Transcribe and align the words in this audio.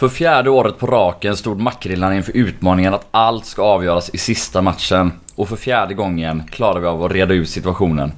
För 0.00 0.08
fjärde 0.08 0.50
året 0.50 0.78
på 0.78 0.86
raken 0.86 1.36
stod 1.36 1.60
Makrillarna 1.60 2.16
inför 2.16 2.36
utmaningen 2.36 2.94
att 2.94 3.06
allt 3.10 3.46
ska 3.46 3.62
avgöras 3.62 4.10
i 4.12 4.18
sista 4.18 4.62
matchen. 4.62 5.12
Och 5.34 5.48
för 5.48 5.56
fjärde 5.56 5.94
gången 5.94 6.42
klarade 6.50 6.80
vi 6.80 6.86
av 6.86 7.04
att 7.04 7.12
reda 7.12 7.34
ut 7.34 7.48
situationen. 7.48 8.12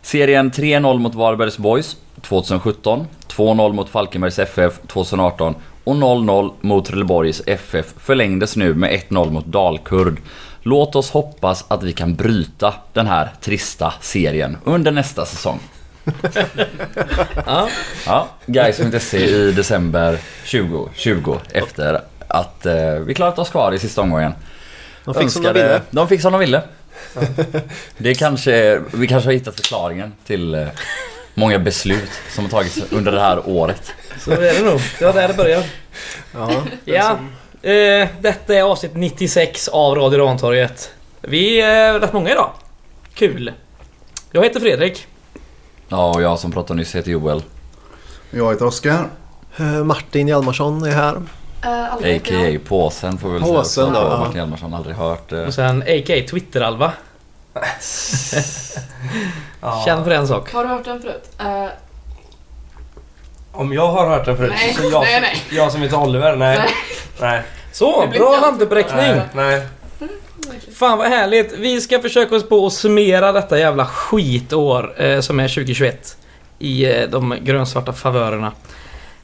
Serien 0.00 0.50
3-0 0.50 0.98
mot 0.98 1.14
Varbergs 1.14 1.58
Boys 1.58 1.96
2017, 2.22 3.06
2-0 3.28 3.72
mot 3.72 3.88
Falkenbergs 3.88 4.38
FF 4.38 4.72
2018 4.86 5.54
och 5.84 5.94
0-0 5.94 6.52
mot 6.60 6.84
Trelleborgs 6.84 7.42
FF 7.46 7.86
förlängdes 7.98 8.56
nu 8.56 8.74
med 8.74 8.90
1-0 8.90 9.30
mot 9.30 9.46
Dalkurd. 9.46 10.20
Låt 10.62 10.96
oss 10.96 11.10
hoppas 11.10 11.64
att 11.68 11.82
vi 11.82 11.92
kan 11.92 12.14
bryta 12.14 12.74
den 12.92 13.06
här 13.06 13.32
trista 13.40 13.94
serien 14.00 14.56
under 14.64 14.92
nästa 14.92 15.24
säsong. 15.24 15.60
Ja. 17.46 17.68
Ja, 18.06 18.28
Gais.se 18.46 19.18
i 19.18 19.52
december 19.52 20.18
2020 20.50 21.36
efter 21.52 22.00
att 22.28 22.66
eh, 22.66 22.94
vi 22.94 23.14
klarat 23.14 23.38
oss 23.38 23.50
kvar 23.50 23.72
i 23.72 23.78
sista 23.78 24.00
omgången. 24.00 24.32
De 25.04 25.14
fick 25.14 25.30
som 25.30 25.42
de 25.42 25.48
Önskade- 25.48 25.62
ville. 25.68 25.80
De 25.90 26.08
fick 26.08 26.20
som 26.22 26.32
de 26.32 26.38
ville. 26.38 26.62
Det 27.98 28.14
kanske, 28.14 28.80
vi 28.92 29.06
kanske 29.06 29.28
har 29.28 29.32
hittat 29.32 29.54
förklaringen 29.54 30.12
till 30.26 30.54
eh, 30.54 30.66
många 31.34 31.58
beslut 31.58 32.10
som 32.30 32.44
har 32.44 32.50
tagits 32.50 32.78
under 32.90 33.12
det 33.12 33.20
här 33.20 33.48
året. 33.48 33.92
Så 34.20 34.30
är 34.30 34.40
det 34.40 34.62
nog. 34.64 34.80
Det 34.98 35.04
var 35.04 35.12
där 35.12 35.28
det 35.28 35.34
började. 35.34 35.64
Ja, 36.34 36.62
Ja. 36.84 37.18
Eh, 37.70 38.08
detta 38.20 38.54
är 38.54 38.62
avsnitt 38.62 38.94
96 38.94 39.68
av 39.68 39.94
Radio 39.94 40.18
Rantorget. 40.18 40.90
Vi 41.20 41.60
är 41.60 42.00
rätt 42.00 42.12
många 42.12 42.30
idag. 42.30 42.50
Kul. 43.14 43.52
Jag 44.32 44.42
heter 44.44 44.60
Fredrik. 44.60 45.06
Ja, 45.92 46.10
och 46.14 46.22
jag 46.22 46.38
som 46.38 46.52
pratade 46.52 46.78
nyss 46.78 46.94
heter 46.94 47.10
Joel. 47.10 47.42
Jag 48.30 48.50
heter 48.52 48.66
Oskar. 48.66 49.08
Eh, 49.56 49.64
Martin 49.84 50.28
Hjalmarsson 50.28 50.82
är 50.84 50.90
här. 50.90 51.14
Uh, 51.16 51.22
jag. 52.02 52.16
A.k.a. 52.16 52.58
Påsen 52.68 53.18
får 53.18 53.28
vi 53.28 53.34
väl 53.34 53.42
Påsen 53.42 53.64
säga. 53.64 54.00
då, 54.00 54.06
också. 54.06 54.12
ja. 54.12 54.18
Martin 54.18 54.36
Hjalmarsson 54.36 54.74
aldrig 54.74 54.96
hört. 54.96 55.32
Eh. 55.32 55.40
Och 55.40 55.54
sen 55.54 55.82
A.k.a. 55.82 56.26
Twitter-Alva. 56.30 56.92
Ja. 59.60 59.82
Känn 59.84 60.04
för 60.04 60.10
en 60.10 60.28
sak. 60.28 60.52
Har 60.52 60.62
du 60.64 60.68
hört 60.70 60.84
den 60.84 61.02
förut? 61.02 61.30
Eh, 61.38 61.64
Om 63.52 63.72
jag 63.72 63.86
har 63.92 64.08
hört 64.08 64.24
den 64.24 64.36
förut? 64.36 64.52
Nej, 64.54 64.74
så 64.74 64.82
jag, 64.82 65.02
nej, 65.02 65.20
nej. 65.20 65.42
jag 65.50 65.72
som 65.72 65.82
heter 65.82 66.00
Oliver? 66.02 66.36
Nej. 66.36 66.58
Nej. 66.58 66.68
Nej. 67.20 67.42
Så, 67.72 68.06
bra 68.12 68.38
handuppräckning. 68.42 68.96
Nej. 68.96 69.20
nej. 69.34 69.66
Fan 70.74 70.98
vad 70.98 71.08
härligt. 71.08 71.52
Vi 71.52 71.80
ska 71.80 72.00
försöka 72.00 72.36
oss 72.36 72.48
på 72.48 72.66
att 72.66 72.72
summera 72.72 73.32
detta 73.32 73.58
jävla 73.58 73.86
skitår 73.86 75.02
eh, 75.02 75.20
som 75.20 75.40
är 75.40 75.48
2021 75.48 76.16
i 76.58 76.84
eh, 76.84 77.08
de 77.10 77.36
grönsvarta 77.42 77.92
favörerna. 77.92 78.52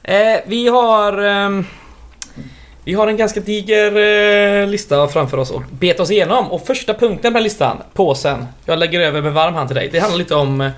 Eh, 0.02 0.36
vi 0.46 0.68
har... 0.68 1.22
Ehm, 1.22 1.64
vi 2.84 2.94
har 2.94 3.06
en 3.06 3.16
ganska 3.16 3.40
diger 3.40 3.96
eh, 3.96 4.66
lista 4.68 5.08
framför 5.08 5.36
oss 5.36 5.52
att 5.52 5.70
beta 5.70 6.02
oss 6.02 6.10
igenom 6.10 6.50
och 6.50 6.66
första 6.66 6.94
punkten 6.94 7.32
på 7.32 7.36
den 7.36 7.42
listan, 7.42 7.76
påsen, 7.92 8.46
jag 8.64 8.78
lägger 8.78 9.00
över 9.00 9.22
med 9.22 9.32
varm 9.32 9.54
hand 9.54 9.68
till 9.68 9.76
dig. 9.76 9.88
Det 9.92 9.98
handlar 9.98 10.18
lite 10.18 10.34
om 10.34 10.60
eh, 10.60 10.70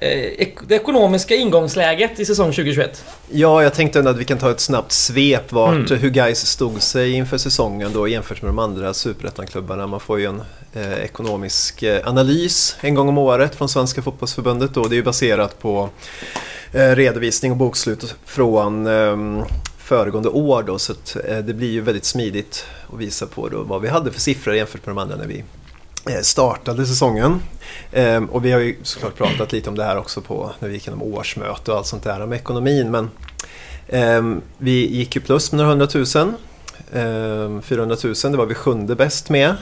det 0.00 0.74
ekonomiska 0.74 1.34
ingångsläget 1.34 2.20
i 2.20 2.24
säsong 2.24 2.46
2021. 2.52 3.04
Ja, 3.30 3.62
jag 3.62 3.74
tänkte 3.74 3.98
ändå 3.98 4.10
att 4.10 4.16
vi 4.16 4.24
kan 4.24 4.38
ta 4.38 4.50
ett 4.50 4.60
snabbt 4.60 4.92
svep 4.92 5.52
vart, 5.52 5.74
Mm. 5.90 5.98
hur 6.00 6.10
guys 6.10 6.46
stod 6.46 6.82
sig 6.82 7.12
inför 7.12 7.38
säsongen 7.38 7.90
då 7.94 8.08
jämfört 8.08 8.42
med 8.42 8.48
de 8.48 8.58
andra 8.58 8.94
superettan-klubbarna. 8.94 9.86
Man 9.86 10.00
får 10.00 10.20
ju 10.20 10.26
en 10.26 10.42
eh, 10.72 10.92
ekonomisk 10.92 11.82
eh, 11.82 12.08
analys 12.08 12.76
en 12.80 12.94
gång 12.94 13.08
om 13.08 13.18
året 13.18 13.54
från 13.54 13.68
Svenska 13.68 14.02
fotbollsförbundet 14.02 14.74
då. 14.74 14.82
Det 14.84 14.94
är 14.94 14.96
ju 14.96 15.02
baserat 15.02 15.58
på 15.58 15.88
eh, 16.72 16.90
redovisning 16.90 17.50
och 17.52 17.56
bokslut 17.58 18.14
från 18.24 18.86
eh, 18.86 19.44
föregående 19.78 20.28
år 20.28 20.62
då 20.62 20.78
så 20.78 20.92
att, 20.92 21.16
eh, 21.28 21.38
det 21.38 21.54
blir 21.54 21.70
ju 21.70 21.80
väldigt 21.80 22.04
smidigt 22.04 22.64
att 22.92 22.98
visa 23.00 23.26
på 23.26 23.48
då 23.48 23.62
vad 23.62 23.80
vi 23.82 23.88
hade 23.88 24.10
för 24.12 24.20
siffror 24.20 24.54
jämfört 24.54 24.86
med 24.86 24.94
de 24.96 25.02
andra 25.02 25.16
när 25.16 25.26
vi 25.26 25.38
eh, 25.38 25.44
Eh, 26.10 26.20
startade 26.20 26.86
säsongen. 26.86 27.42
Ehm, 27.92 28.24
och 28.24 28.44
vi 28.44 28.52
har 28.52 28.60
ju 28.60 28.76
såklart 28.82 29.16
pratat 29.16 29.52
lite 29.52 29.70
om 29.70 29.76
det 29.76 29.84
här 29.84 29.98
också 29.98 30.20
på 30.20 30.52
när 30.58 30.68
vi 30.68 30.74
gick 30.74 30.86
igenom 30.86 31.02
årsmöte 31.02 31.70
och 31.70 31.76
allt 31.76 31.86
sånt 31.86 32.02
där 32.02 32.22
om 32.22 32.32
ekonomin. 32.32 32.90
Men 32.90 33.10
ehm, 33.88 34.42
vi 34.58 34.96
gick 34.96 35.16
ju 35.16 35.22
plus 35.22 35.52
med 35.52 35.56
några 35.56 35.70
hundratusen. 35.70 36.36
Ehm, 36.92 37.62
400 37.62 37.96
000, 38.04 38.14
det 38.22 38.36
var 38.36 38.46
vi 38.46 38.54
sjunde 38.54 38.94
bäst 38.94 39.30
med 39.30 39.54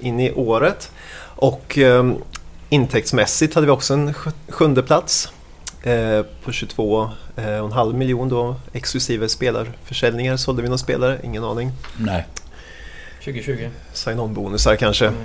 in 0.00 0.20
i 0.20 0.32
året. 0.32 0.90
Och 1.36 1.78
intäktsmässigt 2.68 3.54
hade 3.54 3.66
vi 3.66 3.72
också 3.72 3.94
en 3.94 4.14
sjunde 4.48 4.82
plats 4.82 5.28
eh, 5.82 6.22
på 6.44 6.50
22,5 6.50 7.90
eh, 7.90 7.96
miljoner 7.96 8.30
då 8.30 8.56
exklusive 8.72 9.28
spelarförsäljningar. 9.28 10.36
Sålde 10.36 10.62
vi 10.62 10.68
någon 10.68 10.78
spelare? 10.78 11.20
Ingen 11.24 11.44
aning. 11.44 11.72
Nej. 11.96 12.26
2020. 13.24 13.68
Sign-on-bonusar 13.92 14.76
kanske. 14.76 15.06
Mm. 15.06 15.16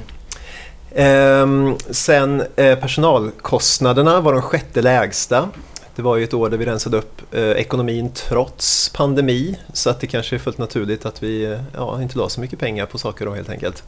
Ehm, 0.96 1.78
sen 1.90 2.44
eh, 2.56 2.80
personalkostnaderna 2.80 4.22
var 4.22 4.34
de 4.34 4.42
sjätte 4.42 4.82
lägsta. 4.82 5.50
Det 5.96 6.02
var 6.02 6.18
ju 6.18 6.24
ett 6.24 6.34
år 6.34 6.50
där 6.50 6.58
vi 6.58 6.66
rensade 6.66 6.98
upp 6.98 7.22
eh, 7.36 7.52
ekonomin 7.52 8.12
trots 8.14 8.90
pandemi. 8.90 9.60
Så 9.74 9.90
att 9.90 10.00
det 10.00 10.08
kanske 10.08 10.36
är 10.36 10.40
fullt 10.40 10.58
naturligt 10.58 11.06
att 11.06 11.24
vi 11.24 11.44
eh, 11.44 11.60
ja, 11.76 12.02
inte 12.02 12.18
la 12.18 12.30
så 12.30 12.42
mycket 12.42 12.60
pengar 12.60 12.86
på 12.86 12.98
saker 12.98 13.26
då 13.26 13.34
helt 13.34 13.50
enkelt. 13.50 13.84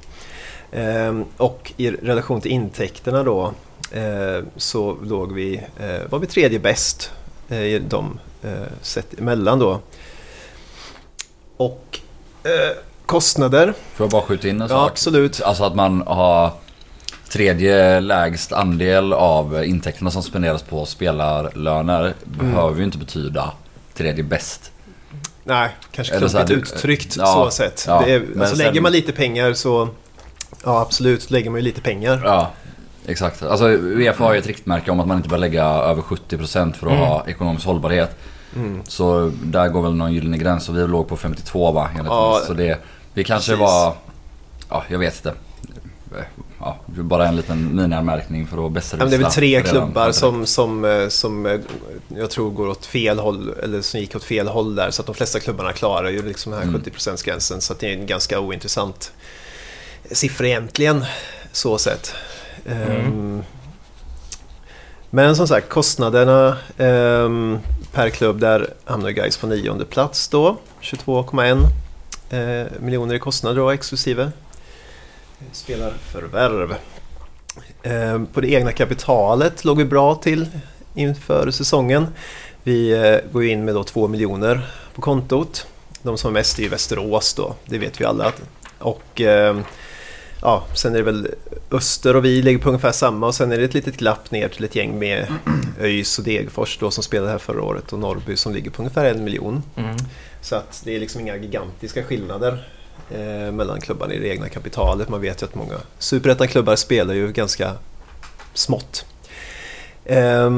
Ehm, 0.71 1.25
och 1.37 1.73
i 1.77 1.91
relation 1.91 2.41
till 2.41 2.51
intäkterna 2.51 3.23
då 3.23 3.53
eh, 3.91 4.43
så 4.57 4.97
låg 5.03 5.33
vi, 5.33 5.61
eh, 5.79 6.09
var 6.09 6.19
vi 6.19 6.27
tredje 6.27 6.59
bäst 6.59 7.11
eh, 7.49 7.63
i 7.63 7.79
de 7.79 8.19
sett 8.81 9.19
emellan 9.19 9.59
då. 9.59 9.79
Och 11.57 11.99
kostnader, 13.11 13.73
Får 13.95 14.03
jag 14.03 14.11
bara 14.11 14.21
skjuta 14.21 14.47
in 14.47 14.55
en 14.55 14.61
ja 14.61 14.67
sak? 14.67 14.91
absolut. 14.91 15.41
Alltså 15.41 15.63
att 15.63 15.75
man 15.75 16.03
har 16.07 16.51
tredje 17.29 17.99
lägst 17.99 18.53
andel 18.53 19.13
av 19.13 19.63
intäkterna 19.65 20.11
som 20.11 20.23
spenderas 20.23 20.61
på 20.63 20.85
spelarlöner 20.85 22.13
behöver 22.25 22.77
ju 22.77 22.83
inte 22.83 22.97
betyda 22.97 23.51
tredje 23.93 24.23
bäst. 24.23 24.71
Nej, 25.43 25.69
kanske 25.91 26.17
klumpigt 26.17 26.49
uttryckt 26.49 27.15
ja, 27.17 27.25
så 27.25 27.51
sett. 27.51 27.83
ja, 27.87 28.05
är, 28.05 28.19
alltså, 28.39 28.55
sen- 28.55 28.65
lägger 28.65 28.81
man 28.81 28.91
lite 28.91 29.11
pengar 29.11 29.53
så... 29.53 29.89
Ja, 30.65 30.81
absolut. 30.81 31.31
Lägger 31.31 31.49
man 31.49 31.59
ju 31.59 31.63
lite 31.63 31.81
pengar. 31.81 32.21
Ja, 32.25 32.51
exakt. 33.07 33.43
Alltså 33.43 33.65
Uefa 33.69 34.23
har 34.23 34.33
ju 34.33 34.39
ett 34.39 34.47
riktmärke 34.47 34.91
om 34.91 34.99
att 34.99 35.07
man 35.07 35.17
inte 35.17 35.29
bör 35.29 35.37
lägga 35.37 35.63
över 35.65 36.01
70% 36.01 36.73
för 36.73 36.87
att 36.87 36.93
Mm. 36.93 37.05
ha 37.05 37.23
ekonomisk 37.27 37.65
hållbarhet. 37.65 38.15
Mm. 38.55 38.81
Så 38.87 39.31
där 39.43 39.67
går 39.69 39.81
väl 39.81 39.93
någon 39.95 40.13
gyllene 40.13 40.37
gräns 40.37 40.69
och 40.69 40.77
vi 40.77 40.87
låg 40.87 41.07
på 41.07 41.17
52 41.17 41.71
va? 41.71 41.89
Enligt 41.91 42.05
Ja, 42.05 42.37
oss. 42.39 42.47
Så 42.47 42.53
det, 42.53 42.77
vi 43.13 43.23
kanske 43.23 43.51
precis. 43.51 43.59
var... 43.59 43.93
Ja, 44.69 44.83
jag 44.89 44.99
vet 44.99 45.15
inte. 45.15 45.33
Ja, 46.59 46.77
bara 46.87 47.27
en 47.27 47.35
liten 47.35 47.75
minianmärkning 47.75 48.47
för 48.47 48.67
att 48.67 48.93
men 48.97 49.09
det 49.09 49.15
är 49.15 49.19
väl 49.19 49.31
tre 49.31 49.61
klubbar 49.61 50.11
som, 50.11 50.45
som, 50.45 50.85
eh, 50.85 51.07
som 51.07 51.45
eh, 51.45 51.59
jag 52.07 52.29
tror 52.29 52.51
går 52.51 52.67
åt 52.67 52.85
fel 52.85 53.19
håll, 53.19 53.53
eller 53.63 53.81
som 53.81 53.99
gick 53.99 54.15
åt 54.15 54.23
fel 54.23 54.47
håll 54.47 54.75
där. 54.75 54.91
Så 54.91 55.01
att 55.01 55.05
de 55.05 55.15
flesta 55.15 55.39
klubbarna 55.39 55.73
klarar 55.73 56.09
ju 56.09 56.27
liksom 56.27 56.51
den 56.51 56.61
här 56.61 56.67
Mm. 56.67 56.81
70%-gränsen. 56.81 57.61
Så 57.61 57.73
att 57.73 57.79
det 57.79 57.87
är 57.87 57.93
en 57.93 58.05
ganska 58.05 58.39
ointressant 58.39 59.13
siffra 60.11 60.47
egentligen, 60.47 61.05
så 61.51 61.77
sett. 61.77 62.15
Ehm, 62.65 63.43
Men 65.09 65.35
som 65.35 65.47
sagt, 65.47 65.69
kostnaderna 65.69 66.57
ehm, 66.77 67.59
per 67.91 68.09
klubb, 68.09 68.39
där 68.39 68.73
hamnar 68.85 69.09
Gais 69.09 69.37
på 69.37 69.47
nionde 69.47 69.85
plats 69.85 70.27
då. 70.27 70.57
22,1 70.81 71.57
eh, 72.31 72.65
miljoner 72.79 73.15
i 73.15 73.19
kostnader 73.19 73.55
då, 73.55 73.69
exklusive 73.69 74.31
spelarförvärv. 75.51 76.75
Eh, 77.83 78.23
på 78.33 78.41
det 78.41 78.51
egna 78.51 78.71
kapitalet 78.71 79.65
låg 79.65 79.77
vi 79.77 79.85
bra 79.85 80.15
till 80.15 80.47
inför 80.95 81.51
säsongen. 81.51 82.07
Vi 82.63 82.91
eh, 82.91 83.31
går 83.31 83.43
ju 83.43 83.49
in 83.49 83.65
med 83.65 83.75
då 83.75 83.83
2 83.83 84.07
miljoner 84.07 84.69
på 84.95 85.01
kontot. 85.01 85.67
De 86.01 86.17
som 86.17 86.29
är 86.29 86.33
mest 86.33 86.59
är 86.59 86.63
ju 86.63 86.69
Västerås 86.69 87.33
då, 87.33 87.55
det 87.65 87.77
vet 87.77 88.01
vi 88.01 88.05
alla. 88.05 88.31
Och 88.77 89.21
eh, 89.21 89.57
ja, 90.41 90.63
sen 90.75 90.93
är 90.93 90.97
det 90.97 91.03
väl 91.03 91.27
Öster 91.71 92.15
och 92.15 92.25
vi 92.25 92.41
ligger 92.41 92.59
på 92.59 92.69
ungefär 92.69 92.91
samma 92.91 93.27
och 93.27 93.35
sen 93.35 93.51
är 93.51 93.57
det 93.57 93.63
ett 93.63 93.73
litet 93.73 93.97
glapp 93.97 94.31
ner 94.31 94.47
till 94.47 94.63
ett 94.63 94.75
gäng 94.75 94.99
med 94.99 95.27
ÖIS 95.81 96.19
och 96.19 96.25
Degerfors 96.25 96.77
då 96.79 96.91
som 96.91 97.03
spelade 97.03 97.31
här 97.31 97.37
förra 97.37 97.63
året 97.63 97.93
och 97.93 97.99
Norrby 97.99 98.37
som 98.37 98.53
ligger 98.53 98.71
på 98.71 98.81
ungefär 98.81 99.05
en 99.05 99.23
miljon. 99.23 99.63
Mm. 99.75 99.95
Så 100.41 100.55
att 100.55 100.81
det 100.85 100.95
är 100.95 100.99
liksom 100.99 101.21
inga 101.21 101.37
gigantiska 101.37 102.03
skillnader 102.03 102.67
eh, 103.11 103.51
mellan 103.51 103.81
klubbarna 103.81 104.13
i 104.13 104.19
det 104.19 104.27
egna 104.27 104.49
kapitalet. 104.49 105.09
Man 105.09 105.21
vet 105.21 105.41
ju 105.41 105.45
att 105.45 105.55
många 105.55 105.77
superettan-klubbar 105.99 106.75
spelar 106.75 107.13
ju 107.13 107.31
ganska 107.31 107.71
smått. 108.53 109.05
Eh, 110.05 110.51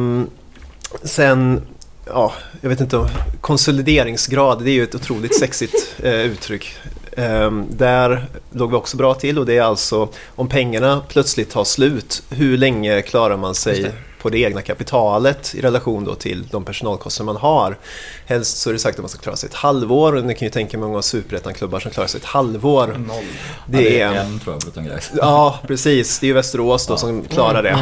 sen, 1.04 1.62
ja, 2.06 2.34
jag 2.62 2.70
vet 2.70 2.80
inte, 2.82 3.10
konsolideringsgrad, 3.42 4.64
det 4.64 4.72
är 4.72 4.74
ju 4.74 4.84
ett 4.84 4.96
otroligt 4.96 5.40
sexigt 5.40 5.96
eh, 6.04 6.14
uttryck. 6.14 6.76
Ehm, 7.18 7.68
där 7.70 8.26
låg 8.52 8.70
vi 8.70 8.76
också 8.76 8.98
bra 8.98 9.14
till 9.14 9.40
och 9.40 9.46
det 9.46 9.58
är 9.58 9.62
alltså 9.62 10.10
om 10.28 10.50
pengarna 10.50 11.02
plötsligt 11.08 11.50
tar 11.50 11.64
slut, 11.64 12.24
hur 12.30 12.58
länge 12.58 13.02
klarar 13.02 13.38
man 13.38 13.50
Just 13.50 13.62
sig 13.62 13.82
det 13.82 13.94
på 14.24 14.30
det 14.30 14.38
egna 14.38 14.62
kapitalet 14.62 15.56
i 15.56 15.62
relation 15.62 16.06
då 16.06 16.16
till 16.16 16.48
de 16.52 16.66
personalkostnader 16.66 17.34
man 17.34 17.42
har. 17.42 17.78
Helst 18.26 18.58
så 18.58 18.70
är 18.70 18.74
det 18.74 18.80
sagt 18.80 18.96
att 18.96 19.04
man 19.04 19.10
ska 19.10 19.22
klara 19.22 19.36
sig 19.36 19.50
ett 19.50 19.56
halvår 19.56 20.16
och 20.16 20.26
ni 20.26 20.36
kan 20.36 20.46
ju 20.46 20.50
tänka 20.50 20.78
många 20.78 21.02
superettan-klubbar 21.02 21.80
som 21.80 21.92
klarar 21.92 22.08
sig 22.08 22.20
ett 22.20 22.26
halvår. 22.26 22.88
Noll. 22.88 23.24
Det 23.66 24.02
är... 24.02 24.14
en 24.14 24.40
tror 24.40 24.58
jag 24.76 24.86
Gais. 24.86 25.12
Ja, 25.16 25.60
precis. 25.68 26.20
Det 26.20 26.26
är 26.26 26.28
ju 26.28 26.34
Västerås 26.34 26.88
då 26.88 26.98
som 26.98 27.24
klarar 27.24 27.64
det. 27.64 27.78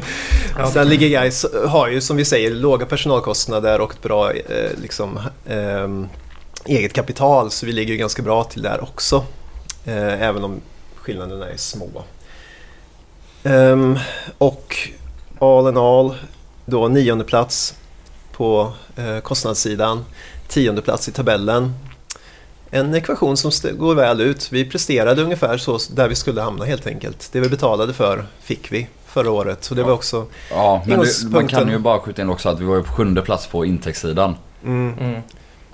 Ja. 0.58 0.70
Sen 0.70 0.88
ligger 0.88 1.08
Gais 1.08 1.46
har 1.66 1.88
ju 1.88 2.00
som 2.00 2.16
vi 2.16 2.24
säger 2.24 2.50
låga 2.50 2.86
personalkostnader 2.86 3.80
och 3.80 3.92
ett 3.92 4.02
bra 4.02 4.32
eh, 4.32 4.70
liksom, 4.82 5.20
ehm, 5.46 6.08
eget 6.64 6.92
kapital 6.92 7.50
så 7.50 7.66
vi 7.66 7.72
ligger 7.72 7.92
ju 7.92 7.98
ganska 7.98 8.22
bra 8.22 8.44
till 8.44 8.62
där 8.62 8.82
också. 8.82 9.24
Eh, 9.84 10.22
även 10.22 10.44
om 10.44 10.60
skillnaderna 10.94 11.48
är 11.48 11.56
små. 11.56 12.04
Ehm, 13.44 13.98
och 14.38 14.90
all 15.40 15.68
in 15.68 15.76
all 15.76 16.14
då 16.66 16.88
nionde 16.88 17.24
plats 17.24 17.74
på 18.32 18.72
eh, 18.96 19.18
kostnadssidan, 19.20 20.04
tionde 20.48 20.82
plats 20.82 21.08
i 21.08 21.12
tabellen. 21.12 21.74
En 22.70 22.94
ekvation 22.94 23.36
som 23.36 23.50
går 23.78 23.94
väl 23.94 24.20
ut. 24.20 24.52
Vi 24.52 24.64
presterade 24.70 25.22
ungefär 25.22 25.58
så 25.58 25.78
där 25.90 26.08
vi 26.08 26.14
skulle 26.14 26.40
hamna 26.42 26.64
helt 26.64 26.86
enkelt. 26.86 27.28
Det 27.32 27.40
vi 27.40 27.48
betalade 27.48 27.92
för 27.92 28.26
fick 28.40 28.72
vi 28.72 28.88
förra 29.06 29.30
året. 29.30 29.64
Så 29.64 29.74
det 29.74 29.82
var 29.82 29.92
också... 29.92 30.26
Ja, 30.50 30.82
men 30.86 31.00
det, 31.00 31.06
man 31.30 31.48
kan 31.48 31.68
ju 31.68 31.78
bara 31.78 31.98
skjuta 32.00 32.22
in 32.22 32.30
också 32.30 32.48
att 32.48 32.60
vi 32.60 32.64
var 32.64 32.80
på 32.82 32.92
sjunde 32.92 33.22
plats 33.22 33.46
på 33.46 33.64
intäktssidan. 33.64 34.36
Mm, 34.64 34.94
Mm. 34.98 35.22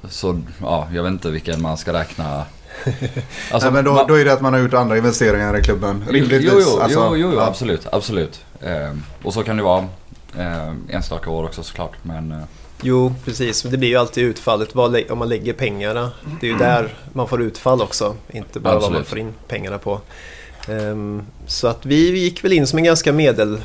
Så 0.09 0.41
ja, 0.61 0.89
jag 0.93 1.03
vet 1.03 1.11
inte 1.13 1.31
vilken 1.31 1.63
man 1.63 1.77
ska 1.77 1.93
räkna. 1.93 2.25
Alltså, 3.51 3.71
Nej, 3.71 3.73
men 3.73 3.85
då, 3.85 3.93
man- 3.93 4.07
då 4.09 4.15
är 4.15 4.25
det 4.25 4.33
att 4.33 4.41
man 4.41 4.53
har 4.53 4.61
gjort 4.61 4.75
andra 4.75 4.97
investeringar 4.97 5.59
i 5.59 5.63
klubben. 5.63 6.05
Rimligtvis. 6.09 6.53
Jo, 6.55 6.61
jo, 6.67 6.81
alltså, 6.81 6.99
jo, 7.01 7.17
jo, 7.17 7.31
jo 7.33 7.39
ja. 7.39 7.47
absolut. 7.47 7.87
absolut. 7.93 8.41
Eh, 8.67 8.93
och 9.23 9.35
så 9.35 9.43
kan 9.43 9.57
det 9.57 9.63
vara 9.63 9.89
eh, 10.39 10.75
enstaka 10.89 11.31
år 11.31 11.45
också 11.45 11.63
såklart. 11.63 11.93
Men 12.03 12.33
eh, 12.33 12.43
jo, 12.83 13.15
precis. 13.25 13.63
Det 13.63 13.77
blir 13.77 13.89
ju 13.89 13.97
alltid 13.97 14.25
utfallet. 14.25 14.77
Om 15.11 15.19
man 15.19 15.29
lägger 15.29 15.53
pengarna. 15.53 16.11
Det 16.41 16.47
är 16.47 16.51
ju 16.51 16.59
där 16.59 16.95
man 17.13 17.29
får 17.29 17.43
utfall 17.43 17.83
också. 17.83 18.17
Inte 18.31 18.61
bara 18.61 18.75
vad 18.75 18.83
man 18.83 18.91
Absolut. 18.91 19.09
får 19.09 19.19
in 19.19 19.35
pengarna 19.49 19.79
på. 19.79 20.01
Ehm, 20.69 21.27
så 21.47 21.69
att 21.69 21.87
vi, 21.87 22.19
gick 22.19 22.45
väl 22.45 22.53
in 22.53 22.67
som 22.67 22.79
en 22.79 22.85
ganska 22.85 23.13
medel, 23.13 23.61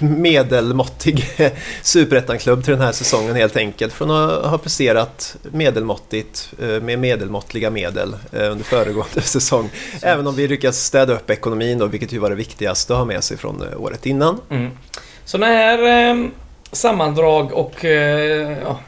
medelmåttig 0.00 1.24
superettan-klubb 1.82 2.64
till 2.64 2.72
den 2.72 2.82
här 2.82 2.92
säsongen 2.92 3.36
helt 3.36 3.56
enkelt. 3.56 3.92
Från 3.92 4.10
att 4.10 4.46
ha 4.46 4.58
presterat 4.58 5.36
medelmåttigt 5.52 6.52
eh, 6.62 6.68
med 6.68 6.98
medelmåttliga 6.98 7.70
medel 7.70 8.16
eh, 8.32 8.52
under 8.52 8.64
föregående 8.64 9.20
säsong. 9.22 9.70
Även 10.02 10.26
om 10.26 10.34
vi 10.34 10.48
lyckas 10.48 10.84
städa 10.84 11.14
upp 11.14 11.30
ekonomin 11.30 11.78
då, 11.78 11.86
vilket 11.86 12.12
ju 12.12 12.18
var 12.18 12.30
det 12.30 12.36
viktigaste 12.36 12.92
att 12.92 12.98
ha 12.98 13.04
med 13.04 13.24
sig 13.24 13.36
från 13.36 13.62
eh, 13.72 13.80
året 13.80 14.06
innan. 14.06 14.40
Mm. 14.50 14.70
Sådana 15.24 15.46
här 15.52 16.10
eh, 16.10 16.26
sammandrag 16.72 17.52
och 17.52 17.84
eh, 17.84 18.58
ja, 18.62 18.80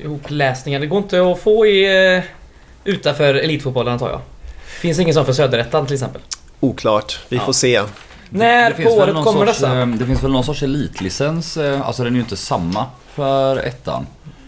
ihopläsningar, 0.00 0.80
det 0.80 0.86
går 0.86 0.98
inte 0.98 1.22
att 1.22 1.40
få 1.40 1.66
i, 1.66 2.14
eh, 2.16 2.22
utanför 2.84 3.34
elitfotbollen 3.34 3.92
antar 3.92 4.10
jag. 4.10 4.20
Finns 4.80 4.98
ingen 4.98 5.14
sån 5.14 5.26
för 5.26 5.32
Söderettan 5.32 5.86
till 5.86 5.94
exempel. 5.94 6.22
Oklart, 6.60 7.20
vi 7.28 7.36
Ja. 7.36 7.42
får 7.46 7.52
se. 7.52 7.80
När 8.30 8.64
det 8.64 8.70
på 8.70 8.76
finns 8.82 8.92
väl 8.94 8.98
året 9.02 9.14
någon 9.14 9.24
kommer 9.24 9.46
sorts, 9.46 9.58
dessa? 9.60 9.80
eh, 9.80 9.86
Det 9.86 10.06
finns 10.06 10.22
väl 10.24 10.30
någon 10.32 10.44
sorts 10.44 10.62
elitlicens. 10.62 11.56
eh, 11.56 11.86
Alltså 11.86 12.04
den 12.04 12.12
är 12.12 12.16
ju 12.16 12.22
inte 12.22 12.36
samma 12.36 12.86
för 13.14 13.56
ettan. 13.56 14.06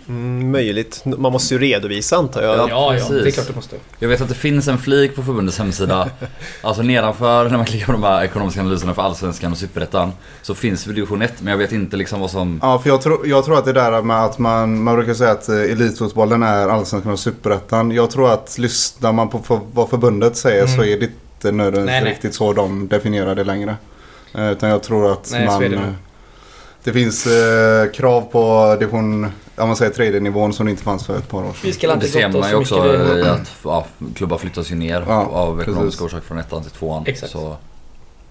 Mm, 0.09 0.51
möjligt. 0.51 1.03
Man 1.05 1.33
måste 1.33 1.55
ju 1.55 1.61
redovisa 1.61 2.17
antar 2.17 2.43
jag. 2.43 2.59
Ja, 2.59 2.67
ja, 2.69 2.69
ja, 2.69 2.91
precis. 2.93 3.09
det 3.23 3.29
är 3.29 3.31
klart 3.31 3.47
du 3.47 3.55
måste. 3.55 3.77
Jag 3.99 4.09
vet 4.09 4.21
att 4.21 4.29
det 4.29 4.35
finns 4.35 4.69
en 4.69 4.79
flik 4.79 5.17
på 5.17 5.23
förbundets 5.23 5.59
hemsida. 5.59 6.09
alltså 6.63 6.83
nedanför 6.83 7.49
när 7.49 7.57
man 7.57 7.67
klickar 7.67 7.87
på 7.87 7.93
de 7.93 8.03
här 8.03 8.25
ekonomiska 8.25 8.61
analyserna 8.61 8.95
för 8.95 9.03
Allsvenskan 9.03 9.53
och 9.53 9.59
Superettan. 9.59 10.13
Så 10.43 10.55
finns 10.55 10.87
väl 10.87 10.95
division 10.95 11.23
1 11.23 11.33
men 11.41 11.51
jag 11.51 11.59
vet 11.59 11.73
inte 11.73 11.97
liksom 11.97 12.21
vad 12.21 12.31
som... 12.31 12.59
Ja, 12.63 12.79
för 12.79 12.89
jag, 12.91 13.03
tror- 13.03 13.27
jag 13.27 13.45
tror 13.45 13.59
att 13.59 13.65
det 13.65 13.73
där 13.73 14.03
med 14.03 14.25
att 14.25 14.39
man, 14.39 14.83
man 14.83 14.95
brukar 14.97 15.15
säga 15.15 15.31
att 15.31 15.49
eh, 15.49 15.57
elitfotbollen 15.57 16.43
är 16.43 16.69
allsvenskan 16.69 17.13
och 17.13 17.19
superettan. 17.19 17.91
Jag 17.91 18.11
tror 18.11 18.33
att 18.33 18.59
lyssnar 18.59 19.13
man 19.13 19.29
på 19.29 19.39
för, 19.39 19.61
vad 19.73 19.89
förbundet 19.91 20.37
säger 20.37 20.67
så 20.67 20.85
är 20.85 21.01
det 21.01 21.11
inte 21.45 21.57
nödvändigtvis 21.57 21.87
Nej, 21.93 22.03
nej. 22.03 22.13
riktigt 22.13 22.35
så 22.35 22.53
de 22.53 22.89
definierar 22.89 23.35
det 23.35 23.45
längre. 23.45 23.77
Eh, 24.35 24.51
Utan 24.53 24.69
jag 24.71 24.83
tror 24.83 25.13
att 25.13 25.29
Nej, 25.33 25.47
så 25.47 25.53
man... 25.53 25.61
det 25.61 25.77
eh, 25.77 25.83
det 26.85 26.93
finns 26.93 27.27
eh, 27.27 27.91
krav 27.91 28.21
på 28.21 28.77
division, 28.81 29.33
ja 29.57 29.67
man 29.67 29.77
säger 29.77 29.93
tredje 29.93 30.21
nivån 30.21 30.53
som 30.53 30.67
det 30.67 30.71
inte 30.71 30.83
fanns 30.83 31.07
för 31.07 31.17
ett 31.19 31.29
par 31.29 31.39
år 31.39 31.43
sedan. 31.43 31.55
Vi 31.63 31.73
ska 31.73 31.87
Det 31.87 31.95
inte 31.95 32.09
ser 32.09 32.29
man 32.29 32.43
ju 32.51 32.51
så 32.51 32.59
också 32.61 32.95
i 32.95 33.23
att 33.29 33.51
ja, 33.65 33.87
klubbar 34.15 34.39
flyttas 34.39 34.71
ju 34.71 34.75
ner 34.75 35.05
Ja, 35.09 35.15
av 35.27 35.57
precis. 35.57 35.69
ekonomiska 35.73 36.05
orsaker 36.05 36.27
från 36.27 36.39
ettan 36.39 36.63
till 36.63 36.71
tvåan. 36.71 37.03
Exakt. 37.07 37.33
Så, 37.33 37.57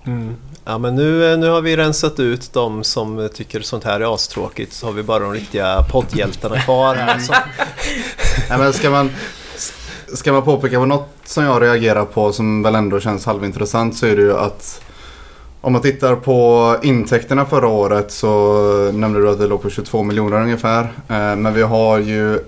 Mm. 0.06 0.36
Ja 0.66 0.78
men 0.78 0.96
nu, 0.96 1.38
nu 1.38 1.50
har 1.50 1.62
vi 1.62 1.78
rensat 1.78 2.19
ut 2.19 2.54
de 2.54 2.84
som 2.84 3.30
tycker 3.34 3.62
sånt 3.62 3.84
här 3.84 4.00
är 4.00 4.13
astråkigt 4.16 4.74
så 4.74 4.86
har 4.86 4.94
vi 4.94 5.04
bara 5.04 5.19
de 5.19 5.34
riktiga 5.34 5.84
poddhjältarna 5.92 6.60
kvar 6.62 6.96
här. 6.96 7.19
Som, 7.19 7.36
Nej, 8.50 8.58
men 8.60 8.74
ska 8.74 8.90
man, 8.90 9.10
ska 10.13 10.34
man 10.34 10.44
påpeka 10.44 10.80
på 10.80 10.86
något 10.86 11.10
som 11.25 11.44
jag 11.44 11.62
reagerar 11.62 12.06
på 12.06 12.31
som 12.31 12.63
väl 12.63 12.75
ändå 12.75 13.00
känns 13.00 13.25
halvintressant 13.25 13.98
så 13.98 14.06
är 14.06 14.16
det 14.16 14.22
ju 14.22 14.38
att 14.38 14.81
om 15.62 15.74
man 15.74 15.81
tittar 15.81 16.16
på 16.16 16.75
intäkterna 16.81 17.46
förra 17.46 17.68
året 17.68 18.12
så 18.12 18.92
nämnde 18.94 19.22
du 19.22 19.30
att 19.30 19.40
det 19.40 19.48
låg 19.48 19.62
på 19.62 19.69
22 19.69 20.04
miljoner 20.04 20.42
ungefär. 20.42 20.84
Eh, 20.84 21.36
men 21.36 21.54
vi 21.54 21.62
har 21.62 22.00
ju 22.00 22.40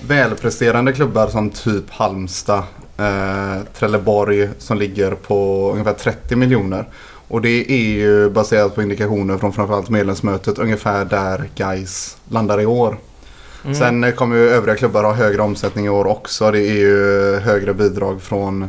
välpresterande 0.00 0.92
klubbar 0.92 1.26
som 1.28 1.50
typ 1.50 1.90
Halmstad, 1.90 2.62
eh, 2.98 3.62
Trelleborg 3.74 4.48
som 4.58 4.78
ligger 4.78 5.10
på 5.10 5.70
ungefär 5.72 5.92
30 5.92 6.36
miljoner. 6.36 6.88
Och 7.28 7.40
det 7.40 7.72
är 7.72 7.90
ju 7.90 8.30
baserat 8.30 8.74
på 8.74 8.82
indikationer 8.82 9.38
från 9.38 9.52
framförallt 9.52 9.90
medlemsmötet 9.90 10.58
ungefär 10.58 11.04
där 11.04 11.48
Guys 11.54 12.16
landar 12.28 12.60
i 12.60 12.66
år. 12.66 12.96
Mm. 13.64 13.74
Sen 13.74 14.04
eh, 14.04 14.14
kommer 14.14 14.36
ju 14.36 14.48
övriga 14.50 14.76
klubbar 14.76 15.04
ha 15.04 15.12
högre 15.12 15.42
omsättning 15.42 15.86
i 15.86 15.88
år 15.88 16.06
också. 16.06 16.50
Det 16.50 16.60
är 16.60 16.72
ju 16.74 17.36
högre 17.40 17.74
bidrag 17.74 18.22
från 18.22 18.68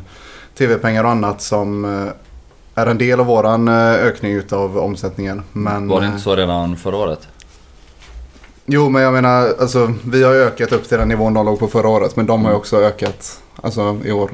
tv-pengar 0.58 1.04
och 1.04 1.10
annat 1.10 1.42
som 1.42 1.86
eh, 1.86 2.82
är 2.82 2.88
en 2.88 2.98
del 2.98 3.20
av 3.20 3.26
våran 3.26 3.68
eh, 3.68 3.94
ökning 3.94 4.32
utav 4.34 4.78
omsättningen. 4.78 5.44
Men, 5.52 5.88
var 5.88 6.00
det 6.00 6.06
eh, 6.06 6.12
inte 6.12 6.24
så 6.24 6.36
redan 6.36 6.76
förra 6.78 6.96
året? 6.98 7.28
Jo 8.66 8.90
men 8.90 9.02
jag 9.02 9.14
menar 9.14 9.54
alltså 9.60 9.94
vi 10.06 10.24
har 10.24 10.34
ökat 10.34 10.72
upp 10.72 10.88
till 10.90 10.98
den 10.98 11.08
nivån 11.08 11.34
de 11.34 11.46
låg 11.46 11.60
på 11.60 11.68
förra 11.68 11.88
året. 11.90 12.16
Men 12.16 12.26
de 12.26 12.46
har 12.46 12.52
ju 12.52 12.58
också 12.58 12.78
ökat 12.78 13.40
alltså, 13.64 13.98
i 14.06 14.12
år. 14.12 14.32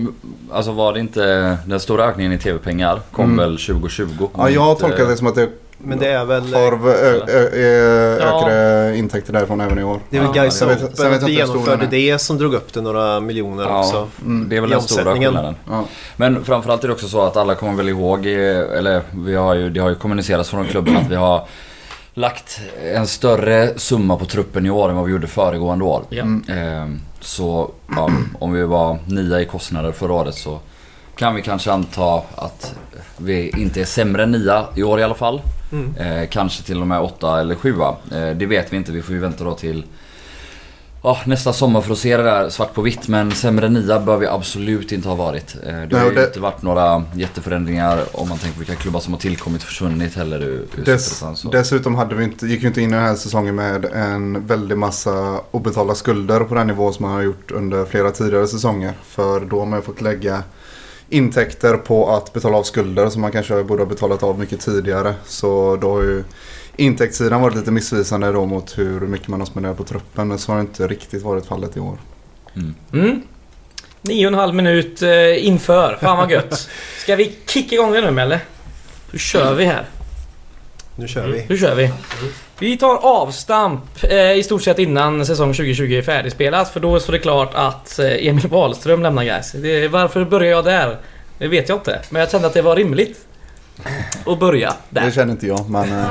Alltså 0.52 0.72
var 0.72 0.94
det 0.94 1.00
inte 1.00 1.58
den 1.66 1.80
stora 1.80 2.04
ökningen 2.06 2.32
i 2.34 2.38
tv-pengar 2.40 3.02
kom 3.12 3.26
Mm. 3.26 3.38
väl 3.38 3.58
2020? 3.58 4.30
Ja 4.38 4.50
jag 4.50 4.72
Inte- 4.72 4.82
tolkar 4.82 5.06
det 5.06 5.18
som 5.18 5.28
att 5.28 5.36
det 5.36 5.50
men 5.78 6.00
det 6.00 6.08
är 6.08 6.26
väl, 6.26 6.54
har 6.54 6.88
ö- 6.90 7.24
ö- 7.28 7.50
ö- 7.54 8.18
Ja. 8.22 8.26
ökade 8.50 8.98
intäkter 8.98 9.34
därifrån 9.34 9.62
även 9.62 9.80
i 9.80 9.84
år. 9.84 10.00
det 10.10 10.18
är 10.18 10.22
väl 10.22 10.30
Ja, 10.36 10.42
Gais 10.44 10.62
vet- 10.62 10.84
Open, 10.84 10.96
stor 11.18 11.30
genomförde 11.30 11.88
det 11.88 12.20
som 12.20 12.38
drog 12.38 12.54
upp 12.54 12.74
det 12.74 12.82
några 12.82 13.20
miljoner 13.20 13.64
Ja. 13.64 13.80
också. 13.80 14.08
Mm. 14.26 14.50
Det 14.50 14.58
är 14.58 14.62
väl 14.62 14.70
den 14.70 14.82
stora 14.82 15.14
skillnaden. 15.14 15.56
Ja. 15.70 15.84
Men 16.16 16.44
framförallt 16.46 16.84
är 16.84 16.88
det 16.88 16.94
också 16.94 17.08
så 17.08 17.22
att 17.22 17.38
alla 17.38 17.56
kommer 17.56 17.74
väl 17.74 17.90
ihåg, 17.90 18.26
eh, 18.26 18.32
eller 18.78 19.02
vi 19.16 19.36
har 19.36 19.54
ju, 19.56 19.70
det 19.70 19.80
har 19.80 19.90
ju 19.90 19.96
kommunicerats 19.96 20.50
från 20.50 20.66
klubben 20.66 20.98
att 20.98 21.10
vi 21.12 21.16
har 21.16 21.48
lagt 22.14 22.60
en 22.94 23.08
större 23.08 23.80
summa 23.80 24.18
på 24.18 24.26
truppen 24.26 24.66
i 24.66 24.70
år 24.70 24.90
än 24.90 24.96
vad 24.96 25.06
vi 25.06 25.12
gjorde 25.12 25.28
föregående 25.28 25.86
år. 25.86 26.04
Ja. 26.10 26.22
Mm. 26.24 26.44
Ehm, 26.50 27.00
Så 27.20 27.72
ja, 27.96 28.10
om 28.40 28.54
vi 28.54 28.64
var 28.64 28.98
nia 29.08 29.42
i 29.42 29.46
kostnader 29.46 29.92
förra 29.92 30.14
året 30.14 30.36
så 30.36 30.60
kan 31.16 31.36
vi 31.36 31.42
kanske 31.42 31.72
anta 31.72 32.22
att 32.36 32.76
vi 33.18 33.50
inte 33.58 33.82
är 33.82 33.86
sämre 33.86 34.24
än 34.24 34.32
nia 34.32 34.66
i 34.76 34.84
år 34.84 35.00
i 35.00 35.04
alla 35.04 35.14
fall. 35.16 35.42
Mm. 35.72 35.96
Eh, 35.98 36.28
kanske 36.30 36.64
till 36.64 36.82
och 36.82 36.88
med 36.88 37.02
åtta 37.02 37.40
eller 37.40 37.56
sjua. 37.56 37.96
Eh, 38.12 38.30
det 38.30 38.46
vet 38.46 38.74
vi 38.74 38.78
inte, 38.78 38.92
vi 38.92 39.02
får 39.02 39.16
ju 39.16 39.22
vänta 39.22 39.44
då 39.44 39.54
till 39.56 39.84
ja, 41.04 41.18
nästa 41.26 41.54
sommar 41.54 41.82
för 41.82 41.92
att 41.92 41.98
se 41.98 42.18
det 42.18 42.24
där 42.24 42.50
svart 42.50 42.74
på 42.74 42.82
vitt. 42.82 43.08
Men 43.08 43.32
sämre 43.32 43.70
nia 43.70 44.00
bör 44.00 44.18
vi 44.18 44.28
absolut 44.28 44.92
inte 44.92 45.08
ha 45.08 45.16
varit. 45.16 45.56
Eh, 45.66 45.82
det 45.90 45.98
har 45.98 46.06
ju 46.06 46.14
det- 46.16 46.26
inte 46.26 46.40
varit 46.40 46.62
några 46.62 47.04
jätteförändringar 47.14 48.04
om 48.12 48.30
man 48.30 48.38
tänker 48.38 48.54
på 48.54 48.60
vilka 48.60 48.76
klubbar 48.76 49.00
som 49.00 49.14
har 49.14 49.20
tillkommit 49.20 49.62
och 49.62 49.68
försvunnit 49.68 50.16
heller 50.16 50.44
ur, 50.44 50.66
ur 50.78 50.86
Dess, 50.86 51.24
dessutom 51.52 51.96
hade 51.96 52.16
vi 52.16 52.24
inte, 52.24 52.48
gick 52.48 52.64
vi 52.64 52.68
inte 52.68 52.82
in 52.82 52.90
i 52.90 52.94
den 52.94 53.04
här 53.04 53.16
säsongen 53.16 53.56
med 53.56 53.86
en 53.86 54.48
väldig 54.48 54.78
massa 54.78 55.40
obetalda 55.52 55.96
skulder 55.96 56.40
på 56.40 56.56
den 56.56 56.68
nivå 56.68 56.92
som 56.92 57.06
man 57.06 57.12
har 57.16 57.22
gjort 57.22 57.52
under 57.52 57.86
flera 57.86 58.12
tidigare 58.12 58.48
säsonger. 58.48 58.94
För 59.04 59.40
då 59.40 59.60
har 59.60 59.66
man 59.66 59.80
ju 59.80 59.84
fått 59.86 60.02
lägga 60.02 60.44
intäkter 61.10 61.78
på 61.78 62.10
att 62.10 62.34
betala 62.34 62.58
av 62.58 62.64
skulder 62.64 63.10
som 63.10 63.22
man 63.22 63.32
kanske 63.32 63.64
borde 63.64 63.82
ha 63.82 63.90
betalat 63.90 64.24
av 64.24 64.40
mycket 64.40 64.60
tidigare. 64.60 65.14
Så 65.26 65.78
då 65.82 65.92
har 65.92 66.04
ju 66.04 66.24
intäktssidan 66.76 67.42
varit 67.42 67.56
lite 67.56 67.72
missvisande 67.72 68.32
då 68.32 68.46
mot 68.46 68.78
hur 68.78 69.00
mycket 69.00 69.28
man 69.28 69.40
har 69.40 69.48
spenderat 69.48 69.78
på 69.78 69.84
truppen. 69.84 70.28
Men 70.28 70.40
så 70.40 70.52
har 70.52 70.58
det 70.58 70.62
inte 70.62 70.88
riktigt 70.88 71.24
varit 71.24 71.46
fallet 71.46 71.78
i 71.78 71.80
år. 71.80 71.98
Mm. 72.56 72.76
Mm. 72.94 73.22
Nio 74.02 74.26
och 74.28 74.34
en 74.34 74.40
halv 74.40 74.56
minut 74.56 75.02
eh, 75.02 75.48
inför. 75.48 75.98
Fan 76.02 76.18
vad 76.18 76.32
gött. 76.32 76.70
Ska 76.98 77.16
vi 77.16 77.36
kicka 77.48 77.76
igång 77.76 77.92
det 77.92 78.12
nu 78.12 78.22
eller? 78.22 78.40
Hur 79.12 79.20
kör 79.20 79.54
vi 79.54 79.66
här? 79.66 79.86
Nu 81.00 81.08
kör 81.08 81.28
vi. 81.28 81.40
Hur 81.40 81.58
kör 81.58 81.76
vi? 81.76 81.92
Vi 82.60 82.78
tar 82.78 82.96
avstamp 82.96 83.82
eh, 84.04 84.32
i 84.32 84.44
stort 84.44 84.64
sett 84.64 84.80
innan 84.80 85.26
säsong 85.26 85.54
2020 85.54 85.92
är 85.94 86.02
färdigspelat 86.02 86.70
för 86.74 86.80
då 86.80 87.00
står 87.00 87.14
det 87.14 87.20
klart 87.20 87.52
att 87.54 88.00
eh, 88.00 88.28
Emil 88.28 88.48
Wahlström 88.48 89.04
lämnar 89.04 89.24
guys. 89.24 89.52
Det, 89.52 89.88
varför 89.88 90.26
börjar 90.26 90.52
jag 90.52 90.66
där? 90.66 90.98
Det 91.38 91.48
vet 91.48 91.70
jag 91.70 91.78
inte. 91.78 92.02
Men 92.10 92.20
jag 92.20 92.32
kände 92.32 92.48
att 92.48 92.54
det 92.54 92.62
var 92.62 92.76
rimligt 92.76 93.20
att 94.26 94.40
börja 94.40 94.74
Det 94.90 95.00
där. 95.00 95.12
känner 95.12 95.32
inte 95.32 95.48
jag 95.48 95.70
men... 95.70 95.90
eh, 96.00 96.06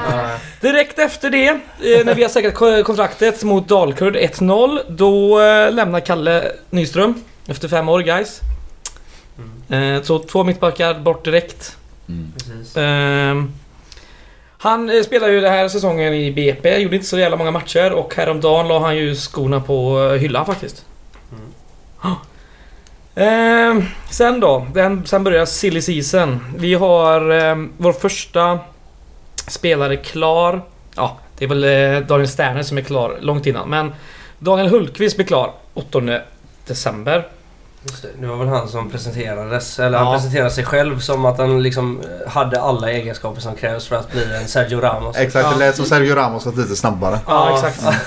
Direkt 0.60 0.98
efter 0.98 1.30
det, 1.30 1.46
eh, 1.48 2.04
när 2.04 2.14
vi 2.14 2.22
har 2.22 2.30
säkrat 2.30 2.54
ko- 2.54 2.82
kontraktet 2.84 3.42
mot 3.42 3.68
Dalkurd 3.68 4.16
1-0, 4.16 4.78
då 4.88 5.40
eh, 5.40 5.72
lämnar 5.72 6.00
Kalle 6.00 6.52
Nyström 6.70 7.14
efter 7.46 7.68
fem 7.68 7.88
år 7.88 8.00
guys. 8.00 8.40
Eh, 9.68 10.02
så 10.02 10.18
två 10.18 10.44
mittbackar 10.44 10.94
bort 10.94 11.24
direkt. 11.24 11.76
Mm. 12.08 13.52
Han 14.66 14.90
eh, 14.90 15.02
spelar 15.02 15.28
ju 15.28 15.40
den 15.40 15.52
här 15.52 15.68
säsongen 15.68 16.14
i 16.14 16.32
BP, 16.32 16.78
gjorde 16.78 16.96
inte 16.96 17.08
så 17.08 17.18
jävla 17.18 17.36
många 17.36 17.50
matcher 17.50 17.92
och 17.92 18.14
häromdagen 18.14 18.68
la 18.68 18.78
han 18.78 18.96
ju 18.96 19.14
skorna 19.14 19.60
på 19.60 20.08
eh, 20.12 20.20
hyllan 20.20 20.46
faktiskt. 20.46 20.84
Mm. 21.32 22.16
Ehm, 23.14 23.84
sen 24.10 24.40
då, 24.40 24.66
den, 24.74 25.06
sen 25.06 25.24
börjar 25.24 25.46
silly 25.46 25.82
season. 25.82 26.40
Vi 26.56 26.74
har 26.74 27.30
ehm, 27.30 27.72
vår 27.76 27.92
första 27.92 28.58
spelare 29.48 29.96
klar. 29.96 30.62
Ja, 30.96 31.18
det 31.38 31.44
är 31.44 31.48
väl 31.48 31.64
eh, 31.64 32.06
Daniel 32.06 32.28
Sterner 32.28 32.62
som 32.62 32.78
är 32.78 32.82
klar 32.82 33.18
långt 33.20 33.46
innan. 33.46 33.68
Men 33.68 33.94
Daniel 34.38 34.68
Hultqvist 34.68 35.16
blir 35.16 35.26
klar 35.26 35.52
8 35.74 36.20
december. 36.66 37.28
Just 37.90 38.02
det. 38.02 38.08
det 38.20 38.26
var 38.26 38.36
väl 38.36 38.48
han 38.48 38.68
som 38.68 38.90
presenterades, 38.90 39.78
eller 39.78 39.98
Ja. 39.98 40.04
han 40.04 40.14
presenterade 40.16 40.50
sig 40.50 40.64
själv 40.64 40.98
som 41.00 41.24
att 41.24 41.38
han 41.38 41.62
liksom 41.62 42.00
eh, 42.00 42.30
hade 42.32 42.60
alla 42.60 42.90
egenskaper 42.90 43.40
som 43.40 43.54
krävs 43.54 43.86
för 43.86 43.96
att 43.96 44.12
bli 44.12 44.24
en 44.34 44.48
Sergio 44.48 44.80
Ramos. 44.80 45.16
Exakt, 45.16 45.48
det 45.58 45.64
lät 45.66 45.76
som 45.76 45.84
Sergio 45.84 46.14
Ramos 46.14 46.46
var 46.46 46.52
lite 46.52 46.76
snabbare. 46.76 47.18
Ja, 47.26 47.60
Ja. 47.62 47.68
exakt. 47.68 48.00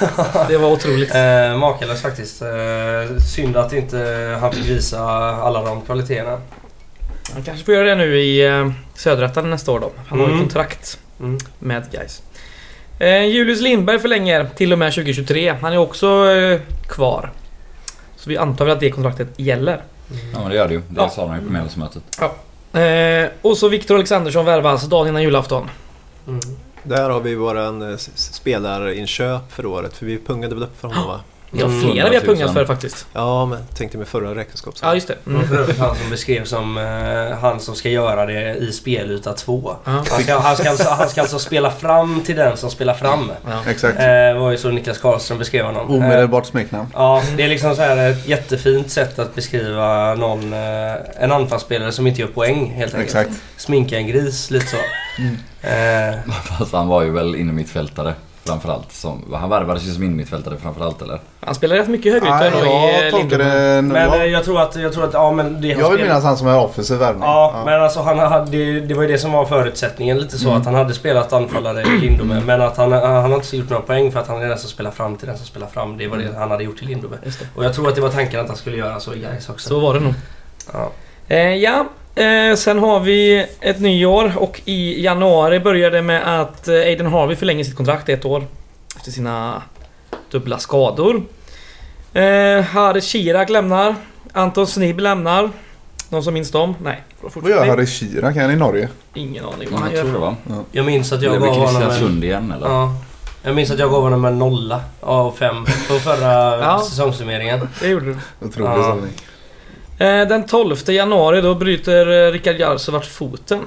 Det 0.49 0.57
var 0.57 0.69
otroligt. 0.71 1.15
Eh, 1.15 1.57
makalöst 1.57 2.01
faktiskt. 2.01 2.41
Eh, 2.41 3.17
synd 3.35 3.57
att 3.57 3.73
inte 3.73 3.97
han 4.41 4.51
fick 4.51 4.65
visa 4.65 4.99
alla 5.35 5.61
de 5.63 5.81
kvaliteterna. 5.81 6.41
Han 7.33 7.43
kanske 7.43 7.65
får 7.65 7.73
göra 7.73 7.87
det 7.87 7.95
nu 7.95 8.19
i 8.19 8.47
eh, 8.47 8.71
Söderettan 8.95 9.49
nästa 9.49 9.71
år 9.71 9.79
då. 9.79 9.91
Han 10.07 10.19
har 10.19 10.27
ju 10.27 10.33
Mm. 10.33 10.43
kontrakt 10.45 10.99
Mm. 11.19 11.37
med 11.59 11.83
guys. 11.91 12.21
Eh, 12.99 13.25
Julius 13.25 13.61
Lindberg 13.61 13.99
förlänger 13.99 14.47
till 14.55 14.73
och 14.73 14.79
med 14.79 14.93
2023. 14.93 15.55
Han 15.61 15.73
är 15.73 15.77
också 15.77 16.31
eh, 16.31 16.59
kvar. 16.87 17.31
Så 18.19 18.29
vi 18.29 18.37
antar 18.37 18.65
väl 18.65 18.73
att 18.73 18.79
det 18.79 18.91
kontraktet 18.91 19.27
gäller. 19.37 19.81
Ja 20.33 20.39
men 20.39 20.49
det 20.49 20.55
gör 20.55 20.67
det 20.67 20.73
ju. 20.73 20.79
Det 20.89 21.01
Ja. 21.01 21.09
sa 21.09 21.25
de 21.27 21.35
ju 21.35 21.41
på 21.41 21.51
medlemsmötet. 21.51 22.03
Eh, 22.73 23.29
och 23.41 23.57
så 23.57 23.67
Viktor 23.69 23.95
Alexandersson 23.95 24.45
värvas 24.45 24.83
dagen 24.87 25.07
innan 25.07 25.21
julafton. 25.23 25.69
Mm. 26.27 26.39
Där 26.83 27.09
har 27.09 27.19
vi 27.19 27.35
våran 27.35 27.91
eh, 27.91 27.97
spelarinköp 28.15 29.51
för 29.51 29.65
året, 29.65 29.97
för 29.97 30.05
vi 30.05 30.17
pungade 30.17 30.55
väl 30.55 30.63
upp 30.63 30.81
för 30.81 30.87
honom 30.87 31.07
va? 31.07 31.19
Vi 31.51 31.61
har 31.61 31.69
Mm. 31.69 31.81
flera 31.81 31.93
vi 32.09 32.15
har 32.15 32.23
100 32.23 32.27
000. 32.27 32.35
pungat 32.35 32.53
för 32.53 32.65
faktiskt. 32.65 33.07
Ja, 33.13 33.45
men 33.45 33.59
tänkte 33.73 33.97
med 33.97 34.07
förra 34.07 34.35
räkenskapsåret. 34.35 34.89
Ja, 34.89 34.95
just 34.95 35.07
det. 35.07 35.15
Mm. 35.27 35.41
Mm. 35.41 35.65
Han 35.79 35.95
som 35.95 36.09
beskrevs 36.09 36.49
som 36.49 36.77
eh, 36.77 37.37
han 37.37 37.59
som 37.59 37.75
ska 37.75 37.89
göra 37.89 38.25
det 38.25 38.55
i 38.55 38.71
spelyta 38.71 39.33
2. 39.33 39.75
Ja. 39.85 39.91
Han 39.91 40.05
ska, 40.05 40.39
han, 40.39 40.55
ska 40.57 40.69
alltså, 40.69 40.89
han 40.89 41.09
ska 41.09 41.21
alltså 41.21 41.39
spela 41.39 41.71
fram 41.71 42.21
till 42.21 42.35
den 42.35 42.57
som 42.57 42.69
spelar 42.71 42.93
fram. 42.93 43.31
Ja. 43.45 43.71
Exakt. 43.71 43.99
Eh, 43.99 44.39
var 44.39 44.51
ju 44.51 44.57
så 44.57 44.69
Niklas 44.69 44.97
Karlström 44.97 45.37
beskrev 45.37 45.65
honom. 45.65 45.89
Eh, 45.89 45.95
Omedelbart 45.95 46.45
smeknamn. 46.45 46.87
Ja, 46.93 47.23
det 47.37 47.43
är 47.43 47.47
liksom 47.47 47.75
så 47.75 47.81
här 47.81 48.09
ett 48.09 48.27
jättefint 48.27 48.91
sätt 48.91 49.19
att 49.19 49.35
beskriva 49.35 50.15
någon, 50.15 50.53
eh, 50.53 50.93
en 51.19 51.31
anfallsspelare 51.31 51.91
som 51.91 52.07
inte 52.07 52.21
gör 52.21 52.27
poäng 52.27 52.73
helt 52.75 52.93
enkelt. 52.93 53.15
Exakt. 53.15 53.41
Sminka 53.57 53.97
en 53.97 54.07
gris, 54.07 54.51
lite 54.51 54.65
så. 54.67 54.77
Eh, 55.67 56.15
Fast 56.59 56.73
han 56.73 56.87
var 56.87 57.01
ju 57.03 57.11
väl 57.11 57.35
innermittfältare 57.35 58.13
framförallt. 58.49 58.91
Som, 58.91 59.33
han 59.33 59.49
värvades 59.49 59.83
ju 59.87 59.91
som 59.91 60.03
innermittfältare 60.03 60.57
framförallt 60.57 61.01
eller? 61.01 61.19
Han 61.39 61.55
spelar 61.55 61.75
rätt 61.75 61.87
mycket 61.87 62.13
högerytter 62.13 62.51
Nej, 62.51 62.51
då 62.51 62.65
i 62.67 63.05
eh, 63.05 63.11
tolkar 63.11 63.37
Lindholm. 63.37 63.89
det... 63.89 63.93
men 63.93 64.21
eh, 64.21 64.25
jag, 64.25 64.43
tror 64.43 64.61
att, 64.61 64.75
jag 64.75 64.93
tror 64.93 65.03
att, 65.03 65.13
ja 65.13 65.31
men 65.31 65.61
det 65.61 65.71
han 65.73 65.81
jag 65.83 65.91
vill 65.91 66.01
minnas 66.01 66.23
han 66.23 66.37
som 66.37 66.47
är 66.47 66.57
offensiv 66.59 66.97
värvning. 66.97 67.23
Ja, 67.23 67.61
men 67.65 67.81
alltså 67.81 68.01
han 68.01 68.19
hade, 68.19 68.51
det, 68.51 68.79
det 68.79 68.93
var 68.93 69.01
ju 69.01 69.07
det 69.07 69.17
som 69.17 69.31
var 69.31 69.45
förutsättningen 69.45 70.17
lite 70.17 70.37
så 70.37 70.47
Mm. 70.49 70.59
att 70.61 70.65
han 70.65 70.75
hade 70.75 70.93
spelat 70.93 71.33
anfallare 71.33 71.81
i 71.81 71.85
Lindome 72.01 72.41
men 72.45 72.61
att 72.61 72.77
han, 72.77 72.91
han 72.91 73.31
har 73.31 73.35
inte 73.35 73.57
gjort 73.57 73.69
några 73.69 73.83
poäng 73.83 74.11
för 74.11 74.19
att 74.19 74.27
han 74.27 74.41
är 74.41 74.47
den 74.49 74.57
som 74.57 74.69
spelar 74.69 74.91
fram 74.91 75.15
till 75.17 75.27
den 75.27 75.37
som 75.37 75.45
spelar 75.45 75.67
fram. 75.67 75.97
Det 75.97 76.07
var 76.07 76.17
det 76.17 76.27
han 76.37 76.51
hade 76.51 76.63
gjort 76.63 76.81
i 76.81 76.85
Lindome. 76.85 77.17
Och 77.55 77.65
jag 77.65 77.73
tror 77.73 77.87
att 77.89 77.95
det 77.95 78.01
var 78.01 78.09
tanken 78.09 78.39
att 78.39 78.47
han 78.47 78.57
skulle 78.57 78.77
göra 78.77 78.99
så 78.99 79.13
i 79.13 79.19
Gais 79.19 79.49
också. 79.49 79.69
Så 79.69 79.79
var 79.79 79.93
det 79.93 79.99
nog. 79.99 80.13
Ja. 80.73 80.89
Eh, 81.27 81.37
ja, 81.55 81.85
eh, 82.15 82.55
sen 82.55 82.79
har 82.79 82.99
vi 82.99 83.45
ett 83.59 83.79
nyår 83.79 84.31
och 84.37 84.61
i 84.65 85.03
januari 85.03 85.59
börjar 85.59 85.91
det 85.91 86.01
med 86.01 86.41
att 86.41 86.67
eh, 86.67 86.73
Aiden 86.73 87.07
Harvey 87.07 87.35
förlänger 87.35 87.63
sitt 87.63 87.75
kontrakt 87.75 88.09
ett 88.09 88.25
år. 88.25 88.43
Efter 88.95 89.11
sina 89.11 89.61
dubbla 90.31 90.57
skador. 90.59 91.21
Eh, 92.13 92.61
Harry 92.61 93.01
Chirac 93.01 93.49
lämnar. 93.49 93.95
Anton 94.33 94.67
Snibb 94.67 94.99
lämnar. 94.99 95.49
Någon 96.09 96.23
som 96.23 96.33
minns 96.33 96.51
dem? 96.51 96.75
Nej. 96.83 97.03
Vad 97.21 97.49
gör 97.49 97.65
Harry 97.67 97.85
Chirac? 97.87 98.35
Är 98.37 98.41
han 98.41 98.51
i 98.51 98.55
Norge? 98.55 98.89
Ingen 99.13 99.45
aning 99.45 99.67
vad 99.71 99.79
han 99.81 99.91
jag 99.91 100.01
tror 100.01 100.11
det 100.13 100.19
gör. 100.19 100.19
var. 100.19 100.63
Jag 100.71 100.85
minns 100.85 101.11
att 101.13 101.21
jag 101.21 101.31
gav 101.41 101.49
honom 101.49 101.65
en... 101.65 101.71
Kristiansund 101.81 102.23
igen 102.23 102.53
eller? 102.57 102.67
Ja. 102.67 102.93
Jag 103.43 103.55
minns 103.55 103.71
att 103.71 103.79
jag 103.79 103.91
gav 103.91 104.01
honom 104.01 104.25
en 104.25 104.39
nolla 104.39 104.81
av 105.01 105.31
fem 105.31 105.65
på 105.65 105.93
förra 105.99 106.59
Ja. 106.59 106.81
säsongssummeringen. 106.89 107.69
Det 107.81 107.87
gjorde 107.87 108.05
du. 108.05 108.17
Otrolig 108.47 108.69
Ja. 108.69 108.83
sanning. 108.83 109.11
Eh, 109.99 110.27
den 110.27 110.45
12 110.45 110.75
januari 110.89 111.41
då 111.41 111.55
bryter 111.55 112.27
eh, 112.27 112.31
Rickard 112.31 112.55
Jarsovart 112.55 113.05
foten. 113.05 113.59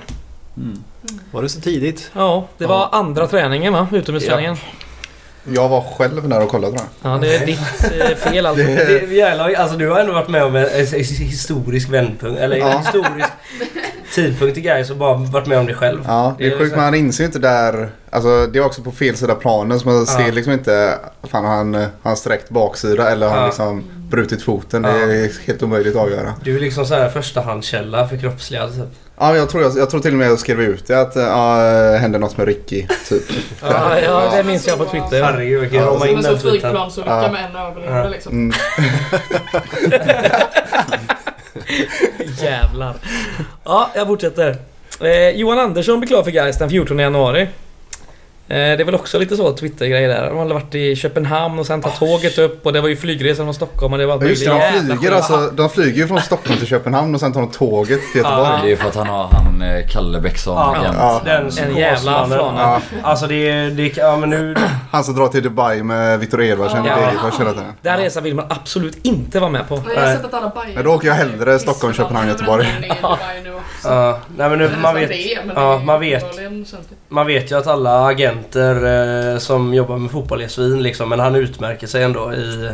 Mm. 0.56 0.84
Var 1.30 1.42
det 1.42 1.48
så 1.48 1.60
tidigt? 1.60 2.10
Ja, 2.14 2.46
det 2.58 2.66
var 2.66 2.88
andra 2.92 3.26
träningen 3.26 3.72
va? 3.72 3.88
Utomhusträningen. 3.92 4.56
Jag 5.44 5.68
var 5.68 5.80
själv 5.80 6.28
där 6.28 6.42
och 6.42 6.48
kollade 6.48 6.76
jag. 6.76 7.12
Ja, 7.12 7.18
det 7.18 7.34
är 7.36 7.46
ditt 7.46 7.60
eh, 8.00 8.16
fel 8.16 8.46
alltså. 8.46 8.64
Det- 8.64 9.06
Det, 9.06 9.14
jävlar, 9.14 9.52
alltså 9.54 9.76
du 9.76 9.90
har 9.90 10.00
ändå 10.00 10.12
varit 10.12 10.28
med 10.28 10.44
om 10.44 10.56
en, 10.56 10.64
en, 10.64 10.80
en 10.80 11.04
historisk 11.04 11.88
vändpunkt, 11.88 12.40
eller 12.40 12.56
en 12.56 12.62
Ja. 12.68 12.78
historisk 12.78 13.28
tidpunkt 14.14 14.58
i 14.58 14.60
Gais 14.60 14.90
och 14.90 14.96
bara 14.96 15.14
varit 15.14 15.46
med 15.46 15.58
om 15.58 15.66
det 15.66 15.74
själv. 15.74 16.04
Ja, 16.06 16.34
det 16.38 16.44
är 16.46 16.48
Det 16.50 16.54
är 16.56 16.58
sjukt 16.58 16.76
han 16.76 16.94
inser 16.94 17.24
inte 17.24 17.38
där. 17.38 17.90
Alltså 18.10 18.46
det 18.46 18.58
är 18.58 18.64
också 18.64 18.82
på 18.82 18.92
fel 18.92 19.16
sida 19.16 19.34
planen 19.34 19.80
så 19.80 19.88
man 19.88 19.98
Ja. 19.98 20.06
ser 20.06 20.32
liksom 20.32 20.52
inte. 20.52 20.98
Fan 21.22 21.44
har 21.44 21.56
han, 21.56 21.86
han 22.02 22.16
sträckt 22.16 22.48
baksida 22.50 23.10
eller 23.10 23.26
har 23.26 23.32
han 23.34 23.42
Ja. 23.42 23.46
liksom 23.48 23.84
brutit 24.12 24.42
foten. 24.42 24.82
Det 24.82 24.88
Ja. 24.88 24.96
är 24.96 25.46
helt 25.46 25.62
omöjligt 25.62 25.96
att 25.96 26.02
avgöra. 26.02 26.34
Du 26.44 26.56
är 26.56 26.60
liksom 26.60 26.86
så 26.86 26.94
här 26.94 27.08
förstahandskälla 27.08 28.08
för 28.08 28.16
kroppsliga 28.16 28.68
typ. 28.68 28.84
Ja, 29.18 29.36
jag 29.36 29.48
tror, 29.50 29.62
jag, 29.62 29.72
jag 29.76 29.90
tror 29.90 30.00
till 30.00 30.12
och 30.12 30.18
med 30.18 30.28
jag 30.28 30.38
skrev 30.38 30.60
ut 30.60 30.86
det 30.86 31.00
att 31.00 31.16
ja, 31.16 31.56
hände 31.96 32.18
något 32.18 32.36
med 32.36 32.46
Ricky 32.46 32.86
typ. 33.08 33.22
Ja, 33.62 33.98
ja, 34.00 34.32
det 34.36 34.44
minns 34.44 34.66
jag 34.66 34.78
på 34.78 34.84
Twitter. 34.84 35.22
Herregud, 35.22 35.70
kan 35.70 35.80
Ja, 35.80 35.86
rama 35.86 35.98
Som 35.98 36.08
in 36.08 36.16
en 36.16 36.22
den 36.22 36.32
tweeten. 36.38 36.50
flygplansolycka 36.50 37.10
Ja. 37.22 37.32
med 37.32 37.44
en 37.50 37.56
överlevande 37.56 38.02
Ja. 38.04 38.08
liksom. 38.08 38.32
Mm. 38.32 38.52
Jävlar. 42.42 42.94
Ja, 43.64 43.90
jag 43.94 44.06
fortsätter. 44.06 44.56
Eh, 45.00 45.28
Johan 45.30 45.58
Andersson 45.58 46.00
blir 46.00 46.08
klar 46.08 46.22
för 46.22 46.30
Gais 46.30 46.58
den 46.58 46.70
14 46.70 46.98
januari. 46.98 47.48
Eh, 48.52 48.56
det 48.58 48.80
är 48.82 48.84
väl 48.84 48.94
också 48.94 49.18
lite 49.18 49.36
så 49.36 49.52
Twitter-grejer 49.52 50.08
där. 50.08 50.28
De 50.28 50.38
har 50.38 50.46
varit 50.46 50.74
i 50.74 50.96
Köpenhamn 50.96 51.58
och 51.58 51.66
sen 51.66 51.82
tagit 51.82 51.98
tåget 51.98 52.38
upp 52.38 52.66
och 52.66 52.72
det 52.72 52.80
var 52.80 52.88
ju 52.88 52.96
flygresan 52.96 53.46
från 53.46 53.54
Stockholm 53.54 53.92
och 53.92 53.98
det 53.98 54.06
var 54.06 54.14
allt 54.14 54.22
Ja, 54.22 54.28
just 54.28 54.44
det, 54.44 54.50
de 54.50 54.98
flyger, 54.98 55.12
alltså, 55.12 55.50
de 55.52 55.70
flyger 55.70 56.02
ju 56.02 56.06
från 56.08 56.20
Stockholm 56.20 56.58
till 56.58 56.68
Köpenhamn 56.68 57.14
och 57.14 57.20
sen 57.20 57.32
tar 57.32 57.40
de 57.40 57.50
tåget 57.50 58.00
till 58.12 58.20
Göteborg. 58.20 58.48
Ja. 58.50 58.58
Det 58.62 58.66
är 58.66 58.70
ju 58.70 58.76
för 58.76 58.88
att 58.88 58.94
han 58.96 59.06
har 59.06 59.28
han 59.32 59.62
eh, 59.62 59.86
Kalle 59.88 60.20
Bäckson 60.20 60.56
Ja, 60.56 60.76
agent. 60.76 60.96
ja. 61.00 61.20
Den 61.24 61.70
En 61.70 61.76
jävla. 61.76 62.26
Ja, 62.30 62.80
Alltså 63.02 63.26
det 63.26 63.48
är... 63.50 63.70
Det, 63.70 63.96
ja 63.96 64.16
men 64.16 64.30
nu... 64.30 64.54
han 64.90 65.04
som 65.04 65.14
drar 65.14 65.28
till 65.28 65.42
Dubai 65.42 65.82
med 65.82 66.20
Victor 66.20 66.42
Edvardsen 66.42 66.84
Ja. 66.84 66.94
och 66.96 67.00
Degerfors 67.02 67.40
hela 67.40 67.50
tiden. 67.52 67.72
Den 67.82 67.98
resan 67.98 68.22
vill 68.22 68.34
man 68.34 68.46
absolut 68.48 69.06
inte 69.06 69.40
vara 69.40 69.50
med 69.50 69.68
på. 69.68 69.76
Nej, 69.76 69.84
jag 69.94 70.02
har 70.02 70.14
sett 70.16 70.24
att 70.24 70.34
alla 70.34 70.48
bajer. 70.48 70.74
Men 70.74 70.84
då 70.84 70.90
åker 70.94 71.08
jag 71.08 71.14
hellre 71.14 71.58
Stockholm, 71.58 71.94
Köpenhamn, 71.94 72.28
Göteborg. 72.28 72.66
Ja, 73.84 74.18
nej 74.36 74.48
men 74.50 74.58
nu, 74.58 74.70
man 74.82 74.94
vet... 74.94 75.10
ja, 75.54 75.78
man 75.84 76.00
vet. 76.00 76.24
Man 77.08 77.26
vet 77.26 77.50
ju 77.52 77.58
att 77.58 77.66
alla 77.66 78.06
agenter 78.06 78.41
eh, 78.56 79.38
som 79.38 79.74
jobbar 79.74 79.98
med 79.98 80.10
fotboll 80.10 80.40
är 80.42 80.48
svin 80.48 80.82
liksom, 80.82 81.08
men 81.08 81.20
han 81.20 81.34
utmärker 81.34 81.86
sig 81.86 82.02
ändå 82.02 82.34
i, 82.34 82.70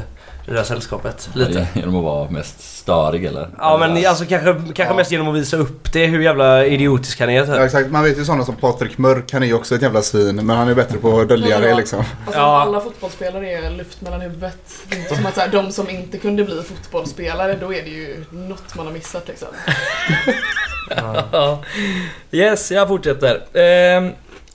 det 0.47 0.57
här 0.57 0.65
sällskapet. 0.65 1.31
Lite. 1.35 1.67
Genom 1.75 1.97
att 1.97 2.05
vara 2.05 2.31
mest 2.31 2.61
störig 2.61 3.25
eller? 3.25 3.49
Ja 3.59 3.79
men 3.79 4.07
alltså 4.07 4.25
kanske, 4.25 4.53
kanske 4.55 4.83
Ja. 4.85 4.95
mest 4.95 5.11
genom 5.13 5.29
att 5.29 5.35
visa 5.35 5.57
upp 5.57 5.93
det, 5.93 6.07
hur 6.07 6.21
jävla 6.23 6.65
idiotisk 6.67 7.21
han 7.21 7.31
är. 7.31 7.47
typ. 7.47 7.55
Ja 7.57 7.65
exakt, 7.65 7.91
man 7.91 8.05
vet 8.05 8.19
ju 8.19 8.25
sådana 8.25 8.45
som 8.45 8.57
Patrik 8.57 8.99
Mörk, 8.99 9.33
han 9.33 9.43
är 9.43 9.47
ju 9.47 9.55
också 9.55 9.75
ett 9.75 9.83
jävla 9.83 10.03
svin 10.03 10.37
men 10.37 10.57
han 10.57 10.69
är 10.69 10.75
bättre 10.75 10.99
på 10.99 11.21
att 11.21 11.29
dölja 11.29 11.61
det 11.61 11.75
liksom. 11.75 11.99
Alltså 11.99 12.41
Ja. 12.41 12.61
alla 12.63 12.81
fotbollsspelare 12.81 13.51
är 13.53 13.71
luft 13.71 14.01
mellan 14.01 14.21
huvudet. 14.21 14.59
Det 14.89 14.97
är 14.97 15.01
inte 15.01 15.17
som 15.17 15.27
att 15.27 15.35
så 15.35 15.41
här, 15.41 15.49
de 15.49 15.73
som 15.73 15.91
inte 15.91 16.19
kunde 16.19 16.45
bli 16.45 16.63
fotbollsspelare, 16.63 17.57
då 17.61 17.75
är 17.75 17.83
det 17.83 17.91
ju 17.91 18.25
något 18.31 18.75
man 18.77 18.87
har 18.87 18.93
missat 18.93 19.29
liksom. 19.29 19.49
Ja. 21.33 21.59
Yes, 22.31 22.71
jag 22.71 22.89
fortsätter. 22.89 23.35
Eh, 23.37 24.11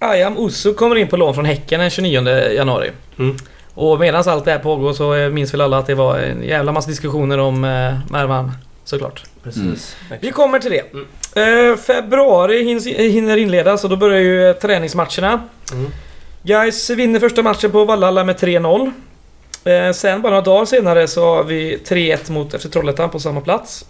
Ayam 0.09 0.37
Usu 0.47 0.73
kommer 0.73 0.95
in 0.95 1.07
på 1.07 1.17
lån 1.17 1.33
från 1.33 1.45
Häcken 1.45 1.79
den 1.79 1.89
29 1.89 2.21
januari. 2.53 2.91
Mm. 3.19 3.35
Och 3.73 3.99
medan 3.99 4.23
allt 4.29 4.45
det 4.45 4.51
här 4.51 4.59
pågår 4.59 4.93
så 4.93 5.15
eh, 5.15 5.29
minns 5.29 5.53
väl 5.53 5.61
alla 5.61 5.77
att 5.77 5.87
det 5.87 5.95
var 5.95 6.17
en 6.19 6.43
jävla 6.43 6.71
massa 6.71 6.89
diskussioner 6.89 7.37
om 7.37 7.63
eh, 7.63 7.97
Mervan. 8.11 8.51
Såklart. 8.85 9.23
Precis. 9.43 9.95
Vi 10.21 10.31
kommer 10.31 10.59
till 10.59 10.71
det. 10.71 10.83
Mm. 10.93 11.71
Eh, 11.71 11.77
februari 11.77 12.63
hinns- 12.63 12.87
hinner 12.97 13.37
inledas 13.37 13.83
och 13.83 13.89
då 13.89 13.95
börjar 13.95 14.19
ju 14.19 14.49
eh, 14.49 14.55
träningsmatcherna. 14.55 15.41
Mm. 15.71 15.91
Guys 16.43 16.89
vinner 16.89 17.19
första 17.19 17.41
matchen 17.41 17.71
på 17.71 17.85
Vallhalla 17.85 18.23
med 18.23 18.35
3-0. 18.35 18.91
Eh, 19.65 19.93
sen 19.93 20.21
bara 20.21 20.29
några 20.29 20.41
dagar 20.41 20.65
senare 20.65 21.07
så 21.07 21.25
har 21.35 21.43
vi 21.43 21.77
3-1 21.87 22.31
mot 22.31 22.61
FC 22.61 22.69
Trollhättan 22.69 23.09
på 23.09 23.19
samma 23.19 23.41
plats. 23.41 23.85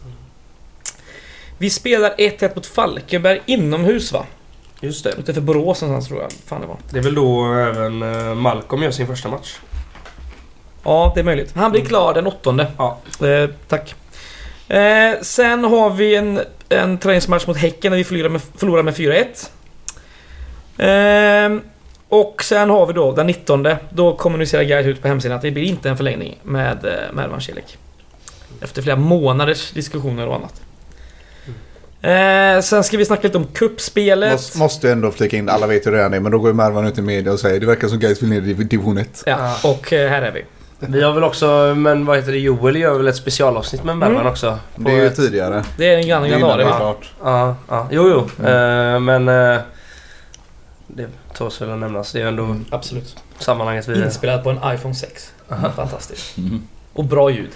Vi 1.57 1.69
spelar 1.69 2.09
1-1 2.17 2.55
mot 2.55 2.65
Falkenberg 2.65 3.41
inomhus 3.45 4.11
va? 4.11 4.25
Just 4.83 5.03
det. 5.03 5.13
Utanför 5.19 5.41
Borås 5.41 5.81
någonstans 5.81 6.07
tror 6.07 6.21
jag. 6.21 6.31
Fan 6.31 6.61
det 6.61 6.67
var. 6.67 6.77
Det 6.89 6.97
är 6.97 7.03
väl 7.03 7.15
då 7.15 7.53
även 7.53 8.01
eh, 8.01 8.35
Malcolm 8.35 8.83
gör 8.83 8.91
sin 8.91 9.07
första 9.07 9.29
match. 9.29 9.57
Ja, 10.83 11.11
det 11.15 11.19
är 11.19 11.23
möjligt. 11.23 11.53
Han 11.55 11.71
blir 11.71 11.85
klar 11.85 12.13
den 12.13 12.27
åttonde. 12.27 12.67
Ja. 12.77 12.97
Eh, 13.27 13.49
tack. 13.67 13.95
Eh, 14.67 15.13
sen 15.21 15.63
har 15.63 15.89
vi 15.89 16.15
en, 16.15 16.39
en 16.69 16.97
träningsmatch 16.97 17.47
mot 17.47 17.57
Häcken 17.57 17.91
där 17.91 17.97
vi 17.97 18.03
förlorar 18.03 18.29
med, 18.29 18.41
förlorar 18.55 18.83
med 18.83 18.93
4-1. 18.93 21.55
Eh, 21.57 21.61
och 22.09 22.43
sen 22.43 22.69
har 22.69 22.85
vi 22.85 22.93
då 22.93 23.11
den 23.11 23.27
19. 23.27 23.67
Då 23.89 24.15
kommunicerar 24.15 24.63
Gais 24.63 24.85
ut 24.85 25.01
på 25.01 25.07
hemsidan 25.07 25.35
att 25.35 25.41
det 25.41 25.51
blir 25.51 25.63
inte 25.63 25.89
en 25.89 25.97
förlängning 25.97 26.39
med, 26.43 26.85
eh, 26.85 27.13
med 27.13 27.25
Ervan 27.25 27.41
Celik. 27.41 27.77
Efter 28.61 28.81
flera 28.81 28.95
månaders 28.95 29.71
diskussioner 29.71 30.27
och 30.27 30.35
annat. 30.35 30.62
Eh, 32.03 32.61
sen 32.61 32.83
ska 32.83 32.97
vi 32.97 33.05
snacka 33.05 33.21
lite 33.27 33.37
om 33.37 33.45
kuppspelet. 33.53 34.31
Måste, 34.31 34.57
måste 34.57 34.91
ändå 34.91 35.11
flika 35.11 35.37
in, 35.37 35.49
alla 35.49 35.67
vet 35.67 35.87
redan 35.87 36.11
det, 36.11 36.19
men 36.19 36.31
då 36.31 36.39
går 36.39 36.49
ju 36.49 36.53
Mervan 36.53 36.85
ut 36.87 36.97
i 36.97 37.01
media 37.01 37.33
och 37.33 37.39
säger 37.39 37.59
det 37.59 37.65
verkar 37.65 37.87
som 37.87 37.99
Gais 37.99 38.21
vill 38.21 38.29
ner 38.29 38.41
i 38.41 38.53
division 38.53 38.97
1. 38.97 39.23
Ja, 39.25 39.55
och 39.63 39.93
eh, 39.93 40.09
här 40.09 40.21
är 40.21 40.31
vi. 40.31 40.45
Vi 40.79 41.01
har 41.03 41.13
väl 41.13 41.23
också, 41.23 41.73
men 41.77 42.05
vad 42.05 42.17
heter 42.17 42.31
det, 42.31 42.37
Joel 42.39 42.75
gör 42.75 42.97
väl 42.97 43.07
ett 43.07 43.15
specialavsnitt 43.15 43.83
med 43.83 43.97
Bergman 43.99 44.19
Mm. 44.21 44.31
också? 44.31 44.59
Det 44.75 44.91
är 44.91 44.95
ju 44.95 45.07
ett- 45.07 45.15
tidigare. 45.15 45.63
Det 45.77 45.93
är 45.93 45.97
en 45.97 46.07
grann 46.07 46.21
Det 46.23 46.27
är 46.27 46.31
ju 46.31 46.39
januari 46.39 46.63
är 46.63 46.67
klart. 46.77 47.11
Ja, 47.23 47.55
ja. 47.69 47.87
Jo, 47.91 48.09
jo. 48.39 48.45
Eh, 48.47 48.99
men... 48.99 49.27
Eh, 49.29 49.57
det 50.87 51.07
tåls 51.33 51.61
väl 51.61 51.71
att 51.71 51.79
nämnas. 51.79 52.11
Det 52.11 52.19
är 52.19 52.21
ju 52.21 52.27
ändå 52.27 52.55
Absolut. 52.71 53.15
sammanhanget 53.39 53.87
vi... 53.87 54.03
Inspelad 54.03 54.43
på 54.43 54.49
en 54.49 54.59
iPhone 54.75 54.95
6. 54.95 55.31
Fantastiskt. 55.75 56.37
Mm. 56.37 56.61
Och 56.93 57.05
bra 57.05 57.29
ljud. 57.29 57.51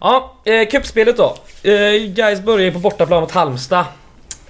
Ja, 0.00 0.32
eh, 0.44 0.68
cupspelet 0.68 1.16
då. 1.16 1.34
Eh, 1.62 1.72
Guys 2.06 2.40
börjar 2.40 2.70
på 2.70 2.78
bortaplan 2.78 3.20
mot 3.20 3.30
Halmstad. 3.32 3.84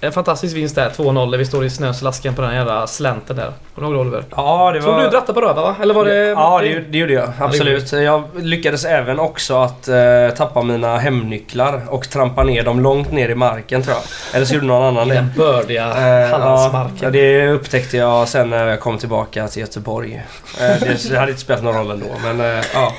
En 0.01 0.11
fantastisk 0.11 0.55
vinst 0.55 0.75
där, 0.75 0.89
2-0. 0.89 1.37
Vi 1.37 1.45
står 1.45 1.65
i 1.65 1.69
snöslasken 1.69 2.35
på 2.35 2.41
den 2.41 2.55
jävla 2.55 2.87
slänten 2.87 3.35
där. 3.35 3.51
Kommer 3.75 3.87
du 3.87 3.93
ihåg 3.95 4.01
Oliver? 4.07 4.23
Ja, 4.35 4.71
det 4.71 4.79
var... 4.79 5.01
du 5.01 5.09
drattade 5.09 5.33
på 5.33 5.41
röva 5.41 5.61
va? 5.61 5.75
Eller 5.81 5.93
var 5.93 6.05
det... 6.05 6.15
Ja, 6.15 6.59
det, 6.61 6.79
det 6.79 6.97
gjorde 6.97 7.13
jag. 7.13 7.29
Absolut. 7.39 7.91
Jag 7.91 8.23
lyckades 8.35 8.85
även 8.85 9.19
också 9.19 9.55
att 9.57 9.87
eh, 9.87 9.95
tappa 10.37 10.61
mina 10.61 10.97
hemnycklar 10.97 11.81
och 11.89 12.09
trampa 12.09 12.43
ner 12.43 12.63
dem 12.63 12.79
långt 12.81 13.11
ner 13.11 13.29
i 13.29 13.35
marken 13.35 13.83
tror 13.83 13.95
jag. 13.95 14.03
Eller 14.35 14.45
så 14.45 14.53
gjorde 14.53 14.67
någon 14.67 14.83
annan 14.83 15.07
det. 15.07 15.15
den 15.15 15.31
bördiga 15.37 15.87
Eh, 15.97 16.07
ja, 16.07 16.27
Hallandsmarken. 16.37 17.11
det 17.11 17.47
upptäckte 17.47 17.97
jag 17.97 18.27
sen 18.27 18.49
när 18.49 18.67
jag 18.67 18.79
kom 18.79 18.97
tillbaka 18.97 19.47
till 19.47 19.61
Göteborg. 19.61 20.21
Eh, 20.61 20.79
det, 20.79 21.09
det 21.09 21.17
hade 21.19 21.31
inte 21.31 21.41
spelat 21.41 21.63
någon 21.63 21.75
roll 21.75 21.91
ändå, 21.91 22.07
men 22.23 22.39
eh, 22.57 22.65
ja. 22.73 22.93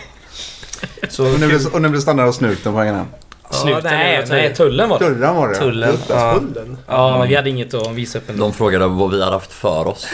Så 1.08 1.34
Och 1.34 1.40
nu 1.40 1.46
blir, 1.46 1.74
och 1.74 1.82
nu 1.82 1.88
blir 1.88 2.00
standard 2.00 2.28
av 2.28 2.32
snuten 2.32 2.72
på 2.72 2.78
vägen 2.78 2.94
hem. 2.94 3.06
Ja, 3.50 3.56
Snuten 3.56 3.80
nej, 3.84 4.24
nej, 4.28 4.54
tullen 4.54 4.88
var 4.88 4.98
det. 4.98 5.04
Dörren 5.04 5.36
var 5.36 5.48
det 5.48 5.54
ja. 5.54 5.60
Tullen. 5.60 5.98
Ja. 6.08 6.38
Tullen? 6.38 6.78
Ja, 6.86 7.18
men 7.18 7.28
vi 7.28 7.34
hade 7.34 7.50
inget 7.50 7.74
att 7.74 7.90
visa 7.90 8.18
upp 8.18 8.30
ändå. 8.30 8.44
De 8.44 8.52
frågade 8.52 8.86
vad 8.86 9.10
vi 9.10 9.22
hade 9.22 9.36
haft 9.36 9.52
för 9.52 9.86
oss. 9.86 10.06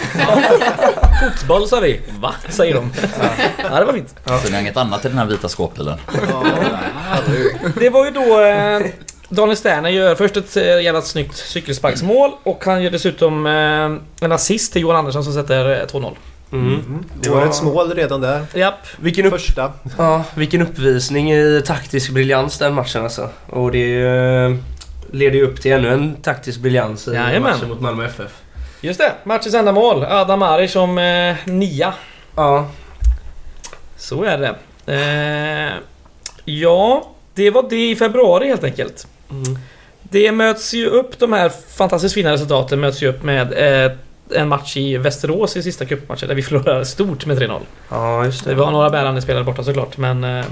Fotboll 1.38 1.68
sa 1.68 1.80
vi. 1.80 2.00
Va? 2.21 2.35
Säger 2.49 2.75
de. 2.75 2.92
Ja, 3.71 3.80
det 3.80 3.85
var 3.85 3.92
fint. 3.92 4.14
Så 4.25 4.49
ni 4.49 4.52
har 4.52 4.61
inget 4.61 4.76
annat 4.76 5.04
i 5.04 5.09
den 5.09 5.18
här 5.18 5.26
vita 5.26 5.49
skåpbilen? 5.49 5.99
Det 7.75 7.90
var 7.90 8.04
ju 8.04 8.11
då 8.11 8.40
eh, 8.40 8.80
Daniel 9.28 9.56
Sterner 9.56 9.90
gör 9.90 10.14
först 10.14 10.37
ett 10.37 10.56
eh, 10.56 10.83
jävla 10.83 11.02
snyggt 11.02 11.37
cykelsparksmål 11.37 12.30
och 12.42 12.64
han 12.64 12.83
gör 12.83 12.90
dessutom 12.90 13.47
eh, 13.47 14.23
en 14.25 14.33
assist 14.33 14.73
till 14.73 14.83
Johan 14.83 14.97
Andersson 14.97 15.25
som 15.25 15.33
sätter 15.33 15.80
eh, 15.80 15.87
2-0. 15.87 16.12
Mm. 16.54 17.04
Det 17.20 17.28
var 17.30 17.46
ett 17.46 17.62
mål 17.62 17.94
redan 17.94 18.20
där. 18.20 18.44
Japp. 18.55 18.87
Vilken, 19.00 19.26
upp, 19.26 19.33
Första. 19.33 19.72
ja, 19.98 20.24
vilken 20.35 20.62
uppvisning 20.62 21.33
i 21.33 21.62
taktisk 21.66 22.11
briljans 22.11 22.59
den 22.59 22.74
matchen 22.74 23.02
alltså. 23.02 23.29
Och 23.46 23.72
det 23.72 24.00
eh, 24.02 24.55
leder 25.11 25.37
ju 25.38 25.44
upp 25.46 25.61
till 25.61 25.72
ännu 25.72 25.92
en 25.92 26.14
taktisk 26.22 26.61
briljans 26.61 27.09
i 27.09 27.11
Jajamän. 27.14 27.42
matchen 27.42 27.68
mot 27.68 27.81
Malmö 27.81 28.07
FF. 28.07 28.31
Just 28.81 29.00
det, 29.00 29.12
matchens 29.24 29.55
enda 29.55 29.72
mål. 29.72 30.05
Adam 30.05 30.42
Ari 30.42 30.68
som 30.68 30.98
eh, 30.98 31.37
nia. 31.44 31.94
Ja, 32.37 32.68
Så 33.96 34.24
är 34.24 34.38
det. 34.38 34.55
Eh, 34.87 35.72
ja, 36.44 37.11
det 37.35 37.50
var 37.50 37.66
det 37.70 37.90
i 37.90 37.96
februari 37.96 38.48
helt 38.48 38.64
enkelt. 38.64 39.07
Mm. 39.31 39.59
Det 40.02 40.33
möts 40.33 40.74
ju 40.74 40.87
upp, 40.87 41.18
de 41.18 41.33
här 41.33 41.52
fantastiskt 41.76 42.14
fina 42.14 42.33
resultaten 42.33 42.81
möts 42.81 43.02
ju 43.02 43.09
upp 43.09 43.22
med 43.22 43.52
eh, 43.85 43.92
en 44.34 44.48
match 44.48 44.76
i 44.76 44.96
Västerås 44.96 45.56
i 45.56 45.62
sista 45.62 45.84
cupmatchen 45.84 46.28
där 46.28 46.34
vi 46.34 46.42
förlorade 46.42 46.84
stort 46.87 47.26
med 47.26 47.38
3-0. 47.42 47.60
ja 47.90 48.24
just 48.24 48.44
det. 48.44 48.50
Det 48.50 48.56
var 48.56 48.70
några 48.70 48.90
bärande 48.90 49.22
spelare 49.22 49.44
borta 49.44 49.64
såklart 49.64 49.96
men 49.98 50.24
eh, 50.24 50.44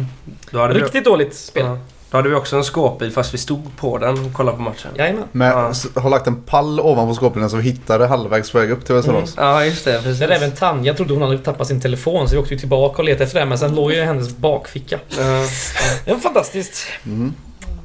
Då 0.50 0.58
hade, 0.60 0.74
vi, 0.74 0.80
riktigt 0.80 1.04
dåligt 1.04 1.34
spel. 1.34 1.64
ja, 1.66 1.78
då 2.10 2.16
hade 2.18 2.28
vi 2.28 2.34
också 2.34 2.56
en 2.56 2.64
skåpbil 2.64 3.12
fast 3.12 3.34
vi 3.34 3.38
stod 3.38 3.76
på 3.76 3.98
den 3.98 4.24
och 4.26 4.32
kollade 4.32 4.56
på 4.56 4.62
matchen. 4.62 4.90
Jajamän. 4.96 5.24
Men 5.32 5.48
Ja. 5.48 5.72
har 6.00 6.10
lagt 6.10 6.26
en 6.26 6.42
pall 6.42 6.80
ovanpå 6.80 7.14
skåpbilen 7.14 7.50
så 7.50 7.56
vi 7.56 7.62
hittade 7.62 8.06
halvvägs 8.06 8.50
på 8.50 8.58
väg 8.58 8.70
upp 8.70 8.84
till 8.84 8.94
Västerås. 8.94 9.34
Ja, 9.36 9.64
just 9.64 9.84
det. 9.84 10.02
Precis. 10.02 10.18
Där 10.18 10.28
även 10.28 10.50
Tanja 10.52 10.94
trodde 10.94 11.12
hon 11.14 11.22
hade 11.22 11.38
tappat 11.38 11.66
sin 11.68 11.80
telefon 11.80 12.28
så 12.28 12.34
vi 12.34 12.40
åkte 12.42 12.56
tillbaka 12.56 12.98
och 12.98 13.04
letade 13.04 13.24
efter 13.24 13.38
den 13.40 13.48
men 13.48 13.58
sen 13.58 13.74
låg 13.74 13.92
ju 13.92 13.96
i 13.98 14.04
hennes 14.04 14.36
bakficka. 14.36 14.98
Ja. 15.08 15.16
Det 16.04 16.12
var 16.12 16.18
fantastiskt. 16.18 16.86
Mm. 17.06 17.34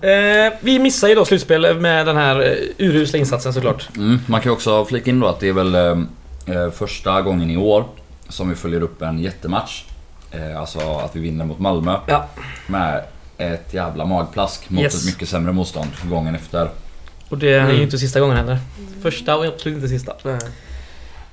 Eh, 0.01 0.53
vi 0.61 0.79
missar 0.79 1.07
ju 1.07 1.15
då 1.15 1.25
slutspel 1.25 1.79
med 1.79 2.05
den 2.05 2.17
här 2.17 2.39
eh, 2.41 2.85
urusla 2.87 3.19
insatsen 3.19 3.53
såklart. 3.53 3.89
Mm, 3.97 4.19
man 4.25 4.41
kan 4.41 4.49
ju 4.49 4.53
också 4.53 4.85
flika 4.85 5.09
in 5.09 5.19
då 5.19 5.27
att 5.27 5.39
det 5.39 5.47
är 5.49 5.53
väl 5.53 5.75
eh, 5.75 5.81
eh, 6.55 6.71
första 6.71 7.21
gången 7.21 7.49
i 7.51 7.57
år 7.57 7.85
som 8.29 8.49
vi 8.49 8.55
följer 8.55 8.81
upp 8.81 9.01
en 9.01 9.19
jättematch. 9.19 9.83
Eh, 10.31 10.59
alltså 10.59 10.79
att 10.79 11.15
vi 11.15 11.19
vinner 11.19 11.45
mot 11.45 11.59
Malmö. 11.59 11.95
Ja. 12.07 12.27
Med 12.67 13.03
ett 13.37 13.73
jävla 13.73 14.05
magplask 14.05 14.69
mot 14.69 14.81
Yes. 14.83 14.95
ett 15.01 15.05
mycket 15.13 15.29
sämre 15.29 15.51
motstånd 15.53 15.89
gången 16.09 16.35
efter. 16.35 16.69
Och 17.29 17.37
det 17.37 17.53
är 17.53 17.59
Mm. 17.61 17.75
ju 17.75 17.83
inte 17.83 17.97
sista 17.97 18.19
gången 18.19 18.37
heller. 18.37 18.57
Första 19.01 19.37
och 19.37 19.45
absolut 19.45 19.75
inte 19.75 19.87
sista. 19.89 20.13
Nej. 20.23 20.39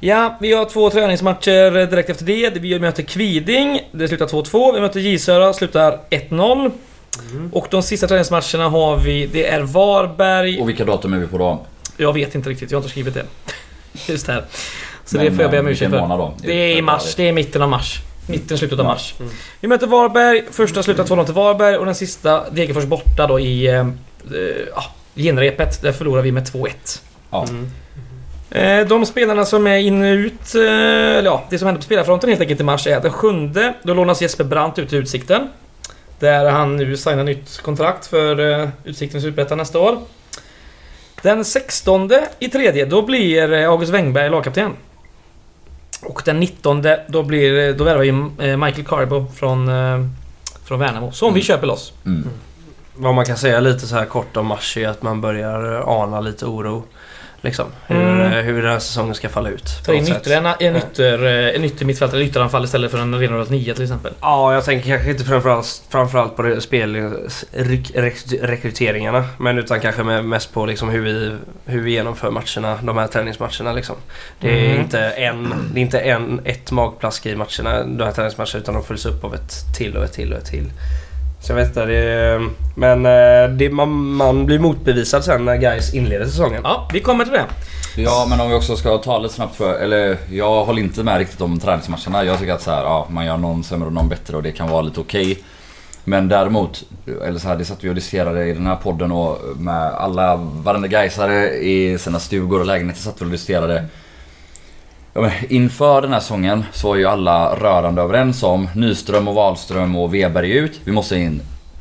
Ja, 0.01 0.37
vi 0.41 0.53
har 0.53 0.65
två 0.65 0.91
träningsmatcher 0.91 1.87
direkt 1.87 2.11
efter 2.11 2.25
det. 2.25 2.51
Vi 2.59 2.79
möter 2.79 3.03
Kviding, 3.03 3.81
det 3.93 4.09
slutar 4.09 4.27
2-2. 4.27 4.75
Vi 4.75 4.81
möter 4.81 5.01
J 5.01 5.19
Södra, 5.19 5.53
slutar 5.53 5.99
1-0. 6.11 6.71
Mm. 7.31 7.51
Och 7.53 7.67
de 7.71 7.83
sista 7.83 8.07
träningsmatcherna 8.07 8.69
har 8.69 8.97
vi, 8.97 9.27
det 9.27 9.47
är 9.47 9.61
Varberg. 9.61 10.61
Och 10.61 10.69
vilka 10.69 10.85
datum 10.85 11.13
är 11.13 11.19
vi 11.19 11.27
på 11.27 11.39
då? 11.39 11.67
Jag 11.97 12.13
vet 12.13 12.35
inte 12.35 12.51
riktigt, 12.51 12.71
jag 12.71 12.79
har 12.79 12.81
inte 12.81 12.91
skrivit 12.91 13.15
det. 13.15 13.25
Just 14.13 14.29
här. 14.29 14.45
Så 15.05 15.17
Men, 15.17 15.25
det 15.25 15.33
får 15.33 15.43
jag 15.43 15.51
be 15.51 15.61
om 15.61 15.67
eh, 15.67 15.73
ursäkt 15.73 15.91
för. 15.91 16.33
Det 16.43 16.53
är 16.53 16.77
i 16.77 16.83
mars, 16.83 17.15
det 17.15 17.29
är 17.29 17.33
mitten 17.33 17.63
av 17.63 17.69
mars. 17.69 18.01
Mitten, 18.27 18.59
slutet 18.59 18.79
av 18.79 18.85
mars. 18.85 19.15
Vi 19.61 19.69
möter 19.69 19.87
Varberg, 19.87 20.45
första 20.51 20.83
slutar 20.83 21.05
2-0 21.05 21.25
till 21.25 21.35
Varberg 21.35 21.77
och 21.77 21.87
den 21.87 21.95
sista 21.95 22.51
Degerfors 22.51 22.85
borta 22.85 23.27
då 23.27 23.41
i 23.41 23.67
eh, 23.67 23.87
ja, 24.75 24.85
genrepet. 25.15 25.83
Där 25.83 25.93
förlorar 25.93 26.23
vi 26.23 26.33
med 26.33 26.43
2-1. 26.43 26.71
Ja. 27.31 27.47
Mm. 27.49 27.71
Eh, 28.51 28.87
De 28.87 29.07
spelarna 29.07 29.45
som 29.45 29.67
är 29.67 29.77
in 29.77 30.03
och 30.03 30.15
ut, 30.15 30.55
eh, 30.55 30.61
eller 30.63 31.25
ja, 31.25 31.45
det 31.51 31.59
som 31.59 31.67
händer 31.67 31.81
på 31.81 31.85
spelarfronten 31.85 32.29
helt 32.29 32.41
enkelt 32.41 32.61
i 32.61 32.65
mars 32.65 32.87
är 32.87 32.97
att 32.97 33.03
den 33.03 33.13
sjunde, 33.13 33.75
då 33.83 33.95
lånas 33.95 34.23
Jesper 34.23 34.45
Brandt 34.45 34.79
ut 34.79 34.89
till 34.89 34.99
Utsikten. 34.99 35.49
Där 36.19 36.51
han 36.51 36.77
nu 36.77 36.97
signar 36.97 37.25
nytt 37.25 37.61
kontrakt 37.63 38.07
för 38.07 38.61
eh, 38.63 38.69
Utsikten 38.85 39.21
Superettan 39.23 39.59
nästa 39.59 39.79
år. 39.79 39.99
Den 41.23 41.45
16 41.45 42.11
i 42.39 42.49
tredje, 42.49 42.85
då 42.85 43.03
blir 43.03 43.53
eh, 43.53 43.71
August 43.71 43.93
Wengberg 43.93 44.31
lagkapten. 44.31 44.73
Och 46.03 46.23
den 46.25 46.41
19 46.41 46.85
då 47.09 47.23
blir, 47.23 47.73
då 47.73 47.85
värvar 47.85 48.01
vi 48.03 48.09
eh, 48.51 48.57
Michael 48.57 48.87
Carbo 48.87 49.27
från, 49.37 49.69
eh, 49.69 50.07
från 50.65 50.79
Värnamo. 50.79 51.13
Som 51.13 51.29
vi 51.35 51.41
Mm. 51.41 51.43
köper 51.45 51.67
loss. 51.67 51.93
Mm. 52.07 52.29
Vad 52.97 53.15
man 53.15 53.25
kan 53.25 53.37
säga 53.37 53.61
lite 53.61 53.87
så 53.87 53.95
här 53.97 54.05
kort 54.07 54.37
om 54.37 54.47
mars 54.47 54.77
är 54.77 54.89
att 54.89 55.03
man 55.03 55.21
börjar 55.21 55.83
ana 56.03 56.21
lite 56.21 56.47
oro. 56.47 56.83
Liksom. 57.45 57.67
Hur, 57.87 57.97
Mm. 57.97 58.33
eh, 58.33 58.45
hur 58.45 58.63
den 58.63 58.73
här 58.73 58.79
säsongen 58.79 59.15
ska 59.15 59.29
falla 59.29 59.49
ut. 59.49 59.65
Ta 59.87 59.95
in 59.95 60.09
ytterligare 60.09 60.55
en, 60.61 60.67
en, 60.67 60.77
ytter, 60.77 61.25
eh, 61.25 61.57
en 61.57 61.65
yttermittfältare, 61.65 62.19
eller 62.21 62.29
ytteranfall 62.31 62.65
istället 62.65 62.91
för 62.91 62.99
en 62.99 63.19
renodlat 63.21 63.51
nia 63.51 63.75
till 63.75 63.83
exempel. 63.83 64.13
Ja, 64.21 64.55
jag 64.55 64.65
tänker 64.65 64.89
kanske 64.89 65.11
inte 65.11 65.25
framförallt, 65.25 65.83
framförallt 65.89 66.37
på 66.37 66.61
spelrekryteringarna. 66.61 69.25
Men 69.39 69.59
utan 69.59 69.81
kanske 69.81 70.03
mest 70.03 70.55
på 70.55 70.67
liksom 70.67 70.89
hur, 70.89 71.01
vi, 71.05 71.37
hur 71.67 71.81
vi 71.83 71.91
genomför 71.91 72.31
matcherna, 72.31 72.79
de 72.83 72.97
här 72.97 73.07
träningsmatcherna. 73.07 73.73
Liksom. 73.73 73.97
Det 74.41 74.51
är 74.51 74.65
Mm. 74.71 74.81
inte, 74.81 75.01
en, 75.01 75.55
det 75.75 75.81
är 75.81 75.83
inte 75.83 75.99
en, 76.01 76.41
ett 76.45 76.71
magplask 76.71 77.27
i 77.27 77.37
matcherna, 77.37 77.85
de 77.85 78.05
här 78.05 78.13
träningsmatcherna, 78.13 78.59
utan 78.59 78.75
de 78.75 78.85
följs 78.85 79.07
upp 79.07 79.25
av 79.25 79.35
ett 79.35 79.53
till 79.77 79.97
och 79.97 80.05
ett 80.05 80.13
till 80.13 80.33
och 80.33 80.39
ett 80.39 80.47
till. 80.47 80.71
Så 81.45 81.53
jag 81.53 81.57
vet 81.57 81.69
inte, 81.69 81.87
det 81.87 82.41
men 82.75 83.07
eh, 83.07 83.57
det, 83.57 83.71
man, 83.71 84.15
man 84.15 84.47
blir 84.47 84.59
motbevisad 84.59 85.25
sen 85.25 85.45
när 85.45 85.57
guys 85.57 85.95
inleder 85.95 86.27
säsongen. 86.27 86.61
Ja, 86.65 86.89
vi 86.93 87.01
kommer 87.01 87.25
till 87.25 87.33
det. 87.33 87.45
Ja 87.97 88.27
men 88.31 88.41
om 88.41 88.49
vi 88.49 88.55
också 88.55 88.77
ska 88.77 88.99
ta 88.99 89.19
lite 89.19 89.35
snabbt 89.35 89.57
för, 89.57 89.75
eller 89.75 90.17
jag 90.31 90.65
håller 90.65 90.83
inte 90.83 91.03
med 91.03 91.19
riktigt 91.19 91.41
om 91.41 91.61
träningsmatcherna. 91.61 92.25
Jag 92.25 92.39
tycker 92.39 92.53
att 92.53 92.63
så 92.63 92.71
här, 92.71 92.83
ja, 92.83 93.07
man 93.11 93.27
gör 93.27 93.37
någon 93.37 93.65
sämre 93.65 93.87
och 93.87 93.93
någon 93.93 94.09
bättre 94.09 94.37
och 94.37 94.43
det 94.43 94.53
kan 94.53 94.69
vara 94.69 94.83
lite 94.83 95.01
okej. 95.01 95.39
Men 96.05 96.29
däremot, 96.29 96.83
eller 97.25 97.39
så 97.39 97.49
här, 97.49 97.57
det 97.57 97.65
satt 97.65 97.85
vi 97.85 97.91
och 97.91 97.95
diskuterade 97.95 98.47
i 98.47 98.53
den 98.53 98.67
här 98.67 98.77
podden 98.77 99.13
och 99.13 99.39
med 99.57 99.93
alla, 99.93 100.37
varenda 100.37 100.89
gaisare 100.89 101.51
i 101.51 101.99
sina 101.99 102.21
stugor 102.21 102.61
och 102.61 102.67
lägenheter 102.67 103.01
satt 103.01 103.23
vi 103.23 103.25
och 103.25 103.31
diskuterade. 103.31 103.85
Ja, 105.15 105.31
inför 105.49 106.03
den 106.03 106.13
här 106.13 106.21
säsongen 106.21 106.65
så 106.73 106.89
var 106.89 106.97
ju 106.97 107.07
alla 107.07 107.55
rörande 107.57 108.03
överens 108.03 108.43
om 108.43 108.69
Nyström 108.75 109.29
och 109.29 109.35
Wahlström 109.35 109.97
och 109.97 110.15
Weber 110.15 110.43
är 110.43 110.63
ut. 110.63 110.81
Vi 110.85 110.93
måste 110.93 111.17
in 111.17 111.41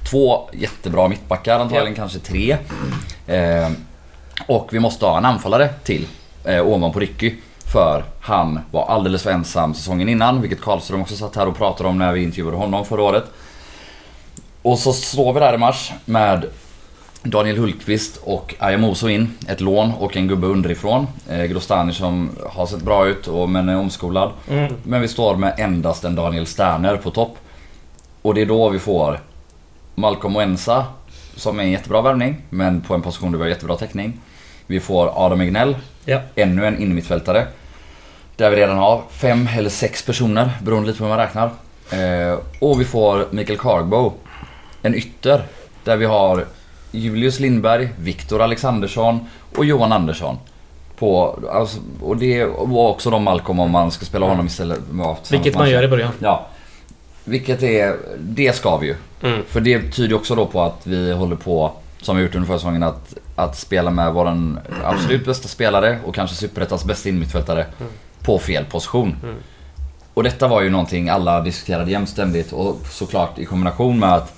två 0.10 0.50
jättebra 0.54 1.08
mittbackar, 1.08 1.60
antagligen 1.60 1.96
kanske 1.96 2.20
tre. 2.20 2.58
Eh, 3.28 3.72
och 4.48 4.70
vi 4.72 4.80
måste 4.80 5.06
ha 5.06 5.18
en 5.18 5.26
anfallare 5.26 5.70
till. 5.84 6.08
eh, 6.46 6.68
ovanpå 6.68 7.00
Ricky. 7.00 7.36
För 7.74 8.04
han 8.20 8.60
var 8.72 8.86
alldeles 8.88 9.24
för 9.24 9.32
ensam 9.32 9.74
säsongen 9.74 10.10
innan, 10.10 10.42
vilket 10.42 10.62
Karlström 10.62 11.02
också 11.02 11.16
satt 11.16 11.36
här 11.36 11.48
och 11.48 11.58
pratade 11.58 11.90
om 11.90 11.98
när 11.98 12.14
vi 12.14 12.24
intervjuade 12.24 12.58
honom 12.58 12.86
förra 12.86 13.02
året. 13.02 13.24
Och 14.62 14.80
så 14.80 14.94
står 14.94 15.34
vi 15.34 15.40
där 15.40 15.54
i 15.54 15.58
mars 15.58 15.92
med 16.06 16.46
Daniel 17.24 17.58
Hultqvist 17.58 18.18
och 18.24 18.56
Ayamoso 18.60 19.10
in. 19.10 19.34
Ett 19.48 19.62
lån 19.62 19.92
och 20.00 20.18
en 20.18 20.28
gubbe 20.28 20.48
underifrån. 20.48 21.08
Eh, 21.30 21.44
Grostani 21.44 21.94
som 21.94 22.30
har 22.50 22.66
sett 22.66 22.82
bra 22.82 23.08
ut 23.08 23.28
och, 23.28 23.50
men 23.50 23.70
är 23.70 23.78
omskolad. 23.78 24.32
Mm. 24.50 24.74
Men 24.84 25.02
vi 25.02 25.08
står 25.08 25.36
med 25.36 25.54
endast 25.58 26.04
en 26.04 26.16
Daniel 26.16 26.46
Sterner 26.46 26.98
på 26.98 27.12
topp. 27.12 27.38
Och 28.22 28.34
det 28.34 28.42
är 28.42 28.46
då 28.46 28.70
vi 28.70 28.80
får 28.80 29.20
Malcolm 29.96 30.36
Oensa 30.36 30.86
som 31.36 31.60
är 31.60 31.64
en 31.64 31.72
jättebra 31.72 32.02
värvning 32.02 32.36
men 32.50 32.82
på 32.82 32.94
en 32.94 33.02
position 33.02 33.32
där 33.32 33.38
vi 33.38 33.44
har 33.44 33.50
jättebra 33.50 33.76
täckning. 33.76 34.14
Vi 34.68 34.80
får 34.80 35.26
Adam 35.26 35.42
Egnell, 35.42 35.76
Ja. 36.06 36.22
ännu 36.36 36.66
en 36.66 36.82
innermittfältare. 36.82 37.48
Där 38.36 38.50
vi 38.50 38.56
redan 38.56 38.78
har 38.78 39.02
fem 39.10 39.50
eller 39.58 39.70
sex 39.70 40.06
personer 40.06 40.50
beroende 40.64 40.88
lite 40.88 40.98
på 41.00 41.04
hur 41.06 41.10
man 41.10 41.20
räknar. 41.20 41.50
Eh, 41.92 42.40
och 42.60 42.82
vi 42.82 42.86
får 42.86 43.28
Mikael 43.32 43.60
Cargbo, 43.60 44.14
en 44.82 44.96
ytter. 44.96 45.44
Där 45.84 45.98
vi 45.98 46.06
har 46.06 46.46
Julius 46.94 47.40
Lindberg, 47.40 47.90
Viktor 48.00 48.42
Alexandersson 48.42 49.20
och 49.56 49.66
Johan 49.66 49.92
Andersson. 49.92 50.38
På, 50.96 51.40
alltså, 51.52 51.80
och 52.02 52.18
det 52.18 52.46
var 52.46 52.90
också 52.90 53.10
de 53.10 53.24
Malcolm 53.24 53.60
om 53.60 53.72
man 53.72 53.92
ska 53.92 54.06
spela 54.06 54.26
honom 54.26 54.46
istället. 54.46 54.80
Ja, 54.98 55.18
Vilket 55.32 55.56
man 55.56 55.70
gör 55.70 55.84
i 55.84 55.88
början. 55.88 56.12
Ja. 56.20 56.48
Vilket 57.24 57.64
är, 57.64 57.98
det 58.20 58.56
ska 58.56 58.78
vi 58.78 58.88
ju. 58.88 58.96
Mm. 59.22 59.44
För 59.48 59.62
det 59.62 59.92
tyder 59.92 60.16
också 60.16 60.36
då 60.36 60.46
på 60.46 60.62
att 60.62 60.88
vi 60.88 61.14
håller 61.14 61.36
på, 61.36 61.72
som 62.02 62.18
vi 62.18 62.24
gjort 62.24 62.36
under 62.36 62.48
förra 62.48 62.58
säsongen, 62.58 62.84
att, 62.84 63.14
att 63.36 63.58
spela 63.58 63.92
med 63.92 64.14
våran 64.14 64.60
absolut 64.84 65.26
bästa 65.26 65.48
spelare 65.48 66.00
och 66.06 66.16
kanske 66.16 66.36
Superettans 66.36 66.86
bästa 66.86 67.10
innermittfältare 67.10 67.66
på 68.22 68.40
fel 68.40 68.66
position. 68.66 69.16
Mm. 69.24 69.36
Och 70.14 70.24
detta 70.24 70.48
var 70.48 70.62
ju 70.62 70.70
någonting 70.70 71.10
alla 71.10 71.42
diskuterade 71.42 71.92
jämt 71.92 72.10
ständigt 72.10 72.52
och 72.52 72.78
såklart 72.90 73.40
i 73.40 73.46
kombination 73.46 74.00
med 74.00 74.14
att 74.14 74.36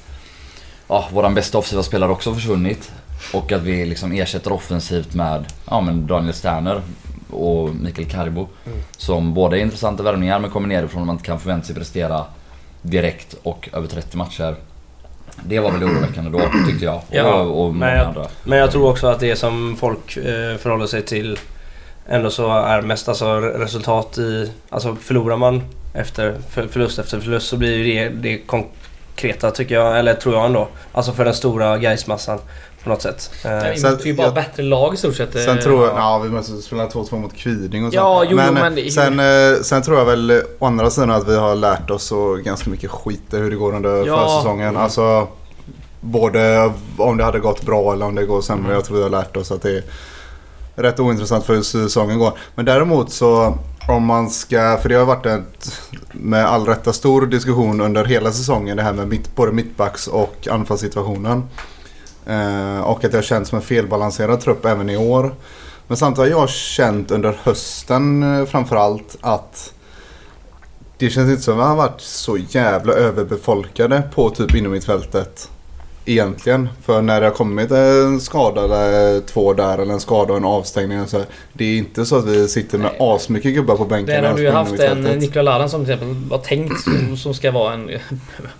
ja, 0.87 1.09
våran 1.13 1.33
bästa 1.35 1.57
offensiva 1.57 1.83
spelare 1.83 2.11
också 2.11 2.33
försvunnit. 2.33 2.91
Och 3.33 3.51
att 3.51 3.61
vi 3.61 3.85
liksom 3.85 4.11
ersätter 4.11 4.51
offensivt 4.53 5.13
med 5.13 5.45
ja, 5.69 5.81
men 5.81 6.07
Daniel 6.07 6.33
Sterner 6.33 6.81
och 7.29 7.75
Mikael 7.75 8.07
Carbo. 8.09 8.47
Mm. 8.65 8.79
Som 8.97 9.33
båda 9.33 9.57
är 9.57 9.61
intressanta 9.61 10.03
värvningar 10.03 10.39
men 10.39 10.49
kommer 10.49 10.67
nerifrån 10.67 11.01
och 11.01 11.07
man 11.07 11.15
inte 11.15 11.25
kan 11.25 11.39
förvänta 11.39 11.65
sig 11.67 11.75
prestera 11.75 12.25
direkt 12.81 13.35
och 13.43 13.69
över 13.73 13.87
30 13.87 14.17
matcher. 14.17 14.55
Det 15.45 15.59
var 15.59 15.71
väl 15.71 15.83
oroväckande 15.83 16.31
då 16.31 16.41
tyckte 16.67 16.85
jag. 16.85 17.01
Ja, 17.09 17.33
och, 17.33 17.65
och 17.65 17.75
men 17.75 17.97
jag- 17.97 18.07
andra. 18.07 18.25
Men 18.43 18.59
jag 18.59 18.71
tror 18.71 18.89
också 18.89 19.07
att 19.07 19.19
det 19.19 19.35
som 19.35 19.75
folk 19.79 20.17
eh, 20.17 20.57
förhåller 20.57 20.87
sig 20.87 21.01
till 21.01 21.39
ändå 22.09 22.29
så 22.29 22.51
är 22.53 22.81
mest 22.81 23.09
alltså 23.09 23.25
re- 23.25 23.57
resultat 23.59 24.17
i... 24.17 24.51
Alltså 24.69 24.95
förlorar 24.95 25.37
man 25.37 25.61
efter 25.93 26.35
för- 26.49 26.67
förlust 26.67 26.99
efter 26.99 27.19
förlust 27.19 27.47
så 27.47 27.57
blir 27.57 27.83
det 27.83 28.09
det 28.09 28.37
konkreta 29.15 29.51
tycker 29.51 29.75
jag, 29.75 29.99
eller 29.99 30.13
tror 30.13 30.35
jag 30.35 30.45
ändå. 30.45 30.67
Alltså 30.91 31.11
för 31.11 31.25
den 31.25 31.33
stora 31.33 31.77
Gaismassan 31.77 32.39
på 32.83 32.89
något 32.89 33.01
sätt. 33.01 33.31
Eh, 33.45 33.69
Vi 33.71 33.77
Sen- 33.79 33.91
möter 33.91 34.05
ju 34.07 34.13
bara 34.15 34.27
jag- 34.27 34.33
bättre 34.33 34.63
lag 34.63 34.93
i 34.93 34.97
stort 34.97 35.15
sett. 35.15 35.33
Sen 35.33 35.57
eh, 35.57 35.63
tror 35.63 35.87
jag, 35.87 35.97
ja 35.97 36.19
vi 36.19 36.29
måste 36.29 36.51
spela 36.61 36.87
2-2 36.87 37.17
mot 37.19 37.33
Kviding 37.35 37.85
och 37.85 37.91
så. 37.93 37.97
Ja, 37.97 38.23
jo, 38.29 38.35
men, 38.35 38.53
men 38.53 38.75
det- 38.75 38.91
sen, 38.93 39.19
eh, 39.19 39.61
sen 39.61 39.81
tror 39.81 39.97
jag 39.97 40.05
väl 40.05 40.29
eh, 40.31 40.37
å 40.59 40.65
andra 40.65 40.89
sidan 40.89 41.11
att 41.11 41.27
vi 41.27 41.37
har 41.37 41.55
lärt 41.55 41.89
oss 41.89 42.03
så 42.03 42.33
ganska 42.35 42.69
mycket 42.69 42.91
skit 42.91 43.21
hur 43.31 43.49
det 43.49 43.55
går 43.55 43.75
under 43.75 44.05
Ja. 44.07 44.17
försäsongen. 44.27 44.77
Alltså 44.77 45.27
både 46.01 46.71
om 46.97 47.17
det 47.17 47.23
hade 47.23 47.39
gått 47.39 47.61
bra 47.65 47.93
eller 47.93 48.05
om 48.05 48.15
det 48.15 48.25
går 48.25 48.41
sämre. 48.41 48.73
Jag 48.73 48.85
tror 48.85 48.97
vi 48.97 49.03
har 49.03 49.09
lärt 49.09 49.37
oss 49.37 49.51
att 49.51 49.61
det 49.61 49.71
är 49.77 49.83
rätt 50.75 50.99
ointressant 50.99 51.45
för 51.45 51.55
hur 51.55 51.61
säsongen 51.61 52.19
går. 52.19 52.33
Men 52.55 52.65
däremot 52.65 53.11
så 53.11 53.57
om 53.87 54.05
man 54.05 54.29
ska, 54.29 54.77
för 54.81 54.89
det 54.89 54.95
har 54.95 55.05
varit 55.05 55.25
ett 55.25 55.81
med 56.11 56.45
all 56.45 56.65
rätta 56.65 56.93
stor 56.93 57.25
diskussion 57.25 57.81
under 57.81 58.05
hela 58.05 58.31
säsongen 58.31 58.77
det 58.77 58.83
här 58.83 58.93
med 58.93 59.07
mitt, 59.07 59.35
både 59.35 59.51
mittbacks 59.51 60.07
och 60.07 60.47
anfallssituationen. 60.51 61.43
Eh, 62.25 62.79
och 62.79 63.03
att 63.03 63.11
det 63.11 63.17
har 63.17 63.21
känts 63.21 63.49
som 63.49 63.55
en 63.59 63.65
felbalanserad 63.65 64.41
trupp 64.41 64.65
även 64.65 64.89
i 64.89 64.97
år. 64.97 65.35
Men 65.87 65.97
samtidigt 65.97 66.33
har 66.33 66.41
jag 66.41 66.49
känt 66.49 67.11
under 67.11 67.37
hösten 67.43 68.23
eh, 68.23 68.45
framförallt 68.45 69.17
att 69.21 69.73
det 70.97 71.09
känns 71.09 71.29
inte 71.29 71.41
som 71.41 71.53
att 71.53 71.59
vi 71.59 71.67
har 71.67 71.75
varit 71.75 72.01
så 72.01 72.37
jävla 72.37 72.93
överbefolkade 72.93 74.03
på 74.15 74.29
typ 74.29 74.55
inom 74.55 74.71
mittfältet. 74.71 75.49
Egentligen. 76.05 76.69
För 76.85 77.01
när 77.01 77.21
det 77.21 77.27
har 77.27 77.33
kommit 77.33 77.71
en 77.71 78.21
skada 78.21 78.63
eller 78.63 79.21
två 79.21 79.53
där 79.53 79.77
eller 79.77 79.93
en 79.93 79.99
skada 79.99 80.31
och 80.33 80.37
en 80.37 80.45
avstängning. 80.45 81.07
Så 81.07 81.21
det 81.53 81.65
är 81.65 81.77
inte 81.77 82.05
så 82.05 82.17
att 82.17 82.25
vi 82.25 82.47
sitter 82.47 82.77
med 82.77 82.91
Nej. 82.99 83.09
asmycket 83.15 83.53
gubbar 83.53 83.75
på 83.75 83.85
bänken. 83.85 84.05
Där 84.15 84.21
har 84.21 84.23
ens 84.27 84.41
du 84.41 84.51
på 84.51 84.57
haft 84.57 84.79
en. 84.79 85.01
Nikola 85.03 85.41
Ladan 85.41 85.69
som 85.69 85.85
till 85.85 85.93
exempel 85.93 86.15
var 86.29 86.37
tänkt 86.37 86.81
som, 86.83 87.17
som 87.17 87.33
ska 87.33 87.51
vara 87.51 87.73
en... 87.73 87.89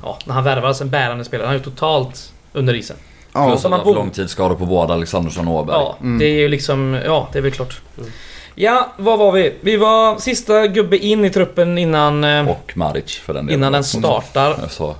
Ja, 0.03 0.17
när 0.25 0.33
han 0.33 0.43
värvades 0.43 0.81
en 0.81 0.89
bärande 0.89 1.25
spelare. 1.25 1.45
Han 1.47 1.55
är 1.55 1.59
ju 1.59 1.63
totalt 1.63 2.31
under 2.53 2.73
isen. 2.73 2.97
Ja, 3.33 3.49
Plus 3.51 3.65
att 3.65 3.71
man 3.71 3.83
bo- 3.83 3.93
långtidsskador 3.93 4.55
på 4.55 4.65
båda 4.65 4.93
Alexandersson 4.93 5.47
och 5.47 5.53
Åberg. 5.55 5.75
Ja, 5.77 5.97
Mm. 6.01 6.19
det 6.19 6.25
är 6.25 6.39
ju 6.39 6.47
liksom... 6.47 6.99
Ja, 7.05 7.29
det 7.31 7.37
är 7.37 7.43
väl 7.43 7.51
klart. 7.51 7.81
Mm. 7.97 8.09
Ja, 8.55 8.91
vad 8.97 9.19
var 9.19 9.31
vi? 9.31 9.53
Vi 9.61 9.77
var 9.77 10.17
sista 10.17 10.67
gubbe 10.67 10.97
in 10.97 11.25
i 11.25 11.29
truppen 11.29 11.77
innan... 11.77 12.23
eh, 12.23 12.49
Och 12.49 12.71
Maric 12.75 13.15
för 13.19 13.33
den 13.33 13.45
delen. 13.45 13.59
Innan 13.59 13.71
den 13.73 13.83
startar 13.83 14.57
Så, 14.69 14.95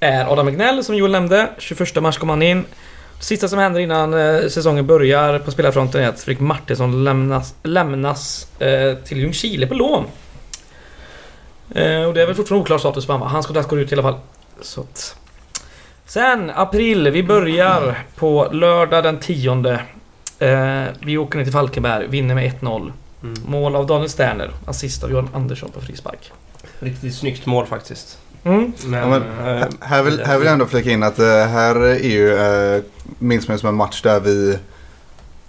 är 0.00 0.32
Adam 0.32 0.48
Egnell 0.48 0.84
som 0.84 0.96
Joel 0.96 1.12
nämnde. 1.12 1.48
21 1.58 2.02
mars 2.02 2.18
kom 2.18 2.28
han 2.28 2.42
in. 2.42 2.64
Sista 3.20 3.48
som 3.48 3.58
händer 3.58 3.80
innan 3.80 4.14
eh, 4.14 4.48
säsongen 4.48 4.86
börjar 4.86 5.38
på 5.38 5.50
spelarfronten 5.50 6.02
är 6.02 6.08
att 6.08 6.20
Fredrik 6.20 6.40
Martinsson 6.40 7.04
lämnas, 7.04 7.54
lämnas 7.62 8.48
eh, 8.60 8.94
till 8.94 9.18
Ljungskile 9.18 9.66
på 9.66 9.74
lån. 9.74 10.04
Eh, 11.74 12.02
och 12.02 12.14
det 12.14 12.22
är 12.22 12.26
väl 12.26 12.34
fortfarande 12.34 12.62
oklar 12.62 12.78
status 12.78 13.06
på. 13.06 13.12
Hans 13.12 13.46
kontrakt 13.46 13.68
går 13.68 13.80
ut 13.80 13.92
i 13.92 13.94
alla 13.94 14.02
fall. 14.02 14.18
Så 14.60 14.80
att. 14.80 15.16
Sen 16.06 16.50
april. 16.54 17.10
Vi 17.10 17.22
börjar 17.22 18.04
på 18.16 18.48
lördag 18.52 19.04
den 19.04 19.18
10. 19.18 19.78
Eh, 20.38 20.84
vi 21.00 21.18
åker 21.18 21.38
ner 21.38 21.44
till 21.44 21.52
Falkenberg. 21.52 22.06
Vinner 22.06 22.34
med 22.34 22.52
1-0. 22.60 22.92
mm. 23.22 23.34
Mål 23.46 23.76
av 23.76 23.86
Daniel 23.86 24.10
Sterner. 24.10 24.50
Assist 24.66 25.04
av 25.04 25.10
Johan 25.10 25.28
Andersson 25.34 25.70
på 25.70 25.80
frispark. 25.80 26.32
Riktigt 26.78 27.14
snyggt 27.14 27.46
mål 27.46 27.66
faktiskt. 27.66 28.18
Mm. 28.44 28.72
Men, 28.86 29.00
Ja, 29.00 29.06
men 29.08 29.58
eh, 29.58 29.66
Här 29.80 30.02
vill, 30.02 30.22
här 30.26 30.36
vill 30.38 30.46
jag 30.46 30.52
ändå 30.52 30.66
flika 30.66 30.90
in 30.90 31.02
att 31.02 31.16
det 31.16 31.44
här 31.44 31.76
är 31.80 32.08
ju, 32.08 32.36
eh, 32.76 32.82
minns 33.18 33.48
mig 33.48 33.58
som 33.58 33.68
en 33.68 33.74
match 33.74 34.02
där 34.02 34.20
vi 34.20 34.58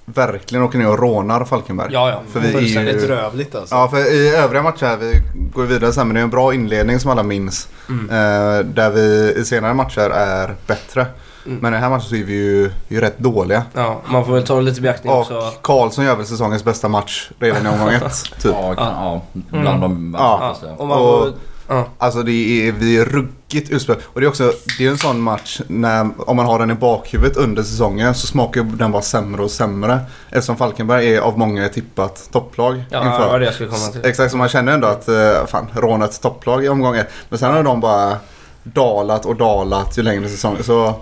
verkligen 0.05 0.63
åker 0.63 0.77
ner 0.77 0.87
och 0.89 0.99
rånar 0.99 1.45
Falkenberg. 1.45 1.89
ja, 1.93 2.09
ja. 2.09 2.21
För 2.31 2.39
vi 2.39 2.53
är 2.77 2.81
ju... 2.83 2.85
bedrövligt 2.93 3.55
alltså. 3.55 3.75
Ja, 3.75 3.87
för 3.87 4.13
i 4.13 4.35
övriga 4.35 4.63
matcher 4.63 4.85
här, 4.85 4.97
vi 4.97 5.21
går 5.53 5.63
vidare 5.63 5.93
sen, 5.93 6.07
men 6.07 6.13
det 6.13 6.19
är 6.19 6.23
en 6.23 6.29
bra 6.29 6.53
inledning 6.53 6.99
som 6.99 7.11
alla 7.11 7.23
minns. 7.23 7.67
Mm. 7.89 8.09
Eh, 8.09 8.65
där 8.65 8.89
vi 8.89 9.33
i 9.41 9.45
senare 9.45 9.73
matcher 9.73 10.09
är 10.09 10.55
bättre. 10.67 11.05
Mm. 11.45 11.57
Men 11.61 11.73
i 11.73 11.75
den 11.75 11.83
här 11.83 11.89
matchen 11.89 12.09
så 12.09 12.15
är 12.15 12.23
vi 12.23 12.33
ju, 12.33 12.71
ju 12.87 13.01
rätt 13.01 13.17
dåliga. 13.19 13.63
ja, 13.73 14.01
man 14.07 14.25
får 14.25 14.33
väl 14.33 14.43
ta 14.45 14.55
det 14.55 14.61
lite 14.61 14.77
i 14.79 14.81
beaktning 14.81 15.13
Och 15.13 15.19
också. 15.19 15.51
Karlsson 15.61 16.05
gör 16.05 16.15
väl 16.15 16.25
säsongens 16.25 16.63
bästa 16.63 16.87
match 16.87 17.29
redan 17.39 17.65
i 17.65 17.69
omgång 17.69 17.89
ett. 17.89 18.23
Typ. 18.41 18.51
ja, 18.61 18.75
kan, 18.75 18.85
ja. 18.85 19.21
bland 19.49 19.81
de 19.81 20.15
Ja. 20.19 20.55
Ja, 20.63 20.69
och 20.77 20.87
man 20.87 20.99
Och- 21.01 21.27
ja. 21.75 21.87
Alltså 21.97 22.23
det 22.23 22.31
är, 22.67 22.71
vi 22.71 22.97
är 22.97 23.05
ruggigt 23.05 23.69
utspelat. 23.69 24.01
Och 24.05 24.19
det 24.19 24.25
är 24.25 24.29
också 24.29 24.53
det 24.77 24.85
är 24.85 24.89
en 24.89 24.97
sån 24.97 25.21
match 25.21 25.61
när, 25.67 26.09
om 26.17 26.35
man 26.35 26.45
har 26.45 26.59
den 26.59 26.71
i 26.71 26.75
bakhuvudet 26.75 27.37
under 27.37 27.63
säsongen 27.63 28.15
så 28.15 28.27
smakar 28.27 28.63
den 28.63 28.91
bara 28.91 29.01
sämre 29.01 29.41
och 29.41 29.51
sämre. 29.51 29.99
Eftersom 30.29 30.57
Falkenberg 30.57 31.15
är 31.15 31.19
av 31.19 31.37
många 31.37 31.69
tippat 31.69 32.29
topplag 32.31 32.83
Ja, 32.89 33.05
Ja, 33.05 33.19
det 33.19 33.27
var 33.27 33.39
det 33.39 33.45
jag 33.45 33.53
skulle 33.53 33.69
komma 33.69 33.87
till. 33.87 34.05
Exakt, 34.05 34.31
så 34.31 34.37
man 34.37 34.49
känner 34.49 34.73
ändå 34.73 34.87
att 34.87 35.07
eh, 35.07 35.45
fan, 35.47 35.67
råna 35.73 36.05
ett 36.05 36.21
topplag 36.21 36.65
i 36.65 36.69
omgång 36.69 36.95
ett. 36.95 37.09
Men 37.29 37.39
sen 37.39 37.53
har 37.53 37.63
de 37.63 37.79
bara 37.79 38.17
dalat 38.63 39.25
och 39.25 39.35
dalat 39.35 39.97
ju 39.97 40.01
längre 40.01 40.29
säsongen. 40.29 40.63
Så 40.63 40.95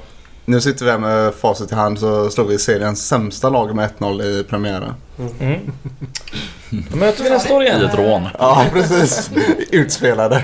nu 0.45 0.61
sitter 0.61 0.85
vi 0.85 0.91
här 0.91 0.97
med 0.97 1.33
facit 1.33 1.71
i 1.71 1.75
hand 1.75 1.99
så 1.99 2.29
slog 2.29 2.47
vi 2.47 2.59
seriens 2.59 3.07
sämsta 3.07 3.49
lag 3.49 3.75
med 3.75 3.89
1-0 3.99 4.23
i 4.23 4.43
premiären. 4.43 4.93
Mm. 5.39 5.59
Då 6.69 6.97
möter 6.97 7.23
vi 7.23 7.29
nästa 7.29 7.53
år 7.53 7.63
I 7.63 7.65
igen. 7.65 7.81
ett 7.81 7.95
rån. 7.97 8.27
Ja, 8.39 8.65
precis. 8.73 9.29
Utspelade. 9.71 10.43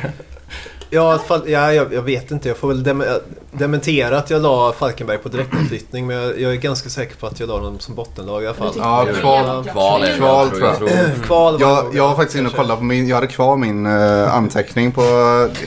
Ja, 0.95 1.17
fall, 1.17 1.41
ja 1.45 1.73
jag, 1.73 1.93
jag 1.93 2.01
vet 2.01 2.31
inte. 2.31 2.47
Jag 2.47 2.57
får 2.57 2.67
väl 2.67 2.83
dem, 2.83 3.03
dementera 3.51 4.17
att 4.17 4.29
jag 4.29 4.41
la 4.41 4.73
Falkenberg 4.79 5.17
på 5.17 5.29
direktinflyttning. 5.29 6.07
Men 6.07 6.15
jag, 6.17 6.39
jag 6.39 6.51
är 6.51 6.55
ganska 6.55 6.89
säker 6.89 7.15
på 7.15 7.27
att 7.27 7.39
jag 7.39 7.49
la 7.49 7.59
dem 7.59 7.79
som 7.79 7.95
bottenlag 7.95 8.43
i 8.43 8.47
alla 8.47 8.55
fall. 8.55 8.71
Ja, 8.77 9.05
kval. 9.21 9.63
Kval 9.63 10.05
Kval, 10.17 10.49
jag 10.49 10.49
tror 10.49 10.67
jag. 10.67 10.77
tror. 10.77 10.89
Jag. 10.89 10.99
Eh, 10.99 11.05
Kval 11.25 11.57
Jag, 11.59 11.85
jag 11.93 12.07
var 12.07 12.15
faktiskt 12.15 12.37
inne 12.37 12.49
och 12.49 12.55
kollade 12.55 12.77
på 12.77 12.83
min, 12.83 13.07
jag 13.07 13.15
hade 13.15 13.27
kvar 13.27 13.57
min 13.57 13.85
eh, 13.85 14.35
anteckning 14.35 14.91
på 14.91 15.01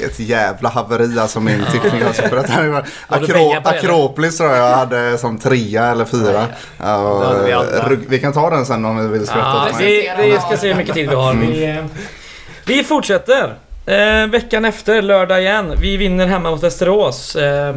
ett 0.05 0.21
jävla 0.21 0.69
haveri 0.69 1.19
alltså 1.19 1.41
min 1.41 1.65
tippning. 1.73 2.03
Alltså, 2.03 2.23
för 2.23 2.37
att 2.37 2.51
Akro? 3.09 3.55
Akropolis 3.65 4.37
tror 4.37 4.51
jag 4.51 4.59
jag 4.71 4.77
hade 4.77 5.19
som 5.19 5.39
trea 5.39 5.87
eller 5.87 6.05
fyra. 6.05 6.47
Hade 6.79 7.97
vi 7.97 7.97
vi 8.09 8.19
kan 8.19 8.33
ta 8.33 8.51
den 8.51 8.67
sen 8.67 8.85
om 8.85 8.99
vi 8.99 9.19
vill 9.19 9.27
skratta 9.27 9.41
Ja, 9.49 9.67
åt 9.71 9.81
mig. 9.81 10.15
vi, 10.19 10.31
vi 10.31 10.39
ska 10.39 10.57
se 10.57 10.69
hur 10.69 10.75
mycket 10.75 10.95
tid 10.95 11.09
vi 11.09 11.15
har. 11.15 11.35
Vi, 11.35 11.65
eh, 11.65 11.85
vi 12.67 12.85
fortsätter. 12.85 13.55
Eh, 13.89 14.27
veckan 14.27 14.65
efter, 14.65 15.03
lördag 15.03 15.41
igen. 15.41 15.75
Vi 15.81 15.97
vinner 15.97 16.27
hemma 16.27 16.51
mot 16.51 16.63
Västerås. 16.63 17.37
Eh, 17.37 17.77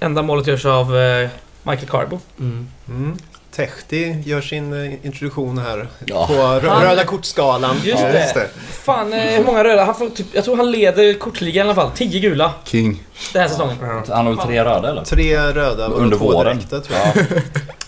enda 0.00 0.22
målet 0.22 0.46
görs 0.46 0.66
av 0.66 0.96
eh, 0.96 1.28
Michael 1.62 1.88
Carbo. 1.88 2.18
Mm. 2.40 2.68
Mm. 2.88 3.16
Tehti 3.60 4.22
gör 4.24 4.40
sin 4.40 4.72
eh, 4.72 5.06
introduktion 5.06 5.58
här 5.58 5.88
ja. 6.06 6.26
på 6.26 6.66
röda 6.66 7.04
kortskalan. 7.04 7.76
Just 7.84 8.02
det. 8.02 8.20
Just 8.20 8.34
det. 8.34 8.48
Fan, 8.70 9.12
eh, 9.12 9.18
hur 9.18 9.44
många 9.44 9.64
röda? 9.64 9.84
Han 9.84 9.94
får 9.94 10.10
typ, 10.10 10.26
jag 10.32 10.44
tror 10.44 10.56
han 10.56 10.70
leder 10.70 11.14
kortligan 11.14 11.66
i 11.66 11.70
alla 11.70 11.74
fall. 11.74 11.90
10 11.94 12.20
gula. 12.20 12.52
King. 12.64 13.02
Den 13.32 13.42
här 13.42 13.48
säsongen. 13.48 13.76
Han 14.08 14.26
har 14.26 14.34
väl 14.34 14.46
tre 14.46 14.64
röda 14.64 14.90
eller? 14.90 15.04
Tre 15.04 15.38
röda 15.38 15.86
under 15.86 16.16
våren. 16.16 16.56
Direkta, 16.56 16.80
tror 16.80 16.98
jag. 16.98 17.26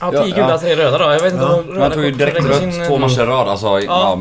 Ja, 0.01 0.25
10 0.25 0.35
gula, 0.35 0.59
tre 0.59 0.77
röda 0.77 0.99
då. 0.99 1.05
Jag 1.05 1.21
vet 1.21 1.33
inte 1.33 1.45
ja. 1.45 1.55
om 1.55 1.69
röda 1.69 1.81
Han 1.83 1.93
tog 1.93 2.05
ju 2.05 2.11
direkt 2.11 2.45
rött 2.45 2.59
sin... 2.59 2.87
två 2.87 2.99
matcher 2.99 3.23
i 3.23 3.27
rad. 3.27 3.49
Alltså, 3.49 3.67
ja. 3.67 3.81
Ja, 3.87 4.19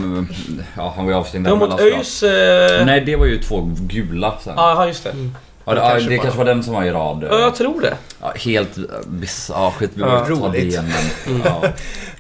ja, 0.78 0.94
han 0.96 1.06
var 1.06 1.12
ju 1.12 1.18
avstängd 1.18 1.46
där. 1.46 1.56
mot 1.56 1.80
ÖIS... 1.80 2.24
Eh... 2.24 2.86
Nej, 2.86 3.02
det 3.02 3.16
var 3.16 3.26
ju 3.26 3.42
två 3.42 3.70
gula 3.80 4.34
sen. 4.44 4.54
Ja, 4.58 4.88
just 4.88 5.04
det. 5.04 5.10
Mm. 5.10 5.36
Ja, 5.66 5.74
det, 5.74 5.82
kanske, 5.82 6.10
det 6.10 6.18
kanske 6.18 6.38
var 6.38 6.46
den 6.46 6.64
som 6.64 6.74
var 6.74 6.84
i 6.84 6.92
rad. 6.92 7.28
Ja, 7.32 7.40
jag 7.40 7.56
tror 7.56 7.82
det. 7.82 7.98
Ja, 8.22 8.34
helt 8.36 8.78
bisarrt. 9.08 9.58
Ja, 9.58 9.74
skit, 9.78 9.92
vi 9.94 10.02
ja, 10.02 10.26
roligt. 10.30 10.76
Men, 10.76 11.36
mm. 11.36 11.42
ja. 11.46 11.64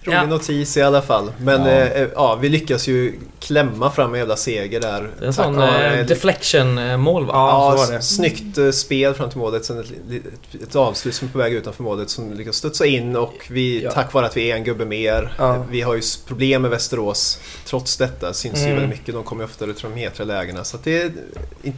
Rolig 0.03 0.17
ja. 0.17 0.25
notis 0.25 0.77
i 0.77 0.81
alla 0.81 1.01
fall. 1.01 1.31
Men 1.37 1.65
ja. 1.65 1.71
Eh, 1.71 2.07
ja. 2.15 2.35
vi 2.35 2.49
lyckas 2.49 2.87
ju 2.87 3.13
klämma 3.39 3.91
fram 3.91 4.13
en 4.13 4.19
jävla 4.19 4.35
seger 4.35 4.79
där. 4.79 5.09
Det 5.19 5.25
är 5.25 5.27
en 5.27 5.33
sån 5.33 5.59
eh, 5.59 6.05
deflection-mål 6.05 7.25
va? 7.25 7.33
Ja, 7.33 7.49
ja 7.49 7.77
så 7.77 7.85
var 7.85 7.97
det. 7.97 8.01
snyggt 8.01 8.57
eh, 8.57 8.71
spel 8.71 9.13
fram 9.13 9.29
till 9.29 9.39
målet. 9.39 9.65
Sen 9.65 9.79
ett, 9.79 9.91
ett, 9.91 10.61
ett 10.63 10.75
avslut 10.75 11.15
som 11.15 11.27
är 11.27 11.31
på 11.31 11.37
väg 11.37 11.53
utanför 11.53 11.83
målet 11.83 12.09
som 12.09 12.33
lyckas 12.33 12.55
studsa 12.55 12.85
in 12.85 13.15
och 13.15 13.47
vi, 13.49 13.83
ja. 13.83 13.91
tack 13.91 14.13
vare 14.13 14.25
att 14.25 14.37
vi 14.37 14.51
är 14.51 14.55
en 14.55 14.63
gubbe 14.63 14.85
mer. 14.85 15.33
Ja. 15.37 15.65
Vi 15.69 15.81
har 15.81 15.95
ju 15.95 16.01
problem 16.27 16.61
med 16.61 16.71
Västerås. 16.71 17.39
Trots 17.65 17.97
detta 17.97 18.33
syns 18.33 18.57
mm. 18.57 18.69
ju 18.69 18.73
väldigt 18.73 18.99
mycket. 18.99 19.15
De 19.15 19.23
kommer 19.23 19.43
ju 19.43 19.45
oftare 19.45 19.73
till 19.73 19.85
de 19.93 19.99
hetra 19.99 20.23
lägena. 20.23 20.63
Så 20.63 20.77
det 20.83 21.01
är 21.01 21.11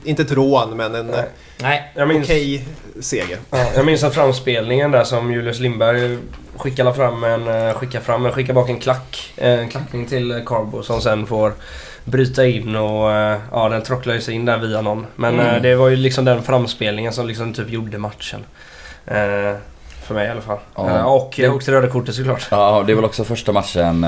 inte 0.03 0.21
ett 0.21 0.31
rån 0.31 0.77
men 0.77 0.95
en 0.95 1.15
Nej. 1.57 1.91
okej 1.95 2.19
okay 2.21 2.61
seger. 3.01 3.39
jag 3.75 3.85
minns 3.85 4.03
att 4.03 4.12
framspelningen 4.13 4.91
där 4.91 5.03
som 5.03 5.33
Julius 5.33 5.59
Lindberg 5.59 6.17
skickar 6.57 6.93
fram 6.93 7.23
en, 7.23 7.47
eh, 7.47 7.73
skickar 7.73 7.99
fram, 7.99 8.31
skickar 8.31 8.53
bak 8.53 8.69
en 8.69 8.79
klack. 8.79 9.33
En 9.35 9.69
klackning 9.69 10.05
till 10.05 10.43
Carbo 10.45 10.83
som 10.83 11.01
sen 11.01 11.25
får 11.25 11.53
bryta 12.03 12.45
in 12.45 12.75
och 12.75 13.11
eh, 13.11 13.39
ja, 13.51 13.69
den 13.69 13.83
trocklar 13.83 14.19
sig 14.19 14.33
in 14.33 14.45
där 14.45 14.57
via 14.57 14.81
någon. 14.81 15.05
Men 15.15 15.39
mm. 15.39 15.61
det 15.61 15.75
var 15.75 15.89
ju 15.89 15.95
liksom 15.95 16.25
den 16.25 16.43
framspelningen 16.43 17.13
som 17.13 17.27
liksom 17.27 17.53
typ 17.53 17.69
gjorde 17.69 17.97
matchen. 17.97 18.39
För 20.03 20.13
mig 20.13 20.27
i 20.27 20.29
alla 20.29 20.41
fall. 20.41 20.59
Ja. 20.75 21.05
Och, 21.05 21.33
det, 21.37 21.49
och 21.49 21.63
det 21.65 21.71
röda 21.71 21.87
kortet 21.87 22.15
såklart. 22.15 22.47
Ja, 22.51 22.83
det 22.87 22.93
är 22.93 22.95
väl 22.95 23.05
också 23.05 23.23
första 23.23 23.51
matchen 23.51 24.01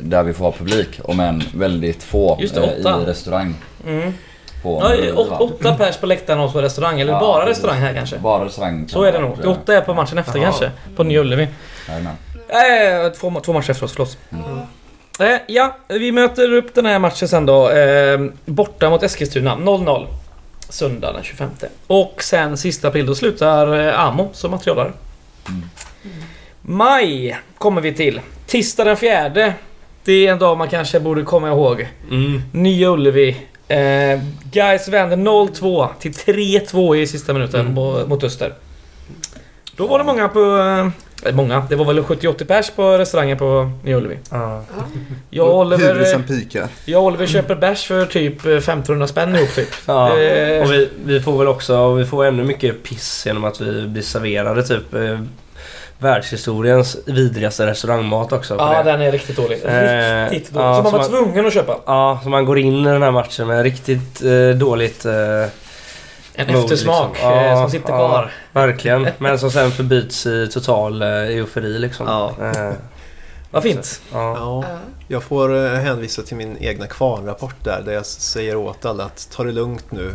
där 0.00 0.22
vi 0.22 0.32
får 0.32 0.44
ha 0.44 0.52
publik, 0.52 1.00
om 1.04 1.20
än 1.20 1.42
väldigt 1.54 2.02
få, 2.02 2.38
Just 2.40 2.54
det, 2.54 2.76
i 2.76 2.82
restaurang. 2.82 3.54
Mm. 3.86 4.12
På 4.62 4.96
ja, 5.04 5.14
åt, 5.14 5.40
åtta 5.40 5.74
pers 5.74 5.96
på 5.96 6.06
läktaren 6.06 6.40
och 6.40 6.52
på 6.52 6.62
restaurang. 6.62 7.00
Eller 7.00 7.12
ja, 7.12 7.20
bara 7.20 7.48
restaurang 7.48 7.78
här 7.78 7.94
kanske? 7.94 8.18
Bara 8.18 8.44
restaurang. 8.44 8.88
Så 8.88 9.02
är 9.02 9.12
det 9.12 9.18
nog. 9.18 9.38
Det 9.42 9.48
åtta 9.48 9.74
är 9.74 9.80
på 9.80 9.94
matchen 9.94 10.18
efter 10.18 10.38
Aha. 10.38 10.44
kanske. 10.44 10.70
På 10.96 11.02
Nya 11.02 11.20
Ullevi. 11.20 11.48
Äh, 12.48 13.12
två, 13.12 13.40
två 13.44 13.52
matcher 13.52 13.70
efter 13.70 13.84
oss, 13.84 13.92
förlåt. 13.92 14.18
Mm. 14.30 15.32
Äh, 15.34 15.40
ja, 15.46 15.76
vi 15.88 16.12
möter 16.12 16.52
upp 16.52 16.74
den 16.74 16.86
här 16.86 16.98
matchen 16.98 17.28
sen 17.28 17.46
då. 17.46 17.70
Eh, 17.70 18.20
borta 18.44 18.90
mot 18.90 19.02
Eskilstuna. 19.02 19.56
0-0. 19.56 20.06
Söndag 20.68 21.12
den 21.12 21.22
25. 21.22 21.50
Och 21.86 22.22
sen 22.22 22.56
sista 22.56 22.88
april 22.88 23.06
då 23.06 23.14
slutar 23.14 23.88
eh, 23.88 24.00
Amo 24.00 24.30
som 24.32 24.50
materialare. 24.50 24.92
Mm. 25.48 25.62
Maj 26.62 27.38
kommer 27.58 27.80
vi 27.80 27.94
till. 27.94 28.20
Tisdag 28.46 28.84
den 28.84 28.96
fjärde. 28.96 29.54
Det 30.04 30.26
är 30.26 30.32
en 30.32 30.38
dag 30.38 30.58
man 30.58 30.68
kanske 30.68 31.00
borde 31.00 31.22
komma 31.22 31.48
ihåg. 31.48 31.88
Mm. 32.10 32.42
Nya 32.52 32.88
Ullevi. 32.88 33.36
Eh, 33.72 34.20
guys 34.52 34.88
vänder 34.88 35.16
0-2 35.16 35.88
till 35.98 36.12
3-2 36.12 36.96
i 36.96 37.06
sista 37.06 37.32
minuten 37.32 37.60
mm. 37.60 38.08
mot 38.08 38.24
Öster. 38.24 38.54
Då 39.76 39.86
var 39.86 39.98
det 39.98 40.04
många 40.04 40.28
på... 40.28 40.40
Eh, 41.24 41.34
många. 41.34 41.66
Det 41.68 41.76
var 41.76 41.84
väl 41.84 42.02
70-80 42.02 42.44
pers 42.44 42.70
på 42.70 42.98
restaurangen 42.98 43.38
på 43.38 43.70
Nya 43.84 43.96
Ullevi. 43.96 44.18
Ah. 44.30 44.60
Jag 45.30 45.48
och 45.48 45.58
Oliver... 45.58 45.94
Jag 46.84 47.00
och 47.00 47.06
Oliver 47.06 47.26
köper 47.26 47.54
bärs 47.54 47.86
för 47.86 48.06
typ 48.06 48.46
1500 48.46 49.06
spänn 49.06 49.36
ihop 49.36 49.54
typ. 49.54 49.68
Ja. 49.86 50.18
Eh. 50.18 50.62
Och 50.62 50.72
vi, 50.72 50.88
vi 51.04 51.20
får 51.20 51.38
väl 51.38 51.48
också... 51.48 51.94
Vi 51.94 52.04
får 52.04 52.24
ännu 52.24 52.44
mycket 52.44 52.82
piss 52.82 53.22
genom 53.26 53.44
att 53.44 53.60
vi 53.60 53.86
blir 53.86 54.02
serverade 54.02 54.62
typ 54.62 54.94
eh, 54.94 55.20
världshistoriens 56.02 56.96
vidrigaste 57.06 57.66
restaurangmat 57.66 58.32
också. 58.32 58.56
Ja, 58.58 58.82
den 58.82 59.02
är 59.02 59.12
riktigt 59.12 59.36
dålig. 59.36 59.64
Eh, 59.64 60.30
riktigt 60.30 60.54
dålig. 60.54 60.66
Ja, 60.66 60.74
som 60.74 60.92
man 60.92 60.92
var 60.92 61.08
tvungen 61.08 61.46
att 61.46 61.54
köpa. 61.54 61.76
Ja, 61.86 62.20
så 62.22 62.28
man 62.28 62.44
går 62.44 62.58
in 62.58 62.86
i 62.86 62.88
den 62.88 63.02
här 63.02 63.10
matchen 63.10 63.46
med 63.46 63.62
riktigt 63.62 64.22
eh, 64.22 64.48
dåligt... 64.56 65.04
Eh, 65.04 65.12
en 66.34 66.46
mode, 66.46 66.58
eftersmak 66.58 67.10
liksom. 67.12 67.32
Eh, 67.32 67.60
som 67.60 67.70
sitter 67.70 67.86
kvar. 67.86 68.30
verkligen. 68.52 69.08
Men 69.18 69.38
som 69.38 69.50
sen 69.50 69.70
förbyts 69.70 70.26
i 70.26 70.48
total 70.48 71.02
eh, 71.02 71.08
eufori 71.08 71.78
liksom. 71.78 72.06
Ja. 73.52 73.58
Eh, 73.58 73.62
vad 73.62 73.62
fint. 73.62 74.00
Ja. 74.12 74.36
ja. 74.36 74.64
Jag 75.08 75.22
får 75.22 75.56
eh, 75.56 75.72
hänvisa 75.72 76.22
till 76.22 76.36
min 76.36 76.56
egna 76.60 76.86
kvarnrapport 76.86 77.64
där, 77.64 77.82
där 77.84 77.92
jag 77.92 78.06
säger 78.06 78.56
åt 78.56 78.84
alla 78.84 79.04
att 79.04 79.28
ta 79.32 79.44
det 79.44 79.52
lugnt 79.52 79.90
nu. 79.90 80.14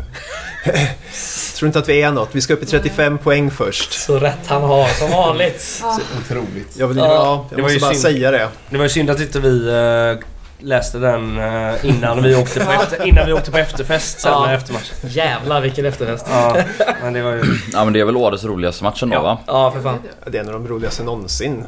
Tror 1.56 1.66
inte 1.66 1.78
att 1.78 1.88
vi 1.88 2.02
är 2.02 2.12
något. 2.12 2.28
Vi 2.32 2.40
ska 2.40 2.54
upp 2.54 2.62
i 2.62 2.66
35 2.66 3.18
poäng 3.18 3.50
först. 3.50 3.92
Så 3.92 4.18
rätt 4.18 4.46
han 4.46 4.62
har, 4.62 4.88
som 4.88 5.10
vanligt. 5.10 5.60
Så 5.60 6.00
otroligt. 6.20 6.76
Jag, 6.76 6.88
vill, 6.88 6.96
ja, 6.96 7.46
jag 7.50 7.60
måste 7.60 7.78
bara 7.80 7.90
synd. 7.90 8.02
säga 8.02 8.30
det. 8.30 8.48
Det 8.70 8.76
var 8.76 8.84
ju 8.84 8.88
synd 8.88 9.10
att 9.10 9.20
inte 9.20 9.40
vi 9.40 9.70
uh, 9.70 10.18
läste 10.58 10.98
den 10.98 11.38
uh, 11.38 11.86
innan, 11.86 12.22
vi 12.22 12.34
åkte 12.34 12.64
på 12.64 12.72
efter, 12.72 13.06
innan 13.06 13.26
vi 13.26 13.32
åkte 13.32 13.50
på 13.50 13.58
efterfest 13.58 14.20
sen 14.20 14.32
ja. 14.32 14.52
efter 14.52 14.72
matchen. 14.72 14.96
Jävlar 15.08 15.60
vilken 15.60 15.86
efterfest. 15.86 16.26
Ja, 16.30 16.56
men 17.02 17.12
det 17.12 17.22
var 17.22 17.32
ju... 17.32 17.42
Ja 17.72 17.84
men 17.84 17.92
det 17.92 18.00
är 18.00 18.04
väl 18.04 18.16
årets 18.16 18.44
roligaste 18.44 18.84
matchen 18.84 19.08
då 19.08 19.16
ja. 19.16 19.22
va? 19.22 19.38
Ja 19.46 19.70
för 19.70 19.80
fan. 19.80 19.98
Det 20.26 20.38
är 20.38 20.42
en 20.42 20.48
av 20.48 20.52
de 20.52 20.68
roligaste 20.68 21.02
någonsin. 21.02 21.64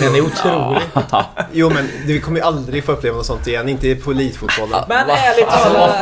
Den 0.00 0.14
är 0.14 0.20
otrolig. 0.20 0.82
jo 1.52 1.70
men 1.70 1.88
vi 2.06 2.20
kommer 2.20 2.40
ju 2.40 2.46
aldrig 2.46 2.84
få 2.84 2.92
uppleva 2.92 3.16
något 3.16 3.26
sånt 3.26 3.46
igen. 3.46 3.68
Inte 3.68 3.94
på 3.94 4.10
elitfotbollen. 4.10 4.84
Men 4.88 5.10
ärligt 5.10 5.48
talat. 5.48 6.00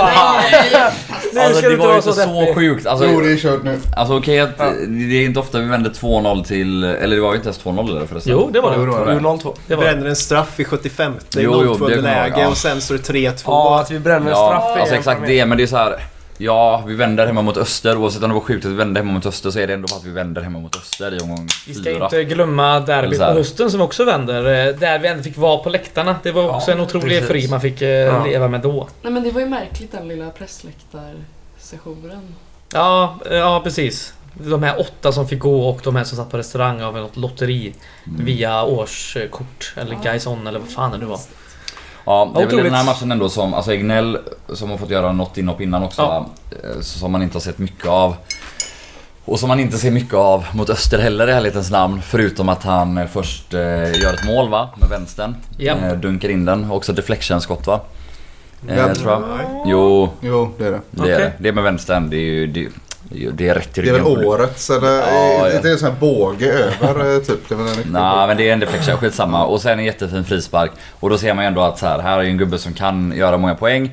Alltså, 1.35 1.41
alltså 1.41 1.69
det 1.69 1.77
var 1.77 1.91
ju 1.91 1.97
inte 1.97 2.13
så, 2.13 2.13
så 2.13 2.55
sjukt. 2.55 2.87
Alltså, 2.87 3.07
jo 3.07 3.21
det 3.21 3.33
är 3.33 3.37
kört 3.37 3.63
nu. 3.63 3.81
Alltså 3.97 4.17
okej 4.17 4.43
okay, 4.43 4.67
att 4.67 4.75
det 4.89 5.15
är 5.15 5.25
inte 5.25 5.41
ofta 5.41 5.59
vi 5.59 5.69
vänder 5.69 5.91
2-0 5.91 6.45
till... 6.45 6.85
Eller 6.85 7.17
det 7.17 7.23
var 7.23 7.31
ju 7.31 7.37
inte 7.37 7.49
ens 7.49 7.65
2-0 7.65 7.91
eller 7.91 8.07
förresten. 8.07 8.33
Jo 8.33 8.51
det 8.53 8.61
var 8.61 8.71
det. 8.71 8.77
Jo, 8.79 8.85
det, 8.85 8.91
var 8.91 9.39
det. 9.45 9.53
Vi 9.67 9.77
bränner 9.77 10.07
en 10.07 10.17
straff 10.17 10.61
i 10.61 10.65
75. 10.65 11.13
Det 11.31 11.43
är 11.43 11.49
0-2 11.49 12.01
läge 12.01 12.41
ja. 12.41 12.49
och 12.49 12.57
sen 12.57 12.81
står 12.81 12.95
det 12.95 13.03
3-2. 13.03 13.43
Ja 13.45 13.81
att 13.81 13.91
vi 13.91 13.99
bränner 13.99 14.31
en 14.31 14.37
straff 14.37 14.65
ja, 14.75 14.81
Alltså 14.81 14.95
exakt 14.95 15.21
det 15.27 15.47
men 15.47 15.59
det 15.59 15.65
är 15.65 15.67
så 15.67 15.77
här. 15.77 16.14
Ja, 16.39 16.85
vi 16.87 16.95
vänder 16.95 17.27
hemma 17.27 17.43
mot 17.43 17.57
Öster. 17.57 17.97
Oavsett 17.97 18.23
om 18.23 18.29
det 18.29 18.35
var 18.35 18.41
sjukt 18.41 18.65
att 18.65 18.71
vi 18.71 18.75
vände 18.75 19.01
hemma 19.01 19.13
mot 19.13 19.27
Öster 19.27 19.51
så 19.51 19.59
är 19.59 19.67
det 19.67 19.75
ändå 19.75 19.89
för 19.89 19.97
att 19.97 20.05
vi 20.05 20.11
vänder 20.11 20.43
hemma 20.43 20.59
mot 20.59 20.77
Öster 20.77 21.15
i 21.15 21.19
omgång 21.19 21.49
Vi 21.67 21.75
ska 21.75 21.85
fyra. 21.85 22.05
inte 22.05 22.25
glömma 22.25 22.81
derbyt 22.81 23.19
på 23.19 23.25
hösten 23.25 23.71
som 23.71 23.81
också 23.81 24.05
vänder. 24.05 24.69
Eh, 24.69 24.77
där 24.77 24.99
vi 24.99 25.09
ändå 25.09 25.23
fick 25.23 25.37
vara 25.37 25.59
på 25.59 25.71
läktarna. 25.71 26.17
Det 26.23 26.33
var 26.33 26.57
också 26.57 26.71
ja, 26.71 26.77
en 26.77 26.83
otrolig 26.83 27.25
fri 27.25 27.49
man 27.49 27.61
fick 27.61 27.83
eh, 27.83 27.89
ja. 27.89 28.25
leva 28.25 28.49
med 28.49 28.61
då. 28.61 28.89
Nej 29.03 29.13
men 29.13 29.23
det 29.23 29.31
var 29.31 29.41
ju 29.41 29.47
märkligt 29.47 29.93
den 29.93 30.09
lilla 30.09 30.31
pressläktarsessionen. 30.31 32.35
Ja, 32.73 33.19
ja 33.31 33.61
precis. 33.65 34.15
De 34.35 34.63
här 34.63 34.81
åtta 34.81 35.13
som 35.13 35.29
fick 35.29 35.39
gå 35.39 35.69
och 35.69 35.81
de 35.85 35.97
här 35.97 36.05
som 36.05 36.19
satt 36.19 36.31
på 36.31 36.39
restaurang 36.39 36.83
av 36.83 36.95
något 36.95 37.17
lotteri 37.17 37.75
mm. 38.07 38.25
via 38.25 38.65
årskort 38.65 39.75
eller 39.77 39.93
ja. 39.93 39.99
Gaison 40.03 40.47
eller 40.47 40.59
vad 40.59 40.69
fan 40.69 40.91
det 40.91 40.99
nu 40.99 41.05
var. 41.05 41.21
Ja, 42.05 42.33
det 42.35 42.43
är 42.43 42.47
väl 42.47 42.65
den 42.65 42.75
här 42.75 42.85
matchen 42.85 43.13
ändå 43.13 43.29
som, 43.29 43.55
alltså 43.55 43.73
Egnell 43.73 44.19
som 44.49 44.71
har 44.71 44.79
fått 44.79 44.91
göra 44.91 45.13
något 45.13 45.39
inhopp 45.39 45.61
innan 45.61 45.83
också, 45.83 46.03
ja. 46.03 46.27
Eh, 46.51 46.81
som 46.81 47.13
man 47.13 47.23
inte 47.23 47.35
har 47.35 47.41
sett 47.41 47.59
mycket 47.59 47.87
av. 47.87 48.17
Och 49.25 49.41
som 49.41 49.49
man 49.49 49.61
inte 49.61 49.79
ser 49.79 49.91
mycket 49.91 50.15
av 50.15 50.45
mot 50.53 50.71
Öster 50.71 50.99
heller 50.99 51.29
i 51.29 51.33
ärlighetens 51.33 51.71
namn. 51.71 52.03
Förutom 52.03 52.49
att 52.49 52.65
han 52.65 53.09
först 53.09 53.55
eh, 53.55 53.61
gör 54.01 54.15
ett 54.15 54.27
mål 54.27 54.51
va, 54.51 54.69
med 54.81 54.89
vänstern. 54.89 55.37
Yep. 55.59 55.83
Eh, 55.83 55.93
dunkar 55.93 56.29
in 56.29 56.45
den. 56.45 56.71
Också 56.71 56.93
deflection-skott 56.93 57.67
va? 57.67 57.81
Eh, 58.69 58.93
tror 58.93 59.13
jag. 59.13 59.23
Jo. 59.67 60.09
Jo, 60.21 60.55
det 60.59 60.67
är 60.67 60.71
det. 60.71 60.81
Det, 60.91 61.01
okay. 61.01 61.13
är 61.13 61.19
det. 61.19 61.33
det 61.39 61.49
är 61.49 61.53
med 61.53 61.65
vänstern. 61.65 62.11
Det 62.11 62.17
är 62.17 62.21
ju, 62.21 62.47
det, 62.47 62.69
det 63.33 63.49
är 63.49 63.55
rätt 63.55 63.79
i 63.79 63.83
Det 63.83 63.89
är 63.89 63.93
väl 63.93 64.27
årets 64.27 64.71
eller? 64.71 64.99
Ja. 64.99 65.49
Det 65.63 65.69
är 65.69 65.73
en 65.73 65.79
sån 65.79 65.91
här 65.91 66.01
båge 66.01 66.53
över 66.53 67.21
typ? 67.21 67.49
Det 67.49 67.55
Nej 67.55 67.85
nah, 67.87 68.27
men 68.27 68.37
det 68.37 68.49
är 68.49 68.53
en 68.53 68.61
deflection, 68.61 68.97
skitsamma. 68.97 69.47
Och 69.47 69.63
sen 69.63 69.79
en 69.79 69.85
jättefin 69.85 70.25
frispark. 70.25 70.71
Och 71.01 71.11
då 71.11 71.19
ser 71.19 71.35
man 71.35 71.45
ju 71.45 71.49
ändå 71.49 71.61
att 71.61 71.79
så 71.79 71.87
här, 71.87 71.99
här 71.99 72.19
är 72.19 72.25
en 72.25 72.39
gubbe 72.39 72.59
som 72.59 72.73
kan 72.73 73.13
göra 73.17 73.37
många 73.37 73.55
poäng. 73.55 73.91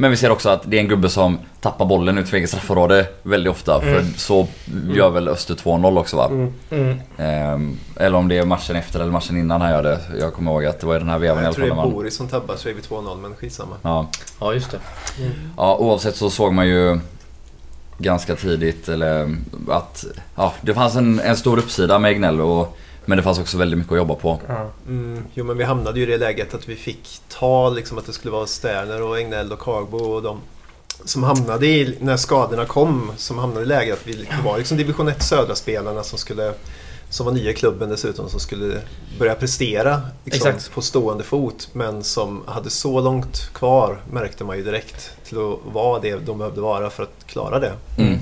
Men 0.00 0.10
vi 0.10 0.16
ser 0.16 0.30
också 0.30 0.48
att 0.48 0.62
det 0.64 0.76
är 0.76 0.80
en 0.80 0.88
gubbe 0.88 1.08
som 1.08 1.38
tappar 1.60 1.86
bollen 1.86 2.18
ut 2.18 2.28
för 2.28 2.36
eget 2.36 2.50
straffområde 2.50 3.06
väldigt 3.22 3.50
ofta. 3.50 3.82
Mm. 3.82 3.94
För 3.94 4.18
så 4.18 4.46
gör 4.94 5.10
väl 5.10 5.28
Öster 5.28 5.54
2-0 5.54 5.98
också 5.98 6.16
va? 6.16 6.26
Mm. 6.26 6.52
Mm. 6.70 7.00
Ehm, 7.18 7.78
eller 7.96 8.18
om 8.18 8.28
det 8.28 8.38
är 8.38 8.44
matchen 8.44 8.76
efter 8.76 9.00
eller 9.00 9.12
matchen 9.12 9.36
innan 9.36 9.60
han 9.60 9.70
gör 9.70 9.82
det. 9.82 10.00
Jag 10.20 10.34
kommer 10.34 10.50
ihåg 10.50 10.64
att 10.64 10.80
det 10.80 10.86
var 10.86 10.96
i 10.96 10.98
den 10.98 11.08
här 11.08 11.18
vevan 11.18 11.42
i 11.42 11.46
alla 11.46 11.54
fall. 11.54 11.66
Jag 11.66 11.74
tror 11.74 11.84
det 11.84 11.90
är 11.90 11.94
Boris 11.94 12.16
som 12.16 12.28
tabbar 12.28 12.56
så 12.56 12.68
är 12.68 12.74
vi 12.74 12.80
2-0 12.80 13.20
men 13.20 13.34
skitsamma. 13.34 13.76
Ja. 13.82 14.06
ja 14.40 14.54
just 14.54 14.70
det. 14.70 14.78
Mm. 15.18 15.32
Ja 15.56 15.76
oavsett 15.76 16.16
så 16.16 16.30
såg 16.30 16.52
man 16.52 16.68
ju 16.68 17.00
ganska 17.98 18.36
tidigt 18.36 18.88
eller 18.88 19.36
att 19.68 20.04
ja, 20.34 20.54
det 20.60 20.74
fanns 20.74 20.96
en, 20.96 21.20
en 21.20 21.36
stor 21.36 21.58
uppsida 21.58 21.98
med 21.98 22.10
Egnell 22.10 22.40
och 22.40 22.78
men 23.04 23.16
det 23.16 23.22
fanns 23.22 23.38
också 23.38 23.58
väldigt 23.58 23.78
mycket 23.78 23.92
att 23.92 23.98
jobba 23.98 24.14
på. 24.14 24.40
Mm, 24.86 25.24
jo 25.34 25.44
men 25.44 25.58
vi 25.58 25.64
hamnade 25.64 26.00
ju 26.00 26.06
i 26.06 26.10
det 26.10 26.18
läget 26.18 26.54
att 26.54 26.68
vi 26.68 26.76
fick 26.76 27.20
ta 27.28 27.70
liksom 27.70 27.98
att 27.98 28.06
det 28.06 28.12
skulle 28.12 28.32
vara 28.32 28.46
Sterner 28.46 29.02
och 29.02 29.18
Egnell 29.18 29.52
och 29.52 29.58
Kargbo 29.58 29.98
och 29.98 30.22
de 30.22 30.40
som 31.04 31.22
hamnade 31.22 31.66
i, 31.66 31.96
när 32.00 32.16
skadorna 32.16 32.64
kom, 32.64 33.12
som 33.16 33.38
hamnade 33.38 33.62
i 33.62 33.66
läget 33.66 33.94
att 34.00 34.06
vi 34.06 34.28
var 34.44 34.58
liksom 34.58 34.76
division 34.76 35.08
1 35.08 35.22
södra 35.22 35.54
spelarna 35.54 36.02
som 36.02 36.18
skulle 36.18 36.52
som 37.10 37.26
var 37.26 37.32
nya 37.32 37.50
i 37.50 37.54
klubben 37.54 37.88
dessutom 37.88 38.28
som 38.28 38.40
skulle 38.40 38.80
börja 39.18 39.34
prestera 39.34 40.00
liksom, 40.24 40.52
på 40.74 40.82
stående 40.82 41.24
fot 41.24 41.68
men 41.72 42.04
som 42.04 42.42
hade 42.46 42.70
så 42.70 43.00
långt 43.00 43.50
kvar 43.54 44.00
märkte 44.10 44.44
man 44.44 44.56
ju 44.56 44.64
direkt 44.64 45.10
till 45.28 45.38
att 45.38 45.74
vara 45.74 46.00
det 46.00 46.16
de 46.16 46.38
behövde 46.38 46.60
vara 46.60 46.90
för 46.90 47.02
att 47.02 47.26
klara 47.26 47.58
det. 47.58 47.72
Mm. 47.98 48.18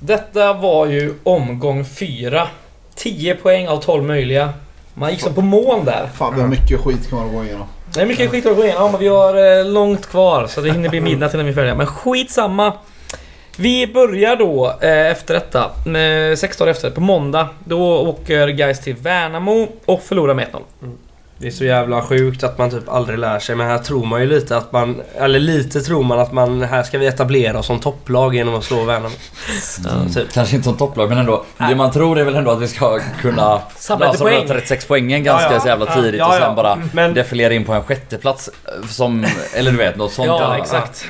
Detta 0.00 0.52
var 0.52 0.86
ju 0.86 1.14
omgång 1.22 1.84
fyra. 1.84 2.48
10 2.94 3.34
poäng 3.34 3.68
av 3.68 3.80
12 3.80 4.04
möjliga. 4.04 4.52
Man 4.94 5.10
gick 5.10 5.20
som 5.20 5.34
på 5.34 5.42
mål 5.42 5.84
där. 5.84 6.10
Fan, 6.14 6.34
vi 6.34 6.40
har 6.40 6.48
mycket 6.48 6.80
skit 6.80 7.08
kvar 7.08 7.24
att 7.24 7.32
gå 7.32 7.44
igenom. 7.44 7.66
Det 7.94 8.00
är 8.00 8.06
mycket 8.06 8.30
skit 8.30 8.46
att 8.46 8.56
gå 8.56 8.64
igenom, 8.64 8.90
men 8.90 9.00
vi 9.00 9.08
har 9.08 9.58
eh, 9.58 9.66
långt 9.66 10.06
kvar 10.06 10.46
så 10.46 10.60
det 10.60 10.72
hinner 10.72 10.88
bli 10.88 11.00
midnatt 11.10 11.34
innan 11.34 11.46
vi 11.46 11.52
är 11.52 11.56
färdiga. 11.56 11.74
Men 11.74 11.86
skitsamma. 11.86 12.72
Vi 13.56 13.86
börjar 13.86 14.36
då 14.36 14.74
eh, 14.80 15.10
efter 15.10 15.34
detta, 15.34 15.70
sex 16.36 16.56
dagar 16.56 16.70
efter, 16.70 16.90
på 16.90 17.00
måndag. 17.00 17.48
Då 17.64 17.96
åker 17.96 18.48
Guys 18.48 18.80
till 18.80 18.94
Värnamo 18.94 19.68
och 19.84 20.02
förlorar 20.02 20.34
med 20.34 20.46
1-0. 20.46 20.60
Mm. 20.82 20.96
Det 21.38 21.46
är 21.46 21.50
så 21.50 21.64
jävla 21.64 22.02
sjukt 22.02 22.44
att 22.44 22.58
man 22.58 22.70
typ 22.70 22.88
aldrig 22.88 23.18
lär 23.18 23.38
sig 23.38 23.56
men 23.56 23.66
här 23.66 23.78
tror 23.78 24.06
man 24.06 24.20
ju 24.20 24.26
lite 24.26 24.56
att 24.56 24.72
man... 24.72 25.02
Eller 25.18 25.38
lite 25.38 25.80
tror 25.80 26.02
man 26.02 26.18
att 26.18 26.32
man... 26.32 26.62
Här 26.62 26.82
ska 26.82 26.98
vi 26.98 27.06
etablera 27.06 27.58
oss 27.58 27.66
som 27.66 27.80
topplag 27.80 28.34
genom 28.34 28.54
att 28.54 28.64
slå 28.64 28.84
Värnamo. 28.84 29.14
Mm. 29.90 30.12
Typ. 30.12 30.32
Kanske 30.32 30.56
inte 30.56 30.68
som 30.68 30.76
topplag 30.76 31.08
men 31.08 31.18
ändå. 31.18 31.44
Det 31.58 31.74
man 31.74 31.92
tror 31.92 32.18
är 32.18 32.24
väl 32.24 32.34
ändå 32.34 32.50
att 32.50 32.60
vi 32.60 32.68
ska 32.68 33.00
kunna 33.20 33.60
Samla 33.76 34.06
lösa 34.06 34.24
poäng. 34.24 34.48
36 34.48 34.86
poängen 34.86 35.24
ganska 35.24 35.48
ja, 35.48 35.54
ja. 35.54 35.60
så 35.60 35.68
jävla 35.68 35.94
tidigt 35.94 36.18
ja, 36.18 36.28
och 36.28 36.34
sen 36.34 36.54
bara 36.54 36.78
men... 36.92 37.14
defilera 37.14 37.54
in 37.54 37.64
på 37.64 37.72
en 37.72 37.82
sjätteplats 37.82 38.50
som... 38.88 39.26
Eller 39.54 39.70
du 39.70 39.76
vet 39.76 39.96
något 39.96 40.12
sånt. 40.12 40.28
Ja 40.28 40.58
exakt. 40.58 41.04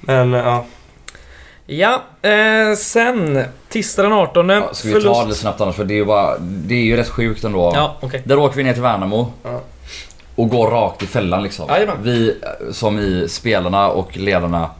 Men 0.00 0.32
ja. 0.32 0.64
Ja, 1.72 2.02
eh, 2.22 2.76
sen 2.76 3.44
tisdag 3.68 4.02
den 4.02 4.12
18. 4.12 4.48
Ja, 4.48 4.68
ska 4.72 4.88
vi 4.88 4.94
förlust. 4.94 5.20
ta 5.20 5.24
det 5.24 5.34
snabbt 5.34 5.60
annars 5.60 5.76
för 5.76 5.84
det 5.84 5.94
är 5.94 5.96
ju 5.96 6.04
bara... 6.04 6.38
Det 6.38 6.74
är 6.74 6.82
ju 6.82 6.96
rätt 6.96 7.08
sjukt 7.08 7.44
ändå. 7.44 7.72
Ja, 7.74 7.96
okay. 8.00 8.20
Där 8.24 8.38
åker 8.38 8.56
vi 8.56 8.62
ner 8.62 8.72
till 8.72 8.82
Värnamo. 8.82 9.32
Ja. 9.42 9.60
Och 10.34 10.48
går 10.48 10.70
rakt 10.70 11.02
i 11.02 11.06
fällan 11.06 11.42
liksom. 11.42 11.68
Jajamän. 11.68 11.96
Vi 12.02 12.36
som 12.72 12.98
i 12.98 13.28
spelarna 13.28 13.88
och 13.88 14.16
ledarna 14.16 14.70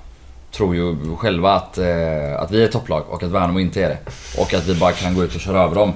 tror 0.52 0.74
ju 0.74 0.96
själva 1.16 1.52
att, 1.52 1.78
eh, 1.78 2.40
att 2.40 2.50
vi 2.50 2.64
är 2.64 2.68
topplag 2.68 3.04
och 3.08 3.22
att 3.22 3.30
Värnamo 3.30 3.60
inte 3.60 3.84
är 3.84 3.88
det. 3.88 3.98
Och 4.40 4.54
att 4.54 4.66
vi 4.66 4.74
bara 4.74 4.92
kan 4.92 5.14
gå 5.14 5.24
ut 5.24 5.34
och 5.34 5.40
köra 5.40 5.62
över 5.62 5.74
dem. 5.74 5.92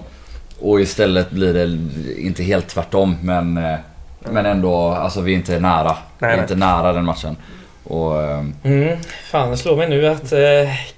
Och 0.61 0.81
istället 0.81 1.31
blir 1.31 1.55
det 1.55 1.79
inte 2.21 2.43
helt 2.43 2.69
tvärtom 2.69 3.17
men, 3.23 3.57
eh, 3.57 3.79
men 4.21 4.47
ändå, 4.47 4.89
alltså 4.89 5.21
vi 5.21 5.33
är 5.33 5.37
inte 5.37 5.61
nära. 5.61 5.85
Nej, 5.85 5.97
vi 6.19 6.27
är 6.27 6.31
nej. 6.31 6.41
inte 6.41 6.55
nära 6.55 6.93
den 6.93 7.05
matchen. 7.05 7.37
Och, 7.85 8.23
ehm, 8.23 8.55
mm, 8.63 8.99
fan, 9.31 9.51
det 9.51 9.57
slår 9.57 9.77
mig 9.77 9.89
nu 9.89 10.07
att 10.07 10.33
eh, 10.33 10.41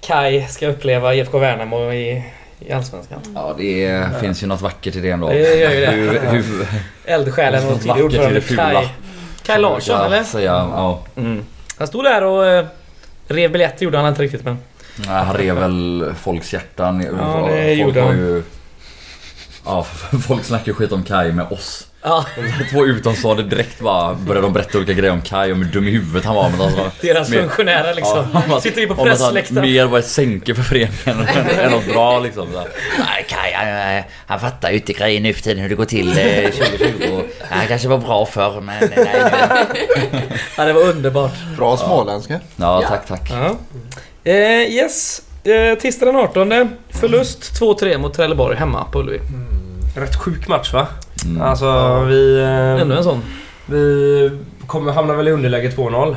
Kai 0.00 0.46
ska 0.48 0.66
uppleva 0.66 1.14
IFK 1.14 1.38
Värnamo 1.38 1.92
i, 1.92 2.24
i 2.60 2.72
Allsvenskan. 2.72 3.20
Ja, 3.34 3.54
det 3.58 3.84
är, 3.84 4.20
finns 4.20 4.42
ju 4.42 4.46
något 4.46 4.60
vackert 4.60 4.96
i 4.96 5.00
det 5.00 5.10
ändå. 5.10 5.28
Det 5.28 5.56
gör 5.56 5.70
ju 5.70 5.80
det. 5.80 5.90
Hur, 5.90 6.20
hur, 6.20 6.66
Eldsjälen 7.04 7.68
och 7.68 7.80
tidigare 7.80 8.02
ordförande 8.02 8.40
Kai, 8.40 8.88
Kai 9.42 9.58
Larsson 9.58 10.06
eller? 10.06 10.22
Säga, 10.22 10.52
ja. 10.52 11.02
Mm. 11.16 11.44
Han 11.78 11.86
stod 11.86 12.04
där 12.04 12.24
och 12.24 12.46
eh, 12.46 12.66
rev 13.28 13.52
biljetter 13.52 13.84
gjorde 13.84 13.98
han 13.98 14.08
inte 14.08 14.22
riktigt 14.22 14.44
men... 14.44 14.58
Nej, 15.06 15.24
han 15.24 15.36
rev 15.36 15.54
väl 15.54 16.14
folks 16.20 16.52
hjärtan. 16.52 17.02
Ja, 17.02 17.48
det 17.50 17.66
Folk 17.66 17.78
gjorde 17.78 18.02
han. 18.02 18.18
Ju, 18.18 18.42
ja, 19.64 19.86
folk 20.26 20.44
snackar 20.44 20.72
skit 20.72 20.92
om 20.92 21.02
Kai 21.02 21.32
med 21.32 21.46
oss. 21.52 21.85
Ja. 22.02 22.24
Två 22.70 22.86
utomstående 22.86 23.42
direkt 23.42 23.80
bara 23.80 24.14
började 24.14 24.46
de 24.46 24.52
berätta 24.52 24.78
olika 24.78 24.92
grejer 24.92 25.12
om 25.12 25.22
Kai 25.22 25.52
och 25.52 25.56
hur 25.56 25.64
dum 25.64 25.88
i 25.88 25.90
huvudet 25.90 26.24
han 26.24 26.34
var. 26.34 26.50
Men 26.50 26.60
alltså, 26.60 26.90
Deras 27.00 27.30
mer, 27.30 27.40
funktionärer 27.40 27.94
liksom. 27.94 28.26
Ja, 28.48 28.60
Sitter 28.60 28.80
ju 28.80 28.86
på 28.86 28.94
pressläktaren. 29.04 29.62
Mer 29.70 29.84
var 29.86 29.98
ett 29.98 30.06
sänke 30.06 30.54
för 30.54 30.62
föreningen 30.62 31.28
än 31.58 31.70
något 31.70 31.86
bra 31.86 32.18
liksom. 32.20 32.46
Så. 32.52 32.58
Nej, 32.98 33.26
Kai 33.28 33.52
han, 33.52 34.02
han 34.26 34.40
fattar 34.40 34.70
ju 34.70 34.76
inte 34.76 34.92
grejer 34.92 35.20
nu 35.20 35.32
för 35.32 35.42
tiden 35.42 35.62
hur 35.62 35.68
det 35.68 35.74
går 35.74 35.84
till 35.84 36.06
2020. 36.12 36.84
Eh, 37.00 37.20
han 37.50 37.66
kanske 37.68 37.88
var 37.88 37.98
bra 37.98 38.26
förr 38.26 38.60
men 38.60 38.80
nej. 38.80 38.90
nej. 40.12 40.22
ja, 40.56 40.64
det 40.64 40.72
var 40.72 40.82
underbart. 40.82 41.32
Bra 41.56 41.76
småländska. 41.76 42.40
Ja, 42.56 42.82
tack 42.88 43.06
tack. 43.06 43.30
Ja. 43.30 43.56
Eh, 44.24 44.34
yes. 44.74 45.22
Eh, 45.44 45.78
tisdag 45.78 46.06
den 46.06 46.16
18. 46.16 46.76
Förlust 46.90 47.60
2-3 47.60 47.98
mot 47.98 48.14
Trelleborg 48.14 48.56
hemma 48.56 48.84
på 48.84 48.98
Ullevi. 49.00 49.18
Mm. 49.18 49.46
Rätt 49.96 50.16
sjuk 50.16 50.48
match 50.48 50.72
va? 50.72 50.86
Mm. 51.26 51.42
Alltså 51.42 51.64
ja. 51.64 52.00
vi... 52.00 52.40
Eh, 52.40 52.82
Ännu 52.82 52.96
en 52.96 53.04
sån. 53.04 53.22
Vi 53.66 54.30
kommer, 54.66 54.92
hamnar 54.92 55.14
väl 55.14 55.28
i 55.28 55.30
underläge 55.30 55.68
2-0. 55.68 56.16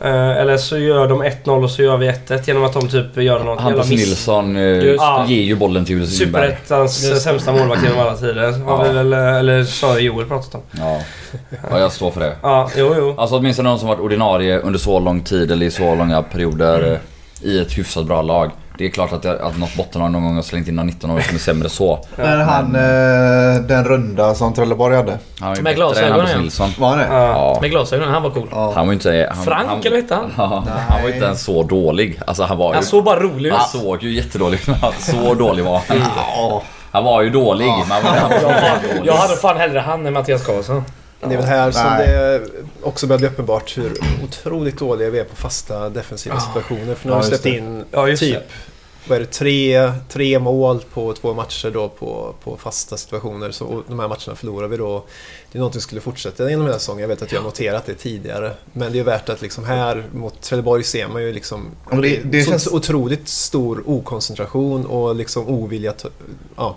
Eh, 0.00 0.30
eller 0.30 0.56
så 0.56 0.78
gör 0.78 1.08
de 1.08 1.22
1-0 1.22 1.64
och 1.64 1.70
så 1.70 1.82
gör 1.82 1.96
vi 1.96 2.08
1-1 2.10 2.40
genom 2.46 2.64
att 2.64 2.72
de 2.72 2.88
typ 2.88 3.16
gör 3.16 3.44
något 3.44 3.60
Hampus 3.60 3.78
jävla 3.78 3.96
miss. 3.96 4.08
Nilsson 4.08 4.56
eh, 4.56 5.30
ger 5.30 5.42
ju 5.42 5.54
bollen 5.54 5.84
till 5.84 5.96
Ulf 5.96 6.10
Superettans 6.10 7.22
sämsta 7.22 7.52
målvakt 7.52 7.82
genom 7.82 7.98
alla 7.98 8.16
tider. 8.16 8.52
Har 8.52 8.84
vi 8.84 8.94
väl, 8.94 9.12
eh, 9.12 9.36
eller 9.36 9.64
snarare 9.64 10.00
Joel 10.00 10.26
pratat 10.26 10.54
om. 10.54 10.60
Ja. 10.72 11.00
ja, 11.70 11.78
jag 11.80 11.92
står 11.92 12.10
för 12.10 12.20
det. 12.20 12.36
Ja, 12.42 12.70
jo, 12.76 12.94
jo. 12.98 13.14
Alltså 13.18 13.36
åtminstone 13.36 13.68
någon 13.68 13.78
som 13.78 13.88
varit 13.88 14.00
ordinarie 14.00 14.58
under 14.58 14.78
så 14.78 15.00
lång 15.00 15.20
tid 15.20 15.50
eller 15.50 15.66
i 15.66 15.70
så 15.70 15.94
långa 15.94 16.22
perioder 16.22 16.82
mm. 16.82 16.98
i 17.42 17.58
ett 17.58 17.78
hyfsat 17.78 18.06
bra 18.06 18.22
lag. 18.22 18.50
Det 18.78 18.86
är 18.86 18.90
klart 18.90 19.12
att, 19.12 19.24
jag, 19.24 19.40
att 19.40 19.58
något 19.58 19.74
bottenlag 19.76 20.10
någon 20.10 20.24
gång 20.24 20.34
har 20.34 20.42
slängt 20.42 20.68
in 20.68 20.74
någon 20.74 20.86
19 20.86 21.10
år 21.10 21.20
som 21.20 21.34
är 21.34 21.38
sämre 21.38 21.68
så. 21.68 22.04
Men 22.16 22.40
han, 22.40 22.74
eh, 22.74 23.62
den 23.62 23.84
runda 23.84 24.34
som 24.34 24.54
Trelleborg 24.54 24.96
hade? 24.96 25.18
Han 25.40 25.62
Med 25.62 25.76
glasögonen 25.76 26.50
ja. 26.58 26.68
Var 26.78 26.88
han 26.88 26.98
det? 26.98 27.06
Ja. 27.10 27.58
Med 27.60 27.70
glasögonen, 27.70 28.12
han 28.12 28.22
var 28.22 28.30
cool. 28.30 28.48
Ja. 28.50 28.72
Han 28.74 28.86
var 28.86 28.92
inte... 28.92 29.32
Han, 29.34 29.44
Frank 29.44 29.68
han, 29.68 29.80
eller 29.84 29.96
hette 29.96 30.14
han? 30.14 30.32
Ja, 30.36 30.64
han 30.88 31.02
var 31.02 31.08
inte 31.08 31.24
ens 31.26 31.44
så 31.44 31.62
dålig. 31.62 32.20
Alltså 32.26 32.42
han 32.42 32.58
var 32.58 32.68
ju... 32.68 32.74
Han 32.74 32.84
såg 32.84 33.04
bara 33.04 33.20
rolig 33.20 33.48
ut. 33.48 33.56
Han 33.56 33.68
såg 33.68 34.02
ju 34.02 34.14
jättedålig 34.14 34.60
ut. 34.68 34.76
Så 34.98 35.34
dålig 35.34 35.64
var 35.64 35.82
han. 35.88 35.98
Han 36.92 37.04
var 37.04 37.22
ju 37.22 37.30
dålig. 37.30 37.66
Ja. 37.66 37.84
Man 37.88 38.02
var, 38.02 38.10
han 38.10 38.30
var 38.30 38.40
jag, 38.40 39.06
jag 39.06 39.14
hade 39.14 39.36
fan 39.36 39.56
hellre 39.56 39.78
han 39.78 40.06
än 40.06 40.12
Mattias 40.12 40.46
Karlsson. 40.46 40.84
Det 41.20 41.26
är 41.26 41.36
väl 41.36 41.46
här 41.46 41.70
som 41.70 41.82
det 41.82 42.42
också 42.82 43.06
börjar 43.06 43.18
bli 43.18 43.28
uppenbart 43.28 43.78
hur 43.78 43.92
otroligt 44.24 44.78
dåliga 44.78 45.10
vi 45.10 45.18
är 45.18 45.24
på 45.24 45.36
fasta 45.36 45.90
defensiva 45.90 46.40
situationer. 46.40 46.94
För 46.94 47.08
nu 47.08 47.14
har 47.14 47.22
vi 47.22 47.28
släppt 47.28 47.46
in 47.46 47.84
typ 48.18 48.42
vad 49.08 49.16
är 49.16 49.20
det, 49.20 49.26
tre, 49.26 49.92
tre 50.08 50.38
mål 50.38 50.80
på 50.92 51.12
två 51.12 51.34
matcher 51.34 51.70
då 51.70 51.88
på, 51.88 52.34
på 52.44 52.56
fasta 52.56 52.96
situationer. 52.96 53.50
Så 53.50 53.82
de 53.88 54.00
här 54.00 54.08
matcherna 54.08 54.34
förlorar 54.36 54.68
vi 54.68 54.76
då. 54.76 55.04
Det 55.52 55.58
är 55.58 55.62
något 55.62 55.72
som 55.72 55.82
skulle 55.82 56.00
fortsätta 56.00 56.50
genom 56.50 56.66
hela 56.66 56.78
säsongen. 56.78 57.00
Jag 57.00 57.08
vet 57.08 57.22
att 57.22 57.32
jag 57.32 57.38
har 57.40 57.44
noterat 57.44 57.86
det 57.86 57.94
tidigare. 57.94 58.52
Men 58.72 58.92
det 58.92 58.98
är 58.98 59.04
värt 59.04 59.28
att 59.28 59.42
liksom 59.42 59.64
här 59.64 60.04
mot 60.12 60.40
Trelleborg 60.40 60.84
ser 60.84 61.08
man 61.08 61.22
ju 61.22 61.32
liksom 61.32 61.66
det, 61.90 62.20
det 62.24 62.42
så, 62.42 62.50
känns... 62.50 62.66
otroligt 62.66 63.28
stor 63.28 63.82
okoncentration 63.86 64.86
och 64.86 65.16
liksom 65.16 65.48
ovilja 65.48 65.90
att... 65.90 66.06
Ja, 66.56 66.76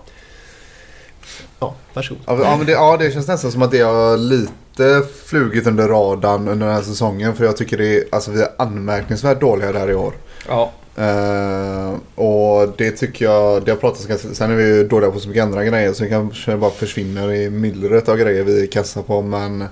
ja 1.59 1.75
varsågod. 1.93 2.23
Ja, 2.27 2.55
men 2.57 2.65
det, 2.65 2.71
ja, 2.71 2.97
det 2.97 3.11
känns 3.11 3.27
nästan 3.27 3.51
som 3.51 3.61
att 3.61 3.71
det 3.71 3.81
har 3.81 4.17
lite 4.17 5.03
flugit 5.25 5.67
under 5.67 5.87
radarn 5.87 6.47
under 6.47 6.67
den 6.67 6.75
här 6.75 6.83
säsongen. 6.83 7.35
För 7.35 7.45
jag 7.45 7.57
tycker 7.57 7.77
det 7.77 7.97
är, 7.97 8.03
alltså 8.11 8.31
vi 8.31 8.41
är 8.41 8.49
anmärkningsvärt 8.57 9.41
dåliga 9.41 9.71
där 9.71 9.91
i 9.91 9.95
år. 9.95 10.13
Ja. 10.47 10.71
Uh, 10.99 11.95
och 12.15 12.73
det 12.77 12.91
tycker 12.91 13.25
jag, 13.25 13.65
det 13.65 13.71
har 13.71 13.77
pratats 13.77 14.05
ganska, 14.05 14.27
sen 14.33 14.51
är 14.51 14.55
vi 14.55 14.63
ju 14.63 14.87
dåliga 14.87 15.11
på 15.11 15.19
så 15.19 15.27
mycket 15.27 15.43
andra 15.43 15.63
grejer 15.63 15.93
så 15.93 16.03
det 16.03 16.09
kanske 16.09 16.57
bara 16.57 16.71
försvinner 16.71 17.33
i 17.33 17.49
myllret 17.49 18.09
av 18.09 18.17
grejer 18.17 18.43
vi 18.43 18.67
kastar 18.67 19.01
på 19.01 19.21
men 19.21 19.65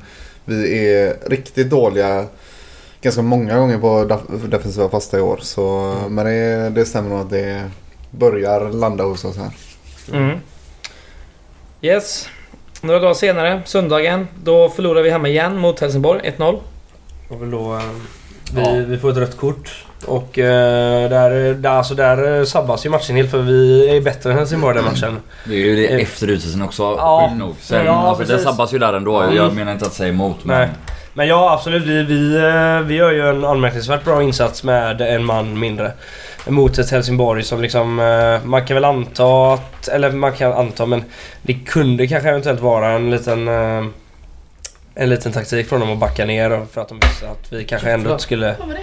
vi 0.46 0.88
är 0.93 1.30
riktigt 1.30 1.70
dåliga 1.70 2.26
ganska 3.02 3.22
många 3.22 3.60
gånger 3.60 3.78
på 3.78 4.20
defensiva 4.48 4.89
fasta 4.89 5.17
i 5.17 5.22
år. 5.22 5.39
Så, 5.41 5.70
mm. 5.70 6.15
Men 6.15 6.26
det, 6.26 6.70
det 6.70 6.86
stämmer 6.86 7.10
nog 7.10 7.20
att 7.20 7.30
det 7.30 7.72
börjar 8.12 8.72
landa 8.72 9.04
hos 9.04 9.26
oss 9.26 9.38
här. 9.38 9.52
Mm. 10.13 10.38
Yes. 11.82 12.30
Några 12.82 13.00
dagar 13.00 13.13
senare, 13.13 13.62
söndagen, 13.65 14.28
då 14.44 14.69
förlorar 14.69 15.02
vi 15.02 15.10
hemma 15.10 15.28
igen 15.28 15.58
mot 15.58 15.80
Helsingborg 15.80 16.34
1-0. 16.38 16.60
Och 17.28 17.48
då, 17.48 17.73
eh, 17.73 17.82
vi, 18.54 18.62
ja. 18.62 18.71
vi 18.88 18.98
får 18.98 19.10
ett 19.10 19.17
rött 19.17 19.38
kort 19.38 19.86
och 20.06 20.40
eh, 20.40 21.10
där, 21.10 21.54
där, 21.54 21.69
alltså 21.69 21.96
där 21.96 22.46
sabbas 22.46 22.86
ju 22.86 22.90
matchen 22.90 23.15
helt 23.15 23.32
för 23.32 23.42
vi 23.42 23.90
är 23.98 24.02
bättre 24.02 24.32
än 24.32 24.38
Helsingborg 24.38 24.75
den 24.75 24.86
matchen. 24.86 25.19
Det 25.46 25.54
är 25.54 25.58
ju 25.58 25.75
det 25.75 25.88
eh, 25.88 26.02
efter 26.02 26.28
utvisningen 26.28 26.67
också, 26.67 26.84
ja. 26.84 27.34
nog. 27.38 27.56
Sen, 27.60 27.86
ja, 27.86 27.92
alltså, 27.92 28.23
det 28.23 28.40
sabbas 28.40 28.73
ju 28.73 28.80
där 28.80 28.94
ändå. 28.94 29.23
Jag 29.23 29.34
mm. 29.34 29.56
menar 29.56 29.71
inte 29.71 29.86
att 29.86 29.94
säga 29.94 30.10
emot. 30.10 30.44
Men... 30.44 30.60
Nej. 30.60 30.69
Men 31.13 31.28
ja, 31.28 31.54
absolut. 31.54 31.84
Vi, 31.84 32.04
vi, 32.04 32.36
eh, 32.36 32.80
vi 32.80 32.96
gör 32.96 33.12
ju 33.12 33.30
en 33.30 33.46
anmärkningsvärt 33.46 34.04
bra 34.04 34.23
insats 34.23 34.63
med 34.63 35.02
en 35.02 35.25
man 35.25 35.60
mindre. 35.60 35.92
Mot 36.50 36.77
ett 36.77 36.91
Helsingborg 36.91 37.43
som 37.43 37.62
liksom... 37.62 38.00
Eh, 38.00 38.45
man 38.45 38.65
kan 38.65 38.75
väl 38.75 38.85
anta 38.85 39.54
att... 39.54 39.87
Eller 39.87 40.12
man 40.12 40.33
kan 40.33 40.54
anta 40.54 40.85
men 40.85 41.04
det 41.41 41.54
kunde 41.54 42.08
kanske 42.08 42.29
eventuellt 42.29 42.62
vara 42.62 42.91
en 42.91 43.12
liten 43.12 43.48
en 44.98 45.10
liten 45.10 45.31
taktik 45.31 45.67
från 45.67 45.79
dem 45.79 45.91
att 45.91 45.98
backa 45.98 46.25
ner 46.25 46.65
för 46.71 46.81
att 46.81 46.89
de 46.89 47.00
visste 47.00 47.29
att 47.29 47.54
vi 47.54 47.63
kanske 47.63 47.91
ändå 47.91 48.17
skulle... 48.17 48.56
Vad 48.60 48.67
var 48.67 48.75
det? 48.75 48.81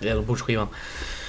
Det 0.00 0.08
är 0.08 0.20
bordsskivan. 0.20 0.66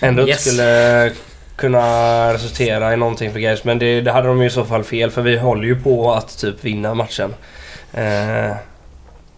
Ändå 0.01 0.27
yes. 0.27 0.41
skulle 0.41 1.11
kunna 1.55 2.33
resultera 2.33 2.93
i 2.93 2.97
någonting 2.97 3.31
för 3.31 3.39
Gais. 3.39 3.63
Men 3.63 3.79
det, 3.79 4.01
det, 4.01 4.11
hade 4.11 4.27
de 4.27 4.41
ju 4.41 4.47
i 4.47 4.49
så 4.49 4.65
fall 4.65 4.83
fel 4.83 5.11
för 5.11 5.21
vi 5.21 5.37
håller 5.37 5.63
ju 5.63 5.81
på 5.81 6.13
att 6.13 6.37
typ 6.37 6.63
vinna 6.63 6.93
matchen. 6.93 7.33
Eh, 7.93 8.51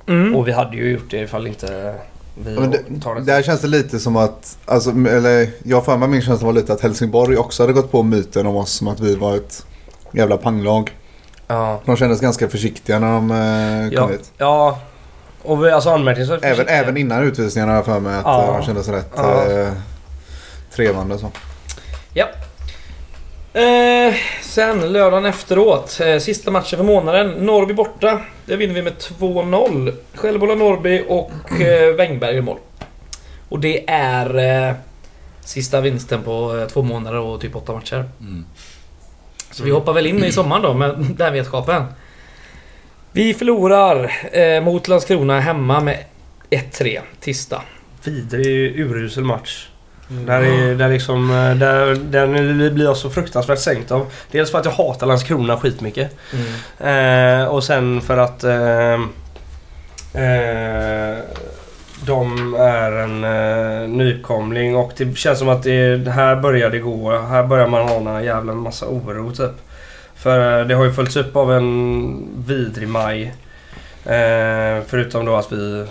mm. 0.07 0.35
Och 0.35 0.47
vi 0.47 0.51
hade 0.51 0.77
ju 0.77 0.91
gjort 0.91 1.09
det 1.11 1.17
ifall 1.17 1.47
inte 1.47 1.95
men 2.43 2.71
det. 2.71 3.21
Där 3.25 3.41
känns 3.41 3.61
det 3.61 3.67
lite 3.67 3.99
som 3.99 4.15
att, 4.15 4.57
alltså, 4.65 4.89
eller 4.89 5.49
jag 5.63 5.85
för 5.85 5.97
mig 5.97 6.09
min 6.09 6.21
känsla 6.21 6.45
var 6.45 6.53
lite 6.53 6.73
att 6.73 6.81
Helsingborg 6.81 7.37
också 7.37 7.63
hade 7.63 7.73
gått 7.73 7.91
på 7.91 8.03
myten 8.03 8.47
om 8.47 8.55
oss 8.55 8.71
som 8.71 8.87
att 8.87 8.99
vi 8.99 9.15
var 9.15 9.35
ett 9.35 9.65
jävla 10.11 10.37
panglag. 10.37 10.91
Ja. 11.47 11.81
De 11.85 11.97
kändes 11.97 12.21
ganska 12.21 12.49
försiktiga 12.49 12.99
när 12.99 13.13
de 13.13 13.31
eh, 13.31 13.99
kom 13.99 14.09
ja. 14.09 14.17
hit. 14.17 14.31
Ja. 14.37 14.79
Och 15.43 15.65
vi, 15.65 15.71
alltså 15.71 15.89
anmärkningsvärt 15.89 16.43
även, 16.43 16.67
även 16.67 16.97
innan 16.97 17.23
utvisningarna 17.23 17.71
har 17.71 17.77
jag 17.77 17.85
för 17.85 17.99
mig 17.99 18.15
att 18.15 18.25
ja. 18.25 18.55
de 18.57 18.65
kändes 18.65 18.87
rätt 18.87 19.11
ja. 19.15 19.51
eh, 19.51 19.71
trevande 20.75 21.17
så. 21.17 21.31
Ja. 22.13 22.25
Eh, 23.53 24.13
sen 24.41 24.93
lördagen 24.93 25.25
efteråt, 25.25 25.99
eh, 26.01 26.17
sista 26.17 26.51
matchen 26.51 26.77
för 26.77 26.83
månaden. 26.83 27.29
Norrby 27.29 27.73
borta. 27.73 28.21
Där 28.45 28.57
vinner 28.57 28.73
vi 28.73 28.81
med 28.81 28.93
2-0. 28.93 29.93
Självboll 30.13 30.57
Norrby 30.57 31.03
och 31.07 31.61
eh, 31.61 31.95
Wängberg 31.95 32.37
i 32.37 32.41
mål. 32.41 32.57
Och 33.49 33.59
det 33.59 33.89
är 33.89 34.37
eh, 34.69 34.75
sista 35.45 35.81
vinsten 35.81 36.23
på 36.23 36.57
eh, 36.57 36.67
två 36.67 36.81
månader 36.81 37.19
och 37.19 37.41
typ 37.41 37.55
åtta 37.55 37.73
matcher. 37.73 38.09
Mm. 38.19 38.45
Så 39.51 39.63
vi 39.63 39.71
hoppar 39.71 39.93
väl 39.93 40.07
in 40.07 40.23
i 40.23 40.31
sommaren 40.31 40.61
då 40.61 40.73
med 40.73 41.05
den 41.17 41.33
vetskapen. 41.33 41.83
Vi 43.11 43.33
förlorar 43.33 44.11
eh, 44.31 44.63
mot 44.63 44.87
Landskrona 44.87 45.39
hemma 45.39 45.79
med 45.79 46.03
1-3 46.49 46.99
tisdag. 47.19 47.61
Vidrig 48.03 48.79
urusel 48.79 49.23
match. 49.23 49.70
Mm. 50.11 50.25
Där, 50.25 50.41
är, 50.41 50.75
där, 50.75 50.89
liksom, 50.89 51.31
eh, 51.31 51.55
där, 51.55 51.95
där 51.95 52.69
blir 52.69 52.85
jag 52.85 52.97
så 52.97 53.09
fruktansvärt 53.09 53.59
sänkt 53.59 53.91
av. 53.91 54.11
Dels 54.31 54.51
för 54.51 54.59
att 54.59 54.65
jag 54.65 54.71
hatar 54.71 55.07
Landskrona 55.07 55.57
skitmycket. 55.57 56.15
Mm. 56.79 57.41
Eh, 57.41 57.47
och 57.47 57.63
sen 57.63 58.01
för 58.01 58.17
att 58.17 58.43
eh, 58.43 58.93
eh, 60.23 61.17
de 62.05 62.53
är 62.59 62.91
en 62.91 63.23
eh, 63.23 63.89
nykomling 63.89 64.75
och 64.75 64.91
det 64.97 65.17
känns 65.17 65.39
som 65.39 65.49
att 65.49 65.63
det, 65.63 66.11
här 66.11 66.35
börjar 66.35 66.69
det 66.69 66.79
gå. 66.79 67.17
Här 67.17 67.43
börjar 67.43 67.67
man 67.67 67.87
ha 67.87 68.17
en 68.17 68.23
jävla 68.23 68.53
massa 68.53 68.85
oro 68.85 69.31
typ. 69.31 69.55
För 70.15 70.59
eh, 70.59 70.67
det 70.67 70.75
har 70.75 70.85
ju 70.85 70.93
följts 70.93 71.15
upp 71.15 71.35
av 71.35 71.53
en 71.53 72.27
vidrig 72.47 72.87
maj. 72.87 73.33
Eh, 74.05 74.83
förutom 74.87 75.25
då 75.25 75.35
att 75.35 75.51
vi 75.51 75.85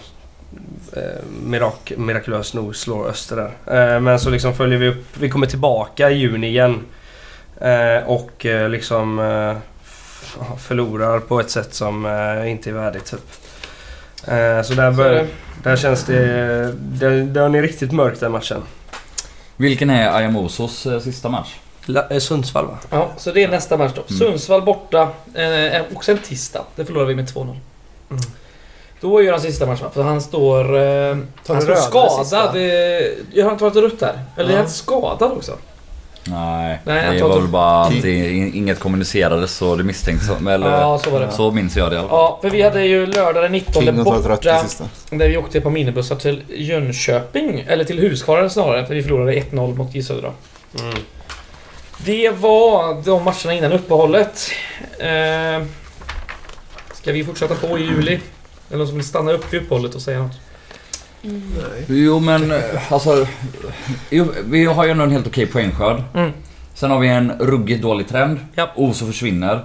eh, 0.97 1.03
mirak 1.45 1.93
mirakulöst 1.97 2.55
nog 2.55 2.77
slår 2.77 3.09
Öster 3.09 3.37
där. 3.37 3.95
Eh, 3.95 4.01
men 4.01 4.21
så 4.21 4.31
liksom 4.31 4.55
följer 4.55 4.79
vi 4.79 4.89
upp. 4.89 5.07
Vi 5.19 5.31
kommer 5.31 5.47
tillbaka 5.47 6.11
i 6.11 6.15
juni 6.15 6.49
igen. 6.49 6.81
Eh, 7.61 8.07
och 8.07 8.47
eh, 8.47 8.69
liksom 8.69 9.17
förlorar 10.59 11.21
på 11.21 11.41
ett 11.41 11.51
sätt 11.51 11.75
som 11.75 12.07
inte 12.47 12.71
är 12.71 12.75
värdigt 12.75 13.05
typ. 13.05 13.33
så 14.67 14.75
där 14.75 14.91
bör, 14.91 15.27
där 15.63 15.77
känns 15.77 16.05
det... 16.05 16.25
Där, 16.79 17.11
där 17.11 17.57
är 17.57 17.63
riktigt 17.63 17.93
mörkt 17.93 18.21
den 18.21 18.33
matchen. 18.33 18.63
Vilken 19.61 19.91
är 19.91 20.17
Ayamosos 20.17 20.87
eh, 20.87 21.01
sista 21.01 21.29
match? 21.29 21.57
La, 21.87 22.09
eh, 22.09 22.19
Sundsvall 22.19 22.67
va? 22.67 22.79
Ja, 22.91 23.11
så 23.17 23.33
det 23.33 23.45
är 23.45 23.49
nästa 23.49 23.77
match 23.77 23.93
då. 23.95 24.03
Mm. 24.09 24.19
Sundsvall 24.19 24.63
borta. 24.63 25.09
Eh, 25.35 25.83
också 25.95 26.13
en 26.13 26.19
tisdag. 26.19 26.65
Det 26.77 26.85
förlorar 26.85 27.07
vi 27.07 27.15
med 27.15 27.25
2-0. 27.25 27.43
Mm. 27.43 28.23
Då 29.01 29.23
gör 29.23 29.33
han 29.33 29.41
sista 29.41 29.67
matchen 29.67 29.91
för 29.93 30.03
han 30.03 30.21
står... 30.21 30.79
Eh, 30.79 31.17
han 31.47 31.63
står 31.63 31.75
skadad. 31.75 32.57
Gör 33.33 33.45
han 33.45 33.53
inte 33.53 33.65
varit 33.65 33.77
rött 33.77 34.01
där? 34.01 34.25
Eller 34.37 34.51
ja. 34.51 34.57
är 34.57 34.61
han 34.61 34.71
skadad 34.71 35.33
också? 35.33 35.53
Nej, 36.25 36.79
Nej 36.85 37.17
det 37.17 37.23
var 37.23 37.41
väl 37.41 37.49
bara 37.49 37.83
att 37.83 38.03
det, 38.03 38.29
inget 38.31 38.81
kommunicerades 38.81 39.57
så 39.57 39.77
det 39.77 39.85
misstänktes 39.85 40.31
eller 40.49 40.71
ja, 40.71 40.99
så, 40.99 41.11
var 41.11 41.21
det. 41.21 41.31
så 41.31 41.51
minns 41.51 41.77
jag 41.77 41.91
det 41.91 41.95
i 41.95 41.99
alla 41.99 42.09
fall. 42.09 42.19
Ja, 42.19 42.39
för 42.43 42.51
vi 42.51 42.63
hade 42.63 42.85
ju 42.85 43.07
lördag 43.07 43.43
den 43.43 43.53
19 43.53 44.05
borta. 44.05 44.37
Där 45.11 45.29
vi 45.29 45.37
åkte 45.37 45.61
på 45.61 45.71
minibussar 45.71 46.17
till 46.17 46.43
Jönköping. 46.49 47.65
Eller 47.69 47.85
till 47.85 47.99
Huskvarna 47.99 48.49
snarare. 48.49 48.87
För 48.87 48.95
vi 48.95 49.03
förlorade 49.03 49.33
1-0 49.33 49.77
mot 49.77 49.95
J 49.95 50.03
Södra. 50.03 50.33
Mm. 50.81 50.95
Det 52.05 52.31
var 52.31 53.03
de 53.05 53.25
matcherna 53.25 53.55
innan 53.55 53.73
uppehållet. 53.73 54.51
Eh, 54.99 55.67
ska 56.95 57.13
vi 57.13 57.25
fortsätta 57.25 57.55
på 57.55 57.79
i 57.79 57.83
juli? 57.83 58.19
Eller 58.71 58.79
någon 58.79 58.87
som 58.87 58.97
vill 58.97 59.07
stanna 59.07 59.33
upp 59.33 59.55
i 59.55 59.59
uppehållet 59.59 59.95
och 59.95 60.03
säga 60.03 60.23
något? 60.23 60.41
Mm. 61.23 61.43
Jo 61.89 62.21
men 62.21 62.51
eh, 62.51 62.93
alltså... 62.93 63.27
Jo, 64.11 64.27
vi 64.45 64.65
har 64.65 64.85
ju 64.85 64.91
ändå 64.91 65.05
en 65.05 65.11
helt 65.11 65.27
okej 65.27 65.47
poängskörd. 65.47 66.03
Mm. 66.15 66.31
Sen 66.75 66.91
har 66.91 66.99
vi 66.99 67.09
en 67.09 67.33
ruggigt 67.39 67.83
dålig 67.83 68.09
trend. 68.09 68.39
Ja. 68.55 68.71
Oso 68.77 69.07
försvinner. 69.07 69.65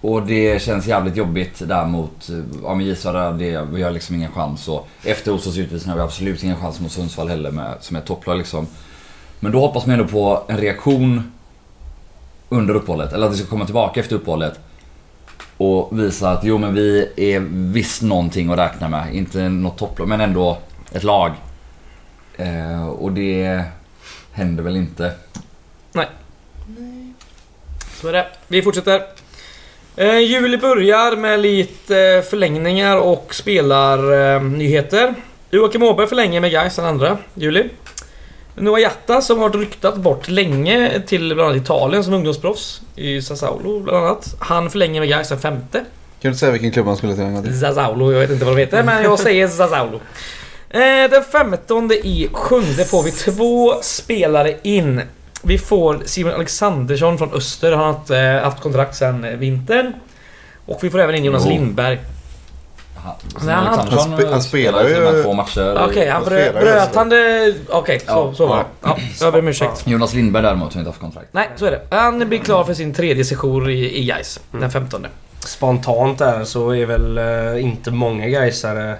Och 0.00 0.22
det 0.22 0.62
känns 0.62 0.86
jävligt 0.86 1.16
jobbigt 1.16 1.68
där 1.68 1.86
mot... 1.86 2.28
Ja 2.62 2.74
men 2.74 2.86
Gisara, 2.86 3.32
det, 3.32 3.66
vi 3.72 3.82
har 3.82 3.90
liksom 3.90 4.16
ingen 4.16 4.32
chans. 4.32 4.68
Och 4.68 4.88
efter 5.04 5.32
Osos 5.32 5.58
utvisning 5.58 5.90
har 5.90 5.96
vi 5.96 6.02
absolut 6.02 6.42
ingen 6.42 6.56
chans 6.56 6.80
mot 6.80 6.92
Sundsvall 6.92 7.28
heller 7.28 7.50
med, 7.50 7.74
som 7.80 7.96
är 7.96 8.00
topplag 8.00 8.38
liksom. 8.38 8.66
Men 9.40 9.52
då 9.52 9.60
hoppas 9.60 9.86
man 9.86 10.00
ändå 10.00 10.12
på 10.12 10.42
en 10.48 10.58
reaktion 10.58 11.32
under 12.48 12.74
uppehållet. 12.74 13.12
Eller 13.12 13.26
att 13.26 13.32
vi 13.32 13.36
ska 13.36 13.46
komma 13.46 13.64
tillbaka 13.64 14.00
efter 14.00 14.16
uppehållet. 14.16 14.60
Och 15.56 15.98
visa 15.98 16.30
att 16.30 16.44
jo 16.44 16.58
men 16.58 16.74
vi 16.74 17.08
är 17.16 17.40
visst 17.72 18.02
någonting 18.02 18.50
att 18.50 18.58
räkna 18.58 18.88
med. 18.88 19.14
Inte 19.14 19.48
något 19.48 19.78
topplag 19.78 20.08
men 20.08 20.20
ändå 20.20 20.58
ett 20.92 21.02
lag. 21.02 21.32
Eh, 22.36 22.88
och 22.88 23.12
det 23.12 23.62
händer 24.32 24.62
väl 24.62 24.76
inte. 24.76 25.12
Nej. 25.92 26.06
Så 28.00 28.08
är 28.08 28.12
det. 28.12 28.26
Vi 28.48 28.62
fortsätter. 28.62 29.02
Eh, 29.96 30.18
juli 30.18 30.56
börjar 30.56 31.16
med 31.16 31.40
lite 31.40 31.98
eh, 31.98 32.22
förlängningar 32.22 32.96
och 32.96 33.34
spelarnyheter. 33.34 35.08
Eh, 35.08 35.14
Joakim 35.50 35.82
Åberg 35.82 36.06
förlänger 36.06 36.40
med 36.40 36.52
Gais 36.52 36.76
den 36.76 36.98
2 36.98 37.16
juli. 37.34 37.68
Noah 38.56 38.80
Jatta 38.80 39.20
som 39.20 39.38
har 39.38 39.50
ryktat 39.50 39.96
bort 39.96 40.28
länge 40.28 41.02
till 41.06 41.34
bland 41.34 41.50
annat 41.50 41.62
Italien 41.62 42.04
som 42.04 42.14
ungdomsproffs 42.14 42.82
i 42.96 43.22
Sassuolo 43.22 43.80
bland 43.80 43.98
annat. 44.06 44.34
Han 44.38 44.70
förlänger 44.70 45.00
med 45.00 45.08
Gais 45.08 45.28
den 45.28 45.38
femte. 45.38 45.78
Kan 45.78 45.84
du 46.20 46.28
inte 46.28 46.38
säga 46.38 46.52
vilken 46.52 46.72
klubb 46.72 46.86
han 46.86 46.96
skulle 46.96 47.12
en 47.12 47.42
till? 47.42 47.60
Sassuolo, 47.60 48.12
jag 48.12 48.20
vet 48.20 48.30
inte 48.30 48.44
vad 48.44 48.56
de 48.56 48.60
heter 48.60 48.82
men 48.82 49.02
jag 49.02 49.18
säger 49.18 49.48
Sassuolo. 49.48 50.00
Eh, 50.70 51.10
den 51.10 51.24
15 51.32 51.92
i 51.92 52.28
sjunde 52.32 52.84
får 52.84 53.02
vi 53.02 53.10
två 53.10 53.74
spelare 53.82 54.56
in. 54.62 55.02
Vi 55.42 55.58
får 55.58 56.02
Simon 56.04 56.32
Alexandersson 56.32 57.18
från 57.18 57.32
Öster, 57.32 57.72
han 57.72 57.84
har 57.84 58.00
inte 58.00 58.18
eh, 58.18 58.42
haft 58.42 58.62
kontrakt 58.62 58.96
sedan 58.96 59.38
vintern. 59.38 59.92
Och 60.66 60.84
vi 60.84 60.90
får 60.90 60.98
även 60.98 61.14
in 61.14 61.24
Jonas 61.24 61.46
Lindberg 61.46 61.98
han, 63.04 63.14
han, 63.48 63.88
han, 63.88 64.26
han 64.32 64.42
spelar 64.42 64.88
ju... 64.88 65.22
två 65.22 65.32
matcher. 65.32 65.72
Okej, 65.74 65.86
okay, 65.86 66.08
han 66.08 66.24
bröt, 66.24 66.54
bröt 66.54 66.94
han 66.94 67.08
det... 67.08 67.54
Okej, 67.68 67.78
okay, 67.78 67.98
så, 67.98 68.04
ja, 68.06 68.34
så 68.34 68.46
var 68.46 68.56
det. 68.56 68.64
Ja, 68.82 68.98
jag 69.20 69.32
ber 69.32 69.38
om 69.38 69.48
ursäkt. 69.48 69.86
Jonas 69.86 70.14
Lindberg 70.14 70.42
däremot 70.42 70.74
har 70.74 70.80
inte 70.80 70.88
haft 70.90 71.00
kontrakt. 71.00 71.28
Nej, 71.32 71.48
så 71.56 71.66
är 71.66 71.70
det. 71.70 71.96
Han 71.96 72.28
blir 72.28 72.38
klar 72.38 72.64
för 72.64 72.74
sin 72.74 72.94
tredje 72.94 73.24
session 73.24 73.70
i, 73.70 73.98
i 73.98 74.04
Gais 74.04 74.40
mm. 74.52 74.60
den 74.60 74.70
15. 74.70 75.06
Spontant 75.38 76.18
där 76.18 76.44
så 76.44 76.74
är 76.74 76.86
väl 76.86 77.18
uh, 77.18 77.64
inte 77.64 77.90
många 77.90 78.28
Gaisare 78.28 78.96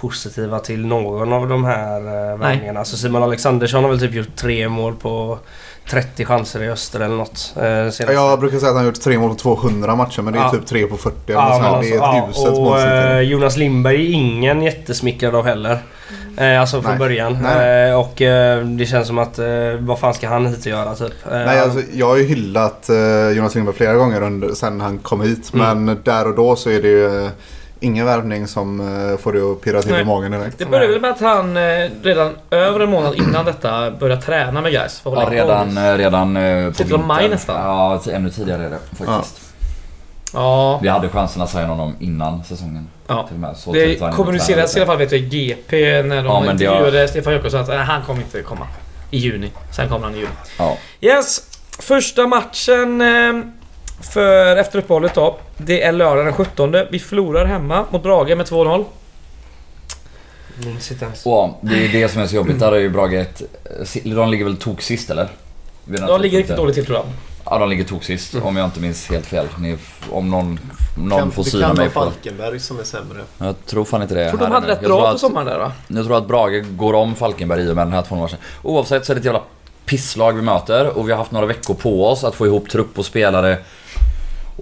positiva 0.00 0.58
till 0.58 0.86
någon 0.86 1.32
av 1.32 1.48
de 1.48 1.64
här 1.64 2.00
uh, 2.00 2.38
värvningarna. 2.38 2.78
Alltså 2.78 2.96
Simon 2.96 3.22
Alexandersson 3.22 3.84
har 3.84 3.90
väl 3.90 4.00
typ 4.00 4.14
gjort 4.14 4.36
tre 4.36 4.68
mål 4.68 4.94
på 4.96 5.38
30 5.90 6.24
chanser 6.24 6.62
i 6.62 6.68
öster 6.68 7.00
eller 7.00 7.16
något. 7.16 7.54
Eh, 7.56 8.12
jag 8.14 8.40
brukar 8.40 8.58
säga 8.58 8.68
att 8.70 8.76
han 8.76 8.84
har 8.84 8.84
gjort 8.84 9.00
tre 9.00 9.18
mål 9.18 9.30
på 9.30 9.36
200 9.36 9.96
matcher 9.96 10.22
men 10.22 10.32
det 10.32 10.38
är 10.38 10.42
ja. 10.42 10.50
typ 10.50 10.66
tre 10.66 10.86
på 10.86 10.96
40 10.96 11.32
eller 11.32 11.40
ja, 11.40 11.58
så 11.74 11.80
Det 11.80 11.88
är 11.88 11.94
ett 11.94 12.00
ja, 12.00 12.28
uselt 12.30 12.58
Och 12.58 12.80
eh, 12.80 13.20
Jonas 13.20 13.56
Lindberg 13.56 14.06
är 14.06 14.12
ingen 14.12 14.62
jättesmickrad 14.62 15.34
av 15.34 15.44
heller. 15.44 15.78
Eh, 16.36 16.60
alltså 16.60 16.82
från 16.82 16.90
Nej. 16.90 16.98
början. 16.98 17.46
Eh, 17.46 18.00
och 18.00 18.22
eh, 18.22 18.64
det 18.64 18.86
känns 18.86 19.06
som 19.06 19.18
att 19.18 19.38
eh, 19.38 19.46
vad 19.78 19.98
fan 19.98 20.14
ska 20.14 20.28
han 20.28 20.46
hit 20.46 20.60
och 20.60 20.66
göra 20.66 20.94
typ? 20.94 21.26
Eh, 21.26 21.32
Nej, 21.32 21.60
alltså, 21.60 21.80
jag 21.92 22.06
har 22.06 22.16
ju 22.16 22.24
hyllat 22.24 22.90
Jonas 23.36 23.54
Lindberg 23.54 23.76
flera 23.76 23.94
gånger 23.94 24.22
under, 24.22 24.48
sen 24.54 24.80
han 24.80 24.98
kom 24.98 25.20
hit. 25.20 25.54
Mm. 25.54 25.84
Men 25.84 25.98
där 26.04 26.28
och 26.28 26.34
då 26.34 26.56
så 26.56 26.70
är 26.70 26.82
det 26.82 26.88
ju 26.88 27.30
Ingen 27.82 28.06
värvning 28.06 28.46
som 28.46 28.80
uh, 28.80 29.16
får 29.16 29.32
dig 29.32 29.42
att 29.42 29.60
pirra 29.60 29.82
till 29.82 29.94
i 29.94 30.04
magen 30.04 30.32
direkt. 30.32 30.58
Det 30.58 30.66
började 30.66 30.92
väl 30.92 31.00
med 31.00 31.10
att 31.10 31.20
han 31.20 31.56
uh, 31.56 31.90
redan 32.02 32.36
över 32.50 32.80
en 32.80 32.90
månad 32.90 33.14
innan 33.14 33.44
detta 33.44 33.90
började 33.90 34.22
träna 34.22 34.60
med 34.60 34.72
guys. 34.72 35.02
Ja, 35.04 35.28
redan, 35.30 35.78
uh, 35.78 35.96
redan 35.96 36.34
på 36.34 36.82
vintern. 36.82 37.06
maj 37.06 37.28
nästan. 37.28 37.56
Ja, 37.56 38.02
ännu 38.12 38.30
tidigare 38.30 38.64
är 38.64 38.70
det 38.70 38.78
faktiskt. 38.78 39.40
Ja. 40.32 40.40
ja. 40.40 40.78
Vi 40.82 40.88
hade 40.88 41.08
chansen 41.08 41.42
att 41.42 41.50
signa 41.50 41.66
honom 41.66 41.96
innan 42.00 42.44
säsongen. 42.44 42.88
Ja. 43.06 43.28
Så 43.56 43.72
det 43.72 44.12
kommunicerades 44.14 44.76
i 44.76 44.80
alla 44.80 44.86
fall 44.86 44.98
vet 44.98 45.12
jag 45.12 45.20
i 45.20 45.24
GP 45.24 46.02
när 46.02 46.16
de 46.16 46.26
ja, 46.26 46.52
intervjuade 46.52 46.98
har... 46.98 47.06
Stefan 47.06 47.32
Jakobsson 47.32 47.60
att 47.60 47.68
han 47.68 48.02
kommer 48.02 48.20
inte 48.20 48.42
komma. 48.42 48.66
I 49.10 49.18
juni. 49.18 49.50
Sen 49.76 49.88
kommer 49.88 50.04
han 50.04 50.14
i 50.14 50.18
juni. 50.18 50.30
Ja. 50.58 50.76
Yes! 51.00 51.42
Första 51.78 52.26
matchen 52.26 53.02
för 54.02 54.56
efter 54.56 54.78
uppehållet 54.78 55.14
då. 55.14 55.36
Det 55.56 55.82
är 55.82 55.92
lördag 55.92 56.26
den 56.26 56.34
17. 56.34 56.76
Vi 56.90 56.98
förlorar 56.98 57.44
hemma 57.44 57.84
mot 57.90 58.02
Brage 58.02 58.36
med 58.36 58.46
2-0. 58.46 58.84
Minns 60.64 60.90
inte 60.90 61.04
ens. 61.04 61.24
Det 61.60 61.84
är 61.84 61.92
det 61.92 62.08
som 62.08 62.22
är 62.22 62.26
så 62.26 62.36
jobbigt. 62.36 62.58
Där 62.58 62.72
är 62.72 62.78
ju 62.78 62.90
Brage 62.90 63.14
ett... 63.14 63.42
De 64.04 64.30
ligger 64.30 64.44
väl 64.44 64.56
tok 64.56 64.82
sist 64.82 65.10
eller? 65.10 65.28
De 65.84 66.20
ligger 66.20 66.38
riktigt 66.38 66.56
dåligt 66.56 66.74
till 66.74 66.86
tror 66.86 66.98
jag. 66.98 67.06
Ja, 67.44 67.58
de 67.58 67.68
ligger 67.68 67.84
tok 67.84 68.04
sist 68.04 68.34
mm. 68.34 68.46
om 68.46 68.56
jag 68.56 68.66
inte 68.66 68.80
minns 68.80 69.10
helt 69.10 69.26
fel. 69.26 69.46
Ni, 69.58 69.76
om 70.10 70.30
någon, 70.30 70.60
någon 70.98 71.18
kan, 71.18 71.30
får 71.30 71.42
syna 71.42 71.74
mig 71.74 71.76
på... 71.76 71.82
Det 71.82 71.88
kan 71.88 72.00
vara 72.00 72.10
Falkenberg 72.10 72.60
som 72.60 72.80
är 72.80 72.84
sämre. 72.84 73.18
Jag 73.38 73.66
tror 73.66 73.84
fan 73.84 74.02
inte 74.02 74.14
det. 74.14 74.20
Jag 74.20 74.30
tror 74.30 74.40
de 74.40 74.52
hade 74.52 74.68
rätt 74.68 74.80
bra 74.80 75.12
på 75.12 75.18
sommaren 75.18 75.46
där 75.46 75.58
va? 75.58 75.72
Jag 75.88 76.04
tror 76.04 76.18
att 76.18 76.28
Brage 76.28 76.64
går 76.76 76.94
om 76.94 77.14
Falkenberg 77.14 77.62
i 77.62 77.70
och 77.70 77.76
med 77.76 77.86
den 77.86 77.92
här 77.92 78.02
två 78.02 78.14
matchen. 78.14 78.38
Oavsett 78.62 79.06
så 79.06 79.12
är 79.12 79.14
det 79.14 79.18
ett 79.18 79.24
jävla 79.24 79.42
pisslag 79.84 80.32
vi 80.32 80.42
möter 80.42 80.98
och 80.98 81.08
vi 81.08 81.12
har 81.12 81.18
haft 81.18 81.32
några 81.32 81.46
veckor 81.46 81.74
på 81.74 82.06
oss 82.06 82.24
att 82.24 82.34
få 82.34 82.46
ihop 82.46 82.68
trupp 82.68 82.98
och 82.98 83.06
spelare 83.06 83.58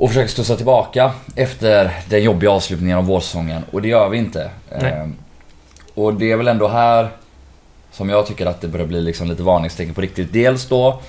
och 0.01 0.09
försöker 0.09 0.29
studsa 0.29 0.57
tillbaka 0.57 1.13
efter 1.37 1.91
den 2.09 2.23
jobbiga 2.23 2.51
avslutningen 2.51 2.99
av 2.99 3.05
vårsäsongen. 3.05 3.63
Och 3.71 3.83
det 3.83 3.89
gör 3.89 4.09
vi 4.09 4.19
inte. 4.19 4.51
Eh, 4.71 5.09
och 5.95 6.15
det 6.15 6.33
är 6.33 6.37
väl 6.37 6.49
ändå 6.49 6.69
här 6.69 7.09
som 7.93 8.09
jag 8.09 8.27
tycker 8.27 8.47
att 8.47 8.61
det 8.61 8.69
börjar 8.69 8.87
bli 8.87 9.01
liksom 9.01 9.29
lite 9.29 9.43
varningstecken 9.43 9.95
på 9.95 10.01
riktigt. 10.01 10.33
Dels 10.33 10.69
då 10.69 11.01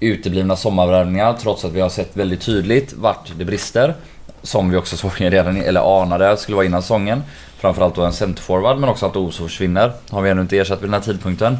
uteblivna 0.00 0.56
sommarvärvningar 0.56 1.32
trots 1.40 1.64
att 1.64 1.72
vi 1.72 1.80
har 1.80 1.88
sett 1.88 2.16
väldigt 2.16 2.40
tydligt 2.40 2.92
vart 2.92 3.32
det 3.38 3.44
brister. 3.44 3.94
Som 4.42 4.70
vi 4.70 4.76
också 4.76 4.96
såg 4.96 5.10
redan, 5.18 5.56
eller 5.56 6.02
anade 6.02 6.36
skulle 6.36 6.56
vara 6.56 6.66
innan 6.66 6.82
säsongen. 6.82 7.22
Framförallt 7.56 7.94
då 7.94 8.02
en 8.02 8.12
centerforward 8.12 8.78
men 8.78 8.88
också 8.88 9.06
att 9.06 9.16
Oso 9.16 9.42
försvinner. 9.42 9.92
Har 10.10 10.22
vi 10.22 10.30
ännu 10.30 10.42
inte 10.42 10.58
ersatt 10.58 10.78
vid 10.82 10.88
den 10.88 10.94
här 10.94 11.00
tidpunkten. 11.00 11.58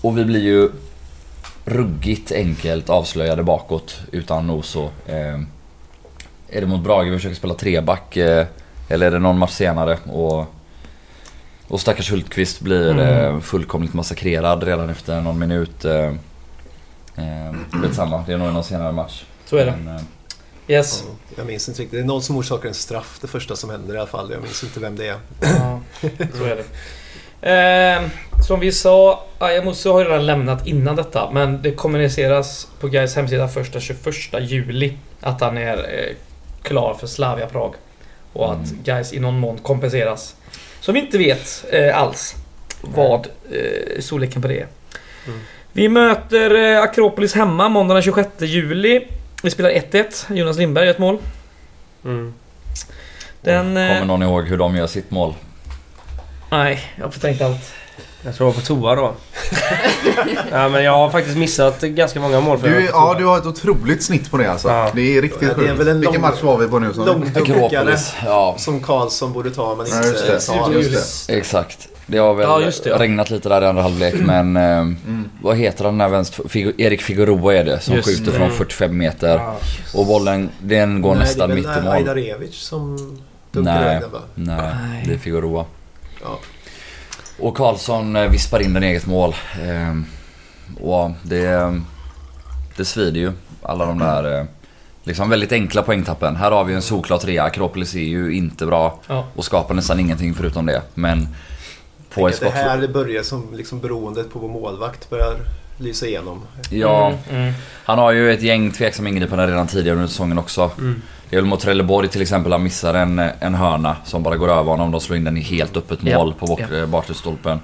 Och 0.00 0.18
vi 0.18 0.24
blir 0.24 0.42
ju 0.42 0.70
ruggigt 1.64 2.32
enkelt 2.32 2.90
avslöjade 2.90 3.42
bakåt 3.42 4.00
utan 4.12 4.50
Oso. 4.50 4.90
Eh, 5.06 5.40
är 6.48 6.60
det 6.60 6.66
mot 6.66 6.80
Brage 6.80 7.10
vi 7.10 7.16
försöker 7.16 7.36
spela 7.36 7.54
treback 7.54 8.16
eh, 8.16 8.46
eller 8.88 9.06
är 9.06 9.10
det 9.10 9.18
någon 9.18 9.38
match 9.38 9.52
senare 9.52 9.98
och 10.12 10.54
och 11.68 11.80
stackars 11.80 12.12
Hultqvist 12.12 12.60
blir 12.60 12.90
mm. 12.90 13.34
eh, 13.34 13.40
fullkomligt 13.40 13.94
massakrerad 13.94 14.62
redan 14.62 14.90
efter 14.90 15.20
någon 15.20 15.38
minut. 15.38 15.84
Eh, 15.84 16.06
eh, 17.16 17.92
samma, 17.92 18.24
det 18.26 18.32
är 18.32 18.36
nog 18.36 18.52
någon 18.52 18.64
senare 18.64 18.92
match. 18.92 19.24
Så 19.44 19.56
är 19.56 19.66
det. 19.66 19.74
Men, 19.84 20.06
yes. 20.68 21.04
Ja, 21.06 21.14
jag 21.36 21.46
minns 21.46 21.68
inte 21.68 21.82
riktigt. 21.82 21.98
Det 21.98 22.02
är 22.02 22.06
någon 22.06 22.22
som 22.22 22.36
orsakar 22.36 22.68
en 22.68 22.74
straff 22.74 23.18
det 23.20 23.26
första 23.26 23.56
som 23.56 23.70
händer 23.70 23.94
i 23.94 23.98
alla 23.98 24.06
fall. 24.06 24.30
Jag 24.30 24.42
minns 24.42 24.64
inte 24.64 24.80
vem 24.80 24.96
det 24.96 25.08
är. 25.08 25.16
Ja, 25.40 25.80
så 26.38 26.44
är 26.44 26.56
det. 26.56 26.64
Eh, 27.50 28.02
som 28.46 28.60
vi 28.60 28.72
sa, 28.72 29.24
Ayamusu 29.38 29.90
har 29.90 30.00
ju 30.00 30.06
redan 30.06 30.26
lämnat 30.26 30.66
innan 30.66 30.96
detta 30.96 31.30
men 31.30 31.62
det 31.62 31.72
kommuniceras 31.72 32.68
på 32.80 32.88
Gais 32.88 33.16
hemsida 33.16 33.48
första 33.48 33.80
21 33.80 34.06
juli 34.40 34.96
att 35.20 35.40
han 35.40 35.58
är 35.58 35.76
eh, 35.76 36.16
klar 36.64 36.96
för 37.00 37.06
Slavia 37.06 37.46
Prag. 37.46 37.74
Och 38.32 38.52
att 38.52 38.70
mm. 38.70 38.82
Gais 38.84 39.12
i 39.12 39.20
någon 39.20 39.38
mån 39.38 39.58
kompenseras. 39.58 40.36
Som 40.80 40.94
vi 40.94 41.00
inte 41.00 41.18
vet 41.18 41.64
eh, 41.70 41.98
alls 41.98 42.34
vad 42.80 43.26
eh, 43.50 44.00
storleken 44.00 44.42
på 44.42 44.48
det 44.48 44.60
är. 44.60 44.66
Mm. 45.26 45.40
Vi 45.72 45.88
möter 45.88 46.54
eh, 46.54 46.82
Akropolis 46.82 47.34
hemma 47.34 47.68
måndag 47.68 47.94
den 47.94 48.02
26 48.02 48.28
juli. 48.40 49.06
Vi 49.42 49.50
spelar 49.50 49.70
1-1. 49.70 50.34
Jonas 50.34 50.58
Lindberg 50.58 50.84
gör 50.84 50.92
ett 50.92 50.98
mål. 50.98 51.18
Mm. 52.04 52.34
Den, 53.40 53.64
Kommer 53.64 54.00
eh, 54.00 54.06
någon 54.06 54.22
ihåg 54.22 54.48
hur 54.48 54.56
de 54.56 54.76
gör 54.76 54.86
sitt 54.86 55.10
mål? 55.10 55.34
Nej, 56.50 56.80
jag 56.96 57.04
har 57.04 57.10
förträngt 57.10 57.40
allt. 57.40 57.74
Jag 58.24 58.34
tror 58.34 58.48
jag 58.48 58.54
var 58.54 58.60
på 58.60 58.66
toa 58.66 58.94
då. 58.94 59.14
ja, 60.50 60.68
men 60.68 60.84
jag 60.84 60.92
har 60.92 61.10
faktiskt 61.10 61.36
missat 61.36 61.80
ganska 61.80 62.20
många 62.20 62.40
mål. 62.40 62.58
För 62.58 62.68
du, 62.68 62.84
ja, 62.84 63.14
du 63.18 63.24
har 63.24 63.38
ett 63.38 63.46
otroligt 63.46 64.02
snitt 64.02 64.30
på 64.30 64.36
det 64.36 64.50
alltså. 64.50 64.68
Ja. 64.68 64.90
Det 64.94 65.16
är 65.16 65.22
riktigt 65.22 65.48
ja, 65.48 65.54
sjukt. 65.54 65.80
Vilken 65.80 66.00
lång, 66.00 66.20
match 66.20 66.42
var 66.42 66.58
vi 66.58 66.68
på 66.68 66.78
nu? 66.78 66.92
Långdunkare 66.96 67.96
ja. 68.24 68.54
som 68.58 68.80
Karlsson 68.80 69.32
borde 69.32 69.50
ta 69.50 69.74
men 69.74 69.86
inte 69.86 70.40
ja, 70.48 70.54
tar. 70.54 70.72
Just 70.72 71.26
det. 71.26 71.36
Exakt. 71.36 71.88
Det 72.06 72.18
har 72.18 72.34
väl 72.34 72.46
ja, 72.48 72.58
det, 72.58 72.90
ja. 72.90 72.98
regnat 72.98 73.30
lite 73.30 73.48
där 73.48 73.62
i 73.62 73.66
andra 73.66 73.82
halvlek 73.82 74.14
men... 74.14 74.56
Eh, 74.56 74.62
mm. 74.62 75.30
Vad 75.42 75.56
heter 75.56 75.84
han 75.84 75.98
den 75.98 76.08
där 76.08 76.16
vänster... 76.16 76.48
Figo, 76.48 76.72
Erik 76.78 77.02
Figueroa 77.02 77.54
är 77.54 77.64
det 77.64 77.80
som 77.80 77.94
just 77.94 78.08
skjuter 78.08 78.32
det. 78.32 78.38
från 78.38 78.50
45 78.50 78.98
meter. 78.98 79.36
Ja, 79.36 79.56
och 79.94 80.06
bollen 80.06 80.50
den 80.58 81.02
går 81.02 81.10
nej, 81.10 81.18
nästan 81.18 81.54
mitt 81.54 81.64
i 81.64 81.68
mål. 81.68 81.74
Det 81.74 81.80
är 81.80 81.82
väl 81.82 81.92
Ajdarevic 81.92 82.54
som 82.54 82.96
dunkar 83.52 84.02
nej, 84.34 84.56
Nej, 84.58 85.04
det 85.06 85.14
är 85.14 85.18
Figueroa. 85.18 85.64
Ja. 86.22 86.38
Och 87.38 87.56
Karlsson 87.56 88.16
eh, 88.16 88.30
vispar 88.30 88.62
in 88.62 88.74
den 88.74 88.82
eget 88.82 89.06
mål. 89.06 89.34
Ehm, 89.62 90.06
och 90.80 91.10
det, 91.22 91.80
det 92.76 92.84
svider 92.84 93.20
ju. 93.20 93.32
Alla 93.62 93.86
de 93.86 93.98
där 93.98 94.38
eh, 94.38 94.44
liksom 95.02 95.30
väldigt 95.30 95.52
enkla 95.52 95.82
poängtappen. 95.82 96.36
Här 96.36 96.50
har 96.50 96.64
vi 96.64 96.74
en 96.74 96.82
solklar 96.82 97.18
trea. 97.18 97.42
Akropolis 97.44 97.94
är 97.94 98.00
ju 98.00 98.36
inte 98.36 98.66
bra 98.66 99.00
ja. 99.06 99.26
och 99.34 99.44
skapar 99.44 99.74
nästan 99.74 100.00
ingenting 100.00 100.34
förutom 100.34 100.66
det. 100.66 100.82
Men 100.94 101.28
på 102.14 102.28
ett 102.28 102.36
skott... 102.36 102.52
Det 102.52 102.58
här 102.58 102.78
det 102.78 102.88
börjar 102.88 103.22
som 103.22 103.54
liksom 103.54 103.80
beroendet 103.80 104.32
på 104.32 104.38
vår 104.38 104.48
målvakt 104.48 105.10
börjar 105.10 105.36
lysa 105.78 106.06
igenom. 106.06 106.42
Ja, 106.70 107.06
mm, 107.06 107.42
mm. 107.42 107.52
han 107.84 107.98
har 107.98 108.12
ju 108.12 108.32
ett 108.32 108.42
gäng 108.42 108.70
tveksamma 108.70 109.08
ingripanden 109.08 109.48
redan 109.48 109.66
tidigare 109.66 109.96
under 109.96 110.08
säsongen 110.08 110.38
också. 110.38 110.70
Mm. 110.78 111.02
Det 111.30 111.36
är 111.36 111.40
väl 111.40 111.48
mot 111.48 111.60
Trelleborg 111.60 112.08
till 112.08 112.22
exempel, 112.22 112.52
han 112.52 112.62
missar 112.62 112.94
en, 112.94 113.18
en 113.18 113.54
hörna 113.54 113.96
som 114.04 114.22
bara 114.22 114.36
går 114.36 114.48
över 114.48 114.70
honom. 114.70 114.90
De 114.90 115.00
slår 115.00 115.16
in 115.16 115.24
den 115.24 115.36
i 115.36 115.40
helt 115.40 115.76
öppet 115.76 116.02
mål 116.02 116.34
ja. 116.34 116.34
på 116.38 116.46
bort, 116.46 116.88
bortre 116.88 117.14
stolpen. 117.14 117.60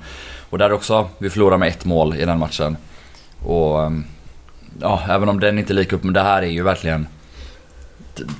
Och 0.50 0.58
där 0.58 0.72
också, 0.72 1.08
vi 1.18 1.30
förlorar 1.30 1.56
med 1.56 1.68
ett 1.68 1.84
mål 1.84 2.16
i 2.16 2.24
den 2.24 2.38
matchen. 2.38 2.76
Och 3.44 3.82
ehm, 3.82 4.04
ja, 4.80 5.02
även 5.08 5.28
om 5.28 5.40
den 5.40 5.58
inte 5.58 5.72
är 5.72 5.74
lika 5.74 5.96
upp, 5.96 6.04
men 6.04 6.14
det 6.14 6.22
här 6.22 6.42
är 6.42 6.46
ju 6.46 6.62
verkligen 6.62 7.06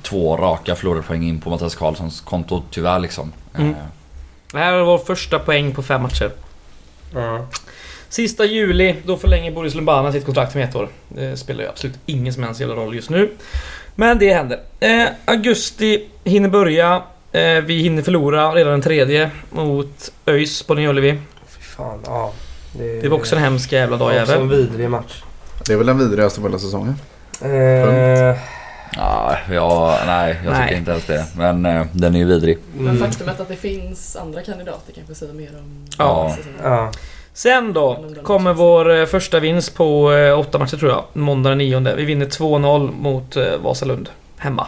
två 0.01 0.37
raka 0.37 0.75
förlorade 0.75 1.03
poäng 1.03 1.23
in 1.23 1.41
på 1.41 1.49
Mattias 1.49 1.75
Karlssons 1.75 2.21
konto 2.21 2.63
tyvärr 2.71 2.99
liksom. 2.99 3.31
Mm. 3.55 3.69
Eh. 3.69 3.75
Det 4.51 4.57
här 4.57 4.73
är 4.73 4.83
vår 4.83 4.97
första 4.97 5.39
poäng 5.39 5.73
på 5.73 5.83
fem 5.83 6.01
matcher. 6.01 6.31
Mm. 7.15 7.41
Sista 8.09 8.45
juli, 8.45 8.95
då 9.05 9.17
förlänger 9.17 9.51
Boris 9.51 9.75
Lumbana 9.75 10.11
sitt 10.11 10.25
kontrakt 10.25 10.55
med 10.55 10.69
ett 10.69 10.75
år. 10.75 10.89
Det 11.07 11.37
spelar 11.37 11.63
ju 11.63 11.69
absolut 11.69 11.99
ingen 12.05 12.33
som 12.33 12.43
helst 12.43 12.59
jävla 12.59 12.75
roll 12.75 12.95
just 12.95 13.09
nu. 13.09 13.31
Men 13.95 14.19
det 14.19 14.33
händer. 14.33 14.59
Eh, 14.79 15.07
augusti 15.25 16.07
hinner 16.23 16.49
börja. 16.49 17.03
Eh, 17.31 17.41
vi 17.41 17.81
hinner 17.81 18.01
förlora 18.01 18.51
redan 18.51 18.71
den 18.71 18.81
tredje 18.81 19.31
mot 19.49 20.11
ÖIS 20.25 20.63
på 20.63 20.73
Nyullevi. 20.73 21.19
Fy 21.47 21.61
fan, 21.61 21.99
ja. 22.05 22.33
Det, 22.73 23.01
det 23.01 23.09
var 23.09 23.17
också 23.17 23.35
en 23.35 23.41
hemsk 23.41 23.71
jävla 23.71 23.97
dag 23.97 24.13
jävel. 24.13 24.41
en 24.41 24.49
vidrig 24.49 24.89
match. 24.89 25.23
Det 25.65 25.73
är 25.73 25.77
väl 25.77 25.87
den 25.87 25.99
vidrigaste 25.99 26.41
på 26.41 26.47
hela 26.47 26.59
säsongen? 26.59 26.95
Eh, 27.41 27.49
ja, 28.95 29.37
ja, 29.51 29.99
nej, 30.05 30.39
jag 30.45 30.53
nej. 30.53 30.63
tycker 30.63 30.79
inte 30.79 30.91
ens 30.91 31.05
det. 31.05 31.25
Men 31.37 31.65
eh, 31.65 31.85
den 31.91 32.15
är 32.15 32.19
ju 32.19 32.25
vidrig. 32.25 32.57
Mm. 32.73 32.85
Men 32.85 32.97
faktumet 32.97 33.39
att 33.39 33.47
det 33.47 33.55
finns 33.55 34.15
andra 34.15 34.41
kandidater 34.41 34.93
kanske 34.93 35.15
säger 35.15 35.33
mer 35.33 35.49
om 35.59 35.85
ja. 35.97 36.35
ja. 36.63 36.91
Sen 37.33 37.73
då 37.73 38.05
kommer 38.23 38.53
vår 38.53 38.95
eh, 38.95 39.05
första 39.05 39.39
vinst 39.39 39.75
på 39.75 40.11
eh, 40.11 40.39
åtta 40.39 40.59
matcher 40.59 40.77
tror 40.77 40.91
jag. 40.91 41.03
Måndag 41.13 41.49
den 41.49 41.57
9. 41.57 41.79
Vi 41.95 42.05
vinner 42.05 42.25
2-0 42.25 42.91
mot 43.01 43.37
eh, 43.37 43.43
Vasalund. 43.63 44.09
Hemma. 44.37 44.67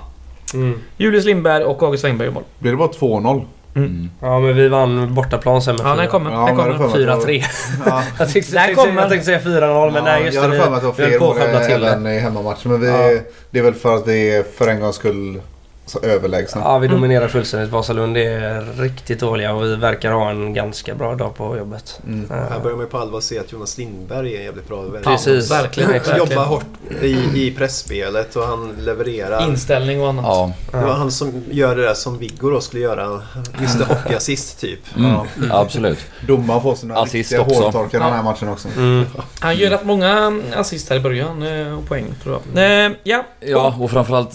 Mm. 0.54 0.80
Julius 0.98 1.26
Lindberg 1.26 1.64
och 1.64 1.84
August 1.84 2.04
Wengberg 2.04 2.30
mål. 2.30 2.44
Blir 2.60 2.72
det 2.72 2.78
bara 2.78 2.90
2-0? 2.90 3.46
Mm. 3.76 4.10
Ja 4.20 4.40
men 4.40 4.56
vi 4.56 4.68
vann 4.68 5.14
bortaplan 5.14 5.62
sen 5.62 5.76
med 5.76 5.86
Ja 5.86 5.96
den 5.96 6.08
kommer. 6.08 6.32
Ja, 6.32 6.46
den 6.46 6.56
kommer. 6.56 6.74
4-3. 6.74 7.44
Ja. 7.86 8.04
jag, 8.20 8.34
tänkte, 8.34 8.56
jag, 8.56 8.66
tänkte, 8.66 8.90
jag 8.96 9.10
tänkte 9.10 9.26
säga 9.26 9.40
4-0 9.40 9.92
men 9.92 10.04
nej 10.04 10.24
just 10.24 10.42
det. 10.42 10.42
Jag 10.42 10.50
hade 10.50 10.62
för 10.62 10.70
mig 10.70 10.76
att 10.76 10.82
det 10.82 10.88
var 10.88 10.94
fler 10.94 11.20
mål 11.20 11.38
även 11.84 12.08
i 12.08 12.20
hemmamatchen. 12.20 12.72
Men 12.72 12.82
vi, 12.82 12.88
ja. 12.88 13.22
det 13.50 13.60
är 13.60 13.64
väl 13.64 13.74
för 13.74 13.96
att 13.96 14.08
vi 14.08 14.44
för 14.58 14.68
en 14.68 14.80
gångs 14.80 14.96
skull 14.96 15.42
så 15.86 16.00
överlägsna. 16.00 16.62
Ja, 16.62 16.78
vi 16.78 16.88
dominerar 16.88 17.28
fullständigt. 17.28 17.72
Vasalund 17.72 18.18
är 18.18 18.82
riktigt 18.82 19.20
dåliga 19.20 19.54
och 19.54 19.64
vi 19.64 19.76
verkar 19.76 20.12
ha 20.12 20.30
en 20.30 20.54
ganska 20.54 20.96
bra 20.96 21.16
dag 21.16 21.36
på 21.36 21.58
jobbet. 21.58 22.00
Mm. 22.08 22.32
Uh. 22.32 22.38
Här 22.38 22.60
börjar 22.60 22.76
man 22.76 22.86
ju 22.86 22.92
på 22.92 22.98
allvar 22.98 23.22
se 23.22 23.40
att 23.40 23.52
Jonas 23.52 23.78
Lindberg 23.78 24.34
är 24.34 24.40
en 24.40 24.46
jävligt 24.46 24.68
bra 24.68 24.86
Precis. 25.04 25.52
Verkligen. 25.52 26.02
Han 26.06 26.18
jobbar 26.18 26.46
hårt 26.46 26.66
i, 27.02 27.48
i 27.48 27.54
pressspelet 27.58 28.36
och 28.36 28.44
han 28.44 28.76
levererar. 28.80 29.48
Inställning 29.48 30.02
och 30.02 30.10
annat. 30.10 30.26
Ja. 30.26 30.54
Det 30.72 30.86
var 30.86 30.94
han 30.94 31.12
som 31.12 31.44
gör 31.52 31.76
det 31.76 31.82
där 31.82 31.94
som 31.94 32.18
Viggo 32.18 32.50
då 32.50 32.62
skulle 32.62 32.84
göra. 32.84 33.22
Mr 33.58 33.86
Hockey-assist 33.86 34.60
typ. 34.60 34.80
Mm. 34.98 35.12
Ja. 35.12 35.26
Absolut. 35.52 36.00
Domaren 36.28 36.62
får 36.62 36.76
sina 36.76 36.96
assist 36.96 37.32
riktiga 37.32 37.42
hårtorkar 37.42 38.00
ja. 38.00 38.06
den 38.06 38.14
här 38.14 38.24
matchen 38.24 38.50
också. 38.50 38.68
Mm. 38.78 39.06
Han 39.40 39.56
gör 39.56 39.70
rätt 39.70 39.86
många 39.86 40.42
assist 40.56 40.90
här 40.90 40.96
i 40.96 41.00
början 41.00 41.44
eh, 41.44 41.78
och 41.78 41.88
poäng 41.88 42.06
tror 42.24 42.40
jag. 42.54 42.86
Eh, 42.86 42.92
ja. 43.04 43.24
Ja, 43.40 43.76
och 43.80 43.92
framförallt 43.92 44.34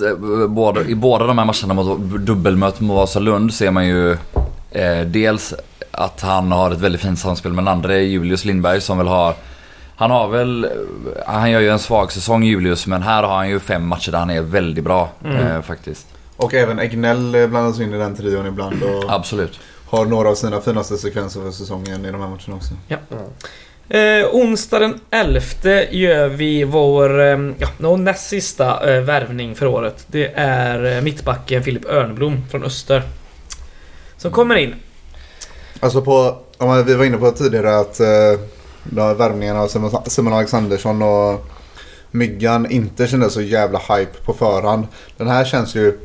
både, 0.49 0.85
i 0.85 0.95
båda 0.95 1.27
de 1.27 1.38
de 1.39 1.41
här 1.41 1.47
matcherna 1.47 1.75
mot 1.75 2.01
dubbelmöte 2.21 2.85
mot 2.85 2.97
Vasalund 2.97 3.55
ser 3.55 3.71
man 3.71 3.87
ju 3.87 4.13
eh, 4.71 5.01
dels 5.07 5.55
att 5.91 6.21
han 6.21 6.53
har 6.53 6.71
ett 6.71 6.81
väldigt 6.81 7.01
fint 7.01 7.19
samspel 7.19 7.53
med 7.53 7.65
den 7.65 7.73
andra 7.73 7.99
Julius 7.99 8.45
Lindberg 8.45 8.81
som 8.81 8.99
väl 8.99 9.07
har 9.07 9.35
han 9.97 10.11
har 10.11 10.29
väl, 10.29 10.69
han 11.27 11.51
gör 11.51 11.61
ju 11.61 11.69
en 11.69 11.79
svag 11.79 12.13
säsong 12.13 12.45
Julius 12.45 12.87
men 12.87 13.03
här 13.03 13.23
har 13.23 13.37
han 13.37 13.49
ju 13.49 13.61
fem 13.61 13.87
matcher 13.87 14.13
där 14.13 14.19
han 14.19 14.31
är 14.31 14.41
väldigt 14.41 14.85
bra 14.85 15.09
mm. 15.25 15.37
eh, 15.37 15.63
faktiskt. 15.63 16.07
Och 16.37 16.55
även 16.55 16.79
Egnell 16.79 17.49
blandas 17.49 17.81
in 17.81 17.95
i 17.95 17.99
den 17.99 18.17
trion 18.17 18.47
ibland 18.47 18.83
och 18.83 19.05
Absolut. 19.09 19.61
har 19.87 20.07
några 20.07 20.29
av 20.29 20.35
sina 20.35 20.61
finaste 20.61 20.99
sekvenser 20.99 21.41
för 21.41 21.51
säsongen 21.51 22.05
i 22.05 22.13
de 22.13 22.21
här 22.21 22.29
matcherna 22.29 22.55
också. 22.55 22.75
Ja. 22.89 22.97
Eh, 23.91 24.27
onsdag 24.33 24.79
den 24.79 25.01
11 25.11 25.41
gör 25.91 26.29
vi 26.29 26.65
vår 26.65 27.21
eh, 27.21 27.39
ja, 27.79 27.97
näst 27.97 28.29
sista 28.29 28.95
eh, 28.95 29.03
värvning 29.03 29.55
för 29.55 29.67
året. 29.67 30.07
Det 30.07 30.33
är 30.35 30.97
eh, 30.97 31.03
mittbacken 31.03 31.63
Filip 31.63 31.85
Örnblom 31.85 32.45
från 32.51 32.65
Öster. 32.65 33.03
Som 34.17 34.31
kommer 34.31 34.57
in. 34.57 34.75
Alltså 35.81 36.03
på, 36.03 36.37
om 36.59 36.85
vi 36.85 36.95
var 36.95 37.05
inne 37.05 37.17
på 37.17 37.31
tidigare 37.31 37.79
att 37.79 38.01
eh, 38.01 38.41
värvningarna 39.17 39.61
av 39.61 39.69
Simon 40.09 40.33
Alexandersson 40.33 41.03
och 41.03 41.47
Myggan 42.11 42.71
inte 42.71 43.07
kändes 43.07 43.33
så 43.33 43.41
jävla 43.41 43.79
hype 43.79 44.19
på 44.25 44.33
förhand. 44.33 44.87
Den 45.17 45.29
här 45.29 45.45
känns 45.45 45.75
ju 45.75 45.99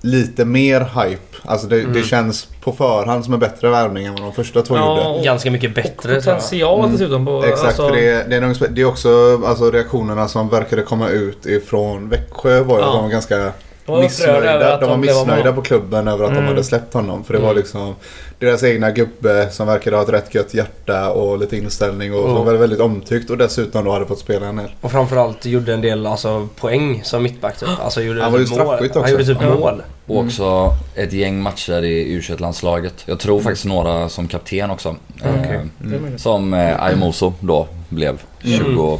lite 0.00 0.44
mer 0.44 0.80
hype. 0.80 1.29
Alltså 1.44 1.66
det, 1.66 1.80
mm. 1.80 1.92
det, 1.92 2.02
känns 2.02 2.48
på 2.60 2.72
förhand 2.72 3.24
som 3.24 3.34
en 3.34 3.40
bättre 3.40 3.70
värvning 3.70 4.06
än 4.06 4.12
vad 4.12 4.22
de 4.22 4.32
första 4.32 4.62
två 4.62 4.76
ja, 4.76 5.12
gjorde. 5.12 5.24
Ganska 5.24 5.50
mycket 5.50 5.74
bättre. 5.74 6.16
Och 6.16 6.24
potential 6.24 6.78
mm. 6.78 6.92
dessutom. 6.92 7.26
På, 7.26 7.44
Exakt, 7.44 7.64
alltså... 7.64 7.88
för 7.88 7.96
det, 7.96 8.24
det, 8.28 8.36
är, 8.36 8.68
det 8.68 8.80
är 8.80 8.84
också 8.84 9.42
alltså, 9.46 9.70
reaktionerna 9.70 10.28
som 10.28 10.48
verkade 10.48 10.82
komma 10.82 11.08
ut 11.08 11.46
ifrån 11.46 12.08
Växjö 12.08 12.62
var 12.62 12.78
ju 12.78 12.84
ja. 12.84 13.08
ganska 13.10 13.52
var 13.90 14.02
missnöjda, 14.02 14.80
de 14.80 14.90
var 14.90 14.96
missnöjda 14.96 15.52
på 15.52 15.62
klubben 15.62 16.08
över 16.08 16.24
att 16.24 16.30
mm. 16.30 16.42
de 16.42 16.48
hade 16.48 16.64
släppt 16.64 16.94
honom. 16.94 17.24
För 17.24 17.34
det 17.34 17.40
var 17.40 17.50
mm. 17.50 17.56
liksom 17.56 17.94
deras 18.38 18.64
egna 18.64 18.90
gubbe 18.90 19.50
som 19.50 19.66
verkade 19.66 19.96
ha 19.96 20.02
ett 20.02 20.08
rätt 20.08 20.34
gött 20.34 20.54
hjärta 20.54 21.10
och 21.10 21.38
lite 21.38 21.56
inställning 21.56 22.14
och, 22.14 22.22
som 22.22 22.46
var 22.46 22.54
väldigt 22.54 22.80
omtyckt 22.80 23.30
och 23.30 23.38
dessutom 23.38 23.84
då 23.84 23.92
hade 23.92 24.06
fått 24.06 24.18
spela 24.18 24.46
en 24.46 24.56
del. 24.56 24.70
Och 24.80 24.90
framförallt 24.90 25.44
gjorde 25.44 25.74
en 25.74 25.80
del 25.80 26.06
alltså, 26.06 26.48
poäng 26.56 27.00
som 27.04 27.22
mittback 27.22 27.58
typ. 27.58 27.68
Alltså, 27.80 28.02
gjorde 28.02 28.22
han 28.22 28.32
var 28.32 28.38
ju 28.38 28.44
typ 28.44 28.54
straffskytt 28.54 28.90
också. 28.90 29.00
Han 29.00 29.10
gjorde 29.10 29.24
typ 29.24 29.40
mål. 29.40 29.82
Och 30.06 30.16
också 30.16 30.74
ett 30.94 31.12
gäng 31.12 31.42
matcher 31.42 31.84
i 31.84 32.12
u 32.12 32.36
landslaget 32.38 32.94
Jag 33.06 33.18
tror 33.18 33.34
mm. 33.34 33.44
faktiskt 33.44 33.66
några 33.66 34.08
som 34.08 34.28
kapten 34.28 34.70
också. 34.70 34.96
Okay. 35.16 35.54
Eh, 35.54 35.60
mm. 35.84 36.18
Som 36.18 36.54
eh, 36.54 36.82
Aymoso 36.82 37.32
då 37.40 37.68
blev. 37.88 38.22
20 38.42 38.98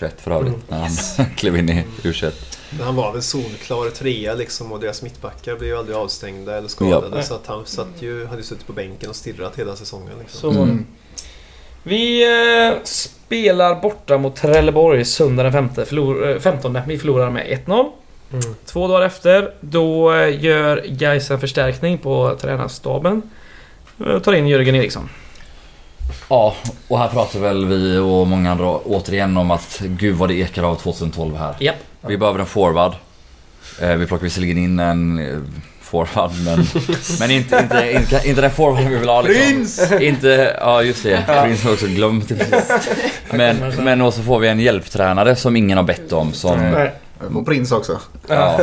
21 0.00 0.20
för 0.20 0.30
övrigt 0.30 0.70
när 0.70 0.78
han 0.78 0.90
klev 1.36 1.56
in 1.56 1.68
i 1.68 1.84
u 2.02 2.12
men 2.70 2.86
han 2.86 2.96
var 2.96 3.12
väl 3.12 3.22
solklar 3.22 3.90
trea 3.90 4.34
liksom 4.34 4.72
och 4.72 4.80
deras 4.80 5.02
mittbackar 5.02 5.56
blev 5.56 5.70
ju 5.70 5.78
aldrig 5.78 5.96
avstängda 5.96 6.58
eller 6.58 6.68
skadade. 6.68 7.16
Ja. 7.16 7.22
Så 7.22 7.34
att 7.34 7.46
han 7.46 7.66
satt 7.66 7.88
ju, 8.00 8.26
hade 8.26 8.36
ju 8.36 8.42
suttit 8.42 8.66
på 8.66 8.72
bänken 8.72 9.10
och 9.10 9.16
stirrat 9.16 9.58
hela 9.58 9.76
säsongen. 9.76 10.18
Liksom. 10.18 10.54
Så 10.54 10.62
mm. 10.62 10.86
Vi 11.82 12.22
eh, 12.22 12.78
spelar 12.84 13.80
borta 13.80 14.18
mot 14.18 14.36
Trelleborg 14.36 15.04
söndag 15.04 15.42
den 15.42 15.52
5, 15.52 15.68
förlor, 15.86 16.38
15. 16.38 16.78
Vi 16.86 16.98
förlorar 16.98 17.30
med 17.30 17.46
1-0. 17.66 17.90
Mm. 18.32 18.54
Två 18.66 18.88
dagar 18.88 19.06
efter, 19.06 19.54
då 19.60 20.14
eh, 20.14 20.44
gör 20.44 20.84
Gais 20.88 21.30
en 21.30 21.40
förstärkning 21.40 21.98
på 21.98 22.36
tränarstaben. 22.40 23.22
Eh, 24.06 24.18
tar 24.18 24.32
in 24.32 24.46
Jörgen 24.46 24.74
Eriksson. 24.74 25.08
Ja, 26.28 26.54
och 26.88 26.98
här 26.98 27.08
pratar 27.08 27.40
väl 27.40 27.66
vi 27.66 27.98
och 27.98 28.26
många 28.26 28.50
andra 28.50 28.66
återigen 28.66 29.36
om 29.36 29.50
att 29.50 29.78
gud 29.80 30.16
vad 30.16 30.28
det 30.28 30.34
ekar 30.34 30.62
av 30.62 30.74
2012 30.74 31.36
här. 31.36 31.56
Yep. 31.60 31.76
Vi 32.06 32.16
behöver 32.16 32.38
en 32.38 32.46
forward. 32.46 32.92
Eh, 33.80 33.94
vi 33.94 34.06
plockar 34.06 34.24
visserligen 34.24 34.58
in 34.58 34.78
en 34.78 35.18
eh, 35.18 35.38
forward 35.80 36.30
men, 36.44 36.66
men 37.20 37.30
inte, 37.30 37.58
inte, 37.62 37.92
inte, 37.92 38.28
inte 38.28 38.40
den 38.40 38.50
forward 38.50 38.84
vi 38.84 38.96
vill 38.96 39.08
ha 39.08 39.22
liksom. 39.22 39.46
Prins! 39.46 39.92
Inte, 40.00 40.56
ja 40.60 40.82
just 40.82 41.02
det, 41.02 41.24
Prins 41.26 41.64
har 41.64 41.72
också 41.72 41.86
glömt 41.86 42.32
Men, 43.30 43.56
men 43.78 44.12
så 44.12 44.22
får 44.22 44.38
vi 44.38 44.48
en 44.48 44.60
hjälptränare 44.60 45.36
som 45.36 45.56
ingen 45.56 45.76
har 45.76 45.84
bett 45.84 46.12
om 46.12 46.32
som... 46.32 46.88
Och 47.34 47.46
Prins 47.46 47.72
också. 47.72 48.00
Ja, 48.26 48.60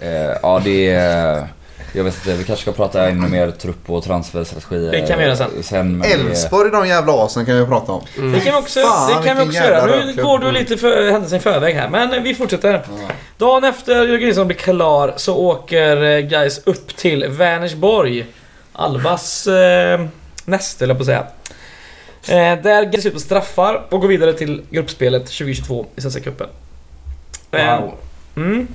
eh, 0.00 0.36
ja 0.42 0.60
det 0.64 0.90
är... 0.90 1.48
Jag 1.96 2.04
vet 2.04 2.14
inte, 2.14 2.34
vi 2.34 2.44
kanske 2.44 2.62
ska 2.62 2.72
prata 2.72 3.08
ännu 3.08 3.28
mer 3.28 3.50
trupp 3.50 3.90
och 3.90 4.04
transferstrategi. 4.04 4.90
Det 4.90 5.06
kan 5.06 5.18
vi 5.18 5.24
göra 5.24 5.36
sen. 5.36 5.62
sen 5.62 6.02
Elfsborg, 6.02 6.70
de 6.70 6.88
jävla 6.88 7.12
asen 7.12 7.46
kan 7.46 7.56
vi 7.56 7.66
prata 7.66 7.92
om. 7.92 8.04
Mm. 8.18 8.32
Det 8.32 8.40
kan 8.40 8.54
vi 8.54 8.60
också, 8.60 8.80
Fan, 8.80 9.22
det 9.22 9.28
kan 9.28 9.36
vi 9.36 9.42
också 9.42 9.58
göra. 9.58 10.04
Nu 10.04 10.22
går 10.22 10.38
du 10.38 10.52
lite 10.52 10.76
för 10.76 11.10
händelsen 11.10 11.38
i 11.38 11.42
förväg 11.42 11.74
här, 11.74 11.88
men 11.88 12.22
vi 12.22 12.34
fortsätter. 12.34 12.72
Ja. 12.72 13.08
Dagen 13.38 13.64
efter 13.64 13.94
Jörgen 13.94 14.26
Nilsson 14.26 14.46
blir 14.46 14.56
klar 14.56 15.14
så 15.16 15.36
åker 15.36 16.02
eh, 16.02 16.20
guys 16.20 16.60
upp 16.64 16.96
till 16.96 17.26
Vänersborg. 17.28 18.26
Albas 18.72 19.46
eh, 19.46 20.06
näste, 20.44 20.84
eller 20.84 20.94
på 20.94 21.00
att 21.00 21.06
säga. 21.06 21.26
Eh, 22.28 22.62
där 22.62 22.92
ges 22.92 23.06
ut 23.06 23.14
på 23.14 23.20
straffar 23.20 23.86
och 23.90 24.00
går 24.00 24.08
vidare 24.08 24.32
till 24.32 24.62
gruppspelet 24.70 25.22
2022 25.22 25.86
i 25.96 26.00
Svenska 26.00 26.20
cupen. 26.20 26.48
Wow. 27.50 27.60
Eh, 27.60 27.82
mm. 28.36 28.68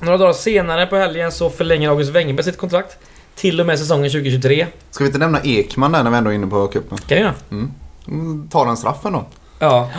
Några 0.00 0.18
dagar 0.18 0.32
senare 0.32 0.86
på 0.86 0.96
helgen 0.96 1.32
så 1.32 1.50
förlänger 1.50 1.88
August 1.88 2.10
Wengerberg 2.10 2.44
sitt 2.44 2.58
kontrakt. 2.58 2.98
Till 3.34 3.60
och 3.60 3.66
med 3.66 3.78
säsongen 3.78 4.10
2023. 4.10 4.66
Ska 4.90 5.04
vi 5.04 5.08
inte 5.08 5.18
nämna 5.18 5.40
Ekman 5.44 5.92
där 5.92 6.02
när 6.02 6.10
vi 6.10 6.16
ändå 6.16 6.30
är 6.30 6.34
inne 6.34 6.46
på 6.46 6.68
cupen? 6.68 6.98
Kan 6.98 7.16
vi 7.16 7.22
göra. 7.22 7.34
Mm. 7.50 7.72
mm 8.08 8.48
tar 8.48 8.66
den 8.66 8.76
straffen 8.76 9.12
då. 9.12 9.24
Ja. 9.58 9.90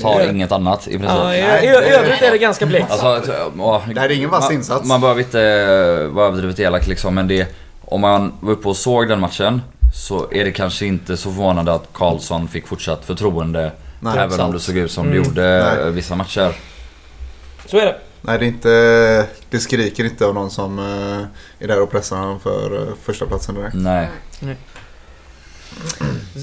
Tar 0.00 0.30
inget 0.30 0.52
annat 0.52 0.88
i 0.88 0.90
princip. 0.90 1.10
Ja, 1.10 1.34
i, 1.34 1.38
i, 1.38 1.66
i 1.66 1.68
övrigt 1.68 2.22
är 2.22 2.30
det 2.30 2.38
ganska 2.38 2.66
blekt. 2.66 2.90
Alltså, 2.90 3.32
det 3.94 4.00
här 4.00 4.08
är 4.08 4.14
ingen 4.14 4.30
vass 4.30 4.50
insats. 4.50 4.88
Man 4.88 5.00
behöver 5.00 5.20
inte 5.20 6.08
vara 6.12 6.26
överdrivet 6.26 6.60
elak 6.60 6.86
liksom 6.86 7.14
men 7.14 7.28
det... 7.28 7.56
Om 7.84 8.00
man 8.00 8.32
var 8.40 8.52
uppe 8.52 8.68
och 8.68 8.76
såg 8.76 9.08
den 9.08 9.20
matchen 9.20 9.62
så 9.94 10.26
är 10.32 10.44
det 10.44 10.52
kanske 10.52 10.86
inte 10.86 11.16
så 11.16 11.30
förvånande 11.30 11.72
att 11.72 11.88
Karlsson 11.92 12.48
fick 12.48 12.66
fortsatt 12.66 13.04
förtroende. 13.04 13.72
Nej, 14.00 14.18
även 14.18 14.40
om 14.40 14.52
det 14.52 14.60
såg 14.60 14.76
ut 14.76 14.90
som 14.90 15.06
mm. 15.06 15.18
det 15.18 15.28
gjorde 15.28 15.76
Nej. 15.82 15.90
vissa 15.90 16.16
matcher. 16.16 16.52
Så 17.66 17.78
är 17.78 17.86
det. 17.86 17.96
Nej, 18.22 18.38
det 18.38 18.44
är 18.44 18.48
inte... 18.48 19.26
Det 19.50 19.58
skriker 19.58 20.04
inte 20.04 20.26
av 20.26 20.34
någon 20.34 20.50
som 20.50 20.78
uh, 20.78 21.24
är 21.58 21.68
där 21.68 21.82
och 21.82 21.90
pressar 21.90 22.16
honom 22.16 22.40
för 22.40 22.74
uh, 22.74 22.94
första 23.02 23.26
platsen 23.26 23.54
direkt. 23.54 23.74
Nej. 23.74 24.08
Nej. 24.40 24.56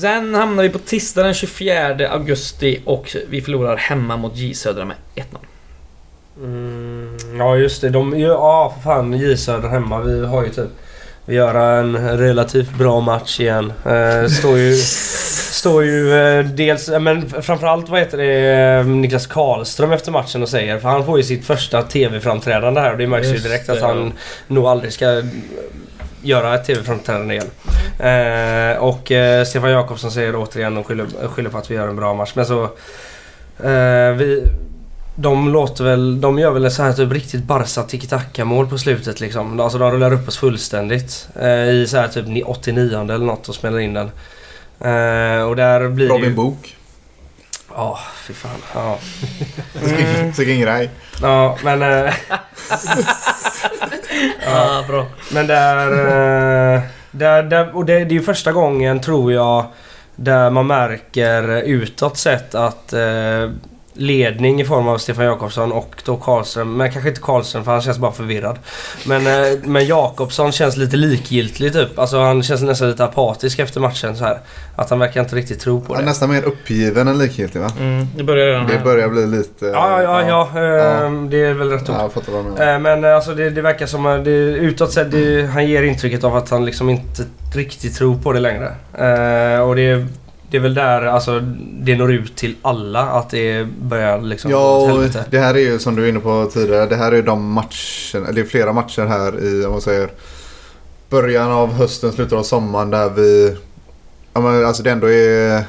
Sen 0.01 0.33
hamnar 0.33 0.63
vi 0.63 0.69
på 0.69 0.79
tisdag 0.79 1.23
den 1.23 1.33
24 1.33 2.09
augusti 2.09 2.81
och 2.85 3.15
vi 3.29 3.41
förlorar 3.41 3.77
hemma 3.77 4.17
mot 4.17 4.35
J 4.35 4.53
Södra 4.53 4.85
med 4.85 4.95
1-0. 5.15 5.23
Mm, 6.37 7.17
ja 7.37 7.57
just 7.57 7.81
det, 7.81 7.89
de, 7.89 8.19
ja 8.19 8.73
för 8.75 8.81
fan 8.81 9.13
J 9.13 9.37
Södra 9.37 9.69
hemma. 9.69 10.01
Vi 10.01 10.25
har 10.25 10.43
ju 10.43 10.49
typ... 10.49 10.69
Vi 11.25 11.35
gör 11.35 11.55
en 11.55 12.17
relativt 12.17 12.77
bra 12.77 12.99
match 12.99 13.39
igen. 13.39 13.73
Uh, 13.85 14.27
står 14.27 14.57
ju... 14.57 14.75
står 15.57 15.83
ju 15.83 16.13
eh, 16.13 16.45
dels, 16.45 16.89
men 16.89 17.29
framförallt 17.29 17.89
vad 17.89 17.99
heter 17.99 18.17
det, 18.17 18.79
eh, 18.79 18.85
Niklas 18.85 19.27
Karlström 19.27 19.91
efter 19.91 20.11
matchen 20.11 20.43
och 20.43 20.49
säger. 20.49 20.79
För 20.79 20.89
han 20.89 21.05
får 21.05 21.17
ju 21.17 21.23
sitt 21.23 21.45
första 21.45 21.81
TV-framträdande 21.81 22.81
här 22.81 22.91
och 22.91 22.97
det 22.97 23.07
märks 23.07 23.27
ju 23.27 23.37
direkt 23.37 23.69
att 23.69 23.81
han 23.81 24.13
nog 24.47 24.65
aldrig 24.65 24.93
ska 24.93 25.23
göra 26.21 26.55
ett 26.55 26.65
TV-framträdande 26.65 27.33
igen. 27.33 27.49
Eh, 27.99 28.77
och 28.77 29.11
eh, 29.11 29.45
Stefan 29.45 29.71
Jakobsson 29.71 30.11
säger 30.11 30.35
återigen 30.35 30.77
och 30.77 30.87
skyller, 30.87 31.05
skyller 31.27 31.49
på 31.49 31.57
att 31.57 31.71
vi 31.71 31.75
gör 31.75 31.87
en 31.87 31.95
bra 31.95 32.13
match. 32.13 32.31
Men 32.35 32.45
så... 32.45 32.63
Eh, 33.63 34.11
vi, 34.17 34.43
de 35.15 35.49
låter 35.49 35.83
väl... 35.83 36.21
De 36.21 36.39
gör 36.39 36.51
väl 36.51 36.65
en 36.65 36.71
så 36.71 36.83
här 36.83 36.93
typ 36.93 37.11
riktigt 37.11 37.43
Barca 37.43 37.83
tiki 37.83 38.43
mål 38.43 38.67
på 38.67 38.77
slutet 38.77 39.19
liksom. 39.19 39.59
Alltså 39.59 39.77
de 39.77 39.91
rullar 39.91 40.13
upp 40.13 40.27
oss 40.27 40.37
fullständigt. 40.37 41.27
Eh, 41.39 41.69
I 41.69 41.87
så 41.87 41.97
här 41.97 42.07
typ 42.07 42.47
89 42.47 43.01
eller 43.01 43.25
något 43.25 43.49
och 43.49 43.55
spelar 43.55 43.79
in 43.79 43.93
den. 43.93 44.11
Uh, 44.85 45.41
och 45.41 45.55
där 45.55 45.89
blir 45.89 46.09
Robin 46.09 46.29
ju... 46.29 46.35
Book. 46.35 46.77
Ja, 47.75 47.91
oh, 47.91 47.99
fy 48.23 48.33
fan. 48.33 48.61
Ja. 48.73 48.97
Mm. 49.85 50.31
Vilken 50.31 50.61
grej. 50.61 50.89
Ja, 51.21 51.57
men... 51.63 51.81
Uh... 51.81 52.13
ja, 54.45 54.83
bra. 54.87 55.05
Men 55.31 55.47
där... 55.47 55.91
Uh... 55.91 56.81
där, 57.11 57.43
där 57.43 57.75
och 57.75 57.85
det, 57.85 57.93
det 57.93 58.11
är 58.11 58.19
ju 58.19 58.21
första 58.21 58.51
gången, 58.51 58.99
tror 58.99 59.33
jag, 59.33 59.65
där 60.15 60.49
man 60.49 60.67
märker 60.67 61.61
utåt 61.61 62.17
sett 62.17 62.55
att 62.55 62.93
uh, 62.93 63.51
ledning 63.97 64.61
i 64.61 64.65
form 64.65 64.87
av 64.87 64.97
Stefan 64.97 65.25
Jakobsson 65.25 65.71
och 65.71 66.01
då 66.05 66.17
Karlström. 66.17 66.77
Men 66.77 66.91
kanske 66.91 67.09
inte 67.09 67.21
Karlström 67.21 67.63
för 67.63 67.71
han 67.71 67.81
känns 67.81 67.97
bara 67.97 68.11
förvirrad. 68.11 68.59
Men, 69.05 69.27
eh, 69.27 69.59
men 69.63 69.85
Jakobsson 69.85 70.51
känns 70.51 70.77
lite 70.77 70.97
likgiltig 70.97 71.73
typ. 71.73 71.99
Alltså 71.99 72.19
han 72.19 72.43
känns 72.43 72.61
nästan 72.61 72.89
lite 72.89 73.05
apatisk 73.05 73.59
efter 73.59 73.79
matchen 73.79 74.17
så 74.17 74.23
här. 74.23 74.39
Att 74.75 74.89
han 74.89 74.99
verkar 74.99 75.21
inte 75.21 75.35
riktigt 75.35 75.59
tro 75.59 75.81
på 75.81 75.93
det. 75.93 75.97
Han 75.97 76.03
är 76.03 76.07
nästan 76.07 76.29
mer 76.29 76.43
uppgiven 76.43 77.07
än 77.07 77.17
likgiltig 77.17 77.59
va? 77.59 77.71
Mm, 77.79 78.07
det 78.15 78.23
börjar 78.23 78.47
redan 78.47 78.67
Det 78.67 78.83
börjar 78.83 79.09
bli 79.09 79.27
lite... 79.27 79.65
Ja, 79.65 80.01
ja, 80.01 80.21
ja. 80.21 80.49
ja, 80.55 80.61
ja. 80.61 81.09
Det 81.29 81.45
är 81.45 81.53
väl 81.53 81.69
rätt 81.69 81.89
ord. 81.89 81.95
Ja, 81.95 82.09
jag 82.57 82.73
eh, 82.73 82.79
Men 82.79 83.05
alltså 83.05 83.33
det, 83.33 83.49
det 83.49 83.61
verkar 83.61 83.85
som 83.85 84.05
att 84.05 84.27
utåt 84.27 84.91
sett, 84.91 85.11
det, 85.11 85.45
han 85.45 85.67
ger 85.67 85.83
intrycket 85.83 86.23
av 86.23 86.35
att 86.35 86.49
han 86.49 86.65
liksom 86.65 86.89
inte 86.89 87.23
riktigt 87.55 87.95
tror 87.95 88.15
på 88.15 88.33
det 88.33 88.39
längre. 88.39 88.71
Och 89.61 89.75
det 89.75 90.07
det 90.49 90.57
är 90.57 90.61
väl 90.61 90.73
där 90.73 91.01
alltså, 91.01 91.39
det 91.79 91.95
når 91.95 92.11
ut 92.11 92.35
till 92.35 92.55
alla 92.61 93.01
att 93.01 93.29
det 93.29 93.67
börjar 93.81 94.21
liksom 94.21 94.51
Ja, 94.51 94.93
och 94.93 95.03
det 95.29 95.39
här 95.39 95.53
är 95.53 95.59
ju 95.59 95.79
som 95.79 95.95
du 95.95 96.01
var 96.01 96.09
inne 96.09 96.19
på 96.19 96.49
tidigare. 96.53 96.85
Det 96.85 96.95
här 96.95 97.11
är 97.11 97.21
de 97.21 97.51
matcher, 97.51 98.17
eller 98.17 98.33
det 98.33 98.41
är 98.41 98.45
flera 98.45 98.73
matcher 98.73 99.05
här 99.05 99.43
i, 99.43 99.65
om 99.65 99.71
man 99.71 99.81
säger, 99.81 100.09
början 101.09 101.51
av 101.51 101.73
hösten, 101.73 102.11
slutet 102.11 102.37
av 102.37 102.43
sommaren 102.43 102.89
där 102.89 103.09
vi, 103.09 103.57
ja 104.33 104.41
men 104.41 104.65
alltså 104.65 104.83
det 104.83 104.91
ändå 104.91 105.11
är 105.11 105.63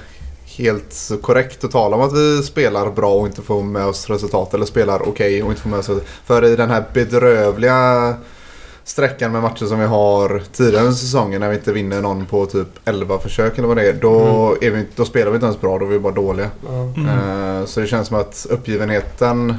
helt 0.59 1.11
korrekt 1.23 1.65
att 1.65 1.71
tala 1.71 1.97
om 1.97 2.03
att 2.03 2.13
vi 2.13 2.43
spelar 2.43 2.91
bra 2.91 3.15
och 3.15 3.27
inte 3.27 3.43
får 3.43 3.63
med 3.63 3.85
oss 3.85 4.11
resultat. 4.11 4.55
Eller 4.55 4.67
spelar 4.67 5.03
okej 5.03 5.11
okay 5.11 5.43
och 5.43 5.51
inte 5.51 5.63
får 5.63 5.71
med 5.71 5.79
oss 5.79 5.89
resultat. 5.89 6.09
För 6.25 6.45
i 6.45 6.57
den 6.57 6.71
här 6.71 6.85
bedrövliga 6.93 8.15
sträckan 8.89 9.33
med 9.33 9.43
matcher 9.43 9.67
som 9.67 9.81
vi 9.81 9.87
har 9.87 10.43
tidigare 10.53 10.85
under 10.85 10.97
säsongen 10.97 11.41
när 11.41 11.49
vi 11.49 11.57
inte 11.57 11.73
vinner 11.73 12.03
någon 12.03 12.27
på 12.27 12.47
typ 12.47 12.69
11 12.85 13.19
försök 13.19 13.59
eller 13.59 13.69
vad 13.69 13.77
det 13.77 13.89
är. 13.89 13.93
Då, 13.93 14.21
mm. 14.47 14.59
är 14.61 14.71
vi, 14.71 14.87
då 14.97 15.05
spelar 15.05 15.31
vi 15.31 15.35
inte 15.35 15.47
ens 15.47 15.61
bra, 15.61 15.79
då 15.79 15.85
är 15.85 15.91
vi 15.91 15.99
bara 15.99 16.13
dåliga. 16.13 16.51
Mm. 16.69 17.09
Uh, 17.09 17.67
så 17.67 17.81
det 17.81 17.87
känns 17.87 18.09
som 18.09 18.17
att 18.17 18.47
uppgivenheten 18.51 19.55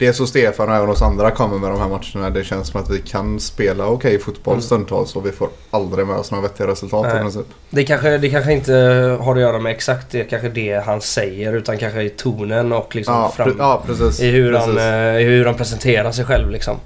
Dels 0.00 0.18
hos 0.18 0.30
Stefan 0.30 0.68
och 0.68 0.74
även 0.74 0.88
hos 0.88 1.02
andra 1.02 1.30
kommer 1.30 1.58
med 1.58 1.70
de 1.70 1.80
här 1.80 1.88
matcherna. 1.88 2.30
Det 2.30 2.44
känns 2.44 2.68
som 2.68 2.80
att 2.80 2.90
vi 2.90 2.98
kan 2.98 3.40
spela 3.40 3.86
okej 3.86 3.94
okay 3.94 4.18
fotboll 4.18 4.54
mm. 4.54 4.62
stundtals 4.62 5.16
och 5.16 5.26
vi 5.26 5.32
får 5.32 5.48
aldrig 5.70 6.06
med 6.06 6.16
oss 6.16 6.30
några 6.30 6.42
vettiga 6.42 6.66
resultat 6.66 7.06
Nej. 7.24 7.42
i 7.42 7.44
Det 7.70 7.84
kanske, 7.84 8.18
det 8.18 8.30
kanske 8.30 8.52
inte 8.52 8.72
har 9.20 9.34
att 9.34 9.40
göra 9.40 9.58
med 9.58 9.72
exakt 9.72 10.10
det, 10.10 10.24
kanske 10.24 10.48
det 10.48 10.84
han 10.86 11.00
säger 11.00 11.52
utan 11.52 11.78
kanske 11.78 12.02
i 12.02 12.08
tonen 12.08 12.72
och 12.72 12.96
liksom 12.96 13.14
ja, 13.14 13.32
fram, 13.36 13.56
ja, 13.58 13.82
precis, 13.86 14.20
i, 14.20 14.30
hur 14.30 14.52
precis. 14.52 14.68
Han, 14.68 15.20
i 15.20 15.24
hur 15.24 15.44
han 15.44 15.54
presenterar 15.54 16.12
sig 16.12 16.24
själv 16.24 16.50
liksom 16.50 16.76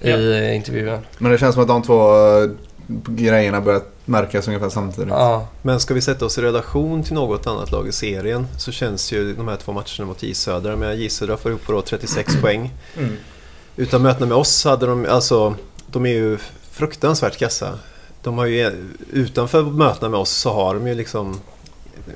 i 0.00 0.10
ja. 0.10 0.52
intervjun. 0.52 0.98
Men 1.18 1.32
det 1.32 1.38
känns 1.38 1.54
som 1.54 1.62
att 1.62 1.68
de 1.68 1.82
två 1.82 2.02
eh, 2.02 2.50
grejerna 3.08 3.60
börjar 3.60 3.80
märkas 4.10 4.48
ungefär 4.48 4.68
samtidigt. 4.68 5.10
Ja. 5.10 5.48
Men 5.62 5.80
ska 5.80 5.94
vi 5.94 6.00
sätta 6.00 6.24
oss 6.24 6.38
i 6.38 6.42
relation 6.42 7.02
till 7.02 7.14
något 7.14 7.46
annat 7.46 7.70
lag 7.70 7.88
i 7.88 7.92
serien 7.92 8.46
så 8.58 8.72
känns 8.72 9.12
ju 9.12 9.34
de 9.34 9.48
här 9.48 9.56
två 9.56 9.72
matcherna 9.72 10.06
mot 10.06 10.22
J 10.22 10.34
Södra. 10.34 10.76
Men 10.76 11.00
J 11.00 11.10
Södra 11.10 11.36
får 11.36 11.50
ihop 11.50 11.86
36 11.86 12.40
poäng. 12.40 12.70
Mm. 12.96 13.16
utan 13.76 14.02
mötena 14.02 14.26
med 14.26 14.36
oss 14.36 14.64
hade 14.64 14.86
de, 14.86 15.06
alltså, 15.06 15.54
de 15.86 16.06
är 16.06 16.10
ju 16.10 16.38
fruktansvärt 16.70 17.38
kassa. 17.38 17.78
De 18.22 18.38
har 18.38 18.46
ju, 18.46 18.88
utanför 19.12 19.62
mötena 19.62 20.08
med 20.08 20.20
oss 20.20 20.30
så 20.30 20.52
har 20.52 20.74
de 20.74 20.86
ju 20.86 20.94
liksom, 20.94 21.40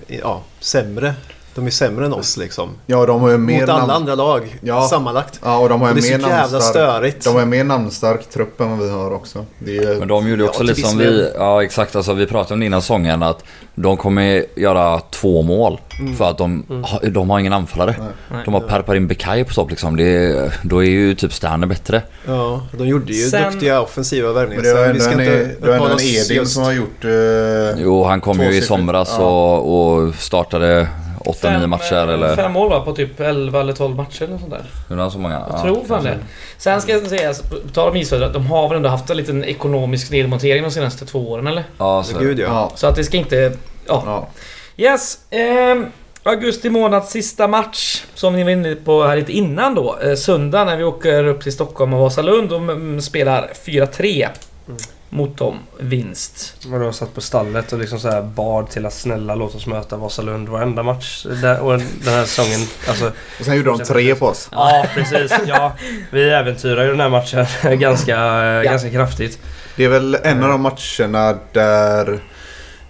ja, 0.07 0.43
sämre 0.61 1.15
de 1.55 1.67
är 1.67 1.71
sämre 1.71 2.07
än 2.07 2.13
oss 2.13 2.37
liksom. 2.37 2.71
Ja, 2.87 3.07
de 3.07 3.21
har 3.21 3.31
ju 3.31 3.39
mer 3.39 3.61
Mot 3.61 3.69
alla 3.69 3.95
andra 3.95 4.15
lag 4.15 4.59
ja. 4.61 4.89
sammanlagt. 4.89 5.41
Ja, 5.43 5.59
och 5.59 5.69
de 5.69 5.81
har 5.81 5.89
ju 5.89 5.95
mer 5.95 6.19
namnstark, 6.19 7.25
De 7.25 7.31
har 7.31 7.41
ju 7.41 7.47
mer 7.47 7.65
namnstark 7.65 8.31
trupp 8.31 8.61
än 8.61 8.71
vad 8.71 8.79
vi 8.79 8.91
har 8.91 9.11
också. 9.15 9.45
Är, 9.67 9.99
Men 9.99 10.09
de 10.09 10.29
gjorde 10.29 10.45
också 10.45 10.63
ja, 10.63 10.67
lite 10.67 10.81
som 10.81 10.99
vi... 10.99 11.31
Ja, 11.35 11.63
exakt. 11.63 11.97
Alltså, 11.97 12.13
vi 12.13 12.27
pratade 12.27 12.55
om 12.55 12.61
det 12.61 12.67
innan 12.67 12.83
säsongen 12.83 13.23
att 13.23 13.45
de 13.75 13.97
kommer 13.97 14.45
göra 14.57 15.01
två 15.01 15.43
mål. 15.43 15.81
Mm. 16.01 16.17
För 16.17 16.31
att 16.31 16.39
de, 16.39 16.65
mm. 16.71 17.13
de 17.13 17.31
har 17.31 17.39
ingen 17.39 17.53
anfallare. 17.53 17.95
Nej. 18.31 18.43
De 18.45 18.55
har 18.55 18.61
Perparin 18.61 19.07
Bekay 19.07 19.45
på 19.45 19.55
topp 19.55 19.71
liksom. 19.71 19.97
Det, 19.97 20.53
då 20.63 20.85
är 20.85 20.91
ju 20.91 21.15
typ 21.15 21.33
Sterner 21.33 21.67
bättre. 21.67 22.03
Ja, 22.27 22.67
de 22.73 22.87
gjorde 22.87 23.13
ju 23.13 23.29
Sen... 23.29 23.53
duktiga 23.53 23.81
offensiva 23.81 24.33
värvningar. 24.33 24.63
Men 24.63 24.71
det 24.73 24.81
var 24.81 24.89
ändå 24.89 25.73
en, 25.73 25.79
var 25.79 25.91
en 25.91 26.01
Edin 26.01 26.37
just... 26.37 26.53
som 26.53 26.63
har 26.63 26.73
gjort... 26.73 27.05
Uh, 27.05 27.83
jo, 27.83 28.05
han 28.05 28.21
kom 28.21 28.41
ju 28.41 28.57
i 28.57 28.63
somras 28.63 29.15
ja. 29.19 29.25
och, 29.25 30.05
och 30.07 30.15
startade 30.15 30.89
8-9 31.25 31.67
matcher 31.67 32.09
eller? 32.09 32.37
Fem 32.37 32.53
mål 32.53 32.71
va, 32.71 32.81
på 32.81 32.93
typ 32.93 33.21
11 33.21 33.61
eller 33.61 33.73
12 33.73 33.97
matcher 33.97 34.23
eller 34.23 34.39
sånt 34.39 34.51
där. 34.51 34.65
Gjorde 34.91 35.03
han 35.03 35.11
så 35.11 35.19
många? 35.19 35.35
Jag 35.35 35.59
ja, 35.59 35.63
tror 35.63 35.85
fan 35.85 36.05
det. 36.05 36.19
Sen 36.59 36.81
ska 36.81 36.93
jag 36.93 37.07
säga, 37.07 37.35
på 37.51 37.69
tal 37.69 37.89
om 37.89 37.97
Israel, 37.97 38.33
de 38.33 38.47
har 38.47 38.69
väl 38.69 38.77
ändå 38.77 38.89
haft 38.89 39.11
en 39.11 39.17
liten 39.17 39.45
ekonomisk 39.45 40.11
nedmontering 40.11 40.63
de 40.63 40.71
senaste 40.71 41.07
två 41.07 41.31
åren 41.31 41.47
eller? 41.47 41.65
Ja, 41.79 42.03
så, 42.03 42.19
Gud, 42.19 42.39
ja. 42.39 42.73
så 42.75 42.87
att 42.87 42.97
det 42.97 43.05
ska 43.05 43.17
inte... 43.17 43.53
Ja. 43.87 44.03
ja. 44.07 44.29
Yes. 44.77 45.19
Eh, 45.31 45.83
augusti 46.23 46.71
månads 46.71 47.11
sista 47.11 47.49
match 47.49 48.05
som 48.15 48.37
ni 48.37 48.45
var 48.45 48.51
inne 48.51 48.75
på 48.75 49.05
här 49.05 49.17
lite 49.17 49.33
innan 49.33 49.75
då. 49.75 49.99
Eh, 49.99 50.15
söndag 50.15 50.65
när 50.65 50.77
vi 50.77 50.85
åker 50.85 51.27
upp 51.27 51.43
till 51.43 51.53
Stockholm 51.53 51.95
och 51.95 52.01
Vasalund 52.01 52.53
och 52.53 53.05
spelar 53.05 53.51
4-3. 53.65 54.29
Mm 54.69 54.79
mot 55.15 55.37
dem 55.37 55.59
vinst. 55.79 56.57
Och 56.73 56.79
du 56.79 56.85
har 56.85 56.93
satt 56.93 57.15
på 57.15 57.21
stallet 57.21 57.73
och 57.73 57.79
liksom 57.79 58.01
så 58.01 58.11
här 58.11 58.23
bad 58.23 58.71
till 58.71 58.87
att 58.87 58.95
snälla 58.95 59.35
låt 59.35 59.55
oss 59.55 59.67
möta 59.67 59.97
Vasalund 59.97 60.49
varenda 60.49 60.83
match 60.83 61.27
där, 61.43 61.61
och 61.61 61.79
den 61.79 62.15
här 62.15 62.25
säsongen. 62.25 62.69
Alltså, 62.89 63.13
och 63.39 63.45
sen 63.45 63.57
gjorde 63.57 63.71
de 63.71 63.79
tre 63.79 64.15
på 64.15 64.27
oss. 64.27 64.49
Ja 64.53 64.87
precis. 64.95 65.33
Ja, 65.47 65.73
vi 66.11 66.31
äventyrar 66.31 66.85
ju 66.85 66.91
den 66.91 67.01
här 67.01 67.09
matchen 67.09 67.47
ganska, 67.79 68.13
ja. 68.13 68.63
ganska 68.63 68.91
kraftigt. 68.91 69.39
Det 69.77 69.85
är 69.85 69.89
väl 69.89 70.15
en 70.15 70.43
av 70.43 70.49
de 70.49 70.61
matcherna 70.61 71.39
där 71.53 72.21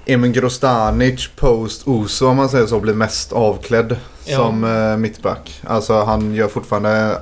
Emin 0.06 0.32
Grostanic 0.32 1.28
post 1.36 1.88
Oso 1.88 2.26
om 2.26 2.36
man 2.36 2.48
säger 2.48 2.66
så 2.66 2.80
blir 2.80 2.94
mest 2.94 3.32
avklädd 3.32 3.96
ja. 4.24 4.36
som 4.36 4.64
uh, 4.64 4.96
mittback. 4.96 5.60
Alltså 5.64 6.02
han 6.02 6.34
gör 6.34 6.48
fortfarande 6.48 7.18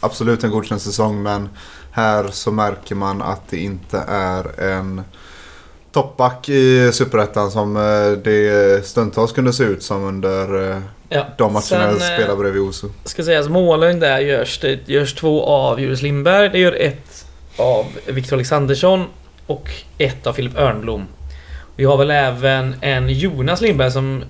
absolut 0.00 0.44
en 0.44 0.50
godkänd 0.50 0.82
säsong 0.82 1.22
men 1.22 1.48
här 1.96 2.28
så 2.30 2.50
märker 2.50 2.94
man 2.94 3.22
att 3.22 3.48
det 3.50 3.56
inte 3.56 3.98
är 4.08 4.60
en 4.60 5.02
toppback 5.92 6.48
i 6.48 6.92
Superettan 6.92 7.50
som 7.50 7.76
eh, 7.76 8.22
det 8.24 8.86
stundtals 8.86 9.32
kunde 9.32 9.52
se 9.52 9.64
ut 9.64 9.82
som 9.82 10.04
under 10.04 10.70
eh, 10.70 10.82
ja. 11.08 11.26
de 11.38 11.52
matcherna 11.52 11.84
jag 11.84 11.92
eh, 11.92 12.14
spelade 12.14 12.36
bredvid 12.36 12.62
Oso. 12.62 12.88
Ska 13.04 13.24
sägas 13.24 13.48
målen 13.48 14.00
där 14.00 14.18
görs 14.18 14.58
det 14.60 14.88
görs 14.88 15.14
två 15.14 15.44
av 15.46 15.80
Julius 15.80 16.02
Lindberg. 16.02 16.48
Det 16.48 16.58
gör 16.58 16.72
ett 16.72 17.26
av 17.56 17.86
Victor 18.06 18.36
Alexandersson 18.36 19.04
och 19.46 19.70
ett 19.98 20.26
av 20.26 20.32
Filip 20.32 20.58
Örnblom. 20.58 21.06
Vi 21.76 21.84
har 21.84 21.96
väl 21.96 22.10
även 22.10 22.74
en 22.80 23.08
Jonas 23.08 23.60
Lindberg 23.60 23.90
som 23.90 24.24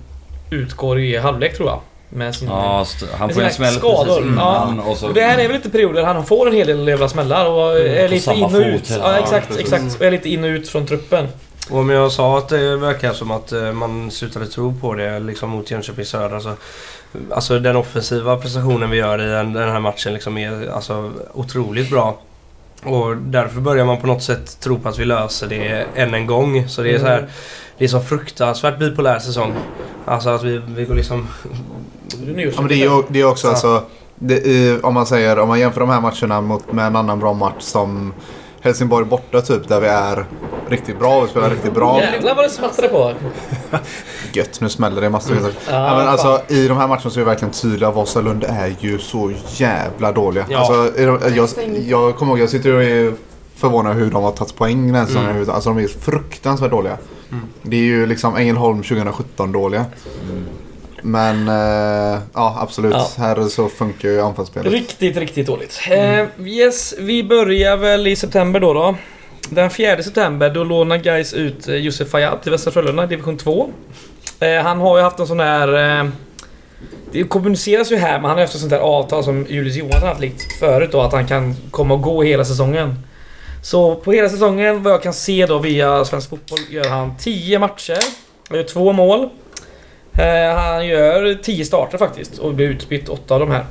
utgår 0.49 0.99
i 0.99 1.17
halvlek 1.17 1.57
tror 1.57 1.69
jag. 1.69 1.81
Med 2.09 2.35
sin, 2.35 2.47
ja, 2.47 2.85
han 3.17 3.33
får 3.33 3.41
en 3.41 3.53
smäll 3.53 3.73
skador. 3.73 4.05
precis 4.05 4.31
innan. 4.31 4.77
Ja. 4.77 4.83
Och, 4.83 4.97
så... 4.97 5.07
och 5.07 5.13
det 5.13 5.21
här 5.21 5.37
är 5.37 5.47
väl 5.47 5.57
lite 5.57 5.69
perioder 5.69 6.03
han 6.03 6.25
får 6.25 6.47
en 6.47 6.53
hel 6.53 6.67
del 6.67 6.87
jävla 6.87 7.09
smällar 7.09 7.45
och 7.45 7.79
mm, 7.79 8.05
är 8.05 8.07
lite 8.07 8.33
in 8.33 8.43
och 8.43 8.61
ut. 8.61 8.89
Ja, 8.89 9.17
exakt, 9.17 9.47
ja, 9.49 9.59
exakt. 9.59 9.95
Och 9.95 10.05
är 10.05 10.11
lite 10.11 10.29
in 10.29 10.43
och 10.43 10.47
ut 10.47 10.69
från 10.69 10.87
truppen. 10.87 11.27
Och 11.69 11.79
om 11.79 11.89
jag 11.89 12.11
sa 12.11 12.37
att 12.37 12.49
det 12.49 12.75
verkar 12.75 13.13
som 13.13 13.31
att 13.31 13.51
eh, 13.51 13.71
man 13.71 14.11
slutade 14.11 14.47
tro 14.47 14.73
på 14.81 14.93
det 14.93 15.19
liksom 15.19 15.49
mot 15.49 15.71
Jönköping 15.71 16.05
Södra 16.05 16.39
så 16.39 16.53
Alltså 17.31 17.59
den 17.59 17.75
offensiva 17.75 18.37
prestationen 18.37 18.89
vi 18.89 18.97
gör 18.97 19.21
i 19.21 19.25
den, 19.25 19.53
den 19.53 19.69
här 19.69 19.79
matchen 19.79 20.13
liksom 20.13 20.37
är 20.37 20.69
alltså 20.69 21.11
otroligt 21.33 21.89
bra. 21.89 22.19
Och 22.83 23.17
därför 23.17 23.61
börjar 23.61 23.85
man 23.85 24.01
på 24.01 24.07
något 24.07 24.23
sätt 24.23 24.59
tro 24.59 24.79
på 24.79 24.89
att 24.89 24.99
vi 24.99 25.05
löser 25.05 25.47
det 25.47 25.85
än 25.95 26.13
en 26.13 26.27
gång. 26.27 26.69
Så 26.69 26.83
det 26.83 26.91
är 26.91 26.99
så 26.99 27.05
här, 27.05 27.27
Det 27.77 27.83
är 27.83 27.89
så 27.89 27.99
fruktansvärt 27.99 28.79
bipolär 28.79 29.19
säsong. 29.19 29.53
Alltså 30.05 30.29
att 30.29 30.43
vi, 30.43 30.61
vi 30.67 30.85
går 30.85 30.95
liksom 30.95 31.27
Ja, 32.11 32.61
men 32.61 32.67
det, 32.67 32.83
är, 32.83 33.03
det 33.07 33.19
är 33.19 33.25
också 33.25 33.47
ja. 33.47 33.51
alltså, 33.51 33.83
det, 34.15 34.83
om 34.83 34.93
man 34.93 35.05
säger, 35.05 35.39
om 35.39 35.47
man 35.47 35.59
jämför 35.59 35.79
de 35.79 35.89
här 35.89 36.01
matcherna 36.01 36.41
mot, 36.41 36.71
med 36.71 36.87
en 36.87 36.95
annan 36.95 37.19
bra 37.19 37.33
match 37.33 37.55
som 37.59 38.13
Helsingborg 38.61 39.05
borta 39.05 39.41
typ 39.41 39.67
där 39.67 39.81
vi 39.81 39.87
är 39.87 40.25
riktigt 40.69 40.99
bra 40.99 41.21
och 41.21 41.29
spelar 41.29 41.49
riktigt 41.49 41.73
bra. 41.73 42.01
Jävlar 42.01 42.35
vad 42.35 42.45
det 42.45 42.49
smattrade 42.49 42.89
på. 42.89 43.13
Gött, 44.33 44.61
nu 44.61 44.69
smäller 44.69 45.01
det 45.01 45.09
massor. 45.09 45.37
Mm. 45.37 45.51
Ja, 45.69 45.97
men 45.97 46.07
alltså, 46.07 46.41
I 46.47 46.67
de 46.67 46.77
här 46.77 46.87
matcherna 46.87 47.09
så 47.09 47.19
är 47.19 47.23
det 47.23 47.29
verkligen 47.29 47.53
tydligt 47.53 47.83
att 47.83 47.95
Vasalund 47.95 48.43
är 48.43 48.75
ju 48.79 48.99
så 48.99 49.31
jävla 49.55 50.11
dåliga. 50.11 50.45
Ja. 50.49 50.57
Alltså, 50.57 51.01
jag, 51.01 51.49
jag 51.87 52.15
kommer 52.15 52.31
ihåg, 52.31 52.39
jag 52.39 52.49
sitter 52.49 52.73
och 52.73 52.83
är 52.83 53.13
förvånad 53.55 53.95
hur 53.95 54.11
de 54.11 54.23
har 54.23 54.31
tagit 54.31 54.55
poäng 54.55 54.93
den 54.93 55.07
mm. 55.07 55.49
Alltså 55.49 55.69
de 55.69 55.83
är 55.83 55.87
fruktansvärt 55.87 56.71
dåliga. 56.71 56.97
Mm. 57.31 57.45
Det 57.61 57.75
är 57.75 57.83
ju 57.83 58.05
liksom 58.05 58.35
Ängelholm 58.35 58.83
2017 58.83 59.51
dåliga. 59.51 59.85
Mm. 60.29 60.45
Men 61.01 61.47
eh, 61.47 62.19
ja, 62.33 62.57
absolut. 62.59 62.93
Ja. 62.93 63.09
Här 63.17 63.49
så 63.49 63.69
funkar 63.69 64.09
ju 64.09 64.21
anfallsspelet. 64.21 64.73
Riktigt, 64.73 65.17
riktigt 65.17 65.47
dåligt. 65.47 65.79
Mm. 65.87 66.27
Eh, 66.39 66.47
yes, 66.47 66.93
vi 66.99 67.23
börjar 67.23 67.77
väl 67.77 68.07
i 68.07 68.15
september 68.15 68.59
då. 68.59 68.73
då. 68.73 68.95
Den 69.49 69.69
4 69.69 70.03
september 70.03 70.49
då 70.49 70.63
lånar 70.63 70.97
guys 70.97 71.33
ut 71.33 71.67
eh, 71.67 71.75
Josef 71.75 72.09
Fayad 72.09 72.41
till 72.41 72.51
Västra 72.51 72.71
Frölunda, 72.71 73.05
division 73.05 73.37
2. 73.37 73.69
Eh, 74.39 74.63
han 74.63 74.79
har 74.79 74.97
ju 74.97 75.03
haft 75.03 75.19
en 75.19 75.27
sån 75.27 75.39
här... 75.39 75.99
Eh, 75.99 76.09
det 77.11 77.23
kommuniceras 77.23 77.91
ju 77.91 77.95
här, 77.95 78.13
men 78.19 78.25
han 78.25 78.33
har 78.33 78.41
haft 78.41 78.53
ett 78.53 78.59
sånt 78.59 78.69
där 78.69 78.79
avtal 78.79 79.23
som 79.23 79.45
Julius 79.49 79.75
Johansson 79.75 80.07
haft 80.07 80.21
likt 80.21 80.59
förut 80.59 80.89
då, 80.91 81.01
att 81.01 81.13
han 81.13 81.27
kan 81.27 81.55
komma 81.71 81.93
och 81.93 82.01
gå 82.01 82.23
hela 82.23 82.45
säsongen. 82.45 82.95
Så 83.63 83.95
på 83.95 84.11
hela 84.11 84.29
säsongen, 84.29 84.83
vad 84.83 84.93
jag 84.93 85.03
kan 85.03 85.13
se 85.13 85.45
då 85.45 85.59
via 85.59 86.05
Svensk 86.05 86.29
Fotboll, 86.29 86.59
gör 86.69 86.89
han 86.89 87.17
10 87.17 87.59
matcher. 87.59 87.97
Han 88.49 88.57
gör 88.57 88.63
två 88.63 88.91
mål. 88.91 89.29
Eh, 90.17 90.55
han 90.55 90.87
gör 90.87 91.33
10 91.43 91.65
starter 91.65 91.97
faktiskt 91.97 92.37
och 92.37 92.53
blir 92.53 92.67
utbytt 92.67 93.09
8 93.09 93.33
av 93.33 93.39
de 93.39 93.51
här. 93.51 93.65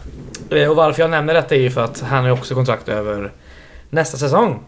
Eh, 0.50 0.70
och 0.70 0.76
varför 0.76 1.02
jag 1.02 1.10
nämner 1.10 1.34
detta 1.34 1.54
är 1.54 1.58
ju 1.58 1.70
för 1.70 1.84
att 1.84 2.00
han 2.00 2.24
har 2.24 2.30
också 2.30 2.54
kontrakt 2.54 2.88
över 2.88 3.32
nästa 3.90 4.16
säsong. 4.16 4.60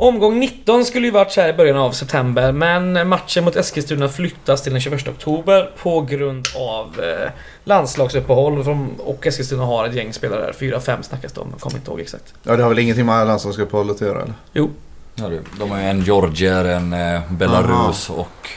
Omgång 0.00 0.40
19 0.40 0.84
skulle 0.84 1.06
ju 1.06 1.10
varit 1.10 1.32
så 1.32 1.40
här 1.40 1.48
i 1.48 1.52
början 1.52 1.76
av 1.76 1.92
september 1.92 2.52
men 2.52 3.08
matchen 3.08 3.44
mot 3.44 3.56
Eskilstuna 3.56 4.08
flyttas 4.08 4.62
till 4.62 4.72
den 4.72 4.80
21 4.80 5.08
oktober 5.08 5.70
på 5.82 6.00
grund 6.00 6.46
av 6.56 7.00
eh, 7.00 7.30
landslagsuppehåll 7.64 8.68
och 8.98 9.26
Eskilstuna 9.26 9.64
har 9.64 9.86
ett 9.86 9.94
gäng 9.94 10.12
spelare 10.12 10.40
där. 10.40 10.52
4-5 10.52 11.02
snackas 11.02 11.32
det 11.32 11.40
om, 11.40 11.48
jag 11.50 11.60
kommer 11.60 11.76
inte 11.76 11.90
ihåg 11.90 12.00
exakt. 12.00 12.34
Ja 12.42 12.56
det 12.56 12.62
har 12.62 12.68
väl 12.68 12.78
ingenting 12.78 13.06
med 13.06 13.26
landslagsuppehållet 13.26 13.96
att 13.96 14.00
göra 14.00 14.22
eller? 14.22 14.34
Jo. 14.52 14.70
Ja, 15.14 15.30
de 15.58 15.70
har 15.70 15.78
ju 15.78 15.84
en 15.84 16.00
Georgier, 16.00 16.64
en 16.64 16.90
Belarus 17.30 18.10
Aha. 18.10 18.20
och 18.20 18.48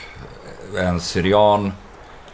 en 0.78 1.00
syrian. 1.00 1.72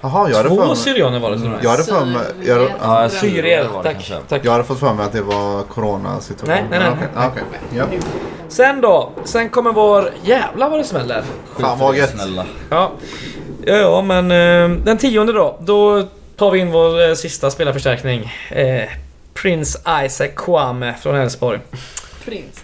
Jaha, 0.00 0.30
jag 0.30 0.36
hade 0.36 0.48
Två 0.48 0.74
syrianer 0.74 1.18
var 1.18 1.30
det 1.30 1.40
till 1.40 1.52
Jag 1.62 1.70
hade 1.70 1.84
för 1.84 2.04
mig... 2.04 2.22
Jag, 2.44 2.70
ja, 2.82 3.08
syrier 3.08 3.68
var 3.68 3.82
det 3.82 3.94
tack, 3.94 4.12
tack. 4.28 4.44
Jag 4.44 4.52
hade 4.52 4.64
fått 4.64 4.80
för 4.80 4.94
mig 4.94 5.06
att 5.06 5.12
det 5.12 5.22
var 5.22 5.62
coronasituation. 5.62 6.48
Nej, 6.48 6.64
nej, 6.70 6.78
nej. 6.78 6.90
nej. 7.00 7.08
Ah, 7.16 7.28
okay. 7.28 7.42
ja. 7.76 7.84
Sen 8.48 8.80
då. 8.80 9.12
Sen 9.24 9.48
kommer 9.48 9.72
vår... 9.72 10.12
Jävlar 10.22 10.70
vad 10.70 10.80
det 10.80 10.84
smäller. 10.84 11.22
Fan 11.58 11.78
vad 11.78 11.96
gött. 11.96 12.14
Ja. 12.70 12.92
Ja, 13.66 13.76
ja, 13.76 14.02
men 14.02 14.30
eh, 14.30 14.78
den 14.84 14.98
tionde 14.98 15.32
då. 15.32 15.58
Då 15.60 16.02
tar 16.36 16.50
vi 16.50 16.58
in 16.58 16.70
vår 16.70 17.08
eh, 17.08 17.14
sista 17.14 17.50
spelarförstärkning. 17.50 18.32
Eh, 18.50 18.88
Prince 19.34 19.78
Isaac 20.04 20.28
Kwame 20.36 20.94
från 21.02 21.14
Elfsborg. 21.14 21.60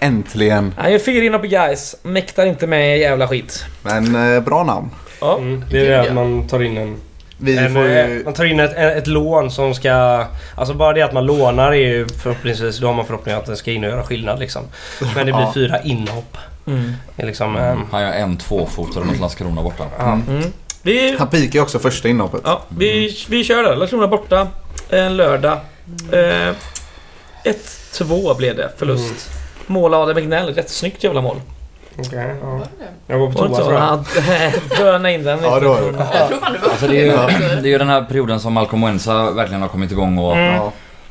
Äntligen. 0.01 0.75
Han 0.79 0.93
gör 0.93 0.99
fyra 0.99 1.25
inhopp 1.25 1.45
i 1.45 1.49
guys. 1.49 1.97
Mäktar 2.03 2.47
inte 2.47 2.67
med 2.67 2.99
jävla 2.99 3.29
skit. 3.29 3.65
Men 3.83 4.35
eh, 4.35 4.41
bra 4.41 4.65
namn. 4.65 4.91
Ja. 5.21 5.39
Mm, 5.39 5.65
det 5.71 5.87
är 5.87 5.91
det 5.91 6.01
att 6.01 6.15
man 6.15 6.49
tar 6.49 6.63
in 6.63 6.77
en... 6.77 7.01
En, 7.47 7.77
ju... 7.77 7.99
Eh, 7.99 8.25
man 8.25 8.35
tar 8.35 8.45
in 8.45 8.61
ett, 8.61 8.77
ett 8.77 9.07
lån 9.07 9.51
som 9.51 9.75
ska... 9.75 10.25
Alltså 10.55 10.75
bara 10.75 10.93
det 10.93 11.03
att 11.03 11.13
man 11.13 11.27
lånar 11.27 11.73
är 11.73 11.77
ju 11.77 12.09
förhoppningsvis... 12.09 12.79
Då 12.79 12.87
har 12.87 12.95
man 12.95 13.07
förhoppningen 13.07 13.41
att 13.41 13.47
det 13.47 13.57
ska 13.57 13.73
in 13.73 13.85
och 13.85 13.91
göra 13.91 14.03
skillnad 14.03 14.39
liksom. 14.39 14.63
Men 15.01 15.27
det 15.27 15.33
blir 15.33 15.43
ja. 15.43 15.53
fyra 15.55 15.83
inhopp. 15.83 16.37
Mm. 16.67 16.93
Liksom, 17.17 17.57
mm. 17.57 17.79
Han 17.91 18.03
gör 18.03 18.13
en 18.13 18.37
tvåfotare 18.37 19.05
mot 19.05 19.21
Landskrona 19.21 19.63
borta. 19.63 19.85
Mm. 20.01 20.43
Vi... 20.83 21.17
Han 21.19 21.29
pikar 21.29 21.55
ju 21.55 21.61
också 21.61 21.79
första 21.79 22.09
inhoppet. 22.09 22.41
Ja, 22.45 22.63
vi, 22.69 23.17
vi 23.29 23.45
kör 23.45 23.63
det. 23.63 23.75
Landskrona 23.75 24.09
borta. 24.09 24.49
En 24.91 25.17
lördag. 25.17 25.59
Eh, 26.13 26.55
1-2 27.45 28.37
blev 28.37 28.57
det. 28.57 28.71
Förlust. 28.77 29.05
Mm. 29.05 29.41
Mål 29.67 29.95
av 29.95 30.03
Adam 30.03 30.17
Egnell. 30.17 30.55
Rätt 30.55 30.71
snyggt 30.71 31.05
jävla 31.05 31.21
mål. 31.21 31.41
Okej, 31.99 32.09
okay, 32.09 32.35
ja. 32.43 32.61
Jag 33.07 33.19
var 33.19 33.27
på 33.33 33.39
toa 33.39 33.57
tror 33.57 33.75
jag. 33.75 34.05
Böna 34.79 35.11
in 35.11 35.25
den 35.25 35.37
lite. 35.37 35.49
Ja, 35.49 35.61
det 35.61 35.67
var 35.67 35.81
det. 35.81 35.87
Jag 35.87 36.29
tror 36.29 36.41
fan 36.41 36.53
det 36.53 36.59
var 36.59 36.69
alltså, 36.69 36.87
det, 36.87 37.01
är 37.01 37.05
ju, 37.05 37.61
det 37.63 37.69
är 37.69 37.73
ju 37.73 37.79
den 37.79 37.89
här 37.89 38.03
perioden 38.03 38.41
som 38.41 38.53
Malcolm 38.53 38.83
Wensa 38.83 39.31
verkligen 39.31 39.63
har 39.63 39.69
kommit 39.69 39.93
igång 39.93 40.19
och... 40.19 40.37
Mm. 40.37 40.61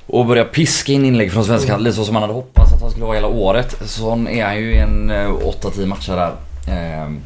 och 0.07 0.25
börja 0.25 0.45
piska 0.45 0.91
in 0.91 1.05
inlägg 1.05 1.31
från 1.31 1.45
svenska 1.45 1.77
lite 1.77 1.95
så 1.95 2.05
som 2.05 2.13
man 2.13 2.23
hade 2.23 2.34
hoppats 2.34 2.73
att 2.73 2.81
han 2.81 2.89
skulle 2.89 3.05
vara 3.05 3.15
hela 3.15 3.27
året. 3.27 3.77
Sån 3.81 4.27
är 4.27 4.45
han 4.45 4.57
ju 4.57 4.73
i 4.73 4.77
en 4.77 5.11
8-10 5.11 5.86
matcher 5.86 6.15
där. 6.15 6.31
Ehm, 6.67 7.21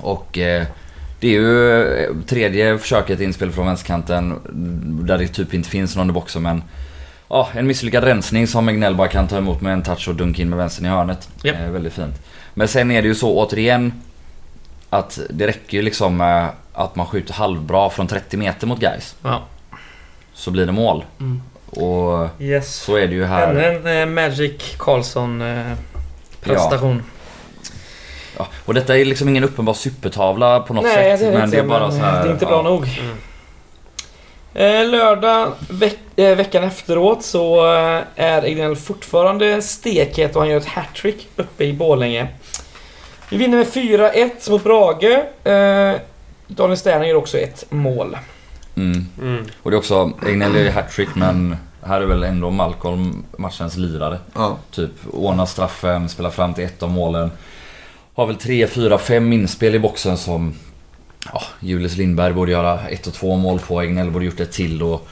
och 0.00 0.38
eh, 0.38 0.64
det 1.20 1.28
är 1.28 1.32
ju 1.32 1.82
eh, 1.82 2.10
tredje 2.26 2.78
försöket 2.78 3.20
inspel 3.20 3.50
från 3.50 3.66
vänsterkanten 3.66 4.40
där 5.06 5.18
det 5.18 5.28
typ 5.28 5.54
inte 5.54 5.68
finns 5.68 5.96
någon 5.96 6.10
i 6.10 6.12
boxen 6.12 6.42
men 6.42 6.62
Ja, 7.28 7.48
en 7.54 7.66
misslyckad 7.66 8.04
rensning 8.04 8.46
som 8.46 8.68
Egnell 8.68 8.94
bara 8.94 9.08
kan 9.08 9.28
ta 9.28 9.36
emot 9.36 9.60
med 9.60 9.72
en 9.72 9.82
touch 9.82 10.08
och 10.08 10.14
dunka 10.14 10.42
in 10.42 10.48
med 10.48 10.58
vänstern 10.58 10.86
i 10.86 10.88
hörnet. 10.88 11.28
Yep. 11.44 11.56
Eh, 11.60 11.70
väldigt 11.70 11.92
fint. 11.92 12.14
Men 12.54 12.68
sen 12.68 12.90
är 12.90 13.02
det 13.02 13.08
ju 13.08 13.14
så 13.14 13.38
återigen 13.38 13.92
att 14.90 15.18
det 15.30 15.46
räcker 15.46 15.76
ju 15.76 15.82
liksom 15.82 16.16
med 16.16 16.48
att 16.72 16.96
man 16.96 17.06
skjuter 17.06 17.34
halvbra 17.34 17.90
från 17.90 18.06
30 18.06 18.36
meter 18.36 18.66
mot 18.66 18.80
guys. 18.80 19.16
Ja. 19.22 19.42
Så 20.32 20.50
blir 20.50 20.66
det 20.66 20.72
mål. 20.72 21.04
Mm. 21.20 21.42
Och 21.70 22.42
yes. 22.42 22.74
så 22.74 22.96
är 22.96 23.06
det 23.06 23.14
ju 23.14 23.24
här. 23.24 23.54
Ännu 23.54 23.88
en 23.88 24.08
eh, 24.08 24.14
Magic 24.14 24.76
Karlsson 24.78 25.42
eh, 25.42 25.72
prestation. 26.40 27.02
Ja. 27.06 27.10
Ja, 28.38 28.48
och 28.64 28.74
detta 28.74 28.98
är 28.98 29.04
liksom 29.04 29.28
ingen 29.28 29.44
uppenbar 29.44 29.74
supertavla 29.74 30.60
på 30.60 30.74
något 30.74 30.84
Nej, 30.84 31.18
sätt. 31.18 31.32
Det 31.32 31.38
men 31.38 31.50
det 31.50 31.58
är 31.58 31.62
bara 31.62 31.90
så 31.90 31.96
här, 31.96 32.22
Det 32.22 32.28
är 32.28 32.32
inte 32.32 32.46
bra 32.46 32.56
ja. 32.56 32.62
nog. 32.62 33.00
Mm. 33.00 33.16
Eh, 34.54 34.90
lördag 34.90 35.52
veck 35.70 35.98
eh, 36.16 36.36
veckan 36.36 36.64
efteråt 36.64 37.24
så 37.24 37.74
eh, 37.74 38.00
är 38.16 38.42
Egnell 38.42 38.76
fortfarande 38.76 39.62
stekhet 39.62 40.36
och 40.36 40.42
han 40.42 40.50
gör 40.50 40.56
ett 40.56 40.66
hattrick 40.66 41.28
uppe 41.36 41.64
i 41.64 41.72
Bålänge. 41.72 42.28
Vi 43.34 43.38
vinner 43.38 43.58
med 43.58 43.66
4-1 43.66 44.50
mot 44.50 44.64
Brage. 44.64 45.04
Eh, 45.44 46.00
Daniel 46.46 46.76
Sterner 46.76 47.06
gör 47.06 47.14
också 47.14 47.38
ett 47.38 47.64
mål. 47.70 48.16
Mm. 48.76 49.06
Mm. 49.20 49.44
Och 49.62 49.70
det 49.70 49.74
är 49.74 49.78
också, 49.78 50.12
Egnell 50.26 50.54
gör 50.54 50.70
hattrick 50.70 51.08
men 51.14 51.56
här 51.82 52.00
är 52.00 52.06
väl 52.06 52.22
ändå 52.22 52.50
Malcolm 52.50 53.24
matchens 53.38 53.76
lirare. 53.76 54.18
Ja. 54.34 54.56
Typ 54.70 54.90
ordnar 55.10 55.46
straffen, 55.46 56.08
spelar 56.08 56.30
fram 56.30 56.54
till 56.54 56.64
ett 56.64 56.82
av 56.82 56.90
målen. 56.90 57.30
Har 58.14 58.26
väl 58.26 58.36
3, 58.36 58.66
4, 58.66 58.98
5 58.98 59.32
inspel 59.32 59.74
i 59.74 59.78
boxen 59.78 60.16
som 60.16 60.54
ja, 61.32 61.42
Julius 61.60 61.96
Lindberg 61.96 62.32
borde 62.32 62.52
göra 62.52 62.80
ett 62.88 63.06
och 63.06 63.14
två 63.14 63.36
mål 63.36 63.58
på. 63.58 63.80
Egnell 63.80 64.10
borde 64.10 64.24
gjort 64.24 64.40
ett 64.40 64.52
till 64.52 64.82
och, 64.82 65.08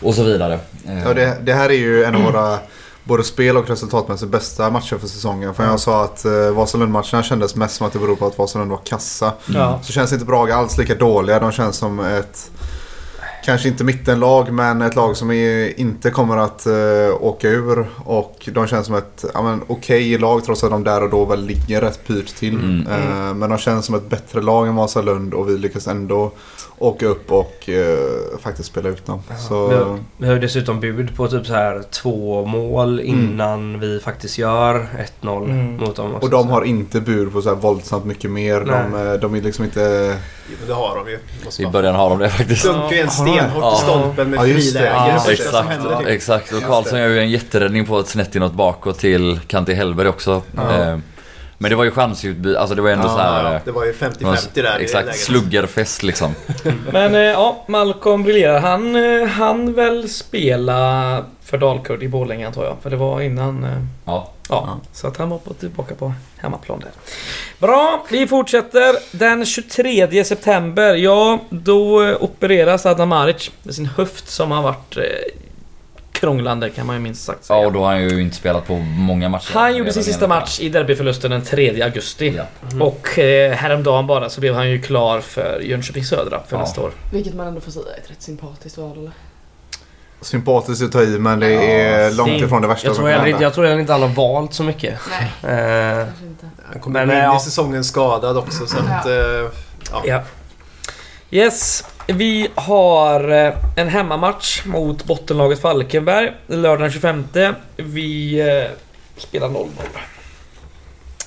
och 0.00 0.14
så 0.14 0.22
vidare. 0.22 0.58
Ja, 1.04 1.14
det, 1.14 1.36
det 1.42 1.52
här 1.52 1.68
är 1.68 1.78
ju 1.78 2.04
en 2.04 2.14
av 2.14 2.22
våra 2.22 2.58
både 3.04 3.24
spel 3.24 3.56
och 3.56 3.68
resultatmässigt 3.68 4.32
bästa 4.32 4.70
matcher 4.70 4.96
för 4.96 5.06
säsongen. 5.06 5.54
För 5.54 5.64
jag 5.64 5.80
sa 5.80 6.04
att 6.04 6.24
eh, 6.24 6.50
Vasalund-matcherna 6.50 7.22
kändes 7.22 7.56
mest 7.56 7.76
som 7.76 7.86
att 7.86 7.92
det 7.92 7.98
beror 7.98 8.16
på 8.16 8.26
att 8.26 8.38
Vasalund 8.38 8.70
var 8.70 8.80
kassa. 8.84 9.32
Mm. 9.48 9.82
Så 9.82 9.92
känns 9.92 10.12
inte 10.12 10.24
Brage 10.24 10.50
alls 10.50 10.78
lika 10.78 10.94
dåliga. 10.94 11.40
De 11.40 11.52
känns 11.52 11.76
som 11.76 12.00
ett 12.00 12.50
kanske 13.44 13.68
inte 13.68 13.84
mittenlag 13.84 14.52
men 14.52 14.82
ett 14.82 14.96
lag 14.96 15.16
som 15.16 15.30
är, 15.30 15.80
inte 15.80 16.10
kommer 16.10 16.36
att 16.36 16.66
uh, 16.66 17.24
åka 17.24 17.48
ur. 17.48 17.86
Och 18.04 18.48
de 18.52 18.66
känns 18.66 18.86
som 18.86 18.94
ett 18.94 19.24
ja, 19.34 19.58
okej 19.66 19.76
okay 19.76 20.18
lag 20.18 20.44
trots 20.44 20.64
att 20.64 20.70
de 20.70 20.84
där 20.84 21.02
och 21.02 21.10
då 21.10 21.24
väl 21.24 21.46
ligger 21.46 21.80
rätt 21.80 22.06
pyrt 22.06 22.36
till. 22.36 22.54
Mm. 22.54 22.86
Uh, 22.86 23.34
men 23.34 23.50
de 23.50 23.58
känns 23.58 23.86
som 23.86 23.94
ett 23.94 24.10
bättre 24.10 24.42
lag 24.42 24.68
än 24.68 24.74
Vasalund 24.74 25.34
och 25.34 25.48
vi 25.48 25.58
lyckas 25.58 25.86
ändå 25.86 26.32
åka 26.78 27.06
upp 27.06 27.32
och 27.32 27.68
uh, 27.68 28.38
faktiskt 28.40 28.68
spela 28.68 28.88
ut 28.88 29.06
dem. 29.06 29.22
Ja. 29.28 29.36
Så... 29.36 29.68
Vi, 29.68 29.74
har, 29.74 29.98
vi 30.16 30.28
har 30.28 30.36
dessutom 30.36 30.80
bud 30.80 31.16
på 31.16 31.28
typ 31.28 31.46
så 31.46 31.52
här 31.52 31.82
två 31.90 32.44
mål 32.44 33.00
mm. 33.00 33.14
innan 33.14 33.60
mm. 33.60 33.80
vi 33.80 34.00
faktiskt 34.00 34.38
gör 34.38 34.86
1-0 35.22 35.44
mm. 35.44 35.76
mot 35.76 35.96
dem. 35.96 36.14
Också, 36.14 36.26
och 36.26 36.30
de 36.30 36.48
har 36.48 36.62
inte 36.62 37.00
bud 37.00 37.32
på 37.32 37.42
så 37.42 37.48
här 37.48 37.56
våldsamt 37.56 38.04
mycket 38.04 38.30
mer. 38.30 38.60
De, 38.60 39.18
de 39.20 39.34
är 39.34 39.40
liksom 39.40 39.64
inte... 39.64 40.16
Jo, 40.50 40.56
det 40.66 40.74
har 40.74 40.96
de 40.96 41.10
ju. 41.10 41.18
I 41.64 41.66
början 41.66 41.94
har 41.94 42.10
de 42.10 42.18
det 42.18 42.30
faktiskt. 42.30 42.64
Dunkar 42.64 42.96
ju 42.96 43.00
en 43.00 43.10
stenhårt 43.10 43.74
i 43.74 43.82
stolpen 43.82 44.30
med 44.30 44.38
ja, 44.38 44.42
friläge. 44.42 44.86
Ja, 44.86 45.30
exakt, 45.30 46.06
exakt. 46.06 46.52
Och 46.52 46.62
Karlsson 46.62 46.98
gör 46.98 47.08
ju 47.08 47.18
en 47.18 47.30
jätteräddning 47.30 47.86
på 47.86 47.98
ett 47.98 48.08
snett 48.08 48.36
inåt 48.36 48.52
bakåt 48.52 48.98
till 48.98 49.40
Kanti 49.46 49.74
Hellberg 49.74 50.08
också. 50.08 50.42
Ja. 50.56 50.80
Eh, 50.80 50.98
men 51.58 51.70
det 51.70 51.76
var 51.76 51.84
ju 51.84 51.90
chansutbyte, 51.90 52.60
alltså 52.60 52.74
det 52.74 52.82
var 52.82 52.90
ändå 52.90 53.06
ja, 53.06 53.10
så 53.10 53.18
här. 53.18 53.52
Ja, 53.52 53.60
det 53.64 53.70
var 53.70 53.84
ju 53.84 53.92
50-50 53.92 54.48
där 54.54 54.78
Exakt, 54.78 55.16
sluggerfest 55.16 56.02
liksom. 56.02 56.34
Men 56.92 57.14
eh, 57.14 57.20
ja, 57.20 57.64
Malcolm 57.68 58.22
briljerar. 58.22 58.60
Han 58.60 58.96
eh, 58.96 59.28
han 59.28 59.72
väl 59.72 60.08
spela 60.08 61.24
för 61.44 61.58
Dalkurd 61.58 62.02
i 62.02 62.08
Borlänge 62.08 62.46
antar 62.46 62.64
jag. 62.64 62.76
För 62.82 62.90
det 62.90 62.96
var 62.96 63.20
innan... 63.20 63.66
Ja. 64.04 64.33
Ja, 64.48 64.80
så 64.92 65.06
att 65.06 65.16
han 65.16 65.30
var 65.30 65.38
på, 65.38 65.54
tillbaka 65.54 65.94
på 65.94 66.14
hemmaplan 66.36 66.80
där. 66.80 66.90
Bra, 67.58 68.06
vi 68.10 68.26
fortsätter. 68.26 68.96
Den 69.12 69.46
23 69.46 70.24
september, 70.24 70.94
ja 70.94 71.38
då 71.50 72.14
opereras 72.16 72.86
Adam 72.86 73.08
Maric 73.08 73.50
med 73.62 73.74
sin 73.74 73.86
höft 73.86 74.28
som 74.28 74.50
har 74.50 74.62
varit 74.62 74.98
krånglande 76.24 76.70
kan 76.70 76.86
man 76.86 76.96
ju 76.96 77.02
minst 77.02 77.24
sagt 77.24 77.44
säga. 77.44 77.60
Ja, 77.60 77.66
och 77.66 77.72
då 77.72 77.80
har 77.80 77.92
han 77.92 78.02
ju 78.02 78.22
inte 78.22 78.36
spelat 78.36 78.66
på 78.66 78.76
många 78.78 79.28
matcher. 79.28 79.52
Han 79.54 79.76
gjorde 79.76 79.92
sin 79.92 80.04
sista 80.04 80.28
match 80.28 80.60
i 80.60 80.68
derbyförlusten 80.68 81.30
den 81.30 81.42
3 81.42 81.82
augusti. 81.82 82.34
Ja. 82.36 82.44
Mm. 82.70 82.82
Och 82.82 83.18
eh, 83.18 83.52
häromdagen 83.52 84.06
bara 84.06 84.30
så 84.30 84.40
blev 84.40 84.54
han 84.54 84.70
ju 84.70 84.82
klar 84.82 85.20
för 85.20 85.60
Jönköping 85.60 86.04
Södra 86.04 86.42
för 86.46 86.56
ja. 86.56 86.60
nästa 86.60 86.80
år. 86.80 86.90
Vilket 87.12 87.34
man 87.34 87.46
ändå 87.46 87.60
får 87.60 87.70
säga 87.70 87.84
är 87.96 88.00
ett 88.00 88.10
rätt 88.10 88.22
sympatiskt 88.22 88.78
val 88.78 88.98
eller? 88.98 89.12
Sympatiskt 90.24 90.84
att 90.84 90.92
ta 90.92 91.02
i 91.02 91.18
men 91.18 91.40
det 91.40 91.80
är 91.80 92.04
ja, 92.04 92.10
långt 92.10 92.42
ifrån 92.42 92.62
det 92.62 92.68
värsta 92.68 92.86
jag 92.86 92.96
tror 92.96 93.12
som 93.12 93.30
kan 93.30 93.40
Jag 93.40 93.54
tror 93.54 93.80
inte 93.80 93.92
han 93.92 94.02
har 94.02 94.08
valt 94.08 94.54
så 94.54 94.62
mycket. 94.62 94.98
Nej, 95.10 95.58
eh, 95.58 96.06
Han 96.72 96.80
kommer 96.80 97.06
men, 97.06 97.16
in 97.16 97.22
ja. 97.22 97.36
i 97.36 97.40
säsongen 97.40 97.84
skadad 97.84 98.36
också 98.36 98.66
så 98.66 98.76
att... 98.78 99.06
Eh, 99.06 99.12
ja. 100.04 100.22
Yes. 101.30 101.84
Vi 102.06 102.48
har 102.54 103.30
eh, 103.30 103.54
en 103.76 103.88
hemmamatch 103.88 104.64
mot 104.64 105.04
bottenlaget 105.04 105.60
Falkenberg 105.60 106.32
lördag 106.46 106.80
den 106.80 106.90
25. 106.90 107.24
Vi 107.76 108.40
eh, 108.40 108.70
spelar 109.16 109.48
0-0. 109.48 109.66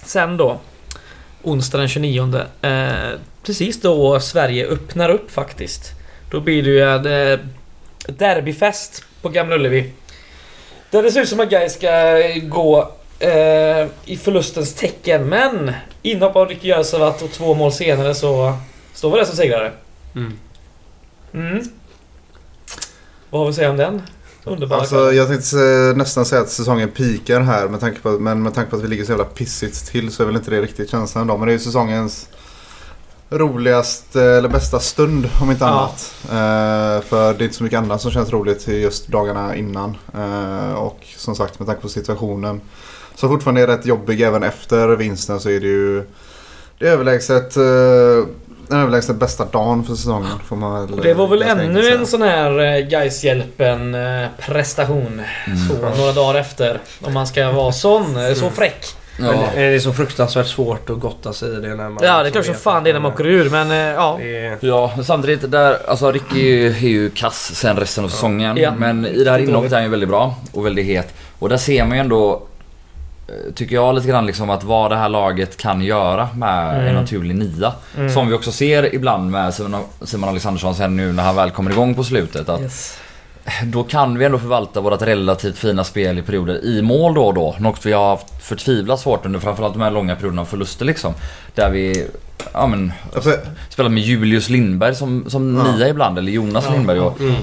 Sen 0.03 0.37
då, 0.37 0.59
onsdag 1.43 1.77
den 1.77 1.87
29. 1.87 2.41
Eh, 2.61 2.71
precis 3.43 3.81
då 3.81 4.19
Sverige 4.19 4.67
öppnar 4.67 5.09
upp 5.09 5.31
faktiskt. 5.31 5.91
Då 6.31 6.39
blir 6.39 6.63
det 6.63 6.69
ju 6.69 6.81
en 6.81 7.39
derbyfest 8.07 9.03
på 9.21 9.29
Gamla 9.29 9.55
Ullevi. 9.55 9.91
Där 10.91 11.03
det 11.03 11.11
ser 11.11 11.21
ut 11.21 11.29
som 11.29 11.39
att 11.39 11.49
Gais 11.49 11.73
ska 11.73 11.89
gå 12.43 12.91
eh, 13.19 13.87
i 14.05 14.17
förlustens 14.21 14.73
tecken. 14.73 15.29
Men 15.29 15.71
inhopp 16.01 16.35
av 16.35 16.47
Ricky 16.47 16.67
Jösevat 16.67 17.21
och 17.21 17.31
två 17.31 17.53
mål 17.53 17.71
senare 17.71 18.15
så 18.15 18.57
står 18.93 19.11
vi 19.11 19.17
där 19.17 19.25
som 19.25 19.35
segrare. 19.35 19.71
Mm. 20.15 20.33
Mm. 21.33 21.69
Vad 23.29 23.41
har 23.41 23.45
vi 23.45 23.49
att 23.49 23.55
säga 23.55 23.69
om 23.69 23.77
den? 23.77 24.01
Underbara 24.43 24.79
alltså, 24.79 25.13
Jag 25.13 25.27
tänkte 25.27 25.57
nästan 25.95 26.25
säga 26.25 26.41
att 26.41 26.49
säsongen 26.49 26.89
pikar 26.89 27.41
här. 27.41 27.67
Med 27.67 27.79
tanke 27.79 28.01
på, 28.01 28.09
men 28.09 28.43
med 28.43 28.53
tanke 28.53 28.69
på 28.69 28.75
att 28.75 28.83
vi 28.83 28.87
ligger 28.87 29.03
så 29.03 29.11
jävla 29.11 29.25
pissigt 29.25 29.91
till 29.91 30.11
så 30.11 30.23
är 30.23 30.27
väl 30.27 30.35
inte 30.35 30.51
det 30.51 30.61
riktigt 30.61 30.89
känslan 30.89 31.21
ändå. 31.21 31.37
Men 31.37 31.47
det 31.47 31.51
är 31.51 31.57
ju 31.57 31.59
säsongens 31.59 32.29
roligaste 33.29 34.23
eller 34.23 34.49
bästa 34.49 34.79
stund 34.79 35.29
om 35.41 35.51
inte 35.51 35.63
ja. 35.63 35.69
annat. 35.69 36.13
Uh, 36.23 37.05
för 37.07 37.33
det 37.33 37.43
är 37.43 37.43
inte 37.43 37.55
så 37.57 37.63
mycket 37.63 37.79
annat 37.79 38.01
som 38.01 38.11
känns 38.11 38.29
roligt 38.29 38.67
just 38.67 39.07
dagarna 39.07 39.55
innan. 39.55 39.97
Uh, 40.15 40.73
och 40.73 40.99
som 41.17 41.35
sagt 41.35 41.59
med 41.59 41.67
tanke 41.67 41.81
på 41.81 41.89
situationen. 41.89 42.61
Så 43.15 43.27
fortfarande 43.27 43.61
är 43.61 43.67
rätt 43.67 43.85
jobbig 43.85 44.21
även 44.21 44.43
efter 44.43 44.87
vinsten 44.87 45.39
så 45.39 45.49
är 45.49 45.59
det 45.59 45.67
ju 45.67 46.03
det 46.79 46.87
är 46.87 46.91
överlägset 46.91 47.57
den 48.67 48.79
överlägset 48.79 49.15
bästa 49.15 49.45
dagen 49.45 49.83
för 49.83 49.95
säsongen. 49.95 50.39
Får 50.45 50.55
man 50.55 50.87
väl, 50.87 51.01
det 51.01 51.13
var 51.13 51.27
väl 51.27 51.41
ännu 51.41 51.89
en 51.89 52.07
sån 52.07 52.21
här 52.21 52.59
eh, 52.59 52.87
Gais-hjälpen 52.87 53.95
eh, 53.95 54.27
prestation. 54.39 55.21
Mm. 55.45 55.57
Så, 55.67 55.97
några 55.97 56.11
dagar 56.11 56.39
efter. 56.39 56.79
Om 57.01 57.13
man 57.13 57.27
ska 57.27 57.51
vara 57.51 57.71
sån, 57.71 58.13
så 58.13 58.45
mm. 58.45 58.53
Fräck. 59.25 59.35
Ja. 59.35 59.49
Men 59.53 59.55
det 59.55 59.75
är 59.75 59.79
så 59.79 59.93
fruktansvärt 59.93 60.47
svårt 60.47 60.89
att 60.89 60.99
gotta 60.99 61.33
sig 61.33 61.57
i 61.57 61.61
det 61.61 61.75
när 61.75 61.89
man... 61.89 61.97
Ja, 62.01 62.23
det 62.23 62.29
är 62.29 62.31
klart 62.31 62.45
som 62.45 62.55
fan 62.55 62.83
det 62.83 62.89
är 62.89 62.93
när 62.93 62.99
man 62.99 63.11
åker 63.11 63.27
ur, 63.27 63.49
men 63.49 63.69
ja. 63.69 64.19
Ja, 64.59 64.93
samtidigt 65.03 65.51
där... 65.51 65.89
Alltså 65.89 66.11
Ricky 66.11 66.67
är 66.67 66.87
ju 66.87 67.09
kass 67.09 67.55
sen 67.55 67.77
resten 67.77 68.03
av 68.03 68.09
säsongen. 68.09 68.57
Ja. 68.57 68.73
Men 68.77 69.05
i 69.05 69.23
det 69.23 69.31
här 69.31 69.39
inhoppet 69.39 69.71
är 69.71 69.75
han 69.75 69.83
ju 69.83 69.89
väldigt 69.89 70.09
bra 70.09 70.35
och 70.51 70.65
väldigt 70.65 70.85
het. 70.85 71.13
Och 71.39 71.49
där 71.49 71.57
ser 71.57 71.85
man 71.85 71.97
ju 71.97 72.01
ändå 72.01 72.47
Eh, 73.27 73.53
tycker 73.53 73.75
jag 73.75 73.95
lite 73.95 74.07
grann 74.07 74.25
liksom 74.25 74.49
att 74.49 74.63
vad 74.63 74.91
det 74.91 74.95
här 74.95 75.09
laget 75.09 75.57
kan 75.57 75.81
göra 75.81 76.29
med 76.35 76.75
mm. 76.75 76.87
en 76.87 76.95
naturlig 76.95 77.35
nia. 77.35 77.73
Mm. 77.97 78.09
Som 78.09 78.27
vi 78.27 78.33
också 78.33 78.51
ser 78.51 78.95
ibland 78.95 79.31
med 79.31 79.53
Simon 79.53 80.29
Alexandersson 80.29 80.75
sen 80.75 80.95
nu 80.95 81.13
när 81.13 81.23
han 81.23 81.35
väl 81.35 81.51
kommer 81.51 81.71
igång 81.71 81.95
på 81.95 82.03
slutet. 82.03 82.49
Att 82.49 82.61
yes. 82.61 82.99
Då 83.63 83.83
kan 83.83 84.17
vi 84.17 84.25
ändå 84.25 84.39
förvalta 84.39 84.81
vårt 84.81 85.01
relativt 85.01 85.57
fina 85.57 85.83
spel 85.83 86.19
i 86.19 86.21
perioder 86.21 86.65
i 86.65 86.81
mål 86.81 87.13
då 87.13 87.25
och 87.25 87.33
då. 87.33 87.55
Något 87.59 87.85
vi 87.85 87.93
har 87.93 88.09
haft 88.09 88.43
förtvivlat 88.43 88.99
svårt 88.99 89.25
under 89.25 89.39
framförallt 89.39 89.73
de 89.73 89.81
här 89.81 89.91
långa 89.91 90.15
perioderna 90.15 90.41
av 90.41 90.45
förluster 90.45 90.85
liksom. 90.85 91.13
Där 91.55 91.69
vi 91.69 92.07
ja, 92.53 92.67
men, 92.67 92.93
alltså, 93.15 93.33
spelar 93.69 93.89
med 93.89 94.03
Julius 94.03 94.49
Lindberg 94.49 94.95
som, 94.95 95.29
som 95.29 95.57
ja. 95.57 95.71
nia 95.71 95.89
ibland, 95.89 96.17
eller 96.17 96.31
Jonas 96.31 96.65
ja. 96.67 96.73
Lindberg. 96.73 96.99
Och, 96.99 97.19
mm. 97.19 97.35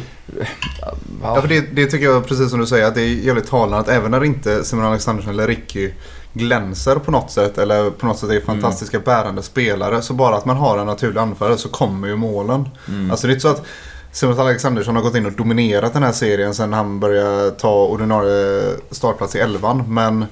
Ja, 1.23 1.41
för 1.41 1.49
det, 1.49 1.61
det, 1.61 1.87
tycker 1.87 2.05
jag 2.05 2.27
precis 2.27 2.51
som 2.51 2.61
du 2.61 2.67
säger 2.67 2.87
att 2.87 2.95
det 2.95 3.03
är 3.03 3.09
jävligt 3.09 3.47
talande 3.47 3.79
att 3.79 3.89
även 3.89 4.11
när 4.11 4.25
inte 4.25 4.65
Simon 4.65 4.85
Alexandersson 4.85 5.33
eller 5.33 5.47
Ricky 5.47 5.91
glänser 6.33 6.97
på 6.97 7.11
något 7.11 7.31
sätt 7.31 7.59
eller 7.59 7.91
på 7.91 8.07
något 8.07 8.19
sätt 8.19 8.31
är 8.31 8.41
fantastiska 8.41 8.97
mm. 8.97 9.05
bärande 9.05 9.43
spelare 9.43 10.03
så 10.03 10.15
bara 10.15 10.37
att 10.37 10.45
man 10.45 10.57
har 10.57 10.79
en 10.79 10.87
naturlig 10.87 11.21
anfallare 11.21 11.59
så 11.59 11.69
kommer 11.69 12.09
ju 12.09 12.17
målen. 12.17 12.69
Mm. 12.89 13.11
Alltså 13.11 13.27
det 13.27 13.31
är 13.31 13.35
inte 13.35 13.43
så 13.43 13.49
att 13.49 13.67
Simon 14.15 14.41
Alexandersson 14.41 14.97
har 14.97 15.03
gått 15.03 15.15
in 15.15 15.27
och 15.27 15.33
dominerat 15.33 15.93
den 15.93 16.03
här 16.03 16.13
serien 16.13 16.55
sen 16.55 16.73
han 16.73 17.01
började 17.01 17.51
ta 17.51 17.85
ordinarie 17.85 18.77
startplats 18.91 19.37
i 19.37 19.39
elvan. 19.39 19.85
Men 19.89 20.25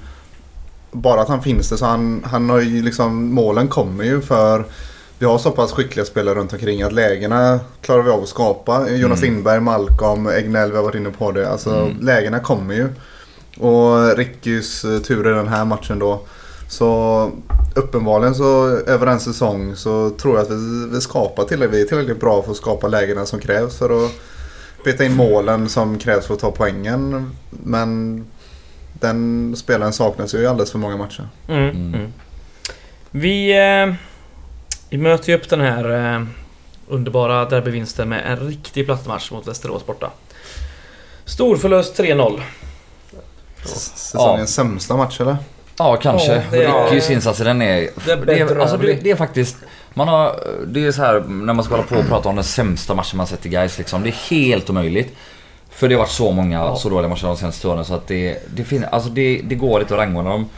bara 0.91 1.21
att 1.21 1.27
han 1.27 1.41
finns 1.41 1.69
där 1.69 1.77
så 1.77 1.85
han, 1.85 2.23
han 2.25 2.49
har 2.49 2.59
ju 2.59 2.81
liksom, 2.81 3.33
målen 3.33 3.67
kommer 3.67 4.03
ju 4.03 4.21
för 4.21 4.65
vi 5.19 5.25
har 5.25 5.37
så 5.37 5.51
pass 5.51 5.71
skickliga 5.71 6.05
spelare 6.05 6.35
runt 6.35 6.53
omkring 6.53 6.81
att 6.81 6.93
lägena 6.93 7.59
klarar 7.81 8.03
vi 8.03 8.11
av 8.11 8.23
att 8.23 8.29
skapa. 8.29 8.89
Jonas 8.89 9.19
mm. 9.19 9.33
Lindberg, 9.33 9.59
Malcolm, 9.59 10.27
Egnell, 10.27 10.71
vi 10.71 10.77
har 10.77 10.83
varit 10.83 10.95
inne 10.95 11.11
på 11.11 11.31
det. 11.31 11.49
Alltså 11.49 11.75
mm. 11.75 11.97
lägena 12.01 12.39
kommer 12.39 12.73
ju. 12.73 12.89
Och 13.57 14.17
Rickys 14.17 14.85
eh, 14.85 14.99
tur 14.99 15.31
i 15.31 15.33
den 15.33 15.47
här 15.47 15.65
matchen 15.65 15.99
då. 15.99 16.21
Så 16.67 17.31
uppenbarligen 17.75 18.35
så 18.35 18.67
över 18.67 19.07
en 19.07 19.19
säsong 19.19 19.75
så 19.75 20.09
tror 20.09 20.35
jag 20.35 20.43
att 20.43 20.51
vi, 20.51 20.89
vi 20.91 21.01
skapar 21.01 21.43
tillräckligt, 21.43 21.79
vi 21.79 21.81
är 21.81 21.87
tillräckligt 21.87 22.19
bra 22.19 22.41
för 22.41 22.51
att 22.51 22.57
skapa 22.57 22.87
lägena 22.87 23.25
som 23.25 23.39
krävs 23.39 23.77
för 23.77 24.05
att 24.05 24.11
peta 24.83 25.05
in 25.05 25.15
målen 25.15 25.69
som 25.69 25.99
krävs 25.99 26.27
för 26.27 26.33
att 26.33 26.39
ta 26.39 26.51
poängen. 26.51 27.31
Men 27.49 28.25
den 28.93 29.55
spelaren 29.55 29.93
saknas 29.93 30.35
ju 30.35 30.37
i 30.37 30.47
alldeles 30.47 30.71
för 30.71 30.79
många 30.79 30.97
matcher. 30.97 31.27
Mm. 31.47 31.69
Mm. 31.69 31.93
mm. 31.93 32.13
Vi, 33.11 33.51
eh, 33.51 33.95
vi 34.89 34.97
möter 34.97 35.29
ju 35.29 35.37
upp 35.37 35.49
den 35.49 35.61
här 35.61 36.15
eh, 36.15 36.25
underbara 36.87 37.45
derbyvinsten 37.45 38.09
med 38.09 38.25
en 38.25 38.39
riktig 38.39 38.85
plattmatch 38.85 39.31
mot 39.31 39.47
Västerås 39.47 39.85
borta. 39.85 40.11
Stor 41.25 41.57
förlust 41.57 41.99
3-0. 41.99 42.41
Säsongens 43.65 44.57
ja. 44.57 44.63
sämsta 44.63 44.97
match 44.97 45.21
eller? 45.21 45.37
Ja, 45.77 45.95
kanske. 45.95 46.43
Ja, 46.51 46.87
Rickys 46.91 47.09
insats 47.09 47.39
den 47.39 47.61
är... 47.61 47.89
Det 48.25 48.39
är, 48.39 48.59
alltså, 48.59 48.77
det, 48.77 48.93
det, 48.93 49.11
är 49.11 49.15
faktiskt... 49.15 49.57
Man 49.93 50.07
har... 50.07 50.39
Det 50.67 50.85
är 50.85 50.91
så 50.91 51.01
här 51.01 51.19
när 51.19 51.53
man 51.53 51.65
ska 51.65 51.73
hålla 51.73 51.87
på 51.87 51.95
och 51.95 52.07
prata 52.07 52.29
om 52.29 52.35
den 52.35 52.43
sämsta 52.43 52.95
matchen 52.95 53.17
man 53.17 53.27
sett 53.27 53.45
i 53.45 53.49
guys 53.49 53.77
liksom. 53.77 54.03
Det 54.03 54.09
är 54.09 54.29
helt 54.29 54.69
omöjligt. 54.69 55.15
För 55.69 55.89
det 55.89 55.95
har 55.95 55.99
varit 55.99 56.11
så 56.11 56.31
många 56.31 56.57
ja. 56.57 56.75
så 56.75 56.89
dåliga 56.89 57.09
matcher 57.09 57.27
de 57.27 57.37
senaste 57.37 57.67
åren 57.67 57.85
så 57.85 57.93
att 57.93 58.07
det... 58.07 58.37
Det, 58.55 58.63
fin, 58.63 58.85
alltså 58.91 59.09
det, 59.09 59.41
det 59.43 59.55
går 59.55 59.81
inte 59.81 59.93
att 59.93 59.99
rangordna 59.99 60.29
dem. 60.29 60.49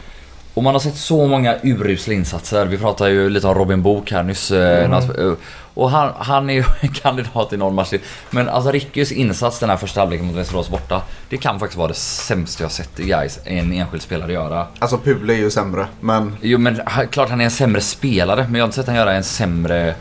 Och 0.56 0.62
man 0.62 0.74
har 0.74 0.80
sett 0.80 0.96
så 0.96 1.26
många 1.26 1.56
urusla 1.62 2.14
insatser. 2.14 2.66
Vi 2.66 2.78
pratade 2.78 3.10
ju 3.10 3.30
lite 3.30 3.46
om 3.46 3.54
Robin 3.54 3.82
Book 3.82 4.12
här 4.12 4.22
nyss. 4.22 4.50
Eh, 4.50 4.84
mm. 4.84 5.36
Och 5.74 5.90
han, 5.90 6.12
han 6.18 6.50
är 6.50 6.54
ju 6.54 6.64
en 6.80 6.88
kandidat 6.88 7.52
i 7.52 7.56
någon 7.56 7.74
match 7.74 7.92
Men 8.30 8.48
alltså 8.48 8.70
Rickys 8.70 9.12
insats 9.12 9.58
den 9.58 9.70
här 9.70 9.76
första 9.76 10.00
halvleken 10.00 10.26
mot 10.26 10.36
Västerås 10.36 10.68
borta. 10.68 11.02
Det 11.28 11.36
kan 11.36 11.60
faktiskt 11.60 11.78
vara 11.78 11.88
det 11.88 11.94
sämsta 11.94 12.64
jag 12.64 12.72
sett 12.72 12.96
guys 12.96 13.38
en 13.44 13.72
enskild 13.72 14.02
spelare 14.02 14.32
göra. 14.32 14.66
Alltså 14.78 14.98
Pule 14.98 15.32
är 15.32 15.38
ju 15.38 15.50
sämre, 15.50 15.86
men... 16.00 16.36
Jo 16.40 16.58
men 16.58 16.80
klart 17.10 17.30
han 17.30 17.40
är 17.40 17.44
en 17.44 17.50
sämre 17.50 17.80
spelare. 17.80 18.44
Men 18.44 18.54
jag 18.54 18.62
har 18.62 18.66
inte 18.66 18.76
sett 18.76 18.86
han 18.86 18.96
göra 18.96 19.12
en 19.12 19.24
sämre 19.24 19.94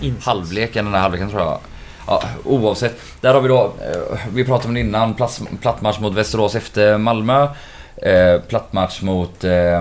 insats. 0.00 0.26
halvlek 0.26 0.76
än 0.76 0.84
den 0.84 0.94
här 0.94 1.00
halvleken 1.00 1.30
tror 1.30 1.42
jag. 1.42 1.58
Ja, 2.06 2.22
oavsett. 2.44 3.00
Där 3.20 3.34
har 3.34 3.40
vi 3.40 3.48
då, 3.48 3.64
eh, 3.64 4.18
vi 4.34 4.44
pratade 4.44 4.68
om 4.68 4.74
det 4.74 4.80
innan, 4.80 5.14
plattmatch 5.60 6.00
mot 6.00 6.14
Västerås 6.14 6.54
efter 6.54 6.98
Malmö. 6.98 7.48
Eh, 7.96 8.40
plattmatch 8.40 9.02
mot, 9.02 9.44
eh, 9.44 9.78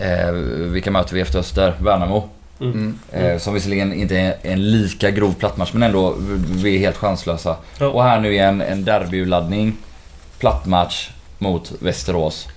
eh, 0.00 0.32
vilka 0.72 0.90
möter 0.90 1.14
vi 1.14 1.20
efter 1.20 1.38
Öster? 1.38 1.74
Värnamo. 1.80 2.28
Mm. 2.60 2.98
Mm. 3.12 3.26
Eh, 3.26 3.38
som 3.38 3.54
visserligen 3.54 3.92
inte 3.92 4.16
är 4.16 4.36
en 4.42 4.70
lika 4.70 5.10
grov 5.10 5.34
plattmatch 5.34 5.72
men 5.72 5.82
ändå, 5.82 6.14
vi 6.38 6.74
är 6.74 6.78
helt 6.78 6.96
chanslösa. 6.96 7.56
Ja. 7.78 7.86
Och 7.86 8.02
här 8.02 8.20
nu 8.20 8.32
igen 8.32 8.60
en 8.60 8.84
derbyladdning. 8.84 9.76
Plattmatch 10.38 11.10
mot 11.38 11.72
Västerås. 11.80 12.48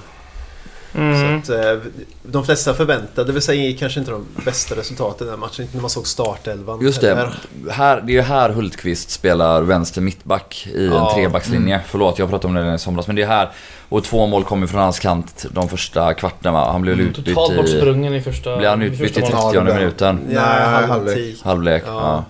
Mm. 0.97 1.43
Så 1.43 1.53
att, 1.53 1.65
eh, 1.65 1.79
de 2.23 2.45
flesta 2.45 2.73
förväntade 2.73 3.41
sig 3.41 3.77
kanske 3.77 3.99
inte 3.99 4.11
de 4.11 4.25
bästa 4.45 4.75
resultaten 4.75 5.27
i 5.27 5.29
den 5.29 5.39
matchen, 5.39 5.61
inte 5.61 5.75
när 5.75 5.81
man 5.81 5.89
såg 5.89 6.07
startelvan. 6.07 6.81
Just 6.81 7.01
det, 7.01 7.31
här, 7.71 8.01
det 8.01 8.11
är 8.11 8.15
ju 8.15 8.21
här 8.21 8.49
Hultqvist 8.49 9.09
spelar 9.09 9.61
vänster 9.61 10.01
mittback 10.01 10.67
i 10.73 10.87
ja. 10.87 11.09
en 11.09 11.15
trebackslinje. 11.15 11.75
Mm. 11.75 11.87
Förlåt, 11.87 12.19
jag 12.19 12.29
pratade 12.29 12.59
om 12.59 12.65
det 12.65 12.75
i 12.75 12.77
somras, 12.77 13.07
men 13.07 13.15
det 13.15 13.21
är 13.21 13.27
här. 13.27 13.49
Och 13.89 14.03
två 14.03 14.27
mål 14.27 14.43
kom 14.43 14.61
ju 14.61 14.67
från 14.67 14.81
hans 14.81 14.99
kant 14.99 15.45
de 15.51 15.69
första 15.69 16.13
kvarterna 16.13 16.71
Han 16.71 16.81
blev 16.81 16.93
mm, 16.93 17.07
utbytt 17.07 17.25
Totalt 17.25 17.57
bortsprungen 17.57 18.13
i 18.13 18.21
första... 18.21 18.57
Blev 18.57 18.69
han 18.69 18.81
utbytt 18.81 19.17
i 19.17 19.21
30 19.21 19.61
minuten? 19.61 20.19
Ja, 20.29 20.41
halvlek. 20.87 21.35
Halvlek, 21.43 21.83
ja. 21.85 21.91
ja. 21.91 22.25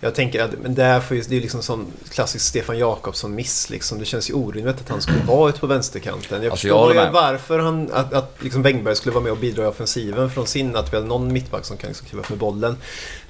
Jag 0.00 0.14
tänker 0.14 0.42
att 0.42 0.50
men 0.62 0.74
det, 0.74 0.84
är 0.84 1.00
för, 1.00 1.14
det 1.14 1.36
är 1.36 1.40
liksom 1.40 1.62
sån 1.62 1.86
klassisk 2.10 2.44
Stefan 2.44 2.78
Jakobsson-miss. 2.78 3.70
Liksom. 3.70 3.98
Det 3.98 4.04
känns 4.04 4.30
ju 4.30 4.34
orimligt 4.34 4.80
att 4.80 4.88
han 4.88 5.02
skulle 5.02 5.22
vara 5.26 5.48
ute 5.48 5.60
på 5.60 5.66
vänsterkanten. 5.66 6.42
Jag 6.42 6.50
alltså, 6.50 6.66
förstår 6.66 6.94
jag 6.94 7.12
varför 7.12 7.58
han, 7.58 7.90
att, 7.92 8.12
att 8.12 8.36
liksom 8.38 8.62
Bengberg 8.62 8.96
skulle 8.96 9.14
vara 9.14 9.24
med 9.24 9.32
och 9.32 9.38
bidra 9.38 9.64
i 9.64 9.66
offensiven 9.66 10.30
från 10.30 10.46
sin, 10.46 10.76
att 10.76 10.92
vi 10.92 10.96
hade 10.96 11.08
någon 11.08 11.32
mittback 11.32 11.64
som 11.64 11.76
kan 11.76 11.88
liksom 11.88 12.06
kliva 12.06 12.22
upp 12.22 12.30
med 12.30 12.38
bollen. 12.38 12.76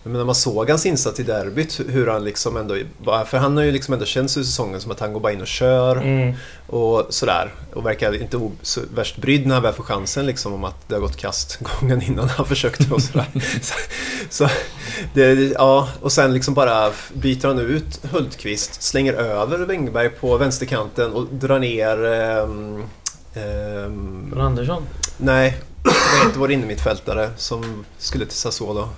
Men 0.02 0.12
när 0.12 0.24
man 0.24 0.34
såg 0.34 0.70
hans 0.70 0.86
insats 0.86 1.20
i 1.20 1.22
derbyt, 1.22 1.80
hur 1.88 2.06
han 2.06 2.24
liksom 2.24 2.56
ändå... 2.56 2.76
För 3.26 3.38
han 3.38 3.56
har 3.56 3.64
ju 3.64 3.72
liksom 3.72 3.94
ändå 3.94 4.06
känts 4.06 4.36
i 4.36 4.44
säsongen 4.44 4.80
som 4.80 4.90
att 4.90 5.00
han 5.00 5.12
går 5.12 5.20
bara 5.20 5.32
in 5.32 5.40
och 5.40 5.46
kör. 5.46 5.96
Mm. 5.96 6.34
Och 6.66 7.06
sådär. 7.10 7.54
Och 7.74 7.86
verkar 7.86 8.22
inte 8.22 8.50
så 8.62 8.80
värst 8.94 9.16
brydd 9.16 9.46
när 9.46 9.54
han 9.54 9.62
väl 9.62 9.72
får 9.72 9.84
chansen 9.84 10.26
liksom 10.26 10.52
om 10.52 10.64
att 10.64 10.88
det 10.88 10.94
har 10.94 11.00
gått 11.00 11.16
kast 11.16 11.58
gången 11.80 12.02
innan 12.02 12.28
han 12.28 12.46
försökte 12.46 12.94
och 12.94 13.02
sådär. 13.02 13.26
så, 13.62 13.74
så 14.30 14.48
det, 15.14 15.34
ja, 15.34 15.88
och 16.00 16.12
sen 16.12 16.34
liksom 16.34 16.54
bara 16.54 16.92
byter 17.12 17.46
han 17.46 17.58
ut 17.58 18.04
Hultqvist, 18.12 18.82
slänger 18.82 19.12
över 19.12 19.58
Wängberg 19.58 20.08
på 20.08 20.36
vänsterkanten 20.36 21.12
och 21.12 21.26
drar 21.26 21.58
ner... 21.58 22.04
Um, 22.42 22.84
um, 23.34 24.40
Andersson? 24.40 24.82
Nej, 25.16 25.56
vad 25.82 26.26
heter 26.26 26.40
vår 26.40 26.52
innermittfältare 26.52 27.30
som 27.36 27.84
skulle 27.98 28.26
till 28.26 28.36
Sassuolo? 28.36 28.88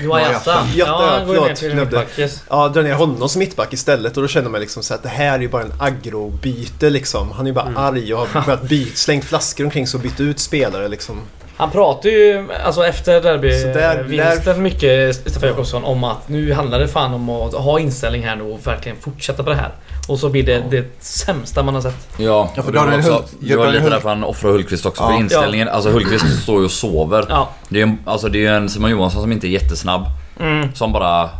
Johan 0.00 0.22
Jatta. 0.22 0.66
Ja, 0.74 1.16
han 1.18 1.26
går 1.26 1.48
ner 1.48 1.54
till 1.54 1.74
mittback. 1.74 2.08
Ja, 2.48 2.68
drar 2.68 2.82
ner 2.82 2.94
honom 2.94 3.28
som 3.28 3.38
mittback 3.38 3.72
istället 3.72 4.16
och 4.16 4.22
då 4.22 4.28
känner 4.28 4.50
man 4.50 4.60
liksom 4.60 4.82
så 4.82 4.94
att 4.94 5.02
det 5.02 5.08
här 5.08 5.34
är 5.34 5.40
ju 5.40 5.48
bara 5.48 5.62
en 5.62 5.72
agrobyte 5.78 6.90
liksom. 6.90 7.32
Han 7.32 7.46
är 7.46 7.50
ju 7.50 7.54
bara 7.54 7.66
mm. 7.66 7.76
arg 7.76 8.14
och 8.14 8.28
har 8.28 8.42
börjat 8.46 8.62
byt, 8.62 8.98
slängt 8.98 9.24
flaskor 9.24 9.64
omkring 9.64 9.86
sig 9.86 9.98
och 9.98 10.02
bytt 10.02 10.20
ut 10.20 10.38
spelare 10.38 10.88
liksom. 10.88 11.20
Han 11.56 11.70
pratar 11.70 12.10
ju 12.10 12.48
alltså 12.64 12.86
efter 12.86 13.20
derbyvinsten 13.20 14.44
där... 14.44 14.54
mycket, 14.54 15.16
Stefan 15.16 15.48
Jakobsson, 15.48 15.84
om 15.84 16.04
att 16.04 16.28
nu 16.28 16.52
handlar 16.52 16.78
det 16.78 16.88
fan 16.88 17.14
om 17.14 17.30
att 17.30 17.54
ha 17.54 17.78
inställning 17.78 18.22
här 18.22 18.36
nu 18.36 18.42
och 18.42 18.66
verkligen 18.66 18.98
fortsätta 18.98 19.42
på 19.42 19.50
det 19.50 19.56
här. 19.56 19.70
Och 20.08 20.18
så 20.18 20.28
blir 20.28 20.42
det 20.42 20.52
ja. 20.52 20.62
det 20.70 21.04
sämsta 21.04 21.62
man 21.62 21.74
har 21.74 21.82
sett. 21.82 22.08
Ja, 22.16 22.50
ja 22.56 22.62
för 22.62 22.72
det 22.72 22.78
var, 22.78 22.98
också, 22.98 23.24
det 23.40 23.56
var 23.56 23.72
lite 23.72 23.90
därför 23.90 24.08
han 24.08 24.24
offrar 24.24 24.50
Hultqvist 24.50 24.86
också. 24.86 25.02
Ja. 25.02 25.08
För 25.08 25.16
inställningen, 25.16 25.68
alltså 25.68 25.90
Hultqvist 25.90 26.24
står 26.42 26.58
ju 26.58 26.64
och 26.64 26.70
sover. 26.70 27.26
Ja. 27.28 27.48
Det 27.68 27.78
är 27.78 27.82
en, 27.82 27.98
alltså 28.04 28.28
det 28.28 28.46
är 28.46 28.52
en 28.52 28.68
Simon 28.68 28.90
Johansson 28.90 29.22
som 29.22 29.32
inte 29.32 29.46
är 29.46 29.50
jättesnabb. 29.50 30.04
Mm. 30.40 30.74
Som 30.74 30.92
bara 30.92 31.30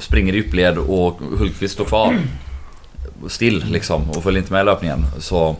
springer 0.00 0.32
i 0.32 0.36
djupled 0.36 0.78
och 0.78 1.18
Hultqvist 1.38 1.74
står 1.74 1.84
kvar. 1.84 2.18
Still 3.28 3.64
liksom 3.64 4.10
och 4.10 4.22
följer 4.22 4.40
inte 4.40 4.52
med 4.52 4.60
i 4.60 4.64
löpningen. 4.64 5.06
Så 5.18 5.56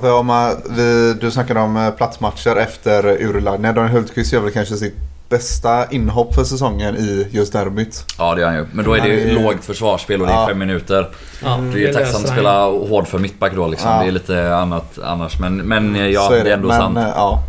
för 0.00 0.12
om 0.12 0.56
vi, 0.70 1.14
du 1.20 1.30
snackade 1.30 1.60
om 1.60 1.76
eh, 1.76 1.90
platsmatcher 1.90 2.56
efter 2.56 3.22
urladdningen. 3.22 3.74
Daniel 3.74 3.92
Hultqvist 3.92 4.32
gör 4.32 4.40
väl 4.40 4.52
kanske 4.52 4.76
sitt 4.76 4.96
bästa 5.28 5.90
inhopp 5.90 6.34
för 6.34 6.44
säsongen 6.44 6.96
i 6.96 7.28
just 7.30 7.52
derbyt. 7.52 8.04
Ja 8.18 8.34
det 8.34 8.40
gör 8.40 8.48
han 8.48 8.56
ju. 8.56 8.66
Men 8.72 8.84
då 8.84 8.94
är 8.94 9.00
det 9.00 9.08
ju 9.08 9.30
är... 9.30 9.42
lågt 9.42 9.64
försvarsspel 9.64 10.20
och 10.20 10.26
det 10.26 10.32
är 10.32 10.46
fem 10.46 10.58
minuter. 10.58 11.08
Ja, 11.44 11.60
det 11.72 11.78
är 11.78 11.86
ju 11.86 11.92
tacksamt 11.92 12.24
att 12.24 12.30
spela 12.30 12.64
hård 12.64 13.06
för 13.06 13.18
mittback 13.18 13.54
då 13.54 13.66
liksom. 13.66 13.90
Ja. 13.90 14.02
Det 14.02 14.08
är 14.08 14.12
lite 14.12 14.54
annat 14.54 14.98
annars. 14.98 15.40
Men, 15.40 15.56
men 15.56 15.96
eh, 15.96 16.06
ja, 16.06 16.32
är 16.32 16.36
det. 16.36 16.42
det. 16.42 16.50
är 16.50 16.54
ändå 16.54 16.68
men, 16.68 16.80
sant. 16.80 16.98
Eh, 16.98 17.08
ja. 17.14 17.42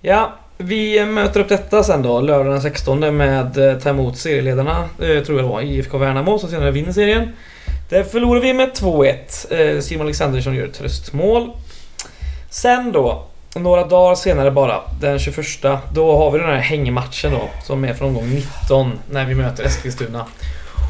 ja, 0.00 0.32
vi 0.58 1.06
möter 1.06 1.40
upp 1.40 1.48
detta 1.48 1.82
sen 1.82 2.02
då 2.02 2.20
lördag 2.20 2.52
den 2.52 2.62
16 2.62 3.16
med 3.16 3.54
ta 3.82 3.90
emot 3.90 4.18
serieledarna, 4.18 4.84
tror 4.98 5.40
jag 5.40 5.50
då, 5.50 5.62
IFK 5.62 5.98
Värnamo 5.98 6.38
som 6.38 6.50
senare 6.50 6.70
vinner 6.70 6.92
serien. 6.92 7.32
Där 7.90 8.02
förlorar 8.02 8.40
vi 8.40 8.52
med 8.52 8.70
2-1. 8.72 9.80
Simon 9.80 10.06
Alexandersson 10.06 10.54
gör 10.54 10.66
ett 10.66 10.74
tröstmål. 10.74 11.50
Sen 12.50 12.92
då, 12.92 13.29
några 13.54 13.84
dagar 13.84 14.14
senare 14.14 14.50
bara, 14.50 14.80
den 15.00 15.18
21, 15.18 15.36
då 15.94 16.16
har 16.16 16.30
vi 16.30 16.38
den 16.38 16.48
här 16.48 16.56
hängmatchen 16.56 17.32
då, 17.32 17.48
som 17.64 17.84
är 17.84 17.94
från 17.94 18.08
omgång 18.08 18.28
19, 18.28 18.92
när 19.10 19.24
vi 19.24 19.34
möter 19.34 19.64
Eskilstuna. 19.64 20.26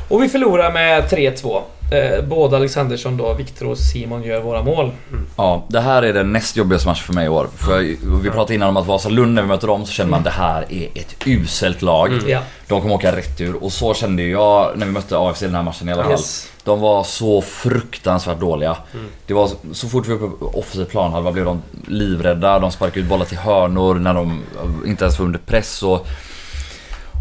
Och 0.09 0.23
vi 0.23 0.29
förlorar 0.29 0.73
med 0.73 1.05
3-2. 1.05 1.63
Eh, 1.93 2.25
båda 2.25 2.57
Alexandersson 2.57 3.17
då, 3.17 3.35
Viktor 3.35 3.67
och 3.67 3.79
Simon 3.79 4.23
gör 4.23 4.41
våra 4.41 4.63
mål. 4.63 4.93
Mm. 5.11 5.27
Ja, 5.37 5.65
det 5.69 5.81
här 5.81 6.03
är 6.03 6.13
den 6.13 6.33
näst 6.33 6.57
jobbigaste 6.57 6.89
matchen 6.89 7.05
för 7.07 7.13
mig 7.13 7.27
i 7.27 7.29
år. 7.29 7.49
För 7.57 7.79
vi 8.23 8.31
pratade 8.31 8.55
innan 8.55 8.69
om 8.69 8.77
att 8.77 8.87
Vasalund 8.87 9.35
när 9.35 9.43
vi 9.43 9.49
möter 9.49 9.67
dem 9.67 9.87
så 9.87 9.93
känner 9.93 10.11
man 10.11 10.19
att 10.19 10.25
det 10.25 10.31
här 10.31 10.67
är 10.73 10.89
ett 10.95 11.17
uselt 11.27 11.83
lag. 11.83 12.13
Mm. 12.13 12.43
De 12.69 12.81
kommer 12.81 12.95
åka 12.95 13.17
rätt 13.17 13.41
ur 13.41 13.65
och 13.65 13.73
så 13.73 13.95
kände 13.95 14.23
jag 14.23 14.79
när 14.79 14.87
vi 14.87 14.93
mötte 14.93 15.19
AFC 15.19 15.43
i 15.43 15.47
den 15.47 15.55
här 15.55 15.63
matchen 15.63 15.89
i 15.89 15.93
alla 15.93 16.03
fall. 16.03 16.13
Yes. 16.13 16.50
De 16.65 16.81
var 16.81 17.05
så 17.05 17.43
fruktansvärt 17.43 18.41
dåliga. 18.41 18.77
Mm. 18.95 19.07
Det 19.27 19.35
var 19.35 19.51
så 19.73 19.89
fort 19.89 20.09
vi 20.09 20.17
var 20.17 20.29
på 20.29 20.47
offensiv 20.47 20.85
planhalva 20.85 21.33
blev 21.33 21.45
de 21.45 21.63
livrädda. 21.87 22.59
De 22.59 22.71
sparkade 22.71 23.01
ut 23.01 23.07
bollar 23.07 23.25
till 23.25 23.39
hörnor 23.39 23.95
när 23.95 24.15
de 24.15 24.43
inte 24.87 25.05
ens 25.05 25.19
var 25.19 25.27
under 25.27 25.39
press. 25.39 25.83
Och, 25.83 26.07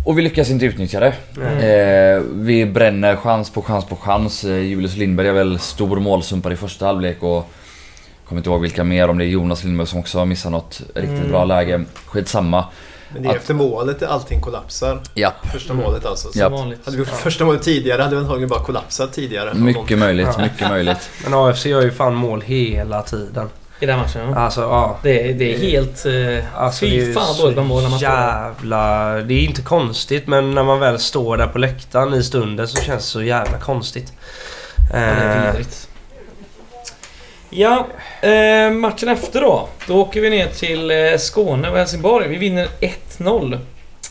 och 0.05 0.17
vi 0.17 0.21
lyckas 0.21 0.49
inte 0.49 0.65
utnyttja 0.65 0.99
det. 0.99 1.13
Eh, 1.43 2.23
vi 2.33 2.65
bränner 2.65 3.15
chans 3.15 3.49
på 3.49 3.61
chans 3.61 3.85
på 3.85 3.95
chans. 3.95 4.43
Eh, 4.43 4.59
Julius 4.59 4.95
Lindberg 4.95 5.27
är 5.27 5.33
väl 5.33 5.59
stor 5.59 5.99
målsumpare 5.99 6.53
i 6.53 6.57
första 6.57 6.85
halvlek 6.85 7.23
och 7.23 7.49
Kommer 8.29 8.39
inte 8.39 8.49
ihåg 8.49 8.61
vilka 8.61 8.83
mer, 8.83 9.09
om 9.09 9.17
det 9.17 9.25
är 9.25 9.27
Jonas 9.27 9.63
Lindberg 9.63 9.87
som 9.87 9.99
också 9.99 10.19
har 10.19 10.25
missat 10.25 10.51
något 10.51 10.81
riktigt 10.95 11.19
mm. 11.19 11.29
bra 11.29 11.45
läge. 11.45 11.85
Skitsamma. 12.05 12.65
Men 13.13 13.23
det 13.23 13.27
är 13.27 13.31
att, 13.31 13.37
efter 13.37 13.53
målet 13.53 14.03
allting 14.03 14.41
kollapsar. 14.41 15.01
Ja. 15.13 15.33
Första 15.53 15.73
målet 15.73 16.05
alltså. 16.05 16.31
Så 16.31 16.49
Hade 16.49 16.75
vi 16.85 16.97
gjort 16.97 17.07
första 17.07 17.45
målet 17.45 17.61
tidigare 17.61 18.01
hade 18.01 18.15
vi 18.15 18.21
antagligen 18.21 18.49
bara 18.49 18.63
kollapsat 18.63 19.13
tidigare. 19.13 19.53
Mycket 19.53 19.97
möjligt, 19.97 20.27
ja. 20.37 20.43
mycket 20.43 20.69
möjligt. 20.69 21.09
Men 21.23 21.33
AFC 21.33 21.65
gör 21.65 21.81
ju 21.81 21.91
fan 21.91 22.15
mål 22.15 22.41
hela 22.41 23.01
tiden. 23.01 23.49
I 23.79 23.85
den 23.85 23.99
matchen? 23.99 24.29
Ja. 24.29 24.35
Alltså 24.35 24.61
ja. 24.61 24.97
Det, 25.03 25.33
det 25.33 25.55
är 25.55 25.59
helt... 25.59 26.05
Uh, 26.05 26.61
alltså, 26.61 26.85
fy 26.85 27.13
fan 27.13 27.25
vad 27.27 27.37
dåligt 27.37 27.67
mål 27.67 27.83
när 27.83 27.89
man 27.89 27.99
jävla... 27.99 29.13
Det 29.21 29.33
är 29.33 29.43
inte 29.43 29.61
konstigt 29.61 30.27
men 30.27 30.51
när 30.51 30.63
man 30.63 30.79
väl 30.79 30.99
står 30.99 31.37
där 31.37 31.47
på 31.47 31.57
läktaren 31.57 32.13
i 32.13 32.23
stunden 32.23 32.67
så 32.67 32.81
känns 32.81 33.03
det 33.03 33.09
så 33.09 33.23
jävla 33.23 33.59
konstigt. 33.59 34.13
Ja, 34.91 34.95
det 34.95 35.05
är 35.05 35.45
eh, 35.45 35.51
vidrigt. 35.51 35.88
Ja, 37.49 37.87
eh, 38.21 38.71
matchen 38.71 39.09
efter 39.09 39.41
då. 39.41 39.67
Då 39.87 40.01
åker 40.01 40.21
vi 40.21 40.29
ner 40.29 40.47
till 40.47 40.91
eh, 40.91 41.17
Skåne 41.17 41.69
och 41.69 41.77
Helsingborg. 41.77 42.27
Vi 42.27 42.37
vinner 42.37 42.67
1-0. 43.17 43.59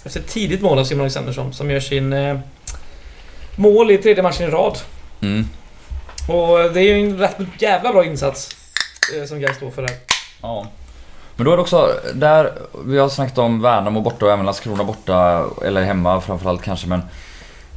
Efter 0.04 0.20
ett 0.20 0.28
tidigt 0.28 0.62
mål 0.62 0.78
av 0.78 0.84
Simon 0.84 1.00
Alexandersson 1.00 1.52
som 1.52 1.70
gör 1.70 1.80
sin 1.80 2.12
eh, 2.12 2.38
mål 3.56 3.90
i 3.90 3.98
tredje 3.98 4.22
matchen 4.22 4.48
i 4.48 4.50
rad. 4.50 4.78
Mm. 5.20 5.48
Och 6.28 6.72
det 6.72 6.80
är 6.80 6.96
ju 6.96 7.00
en 7.00 7.18
rätt 7.18 7.36
jävla 7.58 7.92
bra 7.92 8.04
insats 8.04 8.50
eh, 9.16 9.24
som 9.24 9.40
Gais 9.40 9.56
står 9.56 9.70
för 9.70 9.82
där. 9.82 9.92
Ja. 10.42 10.66
Men 11.36 11.44
då 11.44 11.52
är 11.52 11.56
det 11.56 11.62
också 11.62 11.94
där, 12.14 12.52
vi 12.84 12.98
har 12.98 13.08
snackat 13.08 13.38
om 13.38 13.62
Värnamo 13.62 14.00
borta 14.00 14.26
och 14.26 14.32
även 14.32 14.44
Landskrona 14.44 14.84
borta, 14.84 15.46
eller 15.64 15.82
hemma 15.82 16.20
framförallt 16.20 16.62
kanske 16.62 16.86
men 16.86 17.02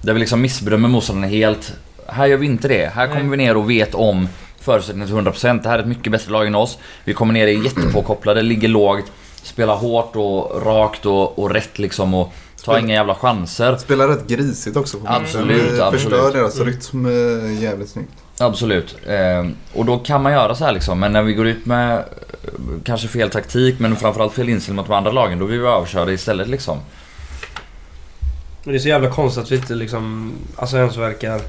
Där 0.01 0.14
vi 0.14 0.20
liksom 0.20 0.41
missbedömer 0.41 0.89
motståndarna 0.89 1.28
helt. 1.28 1.74
Här 2.07 2.26
gör 2.26 2.38
vi 2.38 2.45
inte 2.45 2.68
det. 2.68 2.91
Här 2.93 3.07
kommer 3.07 3.24
vi 3.24 3.38
ner 3.38 3.57
och 3.57 3.70
vet 3.70 3.95
om 3.95 4.28
förutsättningar 4.62 5.07
till 5.07 5.16
100%. 5.16 5.64
Det 5.64 5.70
här 5.70 5.76
är 5.76 5.82
ett 5.82 5.88
mycket 5.88 6.12
bättre 6.12 6.32
lag 6.32 6.47
än 6.47 6.55
oss. 6.55 6.78
Vi 7.03 7.14
kommer 7.14 7.34
ner 7.34 7.47
i 7.47 7.64
jättepåkopplade, 7.64 8.41
ligger 8.41 8.68
lågt, 8.68 9.12
spelar 9.43 9.76
hårt 9.76 10.16
och 10.16 10.66
rakt 10.66 11.05
och, 11.05 11.39
och 11.39 11.51
rätt 11.51 11.80
liksom 11.80 12.14
och 12.14 12.34
tar 12.64 12.80
inga 12.80 12.93
jävla 12.93 13.16
chanser. 13.16 13.78
Spelar 13.78 14.07
rätt 14.07 14.28
grisigt 14.28 14.78
också 14.78 14.97
på 14.97 15.07
Absolut, 15.07 15.80
absolut. 15.80 16.01
Förstör 16.01 16.34
deras 16.34 16.59
mm. 16.59 16.68
rytm 16.68 17.05
eh, 17.05 17.64
jävligt 17.64 17.89
snyggt. 17.89 18.14
Absolut. 18.38 18.95
Eh, 19.07 19.47
och 19.74 19.86
då 19.86 19.97
kan 19.97 20.24
man 20.24 20.32
göra 20.32 20.55
så 20.55 20.66
här 20.66 20.72
liksom. 20.72 20.99
Men 20.99 21.14
när 21.14 21.24
vi 21.24 21.34
går 21.34 21.47
ut 21.47 21.66
med 21.66 21.97
eh, 21.97 22.03
kanske 22.84 23.07
fel 23.07 23.30
taktik 23.30 23.80
men 23.80 23.95
framförallt 23.95 24.34
fel 24.34 24.49
inställning 24.49 24.76
mot 24.76 24.88
de 24.88 24.93
andra 24.93 25.12
lagen. 25.12 25.39
Då 25.39 25.45
blir 25.45 25.57
vi 25.57 25.68
överkörda 25.68 26.12
istället 26.12 26.47
liksom. 26.47 26.78
Det 28.64 28.76
är 28.76 28.80
så 28.80 28.88
jävla 28.88 29.09
konstigt 29.09 29.43
att 29.43 29.51
vi 29.51 29.55
inte 29.55 29.76
liksom... 29.76 30.34
Alltså 30.55 30.78
ens 30.78 30.97
verkar 30.97 31.41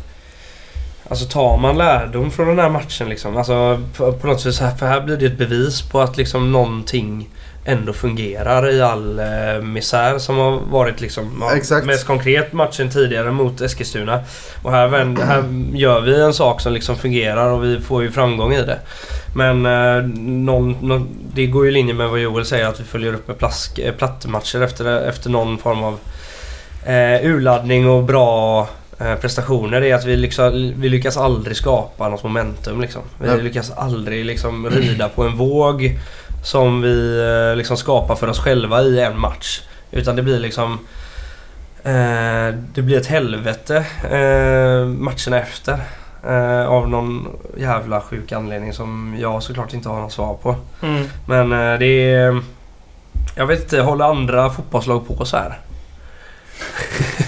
Alltså 1.12 1.26
tar 1.26 1.56
man 1.56 1.78
lärdom 1.78 2.30
från 2.30 2.48
den 2.48 2.58
här 2.58 2.68
matchen 2.68 3.08
liksom? 3.08 3.36
Alltså 3.36 3.80
på, 3.96 4.12
på 4.12 4.26
något 4.26 4.46
vis 4.46 4.58
för 4.58 4.86
här 4.86 5.00
blir 5.00 5.16
det 5.16 5.26
ett 5.26 5.38
bevis 5.38 5.82
på 5.82 6.00
att 6.00 6.16
liksom 6.16 6.52
någonting 6.52 7.28
ändå 7.64 7.92
fungerar 7.92 8.70
i 8.70 8.82
all 8.82 9.18
eh, 9.18 9.62
misär 9.62 10.18
som 10.18 10.38
har 10.38 10.60
varit 10.70 11.00
liksom 11.00 11.44
Exakt. 11.56 11.86
mest 11.86 12.06
konkret 12.06 12.52
matchen 12.52 12.90
tidigare 12.90 13.30
mot 13.30 13.60
Eskilstuna. 13.60 14.20
Och 14.62 14.72
här, 14.72 14.88
vänder, 14.88 15.24
här 15.24 15.44
gör 15.72 16.00
vi 16.00 16.20
en 16.20 16.34
sak 16.34 16.60
som 16.60 16.72
liksom 16.72 16.96
fungerar 16.96 17.50
och 17.50 17.64
vi 17.64 17.80
får 17.80 18.02
ju 18.02 18.10
framgång 18.10 18.52
i 18.52 18.62
det. 18.62 18.78
Men 19.34 19.66
eh, 19.66 20.02
någon, 20.18 20.76
någon, 20.80 21.08
det 21.34 21.46
går 21.46 21.64
ju 21.64 21.70
i 21.70 21.74
linje 21.74 21.94
med 21.94 22.08
vad 22.08 22.20
Joel 22.20 22.44
säger 22.44 22.66
att 22.66 22.80
vi 22.80 22.84
följer 22.84 23.14
upp 23.14 23.28
med 23.28 23.38
plask, 23.38 23.78
eh, 23.78 23.94
plattmatcher 23.94 24.62
efter, 24.62 25.08
efter 25.08 25.30
någon 25.30 25.58
form 25.58 25.82
av 25.84 25.98
eh, 26.86 27.26
urladdning 27.26 27.88
och 27.88 28.04
bra 28.04 28.68
prestationer 29.20 29.82
är 29.82 29.94
att 29.94 30.04
vi, 30.04 30.16
liksom, 30.16 30.72
vi 30.76 30.88
lyckas 30.88 31.16
aldrig 31.16 31.56
skapa 31.56 32.08
något 32.08 32.22
momentum. 32.22 32.80
Liksom. 32.80 33.02
Vi 33.20 33.28
ja. 33.28 33.36
lyckas 33.36 33.70
aldrig 33.70 34.24
liksom, 34.24 34.70
rida 34.70 35.08
på 35.08 35.24
en 35.24 35.36
våg 35.36 35.98
som 36.44 36.82
vi 36.82 37.20
eh, 37.20 37.56
liksom, 37.56 37.76
skapar 37.76 38.16
för 38.16 38.28
oss 38.28 38.38
själva 38.38 38.82
i 38.82 39.00
en 39.00 39.20
match. 39.20 39.60
Utan 39.90 40.16
det 40.16 40.22
blir 40.22 40.38
liksom... 40.38 40.78
Eh, 41.84 42.54
det 42.74 42.82
blir 42.82 42.98
ett 42.98 43.06
helvete 43.06 43.76
eh, 44.10 44.86
matcherna 44.86 45.40
efter. 45.40 45.80
Eh, 46.26 46.66
av 46.66 46.88
någon 46.88 47.28
jävla 47.56 48.00
sjuk 48.00 48.32
anledning 48.32 48.72
som 48.72 49.16
jag 49.18 49.42
såklart 49.42 49.72
inte 49.72 49.88
har 49.88 50.00
något 50.00 50.12
svar 50.12 50.34
på. 50.34 50.56
Mm. 50.82 51.04
Men 51.26 51.52
eh, 51.52 51.78
det 51.78 51.86
är... 51.86 52.42
Jag 53.34 53.46
vet 53.46 53.62
inte, 53.62 53.80
håller 53.80 54.04
andra 54.04 54.50
fotbollslag 54.50 55.06
på 55.06 55.24
så 55.24 55.36
här? 55.36 55.58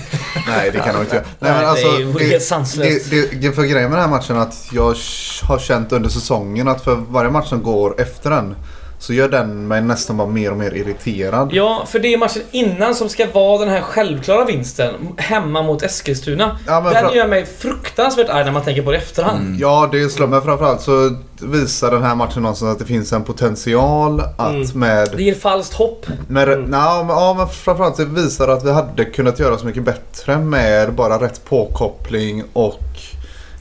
Nej, 0.47 0.71
det 0.71 0.79
kan 0.79 0.95
de 0.95 1.01
inte 1.01 1.15
göra. 1.17 1.25
Nej, 1.39 1.53
men 1.53 1.65
alltså, 1.65 1.91
det 1.91 1.97
är 1.97 2.21
ju 2.21 2.31
helt 2.31 2.45
sanslöst. 2.45 3.11
Det, 3.11 3.41
det, 3.41 3.53
för 3.53 3.63
grejen 3.63 3.91
med 3.91 3.99
den 3.99 4.11
här 4.11 4.17
matchen 4.17 4.37
är 4.37 4.41
att 4.41 4.69
jag 4.73 4.97
har 5.43 5.59
känt 5.59 5.93
under 5.93 6.11
säsongen 6.11 6.69
att 6.69 6.85
för 6.85 6.95
varje 6.95 7.31
match 7.31 7.49
som 7.49 7.63
går 7.63 8.01
efter 8.01 8.31
den 8.31 8.55
så 8.99 9.13
gör 9.13 9.29
den 9.29 9.69
mig 9.69 9.83
nästan 9.83 10.17
bara 10.17 10.29
mer 10.29 10.51
och 10.51 10.57
mer 10.57 10.75
irriterad. 10.75 11.49
Ja, 11.53 11.85
för 11.89 11.99
det 11.99 12.15
är 12.15 12.19
matchen 12.19 12.43
innan 12.51 12.95
som 12.95 13.09
ska 13.09 13.27
vara 13.33 13.59
den 13.59 13.69
här 13.69 13.81
självklara 13.81 14.45
vinsten. 14.45 14.95
Hemma 15.17 15.63
mot 15.63 15.83
Eskilstuna. 15.83 16.59
Ja, 16.67 16.81
den 16.81 17.15
gör 17.15 17.29
mig 17.29 17.47
fruktansvärt 17.47 18.29
arg 18.29 18.45
när 18.45 18.53
man 18.53 18.63
tänker 18.63 18.83
på 18.83 18.91
det 18.91 18.97
i 18.97 19.01
efterhand. 19.01 19.41
Mm. 19.41 19.59
Ja, 19.59 19.89
det 19.93 20.09
slår 20.09 20.27
mig 20.27 20.41
framförallt 20.41 20.81
så 20.81 21.17
visar 21.41 21.91
den 21.91 22.03
här 22.03 22.15
matchen 22.15 22.43
någonstans 22.43 22.73
att 22.73 22.79
det 22.79 22.85
finns 22.85 23.13
en 23.13 23.25
potential 23.25 24.21
att 24.21 24.51
mm. 24.51 24.67
med... 24.75 25.09
Det 25.17 25.23
ger 25.23 25.35
falskt 25.35 25.75
hopp. 25.75 26.07
Med, 26.29 26.49
mm. 26.49 26.65
na, 26.65 27.03
men, 27.03 27.17
ja, 27.17 27.35
men 27.39 27.49
framförallt 27.49 27.97
det 27.97 28.05
visar 28.05 28.49
att 28.49 28.65
vi 28.65 28.73
hade 28.73 29.05
kunnat 29.05 29.39
göra 29.39 29.59
så 29.59 29.67
mycket 29.67 29.83
bättre 29.83 30.39
med 30.39 30.95
bara 30.95 31.23
rätt 31.23 31.45
påkoppling 31.45 32.45
och 32.53 32.81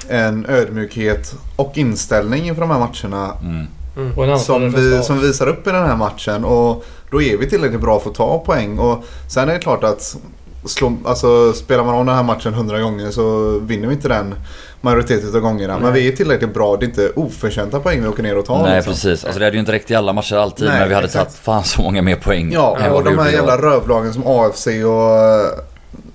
en 0.09 0.45
ödmjukhet 0.45 1.35
och 1.55 1.77
inställning 1.77 2.47
inför 2.47 2.61
de 2.61 2.69
här 2.69 2.79
matcherna. 2.79 3.33
Mm. 3.41 3.67
Mm. 3.95 4.39
Som, 4.39 4.71
vi, 4.71 5.03
som 5.03 5.19
visar 5.19 5.47
upp 5.47 5.67
i 5.67 5.71
den 5.71 5.85
här 5.85 5.95
matchen. 5.95 6.45
Och 6.45 6.85
då 7.11 7.21
är 7.21 7.37
vi 7.37 7.49
tillräckligt 7.49 7.81
bra 7.81 7.99
för 7.99 8.09
att 8.09 8.15
ta 8.15 8.39
poäng. 8.39 8.79
Och 8.79 9.03
sen 9.29 9.49
är 9.49 9.53
det 9.53 9.59
klart 9.59 9.83
att 9.83 10.17
slå, 10.65 10.97
alltså, 11.05 11.53
spelar 11.53 11.83
man 11.83 11.95
om 11.95 12.05
den 12.05 12.15
här 12.15 12.23
matchen 12.23 12.53
hundra 12.53 12.79
gånger 12.79 13.11
så 13.11 13.57
vinner 13.59 13.87
vi 13.87 13.93
inte 13.93 14.07
den 14.07 14.35
majoriteten 14.81 15.35
av 15.35 15.41
gångerna. 15.41 15.73
Nej. 15.73 15.83
Men 15.83 15.93
vi 15.93 16.07
är 16.07 16.11
tillräckligt 16.11 16.53
bra. 16.53 16.77
Det 16.77 16.85
är 16.85 16.87
inte 16.87 17.11
oförtjänta 17.15 17.79
poäng 17.79 18.01
vi 18.01 18.07
åker 18.07 18.23
ner 18.23 18.37
och 18.37 18.45
tar. 18.45 18.63
Nej 18.63 18.75
liksom. 18.75 18.93
precis. 18.93 19.25
Alltså, 19.25 19.39
det 19.39 19.45
hade 19.45 19.55
ju 19.55 19.59
inte 19.59 19.71
räckt 19.71 19.91
i 19.91 19.95
alla 19.95 20.13
matcher 20.13 20.35
alltid. 20.35 20.67
Nej, 20.67 20.79
men 20.79 20.87
vi 20.87 20.95
hade 20.95 21.05
exakt. 21.05 21.25
tagit 21.25 21.39
fan 21.39 21.63
så 21.63 21.81
många 21.81 22.01
mer 22.01 22.15
poäng. 22.15 22.51
Ja, 22.53 22.89
och 22.91 23.03
de 23.03 23.19
här 23.19 23.31
jävla 23.31 23.57
rövlagen 23.57 24.13
som 24.13 24.23
AFC 24.27 24.67
och 24.67 25.63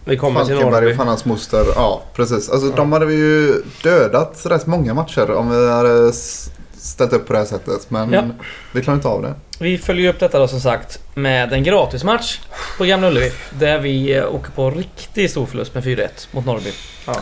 vi 0.04 0.16
kommer 0.16 0.44
till 0.44 0.54
Norrby. 0.54 0.92
och 0.92 0.96
fan 0.96 1.08
hans 1.08 1.24
moster. 1.24 1.64
Ja, 1.74 2.02
precis. 2.14 2.50
Alltså 2.50 2.68
ja. 2.68 2.72
de 2.76 2.92
hade 2.92 3.06
vi 3.06 3.14
ju 3.14 3.62
dödat 3.82 4.42
rätt 4.44 4.66
många 4.66 4.94
matcher 4.94 5.30
om 5.30 5.50
vi 5.50 5.70
hade 5.70 6.12
ställt 6.78 7.12
upp 7.12 7.26
på 7.26 7.32
det 7.32 7.38
här 7.38 7.46
sättet. 7.46 7.90
Men 7.90 8.12
ja. 8.12 8.22
vi 8.72 8.82
klarar 8.82 8.96
inte 8.96 9.08
av 9.08 9.22
det. 9.22 9.34
Vi 9.60 9.78
följer 9.78 10.10
upp 10.10 10.20
detta 10.20 10.38
då 10.38 10.48
som 10.48 10.60
sagt 10.60 11.00
med 11.14 11.52
en 11.52 11.62
gratismatch 11.62 12.38
på 12.78 12.84
Gamla 12.84 13.08
Ullevi. 13.08 13.32
Där 13.50 13.78
vi 13.78 14.16
eh, 14.16 14.34
åker 14.34 14.50
på 14.50 14.70
riktigt 14.70 15.30
stor 15.30 15.46
förlust 15.46 15.74
med 15.74 15.84
4-1 15.84 16.08
mot 16.30 16.46
Norrby. 16.46 16.72
Ja. 17.06 17.16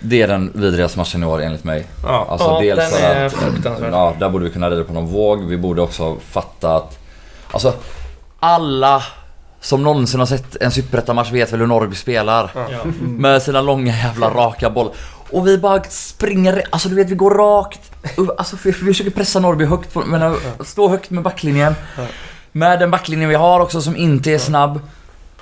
Det 0.00 0.22
är 0.22 0.28
den 0.28 0.52
vidrigaste 0.54 0.98
matchen 0.98 1.22
i 1.22 1.26
år 1.26 1.42
enligt 1.42 1.64
mig. 1.64 1.86
Ja, 2.02 2.26
alltså, 2.30 2.46
ja 2.46 2.60
dels 2.60 2.92
den 2.92 3.04
är 3.04 3.24
att, 3.24 3.32
fruktansvärd. 3.32 3.92
Ja, 3.92 4.16
där 4.18 4.28
borde 4.28 4.44
vi 4.44 4.50
kunna 4.50 4.70
rida 4.70 4.84
på 4.84 4.92
någon 4.92 5.06
våg. 5.06 5.44
Vi 5.44 5.56
borde 5.56 5.82
också 5.82 6.16
fatta 6.30 6.76
att... 6.76 6.98
Alltså, 7.50 7.72
alla 8.38 9.02
som 9.62 9.82
någonsin 9.82 10.20
har 10.20 10.26
sett 10.26 10.56
en 10.56 10.70
superettan-match 10.70 11.32
vet 11.32 11.52
väl 11.52 11.60
hur 11.60 11.66
Norrby 11.66 11.96
spelar. 11.96 12.50
Ja. 12.54 12.84
Med 13.02 13.42
sina 13.42 13.60
långa 13.60 13.96
jävla 13.96 14.30
raka 14.30 14.70
bollar. 14.70 14.92
Och 15.30 15.46
vi 15.46 15.58
bara 15.58 15.82
springer, 15.84 16.62
alltså 16.70 16.88
du 16.88 16.94
vet 16.94 17.10
vi 17.10 17.14
går 17.14 17.30
rakt. 17.30 17.80
Alltså 18.38 18.56
vi, 18.64 18.70
vi 18.70 18.72
försöker 18.72 19.10
pressa 19.10 19.40
Norrby 19.40 19.64
högt, 19.64 19.92
på, 19.92 20.00
men 20.00 20.36
stå 20.60 20.88
högt 20.88 21.10
med 21.10 21.22
backlinjen. 21.22 21.74
Med 22.52 22.78
den 22.78 22.90
backlinjen 22.90 23.28
vi 23.28 23.34
har 23.34 23.60
också 23.60 23.80
som 23.80 23.96
inte 23.96 24.32
är 24.32 24.38
snabb. 24.38 24.80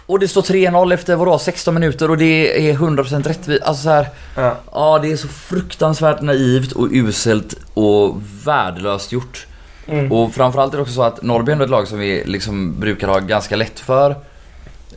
Och 0.06 0.18
det 0.18 0.28
står 0.28 0.42
3-0 0.42 0.94
efter 0.94 1.16
vadå, 1.16 1.38
16 1.38 1.74
minuter 1.74 2.10
och 2.10 2.18
det 2.18 2.70
är 2.70 2.74
100% 2.74 3.28
rättvist. 3.28 3.62
Alltså 3.62 3.82
så 3.82 3.90
här, 3.90 4.08
ja. 4.36 4.56
ja, 4.72 4.98
det 5.02 5.12
är 5.12 5.16
så 5.16 5.28
fruktansvärt 5.28 6.20
naivt 6.20 6.72
och 6.72 6.88
uselt 6.90 7.54
och 7.74 8.22
värdelöst 8.44 9.12
gjort. 9.12 9.46
Mm. 9.90 10.12
Och 10.12 10.34
framförallt 10.34 10.72
är 10.72 10.76
det 10.76 10.82
också 10.82 10.94
så 10.94 11.02
att 11.02 11.22
Norrby 11.22 11.52
är 11.52 11.62
ett 11.62 11.70
lag 11.70 11.88
som 11.88 11.98
vi 11.98 12.24
liksom 12.24 12.80
brukar 12.80 13.08
ha 13.08 13.18
ganska 13.18 13.56
lätt 13.56 13.80
för 13.80 14.16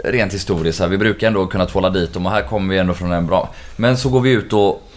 rent 0.03 0.34
historiskt. 0.34 0.82
Vi 0.82 0.98
brukar 0.98 1.28
ändå 1.28 1.48
kunna 1.48 1.65
tvåla 1.65 1.90
dit 1.90 2.14
dem 2.14 2.26
och 2.26 2.32
här 2.32 2.41
kommer 2.41 2.74
vi 2.74 2.80
ändå 2.80 2.94
från 2.94 3.11
en 3.11 3.28
bra... 3.28 3.49
Men 3.76 3.98
så 3.98 4.10
går 4.10 4.22
vi 4.22 4.32
ut 4.32 4.53
och... 4.53 4.90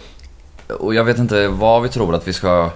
Och 0.79 0.95
jag 0.95 1.03
vet 1.03 1.17
inte 1.17 1.47
vad 1.47 1.83
vi 1.83 1.89
tror 1.89 2.15
att 2.15 2.27
vi 2.27 2.33
ska... 2.33 2.69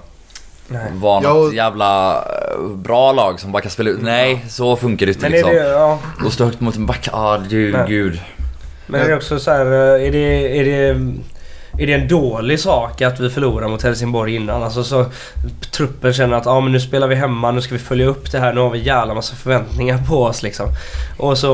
Nej. 0.67 0.91
Vara 0.93 1.19
något 1.19 1.53
jävla 1.53 2.15
eh, 2.15 2.67
bra 2.75 3.11
lag 3.11 3.39
som 3.39 3.51
bara 3.51 3.61
kan 3.61 3.71
spela 3.71 3.89
ut. 3.89 4.01
Nej, 4.01 4.45
så 4.49 4.75
funkar 4.75 5.05
det 5.05 5.11
inte 5.11 5.21
Men 5.21 5.31
liksom. 5.31 5.51
Det, 5.51 5.69
ja. 5.69 5.99
Och 6.25 6.33
stå 6.33 6.45
högt 6.45 6.59
mot 6.59 6.75
en 6.75 6.85
back. 6.85 7.09
Ja, 7.11 7.17
ah, 7.17 7.37
du, 7.37 7.85
gud. 7.87 8.19
Men 8.87 9.01
är 9.01 9.09
det 9.09 9.15
också 9.15 9.39
så 9.39 9.51
här, 9.51 9.65
eh, 9.65 10.07
är 10.07 10.11
det... 10.11 10.59
Är 10.59 10.65
det 10.65 11.11
är 11.77 11.87
det 11.87 11.93
en 11.93 12.07
dålig 12.07 12.59
sak 12.59 13.01
att 13.01 13.19
vi 13.19 13.29
förlorar 13.29 13.67
mot 13.67 13.83
Helsingborg 13.83 14.35
innan? 14.35 14.63
Alltså 14.63 14.83
så 14.83 15.05
truppen 15.71 16.13
känner 16.13 16.37
att 16.37 16.47
ah, 16.47 16.61
men 16.61 16.71
nu 16.71 16.79
spelar 16.79 17.07
vi 17.07 17.15
hemma, 17.15 17.51
nu 17.51 17.61
ska 17.61 17.75
vi 17.75 17.79
följa 17.79 18.05
upp 18.05 18.31
det 18.31 18.39
här, 18.39 18.53
nu 18.53 18.61
har 18.61 18.69
vi 18.69 18.79
jävla 18.79 19.13
massa 19.13 19.35
förväntningar 19.35 19.99
på 20.09 20.23
oss 20.23 20.43
liksom. 20.43 20.67
Och 21.17 21.37
så, 21.37 21.49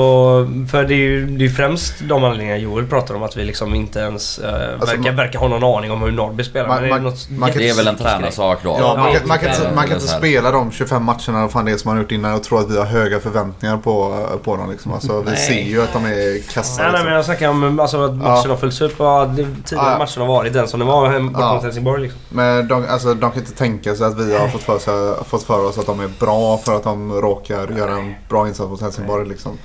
för 0.72 0.84
det 0.86 0.94
är 0.94 0.98
ju 0.98 1.26
det 1.26 1.46
är 1.46 1.50
främst 1.50 1.94
de 2.00 2.24
anledningarna 2.24 2.58
Joel 2.58 2.88
pratar 2.88 3.16
om 3.16 3.24
att 3.24 3.38
vi 3.38 3.44
liksom 3.44 3.76
inte 3.76 4.00
ens 4.00 4.40
eh, 4.40 4.54
alltså 4.54 4.86
verkar, 4.86 5.12
man, 5.12 5.16
verkar 5.16 5.40
ha 5.40 5.48
någon 5.48 5.78
aning 5.78 5.92
om 5.92 6.02
hur 6.02 6.12
Norrby 6.12 6.44
spelar. 6.44 6.68
Man, 6.68 6.90
man, 6.90 7.04
det, 7.04 7.38
man, 7.38 7.52
det 7.56 7.70
är 7.70 7.74
väl 7.74 7.88
en 7.88 7.96
tränarsak 7.96 8.60
då? 8.64 8.78
Ja, 8.80 8.96
man, 8.98 9.14
kan, 9.14 9.28
man 9.28 9.40
kan, 9.40 9.50
inte, 9.50 9.72
man 9.76 9.88
kan 9.88 9.94
inte 9.94 10.08
spela 10.08 10.52
de 10.52 10.72
25 10.72 11.04
matcherna 11.04 11.46
och 11.46 11.52
fan 11.52 11.66
det 11.66 11.78
som 11.78 11.90
man 11.90 11.98
har 11.98 12.04
gjort 12.04 12.12
innan 12.12 12.34
och 12.34 12.44
tro 12.44 12.58
att 12.58 12.72
vi 12.72 12.78
har 12.78 12.86
höga 12.86 13.20
förväntningar 13.20 13.78
på, 13.78 14.26
på 14.44 14.58
dem 14.58 14.72
liksom. 14.72 14.94
Alltså, 14.94 15.22
vi 15.22 15.36
ser 15.36 15.62
ju 15.62 15.82
att 15.82 15.94
de 15.94 16.06
är 16.06 16.54
kassa. 16.54 16.84
Nej, 16.84 16.92
nej 16.92 17.04
men 17.04 17.14
jag 17.14 17.26
snackar 17.26 17.50
om 17.50 17.80
alltså, 17.80 18.06
att 18.06 18.16
matchen 18.16 18.42
ja. 18.44 18.50
har 18.50 18.58
följts 18.58 18.82
upp. 18.82 19.02
Och 19.02 19.36
tidigare 19.36 19.92
ja. 19.92 19.98
Matchen 20.08 20.22
har 20.22 20.28
varit 20.28 20.54
den 20.54 20.68
som 20.68 20.80
det 20.80 20.86
var 20.86 21.20
borta 21.20 21.40
ja. 21.40 21.54
mot 21.54 21.64
Helsingborg. 21.64 22.02
Liksom. 22.02 22.20
Men 22.30 22.68
de, 22.68 22.86
alltså, 22.90 23.14
de 23.14 23.32
kan 23.32 23.40
inte 23.40 23.56
tänka 23.56 23.96
sig 23.96 24.06
att 24.08 24.20
vi 24.20 24.38
har 24.38 24.48
fått 24.48 24.64
för, 24.64 24.80
sig, 24.80 25.26
fått 25.26 25.44
för 25.44 25.66
oss 25.66 25.78
att 25.78 25.86
de 25.86 26.00
är 26.00 26.10
bra 26.20 26.58
för 26.58 26.76
att 26.76 26.84
de 26.84 27.14
råkar 27.14 27.78
göra 27.78 27.92
en 27.92 28.16
bra 28.30 28.48
insats 28.48 28.70
mot 28.70 28.82
Helsingborg. 28.82 29.28
Liksom. 29.28 29.58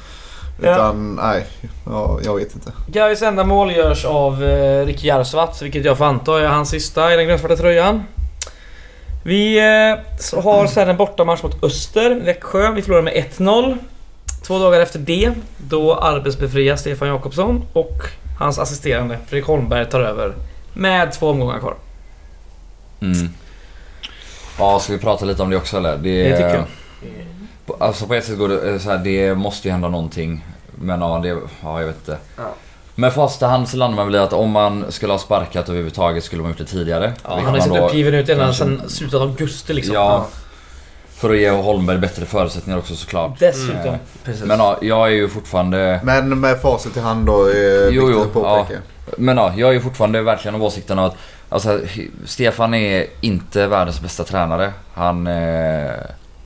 Utan 0.61 1.17
ja. 1.19 1.23
nej, 1.23 1.47
ja, 1.87 2.19
jag 2.25 2.37
vet 2.37 2.55
inte. 2.55 2.73
Gais 2.87 3.23
enda 3.23 3.45
mål 3.45 3.73
görs 3.73 4.05
av 4.05 4.45
eh, 4.45 4.87
Ricky 4.87 5.07
Jarsvart, 5.07 5.63
vilket 5.63 5.85
jag 5.85 5.99
får 5.99 6.05
anta 6.05 6.41
är 6.41 6.47
hans 6.47 6.71
sista 6.71 7.15
i 7.15 7.17
den 7.17 7.27
grönsvarta 7.27 7.57
tröjan. 7.57 8.03
Vi 9.25 9.59
eh, 9.59 10.43
har 10.43 10.67
sedan 10.75 10.89
en 10.89 10.97
bortamatch 10.97 11.43
mot 11.43 11.65
Öster, 11.65 12.21
Växjö. 12.25 12.71
Vi 12.71 12.83
förlorar 12.83 13.03
med 13.03 13.15
1-0. 13.15 13.79
Två 14.47 14.59
dagar 14.59 14.81
efter 14.81 14.99
det, 14.99 15.33
då 15.57 15.95
arbetsbefrias 15.95 16.81
Stefan 16.81 17.09
Jakobsson 17.09 17.65
och 17.73 18.03
hans 18.43 18.59
assisterande 18.59 19.19
Fredrik 19.27 19.47
Holmberg 19.47 19.91
tar 19.91 20.01
över 20.01 20.35
med 20.73 21.13
två 21.13 21.31
omgångar 21.31 21.59
kvar. 21.59 21.75
Mm. 23.01 23.29
Ja, 24.59 24.79
ska 24.79 24.93
vi 24.93 24.99
prata 24.99 25.25
lite 25.25 25.43
om 25.43 25.51
det 25.51 25.57
också 25.57 25.77
eller? 25.77 25.97
Det, 25.97 26.23
det 26.23 26.37
tycker 26.37 26.55
jag. 26.55 26.67
Alltså 27.79 28.07
på 28.07 28.15
ett 28.15 28.25
sätt 28.25 28.39
går 28.39 28.49
det 28.49 28.79
så 28.79 28.91
här, 28.91 28.99
det 28.99 29.35
måste 29.35 29.69
ju 29.69 29.73
hända 29.73 29.89
någonting. 29.89 30.47
Men 30.75 31.01
ja, 31.01 31.19
det, 31.19 31.29
ja 31.63 31.81
jag 31.81 31.87
vet 31.87 31.97
inte. 31.97 32.19
Ja. 32.37 32.43
Med 32.95 33.13
första 33.13 33.47
hand 33.47 33.69
så 33.69 33.77
landar 33.77 33.97
man 33.97 34.07
väl 34.07 34.15
i 34.15 34.19
att 34.19 34.33
om 34.33 34.51
man 34.51 34.93
skulle 34.93 35.13
ha 35.13 35.19
sparkat 35.19 35.69
överhuvudtaget 35.69 36.25
skulle 36.25 36.43
man 36.43 36.51
gjort 36.51 36.59
det 36.59 36.65
tidigare. 36.65 37.13
Ja, 37.25 37.35
han 37.35 37.45
har 37.45 37.57
ju 37.57 37.63
suttit 37.63 37.81
uppgiven 37.81 38.15
ut 38.15 38.29
ända 38.29 38.53
sedan 38.53 38.83
slutet 38.89 39.15
av 39.15 39.23
augusti 39.23 39.73
liksom. 39.73 39.95
Ja. 39.95 40.27
För 41.23 41.31
att 41.31 41.39
ge 41.39 41.51
Holmberg 41.51 41.99
bättre 41.99 42.27
förutsättningar 42.27 42.79
också 42.79 42.97
såklart. 42.97 43.39
Dessutom. 43.39 43.77
Mm. 43.77 43.99
Men 44.45 44.59
ja, 44.59 44.79
jag 44.83 45.09
är 45.09 45.13
ju 45.13 45.29
fortfarande... 45.29 46.01
Men 46.05 46.41
med 46.41 46.61
facit 46.61 46.97
i 46.97 47.01
hand 47.01 47.27
då 47.27 47.47
är 47.47 47.91
jo, 47.91 48.11
jo, 48.11 48.25
påpeka. 48.25 48.81
Ja. 49.07 49.13
Men 49.19 49.37
ja, 49.37 49.53
jag 49.57 49.69
är 49.69 49.73
ju 49.73 49.81
fortfarande 49.81 50.23
verkligen 50.23 50.55
av 50.55 50.63
åsikten 50.63 50.99
att 50.99 51.17
alltså, 51.49 51.81
Stefan 52.25 52.75
är 52.75 53.07
inte 53.21 53.67
världens 53.67 54.01
bästa 54.01 54.25
tränare. 54.25 54.73
Han... 54.95 55.27
Eh, 55.27 55.93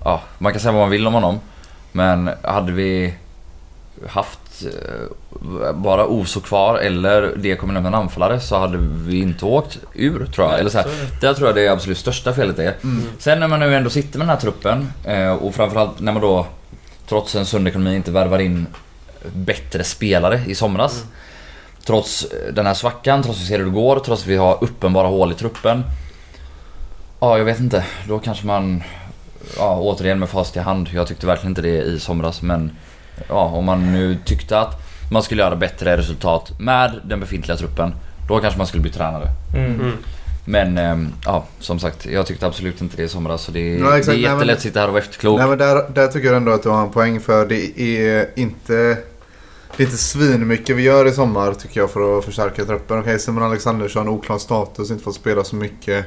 ja, 0.05 0.21
man 0.39 0.53
kan 0.53 0.61
säga 0.61 0.73
vad 0.73 0.81
man 0.81 0.91
vill 0.91 1.07
om 1.07 1.15
honom. 1.15 1.41
Men 1.93 2.31
hade 2.43 2.73
vi 2.73 3.15
haft 4.09 4.65
eh, 4.65 5.73
bara 5.75 6.07
Oso 6.07 6.41
kvar 6.41 6.79
eller 6.79 7.33
det 7.37 7.57
kommer 7.57 7.75
nämna 7.75 7.89
en 7.89 7.95
anfallare 7.95 8.41
så 8.41 8.59
hade 8.59 8.79
vi 8.79 9.21
inte 9.21 9.45
åkt 9.45 9.79
ur 9.95 10.27
tror 10.27 10.51
jag. 10.51 10.61
Eller 10.61 10.71
så 10.71 10.79
här, 10.79 10.87
där 11.21 11.35
tror 11.35 11.49
jag 11.49 11.57
det 11.57 11.69
absolut 11.69 11.99
största 11.99 12.33
felet 12.33 12.59
är. 12.59 12.75
Mm. 12.83 13.03
Sen 13.19 13.41
när 13.41 13.49
man 13.49 13.61
nu 13.61 13.77
ändå 13.77 13.91
sitter 13.91 14.19
med 14.19 14.27
den 14.27 14.35
här 14.35 14.41
truppen 14.41 14.93
eh, 15.05 15.33
och 15.33 15.55
framförallt 15.55 16.01
när 16.01 16.13
man 16.13 16.23
då 16.23 16.47
trots 17.09 17.35
en 17.35 17.47
sund 17.47 17.69
ekonomi 17.69 17.97
inte 17.97 18.11
värvar 18.11 18.39
in 18.39 18.67
bättre 19.35 19.85
spelare 19.85 20.41
i 20.47 20.55
somras. 20.55 20.97
Mm. 20.97 21.09
Trots 21.85 22.27
den 22.53 22.67
här 22.67 22.75
svackan, 22.75 23.23
trots 23.23 23.39
att 23.39 23.45
vi 23.45 23.49
ser 23.49 23.59
hur 23.59 23.65
det 23.65 23.71
går, 23.71 23.99
trots 23.99 24.23
att 24.23 24.29
vi 24.29 24.37
har 24.37 24.59
uppenbara 24.65 25.07
hål 25.07 25.33
i 25.33 25.35
truppen. 25.35 25.83
Ja, 27.21 27.39
jag 27.39 27.45
vet 27.45 27.61
inte. 27.61 27.85
Då 28.09 28.19
kanske 28.19 28.47
man... 28.47 28.83
Ja, 29.57 29.79
återigen 29.79 30.19
med 30.19 30.29
fast 30.29 30.57
i 30.57 30.59
hand. 30.59 30.89
Jag 30.93 31.07
tyckte 31.07 31.27
verkligen 31.27 31.51
inte 31.51 31.63
det 31.63 31.83
i 31.83 32.01
somras 32.01 32.43
men 32.43 32.71
ja, 33.29 33.45
om 33.45 33.65
man 33.65 33.93
nu 33.93 34.19
tyckte 34.25 34.61
att 34.61 34.83
man 35.11 35.23
skulle 35.23 35.43
göra 35.43 35.57
bättre 35.57 35.97
resultat 35.97 36.53
med 36.59 37.01
den 37.05 37.21
befintliga 37.21 37.57
truppen, 37.57 37.95
då 38.29 38.41
kanske 38.41 38.59
man 38.59 38.67
skulle 38.67 38.83
bli 38.83 38.93
tränare. 38.93 39.29
Mm. 39.55 39.81
mm. 39.81 39.93
Men 40.49 40.79
ähm, 40.79 41.13
ja, 41.25 41.45
som 41.61 41.79
sagt, 41.79 42.07
jag 42.07 42.27
tyckte 42.27 42.47
absolut 42.47 42.81
inte 42.81 42.97
det 42.97 43.03
i 43.03 43.09
somras. 43.09 43.43
Så 43.43 43.53
det, 43.53 43.77
ja, 43.77 43.91
det 43.91 44.09
är 44.09 44.13
jättelätt 44.13 44.57
att 44.57 44.63
sitta 44.63 44.81
här 44.81 44.87
och 44.87 44.93
vara 44.93 45.03
efterklok. 45.03 45.39
Nej, 45.39 45.49
men 45.49 45.59
där, 45.59 45.91
där 45.95 46.09
tycker 46.09 46.27
jag 46.27 46.37
ändå 46.37 46.53
att 46.53 46.63
du 46.63 46.69
har 46.69 46.83
en 46.83 46.91
poäng 46.91 47.21
för 47.21 47.47
det 47.47 47.81
är 47.81 48.29
inte... 48.35 48.99
Det 49.77 49.83
är 49.83 49.87
inte 49.87 49.97
svinmycket 49.97 50.77
vi 50.77 50.83
gör 50.83 51.07
i 51.07 51.13
sommar 51.13 51.55
tycker 51.55 51.81
jag 51.81 51.91
för 51.91 52.19
att 52.19 52.25
förstärka 52.25 52.65
truppen. 52.65 52.99
Okej, 52.99 53.19
Simon 53.19 53.43
Alexandersson, 53.43 54.09
oklar 54.09 54.39
status, 54.39 54.91
inte 54.91 55.05
fått 55.05 55.15
spela 55.15 55.45
så 55.45 55.57
mycket. 55.57 56.07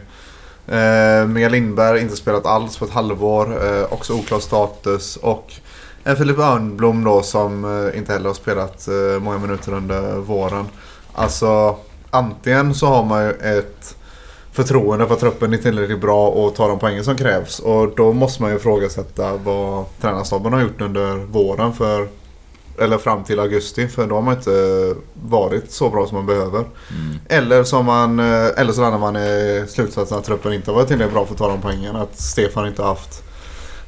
Eh, 0.68 1.28
Mia 1.28 1.50
Lindberg, 1.50 2.02
inte 2.02 2.16
spelat 2.16 2.46
alls 2.46 2.78
på 2.78 2.86
ett 2.86 2.92
halvår. 2.92 3.66
Eh, 3.66 3.94
också 3.94 4.14
oklar 4.14 4.40
status. 4.40 5.16
Och 5.16 5.54
en 6.04 6.16
Filip 6.16 6.40
Örnblom 6.40 7.04
då 7.04 7.22
som 7.22 7.66
eh, 7.66 7.98
inte 7.98 8.14
heller 8.14 8.28
har 8.28 8.34
spelat 8.34 8.88
eh, 8.88 9.22
många 9.22 9.38
minuter 9.38 9.74
under 9.74 10.16
våren. 10.16 10.66
Alltså 11.14 11.78
antingen 12.10 12.74
så 12.74 12.88
har 12.88 13.04
man 13.04 13.24
ju 13.24 13.32
ett 13.32 13.96
förtroende 14.52 15.08
för 15.08 15.14
att 15.14 15.20
truppen 15.20 15.54
är 15.54 15.58
tillräckligt 15.58 16.02
bra 16.02 16.28
och 16.28 16.56
tar 16.56 16.70
de 16.70 16.80
poängen 16.80 17.04
som 17.04 17.18
krävs. 17.18 17.60
Och 17.60 17.96
då 17.96 18.14
måste 18.14 18.42
man 18.42 18.52
ju 18.52 18.58
ifrågasätta 18.58 19.38
vad 19.38 19.86
tränarstaben 20.02 20.54
har 20.54 20.62
gjort 20.62 20.82
under 20.82 21.16
våren 21.16 21.74
för 21.74 22.08
eller 22.82 22.98
fram 22.98 23.24
till 23.24 23.40
augusti 23.40 23.88
för 23.88 24.08
då 24.08 24.16
har 24.16 24.22
man 24.22 24.36
inte 24.36 24.96
varit 25.14 25.72
så 25.72 25.90
bra 25.90 26.08
som 26.08 26.18
man 26.18 26.26
behöver. 26.26 26.60
Mm. 26.60 27.20
Eller, 27.30 27.64
som 27.64 27.86
man, 27.86 28.20
eh, 28.20 28.48
eller 28.58 28.72
så 28.72 28.82
landar 28.82 29.00
man 29.00 29.16
i 29.16 29.66
slutsatsen 29.68 30.18
att 30.18 30.24
truppen 30.24 30.54
inte 30.54 30.72
har 30.72 30.76
varit 30.76 30.88
tillräckligt 30.88 31.14
bra 31.14 31.26
för 31.26 31.34
att 31.34 31.38
ta 31.38 31.48
de 31.48 31.62
poängen. 31.62 31.96
Att 31.96 32.20
Stefan 32.20 32.68
inte 32.68 32.82
har 32.82 32.90
haft 32.90 33.24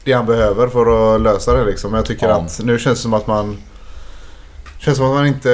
det 0.03 0.13
han 0.13 0.25
behöver 0.25 0.67
för 0.67 1.15
att 1.15 1.21
lösa 1.21 1.53
det 1.53 1.65
liksom. 1.65 1.93
Jag 1.93 2.05
tycker 2.05 2.27
ja. 2.27 2.35
att 2.35 2.59
nu 2.63 2.79
känns 2.79 2.99
det 2.99 3.03
som 3.03 3.13
att 3.13 3.27
man 3.27 3.57
Känns 4.79 4.97
som 4.97 5.05
att 5.05 5.13
man 5.13 5.27
inte 5.27 5.49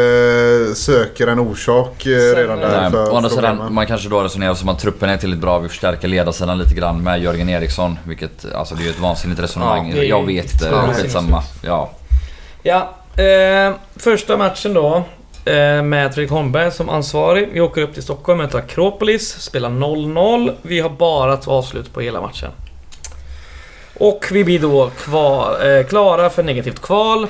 söker 0.76 1.28
en 1.28 1.40
orsak 1.40 2.06
eh, 2.06 2.36
redan 2.36 2.60
där 2.60 2.82
Nej, 2.82 2.91
för 2.91 3.18
andra 3.18 3.30
sidan, 3.30 3.74
man 3.74 3.88
kanske 3.88 4.10
då 4.10 4.22
resonerar 4.22 4.53
som 4.53 4.69
att 4.69 4.80
truppen 4.80 5.10
är 5.10 5.18
tillräckligt 5.18 5.41
bra. 5.41 5.60
Vi 5.60 5.69
förstärker 5.69 6.07
ledarsidan 6.07 6.57
lite 6.57 6.76
grann 6.76 7.03
med 7.03 7.22
Jörgen 7.22 7.49
Eriksson. 7.49 7.99
Vilket, 8.03 8.53
alltså 8.53 8.76
det 8.76 8.82
är 8.82 8.84
ju 8.84 8.90
ett 8.90 8.99
vansinnigt 8.99 9.41
resonemang. 9.41 9.94
Ja, 9.95 10.03
jag 10.03 10.26
vet 10.26 10.53
inte, 10.53 10.65
ja, 10.65 10.94
skitsamma. 10.94 11.44
Ja. 11.61 11.91
Ja, 12.64 12.95
eh, 13.24 13.74
första 13.95 14.38
matchen 14.38 14.74
då. 14.74 15.03
Eh, 15.45 15.84
med 15.84 16.14
Fredrik 16.14 16.32
Holmberg 16.32 16.72
som 16.72 16.90
ansvarig. 16.90 17.49
Vi 17.53 17.61
åker 17.61 17.82
upp 17.82 17.94
till 17.94 18.03
Stockholm, 18.03 18.38
möter 18.38 18.57
Akropolis, 18.57 19.41
spelar 19.41 19.69
0-0. 19.69 20.52
Vi 20.61 20.80
har 20.80 20.90
bara 20.90 21.38
två 21.38 21.52
avslut 21.52 21.94
på 21.94 22.02
hela 22.02 22.22
matchen. 22.22 22.52
Och 23.99 24.26
vi 24.32 24.44
blir 24.44 24.60
då 24.60 24.90
kvar, 24.90 25.78
eh, 25.78 25.86
klara 25.86 26.30
för 26.30 26.44
negativt 26.44 26.82
kval. 26.82 27.28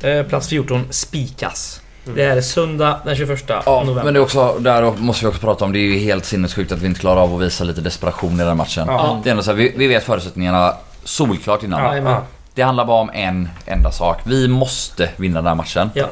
Eh, 0.00 0.22
plats 0.22 0.48
14 0.48 0.86
spikas. 0.90 1.80
Mm. 2.04 2.16
Det 2.16 2.24
är 2.24 2.40
söndag 2.40 3.00
den 3.04 3.16
21 3.16 3.44
ja, 3.48 3.62
november. 3.66 4.04
Men 4.04 4.14
det 4.14 4.20
är 4.20 4.22
också, 4.22 4.56
där 4.58 4.92
måste 4.96 5.24
vi 5.24 5.30
också 5.30 5.40
prata 5.40 5.64
om, 5.64 5.72
det 5.72 5.78
är 5.78 5.80
ju 5.80 5.98
helt 5.98 6.24
sinnessjukt 6.24 6.72
att 6.72 6.78
vi 6.78 6.86
inte 6.86 7.00
klarar 7.00 7.20
av 7.20 7.34
att 7.34 7.40
visa 7.40 7.64
lite 7.64 7.80
desperation 7.80 8.34
i 8.34 8.38
den 8.38 8.46
här 8.46 8.54
matchen. 8.54 8.86
Ja. 8.86 9.20
Det 9.22 9.28
är 9.28 9.30
ändå 9.30 9.42
så 9.42 9.50
här, 9.50 9.56
vi, 9.56 9.74
vi 9.76 9.86
vet 9.86 10.04
förutsättningarna 10.04 10.74
solklart 11.04 11.62
innan. 11.62 12.04
Ja, 12.04 12.22
det 12.54 12.62
handlar 12.62 12.84
bara 12.84 13.00
om 13.00 13.10
en 13.10 13.48
enda 13.66 13.92
sak. 13.92 14.20
Vi 14.24 14.48
måste 14.48 15.10
vinna 15.16 15.36
den 15.36 15.46
här 15.46 15.54
matchen. 15.54 15.90
Ja. 15.94 16.06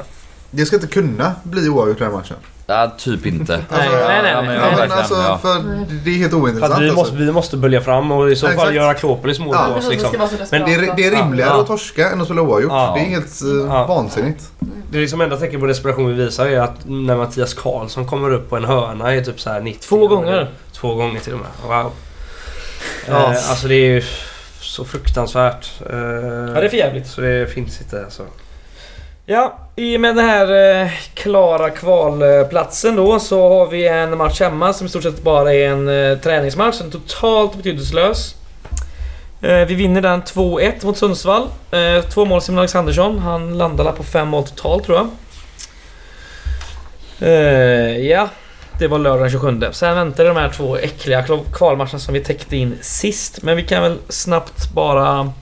Det 0.51 0.65
ska 0.65 0.75
inte 0.75 0.87
kunna 0.87 1.35
bli 1.43 1.69
oavgjort 1.69 1.99
den 1.99 2.11
här 2.11 2.17
matchen. 2.17 2.37
Ja, 2.69 2.91
typ 2.97 3.25
inte. 3.25 3.53
Alltså, 3.69 3.91
nej, 3.91 4.07
nej, 4.07 4.21
nej. 4.23 4.31
Ja, 4.31 4.41
men, 4.41 4.55
ja, 4.55 4.77
men 4.77 4.91
alltså, 4.91 5.13
ja. 5.13 5.37
för 5.41 5.63
det 6.03 6.09
är 6.09 6.17
helt 6.17 6.33
ointressant. 6.33 6.73
För 6.73 6.81
vi, 6.81 6.91
måste, 6.91 7.15
vi 7.15 7.31
måste 7.31 7.57
bölja 7.57 7.81
fram 7.81 8.11
och 8.11 8.31
i 8.31 8.35
så 8.35 8.47
fall 8.47 8.75
göra 8.75 8.89
Akropolis 8.89 9.39
mål 9.39 9.55
ja. 9.59 9.67
på 9.71 9.79
oss. 9.79 9.89
Liksom. 9.89 10.29
Men 10.51 10.65
det 10.65 10.73
är, 10.73 10.95
det 10.95 11.05
är 11.05 11.11
rimligare 11.11 11.49
ja. 11.49 11.61
att 11.61 11.67
torska 11.67 12.09
än 12.09 12.21
att 12.21 12.27
spela 12.27 12.41
oavgjort. 12.41 12.71
Ja. 12.71 12.93
Det 12.95 13.01
är 13.01 13.09
helt 13.09 13.41
uh, 13.43 13.87
vansinnigt. 13.87 14.51
Det 14.91 14.97
är 14.97 15.01
liksom 15.01 15.21
enda 15.21 15.37
tecken 15.37 15.59
på 15.59 15.65
desperation 15.65 16.07
vi 16.07 16.13
visar 16.13 16.45
är 16.45 16.59
att 16.59 16.75
när 16.85 17.17
Mattias 17.17 17.53
Karlsson 17.53 18.07
kommer 18.07 18.31
upp 18.31 18.49
på 18.49 18.57
en 18.57 18.65
hörna 18.65 19.15
i 19.15 19.23
typ 19.23 19.39
så 19.39 19.49
här 19.49 19.61
90 19.61 19.87
Två 19.87 20.07
gånger. 20.07 20.51
Två 20.73 20.95
gånger 20.95 21.19
till 21.19 21.33
och 21.33 21.39
med. 21.39 21.49
Wow. 21.67 21.91
Ja. 23.07 23.23
Eh, 23.23 23.49
alltså 23.49 23.67
det 23.67 23.75
är 23.75 23.89
ju 23.89 24.03
så 24.59 24.85
fruktansvärt. 24.85 25.69
Eh, 25.89 25.97
ja, 25.97 26.59
det 26.59 26.65
är 26.65 26.69
för 26.69 26.77
jävligt. 26.77 27.07
Så 27.07 27.21
det 27.21 27.53
finns 27.53 27.81
inte 27.81 28.03
alltså. 28.03 28.23
Ja, 29.29 29.57
i 29.75 29.97
och 29.97 30.01
med 30.01 30.15
den 30.15 30.25
här 30.25 30.81
eh, 30.83 30.91
klara 31.13 31.69
kvalplatsen 31.69 32.95
då 32.95 33.19
så 33.19 33.49
har 33.49 33.67
vi 33.67 33.87
en 33.87 34.17
match 34.17 34.39
hemma 34.41 34.73
som 34.73 34.87
i 34.87 34.89
stort 34.89 35.03
sett 35.03 35.23
bara 35.23 35.53
är 35.53 35.67
en 35.69 35.87
eh, 35.87 36.17
träningsmatch. 36.17 36.81
En 36.81 36.91
totalt 36.91 37.55
betydelselös. 37.55 38.35
Eh, 39.41 39.65
vi 39.65 39.75
vinner 39.75 40.01
den 40.01 40.21
2-1 40.21 40.85
mot 40.85 40.97
Sundsvall. 40.97 41.47
Eh, 41.71 42.03
två 42.09 42.25
mål 42.25 42.41
Simon 42.41 42.59
Alexandersson. 42.59 43.19
Han 43.19 43.57
landade 43.57 43.91
på 43.91 44.03
fem 44.03 44.27
mål 44.27 44.43
totalt 44.43 44.83
tror 44.83 44.97
jag. 44.97 45.09
Eh, 47.29 47.97
ja, 47.97 48.29
det 48.79 48.87
var 48.87 48.99
lördag 48.99 49.21
den 49.21 49.31
27. 49.31 49.61
Sen 49.71 49.95
väntar 49.95 50.25
de 50.25 50.37
här 50.37 50.49
två 50.49 50.77
äckliga 50.77 51.25
kvalmatcherna 51.53 51.99
som 51.99 52.13
vi 52.13 52.19
täckte 52.19 52.57
in 52.57 52.77
sist. 52.81 53.43
Men 53.43 53.57
vi 53.57 53.63
kan 53.63 53.83
väl 53.83 53.97
snabbt 54.09 54.73
bara 54.73 55.33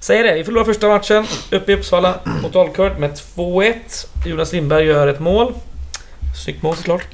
Säger 0.00 0.24
det, 0.24 0.34
vi 0.34 0.44
förlorar 0.44 0.64
första 0.64 0.88
matchen 0.88 1.26
uppe 1.50 1.72
i 1.72 1.74
Uppsala 1.74 2.20
mot 2.42 2.56
Alkurt 2.56 2.98
med 2.98 3.10
2-1. 3.10 3.74
Jonas 4.26 4.52
Lindberg 4.52 4.84
gör 4.84 5.08
ett 5.08 5.20
mål. 5.20 5.54
Snyggt 6.44 6.62
mål 6.62 6.76
såklart. 6.76 7.06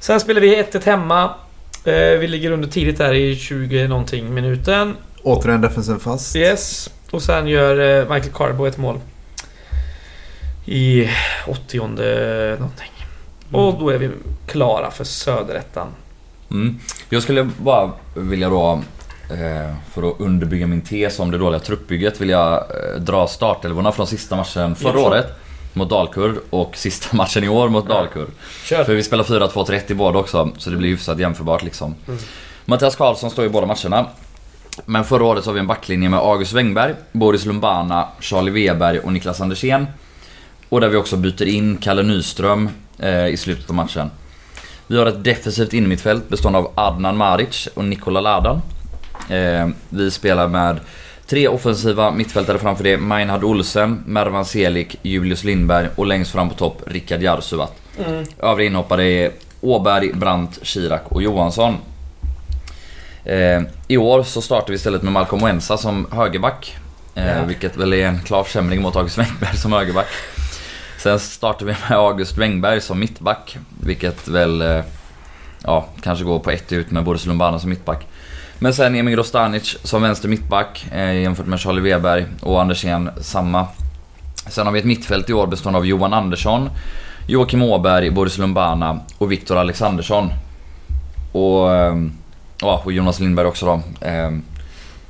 Sen 0.00 0.20
spelar 0.20 0.40
vi 0.40 0.62
1-1 0.62 0.86
hemma. 0.86 1.34
Eh, 1.84 2.18
vi 2.18 2.26
ligger 2.26 2.50
under 2.50 2.68
tidigt 2.68 2.98
där 2.98 3.14
i 3.14 3.36
20 3.36 3.88
någonting 3.88 4.34
minuten. 4.34 4.96
Återigen 5.22 5.60
defensiv 5.60 5.98
fast. 5.98 6.36
Yes. 6.36 6.90
Och 7.10 7.22
sen 7.22 7.48
gör 7.48 8.00
eh, 8.00 8.14
Michael 8.14 8.32
Carbo 8.34 8.66
ett 8.66 8.78
mål. 8.78 9.00
I 10.66 11.10
80 11.46 11.78
någonting. 11.78 12.92
Och 13.52 13.78
då 13.78 13.90
är 13.90 13.98
vi 13.98 14.10
klara 14.46 14.90
för 14.90 15.04
söderettan. 15.04 15.88
Mm. 16.50 16.80
Jag 17.08 17.22
skulle 17.22 17.44
bara 17.58 17.92
vilja 18.14 18.48
då, 18.48 18.82
för 19.92 20.10
att 20.10 20.20
underbygga 20.20 20.66
min 20.66 20.80
tes 20.80 21.18
om 21.18 21.30
det 21.30 21.38
dåliga 21.38 21.60
truppbygget, 21.60 22.20
vill 22.20 22.28
jag 22.28 22.54
eh, 22.54 23.00
dra 23.00 23.26
startelvorna 23.26 23.92
från 23.92 24.06
sista 24.06 24.36
matchen 24.36 24.74
förra 24.74 25.00
året 25.00 25.26
mot 25.72 25.90
Dalkurd 25.90 26.36
och 26.50 26.76
sista 26.76 27.16
matchen 27.16 27.44
i 27.44 27.48
år 27.48 27.68
mot 27.68 27.88
Dalkurd. 27.88 28.28
Kör. 28.64 28.84
För 28.84 28.94
vi 28.94 29.02
spelar 29.02 29.24
4-2-3 29.24 29.90
i 29.90 29.94
båda 29.94 30.18
också, 30.18 30.50
så 30.58 30.70
det 30.70 30.76
blir 30.76 30.88
hyfsat 30.88 31.18
jämförbart 31.18 31.62
liksom. 31.62 31.94
Mm. 32.08 32.20
Mattias 32.64 32.96
Karlsson 32.96 33.30
står 33.30 33.44
i 33.44 33.48
båda 33.48 33.66
matcherna. 33.66 34.06
Men 34.86 35.04
förra 35.04 35.24
året 35.24 35.44
så 35.44 35.50
har 35.50 35.54
vi 35.54 35.60
en 35.60 35.66
backlinje 35.66 36.08
med 36.08 36.20
August 36.20 36.52
Wengberg, 36.52 36.94
Boris 37.12 37.46
Lumbana, 37.46 38.08
Charlie 38.20 38.50
Weberg 38.50 38.98
och 38.98 39.12
Niklas 39.12 39.40
Andersén. 39.40 39.86
Och 40.68 40.80
där 40.80 40.88
vi 40.88 40.96
också 40.96 41.16
byter 41.16 41.42
in 41.42 41.76
Kalle 41.76 42.02
Nyström 42.02 42.70
eh, 42.98 43.26
i 43.26 43.36
slutet 43.36 43.70
av 43.70 43.76
matchen. 43.76 44.10
Vi 44.86 44.98
har 44.98 45.06
ett 45.06 45.24
defensivt 45.24 45.72
innermittfält 45.72 46.28
bestående 46.28 46.58
av 46.58 46.72
Adnan 46.74 47.16
Maric 47.16 47.68
och 47.74 47.84
Nikola 47.84 48.20
Ladan. 48.20 48.62
Eh, 49.28 49.68
vi 49.88 50.10
spelar 50.10 50.48
med 50.48 50.80
tre 51.26 51.48
offensiva 51.48 52.10
mittfältare 52.10 52.58
framför 52.58 52.84
det. 52.84 52.96
Meinhard 52.96 53.44
Olsen, 53.44 54.02
Mervan 54.06 54.44
Selik, 54.44 54.98
Julius 55.02 55.44
Lindberg 55.44 55.88
och 55.96 56.06
längst 56.06 56.32
fram 56.32 56.48
på 56.48 56.54
topp 56.54 56.82
Rickard 56.86 57.22
Jarsuvat. 57.22 57.72
Mm. 58.06 58.24
Övriga 58.38 58.66
inhoppare 58.66 59.04
är 59.04 59.32
Åberg, 59.60 60.12
Brandt, 60.12 60.58
Kirak 60.62 61.02
och 61.08 61.22
Johansson. 61.22 61.76
Eh, 63.24 63.62
I 63.88 63.96
år 63.96 64.22
så 64.22 64.42
startar 64.42 64.68
vi 64.68 64.74
istället 64.74 65.02
med 65.02 65.12
Malcolm 65.12 65.44
Wensa 65.44 65.76
som 65.76 66.06
högerback. 66.12 66.76
Eh, 67.14 67.44
vilket 67.44 67.76
väl 67.76 67.92
är 67.92 68.06
en 68.06 68.22
klar 68.22 68.44
försämring 68.44 68.82
mot 68.82 68.96
August 68.96 69.18
Wengberg 69.18 69.56
som 69.56 69.72
högerback. 69.72 70.06
Sen 70.98 71.18
startar 71.18 71.66
vi 71.66 71.72
med 71.88 71.98
August 71.98 72.36
Wengberg 72.36 72.80
som 72.80 72.98
mittback. 72.98 73.58
Vilket 73.80 74.28
väl 74.28 74.62
eh, 74.62 74.80
ja, 75.64 75.86
kanske 76.02 76.24
går 76.24 76.38
på 76.38 76.50
ett 76.50 76.72
ut 76.72 76.90
med 76.90 77.04
Boris 77.04 77.26
Lumbana 77.26 77.58
som 77.58 77.70
mittback. 77.70 78.06
Men 78.58 78.74
sen 78.74 78.94
Emil 78.94 79.16
Rostanic 79.16 79.78
som 79.82 80.02
vänster 80.02 80.28
mittback 80.28 80.86
eh, 80.92 81.12
jämfört 81.12 81.46
med 81.46 81.60
Charlie 81.60 81.80
Weberg 81.80 82.26
och 82.40 82.60
Andersén 82.60 83.10
samma. 83.20 83.66
Sen 84.48 84.66
har 84.66 84.72
vi 84.72 84.78
ett 84.78 84.84
mittfält 84.84 85.30
i 85.30 85.32
år 85.32 85.46
bestående 85.46 85.78
av 85.78 85.86
Johan 85.86 86.12
Andersson, 86.12 86.70
Joakim 87.26 87.62
Åberg, 87.62 88.10
Boris 88.10 88.38
Lumbana 88.38 89.00
och 89.18 89.32
Viktor 89.32 89.56
Alexandersson. 89.56 90.30
Och, 91.32 91.74
eh, 91.74 91.96
ja, 92.60 92.82
och 92.84 92.92
Jonas 92.92 93.20
Lindberg 93.20 93.46
också 93.46 93.66
då. 93.66 94.06
Eh, 94.06 94.30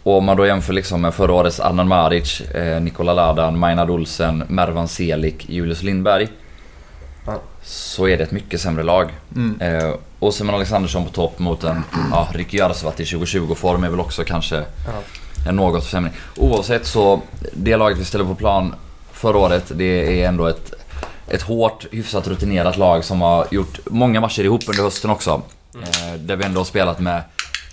och 0.03 0.19
om 0.19 0.25
man 0.25 0.37
då 0.37 0.47
jämför 0.47 0.73
liksom 0.73 1.01
med 1.01 1.15
förra 1.15 1.33
årets 1.33 1.61
Adnan 1.61 1.89
Maric, 1.89 2.41
eh, 2.41 2.81
Nikola 2.81 3.13
Ladan, 3.13 3.59
Maynard 3.59 3.91
Olsen, 3.91 4.45
Mervan 4.49 4.89
Selik, 4.89 5.49
Julius 5.49 5.83
Lindberg. 5.83 6.29
Så 7.63 8.09
är 8.09 8.17
det 8.17 8.23
ett 8.23 8.31
mycket 8.31 8.61
sämre 8.61 8.83
lag. 8.83 9.11
Mm. 9.37 9.61
Eh, 9.61 9.95
och 10.19 10.35
Simon 10.35 10.55
Alexandersson 10.55 11.05
på 11.05 11.11
topp 11.11 11.39
mot 11.39 11.65
en 11.65 11.83
ja, 12.13 12.29
Ricky 12.35 12.57
Jarsvat 12.57 13.01
i 13.01 13.05
2020-form 13.05 13.85
är 13.85 13.89
väl 13.89 14.01
också 14.01 14.25
kanske 14.25 14.57
ja. 14.57 14.93
en 15.49 15.57
något 15.57 15.85
försämring. 15.85 16.13
Oavsett 16.37 16.87
så, 16.87 17.21
det 17.53 17.77
laget 17.77 17.99
vi 17.99 18.05
ställde 18.05 18.27
på 18.27 18.35
plan 18.35 18.75
förra 19.13 19.39
året, 19.39 19.73
det 19.75 20.23
är 20.23 20.29
ändå 20.29 20.47
ett, 20.47 20.73
ett 21.29 21.43
hårt, 21.43 21.87
hyfsat 21.93 22.29
rutinerat 22.29 22.77
lag 22.77 23.05
som 23.05 23.21
har 23.21 23.47
gjort 23.51 23.79
många 23.85 24.21
matcher 24.21 24.43
ihop 24.43 24.69
under 24.69 24.83
hösten 24.83 25.11
också. 25.11 25.43
Mm. 25.75 25.89
Eh, 25.89 26.21
där 26.21 26.37
vi 26.37 26.45
ändå 26.45 26.61
har 26.61 26.65
spelat 26.65 27.01
med 27.01 27.23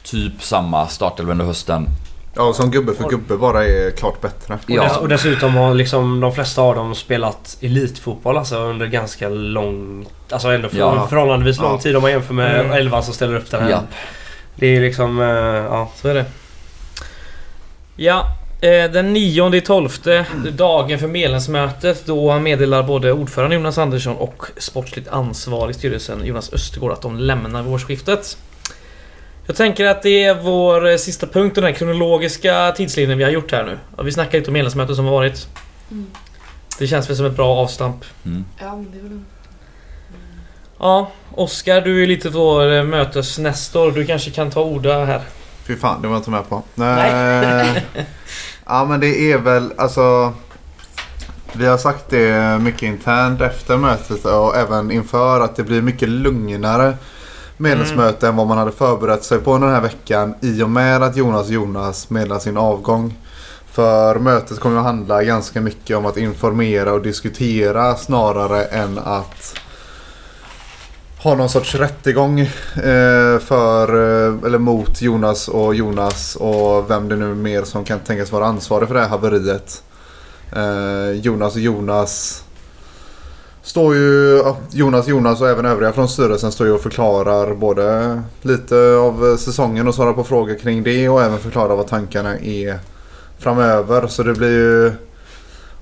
typ 0.03 0.43
samma 0.43 0.87
startelva 0.87 1.31
under 1.31 1.45
hösten. 1.45 1.87
Ja, 2.35 2.53
som 2.53 2.71
gubbe 2.71 2.93
för 2.93 3.09
gubbe 3.09 3.37
bara 3.37 3.65
är 3.65 3.91
klart 3.91 4.21
bättre. 4.21 4.59
Ja. 4.67 4.81
Och, 4.81 4.87
dess, 4.87 4.97
och 4.97 5.07
dessutom 5.07 5.55
har 5.55 5.73
liksom 5.73 6.19
de 6.19 6.31
flesta 6.31 6.61
av 6.61 6.75
dem 6.75 6.95
spelat 6.95 7.57
elitfotboll 7.61 8.37
alltså 8.37 8.57
under 8.57 8.87
ganska 8.87 9.29
lång... 9.29 10.05
Alltså 10.29 10.47
ändå 10.47 10.69
för, 10.69 10.77
ja. 10.77 11.07
förhållandevis 11.07 11.59
lång 11.59 11.71
ja. 11.71 11.81
tid 11.81 11.95
om 11.95 12.01
man 12.01 12.11
jämför 12.11 12.33
med 12.33 12.59
mm. 12.59 12.71
elvan 12.71 13.03
som 13.03 13.13
ställer 13.13 13.35
upp 13.35 13.51
den 13.51 13.63
här. 13.63 13.69
Ja. 13.69 13.81
Det 14.55 14.67
är 14.67 14.81
liksom... 14.81 15.19
Uh, 15.19 15.27
ja, 15.55 15.91
så 15.95 16.07
är 16.07 16.13
det. 16.13 16.25
Ja, 17.95 18.25
eh, 18.61 18.91
den 18.91 19.13
9 19.13 19.61
12 19.61 19.89
dagen 20.51 20.99
för 20.99 21.07
medlemsmötet, 21.07 22.05
då 22.05 22.39
meddelar 22.39 22.83
både 22.83 23.11
ordförande 23.11 23.55
Jonas 23.55 23.77
Andersson 23.77 24.15
och 24.15 24.45
sportsligt 24.57 25.07
ansvarig 25.07 25.71
i 25.71 25.73
styrelsen 25.73 26.25
Jonas 26.25 26.53
Östergård 26.53 26.91
att 26.91 27.01
de 27.01 27.19
lämnar 27.19 27.63
vid 27.63 27.73
årsskiftet. 27.73 28.37
Jag 29.47 29.55
tänker 29.55 29.85
att 29.85 30.01
det 30.01 30.23
är 30.23 30.41
vår 30.41 30.89
eh, 30.89 30.97
sista 30.97 31.27
punkt, 31.27 31.55
den 31.55 31.63
här 31.63 31.71
kronologiska 31.71 32.73
tidslinjen 32.77 33.17
vi 33.17 33.23
har 33.23 33.31
gjort 33.31 33.51
här 33.51 33.63
nu. 33.63 34.03
Vi 34.03 34.11
snackar 34.11 34.37
lite 34.37 34.49
om 34.49 34.53
medlemsmötet 34.53 34.95
som 34.95 35.05
har 35.05 35.11
varit. 35.11 35.47
Mm. 35.91 36.05
Det 36.79 36.87
känns 36.87 37.09
väl 37.09 37.17
som 37.17 37.25
ett 37.25 37.35
bra 37.35 37.55
avstamp. 37.55 38.05
Mm. 38.25 38.45
Ja, 38.59 38.83
det 38.91 38.97
väl 38.97 39.11
mm. 39.11 39.25
Ja, 40.79 41.11
Oskar, 41.31 41.81
du 41.81 42.03
är 42.03 42.07
lite 42.07 42.29
vår 42.29 42.73
eh, 42.73 42.83
mötesnestor. 42.83 43.91
Du 43.91 44.05
kanske 44.05 44.31
kan 44.31 44.51
ta 44.51 44.63
orda 44.63 45.05
här. 45.05 45.21
Fy 45.67 45.75
fan, 45.75 46.01
det 46.01 46.07
var 46.07 46.15
jag 46.15 46.19
inte 46.19 46.29
med 46.29 46.49
på. 46.49 46.63
Nej. 46.75 47.83
ja, 48.65 48.85
men 48.85 48.99
det 48.99 49.31
är 49.31 49.37
väl 49.37 49.73
alltså... 49.77 50.33
Vi 51.53 51.65
har 51.65 51.77
sagt 51.77 52.09
det 52.09 52.61
mycket 52.61 52.81
internt 52.81 53.41
efter 53.41 53.77
mötet 53.77 54.25
och 54.25 54.57
även 54.57 54.91
inför 54.91 55.41
att 55.41 55.55
det 55.55 55.63
blir 55.63 55.81
mycket 55.81 56.09
lugnare 56.09 56.97
medlemsmöte 57.57 58.27
mm. 58.27 58.33
än 58.33 58.37
vad 58.37 58.47
man 58.47 58.57
hade 58.57 58.71
förberett 58.71 59.23
sig 59.23 59.39
på 59.39 59.57
den 59.57 59.69
här 59.69 59.81
veckan 59.81 60.35
i 60.41 60.63
och 60.63 60.69
med 60.69 61.03
att 61.03 61.17
Jonas 61.17 61.49
Jonas 61.49 62.09
meddelar 62.09 62.39
sin 62.39 62.57
avgång. 62.57 63.17
För 63.71 64.19
mötet 64.19 64.59
kommer 64.59 64.77
att 64.77 64.83
handla 64.83 65.23
ganska 65.23 65.61
mycket 65.61 65.97
om 65.97 66.05
att 66.05 66.17
informera 66.17 66.93
och 66.93 67.01
diskutera 67.01 67.95
snarare 67.95 68.63
än 68.63 68.99
att 68.99 69.59
ha 71.25 71.35
någon 71.35 71.49
sorts 71.49 71.75
rättegång 71.75 72.39
eh, 72.39 73.39
för, 73.39 73.87
eh, 73.89 74.45
eller 74.45 74.57
mot 74.57 75.01
Jonas 75.01 75.47
och 75.47 75.75
Jonas 75.75 76.35
och 76.35 76.89
vem 76.89 77.09
det 77.09 77.15
nu 77.15 77.31
är 77.31 77.35
mer 77.35 77.63
som 77.63 77.83
kan 77.83 77.99
tänkas 77.99 78.31
vara 78.31 78.45
ansvarig 78.45 78.87
för 78.87 78.95
det 78.95 79.01
här 79.01 79.09
haveriet. 79.09 79.83
Eh, 80.51 81.11
Jonas 81.11 81.55
och 81.55 81.61
Jonas 81.61 82.44
står 83.65 83.95
ju 83.95 84.43
Jonas 84.71 85.07
Jonas 85.07 85.41
och 85.41 85.49
även 85.49 85.65
övriga 85.65 85.93
från 85.93 86.09
styrelsen 86.09 86.51
står 86.51 86.67
ju 86.67 86.73
och 86.73 86.81
förklarar 86.81 87.53
både 87.53 88.21
lite 88.41 88.75
av 88.95 89.37
säsongen 89.37 89.87
och 89.87 89.95
svarar 89.95 90.13
på 90.13 90.23
frågor 90.23 90.55
kring 90.55 90.83
det 90.83 91.09
och 91.09 91.21
även 91.21 91.39
förklarar 91.39 91.75
vad 91.75 91.87
tankarna 91.87 92.37
är 92.37 92.79
framöver. 93.39 94.07
Så 94.07 94.23
det 94.23 94.33
blir 94.33 94.49
ju 94.51 94.91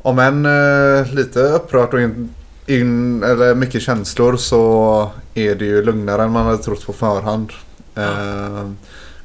om 0.02 0.20
än 0.20 0.46
eh, 0.46 1.14
lite 1.14 1.40
upprört 1.40 1.94
och 1.94 2.02
in, 2.02 2.34
in, 2.66 3.24
eller 3.24 3.56
mycket 3.56 3.82
känslor 3.82 4.38
så 4.38 5.10
är 5.34 5.56
det 5.56 5.66
ju 5.66 5.84
lugnare 5.84 6.24
än 6.24 6.32
man 6.32 6.46
hade 6.46 6.58
trott 6.58 6.86
på 6.86 6.94
förhand. 6.94 7.52
Eh, 7.96 8.70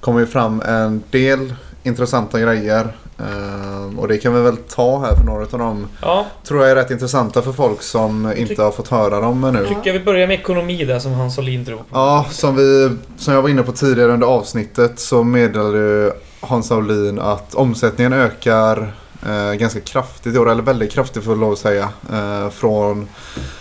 kommer 0.00 0.20
ju 0.20 0.26
fram 0.26 0.62
en 0.66 1.02
del 1.10 1.54
intressanta 1.82 2.40
grejer. 2.40 2.92
Uh, 3.20 3.98
och 3.98 4.08
det 4.08 4.18
kan 4.18 4.34
vi 4.34 4.40
väl 4.40 4.56
ta 4.56 5.00
här 5.00 5.14
för 5.14 5.24
några 5.24 5.42
av 5.42 5.58
dem. 5.58 5.88
Ja. 6.02 6.26
Tror 6.44 6.60
jag 6.62 6.70
är 6.70 6.74
rätt 6.74 6.90
intressanta 6.90 7.42
för 7.42 7.52
folk 7.52 7.82
som 7.82 8.32
inte 8.36 8.62
har 8.62 8.70
fått 8.70 8.88
höra 8.88 9.20
dem 9.20 9.44
ännu. 9.44 9.58
Jag 9.58 9.68
tycker 9.68 9.86
jag 9.86 9.92
vill 9.92 10.04
börja 10.04 10.26
med 10.26 10.40
ekonomi 10.40 10.84
där 10.84 10.98
som 10.98 11.12
Hans 11.12 11.38
Olin 11.38 11.64
drog. 11.64 11.80
Ja, 11.92 12.26
som, 12.30 12.56
vi, 12.56 12.90
som 13.16 13.34
jag 13.34 13.42
var 13.42 13.48
inne 13.48 13.62
på 13.62 13.72
tidigare 13.72 14.12
under 14.12 14.26
avsnittet 14.26 14.98
så 14.98 15.22
meddelade 15.22 16.12
Hans 16.40 16.70
Olin 16.70 17.18
att 17.18 17.54
omsättningen 17.54 18.12
ökar 18.12 18.92
uh, 19.28 19.52
ganska 19.52 19.80
kraftigt 19.80 20.34
i 20.34 20.38
år. 20.38 20.50
Eller 20.50 20.62
väldigt 20.62 20.92
kraftigt 20.92 21.24
får 21.24 21.32
jag 21.32 21.40
lov 21.40 21.52
att 21.52 21.58
säga. 21.58 21.88
Uh, 22.12 22.50
från 22.50 23.08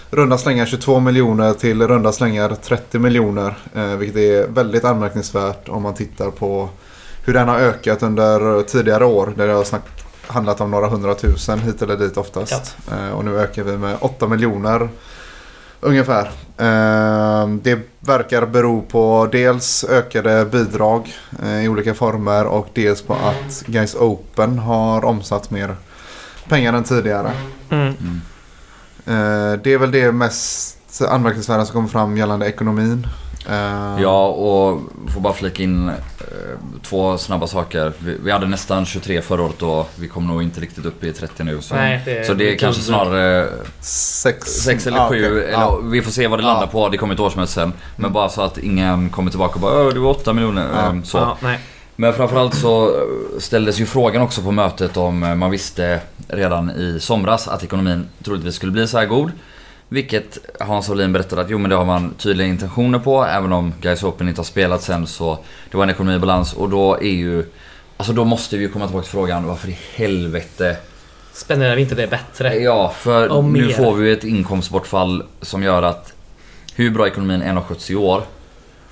runda 0.09 0.37
slängar 0.37 0.65
22 0.65 0.99
miljoner 0.99 1.53
till 1.53 1.87
runda 1.87 2.11
slängar 2.11 2.55
30 2.63 2.99
miljoner. 2.99 3.57
Eh, 3.75 3.95
vilket 3.95 4.17
är 4.17 4.47
väldigt 4.47 4.85
anmärkningsvärt 4.85 5.69
om 5.69 5.83
man 5.83 5.93
tittar 5.93 6.31
på 6.31 6.69
hur 7.27 7.33
den 7.33 7.47
har 7.47 7.59
ökat 7.59 8.03
under 8.03 8.63
tidigare 8.63 9.05
år. 9.05 9.33
Där 9.37 9.47
det 9.47 9.53
har 9.53 9.63
snack, 9.63 9.83
handlat 10.27 10.61
om 10.61 10.71
några 10.71 10.87
hundratusen 10.87 11.59
hit 11.59 11.81
eller 11.81 11.97
dit 11.97 12.17
oftast. 12.17 12.75
Ja. 12.89 12.95
Eh, 12.95 13.09
och 13.09 13.25
nu 13.25 13.39
ökar 13.39 13.63
vi 13.63 13.77
med 13.77 13.97
8 13.99 14.27
miljoner 14.27 14.89
ungefär. 15.79 16.25
Eh, 16.57 17.47
det 17.61 17.79
verkar 17.99 18.45
bero 18.45 18.81
på 18.81 19.29
dels 19.31 19.83
ökade 19.83 20.45
bidrag 20.45 21.13
eh, 21.43 21.65
i 21.65 21.67
olika 21.67 21.93
former 21.93 22.45
och 22.45 22.67
dels 22.73 23.01
på 23.01 23.13
att 23.13 23.63
Guys 23.65 23.95
Open 23.95 24.59
har 24.59 25.05
omsatt 25.05 25.51
mer 25.51 25.75
pengar 26.49 26.73
än 26.73 26.83
tidigare. 26.83 27.31
Mm. 27.69 27.93
Mm. 27.99 28.21
Det 29.63 29.73
är 29.73 29.77
väl 29.77 29.91
det 29.91 30.11
mest 30.11 31.01
anmärkningsvärda 31.09 31.65
som 31.65 31.73
kommer 31.73 31.89
fram 31.89 32.17
gällande 32.17 32.45
ekonomin. 32.45 33.07
Uh... 33.49 34.01
Ja, 34.01 34.27
och 34.27 34.81
får 35.13 35.21
bara 35.21 35.33
flika 35.33 35.63
in 35.63 35.89
uh, 35.89 35.95
två 36.83 37.17
snabba 37.17 37.47
saker. 37.47 37.93
Vi, 37.99 38.17
vi, 38.23 38.31
hade 38.31 38.47
nästan 38.47 38.85
23 38.85 39.21
förra 39.21 39.43
året 39.43 39.61
och 39.61 39.89
vi 39.95 40.07
kommer 40.07 40.33
nog 40.33 40.43
inte 40.43 40.61
riktigt 40.61 40.85
upp 40.85 41.03
i 41.03 41.13
30 41.13 41.43
nu. 41.43 41.61
Så 41.61 41.75
Nej, 41.75 42.01
det 42.05 42.27
så 42.27 42.33
det 42.33 42.53
är 42.53 42.57
kanske 42.57 42.81
snarare 42.81 43.47
6 43.79 44.67
eller 44.67 45.09
7. 45.09 45.25
Ah, 45.25 45.37
okay. 45.37 45.53
ah. 45.53 45.79
Vi 45.83 46.01
får 46.01 46.11
se 46.11 46.27
vad 46.27 46.39
det 46.39 46.43
landar 46.43 46.63
ah. 46.63 46.67
på. 46.67 46.89
Det 46.89 46.97
kommer 46.97 47.13
ett 47.13 47.19
årsmöte 47.19 47.51
sen. 47.51 47.73
Men 47.95 48.05
mm. 48.05 48.13
bara 48.13 48.29
så 48.29 48.41
att 48.41 48.57
ingen 48.57 49.09
kommer 49.09 49.31
tillbaka 49.31 49.53
och 49.53 49.61
bara 49.61 49.91
det 49.91 49.99
var 49.99 50.09
8 50.09 50.33
miljoner. 50.33 50.89
Um, 50.89 51.03
så. 51.03 51.37
nej. 51.39 51.59
Men 51.99 52.13
framförallt 52.13 52.55
så 52.55 53.05
ställdes 53.39 53.79
ju 53.79 53.85
frågan 53.85 54.21
också 54.21 54.41
på 54.41 54.51
mötet 54.51 54.97
om 54.97 55.19
man 55.19 55.51
visste 55.51 55.99
redan 56.27 56.69
i 56.69 56.99
somras 56.99 57.47
att 57.47 57.63
ekonomin 57.63 58.07
troligtvis 58.23 58.55
skulle 58.55 58.71
bli 58.71 58.87
så 58.87 58.97
här 58.97 59.05
god. 59.05 59.31
Vilket 59.89 60.37
Hans 60.59 60.89
Wallin 60.89 61.13
berättade 61.13 61.41
att 61.41 61.49
jo 61.49 61.57
men 61.57 61.69
det 61.69 61.75
har 61.75 61.85
man 61.85 62.13
tydliga 62.13 62.47
intentioner 62.47 62.99
på 62.99 63.25
även 63.25 63.53
om 63.53 63.73
Guys 63.81 64.03
Open 64.03 64.29
inte 64.29 64.39
har 64.39 64.45
spelat 64.45 64.83
sen 64.83 65.07
så 65.07 65.39
det 65.71 65.77
var 65.77 65.83
en 65.83 65.89
ekonomibalans 65.89 66.53
och 66.53 66.69
då 66.69 66.95
är 66.95 67.15
ju 67.15 67.45
Alltså 67.97 68.13
då 68.13 68.25
måste 68.25 68.57
vi 68.57 68.63
ju 68.63 68.69
komma 68.69 68.85
tillbaka 68.85 69.03
till 69.03 69.11
frågan 69.11 69.45
varför 69.45 69.69
i 69.69 69.77
helvete 69.95 70.77
Spenderar 71.33 71.75
vi 71.75 71.81
inte 71.81 71.95
det 71.95 72.07
bättre? 72.07 72.55
Ja, 72.55 72.93
för 72.97 73.41
nu 73.41 73.69
får 73.69 73.95
vi 73.95 74.11
ett 74.11 74.23
inkomstbortfall 74.23 75.23
som 75.41 75.63
gör 75.63 75.83
att 75.83 76.13
hur 76.75 76.91
bra 76.91 77.07
ekonomin 77.07 77.41
än 77.41 77.55
har 77.55 77.63
skötts 77.63 77.91
i 77.91 77.95
år 77.95 78.23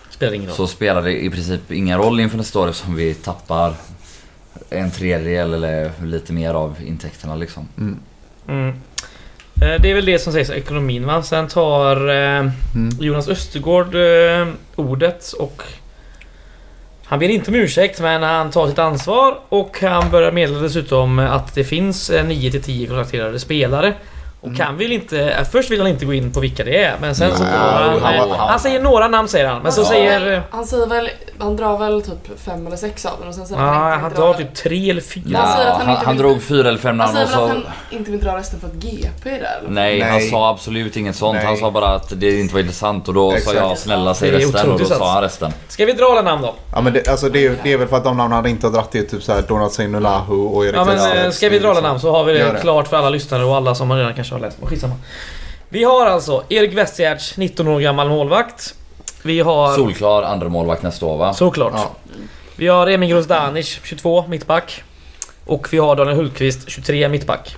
spelar 0.09 0.33
ingen 0.33 0.47
roll. 0.47 0.55
Så 0.55 0.67
spelar 0.67 1.01
det 1.01 1.23
i 1.23 1.29
princip 1.29 1.71
ingen 1.71 1.97
roll 1.97 2.19
inför 2.19 2.37
nästa 2.37 2.59
år 2.59 2.69
eftersom 2.69 2.95
vi 2.95 3.13
tappar 3.13 3.73
en 4.69 4.91
tredjedel 4.91 5.53
eller 5.53 5.91
lite 6.03 6.33
mer 6.33 6.53
av 6.53 6.75
intäkterna 6.85 7.35
liksom. 7.35 7.67
Mm. 7.77 7.99
Mm. 8.47 8.75
Eh, 9.65 9.81
det 9.81 9.91
är 9.91 9.95
väl 9.95 10.05
det 10.05 10.19
som 10.19 10.33
sägs 10.33 10.49
om 10.49 10.55
ekonomin 10.55 11.05
va? 11.05 11.23
Sen 11.23 11.47
tar 11.47 12.09
eh, 12.09 12.15
mm. 12.15 12.89
Jonas 12.99 13.27
Östergård 13.27 13.95
eh, 13.95 14.47
ordet 14.75 15.33
och 15.33 15.63
han 17.05 17.19
ber 17.19 17.29
inte 17.29 17.51
om 17.51 17.55
ursäkt 17.55 18.01
men 18.01 18.23
han 18.23 18.51
tar 18.51 18.67
sitt 18.67 18.79
ansvar 18.79 19.39
och 19.49 19.81
han 19.81 20.11
börjar 20.11 20.31
meddela 20.31 20.59
dessutom 20.59 21.19
att 21.19 21.55
det 21.55 21.63
finns 21.63 22.11
9-10 22.11 22.87
kontrakterade 22.87 23.39
spelare. 23.39 23.93
Och 24.45 24.51
mm. 24.51 24.65
kan 24.65 24.77
vill 24.77 24.91
inte... 24.91 25.45
Först 25.51 25.71
vill 25.71 25.79
han 25.79 25.89
inte 25.89 26.05
gå 26.05 26.13
in 26.13 26.31
på 26.31 26.39
vilka 26.39 26.63
det 26.63 26.83
är 26.83 26.95
men 27.01 27.15
sen 27.15 27.37
så... 27.37 27.43
Han, 27.43 28.01
han, 28.01 28.29
han, 28.31 28.59
säger 28.59 28.81
några 28.81 29.07
namn 29.07 29.27
säger 29.27 29.47
han. 29.47 29.61
Men 29.61 29.71
så 29.71 29.85
säger... 29.85 30.43
Han 30.51 30.65
säger 30.65 30.87
väl... 30.87 31.09
Han 31.39 31.55
drar 31.55 31.77
väl 31.77 32.01
typ 32.01 32.39
fem 32.39 32.67
eller 32.67 32.77
sex 32.77 33.05
av 33.05 33.19
dem 33.19 33.27
och 33.27 33.35
sen 33.35 33.47
säger 33.47 33.61
ja, 33.61 33.67
han, 33.67 34.01
han 34.01 34.13
drar 34.13 34.33
typ 34.33 34.55
tre 34.55 34.89
eller 34.89 35.01
fyra. 35.01 35.37
Han, 35.37 35.87
han, 35.87 36.05
han, 36.05 36.17
drog 36.17 36.43
fyra 36.43 36.69
eller 36.69 36.79
fem 36.79 36.97
namn 36.97 37.17
och 37.17 37.29
så... 37.29 37.39
Han 37.39 37.47
säger 37.47 37.53
väl 37.53 37.57
att 37.57 37.73
han 37.89 37.97
inte 37.99 38.11
vill 38.11 38.19
dra 38.19 38.37
resten 38.37 38.59
för 38.59 38.67
att 38.67 38.73
GP 38.73 39.29
är 39.29 39.39
där? 39.39 39.61
Nej, 39.67 39.99
Nej, 39.99 40.09
han 40.09 40.21
sa 40.21 40.49
absolut 40.49 40.97
inget 40.97 41.15
sånt. 41.15 41.35
Nej. 41.35 41.45
Han 41.45 41.57
sa 41.57 41.71
bara 41.71 41.87
att 41.87 42.19
det 42.19 42.39
inte 42.39 42.53
var 42.53 42.61
intressant 42.61 43.07
och 43.07 43.13
då 43.13 43.31
Exakt. 43.31 43.57
sa 43.57 43.67
jag 43.67 43.77
snälla 43.77 44.13
säg 44.13 44.31
resten 44.31 44.71
och 44.71 44.79
då 44.79 44.85
sa 44.85 45.13
han 45.13 45.23
resten. 45.23 45.51
Ska 45.67 45.85
vi 45.85 45.93
dra 45.93 46.05
alla 46.05 46.21
namn 46.21 46.41
då? 46.41 46.55
Ja 46.73 46.81
men 46.81 46.93
det, 46.93 47.07
alltså 47.07 47.29
det, 47.29 47.45
är, 47.45 47.55
det 47.63 47.73
är 47.73 47.77
väl 47.77 47.87
för 47.87 47.97
att 47.97 48.03
de 48.03 48.17
namnen 48.17 48.35
han 48.35 48.47
inte 48.47 48.67
har 48.67 48.71
dragit 48.73 48.91
det 48.91 49.03
typ 49.03 49.23
såhär 49.23 49.41
Donald 49.41 49.71
Seinulahu 49.71 50.33
och 50.33 50.65
Erik 50.65 50.75
Ja 50.75 50.85
men 50.85 51.25
eh, 51.25 51.31
ska 51.31 51.49
vi 51.49 51.59
dra 51.59 51.69
alla 51.69 51.81
namn 51.81 51.99
så 51.99 52.11
har 52.11 52.23
vi 52.23 52.33
det, 52.33 52.51
det 52.51 52.59
klart 52.61 52.87
för 52.87 52.97
alla 52.97 53.09
lyssnare 53.09 53.43
och 53.43 53.55
alla 53.55 53.75
som 53.75 53.93
redan 53.93 54.13
kanske 54.13 54.34
har 54.35 54.47
läst. 54.47 54.57
Skitsamma. 54.61 54.95
Vi 55.69 55.83
har 55.83 56.05
alltså 56.05 56.43
Erik 56.49 56.73
Westgärds, 56.73 57.37
19 57.37 57.67
år 57.67 57.79
gammal 57.79 58.09
målvakt. 58.09 58.75
Vi 59.23 59.39
har... 59.39 59.75
Solklar 59.75 60.23
andra 60.23 60.49
målvakt 60.49 60.83
nästa 60.83 61.05
år 61.05 61.17
va? 61.17 61.33
Såklart. 61.33 61.73
Ja. 61.75 61.91
Vi 62.55 62.67
har 62.67 62.87
Emin 62.87 63.09
Grozdanic, 63.09 63.79
22, 63.83 64.25
mittback. 64.27 64.83
Och 65.45 65.73
vi 65.73 65.77
har 65.77 65.95
Daniel 65.95 66.17
Hultqvist, 66.17 66.69
23, 66.69 67.09
mittback. 67.09 67.55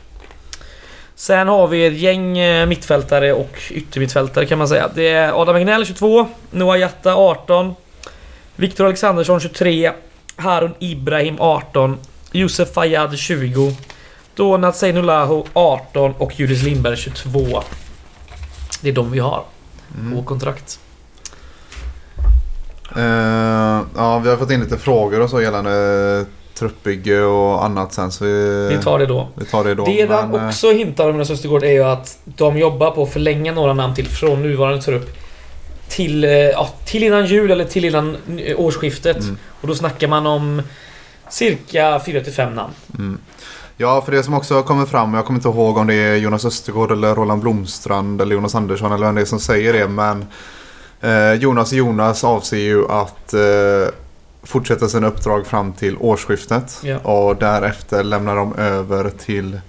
Sen 1.15 1.47
har 1.47 1.67
vi 1.67 1.85
ett 1.85 1.97
gäng 1.97 2.37
eh, 2.37 2.65
mittfältare 2.65 3.33
och 3.33 3.59
yttermittfältare 3.71 4.45
kan 4.45 4.57
man 4.57 4.67
säga. 4.67 4.89
Det 4.95 5.07
är 5.07 5.41
Adam 5.41 5.55
Egnell 5.55 5.85
22, 5.85 6.27
Noah 6.51 6.79
Jatta 6.79 7.15
18, 7.15 7.75
Viktor 8.55 8.85
Alexandersson 8.85 9.39
23, 9.39 9.91
Harun 10.35 10.73
Ibrahim 10.79 11.35
18, 11.39 11.97
Josef 12.31 12.73
Fayad 12.73 13.17
20, 13.17 13.75
Donat 14.37 14.75
Seinulahu 14.75 15.43
18 15.53 16.13
och 16.17 16.39
Julius 16.39 16.63
Lindberg 16.63 16.97
22. 16.97 17.63
Det 18.81 18.89
är 18.89 18.93
de 18.93 19.11
vi 19.11 19.19
har 19.19 19.43
mm. 19.99 20.15
på 20.15 20.23
kontrakt. 20.23 20.79
Uh, 22.97 23.03
ja, 23.95 24.19
vi 24.19 24.29
har 24.29 24.37
fått 24.37 24.51
in 24.51 24.59
lite 24.59 24.77
frågor 24.77 25.21
och 25.21 25.29
så 25.29 25.41
gällande 25.41 26.25
truppbygge 26.53 27.21
och 27.21 27.65
annat 27.65 27.93
sen 27.93 28.11
så 28.11 28.25
vi, 28.25 28.67
vi 28.69 28.83
tar 28.83 28.99
det 28.99 29.05
då. 29.05 29.27
Vi 29.35 29.45
tar 29.45 29.63
det 29.63 29.75
då. 29.75 29.85
Det 29.85 30.09
men, 30.09 30.31
de 30.31 30.39
eh, 30.39 30.47
också 30.47 30.71
hintar 30.71 31.09
om 31.09 31.19
Östergård 31.19 31.63
är 31.63 31.71
ju 31.71 31.83
att 31.83 32.19
de 32.25 32.57
jobbar 32.57 32.91
på 32.91 33.03
att 33.03 33.13
förlänga 33.13 33.51
några 33.51 33.73
namn 33.73 33.95
till 33.95 34.07
från 34.07 34.41
nuvarande 34.41 34.81
trupp 34.81 35.17
till, 35.87 36.23
eh, 36.23 36.31
ja, 36.31 36.69
till 36.85 37.03
innan 37.03 37.25
jul 37.25 37.51
eller 37.51 37.65
till 37.65 37.85
innan 37.85 38.17
årsskiftet. 38.55 39.19
Mm. 39.19 39.37
Och 39.61 39.67
då 39.67 39.75
snackar 39.75 40.07
man 40.07 40.27
om 40.27 40.61
cirka 41.29 41.99
4-5 41.99 42.53
namn. 42.53 42.73
Mm. 42.97 43.19
Ja, 43.79 44.01
för 44.01 44.11
det 44.11 44.23
som 44.23 44.33
också 44.33 44.63
kommer 44.63 44.85
fram, 44.85 45.13
jag 45.13 45.25
kommer 45.25 45.39
inte 45.39 45.49
ihåg 45.49 45.77
om 45.77 45.87
det 45.87 45.93
är 45.93 46.15
Jonas 46.15 46.45
Östergård 46.45 46.91
eller 46.91 47.15
Roland 47.15 47.41
Blomstrand 47.41 48.21
eller 48.21 48.35
Jonas 48.35 48.55
Andersson 48.55 48.91
eller 48.91 49.05
vem 49.05 49.15
det 49.15 49.21
är 49.21 49.25
som 49.25 49.39
säger 49.39 49.73
det. 49.73 49.87
Men 49.87 50.25
eh, 51.01 51.33
Jonas 51.33 51.71
och 51.71 51.77
Jonas 51.77 52.23
avser 52.23 52.57
ju 52.57 52.91
att 52.91 53.33
eh, 53.33 53.93
fortsätta 54.43 54.87
sina 54.87 55.07
uppdrag 55.07 55.47
fram 55.47 55.73
till 55.73 55.97
årsskiftet. 55.99 56.79
Ja. 56.83 56.97
Och 56.97 57.35
därefter 57.35 58.03
lämnar 58.03 58.35
de 58.35 58.55
över 58.55 59.09
till 59.09 59.59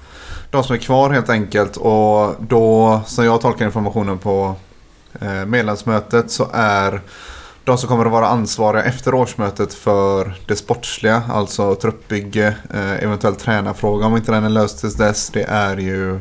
de 0.51 0.65
som 0.65 0.75
är 0.75 0.81
kvar 0.81 1.11
helt 1.11 1.31
enkelt. 1.31 1.77
Och 1.77 2.35
då, 2.39 3.01
som 3.07 3.25
jag 3.25 3.41
tolkar 3.41 3.67
informationen 3.67 4.19
på 4.19 4.55
eh, 5.21 5.45
medlemsmötet 5.47 6.31
så 6.31 6.49
är 6.53 7.01
de 7.69 7.79
som 7.79 7.89
kommer 7.89 8.07
att 8.07 8.13
vara 8.13 8.29
ansvariga 8.29 8.85
efter 8.85 9.15
årsmötet 9.15 9.75
för 9.75 10.35
det 10.47 10.57
sportsliga, 10.57 11.23
alltså 11.29 11.75
truppbygge, 11.75 12.57
eh, 12.75 13.05
eventuellt 13.05 13.39
tränarfråga 13.39 14.07
om 14.07 14.17
inte 14.17 14.33
den 14.33 14.45
är 14.45 14.49
löst 14.49 14.81
tills 14.81 14.95
dess. 14.95 15.31
Det 15.31 15.43
är 15.43 15.77
ju 15.77 16.21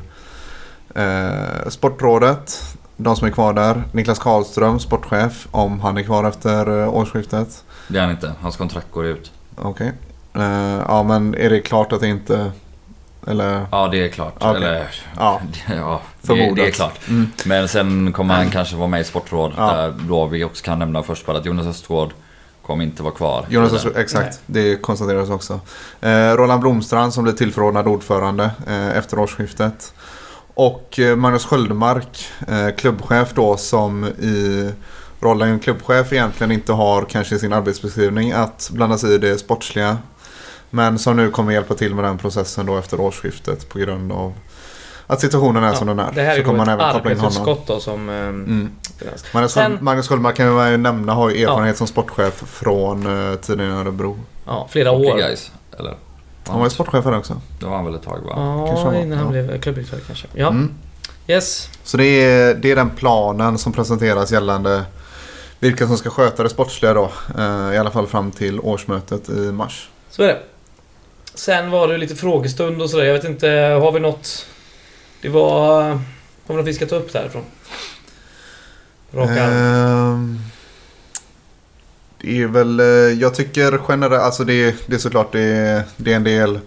eh, 0.95 1.69
Sportrådet, 1.69 2.75
de 2.97 3.15
som 3.15 3.27
är 3.27 3.31
kvar 3.31 3.53
där. 3.53 3.83
Niklas 3.91 4.19
Karlström, 4.19 4.79
sportchef, 4.79 5.47
om 5.51 5.79
han 5.79 5.97
är 5.97 6.03
kvar 6.03 6.23
efter 6.23 6.81
eh, 6.81 6.95
årsskiftet. 6.95 7.63
Det 7.87 7.97
är 7.97 8.01
han 8.01 8.11
inte, 8.11 8.33
hans 8.41 8.57
kontrakt 8.57 8.91
går 8.91 9.05
ut. 9.05 9.31
Okej. 9.55 9.91
Okay. 10.31 10.43
Eh, 10.43 10.81
ja 10.87 11.03
men 11.03 11.35
är 11.35 11.49
det 11.49 11.59
klart 11.59 11.93
att 11.93 11.99
det 11.99 12.07
inte 12.07 12.51
eller? 13.27 13.65
Ja, 13.71 13.87
det 13.91 14.05
är 14.05 14.09
klart. 14.09 14.35
Okay. 14.35 14.55
Eller, 14.55 14.89
ja, 15.17 15.41
ja 15.67 16.01
det, 16.21 16.53
det, 16.55 16.67
är 16.67 16.71
klart. 16.71 16.99
Mm. 17.07 17.27
Men 17.45 17.67
sen 17.67 18.13
kommer 18.13 18.35
han 18.35 18.49
kanske 18.49 18.75
vara 18.75 18.87
med 18.87 19.01
i 19.01 19.03
sportråd. 19.03 19.53
Ja. 19.57 19.73
Där 19.73 19.93
då 19.99 20.25
vi 20.25 20.43
också 20.43 20.63
kan 20.65 20.79
nämna 20.79 21.03
först 21.03 21.25
bara 21.25 21.37
att 21.37 21.45
Jonas 21.45 21.67
Östgård 21.67 22.13
kommer 22.61 22.83
inte 22.83 23.03
vara 23.03 23.13
kvar. 23.13 23.45
Jonas 23.49 23.73
Östgård, 23.73 23.97
exakt. 23.97 24.39
Nej. 24.45 24.63
Det 24.63 24.75
konstateras 24.75 25.29
också. 25.29 25.59
Eh, 26.01 26.31
Roland 26.31 26.61
Blomstrand 26.61 27.13
som 27.13 27.23
blir 27.23 27.33
tillförordnad 27.33 27.87
ordförande 27.87 28.51
eh, 28.67 28.97
efter 28.97 29.19
årsskiftet. 29.19 29.93
Och 30.53 30.99
eh, 30.99 31.15
Magnus 31.15 31.45
Sköldemark, 31.45 32.25
eh, 32.47 32.75
klubbchef 32.75 33.33
då 33.33 33.57
som 33.57 34.05
i 34.05 34.69
rollen 35.19 35.59
klubbchef 35.59 36.13
egentligen 36.13 36.51
inte 36.51 36.73
har 36.73 37.05
kanske 37.05 37.35
i 37.35 37.39
sin 37.39 37.53
arbetsbeskrivning 37.53 38.31
att 38.31 38.69
blanda 38.73 38.97
sig 38.97 39.15
i 39.15 39.17
det 39.17 39.37
sportsliga 39.37 39.97
men 40.69 40.99
som 40.99 41.17
nu 41.17 41.31
kommer 41.31 41.51
hjälpa 41.51 41.73
till 41.73 41.95
med 41.95 42.03
den 42.03 42.17
processen 42.17 42.65
då 42.65 42.77
efter 42.77 42.99
årsskiftet 43.01 43.69
på 43.69 43.79
grund 43.79 44.11
av 44.11 44.33
att 45.07 45.21
situationen 45.21 45.63
är 45.63 45.67
ja, 45.67 45.75
som 45.75 45.87
den 45.87 45.99
är. 45.99 46.11
Det 46.11 46.21
här 46.21 46.33
är 46.33 46.37
så 46.37 46.43
kommer 46.43 46.65
man 46.65 46.69
även 46.69 47.17
koppla 47.45 47.75
då 47.75 47.79
som... 47.79 48.09
Eh, 48.09 48.15
mm. 48.15 48.71
Magnus, 49.33 49.51
Sen, 49.51 49.77
Magnus 49.81 50.07
Sköldmark 50.07 50.35
kan 50.35 50.53
man 50.53 50.71
ju 50.71 50.77
nämna 50.77 51.13
har 51.13 51.29
ju 51.29 51.43
erfarenhet 51.43 51.75
ja. 51.75 51.77
som 51.77 51.87
sportchef 51.87 52.33
från 52.33 53.07
uh, 53.07 53.35
tiden 53.35 53.65
i 53.65 53.69
Örebro. 53.71 54.19
Ja, 54.45 54.67
flera 54.71 54.91
år. 54.91 55.17
Guys, 55.17 55.51
eller? 55.79 55.95
Han 56.47 56.59
var 56.59 56.65
ju 56.65 56.69
sportchef 56.69 57.05
här 57.05 57.17
också. 57.17 57.41
Det 57.59 57.65
var 57.65 57.75
han 57.75 57.85
väl 57.85 57.95
ett 57.95 58.03
tag 58.03 58.19
va? 58.19 58.33
Ja, 58.35 58.67
kanske 58.67 59.01
innan 59.01 59.17
han 59.17 59.31
blev 59.31 59.61
klubbdirektör 59.61 59.99
kanske. 60.07 60.27
Ja. 60.33 60.47
Mm. 60.47 60.73
Yes. 61.27 61.69
Så 61.83 61.97
det 61.97 62.05
är, 62.05 62.55
det 62.55 62.71
är 62.71 62.75
den 62.75 62.89
planen 62.89 63.57
som 63.57 63.73
presenteras 63.73 64.31
gällande 64.31 64.83
vilka 65.59 65.87
som 65.87 65.97
ska 65.97 66.09
sköta 66.09 66.43
det 66.43 66.49
sportsliga 66.49 66.93
då. 66.93 67.11
Uh, 67.37 67.73
I 67.73 67.77
alla 67.77 67.91
fall 67.91 68.07
fram 68.07 68.31
till 68.31 68.59
årsmötet 68.59 69.29
i 69.29 69.51
mars. 69.51 69.89
Så 70.09 70.23
är 70.23 70.27
det. 70.27 70.39
Sen 71.37 71.71
var 71.71 71.87
det 71.87 71.97
lite 71.97 72.15
frågestund 72.15 72.81
och 72.81 72.89
sådär. 72.89 73.05
Jag 73.05 73.13
vet 73.13 73.23
inte, 73.23 73.49
har 73.81 73.91
vi 73.91 73.99
något... 73.99 74.45
Det 75.21 75.29
var... 75.29 75.81
Har 75.83 75.99
vi 76.47 76.55
något 76.55 76.65
vi 76.67 76.73
ska 76.73 76.85
ta 76.85 76.95
upp 76.95 77.13
därifrån? 77.13 77.43
Raka 79.11 79.47
um, 79.49 80.39
Det 82.21 82.41
är 82.41 82.47
väl... 82.47 82.79
Eh, 82.79 82.85
jag 83.21 83.35
tycker 83.35 83.79
generellt... 83.89 84.23
Alltså 84.23 84.43
det, 84.43 84.75
det 84.87 84.95
är 84.95 84.99
såklart 84.99 85.31
det 85.31 85.41
är, 85.41 85.83
det 85.97 86.11
är 86.11 86.15
en 86.15 86.23
del 86.23 86.59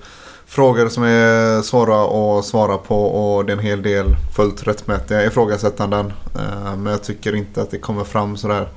frågor 0.47 0.89
som 0.89 1.03
är 1.03 1.63
svåra 1.63 2.39
att 2.39 2.45
svara 2.45 2.79
på 2.79 3.05
och 3.05 3.45
det 3.45 3.53
är 3.53 3.57
en 3.57 3.63
hel 3.63 3.83
del 3.83 4.17
fullt 4.37 4.67
rättmätiga 4.67 5.25
ifrågasättanden. 5.25 6.13
Ehm, 6.39 6.83
men 6.83 6.93
jag 6.93 7.03
tycker 7.03 7.35
inte 7.35 7.63
att 7.63 7.71
det 7.71 7.79
kommer 7.79 8.05
fram 8.05 8.37
sådär 8.37 8.69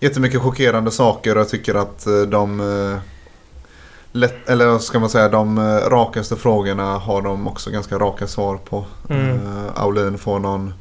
jättemycket 0.00 0.40
chockerande 0.40 0.90
saker 0.90 1.34
och 1.34 1.40
jag 1.40 1.48
tycker 1.48 1.74
att 1.74 2.06
eh, 2.06 2.20
de 2.20 2.60
eh, 2.60 3.11
lätt, 4.12 4.48
eller 4.48 4.78
ska 4.78 4.98
man 4.98 5.10
säga 5.10 5.28
de 5.28 5.58
eh, 5.58 5.62
rakaste 5.90 6.36
frågorna 6.36 6.98
har 6.98 7.22
de 7.22 7.48
också 7.48 7.70
ganska 7.70 7.98
raka 7.98 8.26
svar 8.26 8.56
på. 8.56 8.84
Mm. 9.10 9.30
Uh, 9.30 9.70
Aulin 9.74 10.18
får 10.18 10.38
någon 10.38 10.74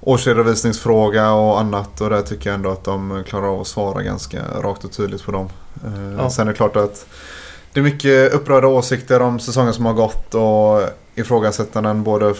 årsredovisningsfråga 0.00 1.32
och 1.32 1.60
annat. 1.60 2.00
Och 2.00 2.10
där 2.10 2.22
tycker 2.22 2.50
jag 2.50 2.54
ändå 2.54 2.70
att 2.70 2.84
de 2.84 3.24
klarar 3.26 3.46
av 3.46 3.60
att 3.60 3.66
svara 3.66 4.02
ganska 4.02 4.42
rakt 4.60 4.84
och 4.84 4.92
tydligt 4.92 5.24
på 5.24 5.32
dem. 5.32 5.48
Eh, 5.84 6.12
ja. 6.18 6.30
Sen 6.30 6.48
är 6.48 6.52
det 6.52 6.56
klart 6.56 6.76
att 6.76 7.06
det 7.72 7.80
är 7.80 7.84
mycket 7.84 8.32
upprörda 8.32 8.66
åsikter 8.66 9.22
om 9.22 9.40
säsongen 9.40 9.74
som 9.74 9.86
har 9.86 9.94
gått 9.94 10.34
och 10.34 10.88
ifrågasättanden 11.14 12.02
både 12.02 12.34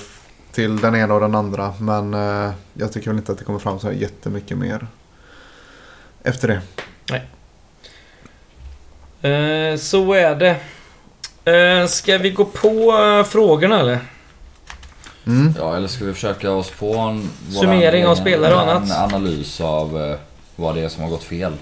till 0.53 0.81
den 0.81 0.95
ena 0.95 1.15
och 1.15 1.21
den 1.21 1.35
andra. 1.35 1.75
Men 1.79 2.15
eh, 2.15 2.51
jag 2.75 2.93
tycker 2.93 3.11
väl 3.11 3.19
inte 3.19 3.33
att 3.33 3.39
det 3.39 3.45
kommer 3.45 3.59
fram 3.59 3.79
så 3.79 3.87
här 3.87 3.95
jättemycket 3.95 4.59
mer 4.59 4.87
efter 6.23 6.49
det. 6.49 6.61
Nej. 7.11 7.31
Eh, 9.23 9.77
så 9.77 10.13
är 10.13 10.35
det. 10.35 10.57
Eh, 11.45 11.87
ska 11.87 12.19
vi 12.19 12.31
gå 12.31 12.45
på 12.45 12.69
eh, 12.99 13.25
frågorna 13.25 13.81
eller? 13.81 13.99
Mm. 15.27 15.55
Ja, 15.59 15.77
eller 15.77 15.89
ska 15.89 16.05
vi 16.05 16.13
försöka 16.13 16.53
oss 16.53 16.71
på 16.71 16.95
en... 16.95 17.31
Summering 17.51 18.07
av 18.07 18.15
spelare 18.15 18.55
och 18.55 18.61
annat? 18.61 18.83
En 18.83 18.93
analys 18.93 19.61
av 19.61 20.03
eh, 20.03 20.17
vad 20.57 20.75
det 20.75 20.81
är 20.81 20.89
som 20.89 21.03
har 21.03 21.11
gått 21.11 21.25
fel. 21.25 21.53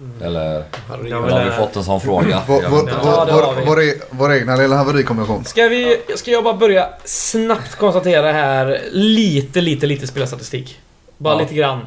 Mm. 0.00 0.22
Eller 0.22 0.64
har 0.88 1.44
vi 1.44 1.50
fått 1.50 1.76
en 1.76 1.84
sån 1.84 2.00
fråga? 2.00 2.42
Vår, 2.46 2.62
vår, 2.70 3.66
vår, 3.66 3.82
vår 4.10 4.32
egna 4.32 4.56
lilla 4.56 4.76
haverikommission. 4.76 5.44
Ska, 5.44 5.68
vi, 5.68 6.02
ska 6.16 6.30
jag 6.30 6.44
bara 6.44 6.54
börja 6.54 6.88
snabbt 7.04 7.76
konstatera 7.76 8.32
här 8.32 8.80
lite, 8.92 9.60
lite, 9.60 9.86
lite 9.86 10.06
spelarstatistik. 10.06 10.80
Bara 11.18 11.34
ja. 11.34 11.40
lite 11.40 11.54
grann. 11.54 11.80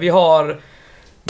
Vi 0.00 0.08
har 0.08 0.60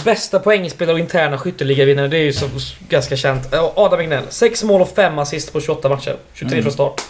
bästa 0.04 0.38
poängspelare 0.38 0.94
och 0.94 1.00
interna 1.00 1.38
skytteligavinnare. 1.38 2.08
Det 2.08 2.16
är 2.16 2.24
ju 2.24 2.32
så, 2.32 2.46
ganska 2.88 3.16
känt. 3.16 3.54
Adam 3.74 4.00
Egnell. 4.00 4.24
6 4.28 4.64
mål 4.64 4.80
och 4.80 4.94
5 4.94 5.18
assist 5.18 5.52
på 5.52 5.60
28 5.60 5.88
matcher. 5.88 6.16
23 6.34 6.52
mm. 6.52 6.62
från 6.62 6.72
start. 6.72 7.02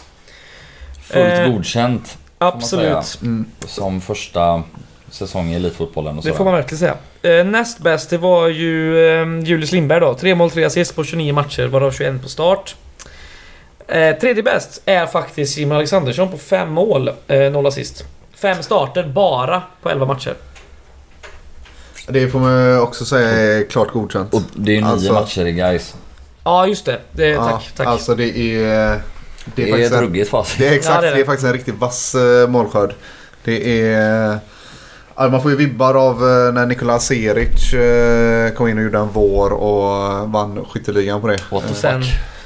Fullt 1.02 1.38
uh, 1.38 1.52
godkänt. 1.52 2.18
Absolut. 2.38 3.18
Mm. 3.22 3.46
Som 3.66 4.00
första 4.00 4.62
säsong 5.10 5.50
i 5.50 5.54
elitfotbollen 5.54 6.18
och 6.18 6.24
Det 6.24 6.32
får 6.32 6.44
man 6.44 6.54
verkligen 6.54 6.78
säga. 6.78 6.96
Eh, 7.22 7.44
näst 7.44 7.78
bäst 7.78 8.10
det 8.10 8.18
var 8.18 8.48
ju 8.48 9.06
eh, 9.06 9.44
Julius 9.44 9.72
Lindberg 9.72 10.00
då. 10.00 10.14
3 10.14 10.34
mål, 10.34 10.50
3 10.50 10.64
assist 10.64 10.96
på 10.96 11.04
29 11.04 11.32
matcher, 11.32 11.66
varav 11.66 11.90
21 11.90 12.22
på 12.22 12.28
start. 12.28 12.76
Eh, 13.88 14.16
tredje 14.16 14.42
bäst 14.42 14.82
är 14.84 15.06
faktiskt 15.06 15.54
Simon 15.54 15.76
Alexandersson 15.76 16.30
på 16.30 16.38
5 16.38 16.72
mål, 16.72 17.10
eh, 17.28 17.52
0 17.52 17.66
assist. 17.66 18.04
5 18.34 18.62
starter 18.62 19.02
bara 19.02 19.62
på 19.82 19.90
11 19.90 20.06
matcher. 20.06 20.34
Det 22.08 22.28
får 22.28 22.40
man 22.40 22.80
också 22.80 23.04
säga 23.04 23.28
är 23.28 23.64
klart 23.64 23.92
godkänt. 23.92 24.34
Och 24.34 24.42
det 24.54 24.72
är 24.72 24.76
ju 24.76 24.80
9 24.80 24.90
alltså, 24.90 25.12
matcher 25.12 25.46
i 25.46 25.52
guys. 25.52 25.94
Ja, 26.44 26.66
just 26.66 26.84
det. 26.84 27.00
det 27.12 27.28
ja, 27.28 27.50
tack, 27.50 27.72
tack. 27.76 27.86
Alltså 27.86 28.14
det 28.14 28.38
är... 28.38 29.00
Det 29.54 29.70
är, 29.70 29.76
det 29.76 29.84
är 29.84 29.86
ett 29.86 30.00
ruggigt 30.00 30.30
facit. 30.30 30.58
Det 30.58 30.68
är 30.68 30.72
exakt, 30.72 30.94
ja, 30.94 31.00
det, 31.00 31.06
är 31.06 31.10
det. 31.10 31.16
det 31.16 31.22
är 31.22 31.26
faktiskt 31.26 31.46
en 31.46 31.52
riktigt 31.52 31.74
vass 31.74 32.14
eh, 32.14 32.48
målskörd. 32.48 32.94
Det 33.44 33.82
är... 33.90 34.38
Man 35.16 35.42
får 35.42 35.50
ju 35.50 35.56
vibbar 35.56 35.94
av 35.94 36.14
eh, 36.14 36.52
när 36.52 36.66
Nikola 36.66 36.98
Seric 36.98 37.72
eh, 37.72 38.54
kom 38.54 38.68
in 38.68 38.78
och 38.78 38.84
gjorde 38.84 38.98
en 38.98 39.08
vår 39.12 39.52
och 39.52 40.28
vann 40.28 40.64
skytteligan 40.68 41.20
på 41.20 41.26
det. 41.26 41.38
What 41.50 41.68
the 41.68 41.74
fuck? 41.74 42.04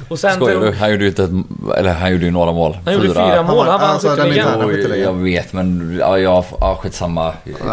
Och 0.09 0.19
sen 0.19 0.35
Skojar 0.35 0.61
du? 0.61 0.73
Han 0.73 0.91
gjorde 0.91 1.05
ju 1.05 1.09
inte 1.09 1.43
eller 1.77 1.93
han 1.93 2.13
gjorde 2.13 2.25
ju 2.25 2.31
några 2.31 2.53
mål. 2.53 2.77
Han 2.85 2.95
gjorde 2.95 3.09
fyra 3.09 3.43
mål, 3.43 3.67
han 3.67 3.81
vann 3.81 3.91
alltså, 3.91 4.09
skytteligan. 4.09 5.01
Jag 5.01 5.13
vet 5.13 5.53
men, 5.53 5.97
ja, 6.01 6.19
ja, 6.19 6.45
ja 6.61 6.79
skitsamma. 6.83 7.33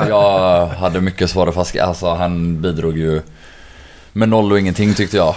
Jag 0.10 0.68
hade 0.68 1.02
mycket 1.02 1.30
svårare 1.30 1.52
fast 1.52 1.80
alltså 1.80 2.10
han 2.10 2.62
bidrog 2.62 2.98
ju 2.98 3.22
med 4.14 4.30
noll 4.30 4.52
och 4.52 4.60
ingenting 4.60 4.94
tyckte 4.94 5.18
jag. 5.18 5.36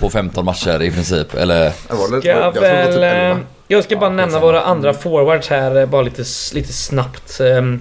På 0.00 0.10
15 0.10 0.44
matcher 0.44 0.82
i 0.82 0.90
princip, 0.90 1.34
eller? 1.34 1.70
Ska 1.70 2.28
jag, 2.28 2.52
väl, 2.52 2.92
typ 2.92 3.02
eh, 3.02 3.36
jag 3.68 3.84
ska 3.84 3.96
bara 3.96 4.10
nämna 4.10 4.40
våra 4.40 4.62
andra 4.62 4.94
forwards 4.94 5.48
här 5.48 5.86
bara 5.86 6.02
lite, 6.02 6.24
lite 6.54 6.72
snabbt. 6.72 7.40
Ehm, 7.40 7.80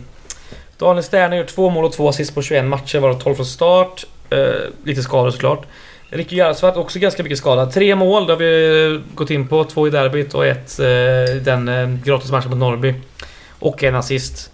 Daniel 0.77 1.03
Stern 1.03 1.31
har 1.31 1.38
gjort 1.38 1.48
två 1.48 1.69
mål 1.69 1.85
och 1.85 1.94
två 1.94 2.10
assist 2.10 2.35
på 2.35 2.41
21 2.41 2.65
matcher, 2.65 2.99
varav 2.99 3.19
12 3.19 3.35
från 3.35 3.45
start. 3.45 4.06
Uh, 4.34 4.53
lite 4.84 5.02
skador 5.02 5.31
såklart. 5.31 5.65
Ricky 6.09 6.35
Jarlsvart 6.35 6.77
också 6.77 6.99
ganska 6.99 7.23
mycket 7.23 7.38
skadad. 7.38 7.73
Tre 7.73 7.95
mål, 7.95 8.27
det 8.27 8.34
har 8.34 8.38
vi 8.38 9.01
gått 9.15 9.29
in 9.29 9.47
på. 9.47 9.63
Två 9.63 9.88
i 9.88 9.89
derbyt 9.89 10.34
och 10.34 10.45
ett 10.45 10.79
eh, 10.79 10.88
i 11.35 11.41
den 11.45 11.67
eh, 11.67 11.88
gratismatchen 11.88 12.49
mot 12.49 12.59
Norrby. 12.59 12.93
Och 13.59 13.84
en 13.84 13.95
assist. 13.95 14.51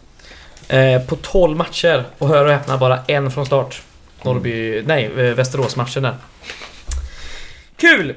Eh, 0.68 1.02
på 1.02 1.16
12 1.16 1.58
matcher. 1.58 2.04
Och 2.18 2.28
hör 2.28 2.46
och 2.46 2.52
häpna, 2.52 2.78
bara 2.78 3.00
en 3.08 3.32
från 3.32 3.46
start. 3.46 3.82
Norrby... 4.22 4.84
Nej, 4.86 5.08
Västerås-matchen 5.10 6.04
där. 6.04 6.16
Kul! 7.78 8.16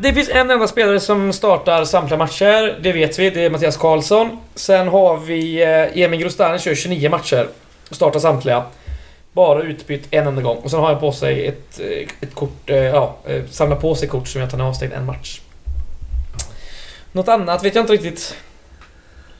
Det 0.00 0.12
finns 0.14 0.28
en 0.28 0.50
enda 0.50 0.66
spelare 0.66 1.00
som 1.00 1.32
startar 1.32 1.84
samtliga 1.84 2.18
matcher. 2.18 2.78
Det 2.82 2.92
vet 2.92 3.18
vi. 3.18 3.30
Det 3.30 3.44
är 3.44 3.50
Mattias 3.50 3.76
Karlsson. 3.76 4.38
Sen 4.54 4.88
har 4.88 5.16
vi 5.16 5.62
Emil 5.94 6.20
Grostani 6.20 6.58
kör 6.58 6.74
29 6.74 7.10
matcher. 7.10 7.48
Och 7.90 7.96
startar 7.96 8.20
samtliga. 8.20 8.64
Bara 9.36 9.62
utbytt 9.62 10.08
en 10.10 10.26
enda 10.26 10.42
gång. 10.42 10.56
Och 10.56 10.70
sen 10.70 10.80
har 10.80 10.90
jag 10.90 11.00
på 11.00 11.12
sig 11.12 11.46
ett, 11.46 11.80
eh, 11.80 12.08
ett 12.20 12.34
kort... 12.34 12.62
ja, 12.66 13.16
samlar 13.50 13.76
på 13.76 13.94
sig 13.94 14.08
kort 14.08 14.28
som 14.28 14.40
jag 14.40 14.50
tar 14.50 14.60
avstängd 14.60 14.92
en 14.92 15.06
match. 15.06 15.40
Något 17.12 17.28
annat 17.28 17.64
vet 17.64 17.74
jag 17.74 17.82
inte 17.82 17.92
riktigt. 17.92 18.36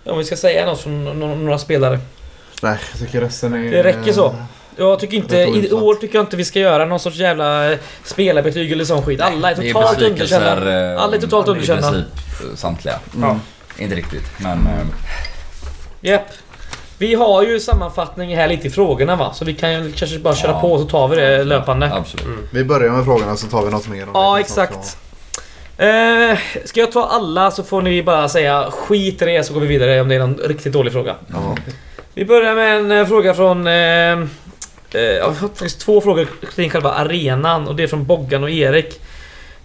Om 0.05 0.18
vi 0.18 0.24
ska 0.24 0.36
säga 0.36 0.66
något 0.66 0.81
från 0.81 1.20
några 1.44 1.59
spelare. 1.59 2.01
Nej, 2.62 2.78
jag 2.93 3.01
tycker 3.01 3.20
resten 3.20 3.55
är... 3.55 3.70
Det 3.70 3.82
räcker 3.82 4.12
så. 4.12 4.35
Jag 4.77 5.01
tycker 5.01 5.16
inte, 5.16 5.36
i 5.36 5.73
år 5.73 5.94
tycker 5.94 6.14
jag 6.14 6.23
inte 6.23 6.36
vi 6.36 6.44
ska 6.44 6.60
göra 6.60 6.85
någon 6.85 7.01
sorts 7.01 7.16
jävla 7.16 7.73
eh, 7.73 7.78
spelarbetyg 8.05 8.73
eller 8.73 8.85
sån 8.85 9.02
skit. 9.02 9.20
Alla 9.20 9.51
är 9.51 9.55
totalt 9.55 10.02
underkända. 10.02 10.93
Eh, 10.93 11.02
Alla 11.02 11.16
är 11.16 11.20
totalt 11.20 11.48
underkända. 11.48 11.89
I 11.89 11.93
princip 11.93 12.51
eh, 12.51 12.56
samtliga. 12.56 12.98
Mm. 13.16 13.40
Inte 13.78 13.94
riktigt, 13.94 14.24
men... 14.39 14.68
Japp. 16.01 16.20
Yep. 16.20 16.45
Vi 16.98 17.14
har 17.14 17.43
ju 17.43 17.60
sammanfattning 17.60 18.36
här 18.36 18.48
lite 18.48 18.66
i 18.66 18.70
frågorna 18.70 19.16
va? 19.16 19.32
Så 19.35 19.44
vi 19.44 19.55
kan 19.55 19.73
ju 19.73 19.93
kanske 19.93 20.18
bara 20.18 20.35
köra 20.35 20.52
ja. 20.52 20.60
på 20.60 20.73
och 20.73 20.81
så 20.81 20.86
tar 20.86 21.09
vi 21.09 21.16
det 21.16 21.44
löpande. 21.44 21.94
Absolut. 21.94 22.27
Mm. 22.27 22.48
Vi 22.51 22.64
börjar 22.64 22.90
med 22.90 23.05
frågorna 23.05 23.36
så 23.36 23.47
tar 23.47 23.64
vi 23.64 23.70
något 23.70 23.89
mer. 23.89 24.06
Ja, 24.14 24.40
exakt. 24.40 24.98
Eh, 25.78 26.39
ska 26.64 26.81
jag 26.81 26.93
ta 26.93 27.05
alla 27.05 27.51
så 27.51 27.62
får 27.62 27.82
ni 27.82 28.02
bara 28.02 28.28
säga 28.28 28.70
skit 28.70 29.23
i 29.23 29.24
det 29.24 29.44
så 29.44 29.55
går 29.55 29.60
vi 29.60 29.66
vidare 29.66 30.01
om 30.01 30.09
det 30.09 30.14
är 30.14 30.18
någon 30.18 30.39
riktigt 30.39 30.73
dålig 30.73 30.93
fråga. 30.93 31.14
Mm. 31.28 31.56
Vi 32.14 32.24
börjar 32.24 32.55
med 32.55 33.01
en 33.01 33.06
fråga 33.06 33.35
från 33.35 33.66
eh, 33.66 34.27
Eh, 34.97 35.01
jag 35.01 35.24
har 35.24 35.35
faktiskt 35.35 35.81
två 35.81 36.01
frågor 36.01 36.28
kring 36.55 36.70
själva 36.70 36.90
arenan 36.90 37.68
och 37.68 37.77
det 37.77 37.82
är 37.82 37.86
från 37.86 38.06
Boggan 38.06 38.43
och 38.43 38.51
Erik. 38.51 39.01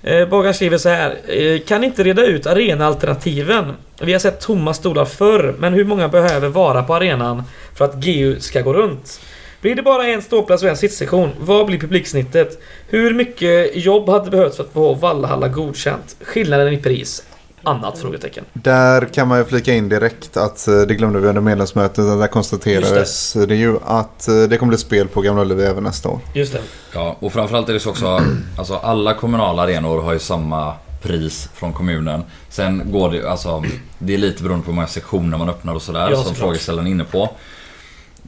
Eh, 0.04 0.52
skriver 0.52 0.78
så 0.78 0.90
här. 0.90 1.18
Eh, 1.28 1.60
kan 1.60 1.84
inte 1.84 2.04
reda 2.04 2.26
ut 2.26 2.48
arenaalternativen? 2.48 3.74
Vi 4.02 4.12
har 4.12 4.20
sett 4.20 4.42
tomma 4.42 4.74
stolar 4.74 5.06
förr, 5.06 5.56
men 5.60 5.74
hur 5.74 5.86
många 5.86 6.08
behöver 6.08 6.48
vara 6.48 6.84
på 6.84 6.96
arenan 6.96 7.44
för 7.76 7.86
att 7.86 7.96
GU 7.96 8.40
ska 8.40 8.62
gå 8.62 8.74
runt? 8.74 9.20
Blir 9.62 9.76
det 9.76 9.82
bara 9.82 10.08
en 10.08 10.22
ståplats 10.22 10.64
och 10.64 10.70
en 10.70 10.78
sittsektion? 10.78 11.30
Vad 11.40 11.66
blir 11.66 11.80
publiksnittet? 11.80 12.60
Hur 12.88 13.14
mycket 13.14 13.76
jobb 13.76 14.10
hade 14.10 14.32
behövts 14.32 14.58
för 14.58 14.64
att 14.64 14.74
få 14.74 14.94
Vallhalla 14.94 15.48
godkänt? 15.48 16.16
Skillnaden 16.22 16.74
i 16.74 16.78
pris? 16.78 17.24
Annat? 17.64 18.00
Frågetecken. 18.00 18.46
Där 18.54 19.06
kan 19.06 19.28
man 19.28 19.38
ju 19.38 19.46
flika 19.46 19.74
in 19.74 19.90
direkt 19.90 20.38
att 20.38 20.68
eh, 20.68 20.82
det 20.82 20.96
glömde 20.96 21.20
vi 21.20 21.28
under 21.28 21.42
medlemsmötet. 21.42 22.06
Där 22.06 22.28
konstaterades 22.28 23.34
det. 23.34 23.46
det. 23.46 23.56
ju 23.56 23.78
att 23.86 24.28
eh, 24.28 24.36
det 24.36 24.58
kommer 24.58 24.70
bli 24.70 24.78
spel 24.78 25.08
på 25.08 25.22
Gamla 25.22 25.42
Ullevi 25.42 25.64
även 25.64 25.84
nästa 25.84 26.10
år. 26.10 26.20
Just 26.34 26.54
det. 26.54 26.62
Ja, 26.94 27.16
och 27.20 27.34
framförallt 27.34 27.70
är 27.70 27.74
det 27.74 27.80
så 27.80 27.90
också. 27.90 28.22
Alltså 28.58 28.76
alla 28.76 29.14
kommunala 29.14 29.62
arenor 29.62 30.02
har 30.02 30.14
ju 30.14 30.20
samma 30.20 30.74
pris 31.02 31.50
från 31.54 31.74
kommunen. 31.74 32.24
Sen 32.50 32.92
går 32.92 33.12
det 33.12 33.30
alltså 33.30 33.64
Det 34.00 34.14
är 34.14 34.18
lite 34.18 34.44
beroende 34.44 34.66
på 34.66 34.72
hur 34.72 34.76
många 34.76 34.88
sektioner 34.88 35.38
man 35.38 35.50
öppnar 35.50 35.76
och 35.76 35.82
sådär. 35.82 36.12
Ja, 36.12 36.24
som 36.24 36.36
frågeställaren 36.36 36.88
är 36.88 36.92
inne 36.92 37.04
på. 37.04 37.30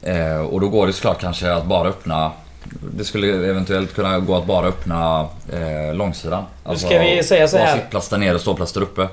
Eh, 0.02 0.38
och 0.38 0.62
då 0.62 0.70
går 0.70 0.88
det 0.88 0.94
såklart 0.94 1.22
kanske 1.22 1.54
att 1.54 1.66
bara 1.66 1.90
öppna 1.90 2.32
det 2.98 3.04
skulle 3.04 3.50
eventuellt 3.50 3.96
kunna 3.96 4.20
gå 4.20 4.36
att 4.36 4.46
bara 4.46 4.68
öppna 4.68 5.28
eh, 5.54 5.96
långsidan. 5.96 6.44
Alltså, 6.64 6.88
nu 6.88 6.94
ska 6.94 7.04
vi 7.04 7.24
säga 7.24 7.48
så 7.48 7.58
här. 7.58 7.78
sittplats 7.78 8.10
där 8.10 8.18
nere 8.18 8.36
och 8.36 8.42
ståplats 8.42 8.74
där 8.74 8.82
uppe. 8.82 9.08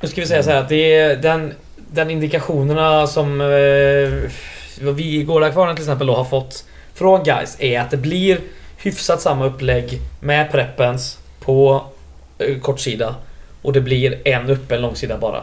Nu 0.00 0.08
ska 0.08 0.20
vi 0.20 0.26
säga 0.26 0.42
så 0.42 0.50
här 0.50 0.60
att 0.60 0.68
det 0.68 0.94
är 0.94 1.16
den, 1.16 1.54
den 1.76 2.10
indikationerna 2.10 3.06
som 3.06 3.40
eh, 3.40 4.86
vi 4.92 5.16
i 5.20 5.22
Gårdakvarnen 5.22 5.76
till 5.76 5.84
exempel 5.84 6.06
då 6.06 6.14
har 6.14 6.24
fått 6.24 6.64
från 6.94 7.22
guys 7.24 7.56
är 7.60 7.80
att 7.80 7.90
det 7.90 7.96
blir 7.96 8.40
hyfsat 8.76 9.20
samma 9.20 9.46
upplägg 9.46 10.00
med 10.20 10.50
preppens 10.50 11.18
på 11.40 11.82
eh, 12.38 12.58
kortsida 12.58 13.14
och 13.62 13.72
det 13.72 13.80
blir 13.80 14.28
en 14.28 14.50
öppen 14.50 14.82
långsida 14.82 15.18
bara. 15.18 15.42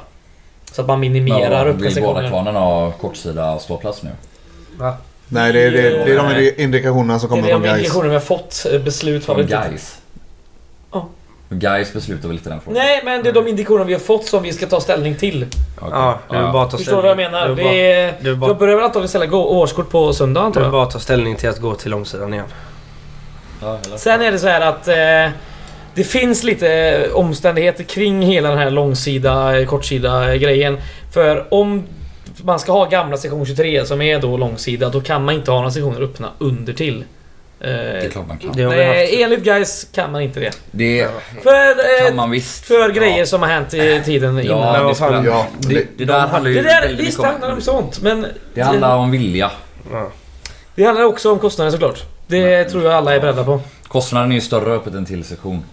Så 0.71 0.81
att 0.81 0.87
man 0.87 0.99
minimerar 0.99 1.65
ja, 1.65 1.71
öppna 1.71 1.89
sektioner. 1.89 2.13
Vill 2.13 2.13
Gårdakvarnen 2.13 2.55
ha 2.55 2.91
kortsida 2.91 3.59
ståplats 3.59 4.03
nu? 4.03 4.09
Va? 4.77 4.97
Nej, 5.27 5.53
det 5.53 5.63
är, 5.63 5.71
det, 5.71 5.81
det 5.81 6.11
är 6.13 6.55
de 6.55 6.63
indikationerna 6.63 7.19
som 7.19 7.29
kommer 7.29 7.43
från 7.43 7.51
Gais. 7.51 7.63
Det 7.63 7.69
är 7.69 7.73
de 7.73 7.79
indikationerna 7.79 8.09
vi 8.09 8.15
har 8.15 8.21
fått 8.21 8.65
eh, 8.71 8.81
beslut 8.81 9.25
från 9.25 9.47
Gais. 9.47 10.01
Gais 11.49 11.93
beslutar 11.93 12.27
väl 12.27 12.37
inte 12.37 12.49
den 12.49 12.61
frågan? 12.61 12.83
Nej, 12.83 13.01
men 13.05 13.23
det 13.23 13.29
är 13.29 13.33
de 13.33 13.47
indikationer 13.47 13.85
vi 13.85 13.93
har 13.93 13.99
fått 13.99 14.25
som 14.25 14.43
vi 14.43 14.53
ska 14.53 14.65
ta 14.65 14.81
ställning 14.81 15.15
till. 15.15 15.45
Okay. 15.77 15.89
Ja, 15.91 16.19
du 16.29 16.37
vill 16.37 16.51
bara 16.51 16.65
ta 16.65 16.77
Förstår 16.77 16.95
du 16.95 17.01
vad 17.01 17.09
jag 17.09 17.17
menar? 17.17 17.47
Du, 17.47 17.55
det 17.55 17.91
är, 17.91 18.13
du, 18.21 18.35
bara, 18.35 18.53
du 18.53 18.59
börjar 18.59 18.75
väl 18.75 18.85
antagligen 18.85 19.09
ställa 19.09 19.35
årskort 19.37 19.89
på 19.89 20.13
söndag 20.13 20.41
antar 20.41 20.61
jag? 20.61 20.67
Du 20.67 20.71
bara 20.71 20.85
ta 20.85 20.99
ställning 20.99 21.35
till 21.35 21.49
att 21.49 21.59
gå 21.59 21.75
till 21.75 21.91
långsidan 21.91 22.33
igen. 22.33 22.45
Ja, 23.61 23.79
Sen 23.95 24.21
är 24.21 24.31
det 24.31 24.39
så 24.39 24.47
här 24.47 24.61
att 24.61 24.87
eh, 24.87 25.37
det 25.95 26.03
finns 26.03 26.43
lite 26.43 27.09
omständigheter 27.13 27.83
kring 27.83 28.21
hela 28.21 28.49
den 28.49 28.57
här 28.57 28.69
långsida, 28.69 29.65
kortsida 29.65 30.37
grejen. 30.37 30.77
För 31.13 31.53
om 31.53 31.83
man 32.43 32.59
ska 32.59 32.71
ha 32.71 32.85
gamla 32.85 33.17
sektion 33.17 33.45
23 33.45 33.85
som 33.85 34.01
är 34.01 34.19
då 34.19 34.37
långsida, 34.37 34.89
då 34.89 35.01
kan 35.01 35.25
man 35.25 35.35
inte 35.35 35.51
ha 35.51 35.57
några 35.57 35.71
sektioner 35.71 36.01
öppna 36.01 36.29
under 36.37 36.73
till. 36.73 37.03
Det 37.59 37.67
är 38.05 38.09
klart 38.09 38.27
man 38.27 38.37
kan. 38.37 38.51
Det 38.53 38.63
har 38.63 38.71
vi 38.71 38.77
Nej, 38.77 39.23
enligt 39.23 39.43
guys 39.43 39.87
kan 39.91 40.11
man 40.11 40.21
inte 40.21 40.39
det. 40.39 40.51
Det 40.71 41.07
För, 41.43 41.69
eh, 41.69 42.07
kan 42.07 42.15
man 42.15 42.31
visst. 42.31 42.65
för 42.65 42.89
grejer 42.91 43.25
som 43.25 43.41
har 43.41 43.49
hänt 43.49 43.73
i 43.73 44.01
tiden 44.05 44.35
Ja, 44.37 44.41
innan. 44.43 44.59
ja 44.59 44.77
men 44.79 44.87
det, 44.87 44.95
spelar- 44.95 45.25
ja, 45.25 45.47
det, 45.59 45.73
det- 45.75 45.85
det, 45.97 46.05
där 46.05 46.19
handlar 46.27 46.51
ju 46.51 46.55
Det 46.55 46.61
där, 46.63 46.93
visst 46.97 47.23
handlar 47.23 47.51
om 47.51 47.61
sånt, 47.61 48.01
men... 48.01 48.25
Det 48.53 48.61
handlar 48.61 48.95
om 48.97 49.11
vilja. 49.11 49.51
Ja. 49.91 50.09
Det 50.75 50.83
handlar 50.83 51.05
också 51.05 51.31
om 51.31 51.39
kostnader 51.39 51.71
såklart. 51.71 52.03
Det 52.27 52.63
tror 52.63 52.83
jag 52.83 52.93
alla 52.93 53.15
är 53.15 53.19
beredda 53.19 53.43
på. 53.43 53.61
Kostnaden 53.87 54.31
är 54.31 54.35
ju 54.35 54.41
större 54.41 54.73
öppet 54.75 54.93
än 54.93 55.05
till 55.05 55.23
sektion. 55.23 55.63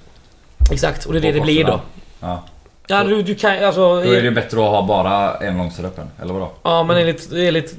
Exakt, 0.73 1.05
och 1.07 1.13
det 1.13 1.19
är 1.19 1.23
det 1.23 1.33
det 1.33 1.41
blir 1.41 1.65
då. 1.65 1.81
Ja. 2.21 2.45
Ja, 2.87 3.05
du, 3.05 3.23
du 3.23 3.35
kan 3.35 3.65
alltså... 3.65 3.81
Då 4.05 4.15
är 4.15 4.23
det 4.23 4.31
bättre 4.31 4.61
att 4.61 4.71
ha 4.71 4.83
bara 4.83 5.35
en 5.37 5.59
långsida 5.59 5.89
öppen, 5.89 6.11
eller 6.23 6.33
vadå? 6.35 6.51
Ja, 6.63 6.83
men 6.85 6.97
enligt, 6.99 7.33
enligt 7.33 7.75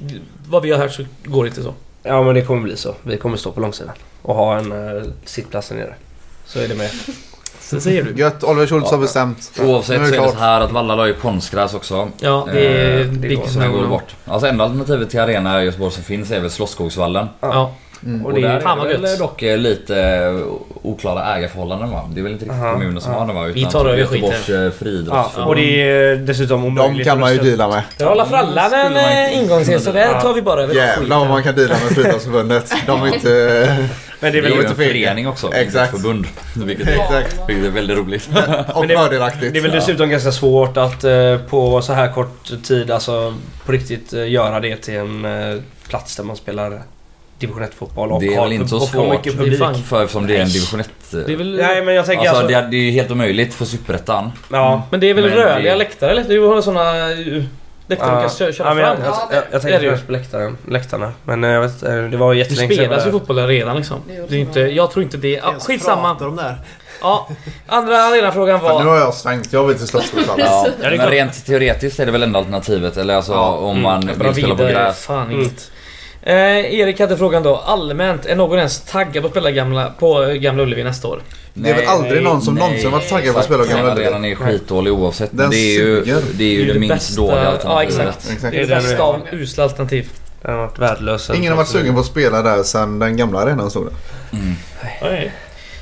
vad 0.48 0.62
vi 0.62 0.70
har 0.70 0.78
hört 0.78 0.92
så 0.92 1.04
går 1.24 1.44
det 1.44 1.48
inte 1.48 1.62
så. 1.62 1.74
Ja 2.06 2.22
men 2.22 2.34
det 2.34 2.42
kommer 2.42 2.62
bli 2.62 2.76
så. 2.76 2.94
Vi 3.02 3.16
kommer 3.16 3.36
stå 3.36 3.52
på 3.52 3.60
långsidan. 3.60 3.94
Och 4.22 4.34
ha 4.34 4.58
en 4.58 4.72
uh, 4.72 5.02
sittplats 5.24 5.68
där 5.68 5.76
nere. 5.76 5.94
Så 6.46 6.60
är 6.60 6.68
det 6.68 6.74
med. 6.74 6.90
Så 7.60 7.80
säger 7.80 8.02
du. 8.02 8.20
Gött, 8.20 8.44
Oliver 8.44 8.66
Schultz 8.66 8.90
har 8.90 8.98
bestämt. 8.98 9.52
Oavsett 9.62 10.00
Nu 10.00 10.06
så 10.06 10.12
är 10.14 10.18
är 10.18 10.20
det 10.20 10.26
det 10.26 10.32
så 10.32 10.38
här 10.38 10.60
att 10.60 10.72
Valla 10.72 10.94
la 10.94 11.06
ju 11.06 11.14
konstgräs 11.14 11.74
också. 11.74 12.08
Ja, 12.18 12.48
det 12.52 12.66
är 12.66 13.00
Eh, 13.00 13.06
big 13.06 13.38
Och 13.38 13.48
sen 13.48 13.72
går 13.72 13.78
det 13.78 13.84
no. 13.84 13.88
bort. 13.90 14.16
Alltså 14.24 14.48
enda 14.48 14.64
alternativet 14.64 15.10
till 15.10 15.20
arena 15.20 15.62
i 15.62 15.64
Göteborg 15.64 15.92
som 15.92 16.02
finns 16.02 16.30
är 16.30 16.40
väl 16.40 16.50
Slottsskogsvallen. 16.50 17.26
Ja. 17.40 17.74
Mm. 18.06 18.26
Och, 18.26 18.34
det 18.34 18.40
är- 18.46 18.60
fan 18.60 18.78
är 18.78 18.82
vad 18.82 18.92
det 18.92 18.96
väl 18.98 19.10
gött. 19.10 19.18
dock 19.18 19.42
eh, 19.42 19.58
lite 19.58 20.00
eh, 20.00 20.46
oklara 20.82 21.36
ägarförhållanden 21.36 21.90
va? 21.90 22.10
Det 22.14 22.20
är 22.20 22.22
väl 22.22 22.32
inte 22.32 22.44
riktigt 22.44 22.60
kommunen 22.60 23.00
som 23.00 23.12
har 23.14 23.26
det 23.26 23.32
va? 23.32 23.42
Vi 23.42 23.60
Utan 23.60 23.72
tar 23.72 23.84
över 23.86 23.98
Göteborgs 23.98 24.48
eh, 24.48 24.54
Ja, 24.60 24.70
friidrottsförbund. 24.70 25.48
och 25.48 25.56
det 25.56 25.82
är 25.82 26.16
dessutom 26.16 26.60
De 26.62 26.66
omöjligt 26.84 27.06
kan 27.06 27.20
man 27.20 27.32
ju 27.32 27.38
deala 27.38 27.68
med. 27.68 27.82
Där 27.98 28.06
alla 28.06 28.26
frallan 28.26 28.72
en 28.72 28.96
eh, 28.96 29.38
ingångsresa. 29.42 29.84
Så 29.84 29.92
där 29.92 30.20
tar 30.20 30.32
vi 30.34 30.42
bara 30.42 30.62
över 30.62 30.74
Jävlar 30.74 31.18
vad 31.18 31.28
man 31.28 31.42
kan 31.42 31.54
deala 31.54 31.74
med 31.74 31.92
Friidrottsförbundet. 31.94 32.72
De 32.86 33.02
är 33.02 33.14
inte... 33.14 33.28
Men 34.20 34.32
det 34.32 34.40
Det 34.40 34.46
är 34.46 34.50
är 34.50 34.50
väl 34.50 34.52
ju 34.52 34.58
en 34.58 34.64
inte 34.70 34.76
fel. 34.82 34.88
förening 34.92 35.28
också. 35.28 35.52
Exakt. 35.54 35.90
Förbund. 35.90 36.26
Vilket 36.64 36.88
är, 36.88 36.92
Exakt. 36.92 37.40
vilket 37.48 37.64
är 37.66 37.70
väldigt 37.70 37.96
roligt. 37.98 38.28
Och 38.74 38.86
det- 38.86 38.96
fördelaktigt. 38.96 39.52
Det 39.52 39.58
är 39.58 39.62
väl 39.62 39.70
dessutom 39.70 40.10
ganska 40.10 40.32
svårt 40.32 40.76
att 40.76 41.04
eh, 41.04 41.36
på 41.50 41.82
så 41.82 41.92
här 41.92 42.12
kort 42.12 42.64
tid 42.64 42.90
alltså 42.90 43.34
på 43.66 43.72
riktigt 43.72 44.12
eh, 44.12 44.30
göra 44.30 44.60
det 44.60 44.76
till 44.76 44.94
en 44.94 45.24
eh, 45.24 45.60
plats 45.88 46.16
där 46.16 46.24
man 46.24 46.36
spelar 46.36 46.82
division 47.38 47.62
1 47.62 47.74
fotboll 47.74 48.12
och 48.12 48.20
Det 48.20 48.26
är 48.26 48.36
har, 48.36 48.42
väl 48.44 48.52
inte 48.52 48.68
så 48.68 48.80
svårt. 48.80 49.22
Det 49.24 49.30
är 49.30 49.58
fan- 49.58 49.74
För 49.74 50.02
eftersom 50.02 50.26
det 50.26 50.36
är 50.36 50.40
en 50.42 50.48
division 50.48 50.80
1. 50.80 50.90
Det 51.10 51.32
är 51.32 51.36
väl, 51.36 51.56
Nej 51.56 51.82
men 51.82 51.94
jag 51.94 52.06
tänker 52.06 52.28
Alltså, 52.28 52.34
alltså... 52.44 52.48
det, 52.60 52.66
är, 52.66 52.70
det 52.70 52.76
är 52.76 52.80
ju 52.80 52.90
helt 52.90 53.10
omöjligt 53.10 53.54
för 53.54 53.64
Superettan. 53.64 54.32
ja. 54.52 54.82
Men 54.90 55.00
det 55.00 55.10
är 55.10 55.14
väl 55.14 55.24
Men 55.24 55.34
rörliga 55.34 55.72
det- 55.72 55.78
läktare 55.78 56.10
eller? 56.10 56.24
Du 56.24 56.40
har 56.46 56.62
såna 56.62 57.08
uh, 57.10 57.42
läktare 57.86 58.16
du 58.16 58.28
kan 58.28 58.30
kö- 58.30 58.52
köra 58.52 58.68
ja, 58.68 58.74
men 58.74 58.84
jag, 58.84 58.96
fram. 58.96 59.04
jag, 59.04 59.14
Ja, 59.14 59.28
jag, 59.30 59.36
jag 59.36 59.44
det 59.50 59.56
är 59.56 59.60
tänkte 59.60 59.78
det 59.78 59.84
ju. 59.84 59.90
först 59.90 60.06
på 60.06 60.12
läktaren, 60.12 60.56
läktarna. 60.68 61.12
Men 61.24 61.44
eh, 61.44 61.50
jag 61.50 61.60
vet 61.60 61.80
det 61.80 62.16
var 62.16 62.32
Det 62.34 62.38
jättelänge 62.38 62.68
sedan 62.74 62.78
var 62.78 62.84
spelas 62.84 63.06
ju 63.06 63.10
där. 63.10 63.18
fotboll 63.18 63.36
där 63.36 63.46
redan 63.46 63.76
liksom. 63.76 63.96
Det 64.08 64.16
är 64.16 64.26
Det 64.28 64.36
är 64.36 64.40
inte, 64.40 64.60
jag 64.60 64.90
tror 64.90 65.02
inte 65.02 65.16
det. 65.16 65.30
Ja, 65.30 65.48
Ens 65.48 65.66
skitsamma. 65.66 66.16
om 66.20 66.36
det 66.36 66.42
här. 66.42 66.56
Ja, 67.00 67.28
andra 67.66 67.96
arenafrågan 68.04 68.60
För 68.60 68.68
nu 68.78 68.84
var... 68.84 68.92
har 68.92 68.98
jag 68.98 69.14
svängt. 69.14 69.52
Jag 69.52 69.64
vill 69.66 69.76
till 69.78 69.86
Slottsskogsvallen. 69.86 70.46
Ja, 70.50 70.66
det 70.80 70.86
är 70.86 70.96
men 70.96 71.10
rent 71.10 71.46
teoretiskt 71.46 72.00
är 72.00 72.06
det 72.06 72.12
väl 72.12 72.22
ändå 72.22 72.38
alternativet. 72.38 72.96
Eller 72.96 73.14
alltså 73.14 73.32
Ja. 73.32 73.48
om 73.56 73.82
man 73.82 74.00
vill 74.06 74.32
spela 74.34 74.54
på 74.54 74.62
är 74.62 74.72
gräs. 74.72 75.04
fan 75.04 75.26
Mm. 75.26 75.40
inget. 75.40 75.70
Eh, 76.26 76.74
Erik 76.80 77.00
hade 77.00 77.16
frågan 77.16 77.42
då. 77.42 77.56
Allmänt, 77.56 78.26
är 78.26 78.36
någon 78.36 78.58
ens 78.58 78.80
taggad 78.80 79.22
på 79.22 79.26
att 79.26 79.32
spela 79.32 79.50
gamla, 79.50 79.90
på 79.98 80.34
Gamla 80.40 80.62
Ullevi 80.62 80.84
nästa 80.84 81.08
år? 81.08 81.20
Det 81.54 81.70
är 81.70 81.74
väl 81.74 81.86
aldrig 81.86 82.22
någon 82.22 82.42
som 82.42 82.54
nej, 82.54 82.64
någonsin 82.64 82.90
varit 82.90 83.08
taggad 83.08 83.34
på 83.34 83.38
att 83.38 83.44
spela. 83.44 83.64
Gamla 83.64 83.82
Den 83.82 83.92
Ullevi. 83.92 84.06
arenan 84.06 84.24
är 84.24 84.34
skitdålig 84.34 84.92
oavsett. 84.92 85.30
Den 85.32 85.50
det 85.50 85.56
är 85.56 85.78
ju 85.78 86.04
det, 86.34 86.44
är 86.44 86.48
ju 86.48 86.72
det, 86.72 86.78
minst 86.78 87.16
dåliga 87.16 87.42
Ja, 87.42 87.48
alternativet. 87.48 88.06
exakt. 88.08 88.32
Exakt. 88.32 88.52
Det 88.52 88.56
är 88.56 88.66
det 88.66 88.74
Det 88.74 88.74
bästa 88.74 88.96
den 88.96 89.00
av 89.00 89.20
usla 89.32 89.64
alternativ. 89.64 90.08
Den 90.42 90.54
har 90.54 90.60
varit 90.60 90.78
värdelös. 90.78 91.30
Ingen 91.34 91.52
har 91.52 91.56
varit 91.56 91.68
sugen 91.68 91.94
på 91.94 92.00
att 92.00 92.06
spela 92.06 92.42
där 92.42 92.62
sedan 92.62 92.98
den 92.98 93.16
gamla 93.16 93.38
arenan 93.38 93.70
stod 93.70 93.86
där. 93.86 93.92
Mm. 94.38 95.30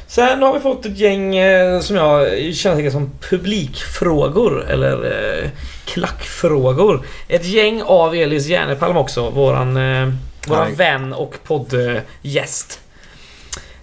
Sen 0.06 0.43
har 0.43 0.55
vi 0.55 0.60
fått 0.60 0.86
ett 0.86 0.98
gäng 0.98 1.36
eh, 1.36 1.81
som 1.81 1.97
jag 1.97 2.28
känner 2.55 2.90
som 2.90 3.10
publikfrågor 3.31 4.66
eller 4.70 5.05
eh, 5.05 5.51
klackfrågor. 5.85 7.06
Ett 7.28 7.44
gäng 7.47 7.82
av 7.82 8.14
Elis 8.14 8.47
Järnepalm 8.47 8.97
också, 8.97 9.31
våran, 9.31 9.77
eh, 9.77 10.09
våran 10.48 10.74
vän 10.74 11.12
och 11.12 11.35
poddgäst. 11.44 12.81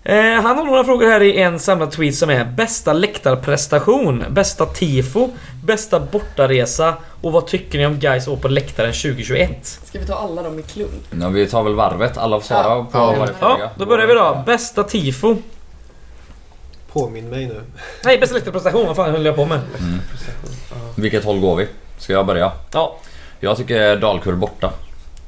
Eh, 0.03 0.15
han 0.41 0.57
har 0.57 0.65
några 0.65 0.83
frågor 0.83 1.07
här 1.07 1.23
i 1.23 1.37
en 1.41 1.59
samlad 1.59 1.91
tweet 1.91 2.15
som 2.15 2.29
är 2.29 2.45
Bästa 2.45 2.93
läktarprestation, 2.93 4.23
bästa 4.29 4.65
tifo, 4.65 5.29
bästa 5.63 5.99
bortaresa 5.99 6.93
och 7.21 7.31
vad 7.31 7.47
tycker 7.47 7.77
ni 7.79 7.85
om 7.85 7.99
guys 7.99 8.27
år 8.27 8.37
på 8.37 8.47
läktaren 8.47 8.93
2021? 8.93 9.79
Ska 9.85 9.99
vi 9.99 10.05
ta 10.05 10.13
alla 10.15 10.41
dem 10.43 10.59
i 10.59 10.61
klump? 10.61 10.91
Ja, 11.21 11.29
vi 11.29 11.47
tar 11.47 11.63
väl 11.63 11.73
varvet. 11.75 12.17
Alla 12.17 12.39
får 12.39 12.47
svara 12.47 12.63
Ja. 12.63 12.87
på 12.91 12.97
Ja. 12.97 13.05
varje 13.19 13.33
fråga. 13.33 13.55
Ja, 13.59 13.69
då 13.77 13.85
börjar 13.85 14.07
vi 14.07 14.13
då. 14.13 14.43
Bästa 14.45 14.83
tifo. 14.83 15.35
Påminn 16.91 17.29
mig 17.29 17.45
nu. 17.45 17.61
Nej, 18.05 18.17
bästa 18.19 18.35
läktarprestation. 18.35 18.87
Vad 18.87 18.95
fan 18.95 19.11
höll 19.11 19.25
jag 19.25 19.35
på 19.35 19.45
med? 19.45 19.59
Mm. 19.79 19.99
Vilket 20.95 21.23
håll 21.23 21.39
går 21.39 21.55
vi? 21.55 21.67
Ska 21.97 22.13
jag 22.13 22.25
börja? 22.25 22.51
Ja. 22.73 22.97
Jag 23.39 23.57
tycker 23.57 23.95
Dalkurd 23.97 24.37
borta. 24.37 24.71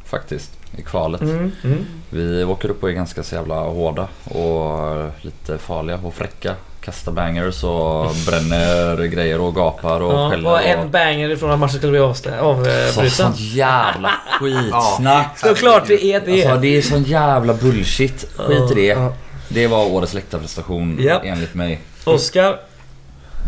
Faktiskt. 0.06 0.52
I 0.78 0.82
kvalet. 0.82 1.22
Mm, 1.22 1.52
mm. 1.64 1.86
Vi 2.10 2.44
åker 2.44 2.70
upp 2.70 2.84
och 2.84 2.90
är 2.90 2.94
ganska 2.94 3.24
så 3.24 3.36
jävla 3.36 3.56
hårda 3.56 4.08
och 4.24 5.10
lite 5.22 5.58
farliga 5.58 6.00
och 6.04 6.14
fräcka. 6.14 6.56
Kastar 6.82 7.12
bangers 7.12 7.64
och 7.64 8.08
bränner 8.28 9.04
grejer 9.06 9.42
och 9.42 9.56
gapar 9.56 10.02
och 10.02 10.14
Ja, 10.14 10.30
skäller. 10.30 10.50
och... 10.52 10.64
en 10.66 10.92
banger 10.92 11.30
ifrån 11.30 11.52
att 11.52 11.60
matchen 11.60 11.78
skulle 11.78 11.92
bli 11.92 12.14
Så, 12.16 12.30
avbruten. 12.40 13.10
sånt 13.10 13.40
jävla 13.40 14.12
skitsnack. 14.40 15.40
Såklart 15.40 15.84
det 15.88 16.06
är 16.06 16.22
det. 16.26 16.46
Alltså 16.46 16.62
det 16.62 16.78
är 16.78 16.82
sån 16.82 17.04
jävla 17.04 17.54
bullshit. 17.54 18.26
Skit 18.38 18.72
i 18.72 18.76
det. 18.76 19.08
Det 19.50 19.68
var 19.68 19.86
årets 19.86 20.14
läktarprestation 20.14 20.98
Japp. 21.00 21.22
enligt 21.26 21.54
mig. 21.54 21.82
Oscar. 22.04 22.60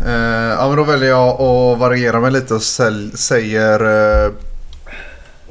Eh, 0.06 0.12
ja 0.58 0.66
men 0.68 0.76
då 0.76 0.84
väljer 0.84 1.08
jag 1.08 1.40
att 1.40 1.78
variera 1.78 2.20
mig 2.20 2.30
lite 2.30 2.54
och 2.54 2.60
säl- 2.60 3.16
säger... 3.16 3.80
eh, 4.26 4.32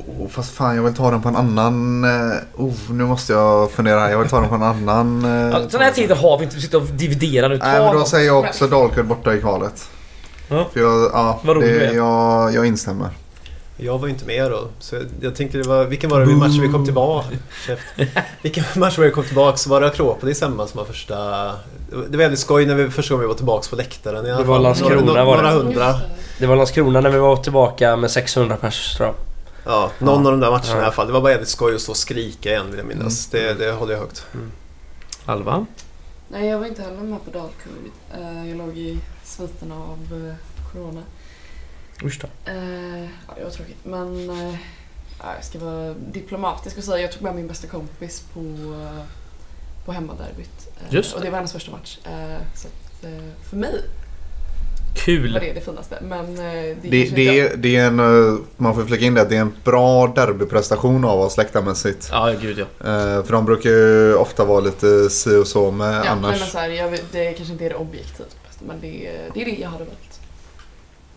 oh, 0.07 0.27
fast 0.29 0.51
fan 0.53 0.75
jag 0.75 0.83
vill 0.83 0.93
ta 0.95 1.11
den 1.11 1.21
på 1.21 1.29
en 1.29 1.35
annan... 1.35 2.03
eh, 2.03 2.37
oh, 2.55 2.73
nu 2.89 3.03
måste 3.05 3.33
jag 3.33 3.71
fundera 3.71 3.99
här. 3.99 4.09
Jag 4.11 4.19
vill 4.19 4.29
ta 4.29 4.39
den 4.39 4.49
på 4.49 4.55
en 4.55 4.63
annan... 4.63 5.25
eh, 5.25 5.31
Ja, 5.61 5.69
Såna 5.69 5.83
här 5.83 5.91
tider 5.91 6.15
har 6.15 6.37
vi 6.37 6.43
inte. 6.43 6.55
Vi 6.55 6.61
sitter 6.61 6.77
och 6.77 6.87
dividerar 6.87 7.49
nu. 7.49 7.57
Nej 7.57 7.79
men 7.79 7.93
då 7.93 7.99
något. 7.99 8.07
säger 8.07 8.27
jag 8.27 8.39
också 8.39 8.67
Dalkurd 8.67 9.05
borta 9.05 9.35
i 9.35 9.39
kvalet. 9.41 9.89
Ja. 10.49 10.67
För 10.73 10.79
jag, 10.79 11.11
ja, 11.13 11.39
Vad 11.43 11.55
roligt 11.55 11.79
det 11.79 11.93
jag, 11.93 12.53
jag 12.53 12.65
instämmer. 12.65 13.09
Jag 13.77 13.97
var 13.97 14.07
ju 14.07 14.13
inte 14.13 14.25
med 14.25 14.51
då. 14.51 14.67
Så 14.79 14.95
jag, 15.21 15.35
tänkte 15.35 15.57
det 15.57 15.67
var, 15.67 15.85
vilken 15.85 16.09
var 16.09 16.19
det 16.19 16.25
vid 16.25 16.37
matchen 16.37 16.61
vi 16.61 16.67
kom 16.69 16.85
tillbaka? 16.85 17.27
Vilken 18.41 18.63
match 18.75 18.97
var 18.97 19.03
det 19.03 19.09
vi 19.09 19.15
kom 19.15 19.23
tillbaka? 19.23 19.57
Så 19.57 19.69
var 19.69 19.81
det 19.81 19.87
Akropolis 19.87 20.41
hemma 20.41 20.67
som 20.67 20.77
var 20.77 20.85
första... 20.85 21.15
Det 21.89 22.11
var 22.11 22.17
väldigt 22.17 22.39
skoj 22.39 22.65
när 22.65 22.75
vi 22.75 22.89
första 22.89 23.13
gången 23.13 23.21
vi 23.21 23.27
var 23.27 23.35
tillbaka 23.35 23.67
på 23.69 23.75
läktaren 23.75 24.25
i 24.25 24.31
alla 24.31 24.41
Det 24.41 24.47
var. 24.47 24.59
Landskrona, 24.59 25.01
några, 25.01 25.25
var 25.25 25.37
det? 25.37 25.43
några 25.43 25.55
hundra. 25.55 25.95
Det 26.39 26.45
var 26.45 26.55
Landskrona 26.55 27.01
när 27.01 27.09
vi 27.09 27.17
var 27.17 27.35
tillbaka 27.35 27.95
med 27.95 28.11
600 28.11 28.55
pers 28.61 28.95
tror 28.97 29.07
jag. 29.07 29.15
Ja, 29.65 29.91
någon 29.99 30.09
Ja. 30.23 30.31
av 30.31 30.31
de 30.31 30.39
där 30.39 30.51
matcherna 30.51 30.67
Ja. 30.69 30.77
i 30.77 30.81
alla 30.83 30.91
fall. 30.91 31.07
Det 31.07 31.13
var 31.13 31.21
bara 31.21 31.31
jävligt 31.31 31.49
skoj 31.49 31.75
att 31.75 31.81
stå 31.81 31.91
och 31.91 31.97
skrika 31.97 32.49
igen 32.49 32.69
vill 32.69 32.77
jag 32.77 32.87
minnas. 32.87 33.27
Det, 33.27 33.53
det 33.53 33.71
håller 33.71 33.93
jag 33.93 33.99
högt. 33.99 34.25
Alva. 35.25 35.65
Nej, 36.29 36.47
jag 36.47 36.59
var 36.59 36.65
inte 36.65 36.81
heller 36.81 36.97
med 37.01 37.25
på 37.25 37.31
Dalkurd. 37.31 37.91
Eh, 38.13 38.49
Jag 38.49 38.57
låg 38.57 38.77
i 38.77 38.99
sviterna 39.23 39.75
av 39.75 40.27
eh, 40.29 40.35
Corona. 40.71 41.01
Usch 42.03 42.21
då. 42.21 42.51
Eh, 42.51 43.03
Ja, 43.03 43.33
det 43.37 43.43
var 43.43 43.51
tråkigt. 43.51 43.77
Men 43.85 44.27
ja, 45.19 45.35
jag 45.35 45.43
ska 45.45 45.59
vara 45.59 45.93
diplomatisk 45.93 46.77
och 46.77 46.83
säga 46.83 46.97
jag 47.01 47.11
tog 47.11 47.21
med 47.21 47.35
min 47.35 47.47
bästa 47.47 47.67
kompis 47.67 48.23
på, 48.33 48.41
på 49.85 49.91
hemmaderbyt. 49.91 50.69
Just 50.89 51.11
det. 51.11 51.15
Och 51.17 51.21
det 51.23 51.29
var 51.29 51.37
hennes 51.37 51.51
första 51.53 51.71
match. 51.71 51.97
Så 52.55 52.67
att, 52.67 53.05
för 53.49 53.57
mig 53.57 53.81
Kul. 54.95 55.33
det 55.33 55.53
det 55.53 55.61
finaste. 55.65 55.97
Men 56.01 56.19
eh, 56.39 56.51
det, 56.81 56.89
Det, 56.89 57.15
det, 57.15 57.39
är, 57.39 57.55
det 57.57 57.75
är 57.75 57.85
en... 57.87 57.99
eh, 58.33 58.39
Man 58.57 58.75
får 58.75 58.83
flika 58.85 59.05
in 59.05 59.13
det 59.13 59.25
det 59.25 59.35
är 59.35 59.41
en 59.41 59.53
bra 59.63 60.07
derbyprestation 60.07 61.05
av 61.05 61.19
oss 61.21 61.37
läktarmässigt. 61.37 62.09
Ja, 62.11 62.33
gud 62.41 62.57
ja. 62.59 62.87
Eh, 62.87 63.23
för 63.23 63.31
de 63.31 63.45
brukar 63.45 63.69
ju 63.69 64.15
ofta 64.15 64.45
vara 64.45 64.59
lite 64.59 65.09
si 65.09 65.35
och 65.35 65.47
så 65.47 65.71
med 65.71 65.95
Ja, 66.05 66.09
annars. 66.09 66.39
men 66.39 66.49
så 66.49 66.57
här, 66.57 66.69
jag, 66.69 66.99
det 67.11 67.33
kanske 67.33 67.51
inte 67.53 67.65
är 67.65 67.69
det 67.69 67.75
objektivt 67.75 68.17
bästa 68.47 68.65
men 68.67 68.81
det, 68.81 69.07
är- 69.07 69.29
det 69.33 69.41
är 69.41 69.45
det 69.45 69.51
jag 69.61 69.69
hade 69.69 69.83
valt. 69.83 70.19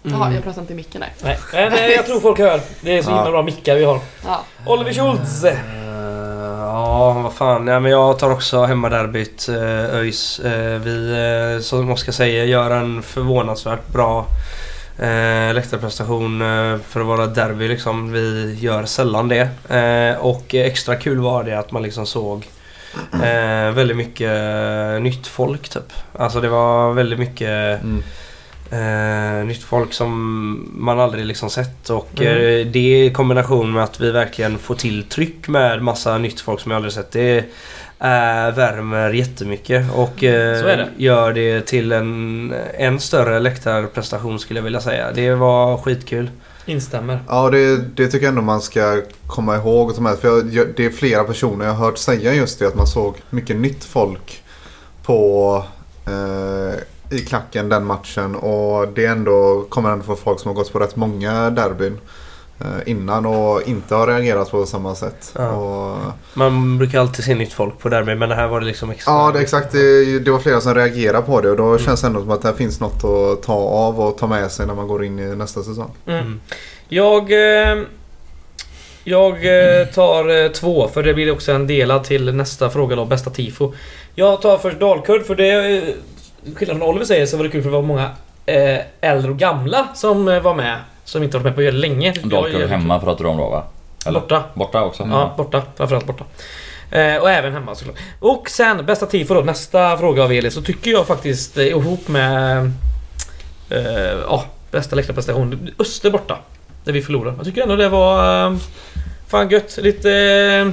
Mm. 0.04 0.18
Jaha, 0.20 0.32
jag 0.34 0.42
pratar 0.44 0.60
inte 0.60 0.72
i 0.72 0.76
micken 0.76 1.00
där. 1.00 1.12
Nej, 1.52 1.70
men 1.70 1.90
jag 1.90 2.06
tror 2.06 2.20
folk 2.20 2.38
hör. 2.38 2.60
Det 2.80 2.98
är 2.98 3.02
så 3.02 3.08
himla 3.10 3.24
Ja. 3.24 3.30
bra 3.30 3.42
mickar 3.42 3.74
vi 3.76 3.84
har. 3.84 4.00
Ja. 4.26 4.44
Oliver 4.66 4.92
Schultz. 4.92 5.42
Ja, 6.58 7.12
vad 7.12 7.32
fan. 7.32 7.66
Ja, 7.66 7.80
men 7.80 7.90
jag 7.90 8.18
tar 8.18 8.30
också 8.30 8.64
hemmaderbyt 8.64 9.48
uh, 9.48 9.94
ÖIS. 9.94 10.38
Eh, 10.38 10.80
vi, 10.80 11.12
eh, 11.56 11.62
som 11.62 11.90
Oskar 11.90 12.12
säger, 12.12 12.44
gör 12.44 12.70
en 12.70 13.02
förvånansvärt 13.02 13.88
bra 13.92 14.26
läktarprestation 15.54 16.38
för 16.88 17.00
att 17.00 17.06
vara 17.06 17.26
derby. 17.26 17.68
Liksom. 17.68 18.12
Vi 18.12 18.56
gör 18.60 18.84
sällan 18.84 19.28
det. 19.28 19.48
Eh, 19.68 20.20
och 20.20 20.54
extra 20.54 20.96
kul 20.96 21.20
var 21.20 21.44
det 21.44 21.58
att 21.58 21.72
man 21.72 21.82
liksom 21.82 22.06
såg 22.06 22.48
eh, 23.12 23.70
väldigt 23.74 23.96
mycket 23.96 24.32
nytt 25.02 25.26
folk 25.26 25.68
typ. 25.68 25.92
Alltså 26.18 26.40
det 26.40 26.48
var 26.48 26.92
väldigt 26.92 27.18
mycket 27.18 27.82
Mm. 27.82 28.02
Eh, 28.70 29.46
nytt 29.46 29.62
folk 29.62 29.92
som 29.92 30.70
man 30.74 31.00
aldrig 31.00 31.26
liksom 31.26 31.50
sett 31.50 31.90
och 31.90 32.20
mm. 32.20 32.32
eh, 32.32 32.66
det 32.66 33.04
i 33.04 33.10
kombination 33.14 33.72
med 33.72 33.84
att 33.84 34.00
vi 34.00 34.10
verkligen 34.10 34.58
får 34.58 34.74
till 34.74 35.04
tryck 35.04 35.48
med 35.48 35.82
massa 35.82 36.18
nytt 36.18 36.40
folk 36.40 36.60
som 36.60 36.70
jag 36.70 36.76
aldrig 36.76 36.92
sett. 36.92 37.12
Det 37.12 37.38
eh, 37.98 38.54
värmer 38.56 39.12
jättemycket 39.12 39.92
och 39.94 40.24
eh, 40.24 40.64
det. 40.64 40.88
gör 40.96 41.32
det 41.32 41.60
till 41.60 41.92
en 41.92 42.54
än 42.74 43.00
större 43.00 43.40
läktarprestation 43.40 44.38
skulle 44.38 44.58
jag 44.58 44.64
vilja 44.64 44.80
säga. 44.80 45.12
Det 45.12 45.34
var 45.34 45.76
skitkul. 45.76 46.30
Instämmer. 46.66 47.18
Ja, 47.28 47.50
det, 47.50 47.76
det 47.76 48.06
tycker 48.06 48.26
jag 48.26 48.30
ändå 48.30 48.42
man 48.42 48.60
ska 48.60 49.02
komma 49.26 49.56
ihåg 49.56 49.88
och 49.88 49.94
ta 49.94 50.02
med. 50.02 50.18
För 50.18 50.28
jag, 50.28 50.66
det 50.76 50.84
är 50.84 50.90
flera 50.90 51.24
personer 51.24 51.64
jag 51.64 51.72
har 51.72 51.86
hört 51.86 51.98
säga 51.98 52.34
just 52.34 52.58
det 52.58 52.66
att 52.66 52.74
man 52.74 52.86
såg 52.86 53.16
mycket 53.30 53.56
nytt 53.56 53.84
folk 53.84 54.42
på 55.02 55.64
eh, 56.06 56.80
i 57.10 57.18
klacken 57.18 57.68
den 57.68 57.84
matchen 57.84 58.34
och 58.34 58.88
det 58.88 59.06
ändå 59.06 59.66
kommer 59.68 59.90
ändå 59.90 60.04
från 60.04 60.16
folk 60.16 60.40
som 60.40 60.48
har 60.48 60.54
gått 60.54 60.72
på 60.72 60.78
rätt 60.78 60.96
många 60.96 61.50
derbyn 61.50 61.98
eh, 62.60 62.66
innan 62.86 63.26
och 63.26 63.62
inte 63.62 63.94
har 63.94 64.06
reagerat 64.06 64.50
på 64.50 64.66
samma 64.66 64.94
sätt. 64.94 65.32
Ja. 65.34 65.48
Och... 65.48 65.98
Man 66.34 66.78
brukar 66.78 67.00
alltid 67.00 67.24
se 67.24 67.34
nytt 67.34 67.52
folk 67.52 67.78
på 67.78 67.88
derby 67.88 68.14
men 68.14 68.28
det 68.28 68.34
här 68.34 68.48
var 68.48 68.60
det 68.60 68.66
liksom 68.66 68.90
extra. 68.90 69.12
Ja 69.12 69.30
det, 69.32 69.40
exakt. 69.40 69.72
Det, 69.72 70.18
det 70.18 70.30
var 70.30 70.38
flera 70.38 70.60
som 70.60 70.74
reagerade 70.74 71.26
på 71.26 71.40
det 71.40 71.50
och 71.50 71.56
då 71.56 71.66
mm. 71.66 71.78
känns 71.78 72.00
det 72.00 72.06
ändå 72.06 72.20
som 72.20 72.30
att 72.30 72.42
det 72.42 72.54
finns 72.54 72.80
något 72.80 73.04
att 73.04 73.42
ta 73.42 73.54
av 73.54 74.00
och 74.00 74.18
ta 74.18 74.26
med 74.26 74.50
sig 74.50 74.66
när 74.66 74.74
man 74.74 74.88
går 74.88 75.04
in 75.04 75.18
i 75.18 75.36
nästa 75.36 75.62
säsong. 75.62 75.90
Mm. 76.06 76.20
mm. 76.20 76.40
Jag... 76.88 77.32
Eh, 77.32 77.78
jag 79.08 79.32
eh, 79.32 79.86
tar 79.86 80.52
två 80.52 80.88
för 80.88 81.02
det 81.02 81.14
blir 81.14 81.32
också 81.32 81.52
en 81.52 81.66
delad 81.66 82.04
till 82.04 82.34
nästa 82.34 82.70
fråga 82.70 82.96
då, 82.96 83.04
bästa 83.04 83.30
tifo. 83.30 83.72
Jag 84.14 84.42
tar 84.42 84.58
först 84.58 84.80
Dalkurd 84.80 85.26
för 85.26 85.34
det 85.34 85.82
skillnad 86.54 86.78
från 86.78 86.88
Oliver 86.88 87.04
säger 87.04 87.26
så 87.26 87.36
var 87.36 87.44
det 87.44 87.50
kul 87.50 87.62
för 87.62 87.70
det 87.70 87.76
var 87.76 87.82
många 87.82 88.10
eh, 88.46 88.78
äldre 89.00 89.30
och 89.30 89.38
gamla 89.38 89.88
som 89.94 90.28
eh, 90.28 90.40
var 90.40 90.54
med. 90.54 90.78
Som 91.04 91.22
inte 91.22 91.36
varit 91.36 91.44
med 91.44 91.54
på 91.54 91.60
väldigt 91.60 91.90
länge. 91.90 92.14
Dalkurd 92.22 92.68
hemma 92.68 92.98
pratar 93.00 93.24
du 93.24 93.30
om 93.30 93.36
då 93.36 93.50
va? 93.50 93.64
Eller? 94.06 94.20
Borta. 94.20 94.42
Borta 94.54 94.82
också? 94.82 95.08
Ja, 95.10 95.34
borta. 95.36 95.62
Framförallt 95.76 96.06
borta. 96.06 96.24
Eh, 96.90 97.16
och 97.16 97.30
även 97.30 97.52
hemma 97.52 97.74
såklart. 97.74 97.96
Och 98.20 98.50
sen 98.50 98.86
bästa 98.86 99.06
tifo 99.06 99.34
då, 99.34 99.40
nästa 99.40 99.96
fråga 99.96 100.24
av 100.24 100.32
Eli. 100.32 100.50
Så 100.50 100.62
tycker 100.62 100.90
jag 100.90 101.06
faktiskt 101.06 101.58
eh, 101.58 101.66
ihop 101.66 102.08
med... 102.08 102.70
Ja, 103.68 103.76
eh, 103.76 104.34
oh, 104.34 104.42
bästa 104.70 104.96
läktarprestation. 104.96 105.70
Öster 105.78 106.10
borta. 106.10 106.38
Där 106.84 106.92
vi 106.92 107.02
förlorade. 107.02 107.36
Jag 107.36 107.46
tycker 107.46 107.62
ändå 107.62 107.76
det 107.76 107.88
var... 107.88 108.46
Eh, 108.46 108.56
fan 109.28 109.50
gött. 109.50 109.78
Lite... 109.82 110.12
Eh, 110.12 110.72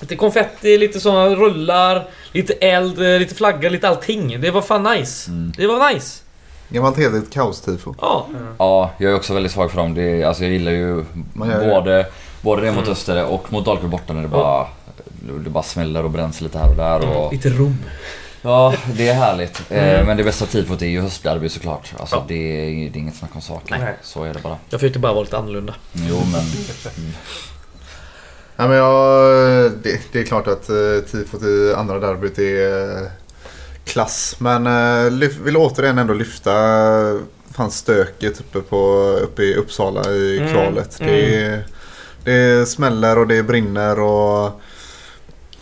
lite 0.00 0.16
konfetti, 0.16 0.78
lite 0.78 1.00
såna 1.00 1.28
rullar, 1.28 2.08
lite 2.32 2.52
eld, 2.52 2.98
lite 2.98 3.34
flagga, 3.34 3.68
lite 3.68 3.88
allting. 3.88 4.40
Det 4.40 4.50
var 4.50 4.62
fan 4.62 4.82
nice. 4.82 5.30
Mm. 5.30 5.52
Det 5.56 5.66
var 5.66 5.92
nice. 5.92 6.22
Gammalt 6.68 6.98
heligt 6.98 7.34
kaos-tifo. 7.34 7.94
Ja. 8.00 8.26
Ja, 8.58 8.90
jag 8.98 9.12
är 9.12 9.16
också 9.16 9.34
väldigt 9.34 9.52
svag 9.52 9.70
för 9.70 9.78
dem. 9.78 9.94
Det, 9.94 10.24
alltså 10.24 10.42
jag 10.42 10.52
gillar 10.52 10.72
ju 10.72 11.04
både, 11.34 12.06
både 12.40 12.62
det 12.62 12.72
mot 12.72 12.80
mm. 12.80 12.92
Öster 12.92 13.24
och 13.24 13.52
mot 13.52 13.64
Dalkurd 13.64 13.90
borta 13.90 14.12
när 14.12 14.22
det 14.22 14.28
bara, 14.28 14.66
det 15.44 15.50
bara 15.50 15.62
smäller 15.62 16.04
och 16.04 16.10
bränns 16.10 16.40
lite 16.40 16.58
här 16.58 16.70
och 16.70 16.76
där. 16.76 16.98
Och, 16.98 17.16
mm. 17.16 17.30
Lite 17.30 17.48
rom. 17.48 17.78
Ja, 18.42 18.74
det 18.92 19.08
är 19.08 19.14
härligt. 19.14 19.62
Eh, 19.70 19.94
mm. 19.94 20.06
Men 20.06 20.16
det 20.16 20.24
bästa 20.24 20.46
tifot 20.46 20.82
är 20.82 20.86
ju 20.86 21.00
höstderby 21.00 21.48
såklart. 21.48 21.94
Alltså, 21.98 22.16
ja. 22.16 22.24
det, 22.28 22.34
är, 22.34 22.90
det 22.90 22.98
är 22.98 23.00
inget 23.00 23.16
snack 23.16 23.30
om 23.34 23.40
saken. 23.40 23.78
Så 24.02 24.24
är 24.24 24.34
det 24.34 24.42
bara. 24.42 24.56
Jag 24.70 24.80
försökte 24.80 24.98
bara 24.98 25.12
vara 25.12 25.24
lite 25.24 25.38
annorlunda. 25.38 25.74
Jo, 25.92 26.22
men... 26.32 26.42
Ja, 28.56 28.68
men 28.68 28.76
jag, 28.76 29.72
det, 29.82 30.00
det 30.12 30.20
är 30.20 30.24
klart 30.24 30.46
att 30.46 30.70
uh, 30.70 31.00
tifot 31.00 31.42
i 31.42 31.74
andra 31.76 31.98
derbyt 31.98 32.38
är 32.38 33.02
uh, 33.02 33.08
klass. 33.84 34.36
Men 34.38 35.18
lyf, 35.18 35.38
vill 35.38 35.56
återigen 35.56 35.98
ändå 35.98 36.14
lyfta 36.14 36.52
fan 37.56 37.70
stöket 37.70 38.40
uppe, 38.40 38.60
på, 38.60 38.78
uppe 39.22 39.42
i 39.42 39.54
Uppsala 39.54 40.10
i 40.10 40.38
mm. 40.38 40.52
kvalet. 40.52 41.00
Mm. 41.00 41.12
Det, 41.14 41.64
det 42.24 42.68
smäller 42.68 43.18
och 43.18 43.26
det 43.26 43.42
brinner 43.42 44.00
och 44.00 44.60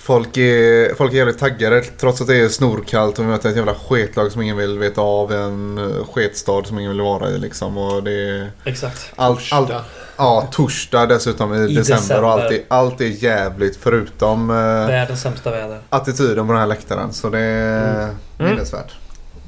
Folk 0.05 0.36
är, 0.36 0.94
folk 0.94 1.12
är 1.12 1.16
jävligt 1.16 1.39
taggade 1.39 1.82
trots 1.82 2.20
att 2.20 2.26
det 2.26 2.36
är 2.36 2.48
snorkallt 2.48 3.18
och 3.18 3.24
vi 3.24 3.28
möter 3.28 3.51
ett 3.51 3.56
jävla 3.56 3.74
sketlag 3.74 4.32
som 4.32 4.43
ingen 4.43 4.56
vill 4.56 4.78
veta 4.78 5.01
av. 5.01 5.32
En 5.32 6.05
sketstad 6.12 6.64
som 6.64 6.78
ingen 6.78 6.90
vill 6.90 7.01
vara 7.01 7.31
i 7.31 7.39
liksom. 7.39 7.78
Och 7.78 8.02
det 8.02 8.12
är 8.12 8.51
Exakt. 8.64 9.12
Allt, 9.16 9.40
allt, 9.51 9.72
Ja, 10.16 10.48
torsdag 10.52 11.06
dessutom 11.06 11.55
i, 11.55 11.56
I 11.56 11.74
december, 11.74 11.81
december, 11.81 12.24
och 12.24 12.31
allt 12.31 12.52
är, 12.52 12.62
allt 12.68 13.01
är 13.01 13.24
jävligt 13.24 13.76
förutom 13.76 14.51
eh, 14.51 14.56
Världens 14.56 15.20
sämsta 15.20 15.51
väder. 15.51 15.78
attityden 15.89 16.47
på 16.47 16.52
den 16.52 16.60
här 16.60 16.68
läktaren. 16.68 17.12
Så 17.12 17.28
det 17.28 17.39
är 17.39 18.02
mm. 18.02 18.14
minnesvärt. 18.39 18.93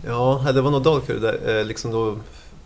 Ja, 0.07 0.45
det 0.55 0.61
var 0.61 0.71
nog 0.71 0.83
Dalkurd 0.83 1.23
där, 1.23 1.59
eh, 1.59 1.65
liksom 1.65 1.91
då 1.91 2.19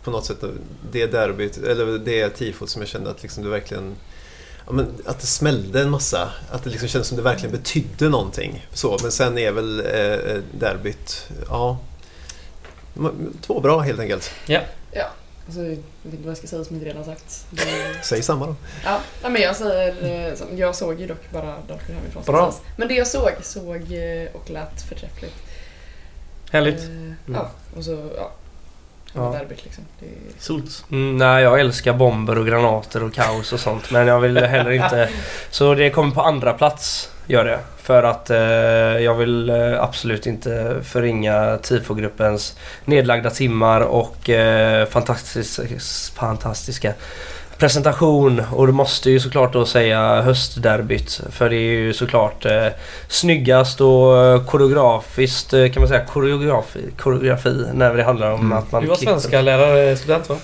på 0.03 0.11
något 0.11 0.25
sätt 0.25 0.43
det 0.91 1.05
derbyt, 1.05 1.57
eller 1.57 1.97
det 1.97 2.29
tifot 2.29 2.69
som 2.69 2.81
jag 2.81 2.89
kände 2.89 3.09
att 3.09 3.21
liksom 3.21 3.43
det 3.43 3.49
verkligen 3.49 3.95
ja, 4.65 4.71
men 4.71 4.95
att 5.05 5.19
det 5.19 5.27
smällde 5.27 5.81
en 5.81 5.89
massa. 5.89 6.29
Att 6.51 6.63
det 6.63 6.69
liksom 6.69 6.89
kändes 6.89 7.07
som 7.07 7.17
det 7.17 7.23
verkligen 7.23 7.51
betydde 7.51 8.09
någonting. 8.09 8.67
Så, 8.73 8.97
men 9.01 9.11
sen 9.11 9.37
är 9.37 9.51
väl 9.51 9.79
eh, 9.79 10.43
derbyt, 10.59 11.27
ja, 11.49 11.77
två 13.41 13.59
bra 13.59 13.79
helt 13.79 13.99
enkelt. 13.99 14.31
Ja. 14.45 14.61
ja. 14.91 15.05
Alltså, 15.45 15.61
jag 15.61 15.69
vet 15.69 15.79
inte 16.03 16.17
vad 16.23 16.29
jag 16.29 16.37
ska 16.37 16.47
säga 16.47 16.63
som 16.63 16.75
inte 16.75 16.89
redan 16.89 17.05
sagt. 17.05 17.45
Det... 17.49 18.03
Säg 18.03 18.21
samma 18.21 18.45
då. 18.45 18.55
Ja, 18.83 18.99
men 19.21 19.41
jag 19.41 19.55
säger... 19.55 20.31
Eh, 20.31 20.59
jag 20.59 20.75
såg 20.75 20.99
ju 20.99 21.07
dock 21.07 21.31
bara 21.31 21.55
Darker 21.67 21.93
hemifrån. 21.93 22.23
Bra. 22.25 22.53
Men 22.77 22.87
det 22.87 22.93
jag 22.93 23.07
såg, 23.07 23.31
såg 23.41 23.91
eh, 23.91 24.27
och 24.33 24.49
lät 24.49 24.81
förträffligt. 24.81 25.35
Härligt. 26.51 26.79
Eh, 26.79 26.89
mm. 26.89 27.15
Ja, 27.27 27.51
och 27.77 27.85
så... 27.85 28.09
Ja. 28.17 28.31
Ja. 29.13 29.21
Derbyt 29.21 29.63
liksom. 29.63 29.83
Det 29.99 30.05
är... 30.05 30.61
Mm, 30.91 31.17
nej, 31.17 31.43
jag 31.43 31.59
älskar 31.59 31.93
bomber 31.93 32.37
och 32.37 32.47
granater 32.47 33.03
och 33.03 33.13
kaos 33.13 33.53
och 33.53 33.59
sånt. 33.59 33.91
Men 33.91 34.07
jag 34.07 34.19
vill 34.19 34.37
heller 34.37 34.71
inte... 34.71 35.09
Så 35.49 35.73
det 35.73 35.89
kommer 35.89 36.15
på 36.15 36.21
andra 36.21 36.53
plats, 36.53 37.11
gör 37.27 37.45
det. 37.45 37.59
För 37.77 38.03
att 38.03 38.29
eh, 38.29 38.37
jag 39.03 39.15
vill 39.15 39.49
eh, 39.49 39.83
absolut 39.83 40.27
inte 40.27 40.75
förringa 40.83 41.57
tifogruppens 41.57 42.57
nedlagda 42.85 43.29
timmar 43.29 43.81
och 43.81 44.29
eh, 44.29 44.85
fantastisk, 44.85 45.59
fantastiska 46.15 46.93
presentation. 47.61 48.41
Och 48.51 48.67
du 48.67 48.73
måste 48.73 49.11
ju 49.11 49.19
såklart 49.19 49.53
då 49.53 49.65
säga 49.65 50.21
höstderbyt. 50.21 51.21
För 51.31 51.49
det 51.49 51.55
är 51.55 51.71
ju 51.71 51.93
såklart 51.93 52.45
eh, 52.45 52.67
snyggast 53.07 53.81
och 53.81 54.17
eh, 54.17 54.45
koreografiskt 54.45 55.53
eh, 55.53 55.71
kan 55.71 55.81
man 55.81 55.87
säga 55.87 56.05
koreografi, 56.05 56.79
koreografi 56.97 57.65
när 57.73 57.93
det 57.93 58.03
handlar 58.03 58.31
om 58.31 58.39
mm. 58.39 58.57
att 58.57 58.71
man... 58.71 58.81
Du 58.81 58.87
var 58.87 58.95
svenska 58.95 59.41
lärare 59.41 59.97
student 59.97 60.29
va? 60.29 60.35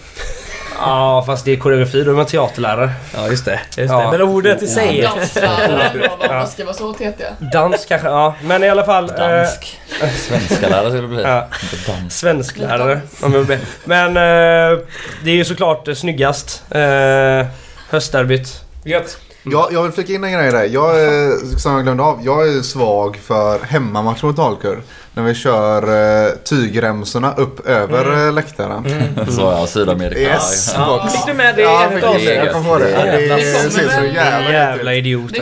Ja, 0.80 1.24
fast 1.26 1.46
det 1.46 1.52
är 1.52 1.58
koreografi. 1.58 2.04
Då 2.04 2.12
är 2.12 2.16
man 2.16 2.26
teaterlärare. 2.26 2.92
Ja, 3.16 3.28
just 3.28 3.46
det. 3.46 3.60
Just 3.78 3.92
ja. 3.94 4.12
det. 4.12 4.18
Men 4.18 4.22
ordet 4.22 4.64
i 4.64 4.68
sig... 4.68 5.02
Danslärare 5.02 6.48
ska 6.48 6.66
vara 6.66 6.74
så 6.74 6.94
tetiga. 6.94 7.28
Dans 7.54 7.86
kanske, 7.86 8.08
ja. 8.08 8.36
Men 8.44 8.64
i 8.64 8.70
alla 8.70 8.84
fall... 8.84 9.08
Dansk. 9.08 9.80
Eh, 10.02 10.10
Svenska 10.10 10.70
lärare 10.70 10.90
skulle 10.90 11.02
det 11.02 11.08
bli. 11.08 11.22
Ja. 11.24 11.48
Svensklärare. 12.10 13.02
Men 13.84 14.08
eh, 14.08 14.80
det 15.24 15.32
är 15.32 15.36
ju 15.36 15.46
såklart 15.46 15.88
snyggast. 15.98 16.64
Eh, 16.72 17.46
höstderbyt. 17.90 18.64
Gött. 18.84 19.18
Jag, 19.44 19.68
jag 19.72 19.84
vill 19.84 19.92
flika 19.92 20.14
in 20.14 20.24
en 20.24 20.34
grej 20.34 20.52
där. 20.52 20.64
Jag 20.64 21.02
är, 21.02 21.58
som 21.58 21.74
jag 21.74 21.84
glömde 21.84 22.04
av, 22.04 22.20
jag 22.26 22.48
är 22.48 22.62
svag 22.62 23.18
för 23.18 23.60
hemmamatch 23.60 24.24
mot 24.24 24.36
Dalkurd. 24.36 24.80
När 25.18 25.24
vi 25.24 25.34
kör 25.34 25.90
uh, 25.90 26.34
tygremsorna 26.44 27.34
upp 27.34 27.68
över 27.68 28.06
mm. 28.06 28.28
Eh, 28.28 28.34
läktaren. 28.34 28.86
Mm. 28.86 29.32
Så 29.32 29.42
ja, 29.42 29.68
Sydamerika. 29.68 30.20
Yes. 30.20 30.74
Ja. 30.78 31.10
Fick 31.12 31.26
du 31.26 31.34
med 31.34 31.56
det 31.56 31.62
ja, 31.62 31.84
en 31.84 32.04
av 32.04 32.22
Jag 32.22 32.54
kom 32.54 32.66
på 32.66 32.78
det. 32.78 32.86
Det, 32.86 33.36
det 33.36 33.42
ser 33.42 33.70
så 33.70 34.06
jävla 34.06 34.52
Jävla 34.52 34.94
idiot. 34.94 35.34
Det 35.34 35.42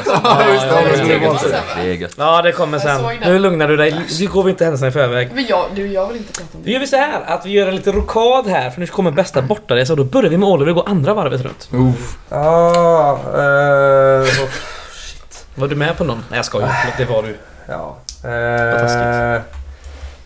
Ja, 2.18 2.42
det 2.42 2.52
kommer 2.52 2.80
sen. 2.80 3.02
Nu 3.22 3.40
lugnar 3.40 3.68
du 3.68 3.78
dig. 3.78 3.96
Nu 4.20 4.28
går 4.28 4.44
vi 4.44 4.52
inte 4.52 4.64
händelserna 4.64 4.90
i 4.90 4.92
förväg. 4.92 5.30
Men 5.34 5.46
jag, 5.46 5.66
du, 5.76 5.88
jag 5.88 6.08
vill 6.08 6.18
inte 6.18 6.34
prata 6.34 6.58
om 6.58 6.64
det. 6.64 6.68
Nu 6.68 6.74
gör 6.74 6.80
vi 6.80 6.88
så 6.88 6.96
här 6.96 7.22
att 7.26 7.46
vi 7.46 7.50
gör 7.50 7.68
en 7.68 7.76
liten 7.76 7.94
rokad 7.94 8.48
här 8.48 8.70
för 8.70 8.80
nu 8.80 8.88
kommer 8.88 9.12
bästa 9.12 9.42
bortaresa 9.42 9.94
och 9.94 9.98
då 9.98 10.04
börjar 10.04 10.30
vi 10.30 10.38
med 10.38 10.50
Oliver 10.50 10.70
och 10.70 10.76
går 10.76 10.90
andra 10.90 11.14
varvet 11.14 11.42
runt. 11.42 11.70
Uff. 11.72 12.18
Ah, 12.30 13.12
uh, 13.12 14.26
shit. 14.26 15.46
Var 15.56 15.68
du 15.68 15.76
med 15.76 15.98
på 15.98 16.04
någon? 16.04 16.24
Nej 16.30 16.38
jag 16.38 16.46
skojar. 16.46 16.72
Det 16.98 17.06
var 17.06 17.24
du. 17.24 17.38
Ja. 17.68 17.98
Uh, 18.26 19.36
Eh, 19.36 19.42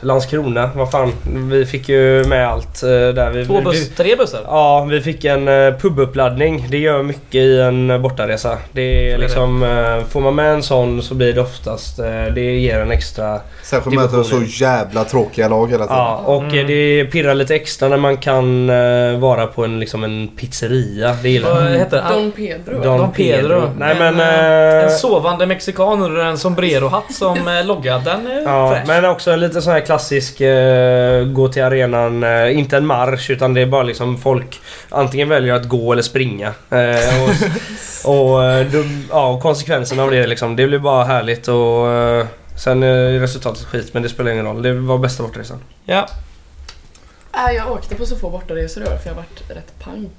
Landskrona, 0.00 0.70
vad 0.74 0.90
fan. 0.90 1.12
Vi 1.50 1.66
fick 1.66 1.88
ju 1.88 2.24
med 2.24 2.48
allt 2.48 2.82
eh, 2.82 2.88
där. 2.88 3.30
Vi, 3.30 3.46
Två 3.46 3.60
buss, 3.60 3.88
tre 3.96 4.16
bussar? 4.16 4.40
Ja, 4.44 4.84
vi 4.90 5.00
fick 5.00 5.24
en 5.24 5.48
eh, 5.48 5.74
pubuppladdning. 5.74 6.66
Det 6.70 6.78
gör 6.78 7.02
mycket 7.02 7.34
i 7.34 7.60
en 7.60 8.02
bortaresa. 8.02 8.58
Det 8.72 9.12
är 9.12 9.18
liksom... 9.18 9.58
Får 10.10 10.20
man 10.20 10.34
med 10.34 10.52
en 10.52 10.62
sån 10.62 11.02
så 11.02 11.14
blir 11.14 11.32
det 11.32 11.40
oftast... 11.40 11.96
Det 12.34 12.40
ger 12.40 12.80
en 12.80 12.90
extra... 12.90 13.40
Särskilt 13.62 13.96
med 13.96 14.26
så 14.26 14.42
jävla 14.42 15.04
tråkiga 15.04 15.48
lag 15.48 15.70
hela 15.70 15.84
tiden. 15.84 15.96
Ja, 15.96 16.16
och 16.16 16.42
mm. 16.42 16.66
det 16.66 17.04
pirrar 17.04 17.34
lite 17.34 17.54
extra 17.54 17.88
när 17.88 17.96
man 17.96 18.16
kan 18.16 18.66
vara 19.20 19.46
på 19.46 19.64
en, 19.64 19.80
liksom 19.80 20.04
en 20.04 20.28
pizzeria. 20.28 21.16
Det 21.22 21.28
gillar 21.28 21.54
Vad 21.54 21.70
heter 21.70 21.96
det? 21.96 22.14
Don 22.14 22.32
Pedro. 22.32 22.82
Don, 22.82 22.98
Don 22.98 23.12
Pedro. 23.12 23.60
Pedro. 23.60 23.70
Nej 23.78 23.96
men... 23.98 24.16
men 24.16 24.84
en 24.84 24.90
sovande 24.90 25.46
mexikan 25.46 26.02
under 26.02 26.20
en 26.20 26.38
sombrero-hatt 26.38 27.14
som 27.14 27.62
logga. 27.64 27.98
Den 27.98 28.26
är 28.26 28.42
ja, 28.42 28.70
fräsch. 28.70 28.88
Men 28.88 29.04
också 29.18 29.30
en 29.30 29.40
lite 29.40 29.62
sån 29.62 29.72
här 29.72 29.80
klassisk 29.80 30.40
uh, 30.40 31.32
gå 31.32 31.48
till 31.48 31.62
arenan, 31.62 32.24
uh, 32.24 32.58
inte 32.58 32.76
en 32.76 32.86
marsch 32.86 33.30
utan 33.30 33.54
det 33.54 33.60
är 33.60 33.66
bara 33.66 33.82
liksom 33.82 34.18
folk 34.18 34.60
antingen 34.88 35.28
väljer 35.28 35.54
att 35.54 35.68
gå 35.68 35.92
eller 35.92 36.02
springa. 36.02 36.48
Uh, 36.48 37.24
och, 38.04 38.10
och, 38.38 38.42
ja, 39.10 39.40
konsekvenserna 39.40 40.02
av 40.02 40.10
det 40.10 40.26
liksom, 40.26 40.56
det 40.56 40.66
blir 40.66 40.78
bara 40.78 41.04
härligt 41.04 41.48
och 41.48 41.86
sen 42.56 42.82
är 42.82 43.20
resultatet 43.20 43.64
skit 43.64 43.94
men 43.94 44.02
det 44.02 44.08
spelar 44.08 44.30
ingen 44.30 44.44
roll. 44.44 44.62
Det 44.62 44.72
var 44.72 44.98
bästa 44.98 45.22
bortaresan. 45.22 45.58
Ja. 45.84 46.08
Jag 47.32 47.72
åkte 47.72 47.94
på 47.94 48.06
så 48.06 48.16
få 48.16 48.30
bortaresor 48.30 48.82
i 48.82 48.86
år 48.86 48.96
för 48.96 49.08
jag 49.08 49.14
har 49.14 49.22
varit 49.22 49.50
rätt 49.50 49.78
pank. 49.78 50.12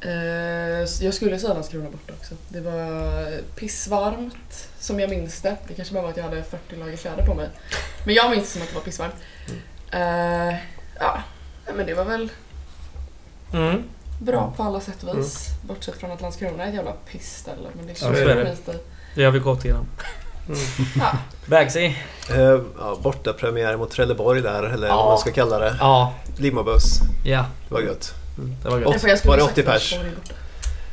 Eh, 0.00 1.04
jag 1.04 1.14
skulle 1.14 1.38
säga 1.38 1.54
Landskrona 1.54 1.90
borta 1.90 2.12
också. 2.20 2.34
Det 2.48 2.60
var 2.60 3.40
pissvarmt 3.54 4.68
som 4.78 5.00
jag 5.00 5.10
minns 5.10 5.40
det. 5.40 5.56
Det 5.68 5.74
kanske 5.74 5.94
bara 5.94 6.02
var 6.02 6.10
att 6.10 6.16
jag 6.16 6.24
hade 6.24 6.42
40 6.42 6.76
lager 6.76 6.96
kläder 6.96 7.26
på 7.26 7.34
mig. 7.34 7.48
Men 8.04 8.14
jag 8.14 8.30
minns 8.30 8.44
det 8.44 8.50
som 8.50 8.62
att 8.62 8.68
det 8.68 8.74
var 8.74 8.82
pissvarmt. 8.82 9.14
Mm. 9.92 10.56
Ja, 11.00 11.22
men 11.74 11.86
det 11.86 11.94
var 11.94 12.04
väl 12.04 12.30
mm. 13.52 13.82
bra 14.20 14.52
på 14.56 14.62
alla 14.62 14.80
sätt 14.80 15.02
och 15.02 15.18
vis. 15.18 15.48
Mm. 15.48 15.68
Bortsett 15.68 15.96
från 15.96 16.10
att 16.10 16.20
Landskrona 16.20 16.64
är 16.64 16.68
ett 16.68 16.74
jävla 16.74 16.92
pissställe. 16.92 17.68
Men 17.76 17.86
det 17.86 17.94
så 17.94 18.06
ja, 18.06 18.10
det. 18.10 18.56
det. 18.66 18.78
Det 19.14 19.24
har 19.24 19.32
vi 19.32 19.38
gått 19.38 19.64
igenom. 19.64 19.86
Mm. 20.48 20.60
ja. 20.98 21.18
Bagsy? 21.46 21.86
Uh, 22.30 22.60
ja, 22.78 22.98
borta 23.02 23.32
premiär 23.32 23.76
mot 23.76 23.90
Trelleborg 23.90 24.42
där, 24.42 24.62
eller 24.62 24.88
ja. 24.88 24.96
vad 24.96 25.06
man 25.06 25.18
ska 25.18 25.32
kalla 25.32 25.58
det. 25.58 25.76
Ja. 25.80 26.14
Limobuss. 26.36 27.00
Ja. 27.24 27.44
Det 27.68 27.74
var 27.74 27.80
gött. 27.80 28.14
Det 28.62 28.68
var 28.68 28.78
gött. 29.08 29.24
Var 29.24 29.36
det 29.36 29.42
80 29.42 29.62
pers? 29.62 29.98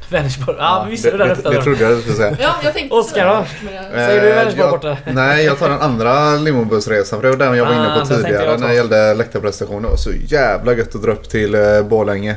Vänersborg. 0.10 0.58
Ja, 0.60 0.84
vi 0.86 0.92
visste 0.92 1.12
det, 1.12 1.18
där 1.18 1.30
efter. 1.30 1.52
Det 1.52 1.62
trodde 1.62 1.84
jag 1.84 1.98
du 1.98 2.02
skulle 2.02 2.16
säga. 2.16 2.38
Ja, 2.42 2.56
jag 2.64 2.74
tänkte 2.74 2.96
Oskar 2.96 3.28
då? 3.28 3.46
Säger 3.94 4.22
du 4.22 4.30
Vänersborg 4.30 4.70
borta? 4.70 4.98
Nej, 5.06 5.46
jag 5.46 5.60
tar 5.60 5.70
den 5.70 5.82
andra 5.82 6.36
limobussresan. 6.36 7.20
För 7.20 7.28
det 7.28 7.38
var 7.38 7.46
den 7.46 7.58
jag 7.58 7.66
var 7.66 7.74
inne 7.74 7.94
på 7.94 8.00
ah, 8.00 8.06
tidigare 8.06 8.58
när 8.58 8.68
det 8.68 8.74
gällde 8.74 9.14
läktarprestationer. 9.14 9.82
Det 9.82 9.88
var 9.88 9.98
så 9.98 10.12
jävla 10.12 10.74
gött 10.74 10.96
att 10.96 11.04
dra 11.04 11.12
upp 11.12 11.30
till 11.30 11.56
eh, 11.56 11.82
Borlänge. 11.82 12.36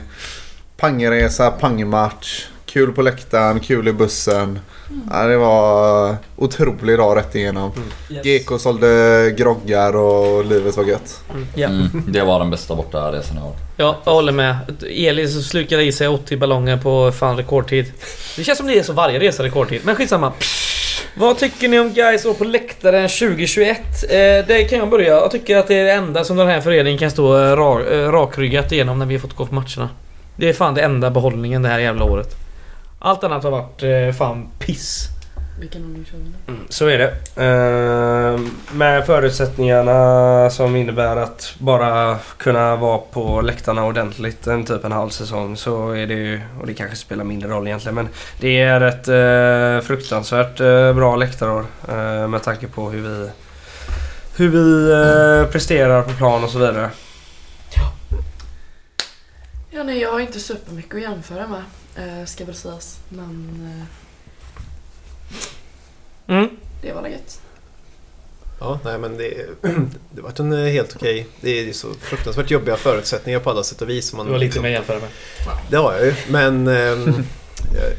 Pangresa, 0.76 1.50
pangmatch. 1.50 2.46
Kul 2.72 2.92
på 2.92 3.02
läktaren, 3.02 3.60
kul 3.60 3.88
i 3.88 3.92
bussen. 3.92 4.58
Ja, 5.10 5.26
det 5.26 5.36
var 5.36 6.16
otrolig 6.36 6.98
dag 6.98 7.16
rätt 7.16 7.34
igenom. 7.34 7.72
Mm. 7.72 8.26
Yes. 8.26 8.44
GK 8.44 8.58
sålde 8.58 9.34
groggar 9.36 9.96
och 9.96 10.44
livet 10.44 10.76
var 10.76 10.84
gött. 10.84 11.20
Mm. 11.30 11.46
Yeah. 11.56 11.72
Mm, 11.72 12.04
det 12.08 12.22
var 12.22 12.38
den 12.38 12.50
bästa 12.50 12.74
borta 12.74 13.12
resan 13.12 13.38
i 13.38 13.40
år. 13.40 13.56
Ja, 13.76 13.96
jag 14.04 14.12
håller 14.12 14.32
med. 14.32 14.56
Elis 14.90 15.48
slukade 15.48 15.82
i 15.82 15.92
sig 15.92 16.08
80 16.08 16.36
ballonger 16.36 16.76
på 16.76 17.12
fan 17.12 17.36
rekordtid. 17.36 17.92
Det 18.36 18.44
känns 18.44 18.58
som 18.58 18.66
det 18.66 18.78
är 18.78 18.82
så 18.82 18.92
varje 18.92 19.18
resa 19.20 19.42
rekordtid, 19.42 19.80
men 19.84 19.96
skitsamma. 19.96 20.32
Vad 21.14 21.38
tycker 21.38 21.68
ni 21.68 21.78
om 21.78 21.92
guys 21.92 22.26
år 22.26 22.34
på 22.34 22.44
läktaren 22.44 23.08
2021? 23.08 23.80
Eh, 24.02 24.18
det 24.46 24.68
kan 24.70 24.78
jag 24.78 24.90
börja. 24.90 25.08
Jag 25.08 25.30
tycker 25.30 25.56
att 25.56 25.68
det 25.68 25.74
är 25.74 25.84
det 25.84 25.92
enda 25.92 26.24
som 26.24 26.36
den 26.36 26.48
här 26.48 26.60
föreningen 26.60 26.98
kan 26.98 27.10
stå 27.10 27.36
eh, 27.36 27.56
rak, 27.56 27.86
eh, 27.86 28.12
rakryggat 28.12 28.72
igenom 28.72 28.98
när 28.98 29.06
vi 29.06 29.14
har 29.14 29.20
fått 29.20 29.36
gå 29.36 29.46
på 29.46 29.54
matcherna. 29.54 29.88
Det 30.36 30.48
är 30.48 30.52
fan 30.52 30.74
det 30.74 30.82
enda 30.82 31.10
behållningen 31.10 31.62
det 31.62 31.68
här 31.68 31.78
jävla 31.78 32.04
året. 32.04 32.39
Allt 33.02 33.24
annat 33.24 33.44
har 33.44 33.50
varit 33.50 33.82
eh, 33.82 34.18
fan 34.18 34.48
piss. 34.58 35.08
Vilken 35.60 35.84
ordning 35.84 36.04
kör 36.04 36.18
vi 36.18 36.24
nu? 36.24 36.32
Mm, 36.48 36.66
så 36.68 36.86
är 36.86 36.98
det. 36.98 37.10
Uh, 37.42 38.40
med 38.72 39.06
förutsättningarna 39.06 40.50
som 40.50 40.76
innebär 40.76 41.16
att 41.16 41.54
bara 41.58 42.18
kunna 42.36 42.76
vara 42.76 42.98
på 42.98 43.40
läktarna 43.40 43.84
ordentligt 43.84 44.46
en 44.46 44.64
typ 44.64 44.84
en 44.84 44.92
halv 44.92 45.10
säsong 45.10 45.56
så 45.56 45.90
är 45.90 46.06
det 46.06 46.14
ju, 46.14 46.40
och 46.60 46.66
det 46.66 46.74
kanske 46.74 46.96
spelar 46.96 47.24
mindre 47.24 47.48
roll 47.48 47.66
egentligen, 47.66 47.94
men 47.94 48.08
det 48.40 48.60
är 48.60 48.80
ett 48.80 49.08
uh, 49.08 49.86
fruktansvärt 49.86 50.60
uh, 50.60 50.92
bra 50.92 51.16
läktarår 51.16 51.66
uh, 51.88 52.28
med 52.28 52.42
tanke 52.42 52.66
på 52.66 52.90
hur 52.90 53.02
vi, 53.02 53.30
hur 54.36 54.48
vi 54.48 54.92
uh, 54.92 55.50
presterar 55.52 56.02
på 56.02 56.10
plan 56.10 56.44
och 56.44 56.50
så 56.50 56.58
vidare. 56.58 56.90
Ja. 57.76 57.92
Ja, 59.70 59.82
nej, 59.82 60.00
jag 60.00 60.12
har 60.12 60.20
inte 60.20 60.40
supermycket 60.40 60.94
att 60.94 61.02
jämföra 61.02 61.46
med. 61.46 61.62
Eh, 62.00 62.24
ska 62.24 62.44
väl 62.44 62.54
sägas. 62.54 62.98
Men... 63.08 63.88
Eh, 66.28 66.36
mm. 66.36 66.50
Det 66.82 66.92
var 66.92 67.08
gött. 67.08 67.40
Ja, 68.60 68.78
nej 68.84 68.98
men 68.98 69.16
det, 69.16 69.46
det 70.10 70.22
var 70.22 70.40
en 70.40 70.52
eh, 70.52 70.72
helt 70.72 70.96
okej. 70.96 71.26
Det 71.40 71.50
är 71.50 71.72
så 71.72 71.94
fruktansvärt 71.94 72.50
jobbiga 72.50 72.76
förutsättningar 72.76 73.40
på 73.40 73.50
alla 73.50 73.62
sätt 73.62 73.82
och 73.82 73.88
vis. 73.88 74.12
Man, 74.12 74.26
du 74.26 74.32
har 74.32 74.38
lite 74.38 74.46
liksom, 74.46 74.62
mer 74.62 74.70
jämföra 74.70 74.98
med. 74.98 75.08
Det 75.70 75.76
har 75.76 75.94
jag 75.94 76.06
ju, 76.06 76.14
men 76.28 76.66
eh, 76.68 76.98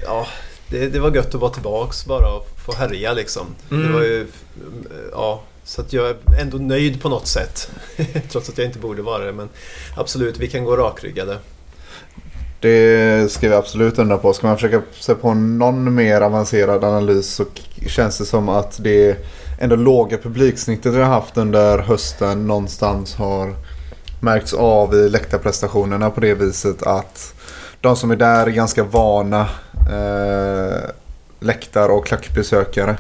ja, 0.03 0.28
det, 0.69 0.88
det, 0.88 0.99
var 0.99 1.15
gött 1.15 1.36
att 1.36 1.41
vara 1.41 1.52
tillbaks 1.52 2.06
bara 2.06 2.34
och 2.34 2.48
få 2.65 2.73
härja 2.73 3.14
liksom. 3.14 3.48
Mm. 3.72 3.88
Det 3.88 3.94
var 3.94 4.02
ju, 4.02 4.28
ja, 5.11 5.44
så 5.64 5.82
att 5.82 5.94
jag 5.94 6.10
är 6.10 6.18
ändå 6.40 6.57
nöjd 6.57 7.02
på 7.02 7.10
något 7.10 7.28
sätt. 7.28 7.72
Trots 8.32 8.49
att 8.49 8.57
jag 8.57 8.68
inte 8.68 8.80
borde 8.80 9.02
vara 9.02 9.26
det. 9.26 9.34
Men 9.34 9.49
absolut, 9.95 10.38
vi 10.38 10.48
kan 10.48 10.65
gå 10.65 10.78
rakryggade. 10.78 11.38
Det 12.62 13.32
ska 13.32 13.50
vi 13.50 13.56
absolut 13.56 14.00
undra 14.00 14.18
på. 14.18 14.34
Ska 14.34 14.48
man 14.48 14.56
försöka 14.56 14.82
se 15.00 15.16
på 15.16 15.34
någon 15.34 15.96
mer 15.96 16.22
avancerad 16.22 16.84
analys 16.84 17.34
så 17.34 17.46
känns 17.88 18.18
det 18.18 18.26
som 18.26 18.50
att 18.50 18.84
det 18.84 19.18
ändå 19.60 19.76
låga 19.76 20.18
publiksnittet 20.18 20.94
vi 20.94 20.98
har 21.02 21.10
haft 21.10 21.38
under 21.38 21.78
hösten 21.78 22.48
någonstans 22.48 23.16
har 23.16 23.54
märkts 24.20 24.54
av 24.54 24.96
i 24.96 25.10
läktarprestationerna 25.10 26.10
på 26.10 26.20
det 26.20 26.34
viset 26.34 26.84
att 26.84 27.34
de 27.82 27.96
som 27.96 28.12
är 28.12 28.16
där 28.16 28.48
är 28.48 28.52
ganska 28.52 28.84
vana 28.84 29.42
eh, 29.92 30.90
läktar 31.40 31.90
och 31.90 32.06
klackbesökare. 32.06 32.98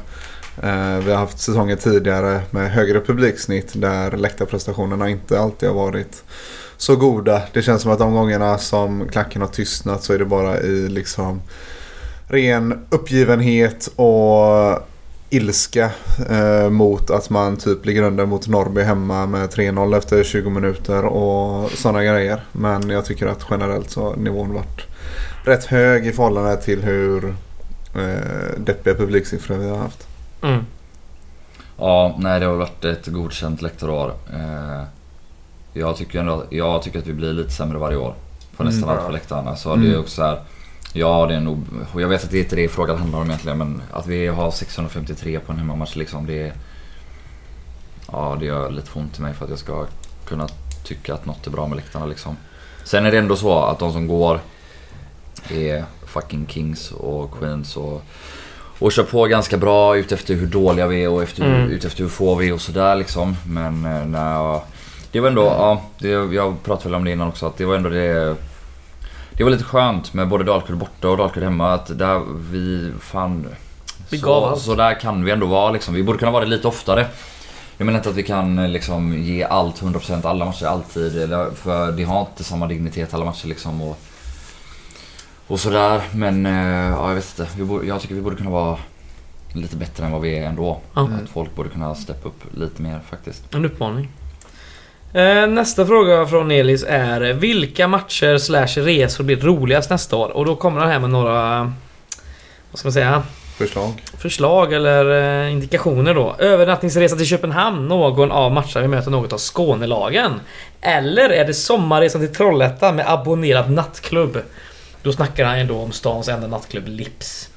Eh, 0.63 0.97
vi 0.97 1.11
har 1.11 1.17
haft 1.17 1.39
säsonger 1.39 1.75
tidigare 1.75 2.41
med 2.51 2.71
högre 2.71 3.01
publiksnitt 3.01 3.71
där 3.73 4.11
läktarprestationerna 4.11 5.09
inte 5.09 5.39
alltid 5.39 5.69
har 5.69 5.75
varit 5.75 6.23
så 6.81 6.95
goda. 6.95 7.41
Det 7.53 7.61
känns 7.61 7.81
som 7.81 7.91
att 7.91 7.99
de 7.99 8.13
gångerna 8.13 8.57
som 8.57 9.07
klacken 9.09 9.41
har 9.41 9.49
tystnat 9.49 10.03
så 10.03 10.13
är 10.13 10.19
det 10.19 10.25
bara 10.25 10.59
i 10.59 10.89
liksom 10.89 11.41
ren 12.27 12.85
uppgivenhet 12.89 13.89
och 13.95 14.79
ilska 15.29 15.91
eh, 16.29 16.69
mot 16.69 17.09
att 17.09 17.29
man 17.29 17.57
typ 17.57 17.85
ligger 17.85 18.03
under 18.03 18.25
mot 18.25 18.47
Norrby 18.47 18.81
hemma 18.81 19.25
med 19.25 19.49
3-0 19.49 19.97
efter 19.97 20.23
20 20.23 20.49
minuter 20.49 21.05
och 21.05 21.71
sådana 21.71 22.03
grejer. 22.03 22.43
Men 22.51 22.89
jag 22.89 23.05
tycker 23.05 23.27
att 23.27 23.45
generellt 23.49 23.89
så 23.89 24.03
har 24.03 24.15
nivån 24.15 24.53
varit 24.53 24.81
rätt 25.43 25.65
hög 25.65 26.07
i 26.07 26.11
förhållande 26.11 26.57
till 26.57 26.83
hur 26.83 27.35
eh, 27.95 28.59
deppiga 28.59 28.95
publiksiffror 28.95 29.57
vi 29.57 29.69
har 29.69 29.77
haft. 29.77 30.07
Mm. 30.43 30.65
Ja, 31.77 32.15
nej 32.19 32.39
det 32.39 32.45
har 32.45 32.55
varit 32.55 32.85
ett 32.85 33.07
godkänt 33.07 33.61
lektorår. 33.61 34.13
Eh, 34.33 34.83
jag 35.73 35.97
tycker 35.97 36.19
ändå 36.19 36.43
jag 36.49 36.81
tycker 36.81 36.99
att 36.99 37.07
vi 37.07 37.13
blir 37.13 37.33
lite 37.33 37.51
sämre 37.51 37.77
varje 37.77 37.97
år. 37.97 38.15
På 38.57 38.63
nästan 38.63 38.83
mm. 38.83 38.95
allt 38.97 39.05
på 39.05 39.11
läktarna. 39.11 39.55
Så 39.55 39.73
mm. 39.73 39.85
det 39.85 39.95
är 39.95 39.99
också 39.99 40.15
så 40.15 40.23
här, 40.23 40.39
Ja 40.93 41.25
det 41.27 41.35
är 41.35 41.39
nog, 41.39 41.63
och 41.93 42.01
jag 42.01 42.07
vet 42.07 42.23
att 42.23 42.31
det 42.31 42.37
är 42.37 42.43
inte 42.43 42.55
det 42.55 42.67
frågan 42.67 42.97
handlar 42.97 43.19
om 43.19 43.25
egentligen 43.25 43.57
men 43.57 43.81
att 43.91 44.07
vi 44.07 44.27
har 44.27 44.51
653 44.51 45.39
på 45.39 45.51
en 45.51 45.57
hemmamatch 45.57 45.95
liksom 45.95 46.25
det 46.27 46.47
är... 46.47 46.53
Ja 48.11 48.37
det 48.39 48.45
gör 48.45 48.69
lite 48.69 48.89
ont 48.93 49.19
i 49.19 49.21
mig 49.21 49.33
för 49.33 49.45
att 49.45 49.49
jag 49.49 49.59
ska 49.59 49.85
kunna 50.25 50.47
tycka 50.83 51.13
att 51.13 51.25
något 51.25 51.47
är 51.47 51.51
bra 51.51 51.67
med 51.67 51.75
läktarna 51.75 52.05
liksom. 52.05 52.37
Sen 52.83 53.05
är 53.05 53.11
det 53.11 53.17
ändå 53.17 53.35
så 53.35 53.59
att 53.59 53.79
de 53.79 53.93
som 53.93 54.07
går 54.07 54.39
är 55.49 55.85
fucking 56.05 56.47
kings 56.47 56.91
och 56.91 57.31
queens 57.39 57.77
och, 57.77 58.03
och 58.79 58.91
kör 58.91 59.03
på 59.03 59.25
ganska 59.25 59.57
bra 59.57 59.97
utefter 59.97 60.35
hur 60.35 60.47
dåliga 60.47 60.87
vi 60.87 61.03
är 61.03 61.09
och 61.09 61.23
efter, 61.23 61.45
mm. 61.45 61.69
utefter 61.69 62.03
hur 62.03 62.09
få 62.09 62.35
vi 62.35 62.47
är 62.47 62.53
och 62.53 62.61
sådär 62.61 62.95
liksom. 62.95 63.35
Men 63.45 63.85
eh, 63.85 64.05
när 64.05 64.33
jag 64.33 64.61
det 65.11 65.19
var 65.19 65.27
ändå, 65.27 65.43
ja, 65.43 65.81
det, 65.97 66.09
jag 66.09 66.63
pratade 66.63 66.89
väl 66.89 66.95
om 66.95 67.03
det 67.05 67.11
innan 67.11 67.27
också, 67.27 67.45
att 67.45 67.57
det 67.57 67.65
var 67.65 67.75
ändå 67.75 67.89
det... 67.89 68.35
Det 69.37 69.43
var 69.43 69.51
lite 69.51 69.63
skönt 69.63 70.13
med 70.13 70.27
både 70.27 70.43
Dalkurd 70.43 70.77
borta 70.77 71.09
och 71.09 71.17
Dalkurd 71.17 71.43
hemma 71.43 71.73
att 71.73 71.99
där 71.99 72.21
vi 72.51 72.91
fan... 72.99 73.47
Vi 74.09 74.17
gav 74.17 74.43
allt. 74.43 74.61
Så 74.61 74.75
där 74.75 74.99
kan 74.99 75.23
vi 75.23 75.31
ändå 75.31 75.45
vara 75.45 75.71
liksom. 75.71 75.93
Vi 75.93 76.03
borde 76.03 76.19
kunna 76.19 76.31
vara 76.31 76.43
det 76.43 76.49
lite 76.49 76.67
oftare. 76.67 77.07
Jag 77.77 77.85
menar 77.85 77.99
inte 77.99 78.09
att 78.09 78.15
vi 78.15 78.23
kan 78.23 78.71
liksom 78.73 79.13
ge 79.17 79.43
allt 79.43 79.81
100% 79.81 80.27
alla 80.27 80.45
matcher 80.45 80.65
alltid. 80.65 81.29
För 81.55 81.91
det 81.91 82.03
har 82.03 82.19
inte 82.19 82.43
samma 82.43 82.67
dignitet 82.67 83.13
alla 83.13 83.25
matcher 83.25 83.47
liksom. 83.47 83.81
Och, 83.81 83.99
och 85.47 85.59
sådär. 85.59 86.01
Men 86.11 86.45
ja, 86.45 87.07
jag 87.07 87.15
vet 87.15 87.39
inte. 87.39 87.63
Borde, 87.63 87.87
jag 87.87 88.01
tycker 88.01 88.15
vi 88.15 88.21
borde 88.21 88.35
kunna 88.35 88.49
vara 88.49 88.77
lite 89.53 89.75
bättre 89.75 90.05
än 90.05 90.11
vad 90.11 90.21
vi 90.21 90.37
är 90.37 90.45
ändå. 90.45 90.79
Mm. 90.97 91.13
Att 91.13 91.29
folk 91.29 91.55
borde 91.55 91.69
kunna 91.69 91.95
steppa 91.95 92.27
upp 92.27 92.43
lite 92.53 92.81
mer 92.81 92.99
faktiskt. 93.09 93.55
En 93.55 93.65
uppmaning. 93.65 94.09
Eh, 95.13 95.47
nästa 95.47 95.85
fråga 95.85 96.25
från 96.25 96.51
Elis 96.51 96.85
är 96.87 97.21
Vilka 97.33 97.87
matcher 97.87 98.37
slash 98.37 98.81
resor 98.81 99.23
blir 99.23 99.37
roligast 99.37 99.89
nästa 99.89 100.15
år? 100.15 100.29
Och 100.29 100.45
då 100.45 100.55
kommer 100.55 100.81
han 100.81 100.89
här 100.89 100.99
med 100.99 101.09
några... 101.09 101.73
Vad 102.71 102.79
ska 102.79 102.87
man 102.87 102.93
säga? 102.93 103.23
Förslag. 103.57 104.03
Förslag 104.17 104.73
eller 104.73 105.21
eh, 105.45 105.51
indikationer 105.51 106.13
då. 106.13 106.35
Övernattningsresa 106.39 107.15
till 107.15 107.25
Köpenhamn 107.25 107.87
någon 107.87 108.31
av 108.31 108.51
matcherna 108.51 108.81
vi 108.81 108.87
möter 108.87 109.11
något 109.11 109.33
av 109.33 109.39
Skånelagen. 109.39 110.39
Eller 110.81 111.29
är 111.29 111.45
det 111.45 111.53
sommarresan 111.53 112.21
till 112.21 112.35
Trollhättan 112.35 112.95
med 112.95 113.05
abonnerad 113.09 113.71
nattklubb? 113.71 114.37
Då 115.03 115.13
snackar 115.13 115.45
han 115.45 115.57
ändå 115.57 115.79
om 115.79 115.91
stans 115.91 116.27
enda 116.27 116.47
nattklubb 116.47 116.87
Lips. 116.87 117.49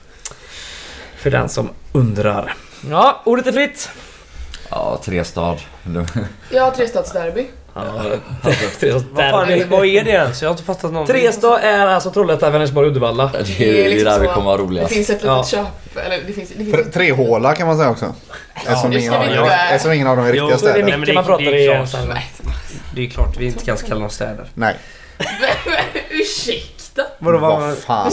För 1.17 1.31
den 1.31 1.49
som 1.49 1.69
undrar. 1.93 2.55
Ja, 2.91 3.23
ordet 3.25 3.47
är 3.47 3.53
fritt. 3.53 3.91
Ja, 4.75 5.01
Trestad. 5.05 5.57
ja, 6.51 6.75
Trestadsderby. 6.77 7.47
Ja, 7.75 7.83
vad, 9.13 9.31
fan, 9.31 9.69
vad 9.69 9.87
är 9.87 10.05
det 10.05 10.11
ens? 10.11 10.43
Jag 10.43 10.49
har 10.49 10.53
inte 10.53 10.65
fattat 10.65 10.93
någonting. 10.93 11.17
Trestad 11.17 11.59
är 11.59 11.87
alltså 11.87 12.11
Trollhättan, 12.11 12.53
Vänersborg, 12.53 12.89
Uddevalla. 12.89 13.31
Det 13.33 13.39
är, 13.39 13.45
det 13.59 13.85
är, 13.85 13.89
liksom 13.89 14.13
där 14.13 14.21
vi 14.21 14.27
kommer 14.27 14.47
vara 14.47 14.59
roligast. 14.59 14.89
Det 14.89 14.95
finns 14.95 15.11
ett 15.11 15.23
litet 15.23 15.27
ja. 15.27 15.45
köp, 15.45 16.07
eller 16.07 16.23
det 16.27 16.33
finns... 16.33 16.51
Det 16.57 16.65
finns 16.65 16.95
Tre 16.95 17.13
håla 17.13 17.55
kan 17.55 17.67
man 17.67 17.77
säga 17.77 17.91
också. 17.91 18.05
Ja, 18.05 18.61
eftersom, 18.67 18.93
ingen 18.93 19.15
av, 19.15 19.49
eftersom 19.73 19.93
ingen 19.93 20.07
av 20.07 20.17
dem 20.17 20.27
är 20.27 20.33
riktiga 20.33 20.59
städer. 20.59 20.83
Det 20.83 20.93
är 20.93 20.99
mycket 20.99 21.15
man 21.15 21.25
pratar 21.25 21.55
i. 21.55 21.87
Det 22.95 23.07
är 23.07 23.11
klart 23.11 23.37
vi 23.39 23.47
inte 23.47 23.65
kan 23.65 23.77
kalla 23.77 24.01
dem 24.01 24.11
städer. 24.11 24.47
Nej. 24.55 24.77
Ursäkta? 26.11 26.74
Vadå, 27.19 27.39
vad, 27.39 27.61
vad 27.61 27.79
fan? 27.79 28.12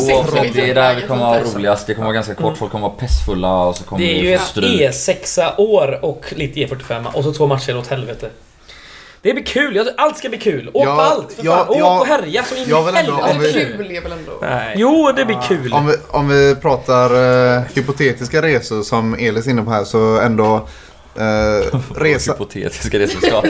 det 0.53 0.69
är 0.69 0.75
där 0.75 0.95
vi 0.95 1.01
kommer 1.07 1.25
vara 1.25 1.43
roligast. 1.43 1.87
Det 1.87 1.93
kommer 1.93 2.05
vara 2.05 2.13
ganska 2.13 2.35
kort, 2.35 2.57
folk 2.57 2.71
kommer 2.71 2.87
vara 2.87 2.97
pestfulla 2.97 3.63
och 3.63 3.75
så 3.75 3.83
kommer 3.83 4.05
Det 4.05 4.19
är 4.19 4.23
ju 4.23 4.33
ett 4.33 4.55
E6 4.55 5.55
år 5.57 5.99
och 6.05 6.33
lite 6.35 6.59
E45 6.59 7.13
och 7.13 7.23
så 7.23 7.33
två 7.33 7.47
matcher 7.47 7.77
åt 7.77 7.87
helvete. 7.87 8.29
Det 9.21 9.33
blir 9.33 9.43
kul, 9.43 9.89
allt 9.97 10.17
ska 10.17 10.29
bli 10.29 10.37
kul. 10.37 10.69
Åk 10.73 10.87
ja, 10.87 10.95
på 10.95 11.01
allt 11.01 11.33
för 11.33 11.43
fan. 11.43 11.75
Ja, 11.77 11.95
Åk 11.95 12.01
och 12.01 12.07
härja 12.07 12.43
så 12.43 12.55
in 12.55 12.61
i 12.61 12.73
helvete. 12.73 13.11
Alltså, 13.21 13.51
kul 13.51 13.91
är 13.91 14.01
väl 14.01 14.11
ändå... 14.11 14.31
Nej. 14.41 14.75
Jo, 14.77 15.11
det 15.15 15.25
blir 15.25 15.41
kul. 15.47 15.73
Om 15.73 15.87
vi, 15.87 15.93
om 16.09 16.27
vi 16.27 16.55
pratar 16.55 17.13
uh, 17.13 17.61
hypotetiska 17.73 18.41
resor 18.41 18.83
som 18.83 19.13
Elis 19.13 19.47
är 19.47 19.51
inne 19.51 19.61
på 19.61 19.71
här 19.71 19.83
så 19.83 20.19
ändå 20.19 20.67
Uh, 21.21 21.79
resa... 21.95 22.31
Hypotetiska 22.31 22.99
resor 22.99 23.19
vi 23.21 23.27
ska, 23.27 23.41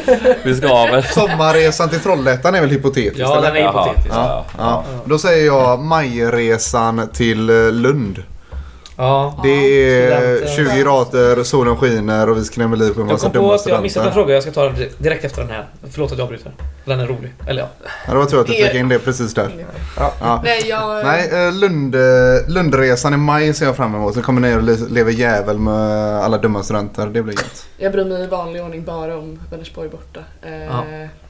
vi 0.43 0.55
ska 0.55 0.85
väl. 0.85 1.03
Sommarresan 1.13 1.89
till 1.89 1.99
Trollhättan 1.99 2.55
är 2.55 2.61
väl 2.61 2.69
hypotetisk? 2.69 3.19
Ja, 3.19 3.37
eller? 3.37 3.53
den 3.53 3.63
är 3.63 3.67
hypotetisk. 3.67 4.15
Ja, 4.15 4.45
ja. 4.57 4.83
Ja. 4.87 5.01
Då 5.05 5.19
säger 5.19 5.45
jag 5.45 5.79
majresan 5.79 7.09
till 7.13 7.49
eh, 7.49 7.71
Lund. 7.71 8.23
Ja. 9.01 9.39
Det 9.43 10.03
är 10.03 10.47
20 10.55 10.81
grader, 10.81 11.43
solen 11.43 11.77
skiner 11.77 12.29
och 12.29 12.37
vi 12.37 12.45
skrämmer 12.45 12.77
liv 12.77 12.93
på 12.93 13.01
en 13.01 13.07
massa 13.07 13.29
dumma 13.29 13.33
studenter. 13.33 13.39
Jag 13.39 13.43
kom 13.43 13.49
på 13.49 13.53
att 13.53 13.67
jag 13.67 13.75
har 13.75 13.81
missat 13.81 14.05
en 14.05 14.13
fråga. 14.13 14.33
Jag 14.33 14.43
ska 14.43 14.51
ta 14.51 14.65
den 14.65 14.89
direkt 14.97 15.25
efter 15.25 15.41
den 15.41 15.51
här. 15.51 15.67
Förlåt 15.91 16.11
att 16.11 16.17
jag 16.17 16.23
avbryter. 16.23 16.51
Den 16.85 16.99
är 16.99 17.07
rolig. 17.07 17.33
Eller 17.47 17.61
ja. 17.61 17.67
ja 18.07 18.13
det 18.13 18.19
var 18.19 18.25
tur 18.25 18.41
att 18.41 18.47
du 18.47 18.53
fick 18.53 18.73
in 18.73 18.89
det 18.89 18.99
precis 18.99 19.33
där. 19.33 19.65
Ja. 19.97 20.13
Ja. 20.19 20.41
Nej, 20.43 20.63
jag... 20.67 21.05
Nej 21.05 21.29
eh, 21.31 21.53
Lund, 21.53 21.95
eh, 21.95 22.01
Lundresan 22.47 23.13
i 23.13 23.17
maj 23.17 23.53
ser 23.53 23.65
jag 23.65 23.75
fram 23.75 23.95
emot. 23.95 24.13
Så 24.13 24.21
kommer 24.21 24.41
ner 24.41 24.57
och 24.57 24.91
lever 24.91 25.11
jävel 25.11 25.57
med 25.57 26.23
alla 26.23 26.37
dumma 26.37 26.63
studenter. 26.63 27.07
Det 27.07 27.23
blir 27.23 27.33
gött. 27.33 27.67
Jag 27.77 27.91
bryr 27.91 28.05
mig 28.05 28.23
i 28.23 28.27
vanlig 28.27 28.63
ordning 28.63 28.83
bara 28.83 29.17
om 29.17 29.39
Vänersborg 29.51 29.89
borta. 29.89 30.19
Ja. 30.69 30.83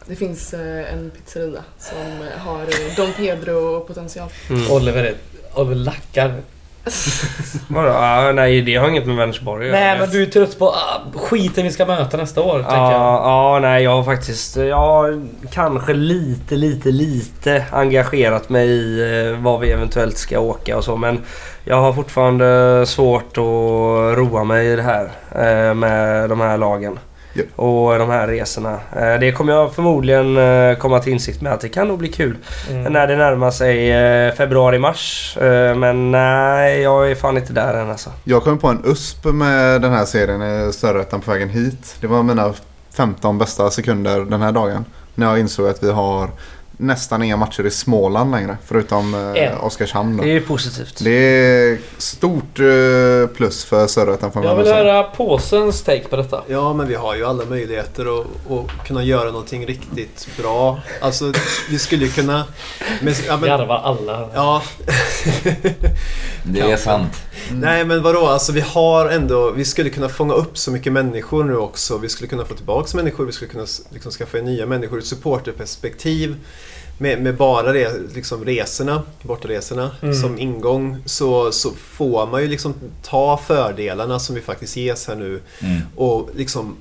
Det 0.06 0.16
finns 0.16 0.54
en 0.54 1.12
pizzeria 1.18 1.62
som 1.80 1.98
har 2.38 2.96
Don 2.96 3.14
Pedro-potential. 3.14 4.30
Mm. 4.50 4.72
Oliver, 4.72 5.14
Oliver 5.56 5.76
lackar 5.76 6.34
Vadå? 7.68 7.90
Ah, 7.90 8.32
nej, 8.32 8.62
det 8.62 8.76
har 8.76 8.90
inget 8.90 9.06
med 9.06 9.16
Vänersborg 9.16 9.68
att 9.68 9.74
Nej, 9.74 10.00
men 10.00 10.10
du 10.10 10.22
är 10.22 10.26
trött 10.26 10.60
på 10.60 10.68
ah, 10.70 11.02
skiten 11.16 11.64
vi 11.64 11.72
ska 11.72 11.86
möta 11.86 12.18
nästa 12.18 12.42
år, 12.42 12.66
Ja, 12.70 12.76
ah, 12.76 13.56
ah, 13.56 13.60
nej, 13.60 13.84
jag 13.84 13.92
har 13.92 14.04
faktiskt... 14.04 14.56
Jag 14.56 14.78
har 14.78 15.26
kanske 15.52 15.94
lite, 15.94 16.56
lite, 16.56 16.90
lite 16.90 17.66
engagerat 17.72 18.50
mig 18.50 18.70
i 18.70 19.02
eh, 19.30 19.38
vad 19.38 19.60
vi 19.60 19.72
eventuellt 19.72 20.18
ska 20.18 20.40
åka 20.40 20.78
och 20.78 20.84
så, 20.84 20.98
men 20.98 21.20
jag 21.64 21.82
har 21.82 21.94
fortfarande 21.94 22.84
svårt 22.88 23.38
att 23.38 24.18
roa 24.18 24.44
mig 24.44 24.68
i 24.68 24.76
det 24.76 24.82
här 24.82 25.12
eh, 25.32 25.74
med 25.74 26.30
de 26.30 26.42
här 26.42 26.58
lagen. 26.58 27.00
Yep. 27.36 27.48
Och 27.56 28.00
de 28.00 28.10
här 28.10 28.28
resorna. 28.28 28.80
Eh, 28.96 29.20
det 29.20 29.32
kommer 29.32 29.54
jag 29.54 29.74
förmodligen 29.74 30.38
eh, 30.38 30.78
komma 30.78 31.00
till 31.00 31.14
insikt 31.14 31.42
med 31.42 31.54
att 31.54 31.62
det 31.62 31.70
kan 31.70 31.88
nog 31.88 32.00
bli 32.00 32.08
kul. 32.08 32.38
Mm. 32.70 32.94
När 32.94 33.08
det 33.08 33.16
närmar 33.16 33.52
sig 33.52 33.92
eh, 33.92 34.34
februari-mars. 34.34 35.38
Men 35.76 36.12
nej, 36.12 36.82
jag 36.82 37.12
är 37.12 37.16
fan 37.16 37.38
inte 37.38 37.54
där 37.54 37.74
än 37.74 37.90
alltså. 37.90 38.10
Jag 38.24 38.44
kom 38.44 38.58
på 38.58 38.68
en 38.68 38.82
USP 38.86 39.26
med 39.26 39.82
den 39.82 39.94
här 39.94 40.06
serien 40.06 40.70
i 40.70 40.74
Störrätten 40.74 41.22
på 41.22 41.32
vägen 41.32 41.50
hit. 41.50 41.96
Det 42.02 42.08
var 42.08 42.24
mina 42.24 42.54
15 42.94 43.38
bästa 43.38 43.72
sekunder 43.72 44.20
den 44.20 44.42
här 44.42 44.52
dagen. 44.52 44.86
När 45.16 45.28
jag 45.28 45.40
insåg 45.40 45.68
att 45.68 45.84
vi 45.84 45.92
har 45.92 46.30
nästan 46.82 47.24
inga 47.24 47.38
matcher 47.38 47.66
i 47.66 47.72
Småland 47.72 48.32
längre. 48.32 48.58
Förutom 48.66 49.34
eh, 49.36 49.66
Oskarshamn. 49.66 50.18
Då. 50.18 50.24
Det 50.24 50.36
är 50.36 50.42
positivt. 50.42 51.00
Det 51.04 51.12
är 51.12 51.78
stort 51.98 52.60
eh, 52.60 53.36
plus 53.36 53.66
för 53.66 53.88
Sörrötan. 53.88 54.32
Jag 54.44 54.56
vill 54.56 54.68
höra 54.68 55.04
påsens 55.04 55.82
take 55.82 56.08
på 56.08 56.16
detta. 56.16 56.44
Ja, 56.48 56.74
men 56.74 56.88
vi 56.88 56.96
har 56.96 57.16
ju 57.16 57.26
alla 57.26 57.46
möjligheter 57.46 58.20
att, 58.20 58.52
att 58.52 58.88
kunna 58.88 59.04
göra 59.04 59.32
någonting 59.32 59.66
riktigt 59.68 60.28
bra. 60.38 60.80
Alltså, 61.02 61.34
vi 61.70 61.80
skulle 61.80 62.06
ju 62.06 62.12
kunna... 62.12 62.46
Men, 63.02 63.14
ja, 63.28 63.38
men, 63.38 63.50
Garva 63.50 63.78
alla. 63.78 64.30
Ja. 64.34 64.62
det 66.44 66.60
är 66.60 66.78
sant. 66.78 67.14
Mm. 67.50 67.62
Nej, 67.62 67.86
men 67.86 68.04
vadå? 68.04 68.28
Alltså, 68.28 68.52
vi 68.52 68.62
har 68.62 69.10
ändå... 69.10 69.52
Vi 69.52 69.66
skulle 69.66 69.90
kunna 69.90 70.10
fånga 70.10 70.34
upp 70.34 70.58
så 70.58 70.72
mycket 70.72 70.94
människor 70.94 71.44
nu 71.44 71.58
också. 71.58 71.98
Vi 71.98 72.10
skulle 72.10 72.28
kunna 72.28 72.46
få 72.46 72.54
tillbaka 72.54 72.98
människor. 72.98 73.26
Vi 73.26 73.32
skulle 73.32 73.52
kunna 73.52 73.66
liksom, 73.90 74.12
skaffa 74.12 74.38
nya 74.38 74.66
människor 74.66 74.98
ur 74.98 75.02
supporterperspektiv 75.02 76.36
med, 77.02 77.22
med 77.22 77.36
bara 77.36 77.74
re, 77.74 77.90
liksom 78.16 78.46
resorna, 78.46 79.04
bortaresorna 79.22 79.92
mm. 80.02 80.16
som 80.16 80.40
ingång 80.40 80.98
så, 81.06 81.52
så 81.52 81.72
får 81.72 82.28
man 82.28 82.42
ju 82.42 82.48
liksom 82.48 82.74
ta 83.04 83.38
fördelarna 83.48 84.20
som 84.20 84.36
vi 84.36 84.42
faktiskt 84.42 84.78
ges 84.78 85.08
här 85.08 85.16
nu 85.16 85.42
mm. 85.60 85.82
och 85.96 86.30
liksom 86.36 86.76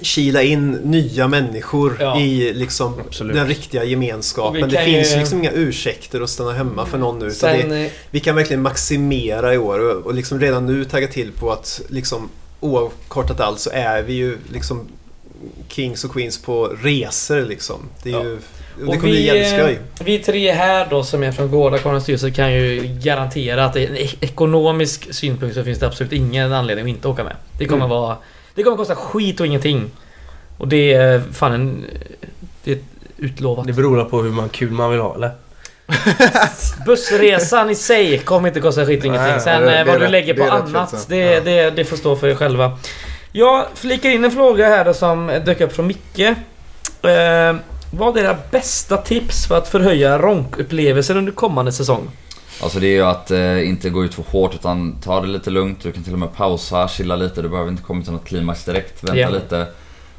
kila 0.00 0.42
in 0.42 0.70
nya 0.70 1.28
människor 1.28 1.96
ja, 2.00 2.20
i 2.20 2.54
liksom 2.54 2.94
den 3.18 3.46
riktiga 3.48 3.84
gemenskapen. 3.84 4.70
Det 4.70 4.84
finns 4.84 5.12
ju 5.12 5.16
liksom 5.16 5.38
inga 5.38 5.52
ursäkter 5.52 6.20
att 6.20 6.30
stanna 6.30 6.52
hemma 6.52 6.86
för 6.86 6.98
någon 6.98 7.18
nu. 7.18 7.30
Sen, 7.30 7.68
det, 7.68 7.90
vi 8.10 8.20
kan 8.20 8.36
verkligen 8.36 8.62
maximera 8.62 9.54
i 9.54 9.58
år 9.58 9.78
och, 9.78 10.06
och 10.06 10.14
liksom 10.14 10.40
redan 10.40 10.66
nu 10.66 10.84
tagga 10.84 11.08
till 11.08 11.32
på 11.32 11.52
att 11.52 11.80
liksom, 11.88 12.28
oavkortat 12.60 13.40
allt 13.40 13.60
så 13.60 13.70
är 13.72 14.02
vi 14.02 14.12
ju 14.12 14.38
liksom 14.52 14.88
Kings 15.68 16.04
och 16.04 16.12
Queens 16.12 16.38
på 16.38 16.66
resor 16.66 17.40
liksom. 17.40 17.88
Det 18.02 18.10
är 18.10 18.14
ja. 18.14 18.22
ju 18.22 18.38
det 18.80 18.98
kommer 18.98 19.12
vi, 19.14 19.30
bli 19.30 19.46
jävligt 19.46 19.80
Vi 20.04 20.18
tre 20.18 20.52
här 20.52 20.86
då 20.90 21.02
som 21.02 21.22
är 21.22 21.32
från 21.32 21.50
Gårda 21.50 22.00
styrelse 22.00 22.30
kan 22.30 22.52
ju 22.52 22.98
garantera 23.02 23.64
att 23.64 23.76
en 23.76 23.96
ekonomisk 24.20 25.14
synpunkt 25.14 25.54
så 25.54 25.64
finns 25.64 25.78
det 25.78 25.86
absolut 25.86 26.12
ingen 26.12 26.52
anledning 26.52 26.84
att 26.84 26.88
inte 26.88 27.08
åka 27.08 27.24
med. 27.24 27.36
Det 27.58 27.64
kommer 27.64 27.84
mm. 27.84 27.96
vara... 27.96 28.16
Det 28.54 28.62
kommer 28.62 28.76
kosta 28.76 28.94
skit 28.94 29.40
och 29.40 29.46
ingenting. 29.46 29.90
Och 30.58 30.68
det 30.68 30.92
är 30.92 31.22
fan 31.32 31.52
en... 31.52 31.84
Det 32.64 32.72
är 32.72 32.78
utlovat. 33.16 33.66
Det 33.66 33.72
beror 33.72 34.04
på 34.04 34.22
hur 34.22 34.30
man 34.30 34.48
kul 34.48 34.70
man 34.70 34.90
vill 34.90 35.00
ha 35.00 35.14
eller? 35.14 35.30
Bussresan 36.86 37.70
i 37.70 37.74
sig 37.74 38.18
kommer 38.18 38.48
inte 38.48 38.60
kosta 38.60 38.86
skit 38.86 39.00
och 39.00 39.06
ingenting. 39.06 39.40
Sen 39.40 39.62
det, 39.62 39.84
vad 39.84 40.00
du 40.00 40.08
lägger 40.08 40.34
på 40.34 40.44
annat, 40.44 41.06
det, 41.08 41.40
det, 41.40 41.70
det 41.70 41.84
får 41.84 41.96
stå 41.96 42.16
för 42.16 42.28
er 42.28 42.34
själva. 42.34 42.78
Jag 43.32 43.66
flikar 43.74 44.10
in 44.10 44.24
en 44.24 44.30
fråga 44.30 44.68
här 44.68 44.84
då 44.84 44.94
som 44.94 45.40
dök 45.44 45.60
upp 45.60 45.72
från 45.72 45.86
Micke. 45.86 46.20
Eh, 47.02 47.56
vad 47.90 48.16
är 48.16 48.24
era 48.24 48.36
bästa 48.50 48.96
tips 48.96 49.46
för 49.46 49.58
att 49.58 49.68
förhöja 49.68 50.18
ronkupplevelsen 50.18 51.16
under 51.16 51.32
kommande 51.32 51.72
säsong? 51.72 52.10
Alltså 52.62 52.80
det 52.80 52.86
är 52.86 52.92
ju 52.92 53.02
att 53.02 53.30
eh, 53.30 53.68
inte 53.68 53.90
gå 53.90 54.04
ut 54.04 54.14
för 54.14 54.22
hårt 54.22 54.54
utan 54.54 55.00
ta 55.00 55.20
det 55.20 55.26
lite 55.26 55.50
lugnt. 55.50 55.82
Du 55.82 55.92
kan 55.92 56.02
till 56.02 56.12
och 56.12 56.18
med 56.18 56.34
pausa, 56.34 56.88
chilla 56.88 57.16
lite. 57.16 57.42
Du 57.42 57.48
behöver 57.48 57.70
inte 57.70 57.82
komma 57.82 58.02
till 58.02 58.12
något 58.12 58.24
klimax 58.24 58.64
direkt. 58.64 59.04
Vänta 59.04 59.16
yeah. 59.16 59.32
lite. 59.32 59.66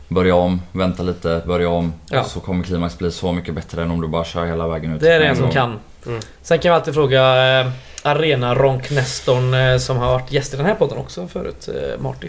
Börja 0.08 0.36
om, 0.36 0.62
vänta 0.72 1.04
lite, 1.04 1.42
börja 1.48 1.70
om. 1.70 1.94
Ja. 2.10 2.24
Så 2.24 2.40
kommer 2.40 2.64
klimax 2.64 2.98
bli 2.98 3.12
så 3.12 3.32
mycket 3.32 3.56
bättre 3.56 3.84
än 3.84 3.92
om 3.92 4.02
du 4.02 4.08
bara 4.08 4.24
kör 4.24 4.46
hela 4.46 4.68
vägen 4.68 4.94
ut. 4.96 5.02
Det 5.02 5.14
är 5.14 5.20
det 5.20 5.26
en 5.26 5.36
som 5.36 5.52
kan. 5.52 5.80
Mm. 6.06 6.22
Sen 6.42 6.60
kan 6.60 6.72
vi 6.72 6.76
alltid 6.76 6.94
fråga 6.94 7.60
eh, 7.60 7.72
Arena 8.04 8.56
Ronk 8.56 8.92
Nestorn 8.92 9.54
eh, 9.54 9.78
som 9.78 9.98
har 9.98 10.12
varit 10.12 10.32
gäst 10.32 10.54
i 10.54 10.58
den 10.58 10.66
här 10.66 10.76
podden 10.76 10.98
också 10.98 11.28
förut, 11.28 11.70
eh, 11.76 12.02
Marty. 12.02 12.28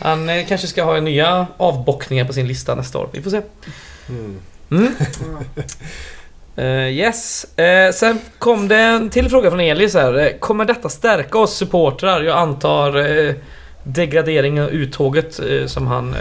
Han 0.00 0.28
eh, 0.28 0.46
kanske 0.46 0.66
ska 0.66 0.84
ha 0.84 1.00
nya 1.00 1.46
avbockningar 1.56 2.24
på 2.24 2.32
sin 2.32 2.48
lista 2.48 2.74
nästa 2.74 2.98
år. 2.98 3.08
Vi 3.12 3.22
får 3.22 3.30
se. 3.30 3.42
Mm. 4.08 4.40
Mm. 4.70 4.92
Uh, 6.58 6.90
yes. 6.90 7.46
Uh, 7.58 7.92
sen 7.92 8.18
kom 8.38 8.68
det 8.68 8.76
en 8.76 9.10
till 9.10 9.28
fråga 9.28 9.50
från 9.50 9.60
Elis 9.60 9.94
här. 9.94 10.18
Uh, 10.18 10.38
kommer 10.38 10.64
detta 10.64 10.88
stärka 10.88 11.38
oss 11.38 11.56
supportrar? 11.56 12.22
Jag 12.22 12.38
antar 12.38 12.96
uh, 12.96 13.34
degraderingen 13.82 14.64
och 14.64 14.70
uttåget 14.72 15.40
som 15.66 15.86
han 15.86 16.14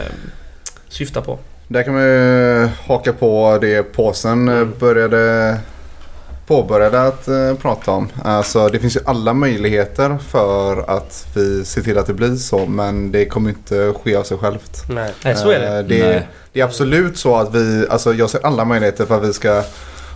syftar 0.88 1.22
på. 1.22 1.40
Där 1.68 1.84
kan 1.84 1.94
man 1.94 2.04
ju 2.04 2.70
haka 2.88 3.14
på 3.14 3.58
det 3.62 3.84
påsen 3.84 4.48
mm. 4.48 4.74
började 4.80 5.58
påbörjade 6.48 7.02
att 7.02 7.26
prata 7.62 7.92
om. 7.92 8.10
Alltså 8.24 8.68
det 8.68 8.80
finns 8.80 8.96
ju 8.96 9.00
alla 9.06 9.34
möjligheter 9.34 10.18
för 10.30 10.90
att 10.98 11.28
vi 11.36 11.66
ser 11.66 11.82
till 11.82 11.98
att 11.98 12.08
det 12.08 12.14
blir 12.14 12.36
så 12.36 12.66
men 12.66 13.12
det 13.12 13.26
kommer 13.26 13.50
inte 13.50 13.94
ske 14.04 14.16
av 14.16 14.24
sig 14.24 14.38
självt. 14.38 14.84
Nej, 14.90 15.14
Nej 15.24 15.36
så 15.36 15.52
är 15.52 15.60
det. 15.60 15.84
det 15.84 16.10
Nej 16.10 16.28
det 16.56 16.62
är 16.62 16.66
absolut 16.66 17.18
så 17.18 17.36
att 17.36 17.56
vi, 17.56 17.88
alltså 17.90 18.14
jag 18.14 18.30
ser 18.30 18.46
alla 18.46 18.66
möjligheter 18.66 19.06
för 19.06 19.18
att 19.18 19.30
vi 19.30 19.34
ska 19.34 19.64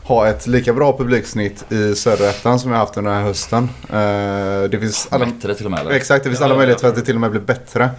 ha 0.03 0.27
ett 0.27 0.47
lika 0.47 0.73
bra 0.73 0.97
publiksnitt 0.97 1.71
i 1.71 1.95
söderettan 1.95 2.59
som 2.59 2.69
vi 2.69 2.77
har 2.77 2.85
haft 2.85 2.97
under 2.97 3.11
den 3.11 3.19
här 3.19 3.27
hösten. 3.27 3.63
Uh, 3.63 4.69
det 4.69 4.79
finns 4.79 5.07
alla, 5.11 5.25
bättre 5.25 5.55
till 5.55 5.65
och 5.65 5.71
med? 5.71 5.79
Eller? 5.79 5.91
Exakt, 5.91 6.23
det 6.23 6.29
finns 6.29 6.39
ja, 6.39 6.45
alla 6.45 6.55
möjligheter 6.55 6.81
för 6.81 6.89
att 6.89 6.95
det 6.95 7.01
till 7.01 7.15
och 7.15 7.21
med 7.21 7.31
blir 7.31 7.41
bättre. 7.41 7.89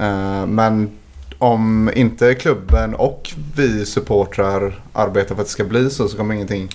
Uh, 0.00 0.46
men 0.46 0.98
om 1.38 1.90
inte 1.94 2.34
klubben 2.34 2.94
och 2.94 3.30
vi 3.56 3.86
supportrar 3.86 4.82
arbetar 4.92 5.34
för 5.34 5.42
att 5.42 5.48
det 5.48 5.52
ska 5.52 5.64
bli 5.64 5.90
så 5.90 6.08
så 6.08 6.16
kommer 6.16 6.34
ingenting 6.34 6.68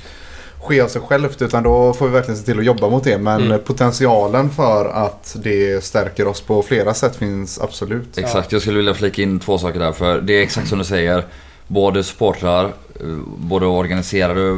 ske 0.65 0.81
av 0.81 0.87
sig 0.87 1.01
självt 1.01 1.41
utan 1.41 1.63
då 1.63 1.93
får 1.93 2.05
vi 2.05 2.11
verkligen 2.11 2.37
se 2.37 2.45
till 2.45 2.59
att 2.59 2.65
jobba 2.65 2.89
mot 2.89 3.03
det. 3.03 3.17
Men 3.17 3.41
mm. 3.41 3.61
potentialen 3.63 4.49
för 4.49 4.85
att 4.85 5.35
det 5.39 5.83
stärker 5.83 6.27
oss 6.27 6.41
på 6.41 6.61
flera 6.61 6.93
sätt 6.93 7.15
finns 7.15 7.59
absolut. 7.61 8.17
Exakt, 8.17 8.51
jag 8.51 8.61
skulle 8.61 8.77
vilja 8.77 8.93
flika 8.93 9.21
in 9.21 9.39
två 9.39 9.57
saker 9.57 9.79
där. 9.79 9.91
För 9.91 10.21
det 10.21 10.33
är 10.33 10.41
exakt 10.41 10.67
som 10.67 10.77
du 10.77 10.85
säger. 10.85 11.25
Både 11.67 12.03
supportrar, 12.03 12.65
eh, 12.65 13.07
både 13.37 13.65
organiserade 13.65 14.57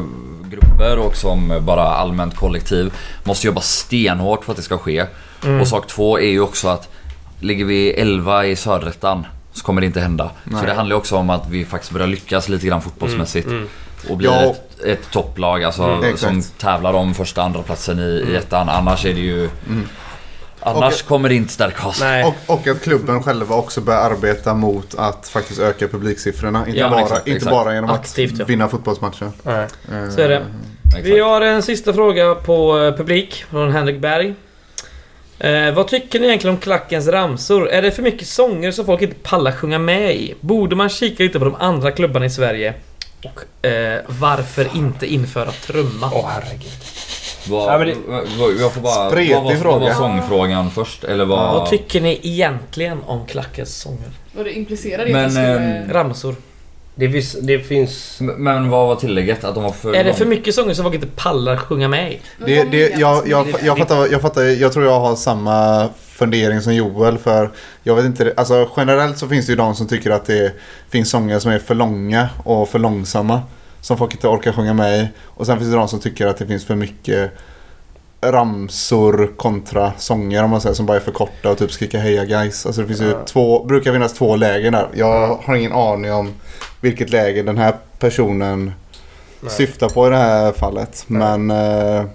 grupper 0.50 0.98
och 0.98 1.16
som 1.16 1.60
bara 1.62 1.84
allmänt 1.84 2.36
kollektiv 2.36 2.94
måste 3.24 3.48
jobba 3.48 3.62
stenhårt 3.62 4.46
för 4.46 4.52
att 4.52 4.58
det 4.58 4.64
ska 4.64 4.78
ske. 4.78 5.06
Mm. 5.44 5.62
Och 5.62 5.68
sak 5.68 5.88
två 5.88 6.20
är 6.20 6.30
ju 6.30 6.40
också 6.40 6.68
att 6.68 6.90
ligger 7.40 7.66
vi 7.66 7.92
11 7.92 8.46
i 8.46 8.56
söderettan 8.56 9.26
så 9.54 9.64
kommer 9.64 9.82
det 9.82 9.88
inte 9.88 10.00
hända. 10.00 10.32
Nej. 10.44 10.60
Så 10.60 10.66
det 10.66 10.74
handlar 10.74 10.96
också 10.96 11.16
om 11.16 11.30
att 11.30 11.50
vi 11.50 11.66
faktiskt 11.66 11.94
börjar 11.94 12.08
lyckas 12.08 12.50
lite 12.50 12.68
grann 12.68 12.82
fotbollsmässigt. 12.82 13.48
Mm. 13.48 13.58
Mm. 13.58 13.70
Och 14.10 14.18
blir 14.18 14.30
ja. 14.30 14.44
ett, 14.44 14.67
ett 14.86 15.12
topplag 15.12 15.64
alltså, 15.64 15.84
mm, 15.84 16.18
som 16.18 16.42
tävlar 16.42 16.94
om 16.94 17.14
första 17.14 17.44
andra 17.44 17.62
platsen 17.62 18.00
i, 18.00 18.04
i 18.04 18.22
mm. 18.22 18.36
ettan. 18.36 18.70
Annars 18.70 19.06
är 19.06 19.14
det 19.14 19.20
ju... 19.20 19.50
Mm. 19.68 19.88
Annars 20.60 21.02
och, 21.02 21.08
kommer 21.08 21.30
det 21.30 21.36
inte 21.36 21.54
stärka 21.54 21.88
oss. 21.88 22.04
Och, 22.26 22.54
och, 22.54 22.68
att 22.68 22.82
klubben 22.82 23.24
själva 23.24 23.56
också 23.56 23.82
börjar 23.82 24.00
arbeta 24.00 24.54
mot 24.54 24.96
att 24.96 25.28
faktiskt 25.28 25.60
öka 25.60 25.88
publiksiffrorna. 25.88 26.68
Inte, 26.68 26.80
ja, 26.80 26.90
bara, 26.90 27.02
exakt, 27.02 27.28
inte 27.28 27.38
exakt. 27.38 27.52
bara 27.52 27.74
genom 27.74 27.90
Aktivt, 27.90 28.34
att 28.34 28.40
ja. 28.40 28.46
vinna 28.46 28.68
fotbollsmatcher. 28.68 29.32
Nej. 29.44 29.68
Uh, 29.92 30.10
Så 30.10 30.22
är 30.22 30.30
det. 30.30 30.46
Vi 31.04 31.20
har 31.20 31.42
en 31.42 31.64
sista 31.64 31.94
fråga 31.94 32.36
på 32.36 32.80
eh, 32.80 32.96
publik 32.96 33.46
från 33.50 33.72
Henrik 33.72 34.00
Berg. 34.00 34.34
Eh, 35.40 35.74
vad 35.74 35.88
tycker 35.88 36.20
ni 36.20 36.28
egentligen 36.28 36.56
om 36.56 36.62
klackens 36.62 37.08
ramsor? 37.08 37.70
Är 37.70 37.82
det 37.82 37.92
för 37.92 38.04
mycket 38.04 38.28
sånger 38.28 38.72
som 38.72 38.86
folk 38.86 39.02
inte 39.02 39.16
pallar 39.16 39.52
sjunga 39.52 39.80
med 39.80 40.16
i? 40.16 40.36
Borde 40.40 40.76
man 40.76 40.90
kika 40.90 41.24
lite 41.24 41.40
på 41.40 41.46
de 41.46 41.56
andra 41.56 41.92
klubbarna 41.92 42.26
i 42.26 42.30
Sverige? 42.30 42.74
Och 43.24 43.66
eh, 43.68 44.02
varför 44.08 44.78
inte 44.78 45.08
införa 45.08 45.52
trumma? 45.52 46.12
Åh 46.14 46.20
oh, 46.20 46.28
herregud. 46.28 46.72
Vad, 47.50 47.74
ja, 47.74 47.78
det... 47.78 47.96
jag 48.60 48.74
får 48.74 48.82
bara... 48.82 49.10
Spretig 49.10 49.36
vad 49.36 49.44
var, 49.44 49.56
fråga. 49.56 49.80
Vad 49.80 49.82
var 49.82 49.94
sångfrågan 49.94 50.72
först? 50.72 51.04
Eller 51.04 51.26
vad... 51.26 51.54
vad 51.54 51.70
tycker 51.70 52.02
ni 52.02 52.20
egentligen 52.24 53.00
om 53.06 53.26
klackens 53.26 53.82
sånger? 53.82 54.10
Vad 54.36 54.46
det 54.46 54.52
implicerar 54.52 55.06
det 55.06 55.12
Men, 55.12 55.32
skulle... 55.32 55.80
eh, 55.80 55.90
Ramsor. 55.90 56.36
Det, 56.96 57.08
vis, 57.08 57.38
det 57.42 57.60
finns... 57.60 58.18
Men 58.20 58.70
vad 58.70 58.88
var 58.88 58.96
tillägget? 58.96 59.44
Att 59.44 59.56
de 59.56 59.64
var 59.64 59.72
för 59.72 59.94
Är 59.94 60.04
det 60.04 60.14
för 60.14 60.26
mycket 60.26 60.56
sånger 60.56 60.74
som 60.74 60.84
folk 60.84 60.96
inte 60.96 61.08
pallar 61.08 61.58
sjunga 61.58 61.88
med 61.88 62.12
i? 62.12 62.20
Det, 62.46 62.64
det, 62.64 63.00
jag, 63.00 63.28
jag, 63.28 63.48
jag, 63.64 63.78
fattar, 63.78 64.08
jag 64.12 64.22
fattar, 64.22 64.44
jag 64.44 64.74
tror 64.74 64.86
jag 64.86 65.00
har 65.00 65.16
samma 65.16 65.90
fundering 66.18 66.62
som 66.62 66.76
Joel 66.76 67.18
för 67.18 67.50
jag 67.84 67.96
vet 67.96 68.06
inte, 68.06 68.34
alltså 68.38 68.70
generellt 68.78 69.18
så 69.18 69.28
finns 69.28 69.46
det 69.46 69.52
ju 69.52 69.56
de 69.56 69.76
som 69.76 69.88
tycker 69.88 70.12
att 70.12 70.26
det 70.26 70.54
finns 70.90 71.10
sånger 71.10 71.40
som 71.40 71.52
är 71.52 71.60
för 71.60 71.76
långa 71.76 72.30
och 72.44 72.70
för 72.70 72.80
långsamma. 72.80 73.42
Som 73.82 73.98
folk 73.98 74.14
inte 74.14 74.28
orkar 74.28 74.52
sjunga 74.54 74.74
med 74.74 75.00
i. 75.00 75.08
Och 75.24 75.46
sen 75.46 75.58
finns 75.58 75.70
det 75.70 75.78
de 75.78 75.88
som 75.88 76.00
tycker 76.00 76.28
att 76.28 76.38
det 76.38 76.48
finns 76.48 76.66
för 76.66 76.76
mycket 76.76 77.32
ramsor 78.22 79.34
kontra 79.38 79.92
sånger 79.98 80.44
om 80.44 80.50
man 80.50 80.62
säger 80.62 80.76
som 80.76 80.86
bara 80.86 80.98
är 80.98 81.02
för 81.02 81.12
korta 81.12 81.50
och 81.50 81.58
typ 81.58 81.72
skrika 81.72 82.00
heja 82.00 82.26
guys. 82.26 82.66
Alltså 82.66 82.82
det 82.82 82.88
finns 82.88 83.02
ju 83.02 83.16
två, 83.26 83.66
brukar 83.66 83.94
finnas 83.94 84.14
två 84.14 84.36
lägen 84.36 84.74
där. 84.74 84.88
Jag 84.94 85.36
har 85.44 85.56
ingen 85.56 85.74
aning 85.74 86.14
om 86.14 86.34
vilket 86.82 87.10
läge 87.10 87.44
den 87.44 87.58
här 87.58 87.76
personen 88.00 88.74
Nej. 89.40 89.52
syftar 89.52 89.90
på 89.90 90.08
i 90.08 90.10
det 90.10 90.18
här 90.18 90.52
fallet. 90.52 91.04
Nej. 91.08 91.38
Men... 91.38 91.52
Eh, 91.52 92.06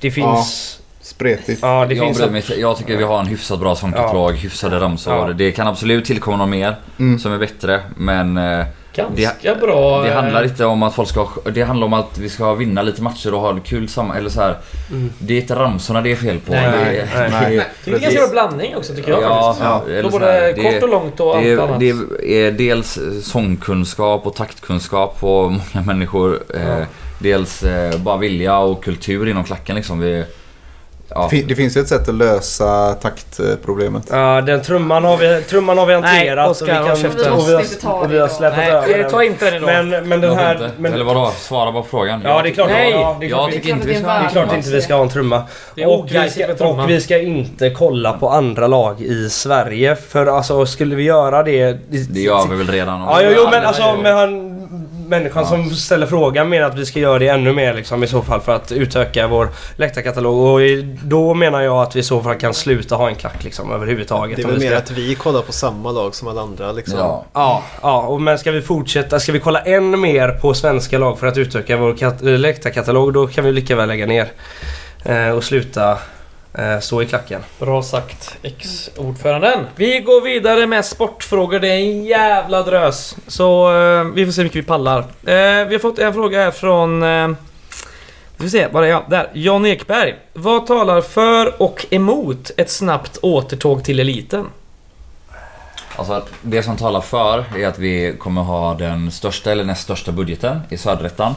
det 0.00 0.10
finns... 0.10 0.76
Ja, 0.78 0.79
spretigt. 1.20 1.58
Ja, 1.62 1.86
det 1.88 1.94
jag, 1.94 2.16
finns 2.16 2.30
mig, 2.30 2.60
jag 2.60 2.76
tycker 2.76 2.96
vi 2.96 3.04
har 3.04 3.20
en 3.20 3.26
hyfsat 3.26 3.60
bra 3.60 3.76
sångkatalog, 3.76 4.30
ja. 4.30 4.34
hyfsade 4.34 4.80
ramsor. 4.80 5.14
Ja. 5.14 5.32
Det 5.32 5.52
kan 5.52 5.66
absolut 5.66 6.04
tillkomma 6.04 6.36
något 6.36 6.48
mer 6.48 6.76
mm. 6.98 7.18
som 7.18 7.32
är 7.32 7.38
bättre. 7.38 7.80
Men... 7.96 8.36
Eh, 8.36 8.66
Ganska 8.94 9.54
det, 9.54 9.60
bra. 9.60 10.02
Det 10.02 10.12
handlar 10.12 10.44
inte 10.44 10.64
om 10.64 10.82
att 10.82 10.94
folk 10.94 11.08
ska... 11.08 11.28
Det 11.52 11.62
handlar 11.62 11.86
om 11.86 11.92
att 11.92 12.18
vi 12.18 12.28
ska 12.28 12.54
vinna 12.54 12.82
lite 12.82 13.02
matcher 13.02 13.34
och 13.34 13.40
ha 13.40 13.52
det 13.52 13.60
kul 13.60 13.88
samma... 13.88 14.16
Eller 14.16 14.30
så 14.30 14.40
här, 14.40 14.56
mm. 14.90 15.10
Det 15.18 15.34
är 15.34 15.40
inte 15.40 15.54
ramsorna 15.54 16.00
det 16.00 16.12
är 16.12 16.16
fel 16.16 16.38
på. 16.38 16.52
Nej, 16.52 16.70
nej, 16.70 17.08
nej, 17.14 17.30
nej. 17.30 17.66
Det 17.84 17.90
är 17.90 17.94
en 17.94 18.00
ganska 18.00 18.20
bra 18.20 18.28
blandning 18.30 18.76
också 18.76 18.94
tycker 18.94 19.10
jag 19.10 19.22
ja, 19.22 19.54
faktiskt. 19.58 19.96
Ja. 20.04 20.10
Både 20.10 20.52
kort 20.56 20.72
det, 20.72 20.82
och 20.82 20.88
långt 20.88 21.20
och 21.20 21.42
det, 21.42 21.52
allt 21.52 21.70
annat. 21.70 21.80
Det 21.80 22.46
är 22.46 22.52
dels 22.52 22.98
sångkunskap 23.22 24.26
och 24.26 24.34
taktkunskap 24.34 25.20
på 25.20 25.48
många 25.74 25.86
människor. 25.86 26.42
Ja. 26.54 26.58
Eh, 26.58 26.86
dels 27.18 27.62
eh, 27.62 27.98
bara 27.98 28.16
vilja 28.16 28.58
och 28.58 28.84
kultur 28.84 29.28
inom 29.28 29.44
klacken 29.44 29.76
liksom. 29.76 30.00
Vi, 30.00 30.24
Ja. 31.14 31.30
Det 31.46 31.54
finns 31.54 31.76
ju 31.76 31.80
ett 31.80 31.88
sätt 31.88 32.08
att 32.08 32.14
lösa 32.14 32.94
taktproblemet. 32.94 34.02
Ja, 34.10 34.40
den 34.40 34.62
trumman 34.62 35.04
har 35.04 35.16
vi, 35.16 35.42
trumman 35.42 35.78
har 35.78 35.86
vi 35.86 35.94
hanterat. 35.94 36.36
Nej, 36.36 36.50
Oskar, 36.50 36.80
och, 36.80 36.98
vi 36.98 37.02
kan, 37.02 37.32
och, 37.32 37.48
vi 37.48 37.54
har, 37.54 38.02
och 38.02 38.12
vi 38.12 38.18
har 38.18 38.28
släppt 38.28 38.56
Nej, 38.56 38.70
över 38.70 38.98
den. 38.98 39.10
ta 39.10 39.24
inte 39.24 39.44
den 39.44 39.54
idag. 39.54 39.86
Men, 39.86 40.08
men 40.08 40.20
den 40.20 40.36
här... 40.36 40.70
Men, 40.78 40.92
Eller 40.92 41.04
vadå? 41.04 41.32
Svara 41.36 41.72
på 41.72 41.82
frågan. 41.82 42.22
Ja, 42.24 42.42
det 42.42 42.48
är 42.48 42.52
klart. 42.52 42.70
Nej, 42.70 42.90
ja, 42.90 43.16
det 43.20 43.26
är 43.26 43.28
klart, 43.28 43.40
jag 43.40 43.52
tycker 43.52 43.70
inte 43.70 43.86
vi 43.88 43.94
ska, 43.94 44.06
det 44.06 44.12
är 44.12 44.28
klart 44.28 44.54
inte 44.56 44.70
vi 44.70 44.82
ska 44.82 44.94
ha 44.94 45.02
en 45.02 45.08
trumma. 45.08 45.42
Och 45.86 46.08
vi, 46.10 46.30
ska, 46.30 46.64
och 46.66 46.90
vi 46.90 47.00
ska 47.00 47.18
inte 47.18 47.70
kolla 47.70 48.12
på 48.12 48.28
andra 48.28 48.66
lag 48.66 49.00
i 49.00 49.30
Sverige. 49.30 49.96
För 49.96 50.26
alltså, 50.26 50.66
skulle 50.66 50.96
vi 50.96 51.02
göra 51.02 51.42
det... 51.42 51.72
Det 51.88 52.20
gör 52.20 52.46
vi 52.46 52.56
väl 52.56 52.68
redan. 52.68 53.00
Ja, 53.00 53.20
jo, 53.22 53.48
men 53.50 53.64
alltså 53.64 53.96
med 53.96 54.14
han 54.14 54.49
människan 55.10 55.42
ja. 55.42 55.48
som 55.48 55.70
ställer 55.70 56.06
frågan 56.06 56.48
menar 56.48 56.66
att 56.66 56.78
vi 56.78 56.86
ska 56.86 56.98
göra 56.98 57.18
det 57.18 57.28
ännu 57.28 57.52
mer 57.52 57.74
liksom, 57.74 58.04
i 58.04 58.06
så 58.06 58.22
fall 58.22 58.40
för 58.40 58.52
att 58.52 58.72
utöka 58.72 59.28
vår 59.28 59.48
läktarkatalog. 59.76 60.38
Och 60.38 60.60
då 61.02 61.34
menar 61.34 61.60
jag 61.60 61.82
att 61.82 61.96
vi 61.96 62.00
i 62.00 62.02
så 62.02 62.22
fall 62.22 62.34
kan 62.34 62.54
sluta 62.54 62.96
ha 62.96 63.08
en 63.08 63.14
klack 63.14 63.44
liksom, 63.44 63.72
överhuvudtaget. 63.72 64.36
Det 64.36 64.42
är 64.42 64.46
väl 64.46 64.58
mer 64.58 64.72
att 64.72 64.90
vi 64.90 65.14
kollar 65.14 65.42
på 65.42 65.52
samma 65.52 65.92
lag 65.92 66.14
som 66.14 66.28
alla 66.28 66.40
andra 66.40 66.72
liksom. 66.72 66.98
Ja, 66.98 67.24
ja, 67.32 67.62
ja 67.82 68.02
och 68.02 68.20
men 68.20 68.38
ska 68.38 68.50
vi 68.50 68.62
fortsätta, 68.62 69.20
ska 69.20 69.32
vi 69.32 69.40
kolla 69.40 69.60
än 69.60 70.00
mer 70.00 70.28
på 70.28 70.54
svenska 70.54 70.98
lag 70.98 71.18
för 71.18 71.26
att 71.26 71.38
utöka 71.38 71.76
vår 71.76 72.36
läktarkatalog 72.38 73.12
då 73.12 73.26
kan 73.26 73.44
vi 73.44 73.52
lika 73.52 73.76
väl 73.76 73.88
lägga 73.88 74.06
ner. 74.06 74.28
Eh, 75.04 75.28
och 75.28 75.44
sluta 75.44 75.98
Eh, 76.54 76.80
stå 76.80 77.02
i 77.02 77.06
klacken. 77.06 77.40
Bra 77.58 77.82
sagt, 77.82 78.36
ex-ordföranden. 78.42 79.66
Vi 79.76 80.00
går 80.00 80.20
vidare 80.20 80.66
med 80.66 80.84
sportfrågor. 80.84 81.60
Det 81.60 81.68
är 81.68 81.78
en 81.78 82.04
jävla 82.04 82.62
drös. 82.62 83.16
Så 83.26 83.76
eh, 83.76 84.04
vi 84.04 84.24
får 84.24 84.32
se 84.32 84.40
hur 84.40 84.44
mycket 84.44 84.62
vi 84.62 84.66
pallar. 84.66 84.98
Eh, 85.00 85.68
vi 85.68 85.74
har 85.74 85.78
fått 85.78 85.98
en 85.98 86.14
fråga 86.14 86.38
här 86.38 86.50
från... 86.50 87.02
Eh, 87.02 87.28
vi 88.36 88.42
får 88.42 88.48
se, 88.48 88.66
var 88.66 88.82
är 88.82 88.86
jag? 88.86 89.02
Där. 89.08 89.30
John 89.32 89.66
Ekberg. 89.66 90.14
Vad 90.32 90.66
talar 90.66 91.00
för 91.00 91.62
och 91.62 91.86
emot 91.90 92.50
ett 92.56 92.70
snabbt 92.70 93.18
återtåg 93.22 93.84
till 93.84 94.00
eliten? 94.00 94.46
Alltså 95.96 96.24
det 96.42 96.62
som 96.62 96.76
talar 96.76 97.00
för 97.00 97.44
är 97.56 97.66
att 97.66 97.78
vi 97.78 98.14
kommer 98.18 98.42
ha 98.42 98.74
den 98.74 99.10
största 99.10 99.52
eller 99.52 99.64
näst 99.64 99.82
största 99.82 100.12
budgeten 100.12 100.60
i 100.68 100.78
Söderettan. 100.78 101.34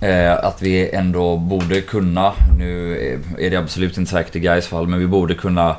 Eh, 0.00 0.44
att 0.44 0.62
vi 0.62 0.90
ändå 0.90 1.36
borde 1.36 1.80
kunna, 1.80 2.32
nu 2.58 2.94
är 3.38 3.50
det 3.50 3.56
absolut 3.56 3.98
inte 3.98 4.10
säkert 4.10 4.36
i 4.36 4.40
Gais 4.40 4.66
fall, 4.66 4.86
men 4.88 4.98
vi 4.98 5.06
borde 5.06 5.34
kunna 5.34 5.76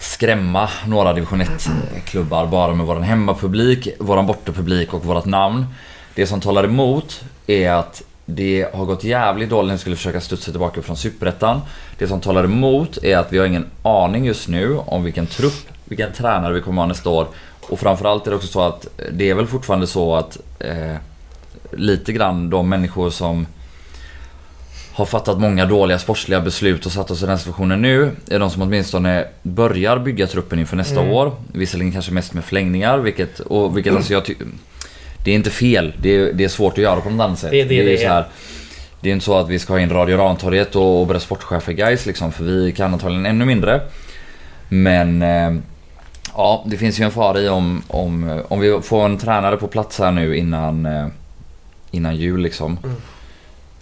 skrämma 0.00 0.68
några 0.86 1.12
division 1.12 1.42
1-klubbar 1.42 2.46
bara 2.46 2.74
med 2.74 2.86
våran 2.86 3.02
hemmapublik, 3.02 3.88
våran 3.98 4.26
bortapublik 4.26 4.94
och 4.94 5.04
vårat 5.04 5.26
namn. 5.26 5.66
Det 6.14 6.26
som 6.26 6.40
talar 6.40 6.64
emot 6.64 7.24
är 7.46 7.70
att 7.70 8.02
det 8.26 8.74
har 8.74 8.84
gått 8.84 9.04
jävligt 9.04 9.50
dåligt 9.50 9.68
när 9.68 9.74
vi 9.74 9.80
skulle 9.80 9.96
försöka 9.96 10.20
studsa 10.20 10.50
tillbaka 10.50 10.82
från 10.82 10.96
Superettan. 10.96 11.60
Det 11.98 12.08
som 12.08 12.20
talar 12.20 12.44
emot 12.44 12.98
är 13.02 13.16
att 13.16 13.32
vi 13.32 13.38
har 13.38 13.46
ingen 13.46 13.66
aning 13.82 14.24
just 14.24 14.48
nu 14.48 14.78
om 14.78 15.04
vilken 15.04 15.26
trupp, 15.26 15.68
vilken 15.84 16.12
tränare 16.12 16.54
vi 16.54 16.60
kommer 16.60 16.82
ha 16.82 16.86
nästa 16.86 17.10
år. 17.10 17.26
Och 17.68 17.80
framförallt 17.80 18.26
är 18.26 18.30
det 18.30 18.36
också 18.36 18.48
så 18.48 18.60
att 18.60 18.86
det 19.12 19.30
är 19.30 19.34
väl 19.34 19.46
fortfarande 19.46 19.86
så 19.86 20.14
att 20.14 20.38
eh, 20.58 20.96
lite 21.72 22.12
grann 22.12 22.50
de 22.50 22.68
människor 22.68 23.10
som 23.10 23.46
har 24.98 25.06
fattat 25.06 25.40
många 25.40 25.66
dåliga 25.66 25.98
sportsliga 25.98 26.40
beslut 26.40 26.86
och 26.86 26.92
satt 26.92 27.10
oss 27.10 27.22
i 27.22 27.26
den 27.26 27.38
situationen 27.38 27.82
nu 27.82 28.10
är 28.30 28.38
de 28.38 28.50
som 28.50 28.62
åtminstone 28.62 29.24
börjar 29.42 29.98
bygga 29.98 30.26
truppen 30.26 30.58
inför 30.58 30.76
nästa 30.76 31.00
mm. 31.00 31.12
år. 31.12 31.32
Visserligen 31.52 31.92
kanske 31.92 32.12
mest 32.12 32.34
med 32.34 32.44
förlängningar, 32.44 32.98
vilket, 32.98 33.40
och, 33.40 33.76
vilket 33.76 33.94
alltså 33.94 34.12
jag 34.12 34.24
tycker... 34.24 34.46
Det 35.24 35.30
är 35.30 35.34
inte 35.34 35.50
fel, 35.50 35.94
det 36.02 36.16
är, 36.16 36.32
det 36.32 36.44
är 36.44 36.48
svårt 36.48 36.72
att 36.72 36.78
göra 36.78 37.00
på 37.00 37.10
något 37.10 37.24
annat 37.24 37.38
sätt. 37.38 37.50
Det, 37.50 37.64
det, 37.64 37.82
det, 37.82 37.94
är, 37.94 38.06
så 38.06 38.12
här, 38.12 38.26
det 39.00 39.08
är 39.08 39.12
inte 39.12 39.24
så 39.24 39.38
att 39.38 39.48
vi 39.48 39.58
ska 39.58 39.72
ha 39.72 39.80
in 39.80 39.90
Radio 39.90 40.16
Rantorget 40.16 40.76
och, 40.76 41.00
och 41.00 41.06
börja 41.06 41.20
sportchefer 41.20 41.72
guys 41.72 42.06
liksom, 42.06 42.32
för 42.32 42.44
vi 42.44 42.72
kan 42.72 42.92
antagligen 42.92 43.26
ännu 43.26 43.44
mindre. 43.44 43.80
Men... 44.68 45.22
Eh, 45.22 45.54
ja, 46.34 46.64
det 46.66 46.76
finns 46.76 47.00
ju 47.00 47.04
en 47.04 47.10
fara 47.10 47.40
i 47.40 47.48
om, 47.48 47.82
om, 47.88 48.42
om 48.48 48.60
vi 48.60 48.80
får 48.82 49.04
en 49.04 49.18
tränare 49.18 49.56
på 49.56 49.66
plats 49.66 49.98
här 49.98 50.10
nu 50.10 50.36
innan... 50.36 50.86
Eh, 50.86 51.06
innan 51.90 52.16
jul 52.16 52.40
liksom. 52.40 52.78
Mm. 52.84 52.96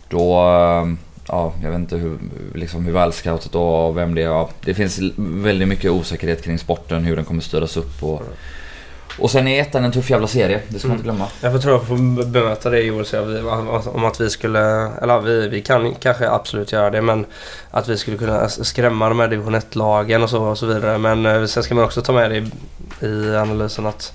Då, 0.09 0.33
eh, 0.33 0.95
ja 1.29 1.53
jag 1.63 1.71
vet 1.71 1.79
inte 1.79 1.97
hur, 1.97 2.19
liksom 2.55 2.85
hur 2.85 2.93
välscoutat 2.93 3.55
och 3.55 3.97
vem 3.97 4.15
det 4.15 4.23
är. 4.23 4.27
Ja, 4.27 4.51
det 4.65 4.75
finns 4.75 5.01
väldigt 5.17 5.69
mycket 5.69 5.91
osäkerhet 5.91 6.45
kring 6.45 6.59
sporten, 6.59 7.05
hur 7.05 7.17
den 7.17 7.25
kommer 7.25 7.43
styras 7.43 7.77
upp 7.77 8.03
och 8.03 8.23
och 9.19 9.31
sen 9.31 9.49
är 9.49 9.63
ettan 9.63 9.85
en 9.85 9.93
tuff 9.93 10.11
jävla 10.11 10.27
serie, 10.27 10.61
det 10.69 10.79
ska 10.79 10.89
man 10.89 10.97
inte 10.97 11.09
mm. 11.09 11.17
glömma. 11.17 11.31
Jag 11.41 11.53
får 11.53 11.59
tror 11.59 11.75
jag 11.75 11.87
får 11.87 12.25
bemöta 12.25 12.71
det 12.71 12.81
Joel 12.81 13.07
om 13.87 14.05
att 14.05 14.21
vi 14.21 14.31
skulle, 14.31 14.61
eller 15.03 15.21
vi, 15.21 15.49
vi 15.49 15.63
kan 15.63 15.95
kanske 15.95 16.31
absolut 16.31 16.73
göra 16.73 16.91
det 16.91 17.03
men 17.03 17.27
att 17.71 17.89
vi 17.89 17.99
skulle 17.99 18.17
kunna 18.17 18.49
skrämma 18.49 19.09
de 19.09 19.21
här 19.21 19.29
division 19.29 19.55
1-lagen 19.55 20.23
och 20.23 20.31
så, 20.31 20.43
och 20.43 20.59
så 20.59 20.67
vidare. 20.67 20.99
Men 20.99 21.27
eh, 21.27 21.45
sen 21.45 21.63
ska 21.63 21.75
man 21.75 21.85
också 21.85 22.03
ta 22.03 22.13
med 22.13 22.31
det 22.31 22.37
i, 22.37 22.51
i 23.07 23.37
analysen 23.37 23.87
att 23.87 24.13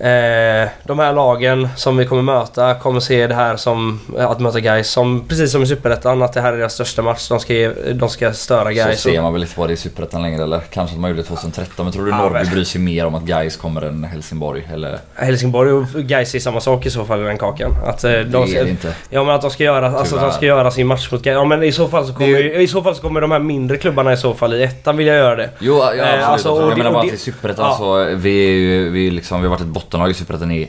Eh, 0.00 0.68
de 0.84 0.98
här 0.98 1.12
lagen 1.12 1.68
som 1.76 1.96
vi 1.96 2.06
kommer 2.06 2.22
möta 2.22 2.74
kommer 2.74 3.00
se 3.00 3.26
det 3.26 3.34
här 3.34 3.56
som 3.56 4.00
att 4.18 4.40
möta 4.40 4.60
guys 4.60 4.90
som 4.90 5.24
precis 5.28 5.52
som 5.52 5.62
i 5.62 5.66
Superettan 5.66 6.22
att 6.22 6.32
det 6.32 6.40
här 6.40 6.52
är 6.52 6.56
deras 6.56 6.74
största 6.74 7.02
match. 7.02 7.28
De 7.28 7.40
ska, 7.40 7.54
de 7.94 8.08
ska 8.08 8.32
störa 8.32 8.72
guys. 8.72 9.00
Så 9.00 9.10
ser 9.10 9.22
man 9.22 9.32
väl 9.32 9.42
inte 9.42 9.54
på 9.54 9.66
det 9.66 9.72
i 9.72 9.76
Superettan 9.76 10.22
längre 10.22 10.42
eller? 10.42 10.60
Kanske 10.70 10.94
att 10.94 11.00
man 11.00 11.10
gjorde 11.10 11.22
det 11.22 11.28
2013 11.28 11.86
men 11.86 11.92
tror 11.92 12.04
du 12.04 12.10
ja, 12.10 12.16
Norrby 12.16 12.50
bryr 12.50 12.64
sig 12.64 12.80
mer 12.80 13.06
om 13.06 13.14
att 13.14 13.22
guys 13.22 13.56
kommer 13.56 13.82
än 13.82 14.04
Helsingborg 14.04 14.68
eller? 14.72 14.98
Helsingborg 15.14 15.72
och 15.72 15.86
guys 15.94 16.34
är 16.34 16.38
samma 16.38 16.60
sak 16.60 16.86
i 16.86 16.90
så 16.90 17.04
fall 17.04 17.20
i 17.20 17.24
den 17.24 17.38
kakan. 17.38 17.72
Att, 17.86 18.04
eh, 18.04 18.10
de 18.10 18.26
det 18.30 18.58
är 18.58 18.64
det 18.64 18.70
inte. 18.70 18.94
Ja 19.10 19.24
men 19.24 19.34
att 19.34 19.42
de 19.42 19.50
ska 19.50 19.64
göra, 19.64 19.98
alltså, 19.98 20.16
att 20.16 20.22
de 20.22 20.32
ska 20.32 20.46
göra 20.46 20.70
sin 20.70 20.86
match 20.86 21.12
mot 21.12 21.22
guys. 21.22 21.34
Ja 21.34 21.44
men 21.44 21.62
i 21.62 21.72
så 21.72 21.88
fall 21.88 22.06
så 22.06 22.14
kommer, 22.14 22.42
det... 22.42 22.62
i 22.62 22.68
så 22.68 22.82
fall 22.82 22.94
så 22.94 23.02
kommer 23.02 23.20
de 23.20 23.30
här 23.30 23.38
mindre 23.38 23.76
klubbarna 23.76 24.12
i 24.12 24.16
så 24.16 24.34
fall 24.34 24.54
i 24.54 24.62
ettan 24.62 24.96
vilja 24.96 25.16
göra 25.16 25.36
det. 25.36 25.50
Jo 25.58 25.74
ja, 25.74 25.86
absolut. 25.86 26.04
Eh, 26.04 26.30
alltså, 26.30 26.48
och 26.50 26.70
jag 26.70 26.78
menar 26.78 26.92
bara 26.92 27.02
att 27.02 27.12
i 27.12 27.16
Superettan 27.16 27.64
ja. 27.64 27.76
så 27.78 28.04
vi 28.14 28.46
är 28.46 28.52
ju, 28.52 28.90
vi 28.90 29.10
liksom, 29.10 29.40
vi 29.40 29.46
har 29.46 29.50
varit 29.50 29.60
ett 29.60 29.66
bottenlag 29.90 30.10
i 30.10 30.14
Superettan 30.14 30.50
i 30.50 30.68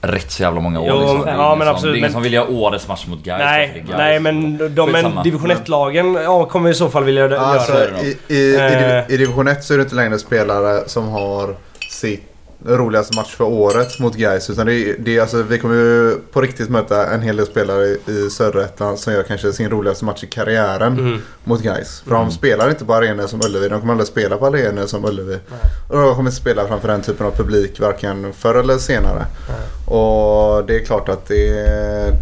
rätt 0.00 0.30
så 0.30 0.42
jävla 0.42 0.60
många 0.60 0.80
år. 0.80 0.88
Jo, 0.88 0.98
liksom. 0.98 1.28
ja, 1.28 1.56
men 1.58 1.68
absolut, 1.68 1.94
det 1.94 1.96
är 1.96 1.98
ingen 1.98 2.12
som 2.12 2.22
vill 2.22 2.32
göra 2.32 2.48
årets 2.48 2.88
match 2.88 3.06
mot 3.06 3.24
Gais. 3.24 3.38
Nej, 3.38 3.84
nej 3.96 4.20
men, 4.20 4.58
de, 4.74 4.92
men 4.92 5.22
division 5.24 5.50
1-lagen 5.50 6.14
ja, 6.14 6.44
kommer 6.44 6.70
i 6.70 6.74
så 6.74 6.88
fall 6.88 7.04
vilja 7.04 7.22
göra 7.22 7.40
alltså, 7.40 7.72
det. 7.72 8.34
I, 8.34 8.36
i, 8.36 8.54
i, 8.56 9.04
I 9.08 9.16
division 9.16 9.48
1 9.48 9.64
så 9.64 9.74
är 9.74 9.78
det 9.78 9.82
inte 9.82 9.94
längre 9.94 10.18
spelare 10.18 10.88
som 10.88 11.08
har 11.08 11.54
sitt 11.90 12.27
roligaste 12.64 13.16
match 13.16 13.34
för 13.34 13.44
året 13.44 13.98
mot 13.98 14.14
Gais. 14.14 14.50
Utan 14.50 14.66
det, 14.66 14.96
det, 14.98 15.20
alltså, 15.20 15.42
vi 15.42 15.58
kommer 15.58 15.74
ju 15.74 16.18
på 16.32 16.40
riktigt 16.40 16.68
möta 16.68 17.06
en 17.06 17.22
hel 17.22 17.36
del 17.36 17.46
spelare 17.46 17.86
i, 17.86 18.30
södra 18.30 18.96
som 18.96 19.12
gör 19.12 19.22
kanske 19.22 19.52
sin 19.52 19.70
roligaste 19.70 20.04
match 20.04 20.24
i 20.24 20.26
karriären 20.26 20.98
mm. 20.98 21.22
mot 21.44 21.62
Gais. 21.62 22.00
För 22.00 22.14
mm. 22.14 22.26
de 22.28 22.32
spelar 22.32 22.70
inte 22.70 22.84
på 22.84 22.94
arenor 22.94 23.26
som 23.26 23.40
Ullevi. 23.44 23.68
De 23.68 23.80
kommer 23.80 23.92
aldrig 23.92 24.08
spela 24.08 24.36
på 24.36 24.46
arenor 24.46 24.86
som 24.86 25.04
Ullevi. 25.04 25.38
Nej. 25.48 25.60
Och 25.88 25.98
de 25.98 26.14
kommer 26.14 26.30
inte 26.30 26.40
spela 26.40 26.68
framför 26.68 26.88
den 26.88 27.02
typen 27.02 27.26
av 27.26 27.30
publik 27.30 27.80
varken 27.80 28.32
förr 28.32 28.54
eller 28.54 28.78
senare. 28.78 29.26
Nej. 29.48 29.98
Och 29.98 30.66
det 30.66 30.76
är 30.76 30.84
klart 30.84 31.08
att 31.08 31.26
det 31.26 32.14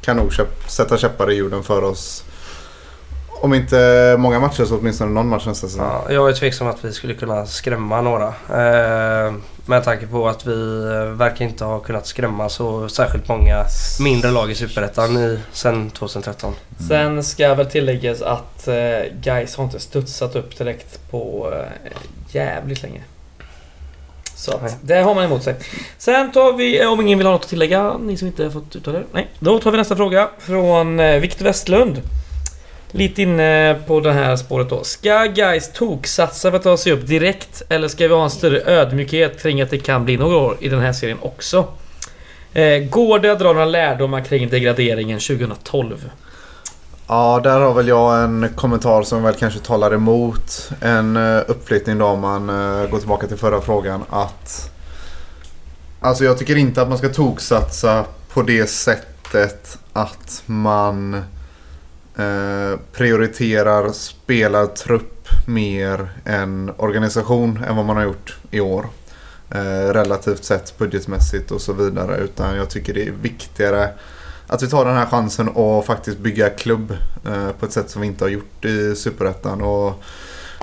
kan 0.00 0.16
nog 0.16 0.32
sätta 0.68 0.96
käppar 0.96 1.30
i 1.30 1.34
jorden 1.34 1.62
för 1.62 1.84
oss 1.84 2.24
om 3.40 3.54
inte 3.54 4.16
många 4.18 4.40
matcher 4.40 4.64
så 4.64 4.78
åtminstone 4.78 5.10
någon 5.10 5.28
match 5.28 5.46
nästa 5.46 5.68
säsong. 5.68 5.86
Ja, 5.86 6.12
jag 6.12 6.28
är 6.28 6.32
tveksam 6.32 6.66
att 6.66 6.84
vi 6.84 6.92
skulle 6.92 7.14
kunna 7.14 7.46
skrämma 7.46 8.00
några. 8.00 8.26
Eh, 8.28 9.34
med 9.70 9.84
tanke 9.84 10.06
på 10.06 10.28
att 10.28 10.46
vi 10.46 10.82
eh, 10.84 11.04
verkar 11.04 11.44
inte 11.44 11.64
ha 11.64 11.78
kunnat 11.78 12.06
skrämma 12.06 12.48
så 12.48 12.88
särskilt 12.88 13.28
många 13.28 13.64
mindre 14.00 14.30
lag 14.30 14.50
i 14.50 14.54
Superettan 14.54 15.38
sen 15.52 15.90
2013. 15.90 16.54
Mm. 16.78 16.88
Sen 16.88 17.24
ska 17.24 17.54
väl 17.54 17.66
tilläggas 17.66 18.22
att 18.22 18.68
eh, 18.68 18.74
Gais 19.22 19.56
har 19.56 19.64
inte 19.64 19.80
studsat 19.80 20.36
upp 20.36 20.58
direkt 20.58 21.10
på 21.10 21.52
eh, 21.52 21.90
jävligt 22.32 22.82
länge. 22.82 23.00
Så 24.34 24.52
att, 24.52 24.78
det 24.82 24.94
har 24.94 25.14
man 25.14 25.24
emot 25.24 25.42
sig. 25.42 25.54
Sen 25.98 26.32
tar 26.32 26.52
vi, 26.52 26.86
om 26.86 27.00
ingen 27.00 27.18
vill 27.18 27.26
ha 27.26 27.32
något 27.32 27.44
att 27.44 27.50
tillägga, 27.50 27.98
ni 27.98 28.16
som 28.16 28.26
inte 28.26 28.44
har 28.44 28.50
fått 28.50 28.76
uttala 28.76 28.98
det. 28.98 29.04
Nej. 29.12 29.28
Då 29.38 29.58
tar 29.58 29.70
vi 29.70 29.76
nästa 29.76 29.96
fråga 29.96 30.28
från 30.38 30.96
Viktor 30.96 31.44
Westlund. 31.44 32.02
Lite 32.90 33.22
inne 33.22 33.76
på 33.86 34.00
det 34.00 34.12
här 34.12 34.36
spåret 34.36 34.70
då. 34.70 34.84
Ska 34.84 35.24
guys 35.24 35.72
toksatsa 35.72 36.50
för 36.50 36.56
att 36.56 36.62
ta 36.62 36.76
sig 36.76 36.92
upp 36.92 37.06
direkt? 37.06 37.62
Eller 37.68 37.88
ska 37.88 38.08
vi 38.08 38.14
ha 38.14 38.24
en 38.24 38.30
större 38.30 38.60
ödmjukhet 38.60 39.42
kring 39.42 39.62
att 39.62 39.70
det 39.70 39.78
kan 39.78 40.04
bli 40.04 40.16
några 40.16 40.36
år 40.36 40.56
i 40.60 40.68
den 40.68 40.80
här 40.80 40.92
serien 40.92 41.18
också? 41.22 41.64
Eh, 42.52 42.78
går 42.78 43.18
det 43.18 43.32
att 43.32 43.38
dra 43.38 43.52
några 43.52 43.64
lärdomar 43.64 44.20
kring 44.20 44.48
degraderingen 44.48 45.20
2012? 45.20 46.10
Ja, 47.06 47.40
där 47.42 47.60
har 47.60 47.74
väl 47.74 47.88
jag 47.88 48.22
en 48.22 48.48
kommentar 48.56 49.02
som 49.02 49.22
väl 49.22 49.34
kanske 49.34 49.60
talar 49.60 49.94
emot 49.94 50.70
en 50.80 51.16
eh, 51.16 51.42
uppflyttning 51.48 51.98
då 51.98 52.06
om 52.06 52.20
man 52.20 52.48
eh, 52.48 52.90
går 52.90 52.98
tillbaka 52.98 53.26
till 53.26 53.36
förra 53.36 53.60
frågan. 53.60 54.02
Att 54.10 54.70
Alltså 56.02 56.24
jag 56.24 56.38
tycker 56.38 56.56
inte 56.56 56.82
att 56.82 56.88
man 56.88 56.98
ska 56.98 57.08
toksatsa 57.08 58.04
på 58.32 58.42
det 58.42 58.66
sättet 58.66 59.78
att 59.92 60.42
man 60.46 61.24
Eh, 62.16 62.78
prioriterar 62.92 63.92
spelartrupp 63.92 65.28
mer 65.46 66.08
än 66.24 66.72
organisation 66.76 67.64
än 67.68 67.76
vad 67.76 67.84
man 67.84 67.96
har 67.96 68.04
gjort 68.04 68.36
i 68.50 68.60
år. 68.60 68.86
Eh, 69.50 69.92
relativt 69.92 70.44
sett 70.44 70.78
budgetmässigt 70.78 71.50
och 71.50 71.60
så 71.60 71.72
vidare. 71.72 72.16
Utan 72.16 72.56
jag 72.56 72.70
tycker 72.70 72.94
det 72.94 73.06
är 73.08 73.12
viktigare 73.22 73.88
att 74.46 74.62
vi 74.62 74.68
tar 74.68 74.84
den 74.84 74.96
här 74.96 75.06
chansen 75.06 75.48
och 75.48 75.86
faktiskt 75.86 76.18
bygga 76.18 76.50
klubb 76.50 76.96
eh, 77.26 77.50
på 77.58 77.66
ett 77.66 77.72
sätt 77.72 77.90
som 77.90 78.00
vi 78.00 78.06
inte 78.06 78.24
har 78.24 78.30
gjort 78.30 78.64
i 78.64 78.96
Superettan. 78.96 79.62
Och 79.62 80.02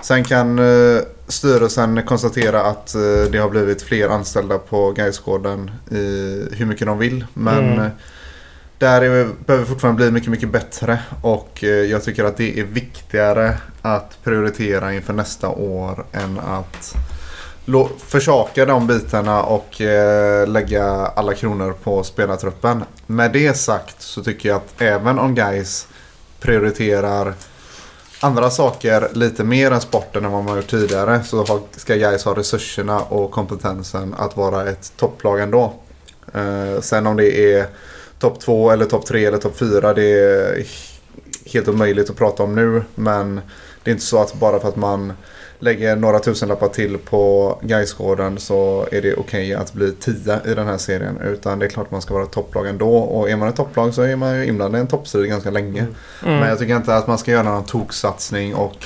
sen 0.03 0.23
kan 0.23 0.59
eh, 0.59 1.01
styrelsen 1.27 2.03
konstatera 2.05 2.61
att 2.61 2.95
eh, 2.95 3.31
det 3.31 3.37
har 3.37 3.49
blivit 3.49 3.81
fler 3.81 4.09
anställda 4.09 4.57
på 4.57 4.91
Gaisgården 4.91 5.71
i 5.91 5.95
hur 6.51 6.65
mycket 6.65 6.87
de 6.87 6.97
vill. 6.97 7.25
Men 7.33 7.73
mm 7.73 7.91
där 8.77 9.01
är, 9.01 9.29
behöver 9.45 9.65
fortfarande 9.65 9.97
bli 9.97 10.11
mycket, 10.11 10.29
mycket 10.29 10.51
bättre. 10.51 10.99
Och 11.21 11.63
eh, 11.63 11.69
jag 11.69 12.03
tycker 12.03 12.23
att 12.23 12.37
det 12.37 12.59
är 12.59 12.63
viktigare 12.63 13.57
att 13.81 14.17
prioritera 14.23 14.93
inför 14.93 15.13
nästa 15.13 15.49
år 15.49 16.05
än 16.11 16.39
att 16.39 16.95
försaka 17.97 18.65
de 18.65 18.87
bitarna 18.87 19.43
och 19.43 19.81
eh, 19.81 20.47
lägga 20.47 20.85
alla 20.85 21.33
kronor 21.33 21.75
på 21.83 22.03
spelartruppen. 22.03 22.83
Med 23.07 23.31
det 23.31 23.57
sagt 23.57 24.01
så 24.01 24.23
tycker 24.23 24.49
jag 24.49 24.55
att 24.55 24.81
även 24.81 25.19
om 25.19 25.35
guys 25.35 25.87
prioriterar 26.39 27.33
andra 28.21 28.49
saker 28.49 29.09
lite 29.13 29.43
mer 29.43 29.71
än 29.71 29.81
sporten 29.81 30.25
än 30.25 30.31
vad 30.31 30.43
man 30.43 30.55
gjort 30.55 30.67
tidigare 30.67 31.23
så 31.23 31.61
ska 31.75 31.95
guys 31.95 32.25
ha 32.25 32.35
resurserna 32.35 32.99
och 32.99 33.31
kompetensen 33.31 34.15
att 34.17 34.37
vara 34.37 34.69
ett 34.69 34.93
topplag 34.97 35.39
ändå. 35.39 35.73
Eh, 36.33 36.81
sen 36.81 37.07
om 37.07 37.17
det 37.17 37.53
är 37.53 37.67
topp 38.19 38.39
två 38.39 38.71
eller 38.71 38.85
topp 38.85 39.05
tre 39.05 39.25
eller 39.25 39.37
topp 39.37 39.57
fyra. 39.57 39.93
Det 39.93 40.03
är 40.03 40.65
helt 41.45 41.67
omöjligt 41.67 42.09
att 42.09 42.15
prata 42.15 42.43
om 42.43 42.55
nu. 42.55 42.83
Men 42.95 43.41
det 43.83 43.91
är 43.91 43.93
inte 43.93 44.05
så 44.05 44.21
att 44.21 44.33
bara 44.33 44.59
för 44.59 44.67
att 44.67 44.75
man 44.75 45.13
lägger 45.59 45.95
några 45.95 46.19
tusenlappar 46.19 46.67
till 46.67 46.97
på 46.97 47.59
Gaisgården 47.61 48.39
så 48.39 48.87
är 48.91 49.01
det 49.01 49.13
okej 49.13 49.19
okay 49.19 49.53
att 49.53 49.73
bli 49.73 49.91
tia 49.91 50.41
i 50.45 50.53
den 50.53 50.67
här 50.67 50.77
serien. 50.77 51.17
Utan 51.21 51.59
det 51.59 51.65
är 51.65 51.69
klart 51.69 51.91
man 51.91 52.01
ska 52.01 52.13
vara 52.13 52.25
topplag 52.25 52.67
ändå. 52.67 52.97
Och 52.97 53.29
är 53.29 53.35
man 53.35 53.49
ett 53.49 53.55
topplag 53.55 53.93
så 53.93 54.01
är 54.01 54.15
man 54.15 54.35
ju 54.35 54.45
inblandad 54.45 54.79
i 54.79 54.81
en 54.81 54.87
toppstrid 54.87 55.29
ganska 55.29 55.51
länge. 55.51 55.79
Mm. 55.79 56.39
Men 56.39 56.49
jag 56.49 56.59
tycker 56.59 56.75
inte 56.75 56.95
att 56.95 57.07
man 57.07 57.17
ska 57.17 57.31
göra 57.31 57.43
någon 57.43 57.65
toksatsning 57.65 58.55
och 58.55 58.85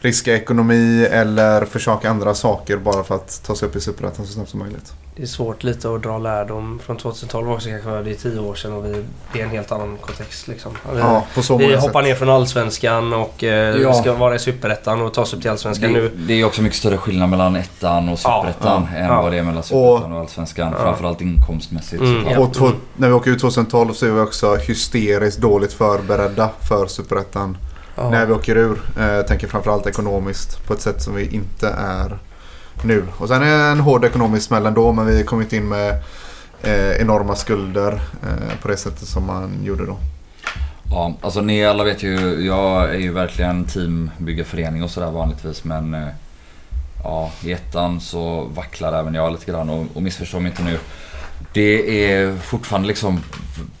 riska 0.00 0.34
ekonomi 0.34 1.06
eller 1.10 1.64
försöka 1.64 2.10
andra 2.10 2.34
saker 2.34 2.76
bara 2.76 3.04
för 3.04 3.14
att 3.14 3.42
ta 3.46 3.56
sig 3.56 3.68
upp 3.68 3.76
i 3.76 3.80
Superettan 3.80 4.26
så 4.26 4.32
snabbt 4.32 4.50
som 4.50 4.60
möjligt. 4.60 4.92
Det 5.18 5.24
är 5.24 5.26
svårt 5.26 5.64
lite 5.64 5.94
att 5.94 6.02
dra 6.02 6.18
lärdom 6.18 6.78
från 6.86 6.96
2012 6.96 7.50
också 7.50 7.68
kanske. 7.68 7.90
Det 7.90 8.10
är 8.10 8.14
tio 8.14 8.40
år 8.40 8.54
sedan 8.54 8.72
och 8.72 8.84
vi, 8.84 9.04
det 9.32 9.40
är 9.40 9.44
en 9.44 9.50
helt 9.50 9.72
annan 9.72 9.96
kontext 10.00 10.48
liksom. 10.48 10.72
Vi, 10.92 10.98
ja, 10.98 11.24
på 11.34 11.42
så 11.42 11.56
vi 11.56 11.76
hoppar 11.76 12.02
ner 12.02 12.14
från 12.14 12.28
Allsvenskan 12.28 13.12
och 13.12 13.44
eh, 13.44 13.76
ja. 13.76 13.94
ska 13.94 14.14
vara 14.14 14.34
i 14.34 14.38
Superettan 14.38 15.00
och 15.00 15.14
ta 15.14 15.20
oss 15.20 15.34
upp 15.34 15.40
till 15.40 15.50
Allsvenskan 15.50 15.92
det, 15.92 16.00
nu. 16.00 16.10
Det 16.16 16.34
är 16.34 16.44
också 16.44 16.62
mycket 16.62 16.78
större 16.78 16.96
skillnad 16.96 17.30
mellan 17.30 17.56
ettan 17.56 18.08
och 18.08 18.18
Superettan 18.18 18.88
ja, 18.92 18.98
än 18.98 19.08
vad 19.08 19.32
det 19.32 19.38
är 19.38 19.42
mellan 19.42 19.62
Superettan 19.62 20.12
och, 20.12 20.16
och 20.16 20.20
Allsvenskan. 20.20 20.74
Framförallt 20.80 21.20
inkomstmässigt. 21.20 22.02
Mm, 22.02 22.38
och 22.38 22.54
to, 22.54 22.70
när 22.96 23.08
vi 23.08 23.14
åker 23.14 23.30
ut 23.30 23.40
2012 23.40 23.92
så 23.92 24.06
är 24.06 24.10
vi 24.10 24.20
också 24.20 24.54
hysteriskt 24.54 25.40
dåligt 25.40 25.72
förberedda 25.72 26.50
för 26.68 26.86
Superettan 26.86 27.56
ja. 27.94 28.10
när 28.10 28.26
vi 28.26 28.32
åker 28.32 28.56
ur. 28.56 28.78
Eh, 29.00 29.26
tänker 29.26 29.48
framförallt 29.48 29.86
ekonomiskt 29.86 30.66
på 30.66 30.74
ett 30.74 30.80
sätt 30.80 31.02
som 31.02 31.14
vi 31.14 31.34
inte 31.34 31.68
är 31.68 32.18
nu. 32.84 33.04
Och 33.18 33.28
sen 33.28 33.42
är 33.42 33.58
det 33.58 33.64
en 33.64 33.80
hård 33.80 34.04
ekonomisk 34.04 34.46
smäll 34.46 34.66
ändå 34.66 34.92
men 34.92 35.06
vi 35.06 35.24
kom 35.24 35.40
inte 35.40 35.56
in 35.56 35.68
med 35.68 35.90
eh, 36.62 37.00
enorma 37.00 37.36
skulder 37.36 37.92
eh, 38.22 38.58
på 38.62 38.68
det 38.68 38.76
sättet 38.76 39.08
som 39.08 39.26
man 39.26 39.64
gjorde 39.64 39.86
då. 39.86 39.96
Ja, 40.90 41.14
alltså 41.20 41.40
ni 41.40 41.64
alla 41.64 41.84
vet 41.84 42.02
ju, 42.02 42.46
jag 42.46 42.94
är 42.94 42.98
ju 42.98 43.12
verkligen 43.12 43.64
teambyggarförening 43.64 44.82
och 44.82 44.90
sådär 44.90 45.10
vanligtvis 45.10 45.64
men 45.64 45.94
eh, 45.94 46.08
Ja, 47.04 47.32
i 47.44 47.52
ettan 47.52 48.00
så 48.00 48.44
vacklar 48.44 48.92
även 48.92 49.14
jag 49.14 49.32
lite 49.32 49.50
grann 49.50 49.70
och, 49.70 49.86
och 49.94 50.02
missförstå 50.02 50.40
mig 50.40 50.50
inte 50.50 50.62
nu. 50.62 50.78
Det 51.52 52.12
är 52.12 52.36
fortfarande 52.36 52.88
liksom 52.88 53.20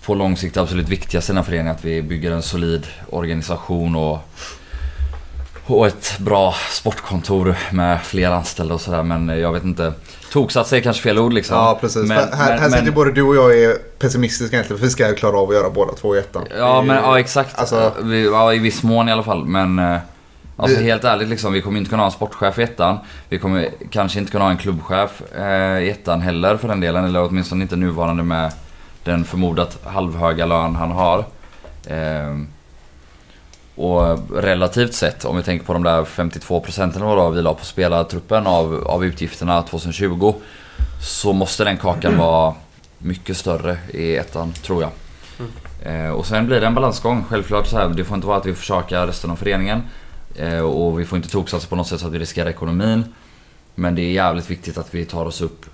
på 0.04 0.14
lång 0.14 0.36
sikt 0.36 0.56
absolut 0.56 0.88
viktigaste 0.88 1.32
i 1.32 1.34
den 1.34 1.36
här 1.36 1.44
föreningen 1.44 1.72
att 1.72 1.84
vi 1.84 2.02
bygger 2.02 2.30
en 2.30 2.42
solid 2.42 2.86
organisation 3.10 3.96
och, 3.96 4.18
och 5.70 5.86
ett 5.86 6.18
bra 6.18 6.54
sportkontor 6.70 7.54
med 7.70 8.02
fler 8.02 8.30
anställda 8.30 8.74
och 8.74 8.80
sådär. 8.80 9.02
Men 9.02 9.28
jag 9.28 9.52
vet 9.52 9.64
inte. 9.64 9.92
Toksats 10.32 10.72
är 10.72 10.80
kanske 10.80 11.02
fel 11.02 11.18
ord 11.18 11.32
liksom. 11.32 11.56
Ja 11.56 11.78
precis. 11.80 12.08
Men, 12.08 12.18
här 12.18 12.50
men, 12.50 12.58
här 12.58 12.70
sitter 12.70 12.92
både 12.92 13.12
du 13.12 13.22
och 13.22 13.36
jag 13.36 13.58
är 13.58 13.74
pessimistiska 13.98 14.56
egentligen. 14.56 14.78
För 14.78 14.86
vi 14.86 14.90
ska 14.90 15.08
ju 15.08 15.14
klara 15.14 15.38
av 15.38 15.48
att 15.48 15.54
göra 15.54 15.70
båda 15.70 15.92
två 15.92 16.16
i 16.16 16.18
ettan. 16.18 16.46
Ja 16.58 16.82
men 16.82 16.96
ja 16.96 17.20
exakt. 17.20 17.58
Alltså, 17.58 17.92
vi, 18.02 18.24
ja, 18.24 18.54
I 18.54 18.58
viss 18.58 18.82
mån 18.82 19.08
i 19.08 19.12
alla 19.12 19.22
fall. 19.22 19.44
Men 19.44 19.78
eh, 19.78 19.98
Alltså 20.60 20.80
helt 20.80 21.04
ärligt 21.04 21.28
liksom, 21.28 21.52
vi 21.52 21.60
kommer 21.60 21.78
inte 21.78 21.90
kunna 21.90 22.02
ha 22.02 22.06
en 22.06 22.12
sportchef 22.12 22.58
i 22.58 22.62
ettan. 22.62 22.98
Vi 23.28 23.38
kommer 23.38 23.70
kanske 23.90 24.18
inte 24.18 24.32
kunna 24.32 24.44
ha 24.44 24.50
en 24.50 24.58
klubbchef 24.58 25.22
eh, 25.34 25.78
i 25.78 25.90
ettan 25.90 26.20
heller 26.20 26.56
för 26.56 26.68
den 26.68 26.80
delen. 26.80 27.04
Eller 27.04 27.22
åtminstone 27.22 27.62
inte 27.62 27.76
nuvarande 27.76 28.22
med 28.22 28.52
den 29.04 29.24
förmodat 29.24 29.78
halvhöga 29.84 30.46
lön 30.46 30.76
han 30.76 30.90
har. 30.90 31.18
Eh, 31.86 32.36
och 33.78 34.18
relativt 34.42 34.94
sett, 34.94 35.24
om 35.24 35.36
vi 35.36 35.42
tänker 35.42 35.66
på 35.66 35.72
de 35.72 35.82
där 35.82 36.04
52 36.04 36.60
procenten 36.60 37.02
vad 37.02 37.34
vi 37.34 37.42
la 37.42 37.54
på 37.54 37.64
spelartruppen 37.64 38.46
av, 38.46 38.84
av 38.86 39.04
utgifterna 39.04 39.62
2020. 39.62 40.34
så 41.02 41.32
måste 41.32 41.64
den 41.64 41.76
kakan 41.76 42.18
vara 42.18 42.54
mycket 42.98 43.36
större 43.36 43.78
i 43.88 44.16
ettan, 44.16 44.52
tror 44.52 44.82
jag. 44.82 44.90
Mm. 45.38 46.06
Eh, 46.06 46.10
och 46.10 46.26
sen 46.26 46.46
blir 46.46 46.60
det 46.60 46.66
en 46.66 46.74
balansgång. 46.74 47.24
Självklart 47.28 47.66
så 47.66 47.78
här, 47.78 47.88
det 47.88 48.04
får 48.04 48.14
inte 48.14 48.26
vara 48.26 48.36
att 48.36 48.46
vi 48.46 48.54
försakar 48.54 49.06
resten 49.06 49.30
av 49.30 49.36
föreningen. 49.36 49.82
Eh, 50.34 50.60
och 50.60 51.00
vi 51.00 51.04
får 51.04 51.16
inte 51.16 51.28
toksatsa 51.28 51.68
på 51.68 51.76
något 51.76 51.86
sätt 51.86 52.00
så 52.00 52.06
att 52.06 52.12
vi 52.12 52.18
riskerar 52.18 52.50
ekonomin. 52.50 53.14
Men 53.74 53.94
det 53.94 54.02
är 54.02 54.12
jävligt 54.12 54.50
viktigt 54.50 54.78
att 54.78 54.94
vi 54.94 55.04
tar 55.04 55.24
oss 55.24 55.40
upp 55.40 55.66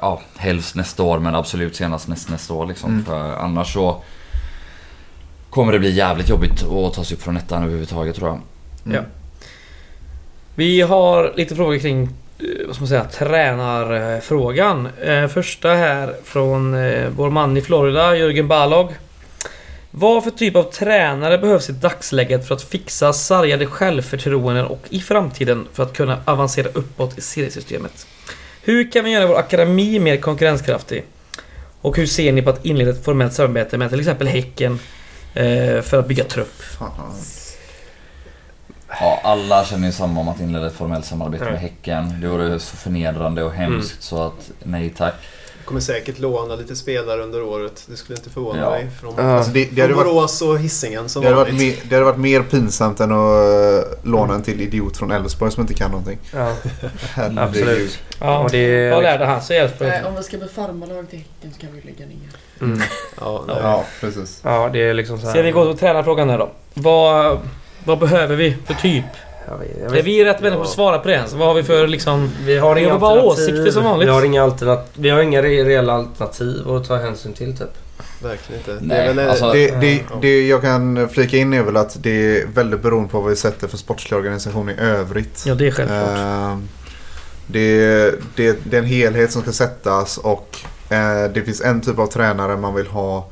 ja, 0.00 0.20
helst 0.36 0.74
nästa 0.74 1.02
år 1.02 1.18
men 1.18 1.34
absolut 1.34 1.76
senast 1.76 2.08
näst, 2.08 2.30
nästa 2.30 2.54
år 2.54 2.66
liksom. 2.66 2.90
Mm. 2.90 3.04
För 3.04 3.36
annars 3.36 3.72
så 3.72 4.02
kommer 5.50 5.72
det 5.72 5.78
bli 5.78 5.90
jävligt 5.90 6.28
jobbigt 6.28 6.62
att 6.62 6.94
ta 6.94 7.04
sig 7.04 7.16
upp 7.16 7.22
från 7.22 7.36
ettan 7.36 7.62
överhuvudtaget 7.62 8.16
tror 8.16 8.28
jag. 8.28 8.40
Mm. 8.86 8.96
Ja. 8.96 9.02
Vi 10.54 10.80
har 10.80 11.32
lite 11.36 11.56
frågor 11.56 11.78
kring 11.78 12.02
eh, 12.38 12.66
vad 12.66 12.74
ska 12.74 12.82
man 12.82 12.88
säga, 12.88 13.04
tränarfrågan. 13.04 14.88
Eh, 15.02 15.26
första 15.26 15.68
här 15.68 16.14
från 16.24 16.74
eh, 16.74 17.08
vår 17.16 17.30
man 17.30 17.56
i 17.56 17.60
Florida, 17.60 18.16
Jörgen 18.16 18.48
Balog. 18.48 18.88
Vad 19.90 20.24
för 20.24 20.30
typ 20.30 20.56
av 20.56 20.62
tränare 20.62 21.38
behövs 21.38 21.70
i 21.70 21.72
dagsläget 21.72 22.48
för 22.48 22.54
att 22.54 22.62
fixa 22.62 23.12
sargade 23.12 23.66
självförtroenden 23.66 24.66
och 24.66 24.82
i 24.88 25.00
framtiden 25.00 25.66
för 25.72 25.82
att 25.82 25.92
kunna 25.92 26.18
avancera 26.24 26.68
uppåt 26.68 27.18
i 27.18 27.20
seriesystemet? 27.20 28.06
Hur 28.62 28.90
kan 28.92 29.04
vi 29.04 29.10
göra 29.10 29.26
vår 29.26 29.38
akademi 29.38 29.98
mer 29.98 30.16
konkurrenskraftig? 30.16 31.04
Och 31.80 31.96
hur 31.96 32.06
ser 32.06 32.32
ni 32.32 32.42
på 32.42 32.50
att 32.50 32.64
inleda 32.64 32.90
ett 32.90 33.04
formellt 33.04 33.32
samarbete 33.32 33.78
med 33.78 33.90
till 33.90 34.00
exempel 34.00 34.26
Häcken 34.26 34.78
för 35.82 35.98
att 35.98 36.08
bygga 36.08 36.24
trupp? 36.24 36.62
Ja, 39.00 39.20
alla 39.24 39.64
känner 39.64 39.86
ju 39.86 39.92
samma 39.92 40.20
om 40.20 40.28
att 40.28 40.40
inleda 40.40 40.66
ett 40.66 40.72
formellt 40.72 41.04
samarbete 41.04 41.44
med 41.44 41.60
Häcken. 41.60 42.20
Det 42.20 42.28
vore 42.28 42.58
så 42.58 42.76
förnedrande 42.76 43.42
och 43.42 43.52
hemskt 43.52 43.92
mm. 43.92 44.00
så 44.00 44.22
att 44.22 44.50
nej 44.62 44.90
tack 44.90 45.14
kommer 45.70 45.80
säkert 45.80 46.18
låna 46.18 46.54
lite 46.56 46.76
spelare 46.76 47.22
under 47.22 47.42
året. 47.42 47.84
Det 47.86 47.96
skulle 47.96 48.18
inte 48.18 48.30
förvåna 48.30 48.60
ja. 48.60 48.70
mig. 48.70 48.88
Från, 49.00 49.18
uh, 49.18 49.26
alltså 49.26 49.52
det, 49.52 49.64
det 49.64 49.86
från 49.86 49.96
Borås 49.96 50.42
och 50.42 50.58
Hisingen 50.58 51.08
som 51.08 51.22
det 51.22 51.28
hade, 51.28 51.40
varit 51.40 51.54
mer, 51.54 51.74
det 51.88 51.94
hade 51.94 52.04
varit 52.04 52.18
mer 52.18 52.42
pinsamt 52.42 53.00
än 53.00 53.12
att 53.12 53.16
uh, 53.16 54.10
låna 54.10 54.34
en 54.34 54.42
till 54.42 54.60
idiot 54.60 54.96
från 54.96 55.10
Elfsborg 55.10 55.52
som 55.52 55.60
inte 55.60 55.74
kan 55.74 55.90
någonting. 55.90 56.18
Ja. 56.34 56.54
Absolut. 57.36 57.98
Ja, 58.20 58.38
och 58.38 58.50
det, 58.50 58.90
Vad 58.90 59.02
lärde 59.02 59.24
han 59.24 59.42
sig 59.42 59.56
i 59.56 59.60
Elfsborg? 59.60 59.92
om 60.06 60.16
vi 60.16 60.22
ska 60.22 60.38
bli 60.38 60.48
farmarlag 60.48 61.10
till 61.10 61.18
Häcken 61.18 61.52
så 61.54 61.60
kan 61.60 61.70
vi 61.74 61.80
lägga 61.80 62.06
ner. 62.06 62.30
Mm. 62.60 62.82
ja, 63.20 63.44
ja, 63.48 63.84
precis. 64.00 64.40
Ja, 64.44 64.70
det 64.72 64.78
är 64.78 64.94
liksom 64.94 65.18
så 65.18 65.26
här. 65.26 65.32
Ska 65.32 65.42
vi 65.42 65.50
gå 65.50 65.64
på 65.64 65.78
tränarfrågan 65.78 66.30
här 66.30 66.38
då? 66.38 66.50
Vad, 66.74 67.38
vad 67.84 67.98
behöver 67.98 68.36
vi 68.36 68.56
för 68.66 68.74
typ? 68.74 69.04
Jag 69.82 69.90
vet, 69.90 70.04
vi 70.04 70.24
rätt 70.24 70.40
människor 70.40 70.62
att 70.62 70.68
svara 70.68 70.98
på 70.98 71.08
det? 71.08 71.22
Så 71.28 71.36
vad 71.36 71.48
har 71.48 71.54
vi 71.54 71.62
för 71.62 71.86
liksom... 71.86 72.30
Vi 72.44 72.58
har 72.58 72.76
inga 72.76 72.98
bara 72.98 73.22
åsikter 73.22 73.70
som 73.70 73.84
vanligt. 73.84 74.08
Vi 74.08 74.12
har 74.12 74.24
inga, 74.24 74.42
alternat 74.42 74.90
vi 74.94 75.10
har 75.10 75.20
inga 75.20 75.42
reella 75.42 75.92
alternativ 75.92 76.70
att 76.70 76.88
ta 76.88 76.96
hänsyn 76.96 77.32
till 77.32 77.56
typ. 77.56 77.68
Verkligen 78.22 78.60
inte. 78.60 78.78
Nej, 78.80 79.08
det, 79.08 79.12
väl, 79.14 79.30
alltså, 79.30 79.52
det, 79.52 79.80
det, 79.80 80.02
det, 80.20 80.46
jag 80.46 80.62
kan 80.62 81.08
flika 81.08 81.36
in 81.36 81.52
är 81.52 81.62
väl 81.62 81.76
att 81.76 81.96
det 82.02 82.10
är 82.10 82.46
väldigt 82.46 82.82
beroende 82.82 83.08
på 83.08 83.20
vad 83.20 83.30
vi 83.30 83.36
sätter 83.36 83.68
för 83.68 83.76
sportslig 83.76 84.18
organisation 84.18 84.70
i 84.70 84.74
övrigt. 84.80 85.44
Ja, 85.46 85.54
det 85.54 85.66
är 85.66 85.70
självklart. 85.70 86.18
Uh, 86.18 86.58
det, 87.46 88.14
det, 88.36 88.58
det 88.64 88.76
är 88.76 88.82
en 88.82 88.86
helhet 88.86 89.32
som 89.32 89.42
ska 89.42 89.52
sättas 89.52 90.18
och 90.18 90.58
uh, 90.92 91.32
det 91.34 91.42
finns 91.42 91.60
en 91.60 91.80
typ 91.80 91.98
av 91.98 92.06
tränare 92.06 92.56
man 92.56 92.74
vill 92.74 92.86
ha 92.86 93.30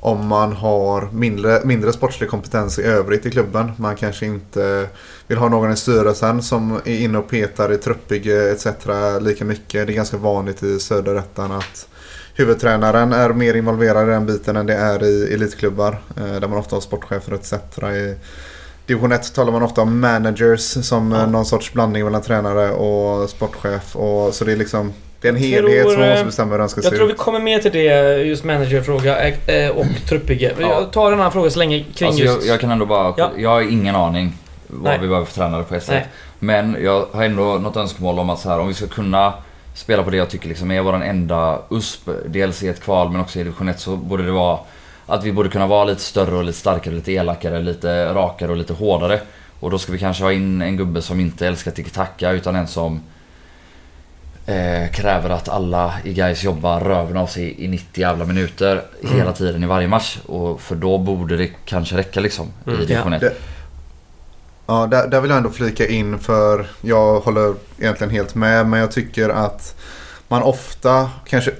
om 0.00 0.26
man 0.26 0.52
har 0.52 1.08
mindre, 1.12 1.60
mindre 1.64 1.92
sportslig 1.92 2.30
kompetens 2.30 2.78
i 2.78 2.82
övrigt 2.82 3.26
i 3.26 3.30
klubben. 3.30 3.72
Man 3.76 3.96
kanske 3.96 4.26
inte 4.26 4.88
vill 5.26 5.38
ha 5.38 5.48
någon 5.48 5.72
i 5.72 5.76
styrelsen 5.76 6.42
som 6.42 6.80
är 6.84 7.00
inne 7.00 7.18
och 7.18 7.28
petar 7.28 7.72
i 7.72 7.76
truppbygge 7.76 8.52
etc. 8.52 8.66
lika 9.20 9.44
mycket. 9.44 9.86
Det 9.86 9.92
är 9.92 9.96
ganska 9.96 10.16
vanligt 10.16 10.62
i 10.62 10.80
söderettan 10.80 11.52
att 11.52 11.88
huvudtränaren 12.34 13.12
är 13.12 13.32
mer 13.32 13.54
involverad 13.54 14.08
i 14.08 14.10
den 14.10 14.26
biten 14.26 14.56
än 14.56 14.66
det 14.66 14.74
är 14.74 15.04
i 15.04 15.34
elitklubbar. 15.34 15.98
Eh, 16.16 16.40
där 16.40 16.48
man 16.48 16.58
ofta 16.58 16.76
har 16.76 16.80
sportchefer 16.80 17.34
etc. 17.34 17.52
I 17.82 18.16
division 18.86 19.12
1 19.12 19.34
talar 19.34 19.52
man 19.52 19.62
ofta 19.62 19.82
om 19.82 20.00
managers 20.00 20.86
som 20.86 21.12
ja. 21.12 21.26
någon 21.26 21.46
sorts 21.46 21.72
blandning 21.72 22.04
mellan 22.04 22.22
tränare 22.22 22.70
och 22.70 23.30
sportchef. 23.30 23.96
Och, 23.96 24.34
så 24.34 24.44
det 24.44 24.52
är 24.52 24.56
liksom 24.56 24.92
det 25.20 25.28
är 25.28 25.32
en 25.32 25.38
helhet 25.38 25.82
tror, 25.82 25.92
som 25.92 26.08
måste 26.08 26.24
bestämma 26.24 26.50
hur 26.50 26.58
den 26.58 26.68
ska 26.68 26.78
jag 26.78 26.84
se 26.84 26.88
ut. 26.88 26.92
Jag 26.92 26.98
tror 26.98 27.08
vi 27.08 27.14
kommer 27.14 27.40
mer 27.40 27.58
till 27.58 27.72
det, 27.72 28.16
just 28.22 28.44
managerfråga 28.44 29.28
eh, 29.28 29.70
och 29.70 29.86
truppbygge. 30.08 30.52
Ja. 30.58 30.68
Jag 30.68 30.92
tar 30.92 31.12
en 31.12 31.20
annan 31.20 31.32
fråga 31.32 31.50
så 31.50 31.58
länge 31.58 31.84
kring 31.94 32.08
alltså 32.08 32.24
just... 32.24 32.46
Jag, 32.46 32.54
jag 32.54 32.60
kan 32.60 32.70
ändå 32.70 32.86
bara... 32.86 33.14
Ja. 33.16 33.30
Jag 33.36 33.50
har 33.50 33.60
ingen 33.60 33.96
aning 33.96 34.32
vad 34.66 34.92
Nej. 34.92 34.98
vi 35.00 35.08
behöver 35.08 35.26
för 35.26 35.34
tränare 35.34 35.62
på 35.62 35.74
S1. 35.74 36.00
Men 36.38 36.76
jag 36.82 37.06
har 37.12 37.24
ändå 37.24 37.42
något 37.42 37.76
önskemål 37.76 38.18
om 38.18 38.30
att 38.30 38.40
så 38.40 38.48
här, 38.48 38.60
om 38.60 38.68
vi 38.68 38.74
ska 38.74 38.86
kunna 38.86 39.32
spela 39.74 40.02
på 40.02 40.10
det 40.10 40.16
jag 40.16 40.28
tycker 40.28 40.48
liksom 40.48 40.70
är 40.70 40.80
vår 40.80 41.04
enda 41.04 41.58
USP, 41.70 42.08
dels 42.26 42.62
i 42.62 42.68
ett 42.68 42.80
kval 42.80 43.10
men 43.10 43.20
också 43.20 43.38
i 43.38 43.42
division 43.42 43.68
1, 43.68 43.80
så 43.80 43.96
borde 43.96 44.22
det 44.22 44.32
vara 44.32 44.58
att 45.06 45.24
vi 45.24 45.32
borde 45.32 45.48
kunna 45.48 45.66
vara 45.66 45.84
lite 45.84 46.00
större 46.00 46.36
och 46.36 46.44
lite 46.44 46.58
starkare, 46.58 46.94
lite 46.94 47.12
elakare, 47.12 47.62
lite 47.62 48.14
rakare 48.14 48.50
och 48.50 48.56
lite 48.56 48.72
hårdare. 48.72 49.20
Och 49.60 49.70
då 49.70 49.78
ska 49.78 49.92
vi 49.92 49.98
kanske 49.98 50.22
ha 50.22 50.32
in 50.32 50.62
en 50.62 50.76
gubbe 50.76 51.02
som 51.02 51.20
inte 51.20 51.46
älskar 51.46 51.70
tiki-taka 51.70 52.30
utan 52.30 52.56
en 52.56 52.66
som 52.66 53.00
eh, 54.46 54.90
kräver 54.92 55.30
att 55.30 55.48
alla 55.48 55.94
i 56.04 56.12
guys 56.12 56.44
jobbar 56.44 56.80
röven 56.80 57.16
av 57.16 57.26
sig 57.26 57.64
i 57.64 57.68
90 57.68 58.00
jävla 58.00 58.24
minuter 58.24 58.84
mm. 59.02 59.16
hela 59.16 59.32
tiden 59.32 59.64
i 59.64 59.66
varje 59.66 59.88
match. 59.88 60.18
Och 60.26 60.60
för 60.60 60.74
då 60.74 60.98
borde 60.98 61.36
det 61.36 61.50
kanske 61.64 61.96
räcka 61.96 62.20
liksom 62.20 62.48
mm. 62.66 62.80
i 62.80 62.84
division 62.84 63.12
1. 63.12 63.22
Ja, 64.66 64.86
där, 64.86 65.08
där, 65.08 65.20
vill 65.20 65.30
jag 65.30 65.36
ändå 65.36 65.50
flika 65.50 65.86
in 65.86 66.18
för 66.18 66.66
jag 66.80 67.20
håller 67.20 67.54
egentligen 67.78 68.10
helt 68.10 68.34
med 68.34 68.66
men 68.66 68.80
jag 68.80 68.92
tycker 68.92 69.28
att 69.28 69.74
man 70.28 70.42
ofta, 70.42 71.10
kanske 71.26 71.52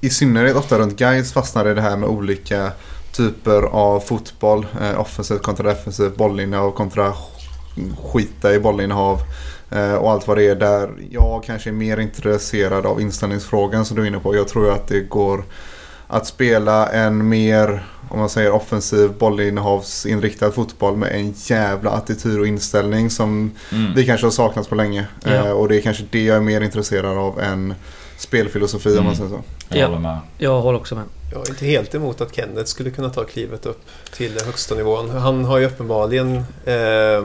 i 0.00 0.10
synnerhet 0.10 0.56
ofta 0.56 0.78
runt 0.78 0.98
guys 0.98 1.32
fastnar 1.32 1.68
i 1.68 1.74
det 1.74 1.80
här 1.80 1.96
med 1.96 2.08
olika 2.08 2.72
typer 3.12 3.62
av 3.62 4.00
fotboll. 4.00 4.66
Eh, 4.82 5.00
offensivt 5.00 5.42
kontra 5.42 5.68
defensivt, 5.68 6.16
bollinnehav 6.16 6.70
kontra 6.70 7.12
skita 8.02 8.54
i 8.54 8.60
bollinnehav. 8.60 9.20
Eh, 9.74 9.94
och 9.94 10.10
allt 10.10 10.26
vad 10.28 10.36
det 10.36 10.48
är 10.48 10.54
där. 10.54 10.90
Jag 11.10 11.42
kanske 11.46 11.70
är 11.70 11.72
mer 11.72 12.00
intresserad 12.00 12.86
av 12.86 13.00
inställningsfrågan 13.00 13.84
som 13.84 13.96
du 13.96 14.02
är 14.02 14.06
inne 14.06 14.18
på. 14.18 14.36
Jag 14.36 14.48
tror 14.48 14.72
att 14.72 14.88
det 14.88 15.00
går 15.00 15.44
att 16.06 16.26
spela 16.26 16.88
en 16.88 17.28
mer, 17.28 17.84
om 18.08 18.18
man 18.18 18.28
säger 18.28 18.52
offensiv 18.52 19.12
bollinnehavsinriktad 19.18 20.52
fotboll 20.52 20.96
med 20.96 21.14
en 21.14 21.34
jävla 21.36 21.90
attityd 21.90 22.40
och 22.40 22.46
inställning 22.46 23.10
som 23.10 23.50
mm. 23.72 23.94
vi 23.94 24.06
kanske 24.06 24.26
har 24.26 24.30
saknat 24.30 24.68
på 24.68 24.74
länge. 24.74 25.06
Ja. 25.24 25.30
Eh, 25.30 25.50
och 25.50 25.68
det 25.68 25.76
är 25.76 25.80
kanske 25.80 26.04
det 26.10 26.24
jag 26.24 26.36
är 26.36 26.40
mer 26.40 26.60
intresserad 26.60 27.18
av 27.18 27.40
än 27.40 27.74
spelfilosofi 28.16 28.88
mm. 28.88 28.98
om 28.98 29.04
man 29.04 29.14
mm. 29.14 29.28
säger 29.28 29.42
så. 29.42 29.76
Jag 29.78 29.86
håller 29.86 30.00
med. 30.00 30.18
Jag 30.38 30.60
håller 30.60 30.78
också 30.78 30.94
med. 30.94 31.04
Jag 31.32 31.46
är 31.46 31.50
inte 31.50 31.66
helt 31.66 31.94
emot 31.94 32.20
att 32.20 32.34
Kenneth 32.34 32.64
skulle 32.64 32.90
kunna 32.90 33.10
ta 33.10 33.24
klivet 33.24 33.66
upp 33.66 33.80
till 34.16 34.38
högsta 34.46 34.74
nivån. 34.74 35.10
Han 35.10 35.44
har 35.44 35.58
ju 35.58 35.66
uppenbarligen 35.66 36.36
eh, 36.64 37.24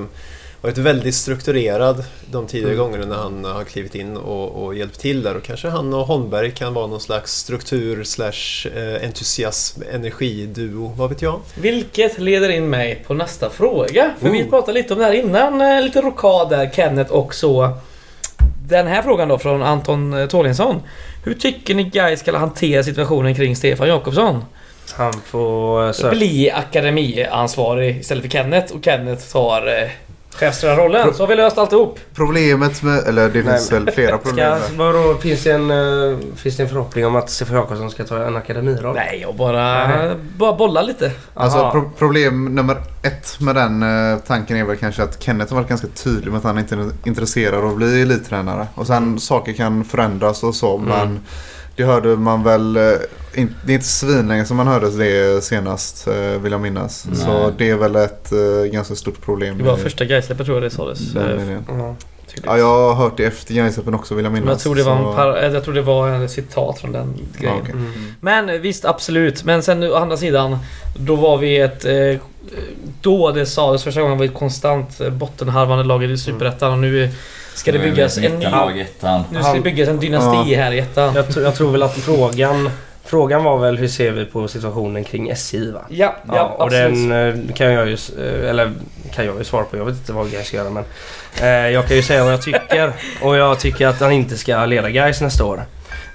varit 0.62 0.78
väldigt 0.78 1.16
strukturerad 1.16 2.04
de 2.32 2.48
tidigare 2.48 2.74
mm. 2.74 2.86
gångerna 2.86 3.06
när 3.06 3.16
han 3.16 3.46
har 3.46 3.64
klivit 3.64 3.96
in 3.96 4.18
och, 4.18 4.64
och, 4.64 4.76
hjälpt 4.76 5.00
till 5.00 5.24
där. 5.24 5.38
Och 5.38 5.44
kanske 5.44 5.70
han 5.70 5.94
och 5.94 6.08
Holmberg 6.08 6.52
kan 6.52 6.74
vara 6.74 6.88
någon 6.88 7.00
slags 7.00 7.38
struktur 7.38 8.04
slash 8.04 8.68
eh, 8.76 9.06
entusiasm, 9.06 9.82
energiduo, 9.94 10.94
vad 10.98 11.10
vet 11.10 11.22
jag? 11.22 11.40
Vilket 11.62 12.20
leder 12.20 12.50
in 12.50 12.70
mig 12.70 13.04
på 13.08 13.14
nästa 13.14 13.50
fråga. 13.50 14.12
För 14.20 14.28
oh. 14.28 14.32
vi 14.32 14.44
pratade 14.44 14.74
lite 14.74 14.94
om 14.94 15.00
det 15.00 15.06
här 15.06 15.14
innan, 15.14 15.62
eh, 15.62 15.82
lite 15.82 16.02
rokad 16.02 16.50
där, 16.50 16.70
Kenneth 16.70 17.12
och 17.12 17.36
så. 17.36 17.78
Den 18.68 18.88
här 18.88 19.02
frågan 19.02 19.28
då 19.28 19.38
från 19.38 19.64
Anton 19.64 20.14
eh, 20.14 20.28
Tålinsson. 20.28 20.82
Hur 21.24 21.34
tycker 21.34 21.76
ni 21.76 21.84
guys 21.84 22.20
ska 22.20 22.38
hantera 22.38 22.84
situationen 22.84 23.36
kring 23.36 23.56
Stefan 23.56 23.88
Jakobsson? 23.88 24.46
Han 24.94 25.14
får... 25.14 26.10
Bli 26.10 26.52
akademiansvarig 26.52 27.98
istället 27.98 28.24
för 28.24 28.32
Kenneth 28.32 28.74
och 28.74 28.86
Kenneth 28.86 29.32
tar 29.32 29.90
chefstränarrollen, 30.38 31.14
så 31.14 31.24
har 31.24 31.28
vi 31.28 31.36
löst 31.36 31.58
alltihop. 31.58 32.00
Problemet 32.14 32.84
med, 32.84 33.00
eller 33.08 33.30
det 33.30 33.44
finns 33.44 33.72
väl 33.72 33.92
flera 33.92 34.18
problem 34.18 34.60
ska, 34.62 34.76
vadå, 34.76 35.18
finns, 35.22 35.44
det 35.44 35.52
en, 35.52 35.72
uh, 35.72 36.18
finns 36.36 36.58
det 36.58 36.64
en 36.64 36.70
förhoppning 36.70 37.06
om 37.06 37.16
att 37.16 37.30
Stefan 37.30 37.56
Jakobsson 37.56 37.92
ska 37.92 38.04
ta 38.04 38.26
en 38.26 38.36
akademiroll? 38.36 38.96
Nej, 38.96 39.20
jag 39.22 39.36
bara, 39.36 39.88
Nej. 39.88 40.16
bara 40.38 40.54
bolla 40.54 40.82
lite. 40.82 41.12
Alltså 41.34 41.72
pro 41.72 41.90
problem 41.98 42.56
nummer 42.56 42.78
ett 43.04 43.40
med 43.40 43.56
den 43.56 43.84
uh, 43.84 44.18
tanken 44.28 44.58
är 44.58 44.64
väl 44.64 44.78
kanske 44.78 45.04
att 45.04 45.24
Kenneth 45.24 45.54
har 45.54 45.62
varit 45.62 45.70
ganska 45.70 45.88
tydlig 45.88 46.32
med 46.32 46.38
att 46.38 46.44
han 46.44 46.60
inte 46.60 46.76
är 46.76 46.90
intresserad 47.04 47.56
av 47.56 47.70
att 47.70 47.76
bli 47.76 48.02
elittränare. 48.02 48.68
Och 48.76 48.88
sen 48.88 48.98
mm. 48.98 49.20
saker 49.20 49.54
kan 49.54 49.84
förändras 49.84 50.44
och 50.44 50.56
så 50.56 50.78
mm. 50.78 50.90
men 50.90 51.20
det 51.76 51.84
hörde 51.84 52.16
man 52.16 52.44
väl, 52.44 52.78
eh, 53.42 53.48
det 53.66 53.72
är 53.72 53.76
inte 53.76 53.88
svinlänge 53.88 54.46
som 54.46 54.58
man 54.58 54.68
hörde 54.68 54.98
det 54.98 55.44
senast 55.44 56.08
eh, 56.08 56.14
vill 56.14 56.52
jag 56.52 56.62
minnas. 56.62 57.08
Nej. 57.10 57.18
Så 57.18 57.52
det 57.58 57.70
är 57.70 57.76
väl 57.76 57.96
ett 57.96 58.32
eh, 58.32 58.72
ganska 58.72 58.96
stort 58.96 59.22
problem. 59.22 59.58
Det 59.58 59.64
var 59.64 59.78
första 59.78 60.06
Gaisläppet 60.06 60.46
tror 60.46 60.58
jag 60.58 60.64
det 60.64 60.70
sades. 60.70 61.00
Ja, 62.46 62.58
jag 62.58 62.66
har 62.66 62.94
hört 62.94 63.18
det 63.18 63.26
efter 63.26 63.54
Gaisläppen 63.54 63.94
också 63.94 64.16
vill 64.16 64.26
jag 64.26 64.34
minnas. 64.34 64.50
Jag 64.50 64.60
tror 64.60 64.76
det 64.76 64.84
var, 64.84 64.96
en 64.96 65.16
par, 65.16 65.54
jag 65.54 65.64
tror 65.64 65.74
det 65.74 65.82
var 65.82 66.08
en 66.08 66.30
citat 66.30 66.80
från 66.80 66.92
den 66.92 67.14
grejen. 67.40 67.56
Ja, 67.56 67.62
okay. 67.62 67.72
mm. 67.72 68.14
Men 68.20 68.62
visst, 68.62 68.86
absolut. 68.86 69.44
Men 69.44 69.64
sen 69.64 69.84
å 69.84 69.96
andra 69.96 70.18
sidan, 70.18 70.58
då 70.96 71.16
var 71.16 71.38
vi 71.38 71.60
ett 71.60 71.86
då 73.02 73.32
det 73.32 73.46
sades 73.46 73.84
första 73.84 74.02
gången 74.02 74.18
var 74.18 74.26
ett 74.26 74.34
konstant 74.34 75.02
bottenharvande 75.12 75.84
lag 75.84 76.04
i 76.04 76.18
Superettan 76.18 76.72
och 76.72 76.80
nu 76.80 77.10
ska 77.54 77.72
det 77.72 77.80
byggas 77.80 78.18
en 78.18 78.40
ny... 78.40 78.46
Nu 79.32 79.42
ska 79.42 79.54
det 79.54 79.62
byggas 79.62 79.90
en 79.90 80.00
dynasti 80.00 80.56
här 80.56 80.72
i 80.72 80.80
ettan. 80.80 81.16
Jag, 81.16 81.26
jag 81.36 81.56
tror 81.56 81.72
väl 81.72 81.84
att 81.84 81.94
frågan 81.94 82.70
Frågan 83.08 83.44
var 83.44 83.58
väl 83.58 83.78
hur 83.78 83.88
ser 83.88 84.12
vi 84.12 84.26
på 84.26 84.48
situationen 84.48 85.04
kring 85.04 85.30
SJ 85.30 85.72
va? 85.72 85.82
Ja, 85.90 86.16
ja, 86.28 86.36
ja 86.36 86.44
och 86.44 86.66
absolut. 86.66 87.10
den 87.10 87.54
kan 87.56 87.72
jag 87.72 87.88
ju, 87.88 87.98
eller 88.50 88.72
kan 89.14 89.26
jag 89.26 89.38
ju 89.38 89.44
svara 89.44 89.64
på. 89.64 89.78
Jag 89.78 89.86
vet 89.86 89.96
inte 89.96 90.14
vad 90.14 90.32
Gais 90.32 90.48
ska 90.48 90.58
göra 90.58 90.70
men 90.70 90.84
eh, 91.42 91.70
jag 91.70 91.88
kan 91.88 91.98
ju 91.98 92.04
säga 92.04 92.24
vad 92.24 92.34
jag 92.34 92.42
tycker. 92.42 92.94
och 93.22 93.38
jag 93.38 93.60
tycker 93.60 93.88
att 93.88 94.00
han 94.00 94.12
inte 94.12 94.38
ska 94.38 94.66
leda 94.66 94.90
Gais 94.90 95.22
nästa 95.22 95.46
år. 95.46 95.66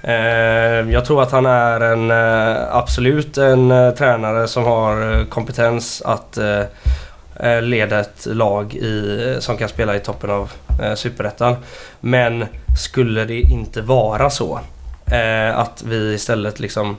Eh, 0.03 0.91
jag 0.91 1.05
tror 1.05 1.23
att 1.23 1.31
han 1.31 1.45
är 1.45 1.81
en 1.81 2.11
eh, 2.11 2.75
absolut 2.75 3.37
en 3.37 3.71
eh, 3.71 3.91
tränare 3.91 4.47
som 4.47 4.63
har 4.63 5.25
kompetens 5.25 6.01
att 6.05 6.37
leda 7.61 7.99
ett 7.99 8.25
lag 8.25 8.75
i, 8.75 9.35
som 9.39 9.57
kan 9.57 9.69
spela 9.69 9.95
i 9.95 9.99
toppen 9.99 10.29
av 10.29 10.51
Superettan. 10.95 11.55
Men 11.99 12.45
skulle 12.77 13.25
det 13.25 13.39
inte 13.39 13.81
vara 13.81 14.29
så 14.29 14.59
Eh, 15.13 15.59
att 15.59 15.83
vi 15.87 16.13
istället 16.13 16.59
liksom 16.59 16.97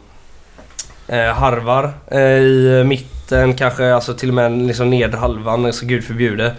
eh, 1.08 1.32
harvar 1.32 1.92
eh, 2.10 2.20
i 2.20 2.84
mitten 2.86 3.54
kanske, 3.54 3.94
alltså 3.94 4.14
till 4.14 4.28
och 4.28 4.34
med 4.34 4.52
liksom 4.52 4.90
nedre 4.90 5.16
halvan, 5.16 5.66
alltså 5.66 5.86
gud 5.86 6.04
förbjude. 6.04 6.54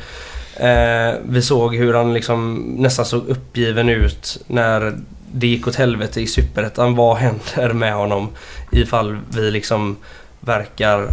vi 1.23 1.41
såg 1.41 1.75
hur 1.75 1.93
han 1.93 2.13
liksom 2.13 2.55
nästan 2.77 3.05
såg 3.05 3.27
uppgiven 3.27 3.89
ut 3.89 4.43
när 4.47 4.93
det 5.31 5.47
gick 5.47 5.67
åt 5.67 5.75
helvete 5.75 6.21
i 6.21 6.27
Superettan. 6.27 6.95
Vad 6.95 7.17
händer 7.17 7.73
med 7.73 7.93
honom 7.93 8.29
ifall 8.71 9.17
vi 9.29 9.51
liksom 9.51 9.97
verkar 10.39 11.07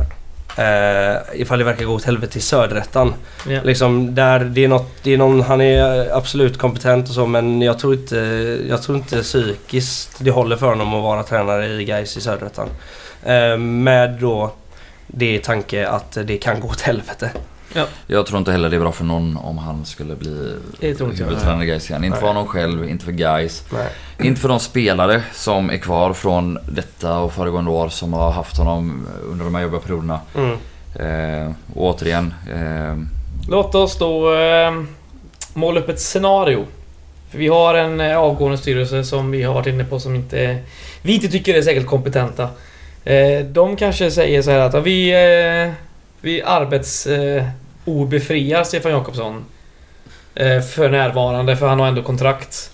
eh, 0.59 1.41
ifall 1.41 1.59
det 1.59 1.65
verkar 1.65 1.85
gå 1.85 1.95
åt 1.95 2.05
helvete 2.05 2.39
i 2.39 2.41
Söderettan. 2.41 3.15
Yeah. 3.49 3.65
Liksom 3.65 4.15
där, 4.15 4.41
det 4.41 4.65
är 4.65 4.69
något, 4.69 4.91
det 5.03 5.15
är 5.15 5.19
någon, 5.19 5.41
han 5.41 5.61
är 5.61 6.17
absolut 6.17 6.59
kompetent 6.59 7.09
och 7.09 7.15
så 7.15 7.27
men 7.27 7.63
jag 7.63 7.79
tror 7.79 7.95
inte, 7.95 8.17
jag 8.69 8.83
tror 8.83 8.99
inte 8.99 9.23
psykiskt 9.23 10.17
det 10.19 10.31
håller 10.31 10.57
för 10.57 10.67
honom 10.67 10.95
att 10.95 11.03
vara 11.03 11.23
tränare 11.23 11.67
i 11.67 11.85
Gais 11.85 12.17
i 12.17 12.21
Söderettan. 12.21 12.69
Eh, 13.25 13.57
med 13.57 14.11
då 14.11 14.53
det 15.07 15.39
tanke 15.39 15.89
att 15.89 16.19
det 16.25 16.39
kan 16.39 16.61
gå 16.61 16.69
åt 16.69 16.81
helvete. 16.81 17.31
Ja. 17.75 17.87
Jag 18.07 18.27
tror 18.27 18.39
inte 18.39 18.53
heller 18.53 18.71
det 18.71 18.77
är 18.77 18.81
bra 18.81 18.93
för 18.93 19.05
någon 19.05 19.37
om 19.37 19.59
han 19.59 19.85
skulle 19.85 20.15
bli 20.15 20.55
huvudtränare 20.81 21.65
i 21.65 21.67
Gais 21.67 21.91
igen. 21.91 22.05
Inte 22.05 22.19
för 22.19 22.27
honom 22.27 22.47
själv, 22.47 22.89
inte 22.89 23.05
för 23.05 23.13
Gais. 23.13 23.65
Inte 24.23 24.41
för 24.41 24.49
de 24.49 24.61
spelare 24.61 25.23
som 25.33 25.71
är 25.71 25.77
kvar 25.79 26.13
från 26.13 26.59
detta 26.69 27.19
och 27.19 27.33
föregående 27.33 27.71
år 27.71 27.89
som 27.89 28.13
har 28.13 28.31
haft 28.31 28.57
honom 28.57 29.07
under 29.25 29.45
de 29.45 29.55
här 29.55 29.63
jobbiga 29.63 29.81
perioderna. 29.81 30.21
Mm. 30.35 30.57
Eh, 30.95 31.53
och 31.75 31.85
återigen. 31.87 32.35
Eh, 32.55 32.97
Låt 33.49 33.75
oss 33.75 33.99
då 33.99 34.35
eh, 34.35 34.73
måla 35.55 35.81
upp 35.81 35.89
ett 35.89 36.01
scenario. 36.01 36.67
För 37.31 37.39
vi 37.39 37.49
har 37.49 37.75
en 37.75 38.01
eh, 38.01 38.19
avgående 38.19 38.59
styrelse 38.59 39.05
som 39.05 39.31
vi 39.31 39.43
har 39.43 39.55
varit 39.55 39.67
inne 39.67 39.85
på 39.85 40.01
som 40.01 40.15
inte 40.15 40.59
vi 41.03 41.15
inte 41.15 41.29
tycker 41.29 41.55
är 41.55 41.63
särskilt 41.63 41.87
kompetenta. 41.87 42.49
Eh, 43.05 43.45
de 43.45 43.77
kanske 43.77 44.11
säger 44.11 44.43
så 44.43 44.51
här 44.51 44.59
att 44.59 44.87
vi, 44.87 45.11
eh, 45.11 45.73
vi 46.21 46.43
arbets 46.43 47.07
obefriar 47.85 48.65
Stefan 48.65 48.93
Jakobsson. 48.93 49.45
Eh, 50.35 50.61
för 50.61 50.89
närvarande, 50.89 51.57
för 51.57 51.67
han 51.67 51.81
har 51.81 51.87
ändå 51.87 52.03
kontrakt. 52.03 52.71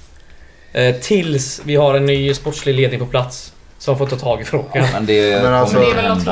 Eh, 0.72 0.94
tills 0.94 1.60
vi 1.64 1.76
har 1.76 1.94
en 1.94 2.06
ny 2.06 2.34
sportslig 2.34 2.74
ledning 2.74 3.00
på 3.00 3.06
plats. 3.06 3.52
Som 3.78 3.98
får 3.98 4.06
ta 4.06 4.16
tag 4.16 4.40
i 4.40 4.44
frågan. 4.44 4.68
Ja, 4.72 4.86
men 4.92 5.06
det, 5.06 5.42
men 5.42 5.54
alltså, 5.54 5.78
det 5.78 5.90
är 5.90 5.94
väl 5.94 6.08
något 6.08 6.28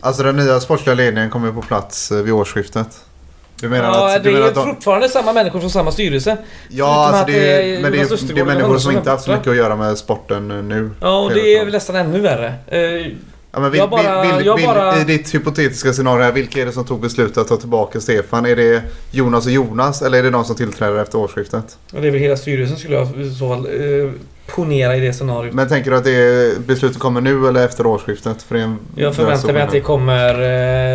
Alltså 0.00 0.22
den 0.22 0.36
nya 0.36 0.60
sportsliga 0.60 0.94
ledningen 0.94 1.30
kommer 1.30 1.52
på 1.52 1.62
plats 1.62 2.12
eh, 2.12 2.22
vid 2.22 2.34
årsskiftet. 2.34 2.86
Du 3.60 3.68
menar 3.68 3.84
ja, 3.84 4.16
att, 4.16 4.24
det 4.24 4.30
är 4.30 4.54
de... 4.54 4.74
fortfarande 4.74 5.08
samma 5.08 5.32
människor 5.32 5.60
från 5.60 5.70
samma 5.70 5.92
styrelse. 5.92 6.36
Ja, 6.68 7.06
alltså 7.06 7.32
det, 7.32 7.76
är, 7.76 7.82
men 7.82 7.92
det 7.92 7.98
är, 7.98 8.34
det 8.34 8.40
är 8.40 8.44
människor 8.44 8.78
som 8.78 8.92
inte 8.92 9.10
haft 9.10 9.24
så 9.24 9.30
mycket 9.30 9.48
att 9.48 9.56
göra 9.56 9.76
med 9.76 9.98
sporten 9.98 10.68
nu. 10.68 10.90
Ja, 11.00 11.18
och 11.18 11.34
det 11.34 11.56
är 11.56 11.64
väl 11.64 11.72
nästan 11.72 11.96
ännu 11.96 12.20
värre. 12.20 12.54
Ja, 13.54 13.60
men 13.60 13.70
vil, 13.70 13.78
jag 13.78 13.90
bara, 13.90 14.36
vil, 14.36 14.52
vil, 14.56 14.66
bara... 14.66 15.00
I 15.00 15.04
ditt 15.04 15.34
hypotetiska 15.34 15.92
scenario, 15.92 16.32
vilka 16.32 16.62
är 16.62 16.66
det 16.66 16.72
som 16.72 16.84
tog 16.84 17.00
beslutet 17.00 17.38
att 17.38 17.48
ta 17.48 17.56
tillbaka 17.56 18.00
Stefan? 18.00 18.46
Är 18.46 18.56
det 18.56 18.82
Jonas 19.10 19.46
och 19.46 19.52
Jonas 19.52 20.02
eller 20.02 20.18
är 20.18 20.22
det 20.22 20.30
de 20.30 20.44
som 20.44 20.56
tillträder 20.56 21.02
efter 21.02 21.18
årsskiftet? 21.18 21.78
Ja, 21.92 22.00
det 22.00 22.06
är 22.06 22.10
väl 22.10 22.20
hela 22.20 22.36
styrelsen 22.36 22.78
skulle 22.78 22.96
jag 22.96 23.20
i 23.20 23.30
så 23.30 23.48
fall 23.48 23.66
eh, 23.66 24.10
ponera 24.46 24.96
i 24.96 25.00
det 25.00 25.12
scenariot. 25.12 25.54
Men 25.54 25.68
tänker 25.68 25.90
du 25.90 25.96
att 25.96 26.04
det 26.04 26.66
beslutet 26.66 26.98
kommer 26.98 27.20
nu 27.20 27.48
eller 27.48 27.64
efter 27.64 27.86
årsskiftet? 27.86 28.42
För 28.42 28.54
en 28.54 28.78
jag 28.96 29.14
förväntar 29.14 29.52
mig 29.52 29.62
att 29.62 29.70
det 29.70 29.80
kommer 29.80 30.34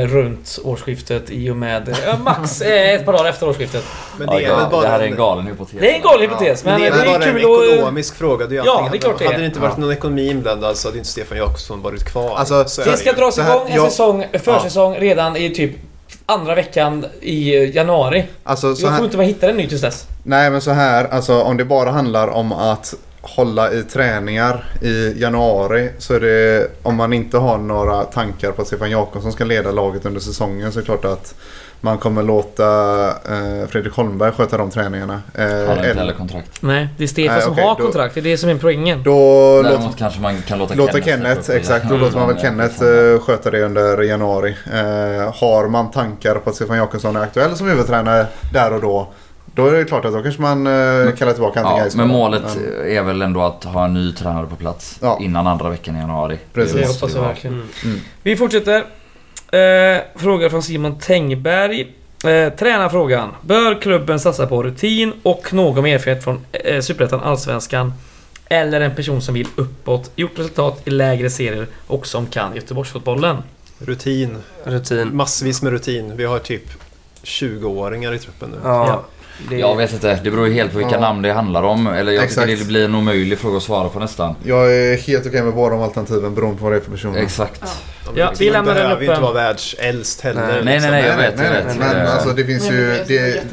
eh, 0.02 0.08
runt 0.08 0.60
årsskiftet 0.64 1.30
i 1.30 1.50
och 1.50 1.56
med... 1.56 1.98
Ja, 2.06 2.18
max 2.24 2.62
eh, 2.62 2.90
ett 2.90 3.06
par 3.06 3.14
dagar 3.14 3.30
efter 3.30 3.50
årsskiftet. 3.50 3.84
Men 4.18 4.28
det, 4.28 4.46
är 4.46 4.56
väl 4.56 4.70
bara 4.72 4.82
det 4.82 4.88
här 4.88 5.00
är 5.00 5.06
en 5.06 5.16
galen 5.16 5.48
hypotes. 5.48 5.76
Det 5.80 5.92
är 5.92 5.96
en 5.96 6.02
galen 6.02 6.22
hypotes. 6.22 6.64
Ja. 6.66 6.72
Men, 6.72 6.82
men 6.82 6.92
det 6.92 6.98
är, 6.98 7.06
det 7.06 7.12
är 7.12 7.20
bara 7.20 7.64
en 7.64 7.76
ekonomisk 7.76 8.14
och... 8.14 8.18
fråga. 8.18 8.48
Det 8.48 8.58
är 8.58 8.66
ja, 8.66 8.88
det 8.92 8.98
är 8.98 9.02
klart 9.02 9.20
det 9.20 9.26
Hade 9.26 9.38
det 9.38 9.46
inte 9.46 9.60
varit 9.60 9.78
någon 9.78 9.92
ekonomi 9.92 10.30
inblandad 10.30 10.78
så 10.78 10.88
hade 10.88 10.98
inte 10.98 11.10
Stefan 11.10 11.38
Jakobsson 11.38 11.82
varit 11.82 12.04
kvar. 12.04 12.36
Alltså, 12.38 12.64
det 12.64 12.98
ska 12.98 13.14
dras 13.14 13.38
igång 13.38 13.70
en 13.70 13.82
säsong, 13.82 14.26
försäsong 14.44 14.96
redan 14.96 15.36
i 15.36 15.50
typ 15.50 15.72
andra 16.26 16.56
veckan 16.56 17.06
i 17.22 17.66
januari. 17.76 18.26
Alltså, 18.44 18.68
jag 18.68 18.78
tror 18.78 19.06
inte 19.06 19.18
man 19.18 19.26
hittar 19.26 19.50
en 19.50 19.58
ny 19.58 19.68
tills 19.68 19.82
dess. 19.82 20.08
Nej 20.24 20.50
men 20.50 20.62
så 20.62 20.72
här, 20.72 21.06
alltså 21.06 21.42
om 21.42 21.58
det 21.58 21.66
bara 21.66 21.92
handlar 21.92 22.28
om 22.28 22.52
att 22.52 22.96
hålla 23.22 23.74
i 23.74 23.84
träningar 23.84 24.66
i 24.82 25.22
januari 25.22 25.90
så 25.98 26.14
är 26.14 26.20
det 26.20 26.68
om 26.84 26.96
man 26.96 27.14
inte 27.14 27.38
har 27.38 27.58
några 27.58 28.04
tankar 28.04 28.52
på 28.52 28.62
att 28.62 28.68
Stefan 28.68 28.92
Jakobsson 28.92 29.32
ska 29.32 29.46
leda 29.46 29.72
laget 29.72 30.06
under 30.06 30.20
säsongen 30.20 30.72
så 30.72 30.80
är 30.80 30.82
det 30.82 30.86
klart 30.86 31.06
att 31.06 31.36
man 31.82 31.98
kommer 31.98 32.24
låta 32.24 33.08
eh, 33.08 33.68
Fredrik 33.68 33.94
Holmberg 33.94 34.32
sköta 34.32 34.58
de 34.58 34.72
träningarna. 34.72 35.22
Eh, 35.34 35.46
han 35.46 35.68
har 35.68 35.76
inte 35.76 36.00
heller 36.00 36.14
kontrakt. 36.14 36.62
Nej, 36.62 36.90
det 36.98 37.04
är 37.04 37.08
Stefan 37.08 37.36
Nej, 37.36 37.44
som 37.44 37.54
okay, 37.54 37.64
har 37.66 37.76
då, 37.76 37.84
kontrakt. 37.84 38.14
Det 38.14 38.20
är 38.20 38.24
det 38.24 38.38
som 38.38 38.50
är 38.50 38.56
poängen. 38.56 39.04
Då 39.04 39.62
Däremot 39.64 39.84
låt, 39.84 39.98
kanske 39.98 40.22
man 40.22 40.42
kan 40.42 40.60
låta, 40.60 40.74
låta 40.74 40.92
Kenneth. 41.02 41.42
Kenneth 41.42 41.52
exakt, 41.52 41.90
då 41.90 41.98
låter 41.98 42.18
man 42.18 42.28
väl 42.28 42.40
Kenneth 42.40 42.84
eh, 42.84 43.20
sköta 43.20 43.52
det 43.52 43.62
under 43.62 44.02
januari. 44.02 44.56
Eh, 44.74 45.34
har 45.36 45.68
man 45.68 45.92
tankar 45.92 46.36
på 46.36 46.50
att 46.50 46.56
Stefan 46.56 46.78
Jakobsson 46.78 47.16
är 47.16 47.22
aktuell 47.22 47.56
som 47.56 47.68
huvudtränare 47.68 48.28
där 48.54 48.74
och 48.74 48.82
då 48.82 49.08
då 49.60 49.68
är 49.68 49.74
det 49.74 49.86
klart 49.86 50.06
att 50.06 50.14
då 50.14 50.22
kanske 50.22 50.42
man 50.42 50.68
eh, 50.68 51.16
kallar 51.16 51.34
tillbaka 51.34 51.60
ja, 51.60 51.88
Men 51.96 52.08
målet 52.08 52.44
men... 52.56 52.92
är 52.92 53.04
väl 53.04 53.22
ändå 53.22 53.42
att 53.42 53.64
ha 53.64 53.86
en 53.86 53.94
ny 53.94 54.12
tränare 54.12 54.48
på 54.48 54.56
plats 54.56 54.98
ja. 55.02 55.18
innan 55.22 55.48
andra 55.48 55.70
veckan 55.70 55.96
i 55.96 56.00
januari. 56.00 56.38
Precis. 56.54 56.76
Det 56.76 56.88
hoppas 56.88 57.16
jag 57.16 57.22
verkligen. 57.22 57.54
Mm. 57.54 57.68
Mm. 57.84 58.00
Vi 58.24 58.36
fortsätter. 58.36 58.86
Eh, 59.52 60.02
fråga 60.16 60.50
från 60.50 60.64
Simon 60.64 61.00
Tengberg. 61.00 61.96
Eh, 62.26 62.54
tränarfrågan. 62.54 63.30
Bör 63.42 63.82
klubben 63.82 64.20
satsa 64.20 64.48
på 64.48 64.64
rutin 64.64 65.14
och 65.24 65.54
någon 65.54 65.84
med 65.84 65.96
erfarenhet 65.96 66.24
från 66.24 66.46
eh, 66.52 66.82
Superettan, 66.82 67.20
Allsvenskan 67.20 67.94
eller 68.50 68.82
en 68.82 68.96
person 68.96 69.22
som 69.22 69.34
vill 69.34 69.48
uppåt, 69.56 70.12
gjort 70.16 70.40
resultat 70.40 70.82
i 70.86 70.90
lägre 70.90 71.30
serier 71.30 71.68
och 71.88 72.08
som 72.08 72.26
kan 72.26 72.56
Göteborgsfotbollen? 72.56 73.38
Rutin. 73.80 74.38
rutin. 74.64 75.16
Massvis 75.16 75.62
med 75.62 75.72
rutin. 75.72 76.18
Vi 76.18 76.26
har 76.26 76.40
typ 76.40 76.64
20-åringar 77.24 78.14
i 78.14 78.20
truppen 78.20 78.50
nu. 78.50 78.58
Ja. 78.64 79.04
Ja. 79.44 79.50
Det... 79.50 79.58
Jag 79.58 79.76
vet 79.76 79.94
inte, 79.94 80.20
det 80.24 80.32
beror 80.32 80.48
ju 80.48 80.54
helt 80.54 80.72
på 80.72 80.78
vilka 80.78 80.96
ja. 80.96 81.00
namn 81.00 81.22
det 81.22 81.32
handlar 81.32 81.64
om. 81.64 81.88
Eller 81.88 82.12
jag 82.12 82.24
Exakt. 82.24 82.48
tycker 82.48 82.60
det 82.64 82.68
blir 82.68 82.86
en 82.86 82.96
omöjlig 82.96 83.40
fråga 83.40 83.58
att 83.58 83.64
svara 83.64 83.90
på 83.90 84.00
nästan. 84.00 84.36
Jag 84.44 84.76
är 84.76 84.98
helt 84.98 85.28
okej 85.28 85.44
med 85.44 85.54
båda 85.54 85.76
de 85.76 85.84
alternativen 85.84 86.36
beroende 86.36 86.58
på 86.58 86.64
vad 86.64 86.74
det 86.74 86.78
är 86.78 86.82
för 86.82 86.92
personer. 86.92 87.20
Exakt. 87.20 87.62
Ja. 87.62 87.68
Ja, 88.16 88.34
vi 88.40 88.50
lämnar 88.50 88.76
den 88.76 88.84
behöver 88.84 89.02
ju 89.02 89.10
inte 89.10 89.22
vara 89.22 89.34
världsäldst 89.34 90.22
heller. 90.22 90.42
Nej, 90.42 90.62
nej, 90.64 90.80
nej, 90.80 90.92
nej, 90.92 91.06
jag 91.06 91.18
vet. 91.18 91.38
Nej, 91.38 91.50
nej, 91.52 91.76
nej, 91.80 91.94
men 91.94 92.08
alltså 92.08 92.30
det 92.30 92.46
finns 92.46 92.72
ju... 92.72 93.04
Det, 93.08 93.44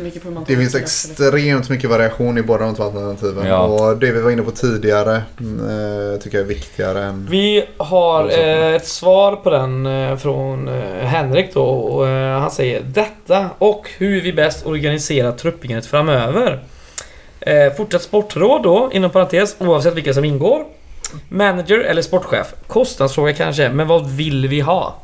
det 0.46 0.56
finns 0.56 0.74
extremt 0.74 1.68
mycket 1.68 1.90
variation 1.90 2.38
i 2.38 2.42
båda 2.42 2.64
de 2.64 2.74
två 2.74 2.82
alternativen. 2.82 3.46
Ja. 3.46 3.62
Och 3.62 3.96
det 3.96 4.12
vi 4.12 4.20
var 4.20 4.30
inne 4.30 4.42
på 4.42 4.50
tidigare 4.50 5.14
äh, 5.16 6.20
tycker 6.20 6.38
jag 6.38 6.44
är 6.44 6.48
viktigare 6.48 7.04
än... 7.04 7.26
Vi 7.30 7.64
har 7.76 8.30
äh, 8.38 8.74
ett 8.74 8.86
svar 8.86 9.36
på 9.36 9.50
den 9.50 9.86
äh, 9.86 10.16
från 10.16 10.68
Henrik 11.00 11.54
då. 11.54 11.64
Och, 11.64 12.06
han 12.06 12.50
säger 12.50 12.82
detta 12.82 13.50
och 13.58 13.90
hur 13.98 14.20
vi 14.20 14.32
bäst 14.32 14.66
organiserar 14.66 15.32
truppbyggandet 15.82 15.86
framöver. 15.86 16.62
Eh, 17.40 17.72
fortsatt 17.76 18.02
sportråd 18.02 18.62
då, 18.62 18.90
inom 18.92 19.10
parentes, 19.10 19.56
oavsett 19.58 19.94
vilka 19.94 20.14
som 20.14 20.24
ingår. 20.24 20.64
Manager 21.28 21.78
eller 21.78 22.02
sportchef? 22.02 22.54
Kostnadsfråga 22.66 23.32
kanske, 23.32 23.68
men 23.68 23.86
vad 23.86 24.10
vill 24.10 24.48
vi 24.48 24.60
ha? 24.60 24.94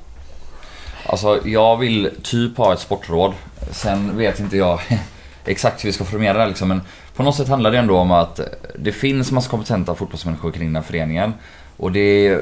Alltså 1.06 1.40
jag 1.44 1.76
vill 1.76 2.10
typ 2.22 2.56
ha 2.56 2.72
ett 2.72 2.80
sportråd. 2.80 3.32
Sen 3.70 4.16
vet 4.16 4.40
inte 4.40 4.56
jag 4.56 4.80
exakt 5.44 5.84
hur 5.84 5.88
vi 5.88 5.92
ska 5.92 6.04
formera 6.04 6.38
det 6.38 6.46
liksom, 6.46 6.68
men 6.68 6.80
på 7.16 7.22
något 7.22 7.36
sätt 7.36 7.48
handlar 7.48 7.70
det 7.70 7.78
ändå 7.78 7.96
om 7.96 8.10
att 8.10 8.40
det 8.78 8.92
finns 8.92 9.32
massa 9.32 9.50
kompetenta 9.50 9.94
fotbollsmänniskor 9.94 10.52
kring 10.52 10.66
den 10.66 10.76
här 10.76 10.82
föreningen. 10.82 11.34
Och 11.76 11.92
det 11.92 12.28
eh, 12.28 12.38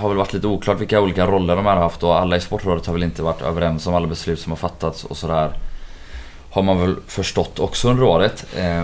har 0.00 0.08
väl 0.08 0.18
varit 0.18 0.32
lite 0.32 0.46
oklart 0.46 0.80
vilka 0.80 1.00
olika 1.00 1.26
roller 1.26 1.56
de 1.56 1.66
här 1.66 1.74
har 1.74 1.82
haft 1.82 2.02
och 2.02 2.20
alla 2.20 2.36
i 2.36 2.40
sportrådet 2.40 2.86
har 2.86 2.94
väl 2.94 3.02
inte 3.02 3.22
varit 3.22 3.42
överens 3.42 3.86
om 3.86 3.94
alla 3.94 4.06
beslut 4.06 4.40
som 4.40 4.52
har 4.52 4.56
fattats 4.56 5.04
och 5.04 5.16
sådär. 5.16 5.50
Har 6.50 6.62
man 6.62 6.80
väl 6.80 6.96
förstått 7.06 7.58
också 7.58 7.88
under 7.88 8.02
året. 8.02 8.46
Eh, 8.56 8.82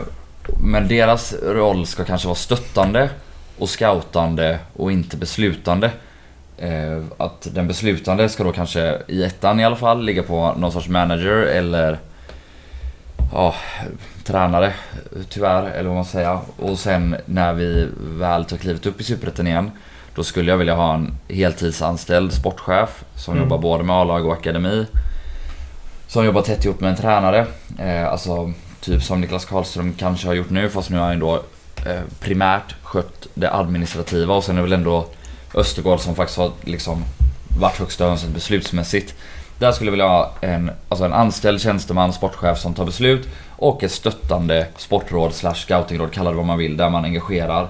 men 0.61 0.89
deras 0.89 1.35
roll 1.43 1.87
ska 1.87 2.05
kanske 2.05 2.29
vara 2.29 2.37
stöttande 2.37 3.11
och 3.59 3.69
scoutande 3.69 4.59
och 4.77 4.93
inte 4.93 5.17
beslutande. 5.17 5.91
Eh, 6.59 7.03
att 7.17 7.49
den 7.55 7.69
beslutande 7.69 8.29
ska 8.29 8.45
då 8.45 8.53
kanske 8.53 8.99
i 9.09 9.25
ettan 9.25 9.61
i 9.61 9.65
alla 9.65 9.77
fall 9.77 10.05
ligga 10.05 10.23
på 10.23 10.55
någon 10.57 10.73
sorts 10.73 10.89
manager 10.89 11.37
eller 11.37 11.99
ja, 13.33 13.55
tränare 14.25 14.73
tyvärr, 15.29 15.63
eller 15.63 15.89
vad 15.89 15.97
man 15.97 16.05
säger. 16.05 16.39
Och 16.57 16.79
sen 16.79 17.17
när 17.27 17.53
vi 17.53 17.89
väl 18.01 18.45
tar 18.45 18.57
klivet 18.57 18.87
upp 18.87 19.01
i 19.01 19.05
Superettan 19.05 19.47
igen 19.47 19.71
då 20.15 20.25
skulle 20.25 20.51
jag 20.51 20.59
vilja 20.59 20.75
ha 20.75 20.95
en 20.95 21.19
heltidsanställd 21.29 22.33
sportchef 22.33 23.05
som 23.17 23.35
mm. 23.35 23.45
jobbar 23.45 23.59
både 23.59 23.85
med 23.85 23.97
A-lag 23.97 24.27
och 24.27 24.33
akademi. 24.33 24.87
Som 26.07 26.25
jobbar 26.25 26.43
tätt 26.43 26.65
ihop 26.65 26.81
med 26.81 26.91
en 26.91 26.97
tränare. 26.97 27.47
Eh, 27.79 28.09
alltså 28.09 28.53
typ 28.81 29.03
som 29.03 29.21
Niklas 29.21 29.45
Karlström 29.45 29.93
kanske 29.99 30.27
har 30.27 30.35
gjort 30.35 30.51
nu 30.51 30.69
fast 30.69 30.91
nu 30.91 30.99
har 30.99 31.07
han 31.07 31.19
då 31.19 31.35
eh, 31.87 32.01
primärt 32.21 32.75
skött 32.83 33.27
det 33.35 33.55
administrativa 33.55 34.35
och 34.35 34.45
sen 34.45 34.57
är 34.57 34.63
det 34.63 34.63
väl 34.63 34.73
ändå 34.73 35.07
Östergård 35.55 36.01
som 36.01 36.15
faktiskt 36.15 36.39
har 36.39 36.53
liksom 36.61 37.05
varit 37.59 37.79
högsta 37.79 38.05
hönset 38.05 38.31
beslutsmässigt. 38.31 39.15
Där 39.59 39.73
skulle 39.73 39.89
jag 39.89 39.93
vilja 39.93 40.09
ha 40.09 40.33
en, 40.41 40.71
alltså 40.89 41.05
en 41.05 41.13
anställd 41.13 41.61
tjänsteman, 41.61 42.13
sportchef 42.13 42.59
som 42.59 42.75
tar 42.75 42.85
beslut 42.85 43.29
och 43.57 43.83
ett 43.83 43.93
stöttande 43.93 44.67
sportråd 44.77 45.35
slash 45.35 45.55
scoutingråd, 45.55 46.13
kalla 46.13 46.31
det 46.31 46.37
vad 46.37 46.47
man 46.47 46.59
vill, 46.59 46.77
där 46.77 46.91
man 46.91 47.05
engagerar 47.05 47.69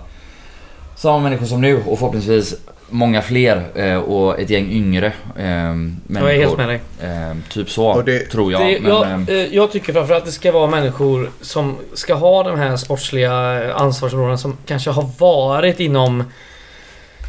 samma 0.97 1.19
människor 1.19 1.47
som 1.47 1.61
nu 1.61 1.77
och 1.77 1.99
förhoppningsvis 1.99 2.55
många 2.95 3.23
fler 3.23 3.63
eh, 3.75 3.97
och 3.97 4.41
ett 4.41 4.51
gäng 4.51 4.71
yngre 4.71 5.07
eh, 5.37 5.45
människor. 5.45 6.29
Jag 6.29 6.35
är 6.35 6.39
helt 6.39 6.57
med 6.57 6.69
dig. 6.69 6.81
Eh, 7.03 7.37
typ 7.49 7.71
så, 7.71 8.03
det, 8.03 8.19
tror 8.19 8.53
jag. 8.53 8.61
Det, 8.61 8.81
men, 8.81 8.91
jag, 8.91 9.05
eh, 9.05 9.29
eh, 9.29 9.55
jag 9.55 9.73
tycker 9.73 9.93
framförallt 9.93 10.23
att 10.23 10.27
det 10.27 10.33
ska 10.33 10.53
vara 10.53 10.71
människor 10.71 11.31
som 11.41 11.77
ska 11.95 12.15
ha 12.15 12.43
de 12.43 12.59
här 12.59 12.77
sportsliga 12.77 13.33
ansvarsområdena 13.75 14.39
som 14.39 14.57
kanske 14.67 14.91
har 14.91 15.09
varit 15.19 15.81
inom 15.81 16.25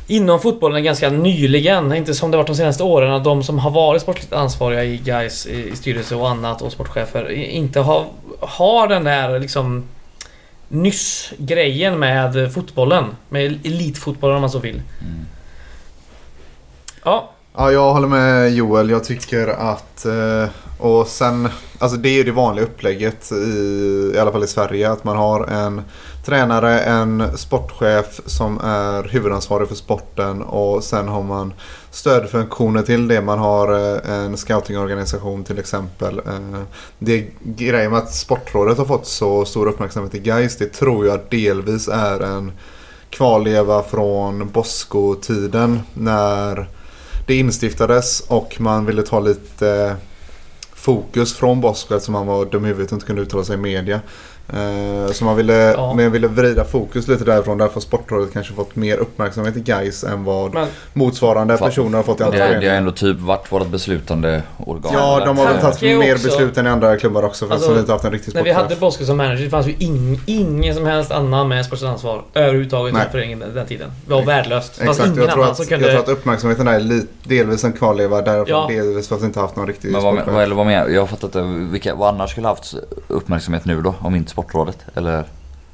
Inom 0.07 0.39
fotbollen 0.39 0.83
ganska 0.83 1.09
nyligen, 1.09 1.93
inte 1.93 2.13
som 2.13 2.31
det 2.31 2.37
varit 2.37 2.47
de 2.47 2.55
senaste 2.55 2.83
åren, 2.83 3.11
att 3.11 3.23
de 3.23 3.43
som 3.43 3.59
har 3.59 3.71
varit 3.71 4.01
sportligt 4.01 4.33
ansvariga 4.33 4.83
i 4.83 4.97
guys 4.97 5.47
i, 5.47 5.69
i 5.69 5.75
styrelse 5.75 6.15
och 6.15 6.29
annat 6.29 6.61
och 6.61 6.71
sportchefer 6.71 7.31
inte 7.31 7.79
har, 7.79 8.05
har 8.39 8.87
den 8.87 9.03
där 9.03 9.39
liksom 9.39 9.83
nyss-grejen 10.69 11.99
med 11.99 12.53
fotbollen. 12.53 13.05
Med 13.29 13.65
elitfotbollen 13.65 14.35
om 14.35 14.41
man 14.41 14.49
så 14.49 14.59
vill. 14.59 14.75
Mm. 15.01 15.25
Ja. 17.05 17.31
Ja, 17.55 17.71
jag 17.71 17.93
håller 17.93 18.07
med 18.07 18.53
Joel. 18.53 18.89
Jag 18.89 19.03
tycker 19.03 19.47
att... 19.47 20.05
Eh, 20.05 20.49
och 20.77 21.07
sen... 21.07 21.49
Alltså 21.79 21.97
det 21.97 22.09
är 22.09 22.13
ju 22.13 22.23
det 22.23 22.31
vanliga 22.31 22.65
upplägget 22.65 23.31
i, 23.31 24.11
i 24.15 24.19
alla 24.19 24.31
fall 24.31 24.43
i 24.43 24.47
Sverige. 24.47 24.91
Att 24.91 25.03
man 25.03 25.17
har 25.17 25.47
en 25.47 25.81
tränare, 26.25 26.79
en 26.79 27.37
sportchef 27.37 28.21
som 28.25 28.59
är 28.63 29.03
huvudansvarig 29.03 29.67
för 29.67 29.75
sporten 29.75 30.41
och 30.41 30.83
sen 30.83 31.07
har 31.07 31.23
man 31.23 31.53
stödfunktioner 31.91 32.81
till 32.81 33.07
det. 33.07 33.21
Man 33.21 33.39
har 33.39 33.73
eh, 33.73 34.15
en 34.15 34.37
scoutingorganisation 34.37 35.43
till 35.43 35.59
exempel. 35.59 36.19
Eh, 36.19 36.61
det 36.99 37.27
grejen 37.43 37.91
med 37.91 37.99
att 37.99 38.13
Sportrådet 38.13 38.77
har 38.77 38.85
fått 38.85 39.07
så 39.07 39.45
stor 39.45 39.67
uppmärksamhet 39.67 40.15
i 40.15 40.19
Gais 40.19 40.57
det 40.57 40.73
tror 40.73 41.07
jag 41.07 41.19
delvis 41.29 41.87
är 41.87 42.19
en 42.19 42.51
kvarleva 43.09 43.83
från 43.83 44.49
Bosko-tiden 44.49 45.79
när 45.93 46.69
det 47.25 47.35
instiftades 47.35 48.19
och 48.27 48.55
man 48.61 48.85
ville 48.85 49.03
ta 49.03 49.19
lite 49.19 49.69
eh, 49.69 49.93
fokus 50.73 51.33
från 51.33 51.61
Bosko 51.61 51.95
eftersom 51.95 52.15
han 52.15 52.27
var 52.27 52.45
dum 52.45 52.65
i 52.65 52.67
huvudet 52.67 52.91
och 52.91 52.95
inte 52.95 53.05
kunde 53.05 53.21
uttala 53.21 53.43
sig 53.43 53.55
i 53.55 53.57
media. 53.57 54.01
Eh, 54.53 55.11
så 55.11 55.25
man 55.25 55.35
ville, 55.35 55.53
ja. 55.53 55.93
men 55.93 56.11
ville 56.11 56.27
vrida 56.27 56.63
fokus 56.63 57.07
lite 57.07 57.23
därifrån. 57.23 57.57
Därför 57.57 57.73
har 57.73 57.81
Sportrådet 57.81 58.33
kanske 58.33 58.53
fått 58.53 58.75
mer 58.75 58.97
uppmärksamhet 58.97 59.57
i 59.57 59.59
Gais 59.59 60.03
än 60.03 60.23
vad 60.23 60.53
men, 60.53 60.67
motsvarande 60.93 61.57
personer 61.57 61.97
har 61.97 62.03
fått 62.03 62.19
i 62.19 62.23
andra 62.23 62.47
det, 62.47 62.59
det 62.59 62.67
har 62.67 62.75
ändå 62.75 62.91
typ 62.91 63.19
varit 63.19 63.51
vårt 63.51 63.67
beslutande 63.67 64.43
organ. 64.57 64.93
Ja, 64.93 65.25
de 65.25 65.37
har 65.37 65.45
väl 65.45 65.61
tagit 65.61 65.81
mer 65.81 66.13
beslut 66.13 66.57
än 66.57 66.67
i 66.67 66.69
andra 66.69 66.97
klubbar 66.97 67.23
också. 67.23 67.47
För 67.47 67.53
alltså, 67.53 67.71
att 67.71 67.79
inte 67.79 67.91
haft 67.91 68.05
en 68.05 68.11
riktig 68.11 68.35
När 68.35 68.43
vi 68.43 68.51
hade 68.51 68.75
Boske 68.75 69.05
som 69.05 69.17
manager 69.17 69.43
det 69.43 69.49
fanns 69.49 69.67
ju 69.67 69.75
ing, 69.79 70.21
ingen 70.25 70.75
som 70.75 70.85
helst 70.85 71.11
annan 71.11 71.47
med 71.47 71.65
sportsligt 71.65 71.91
ansvar 71.91 72.23
överhuvudtaget 72.33 72.95
i 72.95 73.11
föreningen 73.11 73.43
den 73.53 73.67
tiden. 73.67 73.91
Det 74.05 74.13
var 74.13 74.23
värdelöst. 74.23 74.79
Det 74.79 74.85
fanns 74.85 74.99
ingen 74.99 75.17
jag, 75.17 75.31
tror 75.31 75.45
att, 75.45 75.69
kunde... 75.69 75.85
jag 75.85 75.91
tror 75.91 76.13
att 76.13 76.19
uppmärksamheten 76.19 76.67
är 76.67 76.79
li, 76.79 77.05
delvis 77.23 77.63
en 77.63 77.73
kvarleva 77.73 78.21
därifrån. 78.21 78.47
Ja. 78.47 78.67
Delvis 78.69 79.07
för 79.07 79.15
att 79.15 79.21
vi 79.21 79.25
inte 79.25 79.39
haft 79.39 79.55
någon 79.55 79.67
riktig 79.67 79.91
Men 79.91 80.03
vad, 80.03 80.25
vad, 80.25 80.43
eller 80.43 80.55
vad 80.55 80.65
mer? 80.65 80.87
Jag 80.87 81.01
har 81.01 81.07
fattat 81.07 81.35
vilka, 81.71 81.95
vad 81.95 82.09
annars 82.09 82.31
skulle 82.31 82.47
haft 82.47 82.75
uppmärksamhet 83.07 83.65
nu 83.65 83.81
då? 83.81 83.95
Om 83.99 84.15
inte 84.15 84.34
Sportrådet? 84.35 84.77
Eller? 84.95 85.23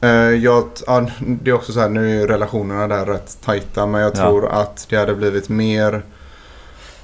Uh, 0.03 0.35
jag, 0.35 0.63
ja, 0.87 1.05
det 1.19 1.51
är 1.51 1.55
också 1.55 1.73
så 1.73 1.79
här, 1.79 1.89
nu 1.89 2.21
är 2.21 2.27
relationerna 2.27 2.87
där 2.87 3.05
rätt 3.05 3.37
tajta 3.45 3.85
men 3.85 4.01
jag 4.01 4.15
tror 4.15 4.43
ja. 4.43 4.49
att 4.49 4.85
det 4.89 4.95
hade 4.95 5.15
blivit 5.15 5.49
mer 5.49 6.03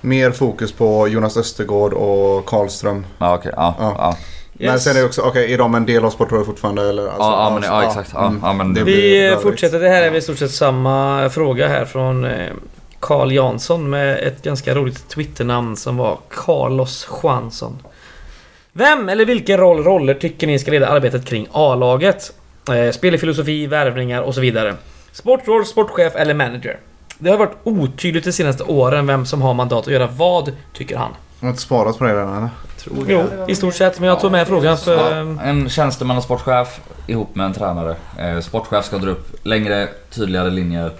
Mer 0.01 0.31
fokus 0.31 0.71
på 0.71 1.07
Jonas 1.07 1.37
Östergård 1.37 1.93
och 1.93 2.45
Karlström. 2.45 3.05
Ja, 3.17 3.37
okay. 3.37 3.51
ja, 3.55 3.75
ja. 3.79 4.17
Yes. 4.59 4.71
Men 4.71 4.79
sen 4.79 4.95
är 4.95 4.99
det 4.99 5.05
också, 5.05 5.21
okej 5.21 5.29
okay, 5.43 5.53
är 5.53 5.57
de 5.57 5.75
en 5.75 5.85
del 5.85 6.05
av 6.05 6.09
Sportrådet 6.09 6.45
fortfarande 6.45 6.89
eller? 6.89 7.03
Alltså, 7.03 7.21
ja, 7.21 7.49
men, 7.53 7.63
ja, 7.63 7.83
exakt. 7.83 8.09
Ja, 8.13 8.27
mm. 8.27 8.41
ja, 8.43 8.53
men 8.53 8.73
det 8.73 8.83
Vi 8.83 9.37
fortsätter, 9.41 9.79
det 9.79 9.89
här 9.89 10.01
är 10.01 10.09
väl 10.09 10.17
i 10.17 10.21
stort 10.21 10.37
sett 10.37 10.51
samma 10.51 11.29
fråga 11.29 11.67
här 11.67 11.85
från 11.85 12.25
eh, 12.25 12.53
Carl 12.99 13.31
Jansson 13.31 13.89
med 13.89 14.19
ett 14.19 14.43
ganska 14.43 14.75
roligt 14.75 15.09
Twitternamn 15.09 15.77
som 15.77 15.97
var 15.97 16.17
Carlos 16.29 17.07
Juansson. 17.23 17.77
Vem 18.77 19.09
eller 19.09 19.25
vilken 19.25 19.57
roll 19.57 19.83
roller 19.83 20.13
tycker 20.13 20.47
ni 20.47 20.59
ska 20.59 20.71
leda 20.71 20.87
arbetet 20.87 21.25
kring 21.25 21.47
A-laget? 21.51 22.33
Eh, 22.69 22.91
spelfilosofi, 22.91 23.67
värvningar 23.67 24.21
och 24.21 24.35
så 24.35 24.41
vidare. 24.41 24.75
Sportråd, 25.11 25.67
sportchef 25.67 26.15
eller 26.15 26.33
manager? 26.33 26.79
Det 27.17 27.29
har 27.29 27.37
varit 27.37 27.57
otydligt 27.63 28.25
de 28.25 28.31
senaste 28.31 28.63
åren 28.63 29.07
vem 29.07 29.25
som 29.25 29.41
har 29.41 29.53
mandat 29.53 29.87
att 29.87 29.93
göra 29.93 30.07
vad, 30.07 30.51
tycker 30.73 30.97
han. 30.97 31.11
Har 31.41 31.49
inte 31.49 31.61
svarat 31.61 31.97
på 31.97 32.03
det 32.03 32.13
redan 32.13 32.37
eller? 32.37 32.49
Jo, 33.07 33.23
i 33.47 33.55
stort 33.55 33.75
sett. 33.75 33.99
Men 33.99 34.09
jag 34.09 34.19
tog 34.19 34.31
med 34.31 34.47
frågan 34.47 34.77
för... 34.77 35.15
Ja, 35.15 35.41
en 35.43 35.69
tjänsteman 35.69 36.17
och 36.17 36.23
sportchef 36.23 36.79
ihop 37.07 37.35
med 37.35 37.45
en 37.45 37.53
tränare. 37.53 37.95
Eh, 38.19 38.39
sportchef 38.39 38.85
ska 38.85 38.97
dra 38.97 39.11
upp 39.11 39.45
längre, 39.45 39.87
tydligare 40.09 40.49
linjer 40.49 40.91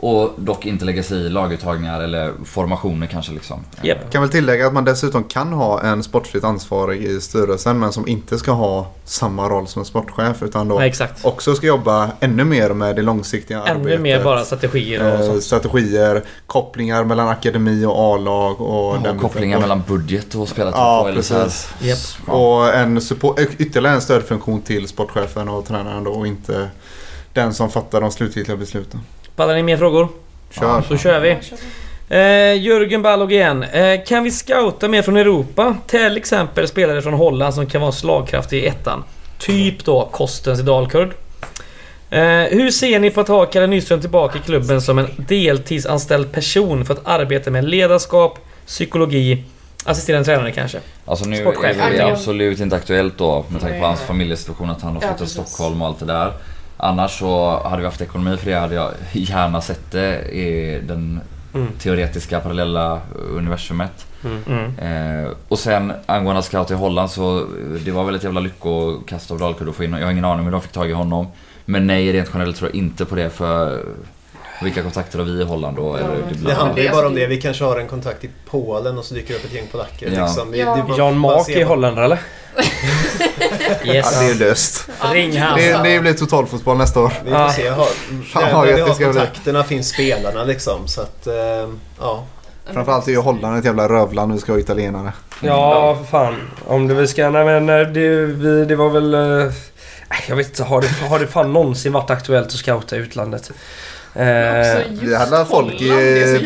och 0.00 0.30
dock 0.36 0.66
inte 0.66 0.84
lägga 0.84 1.02
sig 1.02 1.18
i 1.18 1.28
laguttagningar 1.28 2.00
eller 2.00 2.32
formationer 2.44 3.06
kanske 3.06 3.32
liksom. 3.32 3.64
Yep. 3.82 4.12
Kan 4.12 4.22
väl 4.22 4.30
tillägga 4.30 4.66
att 4.66 4.72
man 4.72 4.84
dessutom 4.84 5.24
kan 5.24 5.52
ha 5.52 5.82
en 5.82 6.02
sportsligt 6.02 6.44
ansvarig 6.44 7.02
i 7.02 7.20
styrelsen 7.20 7.78
men 7.78 7.92
som 7.92 8.08
inte 8.08 8.38
ska 8.38 8.52
ha 8.52 8.90
samma 9.04 9.48
roll 9.48 9.66
som 9.66 9.80
en 9.80 9.86
sportchef 9.86 10.42
utan 10.42 10.68
då 10.68 10.78
Nej, 10.78 10.92
också 11.22 11.54
ska 11.54 11.66
jobba 11.66 12.10
ännu 12.20 12.44
mer 12.44 12.70
med 12.70 12.96
det 12.96 13.02
långsiktiga 13.02 13.58
ännu 13.58 13.70
arbetet. 13.70 13.92
Ännu 13.92 14.02
mer 14.02 14.24
bara 14.24 14.44
strategier 14.44 15.00
och 15.00 15.20
eh, 15.20 15.26
sånt. 15.26 15.42
Strategier, 15.42 16.24
kopplingar 16.46 17.04
mellan 17.04 17.28
akademi 17.28 17.84
och 17.84 18.14
A-lag 18.14 18.60
och, 18.60 18.94
och 18.94 19.20
kopplingar 19.20 19.56
och, 19.56 19.62
mellan 19.62 19.82
budget 19.88 20.34
och 20.34 20.48
spelartrupp 20.48 20.80
ja, 20.80 21.08
och 21.08 21.14
precis. 21.14 21.68
Yep. 21.82 21.98
Och 22.26 22.74
en 22.74 23.00
support, 23.00 23.40
ytterligare 23.58 23.94
en 23.94 24.02
stödfunktion 24.02 24.62
till 24.62 24.88
sportchefen 24.88 25.48
och 25.48 25.66
tränaren 25.66 26.04
då 26.04 26.10
och 26.10 26.26
inte 26.26 26.70
den 27.32 27.54
som 27.54 27.70
fattar 27.70 28.00
de 28.00 28.10
slutgiltiga 28.10 28.56
besluten. 28.56 29.00
Pallar 29.40 29.54
ni 29.54 29.62
mer 29.62 29.76
frågor? 29.76 30.08
Kör. 30.50 30.82
Så 30.82 30.96
kör 30.96 31.20
vi. 31.20 31.36
Eh, 32.08 32.62
Jörgen 32.62 33.02
Ballog 33.02 33.32
igen. 33.32 33.62
Eh, 33.62 34.04
kan 34.06 34.24
vi 34.24 34.30
scouta 34.30 34.88
mer 34.88 35.02
från 35.02 35.16
Europa? 35.16 35.76
Till 35.86 36.16
exempel 36.16 36.68
spelare 36.68 37.02
från 37.02 37.14
Holland 37.14 37.54
som 37.54 37.66
kan 37.66 37.80
vara 37.80 37.92
slagkraftiga 37.92 38.64
i 38.64 38.66
ettan. 38.66 39.04
Typ 39.38 39.84
då 39.84 40.08
Kostens 40.12 40.60
i 40.60 40.62
Dalkurd. 40.62 41.08
Eh, 42.10 42.20
hur 42.50 42.70
ser 42.70 42.98
ni 42.98 43.10
på 43.10 43.20
att 43.20 43.28
ha 43.28 43.46
Kalle 43.46 43.66
Nyström 43.66 44.00
tillbaka 44.00 44.38
i 44.38 44.40
klubben 44.40 44.82
som 44.82 44.98
en 44.98 45.08
deltidsanställd 45.16 46.32
person 46.32 46.84
för 46.84 46.94
att 46.94 47.06
arbeta 47.06 47.50
med 47.50 47.64
ledarskap, 47.64 48.38
psykologi, 48.66 49.44
assisterande 49.84 50.24
tränare 50.24 50.52
kanske? 50.52 50.78
Alltså 51.04 51.24
nu 51.24 51.36
Sportchef. 51.36 51.76
är 51.80 51.90
det 51.90 52.06
absolut 52.06 52.60
inte 52.60 52.76
aktuellt 52.76 53.18
då 53.18 53.44
med 53.48 53.60
tanke 53.60 53.80
på 53.80 53.86
hans 53.86 54.00
familjesituation 54.00 54.70
att 54.70 54.82
han 54.82 54.92
har 54.92 55.00
flyttat 55.00 55.18
till 55.18 55.26
Stockholm 55.26 55.82
och 55.82 55.88
allt 55.88 55.98
det 55.98 56.06
där. 56.06 56.32
Annars 56.82 57.18
så 57.18 57.62
hade 57.64 57.82
vi 57.82 57.84
haft 57.84 58.00
ekonomi 58.00 58.36
för 58.36 58.50
det 58.50 58.58
hade 58.58 58.74
jag 58.74 58.92
gärna 59.12 59.60
sett 59.60 59.90
det 59.90 60.22
i 60.22 60.80
den 60.86 61.20
mm. 61.54 61.68
teoretiska 61.78 62.40
parallella 62.40 63.00
universumet. 63.14 64.06
Mm. 64.24 64.78
Eh, 64.78 65.30
och 65.48 65.58
sen 65.58 65.92
angående 66.06 66.42
scout 66.42 66.70
i 66.70 66.74
Holland 66.74 67.10
så 67.10 67.46
det 67.84 67.90
var 67.90 68.04
väl 68.04 68.14
ett 68.14 68.24
jävla 68.24 68.40
lyckokast 68.40 69.30
av 69.30 69.38
Dalkurd 69.38 69.68
att 69.68 69.74
få 69.74 69.84
in 69.84 69.92
Jag 69.92 70.04
har 70.04 70.12
ingen 70.12 70.24
aning 70.24 70.38
om 70.38 70.44
hur 70.44 70.52
de 70.52 70.60
fick 70.60 70.72
tag 70.72 70.90
i 70.90 70.92
honom. 70.92 71.26
Men 71.64 71.86
nej, 71.86 72.12
rent 72.12 72.30
generellt 72.32 72.56
tror 72.56 72.70
jag 72.70 72.76
inte 72.76 73.04
på 73.04 73.14
det 73.14 73.30
för 73.30 73.84
vilka 74.62 74.82
kontakter 74.82 75.18
har 75.18 75.26
vi 75.26 75.40
i 75.40 75.44
Holland 75.44 75.76
då? 75.76 75.96
Eller 75.96 76.08
det, 76.08 76.46
det 76.46 76.54
handlar 76.54 76.82
ju 76.82 76.90
bara 76.90 77.06
om 77.06 77.14
det. 77.14 77.26
Vi 77.26 77.40
kanske 77.40 77.64
har 77.64 77.76
en 77.76 77.88
kontakt 77.88 78.24
i 78.24 78.30
Polen 78.50 78.98
och 78.98 79.04
så 79.04 79.14
dyker 79.14 79.28
det 79.28 79.38
upp 79.38 79.44
ett 79.44 79.52
gäng 79.52 79.66
polacker. 79.72 80.12
Ja. 80.14 80.26
Liksom. 80.26 80.54
Ja. 80.54 80.86
Jan 80.98 81.18
Mak 81.18 81.48
är 81.48 81.64
holländare 81.64 82.04
eller? 82.04 82.18
yes. 83.84 84.12
Ja, 84.12 84.20
det 84.20 84.30
är 84.30 84.34
löst. 84.34 84.88
Ring. 85.12 85.30
Det, 85.56 85.80
det 85.82 86.00
blir 86.00 86.12
totalfotboll 86.12 86.76
nästa 86.76 87.00
år. 87.00 87.12
Vi 87.24 87.30
får 87.30 87.48
se. 87.48 87.68
Har, 87.68 87.86
där, 88.40 88.66
där 88.66 88.74
vi 88.74 88.80
har 88.80 88.94
kontakterna 88.94 89.64
finns 89.64 89.88
spelarna 89.88 90.44
liksom. 90.44 90.88
Så 90.88 91.00
att, 91.00 91.26
uh, 91.26 91.34
ja. 92.00 92.24
Framförallt 92.72 93.06
är 93.06 93.12
ju 93.12 93.18
Holland 93.18 93.58
ett 93.58 93.64
jävla 93.64 93.88
rövland. 93.88 94.32
Vi 94.32 94.38
ska 94.38 94.52
ha 94.52 94.58
italienare. 94.58 95.12
Ja, 95.40 95.96
för 95.96 96.04
fan. 96.04 96.34
Om 96.66 96.88
det 96.88 96.94
vi 96.94 97.06
ska... 97.06 97.30
Nej 97.30 97.44
men 97.44 97.68
eh, 97.68 97.88
det, 97.88 98.24
vi, 98.26 98.64
det 98.64 98.76
var 98.76 98.90
väl... 98.90 99.14
Uh, 99.14 99.52
jag 100.28 100.36
vet 100.36 100.46
inte. 100.46 100.64
Har 100.64 100.80
det, 100.80 101.08
har 101.08 101.18
det 101.18 101.26
fan 101.26 101.52
någonsin 101.52 101.92
varit 101.92 102.10
aktuellt 102.10 102.46
att 102.46 102.52
scouta 102.52 102.96
i 102.96 102.98
utlandet? 102.98 103.50
Vi 104.12 105.16
hade 105.18 105.44
folk 105.44 105.80
i 105.80 105.88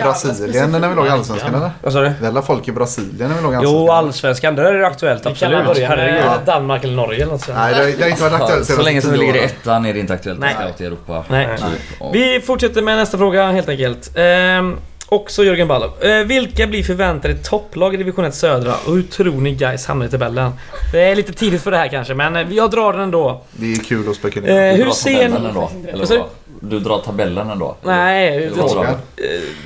Brasilien 0.02 0.70
när 0.70 0.88
vi 0.88 0.94
låg 0.94 1.06
i 1.06 1.08
Allsvenskan 1.08 1.54
eller? 1.54 1.70
Vad 1.82 1.92
sa 1.92 2.00
du? 2.00 2.12
Vi 2.20 2.26
hade 2.26 2.42
folk 2.42 2.68
i 2.68 2.72
Brasilien 2.72 3.30
när 3.30 3.36
vi 3.36 3.42
låg 3.42 3.52
i 3.52 3.56
Allsvenskan? 3.56 3.84
Jo, 3.84 3.90
Allsvenskan 3.90 4.54
där 4.56 4.64
är 4.64 4.78
det 4.78 4.86
aktuellt 4.86 5.26
absolut. 5.26 5.58
Vi 5.58 5.64
kan 5.64 5.74
börja 5.74 5.96
med 5.96 6.38
Danmark 6.46 6.84
eller 6.84 6.96
Norge 6.96 7.22
eller 7.22 7.32
något 7.32 7.40
sånt. 7.44 7.58
Nej, 7.58 7.94
det 7.98 8.02
har 8.02 8.10
inte 8.10 8.22
varit 8.22 8.42
aktuellt 8.42 8.66
Så 8.66 8.82
länge 8.82 9.02
som 9.02 9.12
vi 9.12 9.18
ligger 9.18 9.36
i 9.36 9.44
ettan 9.44 9.86
är 9.86 9.92
det 9.92 10.00
inte 10.00 10.14
aktuellt 10.14 10.40
Nej. 10.40 10.54
att 10.74 10.80
i 10.80 10.84
Europa. 10.84 11.24
Nej. 11.28 11.48
Nej. 11.60 12.10
Vi 12.12 12.40
fortsätter 12.40 12.82
med 12.82 12.96
nästa 12.96 13.18
fråga 13.18 13.50
helt 13.50 13.68
enkelt. 13.68 14.10
Ehm, 14.16 14.76
Också 15.08 15.44
Jörgen 15.44 15.68
Ballow. 15.68 16.04
Eh, 16.04 16.24
vilka 16.24 16.66
blir 16.66 16.82
förväntade 16.82 17.34
topplag 17.34 17.94
i 17.94 17.96
division 17.96 18.24
1 18.24 18.34
södra 18.34 18.74
och 18.86 18.94
hur 18.94 19.02
tror 19.02 19.32
ni 19.32 19.54
guys 19.54 19.86
hamnar 19.86 20.06
i 20.06 20.08
tabellen? 20.08 20.52
Det 20.92 21.00
är 21.00 21.16
lite 21.16 21.32
tidigt 21.32 21.62
för 21.62 21.70
det 21.70 21.76
här 21.76 21.88
kanske, 21.88 22.14
men 22.14 22.36
eh, 22.36 22.52
jag 22.52 22.70
drar 22.70 22.92
den 22.92 23.02
ändå. 23.02 23.42
Det 23.52 23.72
är 23.72 23.76
kul 23.76 24.08
att 24.10 24.16
spekulera. 24.16 24.66
Eh, 24.66 24.76
hur 24.76 24.90
ser 24.90 25.28
ni... 25.28 26.24
Du 26.68 26.80
drar 26.80 26.98
tabellen 26.98 27.50
ändå? 27.50 27.76
Nej, 27.82 28.52
jag, 28.56 28.78
eh, 28.84 28.94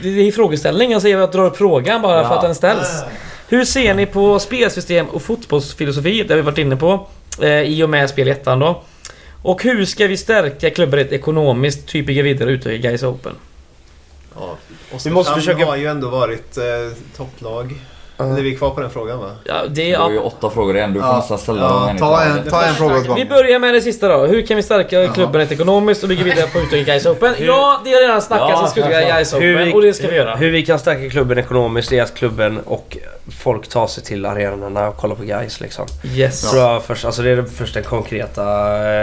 det 0.03 0.09
är 0.09 0.33
frågeställning. 0.33 0.93
Jag 0.93 1.03
säger 1.03 1.17
att 1.17 1.21
jag 1.21 1.31
drar 1.31 1.47
upp 1.47 1.57
frågan 1.57 2.03
bara 2.03 2.23
ja. 2.23 2.29
för 2.29 2.35
att 2.35 2.43
den 2.43 2.55
ställs. 2.55 3.03
Hur 3.49 3.65
ser 3.65 3.95
ni 3.95 4.07
på 4.07 4.39
spelsystem 4.39 5.07
och 5.07 5.23
fotbollsfilosofi? 5.23 6.23
Det 6.23 6.35
har 6.35 6.37
vi 6.37 6.43
varit 6.43 6.59
inne 6.59 6.77
på. 6.77 7.07
Eh, 7.43 7.63
I 7.63 7.83
och 7.83 7.91
med 7.91 8.11
spel 8.11 8.29
1 8.29 8.45
då. 8.45 8.83
Och 9.43 9.63
hur 9.63 9.85
ska 9.85 10.07
vi 10.07 10.17
stärka 10.17 10.71
klubben 10.71 10.99
ekonomiskt? 10.99 11.87
Typ 11.87 12.07
bygga 12.07 12.23
vidare 12.23 12.49
och 12.49 12.53
utöka 12.53 12.77
Guys 12.77 13.03
Open? 13.03 13.33
Ja, 14.35 14.57
vi 15.05 15.11
måste 15.11 15.35
försöka... 15.35 15.67
har 15.67 15.77
ju 15.77 15.87
ändå 15.87 16.09
varit 16.09 16.59
eh, 16.59 16.65
topplag. 17.17 17.75
Uh. 18.21 18.39
Är 18.39 18.43
vi 18.43 18.57
kvar 18.57 18.71
på 18.71 18.81
den 18.81 18.91
frågan 18.91 19.19
va? 19.19 19.31
Ja, 19.45 19.55
det 19.69 19.93
är... 19.93 19.97
Du 19.97 20.03
har 20.03 20.11
ju 20.11 20.19
åtta 20.19 20.51
frågor 20.51 20.77
igen. 20.77 20.93
Du 20.93 21.01
får 21.01 21.09
ja. 21.09 21.17
nästan 21.17 21.39
ställa 21.39 21.61
ja. 21.61 21.95
Ta 21.99 22.23
en, 22.23 22.51
ta 22.51 22.65
en 22.65 22.75
fråga 22.75 23.15
Vi 23.15 23.25
börjar 23.25 23.59
med 23.59 23.75
det 23.75 23.81
sista 23.81 24.09
då. 24.09 24.27
Hur 24.27 24.47
kan 24.47 24.57
vi 24.57 24.63
stärka 24.63 25.03
Jaha. 25.03 25.15
klubben 25.15 25.41
ekonomiskt 25.41 26.03
och 26.03 26.09
bygga 26.09 26.25
vidare 26.25 26.47
på 26.47 26.59
utöka 26.59 26.83
Guys 26.83 27.07
Open? 27.07 27.35
Hur? 27.35 27.47
Ja, 27.47 27.81
det 27.85 27.93
har 27.93 28.01
redan 28.01 28.23
snackats 28.23 28.51
ja, 28.51 28.63
om 28.63 28.69
Skuldga 28.69 29.01
Guys 29.01 29.35
Open 29.35 29.65
vi, 29.65 29.73
och 29.73 29.83
det 29.83 29.95
ska 29.95 30.09
vi 30.09 30.17
göra. 30.17 30.37
Hur 30.37 30.51
vi 30.51 30.67
kan 30.67 30.79
stärka 30.79 31.11
klubben 31.11 31.39
ekonomiskt 31.39 31.93
är 31.93 32.03
att 32.03 32.15
klubben 32.15 32.61
och 32.65 32.97
folk 33.43 33.69
tar 33.69 33.87
sig 33.87 34.05
till 34.05 34.27
arenorna 34.27 34.89
och 34.89 34.97
kollar 34.97 35.15
på 35.15 35.23
Guys 35.23 35.61
liksom. 35.61 35.87
Yes. 36.15 36.51
Ja. 36.55 36.83
Först, 36.87 37.05
alltså 37.05 37.23
det 37.23 37.31
är 37.31 37.37
det 37.37 37.47
första 37.47 37.83
konkreta 37.83 38.43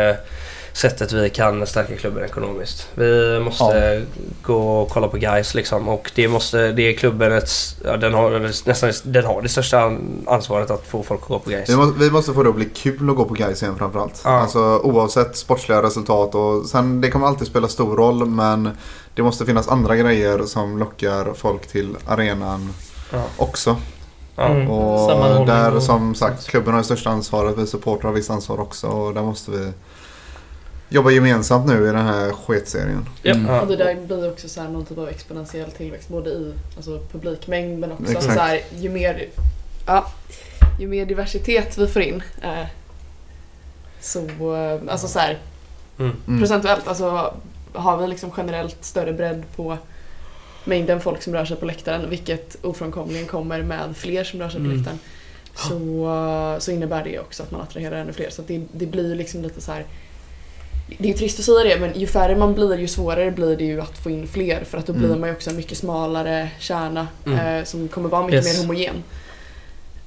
eh, 0.09 0.15
sättet 0.75 1.13
vi 1.13 1.29
kan 1.29 1.67
stärka 1.67 1.95
klubben 1.95 2.23
ekonomiskt. 2.23 2.87
Vi 2.95 3.39
måste 3.39 3.63
ja. 3.63 4.21
gå 4.41 4.81
och 4.81 4.89
kolla 4.89 5.07
på 5.07 5.17
guys 5.17 5.55
liksom 5.55 5.87
och 5.87 6.11
det, 6.15 6.27
måste, 6.27 6.71
det 6.71 6.81
är 6.81 6.93
klubben 6.93 7.31
ett, 7.31 7.51
ja, 7.83 7.97
den, 7.97 8.13
har, 8.13 8.39
nästan, 8.67 8.91
den 9.03 9.25
har 9.25 9.41
det 9.41 9.49
största 9.49 9.97
ansvaret 10.25 10.71
att 10.71 10.87
få 10.87 11.03
folk 11.03 11.21
att 11.21 11.27
gå 11.27 11.39
på 11.39 11.49
guys. 11.49 11.69
Vi 11.69 11.75
måste, 11.75 11.99
vi 11.99 12.11
måste 12.11 12.33
få 12.33 12.43
det 12.43 12.49
att 12.49 12.55
bli 12.55 12.65
kul 12.65 13.09
att 13.09 13.15
gå 13.15 13.25
på 13.25 13.33
guys 13.33 13.63
igen 13.63 13.77
framförallt. 13.77 14.21
Ja. 14.23 14.29
Alltså 14.29 14.59
oavsett 14.83 15.37
sportsliga 15.37 15.83
resultat 15.83 16.35
och 16.35 16.65
sen 16.65 17.01
det 17.01 17.09
kommer 17.09 17.27
alltid 17.27 17.47
spela 17.47 17.67
stor 17.67 17.97
roll 17.97 18.25
men 18.25 18.69
det 19.13 19.23
måste 19.23 19.45
finnas 19.45 19.67
andra 19.67 19.95
grejer 19.95 20.43
som 20.43 20.77
lockar 20.77 21.33
folk 21.33 21.67
till 21.67 21.95
arenan 22.07 22.73
ja. 23.11 23.23
också. 23.37 23.75
Mm. 24.37 24.71
Och 24.71 25.45
där 25.45 25.79
som 25.79 26.15
sagt 26.15 26.47
klubben 26.47 26.73
har 26.73 26.79
det 26.81 26.85
största 26.85 27.09
ansvaret, 27.09 27.57
vi 27.57 27.67
supportrar 27.67 28.09
har 28.09 28.15
visst 28.15 28.29
ansvar 28.29 28.59
också 28.59 28.87
och 28.87 29.13
där 29.13 29.21
måste 29.21 29.51
vi 29.51 29.71
jobbar 30.89 31.11
gemensamt 31.11 31.67
nu 31.67 31.83
i 31.83 31.85
den 31.85 32.05
här 32.05 32.31
sketserien. 32.31 33.09
Mm. 33.23 33.59
Och 33.59 33.67
det 33.67 33.75
där 33.75 33.95
blir 33.95 34.31
också 34.31 34.49
så 34.49 34.61
här 34.61 34.69
någon 34.69 34.85
typ 34.85 34.97
av 34.97 35.09
exponentiell 35.09 35.71
tillväxt 35.71 36.09
både 36.09 36.29
i 36.29 36.53
alltså, 36.75 36.99
publikmängd 37.11 37.79
men 37.79 37.91
också 37.91 38.21
så 38.21 38.29
här, 38.29 38.61
ju 38.77 38.89
mer 38.89 39.29
ja, 39.87 40.07
ju 40.79 40.87
mer 40.87 41.05
diversitet 41.05 41.77
vi 41.77 41.87
får 41.87 42.01
in 42.01 42.23
eh, 42.41 42.65
så, 43.99 44.55
eh, 44.55 44.91
alltså 44.91 45.07
så 45.07 45.19
här, 45.19 45.37
mm. 45.99 46.15
mm. 46.27 46.39
procentuellt, 46.39 46.87
alltså 46.87 47.33
har 47.73 47.97
vi 47.97 48.07
liksom 48.07 48.31
generellt 48.37 48.85
större 48.85 49.13
bredd 49.13 49.43
på 49.55 49.77
mängden 50.65 51.01
folk 51.01 51.23
som 51.23 51.33
rör 51.33 51.45
sig 51.45 51.57
på 51.57 51.65
läktaren, 51.65 52.09
vilket 52.09 52.65
ofrånkomligen 52.65 53.27
kommer 53.27 53.61
med 53.61 53.97
fler 53.97 54.23
som 54.23 54.39
rör 54.39 54.49
sig 54.49 54.59
på 54.59 54.65
mm. 54.65 54.77
läktaren, 54.77 54.99
så, 55.55 56.57
så 56.59 56.71
innebär 56.71 57.03
det 57.03 57.19
också 57.19 57.43
att 57.43 57.51
man 57.51 57.61
attraherar 57.61 57.97
ännu 57.97 58.13
fler. 58.13 58.29
Så 58.29 58.41
det, 58.41 58.61
det 58.71 58.85
blir 58.85 59.15
liksom 59.15 59.41
lite 59.41 59.61
så 59.61 59.71
här 59.71 59.85
det 60.87 61.03
är 61.03 61.07
ju 61.07 61.13
trist 61.13 61.39
att 61.39 61.45
säga 61.45 61.63
det 61.63 61.79
men 61.79 61.99
ju 61.99 62.07
färre 62.07 62.35
man 62.35 62.53
blir 62.53 62.77
ju 62.77 62.87
svårare 62.87 63.31
blir 63.31 63.57
det 63.57 63.63
ju 63.63 63.81
att 63.81 63.97
få 63.97 64.09
in 64.09 64.27
fler 64.27 64.63
för 64.63 64.77
att 64.77 64.87
då 64.87 64.93
blir 64.93 65.05
mm. 65.05 65.19
man 65.19 65.29
ju 65.29 65.35
också 65.35 65.49
en 65.49 65.55
mycket 65.55 65.77
smalare 65.77 66.49
kärna 66.59 67.07
mm. 67.25 67.39
eh, 67.39 67.63
som 67.63 67.87
kommer 67.87 68.09
vara 68.09 68.25
mycket 68.25 68.45
yes. 68.45 68.57
mer 68.57 68.63
homogen. 68.63 69.03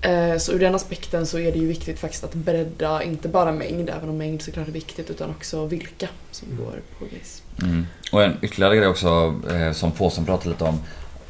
Eh, 0.00 0.38
så 0.38 0.52
ur 0.52 0.58
den 0.58 0.74
aspekten 0.74 1.26
så 1.26 1.38
är 1.38 1.52
det 1.52 1.58
ju 1.58 1.66
viktigt 1.66 1.98
faktiskt 1.98 2.24
att 2.24 2.34
bredda, 2.34 3.02
inte 3.02 3.28
bara 3.28 3.52
mängd, 3.52 3.90
även 3.90 4.08
om 4.08 4.16
mängd 4.16 4.42
såklart 4.42 4.68
är 4.68 4.72
viktigt, 4.72 5.10
utan 5.10 5.30
också 5.30 5.66
vilka 5.66 6.08
som 6.30 6.48
mm. 6.48 6.64
går 6.64 6.80
på 6.98 7.04
GIS. 7.04 7.42
Mm. 7.62 7.86
Och 8.12 8.22
en 8.22 8.36
ytterligare 8.42 8.76
grej 8.76 8.88
också 8.88 9.34
eh, 9.50 9.72
som 9.72 9.92
Påsen 9.92 10.24
pratade 10.24 10.50
lite 10.50 10.64
om, 10.64 10.80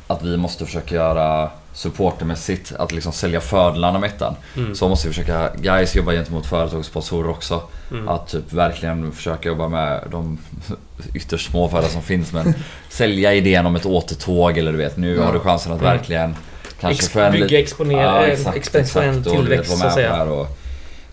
att 0.09 0.23
vi 0.23 0.37
måste 0.37 0.67
försöka 0.67 0.95
göra 0.95 1.51
supportermässigt, 1.73 2.73
att 2.79 2.93
liksom 2.93 3.13
sälja 3.13 3.41
fördelarna 3.41 3.99
med 3.99 4.11
ettan. 4.11 4.35
Mm. 4.57 4.75
Så 4.75 4.89
måste 4.89 5.09
vi 5.09 5.15
försöka, 5.15 5.51
guys 5.57 5.97
jobba 5.97 6.13
gentemot 6.13 6.47
företag 6.47 6.79
och 6.79 6.85
sponsorer 6.85 7.31
också. 7.31 7.63
Mm. 7.91 8.09
Att 8.09 8.29
typ 8.29 8.53
verkligen 8.53 9.13
försöka 9.13 9.49
jobba 9.49 9.69
med 9.69 10.03
de 10.11 10.39
ytterst 11.15 11.51
små 11.51 11.69
företag 11.69 11.91
som 11.91 12.03
finns 12.03 12.33
men 12.33 12.55
sälja 12.89 13.35
idén 13.35 13.67
om 13.67 13.77
ett 13.77 13.87
återtåg 13.87 14.59
eller 14.59 14.73
du 14.73 14.79
vet, 14.79 14.97
nu 14.97 15.17
ja. 15.17 15.25
har 15.25 15.33
du 15.33 15.41
chansen 15.41 15.73
att 15.73 15.81
mm. 15.81 15.97
verkligen 15.97 16.37
kanske 16.81 17.05
Ex 17.05 17.13
för 17.13 17.31
Bygga 17.31 17.59
exponera, 17.61 18.03
ja, 18.03 18.27
exakt, 18.27 18.57
exponentiell 18.57 19.25
tillväxt 19.25 19.79
så 19.79 19.87
att 19.87 19.95
säga. 19.95 20.23
Och, 20.23 20.59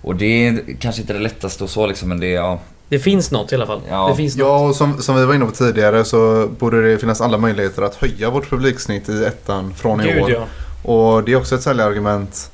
och 0.01 0.15
det 0.15 0.47
är 0.47 0.75
kanske 0.79 1.01
inte 1.01 1.13
det 1.13 1.19
lättaste 1.19 1.63
och 1.63 1.69
så 1.69 1.87
liksom 1.87 2.09
men 2.09 2.19
det 2.19 2.27
är, 2.27 2.35
ja, 2.35 2.59
det 2.89 2.99
finns 2.99 3.31
något 3.31 3.51
i 3.51 3.55
alla 3.55 3.65
fall. 3.65 3.81
Ja, 3.89 4.07
det 4.09 4.15
finns 4.15 4.35
ja 4.35 4.59
och 4.59 4.75
som, 4.75 5.01
som 5.01 5.15
vi 5.15 5.25
var 5.25 5.33
inne 5.33 5.45
på 5.45 5.51
tidigare 5.51 6.05
så 6.05 6.49
borde 6.59 6.91
det 6.91 6.97
finnas 6.97 7.21
alla 7.21 7.37
möjligheter 7.37 7.81
att 7.81 7.95
höja 7.95 8.29
vårt 8.29 8.49
publiksnitt 8.49 9.09
i 9.09 9.23
ettan 9.25 9.73
från 9.73 10.01
i 10.01 10.03
Gud, 10.03 10.23
år. 10.23 10.31
Ja. 10.31 10.45
Och 10.91 11.23
det 11.23 11.31
är 11.31 11.35
också 11.35 11.55
ett 11.55 11.61
säljargument 11.61 12.51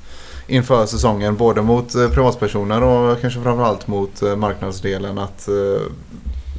inför 0.48 0.86
säsongen. 0.86 1.38
Både 1.38 1.62
mot 1.62 1.96
eh, 1.96 2.10
privatpersoner 2.10 2.84
och 2.84 3.22
kanske 3.22 3.42
framförallt 3.42 3.88
mot 3.88 4.22
eh, 4.22 4.36
marknadsdelen. 4.36 5.18
Att 5.18 5.48
eh, 5.48 5.82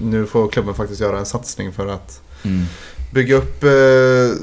nu 0.00 0.26
får 0.26 0.48
klubben 0.48 0.74
faktiskt 0.74 1.00
göra 1.00 1.18
en 1.18 1.26
satsning 1.26 1.72
för 1.72 1.86
att 1.86 2.20
mm. 2.42 2.64
bygga 3.12 3.36
upp 3.36 3.64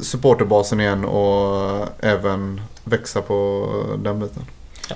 supporterbasen 0.02 0.80
igen 0.80 1.06
och 1.06 1.88
även 2.00 2.62
växa 2.84 3.22
på 3.22 3.68
den 4.04 4.20
biten. 4.20 4.44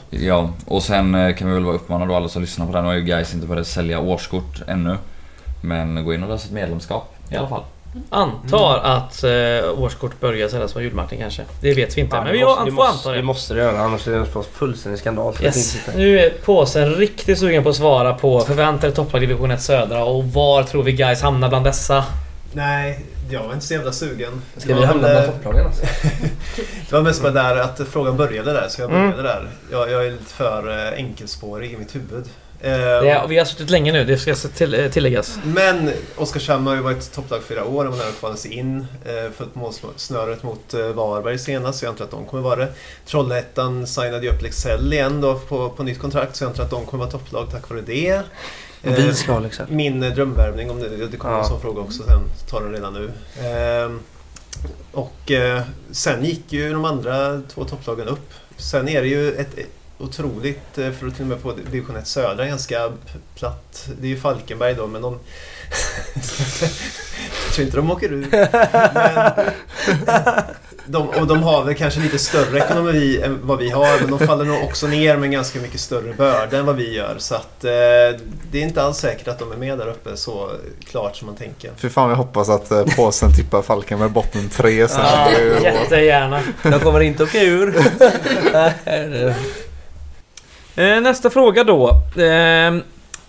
Ja, 0.09 0.49
och 0.65 0.83
sen 0.83 1.33
kan 1.37 1.47
vi 1.47 1.53
väl 1.53 1.65
uppmana 1.65 2.05
då 2.05 2.15
alla 2.15 2.29
som 2.29 2.41
lyssnar 2.41 2.65
på 2.65 2.73
här. 2.73 2.81
Nu 2.81 2.87
har 2.87 2.95
ju 2.95 3.01
guys 3.01 3.33
inte 3.33 3.47
börjat 3.47 3.67
sälja 3.67 3.99
årskort 3.99 4.61
ännu. 4.67 4.97
Men 5.61 6.05
gå 6.05 6.13
in 6.13 6.23
och 6.23 6.29
lösa 6.29 6.45
ett 6.45 6.53
medlemskap 6.53 7.15
i 7.29 7.35
alla 7.35 7.47
fall. 7.47 7.63
Antar 8.09 8.79
mm. 8.79 8.91
att 8.91 9.23
eh, 9.23 9.83
årskort 9.83 10.19
börjar 10.19 10.49
säljas 10.49 10.73
på 10.73 10.81
julmarknaden 10.81 11.19
kanske. 11.19 11.43
Det 11.61 11.73
vet 11.73 11.97
vi 11.97 12.01
inte. 12.01 12.15
Ja, 12.15 12.23
men 12.23 12.33
vi 12.33 12.43
måste, 12.43 12.71
får 12.71 12.85
anta 12.85 13.11
det. 13.11 13.17
Det 13.17 13.23
måste 13.23 13.53
det 13.53 13.59
göra 13.59 13.79
annars 13.79 14.07
är 14.07 14.11
det 14.11 14.17
en 14.17 14.43
fullständig 14.53 14.99
skandal. 14.99 15.35
Yes. 15.41 15.77
Nu 15.95 16.19
är 16.19 16.29
påsen 16.29 16.95
riktigt 16.95 17.39
sugen 17.39 17.63
på 17.63 17.69
att 17.69 17.75
svara 17.75 18.13
på 18.13 18.39
förväntade 18.39 18.93
topplag 18.93 19.21
division 19.21 19.51
1 19.51 19.61
södra 19.61 20.03
och 20.03 20.23
var 20.23 20.63
tror 20.63 20.83
vi 20.83 20.91
guys 20.91 21.21
hamnar 21.21 21.49
bland 21.49 21.65
dessa? 21.65 22.05
Nej, 22.53 23.05
jag 23.29 23.43
var 23.43 23.53
inte 23.53 23.65
så 23.65 23.73
jävla 23.73 23.91
sugen. 23.91 24.41
Ska 24.57 24.75
vi 24.75 24.85
hamna 24.85 25.09
bland 25.09 25.25
topplagen 25.25 25.65
alltså? 25.65 25.85
det 26.89 26.91
var 26.91 27.01
mest 27.01 27.21
bara 27.21 27.31
där 27.31 27.55
att 27.57 27.81
frågan 27.91 28.17
började 28.17 28.53
där, 28.53 28.67
så 28.69 28.81
jag 28.81 28.89
började 28.89 29.13
mm. 29.13 29.23
där. 29.23 29.49
Jag, 29.71 29.91
jag 29.91 30.05
är 30.05 30.11
lite 30.11 30.33
för 30.33 30.87
eh, 30.87 30.93
enkelspårig 30.93 31.73
i 31.73 31.77
mitt 31.77 31.95
huvud. 31.95 32.25
Ja, 33.03 33.25
vi 33.27 33.37
har 33.37 33.45
suttit 33.45 33.69
länge 33.69 33.91
nu, 33.91 34.05
det 34.05 34.17
ska 34.17 34.35
till, 34.35 34.89
tilläggas. 34.91 35.39
Men 35.43 35.91
Oskarshamn 36.15 36.67
har 36.67 36.75
ju 36.75 36.81
varit 36.81 37.11
topplag 37.13 37.43
flera 37.43 37.65
år 37.65 37.85
och 37.85 37.91
man 37.91 37.99
har 37.99 38.11
kvalat 38.11 38.39
sig 38.39 38.53
in. 38.53 38.85
Eh, 39.05 39.31
fått 39.37 39.55
målsnöret 39.55 40.43
mot 40.43 40.73
eh, 40.73 40.87
Varberg 40.87 41.39
senast, 41.39 41.79
så 41.79 41.85
jag 41.85 41.89
antar 41.89 42.05
att 42.05 42.11
de 42.11 42.25
kommer 42.25 42.43
vara 42.43 42.55
det. 42.55 42.67
Trollhättan 43.05 43.87
signade 43.87 44.25
ju 44.25 44.31
upp 44.31 44.41
Leksell 44.41 44.93
igen 44.93 45.21
då 45.21 45.35
på, 45.39 45.69
på 45.69 45.83
nytt 45.83 45.99
kontrakt, 45.99 46.35
så 46.35 46.43
jag 46.43 46.49
antar 46.49 46.63
att 46.63 46.69
de 46.69 46.85
kommer 46.85 47.03
vara 47.03 47.11
topplag 47.11 47.47
tack 47.51 47.69
vare 47.69 47.81
det. 47.81 48.21
Och 48.83 48.97
vi 48.97 49.13
ska 49.13 49.39
Leksell. 49.39 49.65
Min 49.69 49.99
drömvärvning, 49.99 50.71
om 50.71 50.79
det, 50.79 51.07
det 51.07 51.17
kommer 51.17 51.35
ja. 51.35 51.43
en 51.43 51.49
sån 51.49 51.61
fråga 51.61 51.81
också 51.81 52.03
sen, 52.03 52.21
tar 52.49 52.61
den 52.61 52.71
redan 52.71 52.93
nu. 52.93 53.11
Ehm, 53.47 53.99
och 54.91 55.31
sen 55.91 56.25
gick 56.25 56.53
ju 56.53 56.73
de 56.73 56.85
andra 56.85 57.41
två 57.53 57.65
topplagen 57.65 58.07
upp. 58.07 58.33
Sen 58.57 58.87
är 58.87 59.01
det 59.01 59.07
ju 59.07 59.33
ett 59.33 59.55
otroligt, 60.03 60.77
eh, 60.77 60.91
för 60.91 61.07
att 61.07 61.15
till 61.15 61.23
och 61.23 61.27
med 61.27 61.39
få 61.39 61.51
division 61.51 61.95
1 61.95 62.07
södra, 62.07 62.45
ganska 62.45 62.91
platt. 63.35 63.89
Det 64.01 64.07
är 64.07 64.09
ju 64.09 64.19
Falkenberg 64.19 64.73
då, 64.73 64.87
men 64.87 65.01
de... 65.01 65.19
jag 67.45 67.53
tror 67.53 67.65
inte 67.65 67.77
de 67.77 67.91
åker 67.91 68.09
ut. 68.09 68.31
Men 69.91 70.43
de, 70.85 71.09
och 71.09 71.27
de 71.27 71.43
har 71.43 71.63
väl 71.63 71.75
kanske 71.75 71.99
lite 71.99 72.19
större 72.19 72.57
ekonomi 72.57 73.21
än 73.23 73.39
vad 73.43 73.59
vi 73.59 73.69
har, 73.69 74.01
men 74.01 74.09
de 74.17 74.27
faller 74.27 74.45
nog 74.45 74.63
också 74.63 74.87
ner 74.87 75.17
med 75.17 75.31
ganska 75.31 75.59
mycket 75.59 75.79
större 75.79 76.13
börda 76.13 76.57
än 76.57 76.65
vad 76.65 76.75
vi 76.75 76.95
gör. 76.95 77.15
Så 77.17 77.35
att 77.35 77.63
eh, 77.63 77.69
det 78.51 78.57
är 78.57 78.61
inte 78.61 78.83
alls 78.83 78.97
säkert 78.97 79.27
att 79.27 79.39
de 79.39 79.51
är 79.51 79.55
med 79.57 79.77
där 79.77 79.87
uppe 79.87 80.17
så 80.17 80.51
klart 80.85 81.15
som 81.15 81.25
man 81.25 81.35
tänker. 81.35 81.71
Fy 81.77 81.89
fan, 81.89 82.09
jag 82.09 82.17
hoppas 82.17 82.49
att 82.49 82.71
eh, 82.71 82.83
påsen 82.95 83.33
tippar 83.35 83.61
Falkenberg 83.61 84.09
botten 84.09 84.49
tre 84.49 84.87
sen. 84.87 85.01
Ja, 85.03 85.31
jättegärna. 85.63 86.41
De 86.63 86.79
kommer 86.79 86.99
inte 86.99 87.23
åka 87.23 87.41
ur. 87.41 87.75
Eh, 90.75 91.01
nästa 91.01 91.29
fråga 91.29 91.63
då. 91.63 91.91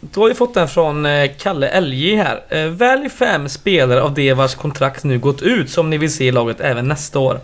Eh, 0.04 0.08
Då 0.12 0.20
har 0.20 0.28
vi 0.28 0.34
fått 0.34 0.54
den 0.54 0.68
från 0.68 1.06
eh, 1.06 1.30
Kalle 1.38 1.80
LJ 1.80 2.16
här. 2.16 2.42
Eh, 2.48 2.64
välj 2.64 3.08
fem 3.08 3.48
spelare 3.48 4.02
av 4.02 4.14
det 4.14 4.32
vars 4.32 4.54
kontrakt 4.54 5.04
nu 5.04 5.18
gått 5.18 5.42
ut 5.42 5.70
som 5.70 5.90
ni 5.90 5.98
vill 5.98 6.12
se 6.14 6.24
i 6.24 6.32
laget 6.32 6.60
även 6.60 6.88
nästa 6.88 7.18
år. 7.18 7.40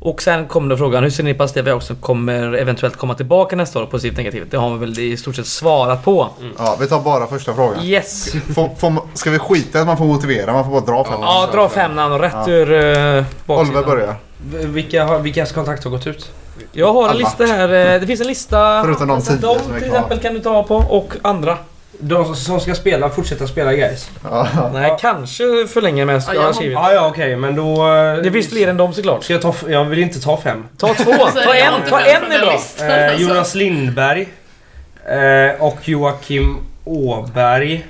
Och 0.00 0.22
sen 0.22 0.46
kommer 0.46 0.70
då 0.70 0.76
frågan, 0.76 1.02
hur 1.02 1.10
ser 1.10 1.22
ni 1.22 1.34
på 1.34 1.42
att 1.42 1.50
Stevie 1.50 1.72
också 1.72 1.94
kommer 1.94 2.52
eventuellt 2.52 2.96
komma 2.96 3.14
tillbaka 3.14 3.56
nästa 3.56 3.82
år? 3.82 3.86
Positivt 3.86 4.16
negativt. 4.16 4.50
Det 4.50 4.56
har 4.56 4.70
vi 4.70 4.78
väl 4.78 4.98
i 4.98 5.16
stort 5.16 5.36
sett 5.36 5.46
svarat 5.46 6.04
på. 6.04 6.28
Mm. 6.40 6.52
Ja, 6.58 6.76
vi 6.80 6.86
tar 6.86 7.00
bara 7.00 7.26
första 7.26 7.54
frågan. 7.54 7.84
Yes! 7.84 8.32
Får, 8.54 8.74
får, 8.78 9.00
ska 9.14 9.30
vi 9.30 9.38
skita 9.38 9.80
att 9.80 9.86
man 9.86 9.96
får 9.96 10.04
motivera? 10.04 10.52
Man 10.52 10.64
får 10.64 10.72
bara 10.72 10.80
dra 10.80 11.04
fem 11.04 11.18
Ja, 11.20 11.48
dra 11.52 11.68
fem 11.68 11.94
namn 11.94 12.18
rätt 12.18 12.32
ja. 12.46 12.50
ur 12.50 12.70
uh, 12.70 13.24
baksidan. 13.46 13.76
Oliver 13.76 13.96
börjar. 13.96 14.16
Vilka, 14.66 15.18
vilkas 15.18 15.52
kontrakt 15.52 15.84
har 15.84 15.90
gått 15.90 16.06
ut? 16.06 16.32
Jag 16.72 16.92
har 16.92 17.04
en 17.04 17.10
Alla. 17.10 17.18
lista 17.18 17.44
här. 17.44 17.94
Eh, 17.94 18.00
det 18.00 18.06
finns 18.06 18.20
en 18.20 18.26
lista. 18.26 18.82
Förutom 18.84 19.08
de 19.08 19.22
tio 19.22 19.36
De 19.36 19.58
till 19.58 19.84
exempel 19.84 20.18
kan 20.18 20.34
du 20.34 20.40
ta 20.40 20.62
på 20.62 20.76
och 20.76 21.14
andra. 21.22 21.58
De 21.98 22.34
som 22.36 22.60
ska 22.60 22.74
spela, 22.74 23.10
fortsätta 23.10 23.46
spela 23.46 23.74
guys. 23.74 24.10
Nej, 24.72 24.96
kanske 25.00 25.66
förlänga 25.66 26.04
med 26.04 26.22
ja, 26.26 26.34
jag 26.34 26.54
skrivit. 26.54 26.74
Ja, 26.74 26.92
ja 26.92 27.06
okej, 27.06 27.24
okay, 27.24 27.36
men 27.36 27.56
då... 27.56 27.94
Eh, 27.94 28.16
det 28.16 28.30
finns 28.30 28.48
fler 28.48 28.68
än 28.68 28.76
dem 28.76 28.92
såklart. 28.92 29.24
Ska 29.24 29.32
jag, 29.32 29.42
ta, 29.42 29.54
jag 29.68 29.84
vill 29.84 29.98
inte 29.98 30.20
ta 30.20 30.36
fem. 30.36 30.64
Ta 30.78 30.94
två! 30.94 31.12
ta 31.44 31.54
en! 31.54 31.72
Ta 31.88 32.00
en 32.00 32.32
är 32.32 32.38
bra! 32.38 32.86
Eh, 32.86 33.20
Jonas 33.20 33.54
Lindberg. 33.54 34.28
Eh, 35.04 35.62
och 35.62 35.88
Joakim 35.88 36.58
Åberg. 36.84 37.86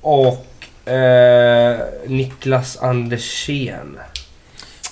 Och 0.00 0.46
eh, 0.92 1.78
Niklas 2.06 2.78
Andersén. 2.82 3.98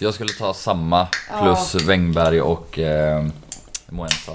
Jag 0.03 0.15
skulle 0.15 0.33
ta 0.33 0.55
samma 0.55 1.07
plus 1.43 1.75
ja. 1.75 1.87
Wängberg 1.87 2.41
och 2.41 2.79
eh, 2.79 3.27
Moensa. 3.89 4.33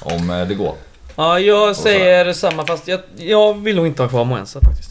Om 0.00 0.30
eh, 0.30 0.48
det 0.48 0.54
går. 0.54 0.74
Ja, 1.16 1.38
jag 1.38 1.76
säger 1.76 2.32
samma 2.32 2.66
fast 2.66 2.88
jag, 2.88 3.00
jag 3.16 3.54
vill 3.54 3.76
nog 3.76 3.86
inte 3.86 4.02
ha 4.02 4.08
kvar 4.08 4.24
Moensa 4.24 4.60
faktiskt. 4.60 4.90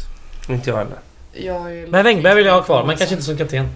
Inte 0.49 0.69
jag 0.69 0.77
heller. 0.77 0.97
Jag 1.33 1.89
men 1.89 2.03
Wängberg 2.03 2.35
vill 2.35 2.45
jag 2.45 2.53
ha 2.53 2.63
kvar, 2.63 2.85
men 2.85 2.97
kanske 2.97 3.13
inte 3.15 3.25
som 3.25 3.37
kapten. 3.37 3.67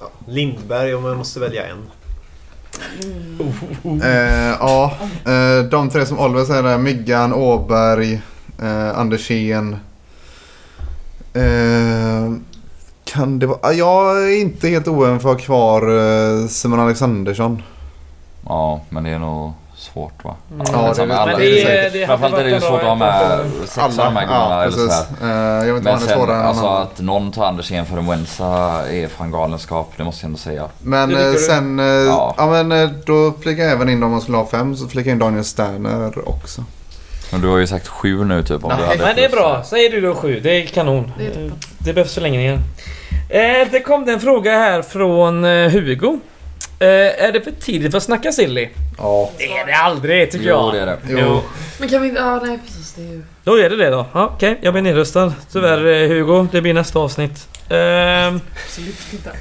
Ja, 0.00 0.10
Lindberg 0.28 0.94
om 0.94 1.04
jag 1.04 1.16
måste 1.16 1.40
välja 1.40 1.66
en. 1.66 1.90
Mm. 3.02 4.02
Eh, 4.02 4.56
ja, 4.60 4.96
eh, 5.26 5.64
de 5.64 5.90
tre 5.90 6.06
som 6.06 6.18
Oliver 6.18 6.44
säger 6.44 6.62
där. 6.62 6.78
Myggan, 6.78 7.34
Åberg, 7.34 8.20
eh, 8.62 8.98
Andersén. 8.98 9.76
Eh, 11.34 12.32
kan 13.14 13.38
det 13.38 13.46
vara... 13.46 13.72
Jag 13.72 14.22
är 14.22 14.40
inte 14.40 14.68
helt 14.68 14.88
oen 14.88 15.20
för 15.20 15.30
att 15.30 15.36
ha 15.36 15.44
kvar 15.44 15.82
eh, 15.82 16.46
Simon 16.46 16.80
Alexandersson. 16.80 17.62
Ja, 18.46 18.80
men 18.88 19.04
det 19.04 19.10
är 19.10 19.18
nog 19.18 19.52
svårt 19.76 20.24
va? 20.24 20.34
Mm. 20.52 20.66
Ja, 20.72 20.94
det, 20.96 21.06
med 21.06 21.16
alla, 21.16 21.36
det, 21.36 21.64
det, 21.64 21.90
det 21.92 22.06
Framförallt 22.06 22.38
är 22.38 22.44
det 22.44 22.50
ju 22.50 22.60
svårt 22.60 22.80
att 22.80 22.86
ha 22.86 22.94
med 22.94 23.40
sex 23.64 23.78
av 23.78 23.90
de 23.90 24.16
här 24.16 24.26
gubbarna. 24.26 24.54
Ja, 24.54 24.62
eller 24.62 24.76
sådär. 24.76 25.04
Uh, 25.22 25.66
jag 25.68 25.74
vet 25.74 25.82
Men 25.82 26.00
sen 26.00 26.30
alltså 26.30 26.66
att 26.66 27.00
någon 27.00 27.32
tar 27.32 27.46
Andersén 27.46 27.86
för 27.86 27.98
en 27.98 28.06
Wensa 28.06 28.46
är 28.90 29.08
fan 29.08 29.30
galenskap. 29.30 29.92
Det 29.96 30.04
måste 30.04 30.24
jag 30.24 30.28
ändå 30.28 30.38
säga. 30.38 30.68
Men 30.82 31.16
uh, 31.16 31.34
sen, 31.34 31.78
ja. 31.78 32.34
ja. 32.36 32.62
men 32.62 32.88
då 33.06 33.32
flikar 33.40 33.62
jag 33.62 33.72
även 33.72 33.88
in 33.88 34.02
om 34.02 34.10
man 34.10 34.20
skulle 34.20 34.36
ha 34.36 34.46
fem 34.46 34.76
så 34.76 34.88
flikar 34.88 35.10
jag 35.10 35.14
in 35.14 35.18
Daniel 35.18 35.44
Sterner 35.44 36.28
också. 36.28 36.64
Men 37.32 37.40
du 37.40 37.48
har 37.48 37.58
ju 37.58 37.66
sagt 37.66 37.88
sju 37.88 38.24
nu 38.24 38.42
typ. 38.42 38.64
Om 38.64 38.68
Nej, 38.68 38.78
du 38.78 38.84
hade 38.84 39.04
men 39.04 39.16
det 39.16 39.24
är 39.24 39.30
bra. 39.30 39.62
Säger 39.64 39.90
du 39.90 40.00
då 40.00 40.14
sju. 40.14 40.40
Det 40.40 40.62
är 40.62 40.66
kanon. 40.66 41.12
Det, 41.18 41.26
är 41.26 41.52
det 41.84 41.92
behövs 41.92 42.14
förlängningar. 42.14 42.58
Eh, 43.28 43.68
det 43.70 43.80
kom 43.80 44.08
en 44.08 44.20
fråga 44.20 44.52
här 44.52 44.82
från 44.82 45.44
Hugo. 45.44 46.18
Eh, 46.78 47.24
är 47.24 47.32
det 47.32 47.40
för 47.40 47.50
tidigt 47.50 47.90
för 47.90 47.98
att 47.98 48.04
snacka 48.04 48.32
silly? 48.32 48.68
Ja. 48.98 49.30
Det 49.38 49.44
är 49.44 49.66
det 49.66 49.72
aldrig 49.72 50.30
tycker 50.30 50.46
jag. 50.46 50.64
Jo, 50.64 50.70
det 50.70 50.80
är 50.80 50.86
det. 50.86 50.98
Jo. 51.08 51.40
Men 51.78 51.88
kan 51.88 52.02
vi 52.02 52.08
inte... 52.08 52.20
Ja, 52.20 52.40
nej 52.44 52.58
precis. 52.66 52.92
Det 52.92 53.02
är 53.02 53.06
ju... 53.06 53.22
Då 53.44 53.58
är 53.58 53.70
det 53.70 53.76
det 53.76 53.90
då. 53.90 54.06
Ja, 54.12 54.30
Okej, 54.34 54.52
okay. 54.52 54.64
jag 54.64 54.74
blir 54.74 54.82
nedröstad. 54.82 55.34
Tyvärr 55.52 55.86
eh, 55.86 56.08
Hugo, 56.08 56.46
det 56.52 56.60
blir 56.60 56.74
nästa 56.74 56.98
avsnitt. 56.98 57.48
Ehm... 57.70 58.40
Absolut 58.64 59.12
inte. 59.12 59.32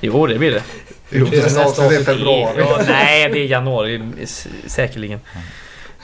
Jo, 0.00 0.26
det 0.26 0.38
blir 0.38 0.50
det. 0.50 0.62
Jo, 1.10 1.26
det 1.30 1.36
är 1.36 1.42
nästa 1.42 1.64
avsnitt 1.64 2.00
är 2.00 2.04
februari. 2.04 2.54
Ja, 2.58 2.80
nej, 2.88 3.30
det 3.32 3.38
är 3.38 3.46
januari 3.46 4.02
säkerligen. 4.66 5.20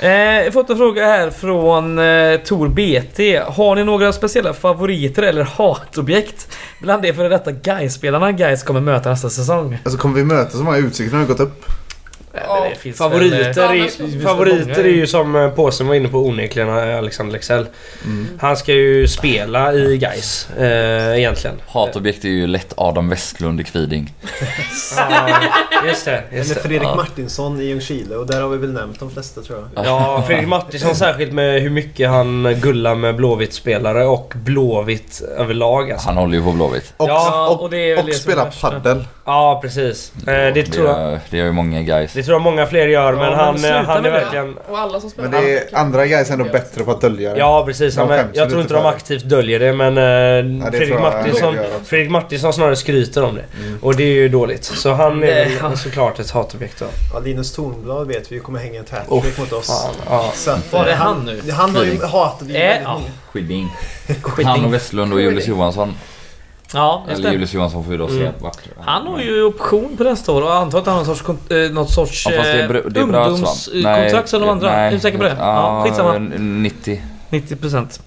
Eh, 0.00 0.10
jag 0.10 0.44
har 0.44 0.50
fått 0.50 0.70
en 0.70 0.76
fråga 0.76 1.06
här 1.06 1.30
från 1.30 1.98
eh, 1.98 2.40
Tor 2.40 2.68
BT. 2.68 3.36
Har 3.38 3.76
ni 3.76 3.84
några 3.84 4.12
speciella 4.12 4.54
favoriter 4.54 5.22
eller 5.22 5.42
hatobjekt 5.42 6.56
bland 6.80 7.02
de 7.02 7.12
före 7.12 7.28
detta 7.28 7.52
Gais-spelarna 7.52 8.32
Gais 8.32 8.62
kommer 8.62 8.80
möta 8.80 9.10
nästa 9.10 9.30
säsong? 9.30 9.78
Alltså 9.84 9.98
kommer 10.00 10.14
vi 10.14 10.24
möta 10.24 10.50
så 10.50 10.64
många 10.64 10.76
utsikter 10.76 11.16
när 11.16 11.24
vi 11.24 11.28
gått 11.28 11.40
upp? 11.40 11.64
Ja, 12.46 12.92
favoriter, 12.94 13.68
väl, 13.68 13.80
är, 13.80 14.24
favoriter 14.24 14.84
är 14.84 14.88
ju 14.88 15.06
som 15.06 15.36
eh, 15.36 15.50
Påsen 15.50 15.86
var 15.86 15.94
inne 15.94 16.08
på 16.08 16.18
onekligen 16.18 16.68
eh, 16.68 16.98
Alexander 16.98 17.32
Lexell. 17.32 17.66
Mm. 18.04 18.28
Han 18.40 18.56
ska 18.56 18.72
ju 18.72 19.08
spela 19.08 19.74
i 19.74 19.98
Gais 19.98 20.48
eh, 20.58 21.18
egentligen. 21.18 21.56
Hatobjekt 21.66 22.24
är 22.24 22.28
ju 22.28 22.46
lätt 22.46 22.72
Adam 22.76 23.08
Westlund 23.08 23.60
i 23.60 23.64
Kviding. 23.64 24.14
ja, 24.96 25.28
just 25.86 26.04
det. 26.04 26.22
Just 26.32 26.50
Eller 26.50 26.60
Fredrik 26.60 26.88
ja. 26.88 26.94
Martinsson 26.96 27.60
i 27.60 27.64
Ljungskile 27.64 28.16
och 28.16 28.26
där 28.26 28.42
har 28.42 28.48
vi 28.48 28.56
väl 28.56 28.72
nämnt 28.72 29.00
de 29.00 29.10
flesta 29.10 29.40
tror 29.42 29.68
jag. 29.74 29.86
Ja, 29.86 30.24
Fredrik 30.26 30.48
Martinsson 30.48 30.94
särskilt 30.94 31.32
med 31.32 31.62
hur 31.62 31.70
mycket 31.70 32.08
han 32.10 32.56
gullar 32.62 32.94
med 32.94 33.16
Blåvitt-spelare 33.16 34.04
och 34.04 34.32
Blåvitt 34.36 35.22
överlag. 35.36 35.92
Alltså. 35.92 36.08
Han 36.08 36.16
håller 36.16 36.34
ju 36.34 36.44
på 36.44 36.52
Blåvitt. 36.52 36.94
Och, 36.96 37.08
ja, 37.08 37.48
och, 37.48 37.64
och, 37.64 38.04
och 38.08 38.14
spelar 38.14 38.50
padel. 38.60 39.04
Ja, 39.28 39.58
precis. 39.62 40.12
Ja, 40.26 40.32
det, 40.32 40.50
det, 40.50 40.64
tror 40.64 40.86
jag. 40.86 41.18
Det 41.30 41.36
gör 41.36 41.46
ju 41.46 41.52
många 41.52 41.82
guys. 41.82 42.12
Det 42.12 42.22
tror 42.22 42.34
jag 42.34 42.42
många 42.42 42.66
fler 42.66 42.88
gör, 42.88 43.12
men 43.12 43.32
han, 43.32 43.60
men 43.60 43.84
han 43.84 44.04
är 44.04 44.10
verkligen... 44.10 44.56
Och 44.68 44.78
alla 44.78 45.00
som 45.00 45.10
spelar 45.10 45.28
Men 45.28 45.42
det 45.42 45.58
är 45.58 45.78
andra 45.78 46.06
guys 46.06 46.30
ändå 46.30 46.44
bättre 46.44 46.84
på 46.84 46.90
att 46.90 47.00
dölja 47.00 47.34
det. 47.34 47.38
Ja, 47.38 47.64
precis. 47.66 47.94
De 47.94 48.10
jag, 48.10 48.26
jag 48.32 48.48
tror 48.48 48.60
inte 48.60 48.74
de 48.74 48.86
aktivt 48.86 49.24
döljer 49.24 49.58
det, 49.58 49.72
men 49.72 49.98
uh, 49.98 50.04
ja, 50.64 50.70
Fredrik, 50.70 51.00
Martinsson, 51.00 51.56
Fredrik 51.84 52.10
Martinsson 52.10 52.52
snarare 52.52 52.76
skryter 52.76 53.24
om 53.24 53.34
det. 53.34 53.44
Mm. 53.64 53.78
Och 53.82 53.96
det 53.96 54.02
är 54.02 54.14
ju 54.14 54.28
dåligt. 54.28 54.64
Så 54.64 54.92
han 54.92 55.24
är 55.24 55.62
väl 55.62 55.78
såklart 55.78 56.18
ett 56.18 56.30
hatobjekt 56.30 56.78
då. 56.78 56.86
Ja, 57.14 57.18
Linus 57.18 57.52
Tornblad 57.52 58.08
vet 58.08 58.32
vi 58.32 58.38
kommer 58.38 58.58
hänga 58.58 58.78
en 58.78 58.86
hattrick 58.90 59.38
mot 59.38 59.52
oss. 59.52 59.66
Fan, 59.66 59.94
ja. 60.08 60.32
Så 60.34 60.56
Var 60.70 60.86
är 60.86 60.94
han 60.94 61.24
nu? 61.24 61.50
Han 61.50 61.76
har 61.76 61.84
ju 61.84 62.04
hatat 62.04 62.50
äh, 62.50 62.82
ja. 62.82 63.00
Skiding. 63.32 63.68
Han 64.44 64.64
och 64.64 64.74
Westlund 64.74 65.12
och 65.12 65.20
Julius 65.20 65.46
Johansson. 65.46 65.94
Ja, 66.74 67.04
just 67.08 67.20
Eller 67.20 67.32
Julius 67.32 67.54
Johansson 67.54 67.84
får 67.84 67.90
vi 67.90 67.96
då 67.96 68.08
se 68.08 68.20
mm. 68.20 68.32
vart 68.38 68.58
Han 68.80 69.06
har 69.06 69.20
ju 69.20 69.42
option 69.42 69.96
på 69.96 70.04
nästa 70.04 70.32
år 70.32 70.42
och 70.42 70.54
antar 70.54 70.78
att 70.78 70.86
han 70.86 70.96
har 70.96 71.04
någon 71.04 71.16
sorts, 71.16 71.50
eh, 71.50 71.70
något 71.70 71.90
sorts 71.90 72.26
ja, 72.26 72.42
det 72.42 72.48
är 72.48 72.68
br- 72.68 72.90
det 72.90 73.00
är 73.00 73.04
ungdomskontrakt 73.04 74.28
som 74.28 74.40
de 74.40 74.50
andra. 74.50 74.72
Nej, 74.72 74.88
är 74.88 74.92
du 74.92 75.00
säker 75.00 75.18
på 75.18 75.24
det? 75.24 75.36
Ja, 75.38 75.84
skitsamma. 75.84 76.18
90. 76.38 77.02
90 77.30 77.56
procent. 77.56 78.00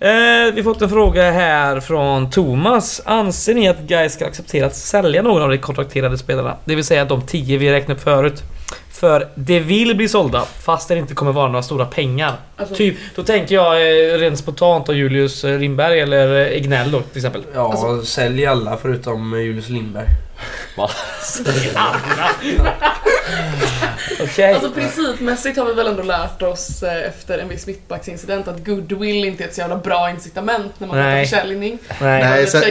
Eh, 0.00 0.08
vi 0.08 0.52
har 0.56 0.62
fått 0.62 0.82
en 0.82 0.88
fråga 0.88 1.30
här 1.30 1.80
från 1.80 2.30
Thomas. 2.30 3.02
Anser 3.04 3.54
ni 3.54 3.68
att 3.68 3.80
Gais 3.80 4.12
ska 4.12 4.26
acceptera 4.26 4.66
att 4.66 4.76
sälja 4.76 5.22
någon 5.22 5.42
av 5.42 5.50
de 5.50 5.58
kontrakterade 5.58 6.18
spelarna? 6.18 6.56
Det 6.64 6.74
vill 6.74 6.84
säga 6.84 7.04
de 7.04 7.22
10 7.22 7.58
vi 7.58 7.72
räknade 7.72 7.94
upp 7.94 8.04
förut. 8.04 8.42
För 8.90 9.28
det 9.34 9.60
vill 9.60 9.96
bli 9.96 10.08
sålda 10.08 10.44
fast 10.44 10.88
det 10.88 10.98
inte 10.98 11.14
kommer 11.14 11.32
vara 11.32 11.48
några 11.48 11.62
stora 11.62 11.86
pengar. 11.86 12.36
Alltså, 12.56 12.74
typ, 12.74 12.96
då 13.14 13.22
tänker 13.22 13.54
jag 13.54 13.74
eh, 13.74 14.18
rent 14.18 14.38
spontant 14.38 14.88
av 14.88 14.94
Julius 14.94 15.44
eh, 15.44 15.58
Lindberg 15.58 16.00
eller 16.00 16.28
Egnell 16.28 16.90
då 16.90 17.00
till 17.00 17.18
exempel. 17.18 17.44
Ja, 17.54 17.70
alltså, 17.70 18.02
sälj 18.02 18.46
alla 18.46 18.76
förutom 18.76 19.40
Julius 19.40 19.68
Lindberg. 19.68 20.06
Va? 20.76 20.90
okay. 24.20 24.52
Alltså 24.52 24.70
principmässigt 24.70 25.58
har 25.58 25.64
vi 25.66 25.72
väl 25.72 25.86
ändå 25.86 26.02
lärt 26.02 26.42
oss 26.42 26.82
eh, 26.82 27.08
efter 27.08 27.38
en 27.38 27.48
viss 27.48 27.66
mittbacksincident 27.66 28.48
att 28.48 28.66
goodwill 28.66 29.24
inte 29.24 29.44
är 29.44 29.48
ett 29.48 29.54
så 29.54 29.60
jävla 29.60 29.76
bra 29.76 30.10
incitament 30.10 30.72
när 30.78 30.86
man 30.86 30.96
pratar 30.96 31.24
försäljning. 31.24 31.78
Nej, 32.00 32.22
Nej 32.22 32.46
sen, 32.46 32.62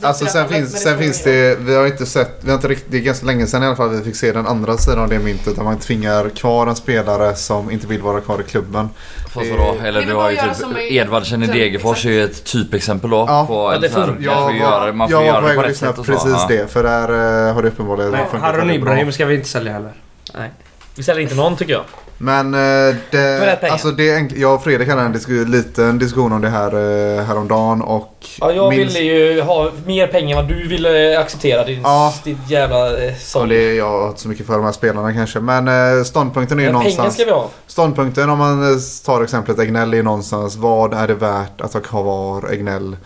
alltså 0.00 0.26
sen, 0.26 0.48
finns, 0.48 0.82
sen 0.82 0.98
finns 0.98 1.22
det, 1.22 1.58
vi 1.60 1.74
har 1.74 1.86
inte 1.86 2.06
sett, 2.06 2.38
vi 2.40 2.50
har 2.50 2.56
inte 2.56 2.68
riktigt, 2.68 2.90
det 2.90 2.96
är 2.96 3.00
ganska 3.00 3.26
länge 3.26 3.46
sedan 3.46 3.62
i 3.62 3.66
alla 3.66 3.76
fall 3.76 3.90
vi 3.90 4.02
fick 4.02 4.16
se 4.16 4.32
den 4.32 4.46
andra 4.46 4.76
sidan 4.76 4.98
av 4.98 5.08
det 5.08 5.18
myntet 5.18 5.56
där 5.56 5.62
man 5.62 5.78
tvingar 5.78 6.28
kvar 6.28 6.66
en 6.66 6.76
spelare 6.76 7.36
som 7.36 7.70
inte 7.70 7.86
vill 7.86 8.02
vara 8.02 8.20
kvar 8.20 8.40
i 8.40 8.50
klubben. 8.50 8.88
Fast 9.34 9.50
vadå? 9.50 9.76
Eller 9.84 10.02
du 10.02 10.14
har 10.14 10.30
ju 10.30 10.36
typ 10.36 10.92
Edvardsen 10.92 11.42
i 11.42 11.46
Degerfors 11.46 12.06
är 12.06 12.10
ju 12.10 12.24
ett 12.24 12.44
typexempel 12.44 13.10
då. 13.10 13.24
Ja, 13.28 13.46
på 13.46 13.72
ja, 13.74 13.78
det 13.78 13.88
får, 13.88 14.16
jag, 14.20 14.42
får 14.42 14.52
göra, 14.52 14.92
man 14.92 15.08
får 15.10 15.24
göra 15.24 15.48
det 15.48 15.54
på 15.54 15.62
rätt 15.62 15.76
sätt 15.76 15.98
och 15.98 16.06
så. 16.06 16.12
precis 16.12 16.46
det. 16.48 16.72
För 16.72 16.82
där 16.82 17.10
uh, 17.10 17.54
har 17.54 17.62
det 17.62 17.68
uppenbarligen 17.68 18.12
funkat 18.12 18.40
Harun 18.40 18.70
Ibrahim 18.70 19.12
ska 19.12 19.26
vi 19.26 19.34
inte 19.34 19.48
sälja 19.48 19.72
heller. 19.72 19.92
Nej. 20.34 20.50
Vi 20.94 21.02
säljer 21.02 21.22
inte 21.22 21.34
någon 21.34 21.56
tycker 21.56 21.72
jag. 21.72 21.84
Men 22.18 22.54
eh, 22.54 22.96
det, 23.10 23.58
alltså 23.70 23.90
det 23.90 24.32
jag 24.36 24.54
och 24.54 24.64
Fredrik 24.64 24.88
hade 24.88 25.02
en 25.02 25.12
disk 25.12 25.28
liten 25.28 25.98
diskussion 25.98 26.32
om 26.32 26.40
det 26.40 26.48
här 26.48 26.74
eh, 26.74 27.24
häromdagen 27.24 27.82
och... 27.82 28.26
Ja, 28.40 28.52
jag 28.52 28.70
minst... 28.70 28.96
ville 28.96 29.14
ju 29.14 29.40
ha 29.40 29.70
mer 29.86 30.06
pengar 30.06 30.30
än 30.30 30.46
vad 30.46 30.56
du 30.56 30.68
ville 30.68 31.18
acceptera. 31.18 31.64
Din, 31.64 31.80
ja. 31.82 32.14
ditt 32.24 32.50
jävla 32.50 33.04
eh, 33.04 33.14
sång. 33.16 33.42
Ja, 33.42 33.48
det, 33.48 33.74
jag 33.74 34.00
har 34.00 34.08
inte 34.08 34.20
så 34.20 34.28
mycket 34.28 34.46
för 34.46 34.52
de 34.52 34.64
här 34.64 34.72
spelarna 34.72 35.12
kanske. 35.12 35.40
Men 35.40 35.68
eh, 35.68 36.04
ståndpunkten 36.04 36.60
är 36.60 36.64
ju 36.64 36.72
någonstans... 36.72 36.96
Pengar 36.96 37.10
ska 37.10 37.24
vi 37.24 37.30
ha. 37.30 37.48
Ståndpunkten 37.66 38.30
om 38.30 38.38
man 38.38 38.80
tar 39.04 39.22
exemplet 39.22 39.58
Egnell 39.58 39.94
är 39.94 40.02
någonstans. 40.02 40.56
Vad 40.56 40.94
är 40.94 41.08
det 41.08 41.14
värt 41.14 41.60
att 41.60 41.72
ha 41.72 41.80
kvar 41.80 42.52
Egnell 42.52 42.96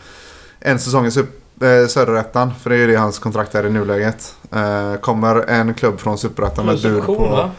en 0.61 0.79
säsong 0.79 1.07
i 1.07 1.19
eh, 1.19 1.87
Söderettan? 1.89 2.53
För 2.63 2.71
det 2.71 2.77
är 2.77 2.81
ju 2.81 2.87
det 2.87 2.97
hans 2.97 3.19
kontrakt 3.19 3.55
är 3.55 3.67
i 3.67 3.71
nuläget. 3.71 4.35
Eh, 4.55 5.01
kommer 5.01 5.51
en 5.51 5.75
klubb 5.75 6.01
från 6.01 6.19
Superettan 6.19 6.67
med 6.67 6.83
bud 6.83 7.05
på... 7.05 7.15
Va? 7.15 7.51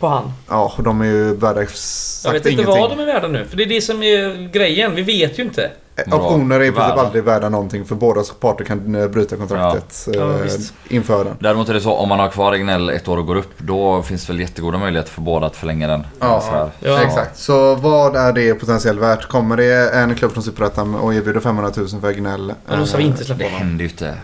På 0.00 0.08
han. 0.08 0.32
Ja, 0.48 0.72
de 0.78 1.00
är 1.00 1.04
ju 1.04 1.34
värda 1.36 1.62
exakt 1.62 2.24
Jag 2.24 2.32
vet 2.32 2.46
inte 2.46 2.50
ingenting. 2.62 2.80
vad 2.80 2.90
de 2.90 3.00
är 3.02 3.06
värda 3.06 3.28
nu. 3.28 3.44
För 3.44 3.56
det 3.56 3.62
är 3.62 3.66
det 3.68 3.80
som 3.80 4.02
är 4.02 4.48
grejen. 4.52 4.94
Vi 4.94 5.02
vet 5.02 5.38
ju 5.38 5.42
inte. 5.42 5.70
Optioner 6.12 6.56
är 6.60 6.64
i 6.64 6.66
princip 6.72 6.78
Värda. 6.90 7.00
aldrig 7.02 7.24
värda 7.24 7.48
någonting 7.48 7.84
för 7.84 7.94
båda 7.94 8.22
parter 8.40 8.64
kan 8.64 8.94
eh, 8.94 9.08
bryta 9.08 9.36
kontraktet 9.36 10.06
Ja. 10.06 10.12
Ja, 10.14 10.30
eh, 10.34 10.42
visst. 10.42 10.72
inför 10.88 11.24
den. 11.24 11.36
Däremot 11.40 11.68
är 11.68 11.74
det 11.74 11.80
så 11.80 11.92
om 11.92 12.08
man 12.08 12.18
har 12.20 12.28
kvar 12.28 12.52
Egnell 12.52 12.90
ett 12.90 13.08
år 13.08 13.16
och 13.16 13.26
går 13.26 13.36
upp 13.36 13.52
då 13.58 14.02
finns 14.02 14.26
det 14.26 14.32
väl 14.32 14.40
jättegoda 14.40 14.78
möjligheter 14.78 15.10
för 15.10 15.20
båda 15.20 15.46
att 15.46 15.56
förlänga 15.56 15.88
den. 15.88 16.06
Ja, 16.20 16.40
Så 16.40 16.50
här. 16.50 16.70
Ja. 16.80 17.02
Exakt. 17.02 17.38
Så 17.38 17.74
vad 17.74 18.16
är 18.16 18.32
det 18.32 18.54
potentiellt 18.54 19.00
värt? 19.00 19.26
Kommer 19.28 19.56
det 19.56 19.90
en 19.94 20.14
klubb 20.14 20.32
från 20.32 20.42
Superettan 20.42 20.94
och 20.94 21.14
erbjuder 21.14 21.40
500 21.40 21.72
000 21.76 21.88
för 22.00 22.10
Egnell? 22.10 22.54
Och 22.68 22.78
då 22.78 22.86
ska 22.86 22.96
vi 22.98 23.04
inte 23.04 23.18
Det 23.18 23.24
släppa 23.24 23.44
honom. 23.44 23.58
händer 23.58 23.84
ju 23.84 23.90
inte. 23.90 24.14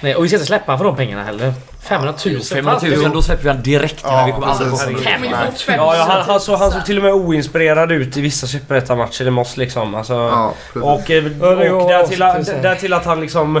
Nej, 0.00 0.14
och 0.14 0.24
vi 0.24 0.28
ska 0.28 0.36
inte 0.36 0.46
släppa 0.46 0.78
för 0.78 0.84
de 0.84 0.96
pengarna 0.96 1.24
heller. 1.24 1.52
500 1.80 2.14
000. 2.26 2.40
500 2.40 2.80
000 3.02 3.12
då 3.12 3.22
släpper 3.22 3.42
vi 3.42 3.48
han 3.48 3.62
direkt. 3.62 4.00
Ja, 4.04 4.24
vi 4.26 4.32
kommer 4.32 4.46
aldrig 4.46 4.70
få 4.70 4.76
precis. 4.76 5.04
500 5.04 5.18
000. 5.20 5.30
Men 5.30 5.52
vi 5.52 5.58
får 5.58 5.64
fem 5.64 5.74
Ja, 5.78 5.96
ja 5.96 6.06
han, 6.08 6.22
han, 6.22 6.40
så, 6.40 6.56
han 6.56 6.72
såg 6.72 6.84
till 6.86 6.96
och 6.96 7.02
med 7.02 7.12
oinspirerad 7.12 7.92
ut 7.92 8.16
i 8.16 8.20
vissa 8.20 8.46
superettan-matcher 8.46 9.26
i 9.26 9.30
Moss 9.30 9.56
liksom. 9.56 9.94
Alltså, 9.94 10.14
Ja, 10.14 10.54
och 10.82 11.10
eh, 11.10 11.24
och 11.24 11.56
går 11.56 11.88
där, 11.88 12.06
till, 12.06 12.22
av, 12.22 12.44
där 12.44 12.74
till 12.74 12.92
att 12.92 13.04
han 13.04 13.20
liksom... 13.20 13.60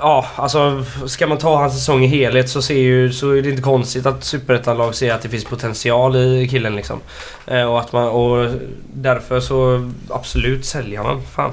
Ja, 0.00 0.26
alltså 0.36 0.84
ska 1.06 1.26
man 1.26 1.38
ta 1.38 1.56
hans 1.56 1.74
säsong 1.74 2.04
i 2.04 2.06
helhet 2.06 2.50
så, 2.50 2.62
ser 2.62 2.78
ju, 2.78 3.12
så 3.12 3.30
är 3.30 3.42
det 3.42 3.50
inte 3.50 3.62
konstigt 3.62 4.06
att 4.06 4.24
superettan-lag 4.24 4.94
ser 4.94 5.12
att 5.12 5.22
det 5.22 5.28
finns 5.28 5.44
potential 5.44 6.16
i 6.16 6.48
killen 6.50 6.76
liksom. 6.76 7.00
Eh, 7.46 7.62
och, 7.62 7.80
att 7.80 7.92
man, 7.92 8.08
och 8.08 8.50
därför 8.92 9.40
så 9.40 9.90
absolut 10.10 10.66
sälja 10.66 11.02
honom. 11.02 11.22
Fan. 11.34 11.52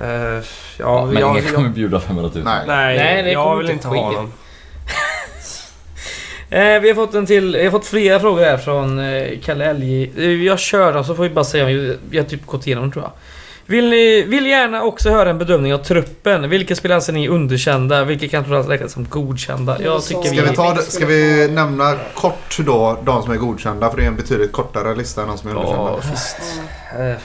Eh, 0.00 0.08
ja, 0.08 0.42
Ja, 0.78 1.04
men 1.06 1.20
jag, 1.20 1.30
ingen 1.30 1.44
jag, 1.44 1.54
kommer 1.54 1.68
bjuda 1.68 2.00
500 2.00 2.30
000. 2.34 2.44
Nej. 2.44 2.64
Nej, 2.66 2.96
Nej, 2.98 3.22
det 3.22 3.30
jag 3.32 3.56
vill 3.56 3.70
inte 3.70 3.88
ske. 3.88 3.96
ha 3.96 4.04
honom. 4.04 4.32
Eh, 6.50 6.80
vi 6.80 6.88
har 6.88 6.94
fått 6.94 7.14
en 7.14 7.26
till. 7.26 7.56
Vi 7.56 7.64
har 7.64 7.70
fått 7.70 7.86
flera 7.86 8.20
frågor 8.20 8.42
här 8.44 8.56
från 8.56 8.98
eh, 8.98 9.28
Kalle 9.44 9.64
Elgi. 9.64 10.10
Eh, 10.16 10.24
jag 10.44 10.58
kör 10.58 10.92
då 10.92 11.04
så 11.04 11.14
får 11.14 11.22
vi 11.22 11.30
bara 11.30 11.44
säga. 11.44 11.64
Vi, 11.64 11.96
vi 12.10 12.18
har 12.18 12.24
typ 12.24 12.46
gått 12.46 12.66
igenom 12.66 12.92
tror 12.92 13.04
jag. 13.04 13.12
Vill 13.66 13.88
ni 13.90 14.22
vill 14.22 14.46
gärna 14.46 14.82
också 14.82 15.10
höra 15.10 15.30
en 15.30 15.38
bedömning 15.38 15.74
av 15.74 15.78
truppen. 15.78 16.50
Vilka 16.50 16.76
spelare 16.76 16.96
anser 16.96 17.12
ni 17.12 17.28
underkända? 17.28 18.04
Vilka 18.04 18.28
kan 18.28 18.44
räknas 18.68 18.92
som 18.92 19.04
godkända? 19.08 19.82
Jag 19.82 20.02
tycker 20.04 20.22
Ska 20.22 20.42
vi, 20.42 20.56
ta, 20.56 20.74
det- 20.74 20.82
ska 20.82 21.06
vi 21.06 21.48
nämna 21.50 21.94
kort 22.14 22.56
då 22.58 22.98
de 23.04 23.22
som 23.22 23.32
är 23.32 23.36
godkända? 23.36 23.90
För 23.90 23.96
det 23.96 24.02
är 24.02 24.06
en 24.08 24.16
betydligt 24.16 24.52
kortare 24.52 24.94
lista 24.94 25.22
än 25.22 25.28
de 25.28 25.38
som 25.38 25.50
är 25.50 25.54
underkända. 25.54 25.90
Ja, 25.90 26.00
visst. 26.10 26.36
Eh, 26.98 27.16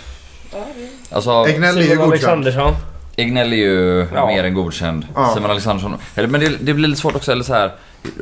Alltså, 1.12 1.32
Egnell 1.48 1.78
är 1.78 1.82
ju 1.82 1.88
Simon 1.88 2.10
godkänd. 2.10 2.32
Alexandersson. 2.32 2.74
Egnell 3.16 3.54
är 3.54 3.58
ju 3.58 4.08
Ja. 4.16 4.28
mer 4.28 4.44
än 4.44 4.54
godkänd. 4.54 5.08
Ja. 5.16 5.32
Simon 5.34 5.52
Alexandersson. 5.52 5.96
Eller, 6.16 6.28
Men 6.28 6.42
det, 6.42 6.50
det 6.60 6.74
blir 6.74 6.88
lite 6.88 7.02
svårt 7.02 7.16
också, 7.16 7.32
eller 7.32 7.44
så 7.44 7.54
här. 7.54 7.72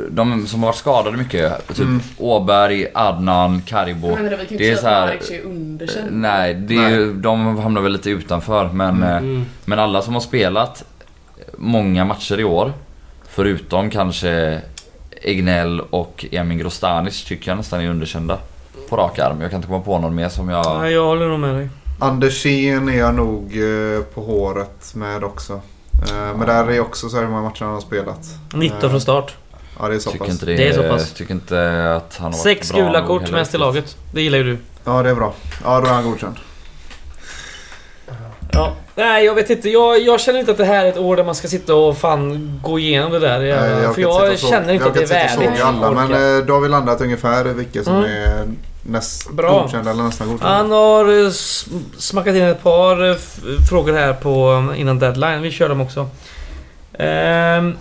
De 0.09 0.47
som 0.47 0.59
har 0.63 0.67
varit 0.67 0.75
skadade 0.77 1.17
mycket. 1.17 1.67
Typ 1.67 1.79
Mm. 1.79 2.01
Åberg, 2.17 2.87
Adnan, 2.93 3.61
Karibo. 3.67 4.07
Vi 4.07 4.13
kan 4.15 4.23
ju 4.23 4.29
Det 4.29 4.35
är 4.35 4.69
inte 4.69 4.75
så 4.75 4.81
säga 4.81 4.97
att 4.97 5.09
här- 5.09 5.15
Maric 5.15 5.31
är 5.31 5.41
underkänd. 5.45 6.07
Nej, 6.11 6.53
det 6.53 6.75
är, 6.77 6.89
ju- 6.89 7.13
de 7.13 7.57
hamnar 7.57 7.81
väl 7.81 7.91
lite 7.91 8.09
utanför. 8.09 8.69
Men, 8.73 9.03
eh, 9.03 9.09
Mm. 9.17 9.45
men 9.65 9.79
alla 9.79 10.01
som 10.01 10.13
har 10.13 10.21
spelat 10.21 10.83
många 11.57 12.05
matcher 12.05 12.39
i 12.39 12.43
år. 12.43 12.73
Förutom 13.29 13.89
kanske 13.89 14.61
Egnell 15.23 15.81
och 15.89 16.25
Emin 16.31 16.57
Grostanic 16.57 17.23
tycker 17.25 17.51
jag 17.51 17.57
nästan 17.57 17.81
är 17.81 17.89
underkända. 17.89 18.37
På 18.89 18.97
rak 18.97 19.19
arm. 19.19 19.41
Jag 19.41 19.49
kan 19.49 19.57
inte 19.57 19.67
komma 19.67 19.81
på 19.81 19.99
någon 19.99 20.15
mer 20.15 20.29
som 20.29 20.49
jag... 20.49 20.79
Nej, 20.81 20.93
jag 20.93 21.05
håller 21.05 21.27
nog 21.27 21.39
med 21.39 21.55
dig. 21.55 21.69
Andersén 22.01 22.89
är 22.89 22.97
jag 22.99 23.15
nog 23.15 23.43
eh, 23.57 24.01
på 24.13 24.21
håret 24.21 24.95
med 24.95 25.23
också. 25.23 25.53
Eh, 25.53 26.37
Men 26.37 26.47
där 26.47 26.71
är 26.71 26.79
också 26.79 27.09
så 27.09 27.15
här 27.15 27.23
hur 27.23 27.29
många 27.29 27.41
matcher 27.43 27.63
han 27.65 27.73
har 27.73 27.81
spelat. 27.81 28.19
19 28.53 28.89
från 28.89 29.01
start. 29.01 29.35
Ja, 29.79 29.87
det 29.87 29.95
är 29.95 29.99
så 29.99 30.11
Tycker 30.11 30.25
pass. 30.25 30.33
inte 30.33 30.45
det, 30.45 30.55
Det 30.55 30.67
är 30.67 30.73
så 30.73 30.83
pass. 30.83 31.13
Tycker 31.13 31.33
inte 31.33 31.93
att 31.95 32.15
han 32.17 32.25
har 32.25 32.31
varit 32.31 32.41
Sex 32.43 32.71
bra 32.73 32.81
gula 32.81 33.07
kort 33.07 33.31
mest 33.31 33.53
i 33.53 33.57
laget. 33.57 33.97
Det 34.13 34.21
gillar 34.21 34.37
ju 34.37 34.43
du. 34.43 34.57
Ja, 34.85 35.03
det 35.03 35.09
är 35.09 35.15
bra. 35.15 35.33
Ja, 35.63 35.79
då 35.81 35.87
är 35.87 35.91
han 35.93 36.03
godkänd. 36.03 36.35
Ja. 38.53 38.73
Nej, 38.95 39.25
jag 39.25 39.35
vet 39.35 39.49
inte. 39.49 39.69
Jag, 39.69 39.99
jag 40.01 40.19
känner 40.19 40.39
inte 40.39 40.51
att 40.51 40.57
det 40.57 40.65
här 40.65 40.85
är 40.85 40.89
ett 40.89 40.97
år 40.97 41.15
där 41.15 41.23
man 41.23 41.35
ska 41.35 41.47
sitta 41.47 41.75
och 41.75 41.97
fan 41.97 42.59
gå 42.63 42.79
igenom 42.79 43.11
det 43.11 43.19
där. 43.19 43.41
jävla- 43.41 43.83
Eh, 43.83 43.91
för 43.93 44.01
jag 44.01 44.39
känner 44.39 44.73
inte 44.73 44.85
jag 44.85 44.87
att 44.87 44.93
det 45.09 45.15
är 45.15 45.27
kan 45.27 45.29
sitta 45.29 45.39
och 45.39 45.43
värdigt. 45.45 45.59
såga 45.59 45.87
alla, 45.87 45.91
men 46.07 46.37
eh, 46.39 46.45
då 46.45 46.53
har 46.53 46.61
vi 46.61 46.67
landat 46.69 47.01
ungefär 47.01 47.43
vilka 47.45 47.83
som 47.83 47.95
Mm. 47.95 48.11
är 48.11 48.45
näst 48.91 49.31
Bra. 49.31 49.61
godkända 49.61 49.91
eller 49.91 50.03
nästan 50.03 50.27
godkända. 50.27 50.53
Han 50.55 50.71
har 50.71 51.25
eh, 51.25 51.31
smackat 51.97 52.35
in 52.35 52.41
ett 52.43 52.63
par 52.63 53.09
eh, 53.09 53.15
frågor 53.69 53.93
här 53.93 54.13
på 54.13 54.65
innan 54.77 54.99
deadline. 54.99 55.41
Vi 55.41 55.51
kör 55.51 55.69
dem 55.69 55.81
också. 55.81 56.09
Ehm, 56.93 57.77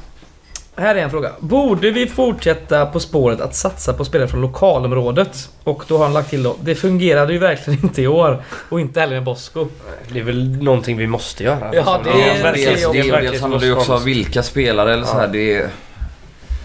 här 0.76 0.94
är 0.94 1.02
en 1.02 1.10
fråga. 1.10 1.30
Borde 1.40 1.90
vi 1.90 2.06
fortsätta 2.06 2.86
på 2.86 3.00
spåret 3.00 3.40
att 3.40 3.54
satsa 3.54 3.92
på 3.92 4.04
spelare 4.04 4.28
från 4.28 4.40
lokalområdet? 4.40 5.48
Och 5.64 5.82
då 5.88 5.96
har 5.98 6.04
han 6.04 6.12
lagt 6.12 6.30
till 6.30 6.42
då. 6.42 6.56
Det 6.62 6.74
fungerade 6.74 7.32
ju 7.32 7.38
verkligen 7.38 7.80
inte 7.84 8.02
i 8.02 8.06
år. 8.06 8.42
Och 8.68 8.80
inte 8.80 9.00
heller 9.00 9.14
med 9.14 9.24
Bosko. 9.24 9.68
Det 10.12 10.18
är 10.18 10.22
väl 10.24 10.62
någonting 10.62 10.96
vi 10.96 11.06
måste 11.06 11.44
göra. 11.44 11.70
Ja, 11.72 12.00
det 12.04 12.10
är- 12.10 12.42
verkligen- 12.42 12.70
Dels, 12.74 12.82
det 12.92 12.98
är 12.98 13.02
det, 13.02 13.10
verkligen 13.10 13.24
dels 13.32 13.40
handlar 13.40 13.60
det 13.60 13.66
ju 13.66 13.72
också 13.76 13.94
om 13.94 14.04
vilka 14.04 14.42
spelare 14.42 14.92
eller 14.94 15.04
så 15.04 15.14
här, 15.14 15.20
Ja. 15.22 15.26
det, 15.32 15.70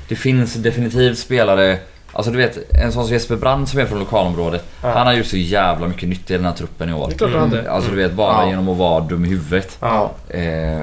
det 0.07 0.15
finns 0.15 0.53
definitivt 0.53 1.17
spelare 1.19 1.77
Alltså 2.15 2.31
du 2.31 2.37
vet, 2.37 2.57
en 2.83 2.91
sån 2.91 3.03
som 3.05 3.13
Jesper 3.13 3.35
Brand 3.35 3.69
som 3.69 3.79
är 3.79 3.85
från 3.85 3.99
lokalområdet. 3.99 4.65
Ja. 4.83 4.89
Han 4.91 5.07
har 5.07 5.13
gjort 5.13 5.25
så 5.25 5.37
jävla 5.37 5.87
mycket 5.87 6.09
nytt 6.09 6.31
i 6.31 6.33
den 6.33 6.45
här 6.45 6.51
truppen 6.53 6.89
i 6.89 6.93
år. 6.93 7.07
Det 7.07 7.13
är 7.13 7.17
klart 7.17 7.31
han 7.31 7.39
hade. 7.49 7.71
Alltså 7.71 7.89
du 7.91 7.97
vet, 7.97 8.13
bara 8.13 8.43
Ja. 8.43 8.49
genom 8.49 8.69
att 8.69 8.77
vara 8.77 8.99
dum 9.03 9.25
i 9.25 9.29
huvudet. 9.29 9.77
Ja. 9.81 10.11
Eh, 10.29 10.81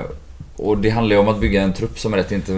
och 0.56 0.78
det 0.78 0.90
handlar 0.90 1.16
ju 1.16 1.20
om 1.22 1.28
att 1.28 1.40
bygga 1.40 1.62
en 1.62 1.72
trupp 1.72 1.98
som 1.98 2.12
är 2.12 2.16
rätt 2.16 2.32
inte 2.32 2.52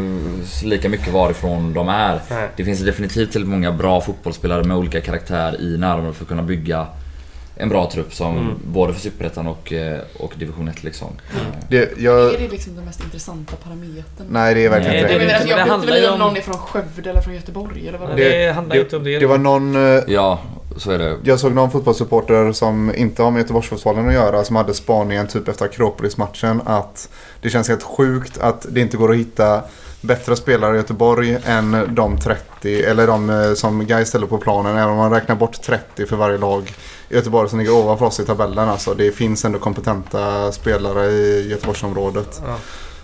lika 0.64 0.88
mycket 0.88 1.12
varifrån 1.12 1.72
de 1.74 1.88
är. 1.88 2.20
Nej. 2.30 2.48
Det 2.56 2.64
finns 2.64 2.80
definitivt 2.80 3.32
till 3.32 3.44
många 3.44 3.72
bra 3.72 4.00
fotbollsspelare 4.00 4.64
med 4.64 4.76
olika 4.76 5.00
karaktär 5.00 5.60
i 5.60 5.76
närområdet 5.78 6.16
för 6.16 6.24
att 6.24 6.28
kunna 6.28 6.42
bygga 6.42 6.86
en 7.56 7.68
bra 7.68 7.90
trupp 7.90 8.14
som 8.14 8.36
Mm. 8.38 8.54
både 8.64 8.92
för 8.92 9.00
Superettan 9.00 9.46
och, 9.46 9.72
eh, 9.72 9.98
och 10.18 10.32
Division 10.38 10.68
1 10.68 10.84
liksom. 10.84 11.08
Det, 11.68 11.92
jag, 11.98 12.34
Är 12.34 12.38
det 12.38 12.48
liksom 12.48 12.74
den 12.76 12.84
mest 12.84 13.04
intressanta 13.04 13.56
parametern? 13.56 14.26
nej, 14.30 14.54
det 14.54 14.64
är 14.64 14.68
verkligen 14.70 14.92
Nej, 14.94 15.02
inte 15.02 15.12
Jag 15.12 15.20
det- 15.20 15.26
det. 15.26 15.32
alltså, 15.34 15.48
men 15.48 15.50
jag 15.50 15.58
det 15.58 15.62
vet 15.64 15.66
inte 15.66 15.72
handlar 15.72 15.96
ju 15.96 16.02
väl 16.02 16.12
om 16.12 16.18
någon 16.18 16.36
är 16.36 16.40
från 16.40 16.58
Skövde 16.58 17.10
eller 17.10 17.20
från 17.20 17.34
Göteborg 17.34 17.88
eller 17.88 17.98
vad 17.98 18.16
Det, 18.16 18.46
det 18.46 18.52
handlar 18.52 18.76
inte 18.76 18.96
om 18.96 19.04
det. 19.04 19.18
Det 19.18 19.26
var 19.26 19.38
någon... 19.38 19.76
eh, 19.96 20.02
Ja, 20.06 20.38
så 20.76 20.90
är 20.90 20.98
det. 20.98 21.16
Jag 21.24 21.40
såg 21.40 21.52
någon 21.52 21.70
fotbollssupporter 21.70 22.52
som 22.52 22.94
inte 22.94 23.22
har 23.22 23.30
med 23.30 23.40
Göteborgsfotbollen 23.40 24.08
att 24.08 24.14
göra 24.14 24.44
som 24.44 24.56
hade 24.56 24.74
spaningen 24.74 25.26
typ 25.26 25.48
efter 25.48 25.64
Akropolis-matchen 25.64 26.60
att 26.66 27.08
det 27.40 27.50
känns 27.50 27.68
helt 27.68 27.82
sjukt 27.82 28.38
att 28.38 28.66
det 28.70 28.80
inte 28.80 28.96
går 28.96 29.10
att 29.10 29.16
hitta 29.16 29.62
bättre 30.00 30.36
spelare 30.36 30.74
i 30.74 30.76
Göteborg 30.76 31.36
än 31.46 31.94
de 31.94 32.18
30 32.18 32.82
eller 32.82 33.06
de 33.06 33.30
eh, 33.30 33.54
som 33.54 33.86
Gais 33.86 34.08
ställer 34.08 34.26
på 34.26 34.38
planen 34.38 34.76
även 34.76 34.88
om 34.88 34.96
man 34.96 35.10
räknar 35.10 35.36
bort 35.36 35.62
30 35.62 36.06
för 36.06 36.16
varje 36.16 36.38
lag 36.38 36.72
Göteborg 37.08 37.48
som 37.48 37.58
ligger 37.58 37.72
ovanför 37.72 38.06
oss 38.06 38.20
i 38.20 38.24
tabellen. 38.24 38.68
Alltså, 38.68 38.94
det 38.94 39.10
finns 39.12 39.44
ändå 39.44 39.58
kompetenta 39.58 40.52
spelare 40.52 41.06
i 41.06 41.48
Göteborgsområdet. 41.50 42.42
Ja. 42.46 42.56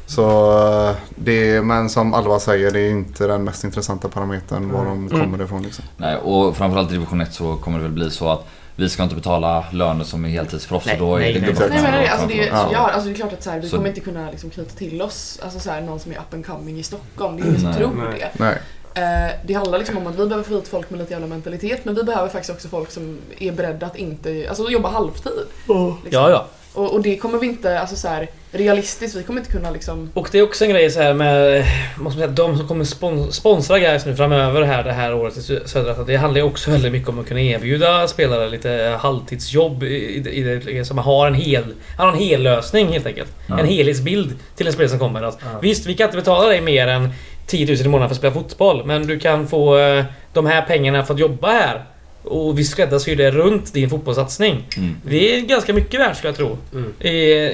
Så 0.07 0.51
eh, 0.89 0.97
det, 1.17 1.63
men 1.65 1.89
som 1.91 2.15
Alva 2.15 2.41
säger, 2.41 2.71
det 2.71 2.81
är 2.81 2.91
inte 2.91 3.27
den 3.27 3.45
mest 3.45 3.65
intressanta 3.65 4.09
parametern 4.09 4.73
var 4.73 4.85
de 4.85 5.09
kommer 5.09 5.45
ifrån. 5.45 5.63
Liksom. 5.63 5.85
Nej, 5.97 6.17
och 6.17 6.57
framförallt 6.57 6.91
i 6.91 6.93
division 6.93 7.21
1 7.21 7.35
så 7.35 7.57
kommer 7.57 7.79
det 7.79 7.85
väl 7.85 7.93
bli 7.93 8.11
så 8.11 8.29
att 8.29 8.47
vi 8.77 8.89
ska 8.89 9.03
inte 9.03 9.15
betala 9.15 9.65
löner 9.73 10.05
som 10.05 10.25
är 10.25 10.29
heltidsproffs 10.29 10.87
Nej, 10.87 11.01
och 11.01 11.07
då 11.07 11.17
är 11.17 11.21
nej, 11.21 11.33
det 11.33 11.41
nej. 11.41 11.55
Nej 11.59 11.83
men 11.83 11.93
har 11.93 12.05
alltså, 12.07 12.27
det, 12.27 12.49
är. 12.49 12.53
Ja. 12.73 12.91
alltså, 12.91 13.09
det 13.09 13.15
är 13.15 13.17
klart 13.17 13.33
att 13.33 13.43
så 13.43 13.51
här, 13.51 13.61
vi 13.61 13.69
Så- 13.69 13.77
kommer 13.77 13.89
inte 13.89 14.01
kunna 14.01 14.31
liksom, 14.31 14.51
knyta 14.51 14.75
till 14.75 15.03
oss 15.03 15.41
alltså, 15.43 15.61
så 15.61 15.71
här, 15.71 15.81
någon 15.81 16.01
som 16.01 16.13
är 16.13 16.17
up 16.17 16.35
and 16.35 16.47
coming 16.47 16.79
i 16.79 16.83
Stockholm. 16.83 17.37
Det 17.37 17.43
är 17.43 17.47
ingen 17.47 17.61
som 17.61 17.71
Nej. 17.71 17.79
tror 17.79 17.93
Nej. 18.11 18.19
det. 18.39 18.45
Nej. 18.45 18.59
Eh, 18.95 19.31
det 19.47 19.55
handlar 19.55 19.79
liksom 19.79 19.97
om 19.97 20.07
att 20.07 20.15
vi 20.15 20.27
behöver 20.27 20.43
få 20.49 20.55
hit 20.55 20.69
folk 20.69 20.91
med 20.91 21.01
lite 21.01 21.13
jävla 21.13 21.27
mentalitet 21.27 21.85
men 21.85 21.95
vi 21.95 22.03
behöver 22.03 22.29
faktiskt 22.29 22.51
också 22.51 22.69
folk 22.69 22.91
som 22.91 23.19
är 23.39 23.53
beredda 23.53 23.87
att 23.87 23.97
inte, 23.97 24.47
alltså 24.49 24.71
jobba 24.71 24.89
halvtid. 24.89 25.33
Liksom. 25.69 25.99
Ja, 26.11 26.31
ja. 26.31 26.47
Och, 26.75 26.95
och 26.95 27.03
det 27.03 27.17
kommer 27.17 27.39
vi 27.39 27.47
inte, 27.47 27.81
alltså 27.81 27.97
så 27.97 28.09
här, 28.09 28.29
realistiskt, 28.53 29.17
vi 29.17 29.23
kommer 29.23 29.41
inte 29.41 29.53
kunna 29.53 29.71
liksom 29.71 30.11
Och 30.15 30.29
det 30.33 30.39
är 30.39 30.43
också 30.43 30.65
en 30.65 30.71
grej 30.71 30.91
så 30.91 31.01
här 31.01 31.15
med 31.15 31.65
måste 31.97 32.03
man 32.03 32.13
säga, 32.13 32.27
de 32.27 32.57
som 32.59 32.69
kommer 32.69 32.85
spon 32.85 33.33
sponsra 33.33 33.79
guys 33.79 34.07
nu 34.07 34.17
framöver 34.17 34.63
här 34.63 34.85
det 34.85 34.93
här 34.93 35.15
året 35.15 35.37
i 35.37 35.41
Sö- 35.41 35.67
Södra. 35.67 36.05
Det 36.05 36.17
handlar 36.17 36.41
ju 36.41 36.47
också 36.47 36.71
väldigt 36.71 36.93
mycket 36.93 37.09
om 37.09 37.19
att 37.19 37.27
kunna 37.29 37.41
erbjuda 37.41 38.09
spelare 38.09 38.49
lite 38.51 38.97
halvtidsjobb 39.01 39.83
i, 39.83 39.87
i, 39.87 40.17
i 40.39 40.43
det, 40.43 40.85
som 40.85 40.99
har 40.99 41.27
en 41.27 41.35
hel, 41.35 41.65
han 41.97 42.07
har 42.09 42.13
en 42.13 42.19
hel 42.23 42.43
lösning 42.43 42.89
helt 42.89 43.07
enkelt. 43.07 43.31
Ja. 43.47 43.59
En 43.59 43.67
helhetsbild 43.67 44.39
till 44.57 44.67
en 44.67 44.73
spelare 44.73 44.91
som 44.91 44.99
kommer. 44.99 45.23
Att, 45.23 45.39
Ja. 45.53 45.59
Visst, 45.63 45.87
vi 45.87 45.95
kan 45.95 46.05
inte 46.05 46.17
betala 46.17 46.49
dig 46.49 46.61
mer 46.61 46.87
än 46.89 47.11
10 47.51 47.67
000 47.67 47.77
i 47.77 47.89
månaden 47.89 48.09
för 48.09 48.15
att 48.15 48.19
spela 48.19 48.35
fotboll. 48.35 48.87
Men 48.87 49.07
du 49.07 49.19
kan 49.19 49.49
få 49.49 49.79
eh, 49.79 50.05
de 50.33 50.47
här 50.47 50.63
pengarna 50.63 51.05
för 51.05 51.15
att 51.15 51.21
jobba 51.21 51.51
här. 51.51 51.85
Och 52.23 52.59
vi 52.59 52.65
skräddarsyr 52.65 53.17
det 53.17 53.31
runt 53.31 53.73
din 53.73 53.91
fotbollssatsning. 53.91 54.69
Mm. 54.77 54.97
Det 55.05 55.37
är 55.37 55.41
ganska 55.41 55.73
mycket 55.73 56.01
värt 56.01 56.17
ska 56.17 56.29
jag 56.29 56.37
tro. 56.37 56.59
Mm. 56.73 56.93
I, 57.01 57.11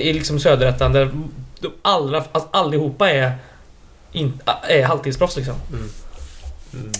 i 0.08 0.12
liksom 0.12 0.40
Söderettan 0.40 0.92
där 0.92 1.10
de 1.60 1.72
allra, 1.82 2.24
alltså 2.32 2.48
allihopa 2.52 3.10
är, 3.10 3.32
in, 4.12 4.40
är 4.68 4.82
halvtidsproffs 4.82 5.36
liksom. 5.36 5.54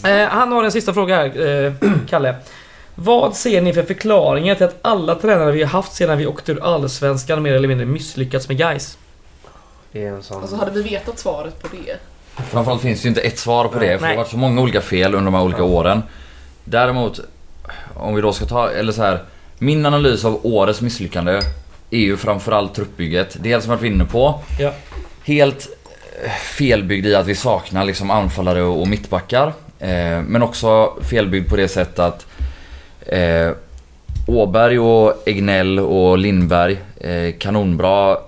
Eh, 0.05 0.28
han 0.28 0.52
har 0.52 0.65
en 0.65 0.73
sista 0.73 0.94
fråga 0.94 1.16
här, 1.16 1.65
eh, 1.65 1.73
Kalle. 2.08 2.34
Vad 2.94 3.36
ser 3.36 3.60
ni 3.60 3.73
för 3.73 3.83
förklaringar 3.83 4.55
till 4.55 4.66
att 4.66 4.78
alla 4.83 5.15
tränare 5.15 5.52
vi 5.52 5.62
har 5.62 5.70
haft 5.70 5.92
sedan 5.92 6.18
vi 6.18 6.26
åkte 6.26 6.52
ur 6.52 6.62
Allsvenskan 6.62 7.42
mer 7.42 7.55
eller 7.55 7.68
mindre 7.68 7.86
misslyckats 7.86 8.49
med 8.49 8.58
guys? 8.58 8.99
Det 9.92 10.05
är 10.05 10.08
en 10.08 10.23
sån... 10.23 10.42
Alltså 10.42 10.57
hade 10.57 10.70
vi 10.70 10.83
vetat 10.83 11.18
svaret 11.18 11.62
på 11.62 11.68
det 11.68 11.97
Framförallt 12.36 12.82
finns 12.82 13.02
det 13.02 13.06
ju 13.06 13.08
inte 13.08 13.20
ett 13.20 13.39
svar 13.39 13.68
på 13.68 13.78
det 13.78 13.98
för 13.98 14.06
det 14.06 14.12
har 14.12 14.16
varit 14.16 14.31
så 14.31 14.36
många 14.36 14.62
olika 14.62 14.81
fel 14.81 15.15
under 15.15 15.24
de 15.24 15.34
här 15.34 15.42
olika 15.42 15.65
åren. 15.65 16.02
Däremot, 16.65 17.20
om 17.94 18.15
vi 18.15 18.20
då 18.20 18.32
ska 18.32 18.44
ta, 18.44 18.70
eller 18.70 18.92
så 18.92 19.02
här. 19.02 19.23
Min 19.58 19.86
analys 19.86 20.24
av 20.24 20.40
årets 20.42 20.81
misslyckande 20.81 21.40
är 21.90 21.98
ju 21.98 22.16
framförallt 22.16 22.74
truppbygget. 22.74 23.36
Dels 23.40 23.65
som 23.65 23.70
jag 23.70 23.78
varit 23.78 23.92
inne 23.92 24.05
på. 24.05 24.40
Ja. 24.58 24.73
Helt 25.24 25.68
eh, 26.24 26.31
felbyggd 26.31 27.06
i 27.06 27.15
att 27.15 27.26
vi 27.26 27.34
saknar 27.34 27.84
liksom 27.84 28.10
anfallare 28.10 28.62
och 28.62 28.89
mittbackar. 28.89 29.47
Eh, 29.78 30.23
men 30.23 30.42
också 30.42 30.92
felbyggd 31.02 31.48
på 31.48 31.56
det 31.56 31.68
sättet 31.68 31.98
att 31.98 32.26
eh, 33.06 33.50
Åberg 34.26 34.78
och 34.78 35.28
Egnell 35.28 35.78
och 35.78 36.18
Lindberg, 36.18 36.78
eh, 37.00 37.34
kanonbra 37.39 38.18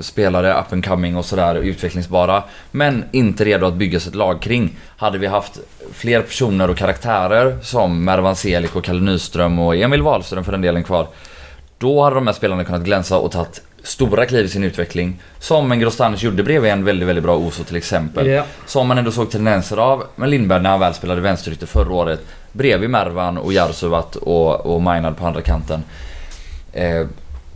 spelare, 0.00 0.60
up 0.60 0.72
and 0.72 0.84
coming 0.84 1.16
och 1.16 1.24
sådär, 1.24 1.54
utvecklingsbara. 1.54 2.42
Men 2.70 3.04
inte 3.12 3.44
redo 3.44 3.66
att 3.66 3.74
bygga 3.74 4.00
sig 4.00 4.10
ett 4.10 4.14
lag 4.14 4.42
kring. 4.42 4.76
Hade 4.96 5.18
vi 5.18 5.26
haft 5.26 5.58
fler 5.92 6.22
personer 6.22 6.70
och 6.70 6.76
karaktärer 6.76 7.58
som 7.62 8.04
Mervan 8.04 8.36
Selik 8.36 8.76
och 8.76 8.84
Kalle 8.84 9.00
Nyström 9.00 9.58
och 9.58 9.76
Emil 9.76 10.02
Wahlström 10.02 10.44
för 10.44 10.52
den 10.52 10.60
delen 10.60 10.84
kvar. 10.84 11.06
Då 11.78 12.04
hade 12.04 12.16
de 12.16 12.26
här 12.26 12.34
spelarna 12.34 12.64
kunnat 12.64 12.82
glänsa 12.82 13.18
och 13.18 13.32
tagit 13.32 13.62
stora 13.82 14.26
kliv 14.26 14.44
i 14.44 14.48
sin 14.48 14.64
utveckling. 14.64 15.20
Som 15.38 15.72
en 15.72 15.80
Grostanic 15.80 16.22
gjorde 16.22 16.42
bredvid 16.42 16.70
en 16.70 16.84
väldigt, 16.84 17.08
väldigt 17.08 17.24
bra 17.24 17.36
Oso 17.36 17.64
till 17.64 17.76
exempel. 17.76 18.26
Ja. 18.26 18.44
Som 18.66 18.88
man 18.88 18.98
ändå 18.98 19.10
såg 19.10 19.30
tendenser 19.30 19.76
av 19.76 20.04
med 20.16 20.28
Lindberg 20.28 20.62
när 20.62 20.70
han 20.70 20.80
väl 20.80 20.94
spelade 20.94 21.20
vänsterytter 21.20 21.66
förra 21.66 21.92
året. 21.92 22.20
Bredvid 22.52 22.90
Mervan 22.90 23.38
och 23.38 23.52
Jarsuvat 23.52 24.16
och, 24.16 24.66
och 24.66 24.82
Mainad 24.82 25.16
på 25.16 25.26
andra 25.26 25.40
kanten. 25.40 25.82
Eh, 26.72 27.06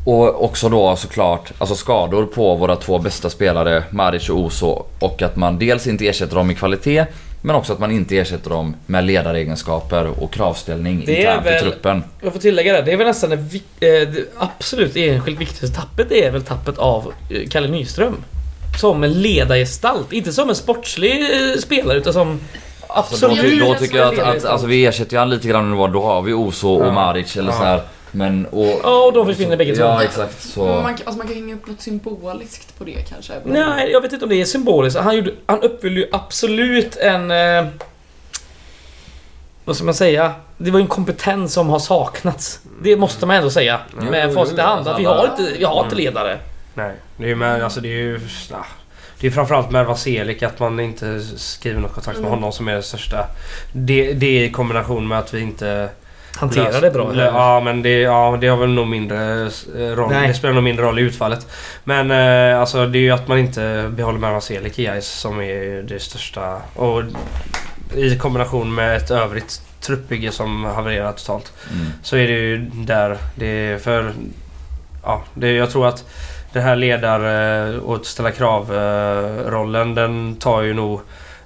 och 0.05 0.45
också 0.45 0.69
då 0.69 0.97
såklart 0.97 1.53
alltså 1.59 1.75
skador 1.75 2.27
på 2.27 2.55
våra 2.55 2.77
två 2.77 2.99
bästa 2.99 3.31
spelare, 3.31 3.85
Maric 3.91 4.29
och 4.29 4.39
Oso. 4.39 4.85
Och 4.99 5.23
att 5.23 5.37
man 5.37 5.59
dels 5.59 5.87
inte 5.87 6.09
ersätter 6.09 6.37
dem 6.37 6.51
i 6.51 6.55
kvalitet 6.55 7.07
men 7.43 7.57
också 7.57 7.73
att 7.73 7.79
man 7.79 7.91
inte 7.91 8.19
ersätter 8.19 8.51
dem 8.51 8.77
med 8.87 9.05
ledaregenskaper 9.05 10.23
och 10.23 10.33
kravställning 10.33 11.03
Det 11.07 11.15
internt 11.17 11.47
väl- 11.47 11.57
i 11.57 11.61
truppen. 11.61 12.05
Jag 12.23 12.33
får 12.33 12.41
tillägga 12.41 12.73
det. 12.73 12.83
Det 12.83 12.93
är 12.93 12.97
väl 12.97 13.07
nästan 13.07 13.31
det, 13.31 13.37
eh, 13.37 14.09
det 14.09 14.25
absolut 14.39 14.97
enskilt 14.97 15.41
viktigaste 15.41 15.81
tappet. 15.81 16.07
Det 16.09 16.25
är 16.25 16.31
väl 16.31 16.43
tappet 16.43 16.79
av 16.79 17.13
eh, 17.31 17.49
Kalle 17.51 17.69
Nyström. 17.69 18.17
Som 18.81 19.05
en 19.05 19.13
ledargestalt. 19.13 20.13
Inte 20.13 20.33
som 20.33 20.49
en 20.49 20.55
sportslig 20.57 21.21
eh, 21.23 21.57
spelare 21.59 21.99
utan 21.99 22.13
som 22.13 22.41
absolut... 22.89 23.39
då, 23.43 23.47
ju 23.49 23.61
då 23.61 23.73
det 23.73 23.79
tycker 23.79 23.99
jag 23.99 24.15
att, 24.21 24.37
att 24.37 24.45
alltså, 24.45 24.67
vi 24.67 24.87
ersätter 24.87 25.13
ju 25.13 25.19
han 25.19 25.31
lite 25.31 25.49
grann 25.49 25.71
nu 25.71 25.93
då 25.93 26.03
har 26.03 26.23
vi 26.23 26.33
Oso 26.33 26.69
och. 26.69 26.95
Maric 26.95 27.37
eller 27.37 27.53
Ja. 27.53 27.59
så 27.59 27.65
här. 27.65 27.83
Men 28.13 28.47
och... 28.47 28.81
Ja, 28.83 29.05
och 29.07 29.13
de 29.13 29.27
försvinner 29.27 29.57
bägge 29.57 29.77
två. 29.77 29.83
Ja 29.83 30.03
exakt 30.03 30.43
så. 30.43 30.65
Man, 30.65 30.83
kan- 30.85 31.07
alltså 31.07 31.19
man 31.19 31.27
kan 31.27 31.37
hänga 31.37 31.55
upp 31.55 31.67
något 31.67 31.81
symboliskt 31.81 32.79
på 32.79 32.85
det 32.85 33.03
kanske. 33.09 33.33
Nej, 33.45 33.91
jag 33.93 34.01
vet 34.01 34.13
inte 34.13 34.25
om 34.25 34.29
det 34.29 34.41
är 34.41 34.45
symboliskt. 34.45 34.99
Han, 35.01 35.17
gjorde, 35.17 35.33
han 35.47 35.61
uppfyllde 35.63 36.01
ju 36.01 36.09
absolut 36.13 36.97
en... 36.97 37.31
Eh, 37.31 37.67
vad 39.65 39.77
ska 39.77 39.85
man 39.85 39.95
säga? 39.95 40.33
Det 40.59 40.71
var 40.71 40.79
ju 40.79 40.83
en 40.83 40.89
kompetens 40.89 41.53
som 41.55 41.69
har 41.69 41.79
saknats. 41.79 42.61
Det 42.83 42.97
måste 42.97 43.27
man 43.27 43.37
ändå 43.37 43.51
säga. 43.51 43.81
Mm. 43.93 44.07
Med 44.11 44.29
Jo, 44.29 44.35
facit 44.35 44.59
i 44.59 44.61
hand. 44.61 44.89
Att 44.89 45.01
vi 45.01 45.07
alltså, 45.07 45.27
har 45.27 45.39
inte, 45.45 45.59
vi 45.59 45.65
har 45.65 45.83
inte 45.85 45.95
Mm. 45.95 46.05
ledare. 46.05 46.39
Nej, 46.75 46.93
det 47.17 47.25
är 47.25 47.29
ju 47.29 47.35
med, 47.35 47.63
alltså 47.65 47.81
det 47.81 47.89
är 47.89 47.93
ju... 48.03 48.21
ja, 48.51 48.65
Det 49.21 49.27
är 49.27 49.31
framförallt 49.31 49.71
med 49.71 49.87
Vaselik 49.87 50.43
att 50.43 50.59
man 50.61 50.81
inte 50.81 51.21
skriver 51.37 51.81
något 51.81 51.95
kontrakt 51.95 52.19
med 52.19 52.27
Mm. 52.27 52.39
honom 52.39 52.53
som 52.53 52.69
är 52.69 52.75
det 52.75 52.83
största. 52.83 53.27
Det, 53.73 54.13
det 54.13 54.45
i 54.45 54.51
kombination 54.51 55.09
med 55.09 55.19
att 55.19 55.35
vi 55.35 55.41
inte... 55.41 55.89
Hanterar 56.41 56.81
det 56.81 56.91
bra. 56.91 57.11
Lö- 57.13 57.25
Ja 57.35 57.61
men 57.61 57.83
det, 57.83 58.01
ja, 58.01 58.39
det 58.41 58.47
har 58.49 58.57
väl 58.57 58.71
nog 58.71 58.87
mindre 58.87 59.43
eh, 59.79 59.81
roll. 59.81 60.11
Nej. 60.11 60.29
Det 60.29 60.35
spelar 60.35 60.55
nog 60.55 60.63
mindre 60.65 60.85
roll 60.85 60.99
i 60.99 61.03
utfallet. 61.03 61.47
Men 61.85 62.11
eh, 62.11 62.61
alltså 62.61 62.87
det 62.87 62.99
är 62.99 63.01
ju 63.01 63.11
att 63.11 63.29
man 63.29 63.39
inte 63.39 63.91
behåller 63.97 64.19
med 64.19 64.33
Vaselik 64.33 64.79
i 64.79 64.85
Gais 64.85 65.07
som 65.09 65.41
är 65.41 65.83
det 65.83 66.01
största. 66.03 66.57
Och 66.75 67.03
i 67.95 68.17
kombination 68.17 68.75
med 68.75 68.97
ett 68.97 69.11
övrigt 69.11 69.61
truppbygge 69.81 70.33
som 70.33 70.65
havererar 70.65 71.13
totalt. 71.13 71.53
Mm. 71.73 71.87
Så 72.03 72.17
är 72.17 72.27
det 72.27 72.33
ju 72.33 72.57
där 72.75 73.19
det 73.35 73.47
är 73.47 73.79
för... 73.79 74.13
Ja, 75.05 75.23
det, 75.35 75.53
jag 75.53 75.71
tror 75.71 75.87
att 75.89 76.05
det 76.53 76.61
här 76.61 76.77
ledar 76.77 77.21
eh, 77.69 77.77
och 77.77 78.07
ställa 78.07 78.31
krav-rollen 78.31 79.95
den 79.95 80.37
tar 80.37 80.63
ju 80.63 80.75
nog 80.75 81.01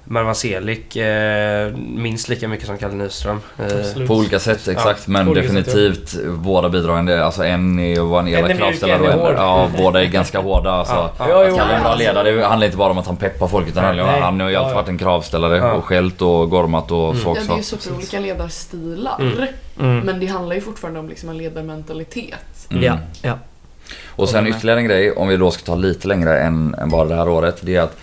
Mervan 0.07 0.35
Selik 0.35 0.95
eh, 0.95 1.71
minst 1.77 2.29
lika 2.29 2.47
mycket 2.47 2.67
som 2.67 2.77
Kalle 2.77 2.93
Nyström. 2.95 3.39
Eh. 3.59 4.07
På 4.07 4.13
olika 4.15 4.39
sätt 4.39 4.67
exakt 4.67 5.07
men 5.07 5.25
på 5.25 5.31
olika 5.31 5.47
sätt, 5.47 5.65
definitivt 5.65 6.15
båda 6.27 6.69
bidragande. 6.69 7.25
Alltså 7.25 7.43
en 7.43 7.79
är 7.79 8.01
att 8.01 8.07
vara 8.07 8.21
en 8.21 8.27
elak 8.27 8.57
kravställare 8.57 8.97
en 8.97 9.03
och 9.03 9.09
är 9.09 9.13
en... 9.13 9.19
hård. 9.19 9.33
Ja, 9.37 9.69
båda 9.77 10.01
är 10.03 10.05
ganska 10.05 10.39
hårda 10.39 10.71
alltså. 10.71 10.93
Ja, 10.93 11.11
ja. 11.19 11.27
Ja, 11.29 11.47
Att. 11.49 11.57
Kalle 11.57 11.71
är 11.73 11.77
en 11.77 11.83
bra 11.83 11.95
ledare 11.95 12.31
det 12.31 12.45
handlar 12.45 12.65
inte 12.65 12.77
bara 12.77 12.91
om 12.91 12.97
att 12.97 13.05
han 13.07 13.15
peppar 13.17 13.47
folk 13.47 13.67
utan 13.67 13.83
Nej, 13.83 14.03
han, 14.03 14.11
nej. 14.11 14.21
han 14.21 14.39
har 14.39 14.49
ju 14.49 14.55
alltid 14.55 14.67
Ja, 14.67 14.69
ja. 14.69 14.75
varit 14.75 14.89
en 14.89 14.97
kravställare 14.97 15.57
Ja. 15.57 15.71
och 15.73 15.85
skällt 15.85 16.21
och 16.21 16.49
gormat 16.49 16.91
och 16.91 17.09
Mm. 17.09 17.23
så 17.23 17.29
Ja, 17.29 17.33
det 17.33 17.39
är 17.39 17.57
också. 17.57 17.75
ju 17.75 17.81
superolika 17.81 18.19
ledarstilar. 18.19 19.15
Mm. 19.19 19.47
Mm. 19.79 19.99
Men 19.99 20.19
det 20.19 20.25
handlar 20.25 20.55
ju 20.55 20.61
fortfarande 20.61 20.99
om 20.99 21.09
liksom 21.09 21.29
en 21.29 21.37
ledarmentalitet. 21.37 22.67
Mm. 22.71 22.83
Ja, 22.83 22.97
ja. 23.21 23.33
Och 24.07 24.29
sen 24.29 24.47
ytterligare 24.47 24.79
en 24.79 24.85
grej, 24.85 25.11
om 25.11 25.27
vi 25.27 25.37
då 25.37 25.51
ska 25.51 25.63
ta 25.65 25.75
lite 25.75 26.07
längre 26.07 26.39
än, 26.39 26.75
än 26.79 26.89
bara 26.89 27.05
det 27.05 27.15
här 27.15 27.29
året. 27.29 27.57
Det 27.61 27.75
är 27.75 27.81
att 27.81 27.97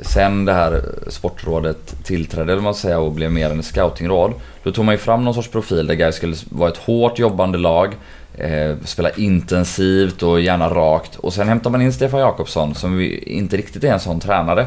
sen 0.00 0.44
det 0.44 0.52
här 0.52 0.82
sportrådet 1.08 2.04
tillträdde, 2.04 2.52
eller 2.52 2.62
man 2.62 2.74
säga, 2.74 2.98
och 2.98 3.12
blev 3.12 3.32
mer 3.32 3.50
än 3.50 3.58
ett 3.58 3.64
scoutingråd. 3.66 4.32
Då 4.62 4.72
tog 4.72 4.84
man 4.84 4.94
ju 4.94 4.98
fram 4.98 5.24
någon 5.24 5.34
sorts 5.34 5.48
profil 5.48 5.86
där 5.86 5.94
Gais 5.94 6.16
skulle 6.16 6.36
vara 6.50 6.70
ett 6.70 6.76
hårt 6.76 7.18
jobbande 7.18 7.58
lag. 7.58 7.96
Eh, 8.34 8.74
spela 8.84 9.10
intensivt 9.10 10.22
och 10.22 10.40
gärna 10.40 10.68
rakt. 10.68 11.16
Och 11.16 11.32
sen 11.32 11.48
hämtar 11.48 11.70
man 11.70 11.82
in 11.82 11.92
Stefan 11.92 12.20
Jakobsson 12.20 12.74
som 12.74 12.96
vi 12.96 13.18
inte 13.18 13.56
riktigt 13.56 13.84
är 13.84 13.92
en 13.92 14.00
sån 14.00 14.20
tränare. 14.20 14.66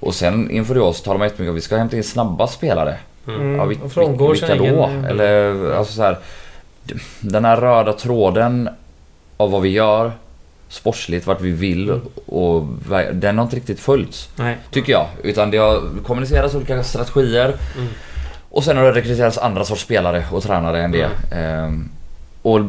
Och 0.00 0.14
sen 0.14 0.50
inför 0.50 0.76
i 0.76 0.80
år 0.80 0.92
så 0.92 1.04
talar 1.04 1.18
man 1.18 1.26
jättemycket 1.28 1.50
om 1.50 1.54
att 1.54 1.62
vi 1.62 1.64
ska 1.64 1.76
hämta 1.76 1.96
in 1.96 2.04
snabba 2.04 2.46
spelare. 2.46 2.96
Mm. 3.28 3.54
Ja, 3.56 3.64
vi, 3.64 3.78
frångår 3.88 4.32
vilka 4.32 4.54
då? 4.56 4.64
egen- 4.64 5.04
Eller 5.04 5.70
alltså 5.72 5.92
så 5.92 6.02
här, 6.02 6.18
Den 7.20 7.44
här 7.44 7.56
röda 7.56 7.92
tråden 7.92 8.68
av 9.36 9.50
vad 9.50 9.62
vi 9.62 9.68
gör 9.68 10.12
sportsligt, 10.74 11.26
vart 11.26 11.40
vi 11.40 11.50
vill 11.50 11.88
Mm. 11.88 12.00
och 12.26 12.66
den 13.12 13.38
har 13.38 13.44
inte 13.44 13.56
riktigt 13.56 13.80
följts. 13.80 14.28
Nej. 14.36 14.56
Tycker 14.70 14.92
jag. 14.92 15.06
Utan 15.22 15.50
det 15.50 15.56
har 15.58 15.82
kommunicerats 16.06 16.54
olika 16.54 16.82
strategier. 16.84 17.54
Mm. 17.76 17.88
Och 18.50 18.64
sen 18.64 18.76
har 18.76 18.84
det 18.84 18.92
rekryterats 18.92 19.38
andra 19.38 19.64
sorts 19.64 19.82
spelare 19.82 20.24
och 20.32 20.42
tränare 20.42 20.82
än 20.82 20.92
det. 20.92 21.08
Ehm, 21.32 21.88
och 22.42 22.60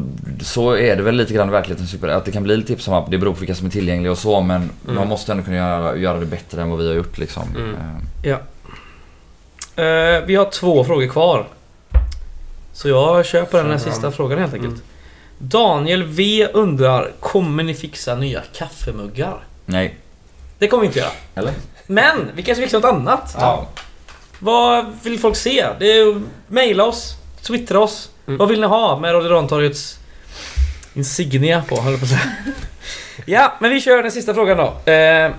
så 0.41 0.71
är 0.77 0.95
det 0.95 1.03
väl 1.03 1.15
lite 1.15 1.33
grann 1.33 1.47
i 1.47 1.51
verkligheten. 1.51 1.87
super- 1.87 2.07
Att 2.07 2.25
det 2.25 2.31
kan 2.31 2.43
bli 2.43 2.57
lite 2.57 2.67
tips 2.67 2.87
om 2.87 2.93
att 2.93 3.11
det 3.11 3.17
beror 3.17 3.33
på 3.33 3.39
vilka 3.39 3.55
som 3.55 3.67
är 3.67 3.71
tillgängliga 3.71 4.11
och 4.11 4.17
så 4.17 4.41
men 4.41 4.69
Mm. 4.83 4.95
man 4.95 5.07
måste 5.07 5.31
ändå 5.31 5.43
kunna 5.43 5.57
göra, 5.57 5.95
göra 5.97 6.19
det 6.19 6.25
bättre 6.25 6.61
än 6.61 6.69
vad 6.69 6.79
vi 6.79 6.87
har 6.87 6.95
gjort 6.95 7.17
liksom. 7.17 7.43
Mm. 7.57 7.75
Ehm, 7.75 8.37
Eh, 9.75 10.21
vi 10.25 10.35
har 10.35 10.49
två 10.51 10.83
frågor 10.83 11.07
kvar. 11.07 11.47
Så 12.73 12.89
jag 12.89 13.25
kör 13.25 13.43
på 13.45 13.57
den 13.57 13.71
här 13.71 13.77
sista 13.77 14.11
frågan 14.11 14.39
helt 14.39 14.53
enkelt. 14.53 14.73
Mm. 14.73 14.85
Daniel 15.37 16.03
V 16.03 16.47
undrar, 16.53 17.11
kommer 17.19 17.63
ni 17.63 17.73
fixa 17.73 18.15
nya 18.15 18.41
kaffemuggar? 18.53 19.37
nej. 19.65 19.97
Det 20.59 20.67
kommer 20.67 20.81
vi 20.81 20.87
inte 20.87 20.99
göra. 20.99 21.11
Eller? 21.35 21.53
Men 21.87 22.31
vi 22.35 22.43
kanske 22.43 22.61
fixar 22.61 22.79
något 22.79 22.93
annat. 22.93 23.35
Ja. 23.39 23.67
Vad 24.39 24.85
vill 25.03 25.19
folk 25.19 25.35
se? 25.35 25.65
Det 25.79 25.91
är, 25.97 26.21
maila 26.47 26.83
oss, 26.83 27.15
twittra 27.41 27.79
oss. 27.79 28.09
Mm. 28.27 28.37
Vad 28.37 28.49
vill 28.49 28.61
ni 28.61 28.67
ha 28.67 28.99
med 28.99 29.11
Rhododendrontorgets 29.11 29.99
insignia 30.93 31.63
på, 31.69 31.81
höll 31.81 31.97
på 31.97 32.03
att 32.03 32.09
säga. 32.09 32.21
Ja, 33.25 33.53
men 33.59 33.69
vi 33.71 33.81
kör 33.81 34.03
den 34.03 34.11
sista 34.11 34.33
frågan 34.33 34.57
då. 34.57 34.91
Eh, 34.91 35.31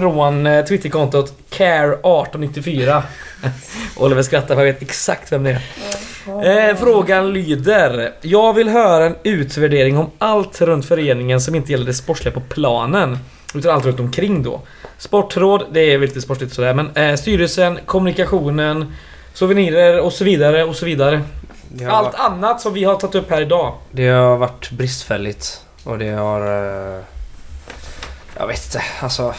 från 0.00 0.46
eh, 0.46 0.64
Twitterkontot 0.64 1.32
Care1894. 1.50 3.02
Oliver 3.96 4.22
skrattar 4.22 4.54
för 4.54 4.64
jag 4.66 4.72
vet 4.72 4.82
exakt 4.82 5.32
vem 5.32 5.44
det 5.44 5.50
är. 5.50 6.70
Eh, 6.70 6.76
frågan 6.76 7.32
lyder. 7.32 8.12
Jag 8.20 8.52
vill 8.54 8.68
höra 8.68 9.06
en 9.06 9.16
utvärdering 9.22 9.98
om 9.98 10.10
allt 10.18 10.60
runt 10.60 10.86
föreningen 10.86 11.40
som 11.40 11.54
inte 11.54 11.72
gäller 11.72 11.86
det 11.86 11.94
sportsliga 11.94 12.34
på 12.34 12.40
planen. 12.40 13.18
Utan 13.54 13.74
allt 13.74 13.84
runt 13.84 14.00
omkring 14.00 14.42
då. 14.42 14.60
Sportråd, 14.98 15.64
det 15.72 15.80
är 15.80 15.98
väl 15.98 16.08
lite 16.08 16.20
sportligt 16.20 16.54
sådär 16.54 16.74
men 16.74 16.90
eh, 16.96 17.16
styrelsen, 17.16 17.78
kommunikationen, 17.86 18.94
souvenirer 19.34 20.00
och 20.00 20.12
så 20.12 20.24
vidare 20.24 20.64
och 20.64 20.76
så 20.76 20.86
vidare. 20.86 21.22
Allt 21.88 22.06
varit, 22.06 22.14
annat 22.20 22.60
som 22.60 22.74
vi 22.74 22.84
har 22.84 22.94
tagit 22.94 23.14
upp 23.14 23.30
här 23.30 23.40
idag. 23.40 23.74
det 23.90 24.08
har 24.08 24.36
varit 24.36 24.70
bristfälligt. 24.70 25.60
Och 25.84 25.98
det 25.98 26.10
har... 26.10 26.40
eh, 26.96 27.00
Jag 28.38 28.46
vet 28.46 28.64
inte, 28.64 28.82
alltså... 29.00 29.34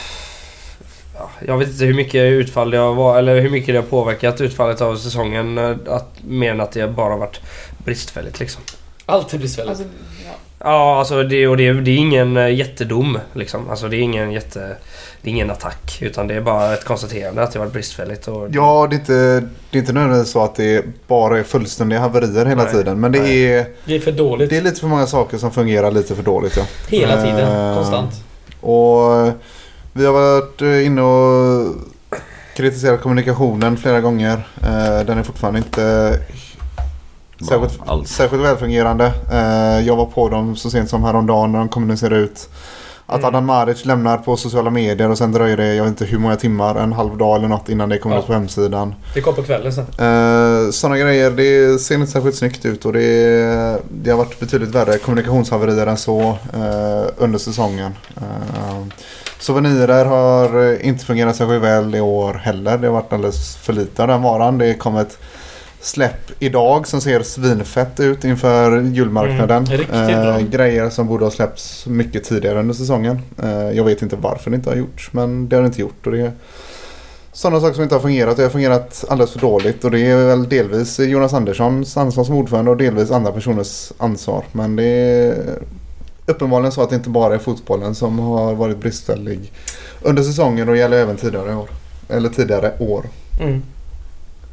Ja, 1.19 1.29
jag 1.47 1.57
vet 1.57 1.69
inte 1.69 1.85
hur 1.85 1.93
mycket 1.93 2.21
utfall 2.31 2.71
det 2.71 2.77
har 2.77 2.93
varit, 2.93 3.19
eller 3.19 3.41
hur 3.41 3.49
mycket 3.49 3.67
det 3.75 3.79
har 3.79 3.87
påverkat 3.87 4.41
utfallet 4.41 4.81
av 4.81 4.95
säsongen. 4.95 5.57
eh, 5.57 5.75
Att, 5.87 6.09
mer 6.27 6.51
än 6.51 6.61
att 6.61 6.71
det 6.71 6.87
bara 6.87 7.13
har 7.13 7.19
varit 7.19 7.39
bristfälligt 7.77 8.39
liksom. 8.39 8.61
Allt 9.05 9.33
är 9.33 9.37
bristfälligt. 9.37 9.69
Alltså, 9.79 9.83
ja. 10.25 10.31
Ja, 10.59 10.99
alltså 10.99 11.23
det, 11.23 11.47
och 11.47 11.57
det, 11.57 11.73
det 11.73 11.91
är 11.91 11.97
ingen 11.97 12.37
eh, 12.37 12.53
jättedom 12.55 13.19
liksom. 13.33 13.69
Alltså 13.69 13.87
det 13.87 13.97
är 13.97 13.99
ingen 14.01 14.31
jätte... 14.31 14.75
Det 15.21 15.29
är 15.29 15.33
ingen 15.33 15.51
attack. 15.51 15.97
Utan 16.01 16.27
det 16.27 16.33
är 16.35 16.41
bara 16.41 16.73
ett 16.73 16.85
konstaterande 16.85 17.43
att 17.43 17.51
det 17.51 17.59
har 17.59 17.65
varit 17.65 17.73
bristfälligt. 17.73 18.27
Och, 18.27 18.47
Ja, 18.51 18.87
det 18.89 18.95
är, 18.95 18.99
inte, 18.99 19.47
det 19.71 19.77
är 19.77 19.79
inte 19.79 19.93
nödvändigtvis 19.93 20.31
så 20.33 20.43
att 20.43 20.55
det 20.55 20.85
bara 21.07 21.39
är 21.39 21.43
fullständiga 21.43 21.99
haverier 21.99 22.45
hela 22.45 22.63
Nej. 22.63 22.71
tiden. 22.73 22.99
Men 22.99 23.11
det 23.11 23.19
Nej. 23.21 23.53
är, 23.53 23.65
det 23.85 23.95
är 23.95 23.99
för 23.99 24.11
dåligt. 24.11 24.49
det 24.49 24.57
är 24.57 24.61
lite 24.61 24.79
för 24.79 24.87
många 24.87 25.07
saker 25.07 25.37
som 25.37 25.51
fungerar 25.51 25.91
lite 25.91 26.15
för 26.15 26.23
dåligt. 26.23 26.57
Ja. 26.57 26.63
Hela 26.89 27.21
tiden. 27.21 27.69
Eh, 27.69 27.75
Konstant. 27.75 28.11
Och 28.61 29.31
vi 29.97 30.05
har 30.05 30.13
varit 30.13 30.61
eh, 30.61 30.85
inne 30.85 31.01
och 31.01 31.75
kritiserat 32.55 33.01
kommunikationen 33.01 33.77
flera 33.77 34.01
gånger. 34.01 34.47
Eh, 34.61 35.05
Den 35.05 35.17
är 35.17 35.23
fortfarande 35.23 35.59
inte 35.59 36.19
Särskilt, 37.47 38.07
särskilt 38.07 38.43
välfungerande. 38.43 39.13
Eh, 39.31 39.87
jag 39.87 39.95
var 39.95 40.05
på 40.05 40.29
dem 40.29 40.55
så 40.55 40.69
sent 40.69 40.89
som 40.89 41.03
häromdagen 41.03 41.51
när 41.51 41.59
de 41.59 41.69
kommunicerade 41.69 42.17
ut 42.17 42.49
att 43.09 43.19
mm. 43.19 43.25
Adam 43.25 43.45
Maric 43.45 43.85
lämnar 43.85 44.17
på 44.17 44.37
sociala 44.37 44.69
medier 44.69 45.09
och 45.09 45.17
sen 45.17 45.31
dröjer 45.31 45.57
det, 45.57 45.75
jag 45.75 45.83
vet 45.83 45.89
inte 45.89 46.05
hur 46.05 46.19
många 46.19 46.35
timmar, 46.35 46.75
en 46.75 46.93
halv 46.93 47.17
dag 47.17 47.37
eller 47.37 47.47
något 47.47 47.69
innan 47.69 47.89
det 47.89 47.97
kommer 47.97 48.15
ja. 48.15 48.21
på 48.21 48.33
hemsidan. 48.33 48.95
Det 49.13 49.21
kom 49.21 49.35
på 49.35 49.43
kvällen 49.43 49.73
sen. 49.73 49.85
Eh, 49.85 50.71
sådana 50.71 50.97
grejer, 50.97 51.31
det 51.31 51.79
ser 51.79 51.95
inte 51.95 52.11
särskilt 52.11 52.35
snyggt 52.35 52.65
ut 52.65 52.85
och 52.85 52.93
det, 52.93 53.81
det 53.89 54.11
har 54.11 54.17
varit 54.17 54.39
betydligt 54.39 54.69
värre 54.69 54.97
kommunikationshaverier 54.97 55.87
än 55.87 55.97
så 55.97 56.21
eh, 56.53 57.13
under 57.17 57.39
säsongen. 57.39 57.95
Eh, 58.17 58.83
souvenirer 59.39 60.05
har 60.05 60.77
inte 60.81 61.05
fungerat 61.05 61.35
särskilt 61.35 61.63
väl 61.63 61.95
i 61.95 62.01
år 62.01 62.33
heller. 62.33 62.77
Det 62.77 62.87
har 62.87 62.93
varit 62.93 63.13
alldeles 63.13 63.55
för 63.55 63.73
lite 63.73 64.01
av 64.01 64.07
den 64.07 64.21
varan. 64.21 64.57
Det 64.57 64.73
kom 64.73 64.97
ett 64.97 65.17
släpp 65.81 66.31
idag 66.39 66.87
som 66.87 67.01
ser 67.01 67.23
svinfett 67.23 67.99
ut 67.99 68.25
inför 68.25 68.81
julmarknaden. 68.81 69.67
Mm, 69.91 70.19
eh, 70.19 70.39
grejer 70.39 70.89
som 70.89 71.07
borde 71.07 71.25
ha 71.25 71.31
släppts 71.31 71.85
mycket 71.85 72.23
tidigare 72.23 72.59
under 72.59 72.73
säsongen. 72.73 73.21
Eh, 73.43 73.71
jag 73.71 73.83
vet 73.83 74.01
inte 74.01 74.15
varför 74.15 74.49
det 74.49 74.55
inte 74.55 74.69
har 74.69 74.77
gjorts 74.77 75.09
men 75.13 75.49
det 75.49 75.55
har 75.55 75.63
det 75.63 75.67
inte 75.67 75.81
gjort. 75.81 76.05
Och 76.05 76.11
det 76.11 76.21
är 76.21 76.31
sådana 77.31 77.61
saker 77.61 77.73
som 77.73 77.83
inte 77.83 77.95
har 77.95 77.99
fungerat. 77.99 78.37
Det 78.37 78.43
har 78.43 78.49
fungerat 78.49 79.05
alldeles 79.09 79.31
för 79.31 79.39
dåligt 79.39 79.83
och 79.83 79.91
det 79.91 79.99
är 79.99 80.27
väl 80.27 80.49
delvis 80.49 80.99
Jonas 80.99 81.33
Anderssons 81.33 81.97
ansvar 81.97 82.23
som 82.23 82.35
ordförande 82.35 82.71
och 82.71 82.77
delvis 82.77 83.11
andra 83.11 83.31
personers 83.31 83.91
ansvar. 83.97 84.43
Men 84.51 84.75
det 84.75 84.83
är 84.83 85.59
uppenbarligen 86.27 86.71
så 86.71 86.81
att 86.83 86.89
det 86.89 86.95
inte 86.95 87.09
bara 87.09 87.33
är 87.35 87.39
fotbollen 87.39 87.95
som 87.95 88.19
har 88.19 88.55
varit 88.55 88.77
bristfällig 88.77 89.51
under 90.01 90.23
säsongen 90.23 90.69
och 90.69 90.77
gäller 90.77 90.97
även 90.97 91.17
tidigare 91.17 91.55
år. 91.55 91.69
Eller 92.09 92.29
tidigare 92.29 92.73
år. 92.79 93.05
Mm. 93.39 93.63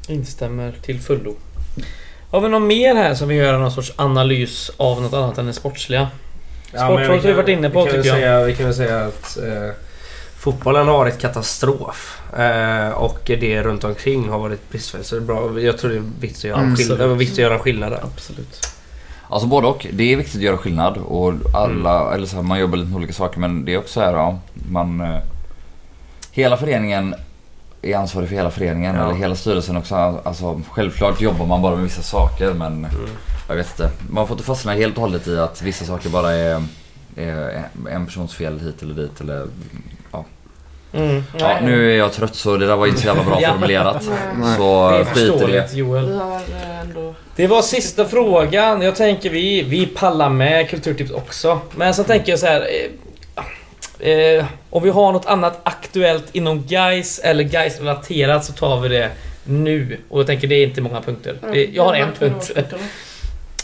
Instämmer 0.08 0.74
till 0.82 1.00
fullo. 1.00 1.34
Har 2.30 2.40
vi 2.40 2.48
något 2.48 2.62
mer 2.62 2.94
här 2.94 3.14
som 3.14 3.28
vi 3.28 3.34
gör 3.34 3.58
någon 3.58 3.72
sorts 3.72 3.92
analys 3.96 4.70
av 4.76 5.02
något 5.02 5.12
annat 5.12 5.38
än 5.38 5.46
det 5.46 5.52
sportsliga? 5.52 6.08
Sportrådet 6.68 7.08
har 7.08 7.28
vi 7.28 7.32
varit 7.32 7.48
inne 7.48 7.70
på 7.70 7.84
tycker 7.84 7.96
jag. 7.96 8.06
Säga, 8.06 8.44
vi 8.44 8.54
kan 8.54 8.66
väl 8.66 8.74
säga 8.74 9.04
att 9.06 9.36
eh, 9.36 9.70
fotbollen 10.38 10.86
har 10.86 10.98
varit 10.98 11.18
katastrof. 11.18 12.20
Eh, 12.38 12.88
och 12.88 13.20
det 13.24 13.62
runt 13.62 13.84
omkring 13.84 14.28
har 14.28 14.38
varit 14.38 14.70
bristfälligt. 14.70 15.08
Så 15.08 15.14
det 15.14 15.20
är 15.20 15.26
bra. 15.26 15.60
Jag 15.60 15.78
tror 15.78 15.90
det 15.90 15.96
är 15.96 16.02
viktigt 16.20 16.38
att 16.38 16.44
göra, 16.44 16.60
mm, 16.60 16.76
skill- 16.76 17.14
viktigt 17.14 17.34
att 17.34 17.42
göra 17.42 17.54
en 17.54 17.60
skillnad 17.60 17.92
där. 17.92 18.00
Absolut. 18.14 18.66
Alltså 19.34 19.48
både 19.48 19.66
och. 19.66 19.86
Det 19.92 20.12
är 20.12 20.16
viktigt 20.16 20.36
att 20.36 20.42
göra 20.42 20.56
skillnad 20.56 20.96
och 20.96 21.32
alla, 21.54 22.00
mm. 22.00 22.12
eller 22.14 22.26
så 22.26 22.36
här, 22.36 22.42
man 22.42 22.58
jobbar 22.58 22.76
lite 22.76 22.88
med 22.88 22.96
olika 22.96 23.12
saker 23.12 23.40
men 23.40 23.64
det 23.64 23.74
är 23.74 23.78
också 23.78 24.00
här, 24.00 24.12
ja, 24.12 24.38
man... 24.54 25.00
Eh, 25.00 25.18
hela 26.32 26.56
föreningen 26.56 27.14
är 27.82 27.96
ansvarig 27.96 28.28
för 28.28 28.36
hela 28.36 28.50
föreningen 28.50 28.96
ja. 28.96 29.04
eller 29.04 29.14
hela 29.14 29.34
styrelsen 29.34 29.76
också. 29.76 29.94
Alltså, 30.24 30.60
självklart 30.70 31.20
jobbar 31.20 31.46
man 31.46 31.62
bara 31.62 31.74
med 31.74 31.84
vissa 31.84 32.02
saker 32.02 32.52
men 32.52 32.84
mm. 32.84 33.08
jag 33.48 33.56
vet 33.56 33.70
inte. 33.70 33.90
Man 34.10 34.26
får 34.26 34.34
inte 34.34 34.46
fastna 34.46 34.72
helt 34.72 34.94
och 34.94 35.00
hållet 35.00 35.26
i 35.26 35.38
att 35.38 35.62
vissa 35.62 35.84
saker 35.84 36.08
bara 36.10 36.32
är, 36.32 36.62
är 37.16 37.64
en 37.90 38.06
persons 38.06 38.34
fel 38.34 38.60
hit 38.60 38.82
eller 38.82 38.94
dit 38.94 39.20
eller. 39.20 39.48
Mm. 40.96 41.24
ja. 41.38 41.56
Nu 41.62 41.92
är 41.92 41.98
jag 41.98 42.12
trött 42.12 42.34
så 42.34 42.56
det 42.56 42.66
där 42.66 42.76
var 42.76 42.86
inte 42.86 43.00
så 43.00 43.06
jävla 43.06 43.24
bra 43.24 43.40
formulerat. 43.52 44.04
Så 44.56 45.04
skit 45.14 45.48
i 45.48 45.52
det. 45.52 45.72
Joel. 45.74 46.12
Eh, 46.12 46.20
det 47.36 47.46
var 47.46 47.62
sista 47.62 48.04
frågan. 48.04 48.82
Jag 48.82 48.96
tänker 48.96 49.30
vi, 49.30 49.62
vi 49.62 49.86
pallar 49.86 50.28
med 50.28 50.70
kulturtips 50.70 51.10
också. 51.10 51.60
Men 51.76 51.94
så 51.94 52.04
tänker 52.04 52.32
jag 52.32 52.38
så 52.38 52.46
här. 52.46 52.60
Eh, 52.60 52.90
Eh, 53.98 54.44
om 54.70 54.82
vi 54.82 54.90
har 54.90 55.12
något 55.12 55.26
annat 55.26 55.60
aktuellt 55.62 56.24
inom 56.32 56.62
guys 56.62 57.18
eller 57.18 57.44
guys 57.44 57.78
relaterat 57.80 58.44
så 58.44 58.52
tar 58.52 58.80
vi 58.80 58.88
det 58.88 59.10
nu. 59.44 59.98
Och 60.08 60.20
jag 60.20 60.26
tänker 60.26 60.48
det 60.48 60.54
är 60.54 60.66
inte 60.66 60.80
många 60.80 61.00
punkter. 61.00 61.36
Det, 61.52 61.64
jag 61.64 61.84
har 61.84 61.94
en 61.94 62.12
punkt. 62.18 62.52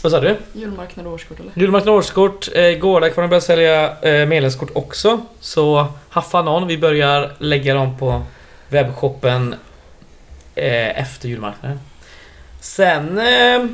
Vad 0.01 0.11
sa 0.11 0.19
du? 0.19 0.37
Julmarknad 0.53 1.07
och 1.07 1.13
årskort 1.13 1.39
eller? 1.39 1.51
Julmarknad 1.55 1.89
och 1.93 1.95
årskort. 1.99 2.47
Eh, 2.55 2.71
Gårda 2.71 3.09
kommer 3.09 3.27
börja 3.27 3.41
sälja 3.41 3.97
eh, 4.01 4.25
medlemskort 4.27 4.69
också. 4.73 5.19
Så 5.39 5.87
haffa 6.09 6.41
någon. 6.41 6.67
Vi 6.67 6.77
börjar 6.77 7.31
lägga 7.37 7.73
dem 7.73 7.97
på 7.97 8.21
webbshoppen 8.69 9.55
eh, 10.55 10.99
efter 11.01 11.29
julmarknaden. 11.29 11.79
Sen... 12.61 13.17
Eh, 13.17 13.65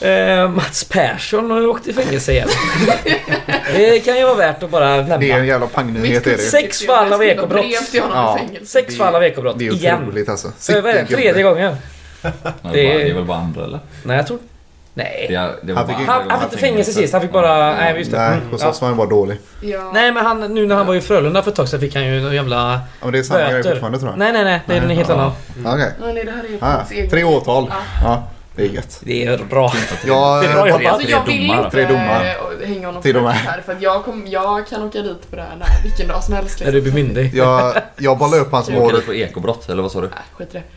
Eh, 0.00 0.48
Mats 0.50 0.84
Persson 0.84 1.50
har 1.50 1.66
åkt 1.66 1.86
i 1.88 1.92
fängelse 1.92 2.32
igen. 2.32 2.48
det 3.74 4.00
kan 4.00 4.16
ju 4.18 4.24
vara 4.24 4.34
värt 4.34 4.62
att 4.62 4.70
bara 4.70 4.96
nämna. 4.96 5.18
Det 5.18 5.30
är 5.30 5.38
en 5.38 5.46
jävla 5.46 5.66
pangnyhet 5.66 6.26
är 6.26 6.30
det. 6.30 6.38
Sex 6.38 6.86
fall 6.86 7.12
av 7.12 7.22
ekobrott. 7.22 7.64
Ja. 7.92 8.38
Sex 8.64 8.96
fall 8.96 9.14
av 9.14 9.24
ekobrott. 9.24 9.58
Det 9.58 9.66
är 9.66 9.94
otroligt 9.98 10.28
alltså. 10.28 10.52
Vad 10.68 10.76
är 10.76 10.82
det? 10.94 11.06
Tredje 11.06 11.42
gången. 11.42 11.76
Det 12.22 12.28
är, 12.92 12.98
det 12.98 13.10
är 13.10 13.14
väl 13.14 13.24
bara 13.24 13.38
andra 13.38 13.64
eller? 13.64 13.80
Nej 14.02 14.16
jag 14.16 14.26
tror... 14.26 14.38
Nej. 14.94 15.26
Det, 15.28 15.56
det 15.62 15.74
han, 15.74 15.86
fick, 15.86 15.96
han, 15.96 16.30
han 16.30 16.40
fick 16.40 16.52
inte 16.52 16.58
fängelse 16.58 16.92
sist. 16.92 17.12
Han 17.12 17.22
fick 17.22 17.32
bara... 17.32 17.74
Nej 17.74 17.98
just 17.98 18.10
det. 18.10 18.18
Nej, 18.18 18.32
mm, 18.32 18.50
hos 18.50 18.64
oss 18.64 18.80
var 18.80 18.88
han 18.88 18.96
bara 18.96 19.08
dålig. 19.08 19.38
Ja. 19.60 19.90
Nej 19.94 20.12
men 20.12 20.24
han, 20.26 20.40
nu 20.40 20.66
när 20.66 20.76
han 20.76 20.86
var 20.86 20.94
i 20.94 21.00
Frölunda 21.00 21.42
för 21.42 21.50
ett 21.50 21.56
tag 21.56 21.68
sedan 21.68 21.80
fick 21.80 21.94
han 21.94 22.04
ju 22.06 22.20
någon 22.20 22.34
jävla 22.34 22.72
Ja 22.72 22.80
men 23.00 23.12
det 23.12 23.18
är 23.18 23.22
samma 23.22 23.50
grej 23.50 23.62
fortfarande 23.62 23.98
tror 23.98 24.10
jag. 24.10 24.18
Nej 24.18 24.32
nej 24.32 24.44
nej. 24.44 24.60
Det 24.66 24.76
är 24.76 24.82
en 24.82 24.90
helt 24.90 25.10
annan. 25.10 25.32
Okej. 25.64 25.92
Nej 26.00 26.24
det 26.24 26.30
här 26.30 26.44
är 26.44 26.48
ju 26.48 26.58
ah, 26.60 27.08
Tre 27.10 27.24
åtal. 27.24 27.72
Ja. 28.04 28.28
Det 28.56 28.62
är 28.62 28.68
gött. 28.68 29.00
Det 29.04 29.24
är 29.24 29.38
bra. 29.38 29.72
Ja, 30.06 30.40
det 30.40 30.46
är 30.48 30.54
bra 30.54 30.68
jobbat. 30.68 30.92
Alltså, 30.92 31.10
jag 31.10 31.26
vill 31.26 31.50
inte 31.50 31.70
tre 31.70 31.84
domar. 31.84 32.36
hänga 32.66 32.86
honom 32.86 33.02
för 33.02 33.28
här 33.28 33.60
för 33.60 33.72
att 33.72 33.82
jag, 33.82 34.04
kom, 34.04 34.26
jag 34.26 34.66
kan 34.66 34.82
åka 34.82 34.98
dit 34.98 35.30
på 35.30 35.36
det 35.36 35.42
här 35.42 35.56
när, 35.56 35.82
vilken 35.82 36.08
dag 36.08 36.24
som 36.24 36.34
helst. 36.34 36.62
När 36.64 36.72
du 36.72 36.80
blir 36.80 36.92
myndig. 36.92 37.34
Jag, 37.34 37.74
jag 37.96 38.18
bollar 38.18 38.38
upp 38.38 38.52
hans 38.52 38.70
mål. 38.70 38.92
Du 38.92 39.00
på 39.00 39.14
ekobrott 39.14 39.68
eller 39.68 39.82
vad 39.82 39.92
sa 39.92 40.00
du? 40.00 40.06
Nej, 40.08 40.18
skit 40.32 40.54
i 40.54 40.58
det. 40.58 40.62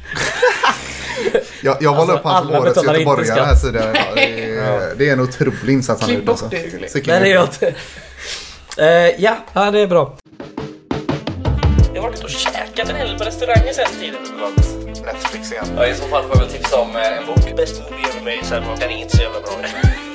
jag, 1.65 1.77
jag 1.79 1.95
alltså, 1.95 2.15
upp 2.15 2.23
hans 2.23 2.49
årets 2.49 2.83
göteborgare 2.83 3.41
här 3.41 3.55
tidigare 3.55 3.91
Det 4.15 4.21
är, 4.21 4.95
det 4.97 5.09
är 5.09 5.13
en 5.13 5.19
otrolig 5.19 5.73
insats 5.73 6.01
han. 6.01 6.09
Klipp 6.09 6.25
bort 6.25 6.39
det 6.51 7.07
Nej, 7.07 7.19
det 7.19 7.27
gör 7.27 7.43
inte. 7.43 7.75
Uh, 8.79 8.85
ja, 9.23 9.37
ja, 9.53 9.71
det 9.71 9.79
är 9.79 9.87
bra. 9.87 10.17
Jag 11.93 12.01
har 12.01 12.09
varit 12.09 12.23
och 12.23 12.29
käkat 12.29 12.89
en 12.89 12.95
hel 12.95 13.17
på 13.17 13.23
restauranger 13.23 13.73
sen 13.73 13.87
tiden. 13.99 14.21
Netflix 15.05 15.51
igen. 15.51 15.65
Ja, 15.77 15.87
I 15.87 15.95
så 15.95 16.07
fall 16.07 16.23
får 16.23 16.31
jag 16.35 16.41
väl 16.41 16.49
tipsa 16.49 16.79
om 16.79 16.95
eh, 16.95 17.17
en 17.17 17.25
bok. 17.25 17.55
Bäst 17.57 17.81
movie 17.81 18.07
ever 18.09 18.21
made 18.21 18.45
sen. 18.45 18.63
Den 18.79 18.89
är 18.89 18.97
inte 18.97 19.17
så 19.17 19.23
jävla 19.23 19.41
bra. 19.41 19.51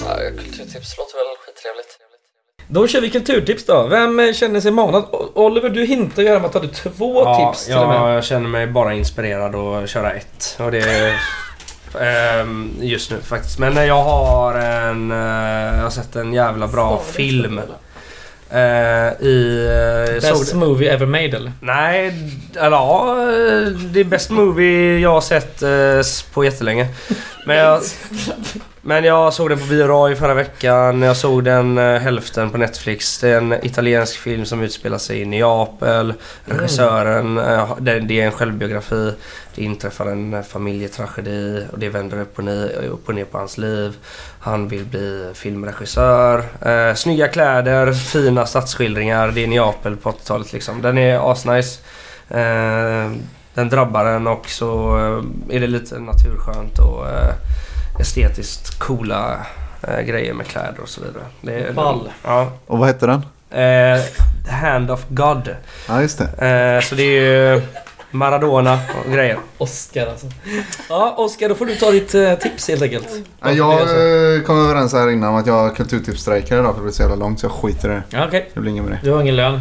ja, 0.00 0.16
kulturtips 0.38 0.98
låter 0.98 1.16
väl 1.20 1.36
skittrevligt. 1.44 2.09
Då 2.72 2.86
kör 2.86 3.00
vi 3.00 3.10
kulturtips 3.10 3.66
då. 3.66 3.86
Vem 3.86 4.20
eh, 4.20 4.32
känner 4.32 4.60
sig 4.60 4.70
manad? 4.70 5.04
Oliver, 5.34 5.68
du 5.68 5.84
hintar 5.84 6.22
ju 6.22 6.36
om 6.36 6.44
att 6.44 6.52
du 6.52 6.58
hade 6.58 6.72
två 6.72 7.24
ja, 7.24 7.52
tips 7.52 7.64
till 7.64 7.74
Ja, 7.74 8.14
jag 8.14 8.24
känner 8.24 8.48
mig 8.48 8.66
bara 8.66 8.94
inspirerad 8.94 9.54
att 9.54 9.90
köra 9.90 10.12
ett. 10.12 10.56
Och 10.58 10.70
det 10.70 11.14
ehm, 12.00 12.70
just 12.80 13.10
nu 13.10 13.20
faktiskt. 13.20 13.58
Men 13.58 13.86
jag 13.86 14.02
har 14.02 14.54
en... 14.54 15.10
Eh, 15.10 15.76
jag 15.76 15.82
har 15.82 15.90
sett 15.90 16.16
en 16.16 16.32
jävla 16.32 16.66
bra 16.66 17.02
film. 17.12 17.58
Eller? 17.58 17.76
Uh, 18.52 19.26
i, 19.26 19.68
uh, 20.08 20.20
best 20.20 20.54
movie 20.54 20.92
ever 20.92 21.06
made 21.06 21.36
eller? 21.36 21.52
Nej, 21.60 22.14
eller 22.56 22.76
ja. 22.76 23.14
Det 23.92 24.00
är 24.00 24.04
best 24.04 24.30
movie 24.30 24.98
jag 24.98 25.10
har 25.10 25.20
sett 25.20 25.62
uh, 25.62 26.32
på 26.32 26.44
jättelänge. 26.44 26.88
Men 27.46 27.56
jag, 27.56 27.82
men 28.82 29.04
jag 29.04 29.32
såg 29.32 29.50
den 29.50 29.58
på 29.58 29.64
bio 29.66 30.10
i 30.10 30.16
förra 30.16 30.34
veckan. 30.34 31.02
Jag 31.02 31.16
såg 31.16 31.44
den 31.44 31.78
hälften 31.78 32.50
på 32.50 32.58
Netflix. 32.58 33.20
Det 33.20 33.28
är 33.28 33.36
en 33.36 33.52
italiensk 33.52 34.18
film 34.18 34.44
som 34.44 34.62
utspelar 34.62 34.98
sig 34.98 35.20
i 35.20 35.24
Neapel. 35.24 36.14
Regissören, 36.44 37.34
det, 37.78 38.00
det 38.00 38.20
är 38.20 38.26
en 38.26 38.32
självbiografi. 38.32 39.12
Det 39.54 39.64
inträffar 39.64 40.06
en 40.06 40.44
familjetragedi 40.44 41.66
och 41.72 41.78
det 41.78 41.88
vänder 41.88 42.20
upp 42.20 42.38
och, 42.38 42.44
ner, 42.44 42.84
upp 42.84 43.08
och 43.08 43.14
ner 43.14 43.24
på 43.24 43.38
hans 43.38 43.58
liv. 43.58 43.96
Han 44.40 44.68
vill 44.68 44.84
bli 44.84 45.30
filmregissör. 45.34 46.44
Eh, 46.62 46.94
snygga 46.94 47.28
kläder, 47.28 47.92
fina 47.92 48.46
stadsskildringar. 48.46 49.28
Det 49.28 49.44
är 49.44 49.46
Neapel 49.46 49.96
på 49.96 50.10
80-talet 50.10 50.52
liksom. 50.52 50.82
Den 50.82 50.98
är 50.98 51.32
asnice. 51.32 51.80
Eh, 52.28 53.12
den 53.54 53.68
drabbar 53.68 54.04
en 54.04 54.26
och 54.26 54.48
så 54.48 54.98
eh, 54.98 55.56
är 55.56 55.60
det 55.60 55.66
lite 55.66 55.98
naturskönt 55.98 56.78
och 56.78 57.08
eh, 57.08 57.34
estetiskt 58.00 58.78
coola 58.78 59.46
eh, 59.82 60.00
grejer 60.00 60.34
med 60.34 60.46
kläder 60.46 60.80
och 60.82 60.88
så 60.88 61.00
vidare. 61.00 61.24
Det 61.40 61.54
är, 61.54 61.72
Ball. 61.72 62.12
Ja. 62.24 62.52
Och 62.66 62.78
vad 62.78 62.88
heter 62.88 63.06
den? 63.06 63.20
Eh, 63.50 64.02
The 64.46 64.52
Hand 64.52 64.90
of 64.90 65.04
God. 65.08 65.56
Ja, 65.88 66.02
just 66.02 66.18
det. 66.18 66.24
Eh, 66.24 66.80
så 66.80 66.94
det 66.94 67.02
är 67.02 67.54
ju 67.54 67.62
Maradona 68.10 68.78
och 69.04 69.12
grejer. 69.12 69.38
Oscar 69.58 70.06
alltså. 70.06 70.26
Ja, 70.88 71.14
Oscar 71.18 71.48
då 71.48 71.54
får 71.54 71.66
du 71.66 71.74
ta 71.74 71.90
ditt 71.90 72.14
eh, 72.14 72.34
tips 72.34 72.68
helt 72.68 72.82
enkelt. 72.82 73.08
Ja, 73.40 73.52
jag 73.52 73.80
eh, 73.80 74.42
kom 74.42 74.58
överens 74.58 74.92
här 74.92 75.10
innan 75.10 75.28
om 75.28 75.36
att 75.36 75.46
jag 75.46 75.76
kulturtipsstrejkar 75.76 76.58
idag 76.58 76.74
för 76.74 76.80
det 76.80 76.82
blir 76.82 76.92
så 76.92 77.02
jävla 77.02 77.16
långt 77.16 77.40
så 77.40 77.46
jag 77.46 77.52
skiter 77.52 77.88
i 77.88 77.92
det. 77.92 78.02
Ja, 78.10 78.26
okay. 78.26 78.42
Det 78.54 78.60
blir 78.60 78.70
inget 78.72 78.84
med 78.84 78.92
det. 78.92 79.00
Du 79.02 79.12
har 79.12 79.20
ingen 79.20 79.36
lön? 79.36 79.60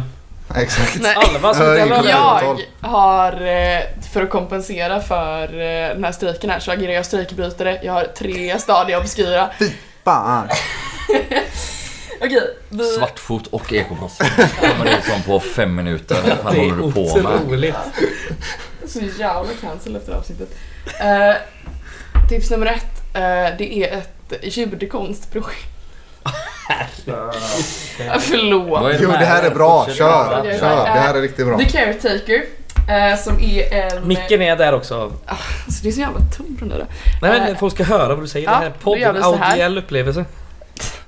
Exakt. 0.56 1.00
Nej. 1.00 1.14
Alva 1.16 1.54
som 1.54 1.66
jag, 1.66 2.04
jag 2.04 2.58
har, 2.80 3.32
eh, 3.32 3.80
för 4.12 4.22
att 4.22 4.30
kompensera 4.30 5.00
för 5.00 5.48
den 5.94 6.04
här 6.04 6.12
strejken 6.12 6.50
här, 6.50 6.60
så 6.60 6.70
agerar 6.72 6.92
jag 6.92 7.06
strejkbrytare. 7.06 7.80
Jag 7.82 7.92
har 7.92 8.04
tre 8.04 8.58
stadier 8.58 9.00
obskyra. 9.00 9.50
Fy 9.58 9.70
fan! 10.04 10.48
Okej. 12.20 12.56
Vi... 12.68 12.84
Svartfot 12.84 13.46
och 13.46 13.72
ekobrott. 13.72 14.18
kommer 14.60 14.98
ut 14.98 15.04
som 15.04 15.22
på 15.22 15.40
fem 15.40 15.74
minuter. 15.74 16.38
Vad 16.44 16.56
håller 16.56 16.76
du 16.76 16.92
på 16.92 17.16
med? 17.16 17.34
otroligt. 17.34 17.74
Så 18.86 19.00
jävla 19.00 19.52
cancel 19.60 19.96
efter 19.96 20.12
avsnittet. 20.12 20.48
Uh, 20.86 21.34
tips 22.28 22.50
nummer 22.50 22.66
ett. 22.66 23.12
det 23.58 23.84
är 23.84 23.98
ett 23.98 24.34
ljudkonstprojekt. 24.42 25.79
Förlåt. 28.20 28.96
Jo, 29.00 29.10
det 29.10 29.24
här 29.24 29.42
är 29.42 29.50
bra. 29.50 29.86
Kör, 29.86 30.58
kör. 30.58 30.84
Det 30.84 31.00
här 31.00 31.14
är 31.14 31.20
riktigt 31.20 31.46
bra. 31.46 31.58
The 31.58 31.64
Caretaker. 31.64 32.44
Eh, 32.88 33.18
som 33.18 33.40
är 33.40 33.74
en... 33.74 34.08
Micken 34.08 34.42
är 34.42 34.56
där 34.56 34.74
också. 34.74 35.12
Ah, 35.26 35.34
alltså 35.64 35.82
det 35.82 35.88
är 35.88 35.92
så 35.92 36.00
jävla 36.00 36.20
tomt 36.36 36.58
den 36.60 36.68
där. 36.68 36.86
Nej 37.22 37.40
men 37.40 37.48
eh, 37.48 37.56
folk 37.56 37.74
ska 37.74 37.84
höra 37.84 38.14
vad 38.14 38.24
du 38.24 38.28
säger. 38.28 38.46
Ja, 38.48 38.52
det 38.52 38.58
här 38.58 38.66
är 38.66 38.70
podden, 38.70 39.22
audiell 39.22 39.78
upplevelse. 39.78 40.24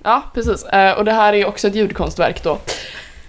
Ja, 0.03 0.23
precis. 0.35 0.65
Eh, 0.65 0.93
och 0.93 1.05
det 1.05 1.13
här 1.13 1.33
är 1.33 1.47
också 1.47 1.69
ett 1.69 1.75
ljudkonstverk 1.75 2.43
då. 2.43 2.59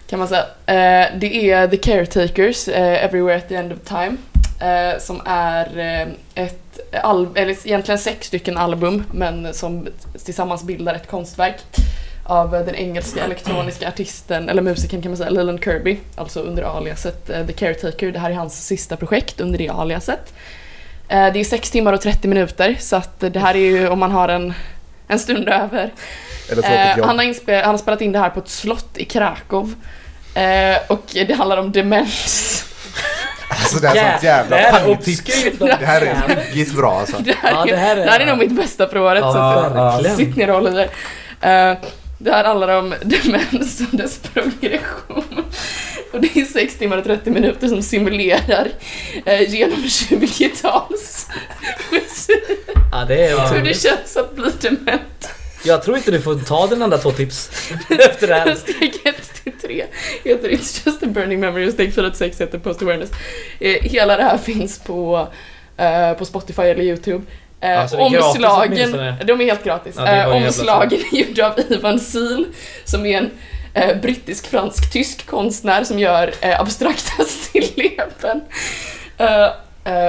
Kan 0.10 0.20
man 0.20 0.28
säga. 0.28 0.46
Eh, 0.66 1.08
det 1.20 1.52
är 1.52 1.68
The 1.68 1.78
Caretakers, 1.78 2.68
eh, 2.68 3.06
Everywhere 3.06 3.38
at 3.38 3.50
the 3.50 3.56
End 3.56 3.74
of 3.74 3.80
Time. 3.88 4.18
Eh, 4.62 5.00
som 5.00 5.22
är 5.26 5.68
ett 6.36 6.63
eller 6.92 7.68
egentligen 7.68 8.00
sex 8.00 8.28
stycken 8.28 8.58
album, 8.58 9.04
men 9.12 9.54
som 9.54 9.88
tillsammans 10.26 10.64
bildar 10.64 10.94
ett 10.96 11.08
konstverk 11.08 11.56
av 12.24 12.52
den 12.52 12.76
engelska 12.76 13.24
elektroniska 13.24 13.88
artisten, 13.88 14.50
eller 14.50 14.62
musikern 14.62 15.02
kan 15.02 15.12
man 15.12 15.18
säga, 15.18 15.30
Leland 15.30 15.64
Kirby, 15.64 16.00
alltså 16.16 16.40
under 16.40 16.64
aliaset 16.64 17.30
uh, 17.30 17.46
The 17.46 17.54
Caretaker. 17.54 18.12
Det 18.12 18.20
här 18.20 18.32
är 18.32 18.36
hans 18.36 18.66
sista 18.66 18.98
projekt 18.98 19.42
under 19.42 19.58
det 19.58 19.70
aliaset. 19.70 20.34
Uh, 21.14 21.34
det 21.34 21.40
är 21.40 21.44
6 21.44 21.72
timmar 21.72 21.94
och 21.94 22.02
30 22.02 22.28
minuter, 22.28 22.76
så 22.80 22.96
att 22.96 23.20
det 23.20 23.40
här 23.40 23.56
är 23.56 23.60
ju 23.60 23.88
om 23.88 24.00
man 24.00 24.12
har 24.12 24.30
en, 24.30 24.54
en 25.08 25.20
stund 25.20 25.48
över. 25.48 25.92
Uh, 26.58 27.06
han, 27.06 27.18
har 27.18 27.26
inspel- 27.26 27.62
han 27.62 27.72
har 27.72 27.78
spelat 27.78 28.02
in 28.02 28.12
det 28.12 28.20
här 28.20 28.30
på 28.30 28.40
ett 28.40 28.50
slott 28.50 28.98
i 28.98 29.06
Krakow. 29.06 29.76
och 30.88 31.04
det 31.14 31.34
handlar 31.34 31.58
om 31.58 31.72
demens. 31.72 32.66
Alltså 33.64 33.80
det 33.80 33.88
är 33.88 34.12
sånt 34.12 34.24
jävla 34.24 34.58
pangtips. 34.58 35.24
Det 35.60 35.86
här 35.86 36.02
är 36.02 36.36
riktigt 36.36 36.74
bra 36.76 37.00
alltså. 37.00 37.18
Det 37.24 37.36
här, 37.42 37.52
ja, 37.52 37.66
det 37.66 37.76
här 37.76 37.98
är, 37.98 38.06
det 38.06 38.12
här 38.12 38.20
är 38.20 38.26
nog 38.26 38.38
mitt 38.38 38.52
bästa 38.52 38.88
för 38.88 38.98
året. 38.98 39.22
Ja, 39.22 40.00
så 40.04 40.16
sitt 40.16 40.36
ner 40.36 40.50
och 40.50 40.56
håll 40.56 40.68
i 40.68 40.82
uh, 40.82 40.88
Det 42.18 42.32
här 42.32 42.44
handlar 42.44 42.78
om 42.78 42.94
demens 43.02 43.82
och 43.82 43.98
dess 43.98 44.18
progression. 44.18 45.46
Och 46.14 46.22
det 46.22 46.38
är 46.38 46.46
6 46.46 46.76
timmar 46.76 46.98
och 46.98 47.04
30 47.04 47.32
minuter 47.32 47.68
som 47.68 47.82
simulerar 47.82 48.68
uh, 49.28 49.50
genom 49.50 49.80
20-tals 49.80 51.28
Ja, 52.92 53.06
det 53.08 53.26
är 53.26 53.54
Hur 53.54 53.62
det 53.62 53.74
känns 53.74 54.18
att 54.18 54.36
bli 54.36 54.52
dement. 54.62 55.30
Jag 55.66 55.84
tror 55.84 55.98
inte 55.98 56.12
du 56.12 56.22
får 56.22 56.36
ta 56.36 56.68
den 56.68 56.82
andra 56.82 56.98
två 56.98 57.12
tips 57.12 57.50
efter 57.90 58.28
det 58.28 58.34
här. 58.34 58.56
Steg 58.56 58.94
1 59.04 59.44
till 59.44 59.54
3 59.62 59.86
heter 60.24 60.50
It's 60.50 60.86
just 60.86 61.04
a 61.04 61.08
burning 61.08 61.40
memory 61.40 61.70
och 61.70 61.74
steg 61.74 61.96
4 61.96 62.10
till 62.10 62.20
6 62.20 62.42
heter 62.42 62.60
Post 62.60 62.82
awareness. 62.82 63.12
Eh, 63.60 63.82
hela 63.82 64.18
det 64.18 64.24
här 64.24 64.38
finns 64.38 64.80
på, 64.80 65.28
uh, 65.80 66.18
på 66.18 66.26
Spotify 66.26 66.62
eller 66.62 66.84
Youtube. 66.84 67.26
Uh, 67.64 67.80
alltså, 67.80 67.98
omslagen, 67.98 68.92
de 69.26 69.42
är 69.42 69.46
helt 69.46 69.64
gratis. 69.64 69.96
Ja, 69.98 70.28
uh, 70.28 70.36
omslagen 70.36 71.00
är 71.12 71.18
gjorda 71.18 71.48
av 71.48 71.60
Ivan 71.70 72.00
Sil 72.12 72.42
som 72.86 73.06
är 73.06 73.18
en 73.18 73.32
uh, 73.90 74.02
brittisk, 74.02 74.48
fransk, 74.48 74.92
tysk 74.92 75.26
konstnär 75.26 75.84
som 75.84 76.00
gör 76.00 76.28
uh, 76.28 76.62
abstrakta 76.62 77.24
stilleben. 77.28 78.42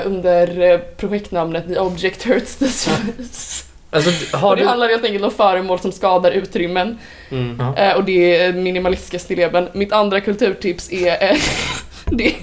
under 0.04 0.78
projektnamnet 0.78 1.68
The 1.68 1.78
Object 1.78 2.22
Hurts 2.22 2.56
the 2.56 2.68
Surface. 2.68 3.73
Alltså, 3.94 4.36
har 4.36 4.50
och 4.50 4.56
det 4.56 4.62
du... 4.62 4.68
handlar 4.68 4.88
helt 4.88 5.04
enkelt 5.04 5.24
om 5.24 5.30
föremål 5.30 5.80
som 5.80 5.92
skadar 5.92 6.30
utrymmen. 6.30 6.98
Mm. 7.30 7.60
Eh, 7.76 7.92
och 7.92 8.04
det 8.04 8.36
är 8.36 8.52
minimalistiska 8.52 9.18
stilleben. 9.18 9.68
Mitt 9.72 9.92
andra 9.92 10.20
kulturtips 10.20 10.92
är 10.92 11.30
eh, 11.30 11.36
det 12.04 12.34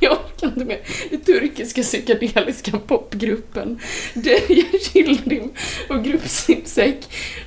jag 0.00 0.12
orkar 0.12 0.46
inte 0.46 0.64
mer. 0.64 0.78
Den 1.10 1.20
turkiska 1.20 1.82
psykedeliska 1.82 2.70
popgruppen 2.86 3.80
Derya 4.14 4.64
Yildirim 4.94 5.52
och 5.88 6.04
Grupp 6.04 6.28
Sipsek 6.28 6.96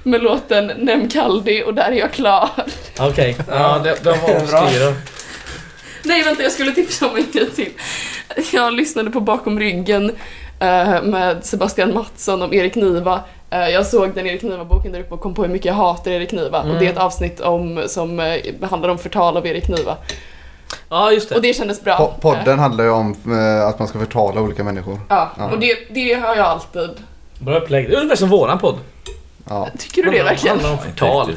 med 0.03 0.23
låten 0.23 0.67
Nemkaldi 0.67 1.63
och 1.63 1.73
där 1.73 1.91
är 1.91 1.95
jag 1.95 2.13
klar. 2.13 2.49
Okej, 2.99 3.37
okay. 3.39 3.45
ja 3.49 3.79
det, 3.83 4.03
det 4.03 4.09
var 4.09 4.47
bra. 4.47 4.93
Nej 6.03 6.23
vänta, 6.23 6.43
jag 6.43 6.51
skulle 6.51 6.71
tipsa 6.71 7.09
om 7.09 7.17
en 7.17 7.25
grej 7.33 7.49
till. 7.49 7.71
Jag 8.53 8.73
lyssnade 8.73 9.11
på 9.11 9.19
Bakom 9.19 9.59
ryggen 9.59 10.11
med 11.03 11.45
Sebastian 11.45 11.93
Mattsson 11.93 12.41
om 12.41 12.53
Erik 12.53 12.75
Niva. 12.75 13.23
Eh, 13.49 13.69
jag 13.69 13.85
såg 13.85 14.13
den 14.15 14.27
Erik 14.27 14.41
Niva-boken 14.41 14.91
där 14.91 14.99
uppe 14.99 15.13
och 15.13 15.21
kom 15.21 15.33
på 15.33 15.41
hur 15.41 15.49
mycket 15.49 15.65
jag 15.65 15.73
hatar 15.73 16.11
Erik 16.11 16.31
Niva. 16.31 16.61
Mm. 16.61 16.71
Och 16.71 16.79
det 16.79 16.85
är 16.85 16.89
ett 16.89 16.95
mm. 16.95 17.05
avsnitt 17.05 17.39
om, 17.39 17.83
som 17.87 18.19
eh, 18.19 18.35
handlar 18.69 18.89
om 18.89 18.97
förtal 18.97 19.37
av 19.37 19.47
Erik 19.47 19.67
Niva. 19.67 19.97
Ja, 20.89 21.11
just 21.11 21.29
det. 21.29 21.35
Och 21.35 21.41
det 21.41 21.53
kändes 21.53 21.83
bra. 21.83 22.15
podden 22.21 22.59
handlar 22.59 22.83
ju 22.83 22.89
om 22.89 23.15
att 23.67 23.79
man 23.79 23.87
ska 23.87 23.99
förtala 23.99 24.41
olika 24.41 24.63
människor. 24.63 24.99
Ja, 25.09 25.31
ja. 25.37 25.51
och 25.51 25.59
det, 25.59 25.77
det 25.89 26.13
har 26.13 26.35
jag 26.35 26.45
alltid. 26.45 26.89
Bra 27.39 27.57
upplägg. 27.57 27.89
Det 27.89 27.95
är 27.95 27.97
ungefär 27.97 28.15
som 28.15 28.29
våran 28.29 28.59
podd. 28.59 28.77
Ja. 29.49 29.67
Tycker 29.77 30.03
du 30.03 30.11
det 30.11 30.23
verkligen? 30.23 30.57
Det 30.57 30.63
handlar 30.63 30.85
om 30.85 30.91
förtal. 30.91 31.35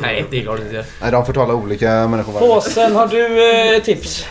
Nej, 0.00 0.24
det 0.30 0.38
är 0.38 0.42
klart 0.42 0.60
inte. 0.60 0.84
Nej, 1.02 1.10
de 1.10 1.26
förtalar 1.26 1.54
olika 1.54 2.08
människor. 2.08 2.38
Påsen, 2.38 2.96
har 2.96 3.06
du 3.06 3.50
eh, 3.74 3.82
tips? 3.82 4.26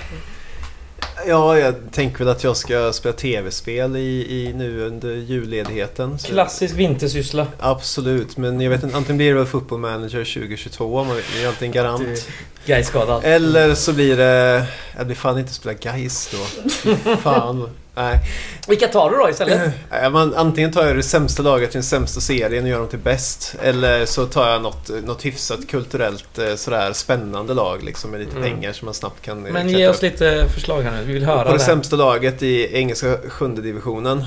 Ja, 1.28 1.58
jag 1.58 1.76
tänker 1.92 2.18
väl 2.18 2.28
att 2.28 2.44
jag 2.44 2.58
ska 2.58 2.94
spela 2.94 3.14
tv-spel 3.14 3.96
i, 3.96 4.00
i 4.30 4.54
nu 4.54 4.86
under 4.86 5.16
julledigheten. 5.16 6.20
Så 6.20 6.28
Klassisk 6.28 6.76
vintersyssla. 6.76 7.48
Absolut, 7.60 8.38
men 8.38 8.62
jag 8.62 8.70
vet 8.70 8.84
inte, 8.84 8.98
antingen 8.98 9.18
blir 9.18 9.28
det 9.28 9.38
väl 9.38 9.46
Football 9.46 9.80
Manager 9.80 10.24
2022, 10.24 11.04
man 11.04 11.18
är 11.18 11.48
alltid 11.48 11.66
en 11.66 11.72
garant. 11.72 12.28
Gais 12.66 12.88
skadad. 12.88 13.24
Eller 13.24 13.76
så 13.76 13.94
blir 13.94 14.18
det... 14.18 14.66
Jag 14.98 15.06
blir 15.06 15.16
fan 15.16 15.40
inte 15.40 15.54
spela 15.54 15.74
Gais 15.74 16.30
då. 16.32 16.96
fan. 17.16 17.70
Nej. 17.96 18.20
Vilka 18.68 18.88
tar 18.88 19.10
du 19.10 19.18
då 19.18 19.30
istället? 19.30 19.74
Man, 20.12 20.34
antingen 20.36 20.72
tar 20.72 20.86
jag 20.86 20.96
det 20.96 21.04
sämsta 21.04 21.44
laget 21.44 21.70
i 21.70 21.74
den 21.74 21.84
sämsta 21.84 22.22
serien 22.22 22.64
och 22.64 22.70
gör 22.70 22.80
dem 22.80 22.88
till 22.88 23.00
bäst. 23.00 23.56
Eller 23.62 24.06
så 24.06 24.26
tar 24.26 24.50
jag 24.50 24.62
något, 24.62 24.90
något 25.04 25.26
hyfsat 25.26 25.68
kulturellt 25.68 26.40
eh, 26.40 26.56
sådär 26.56 26.94
spännande 26.94 27.54
lag 27.54 27.84
liksom, 27.84 28.12
med 28.12 28.20
lite 28.20 28.38
mm. 28.38 28.44
pengar 28.44 28.74
som 28.74 28.86
man 28.86 28.94
snabbt 28.94 29.22
kan 29.22 29.42
Men 29.42 29.70
ge 29.70 29.88
oss 29.88 29.96
upp. 29.96 30.02
lite 30.02 30.50
förslag 30.54 30.82
här 30.82 30.92
nu, 30.92 31.04
vi 31.04 31.14
vill 31.14 31.26
höra 31.26 31.44
På 31.44 31.52
det, 31.52 31.58
det 31.58 31.64
sämsta 31.64 31.96
laget 31.96 32.44
i 32.44 32.78
engelska 32.78 33.18
sjunde 33.28 33.62
divisionen. 33.62 34.26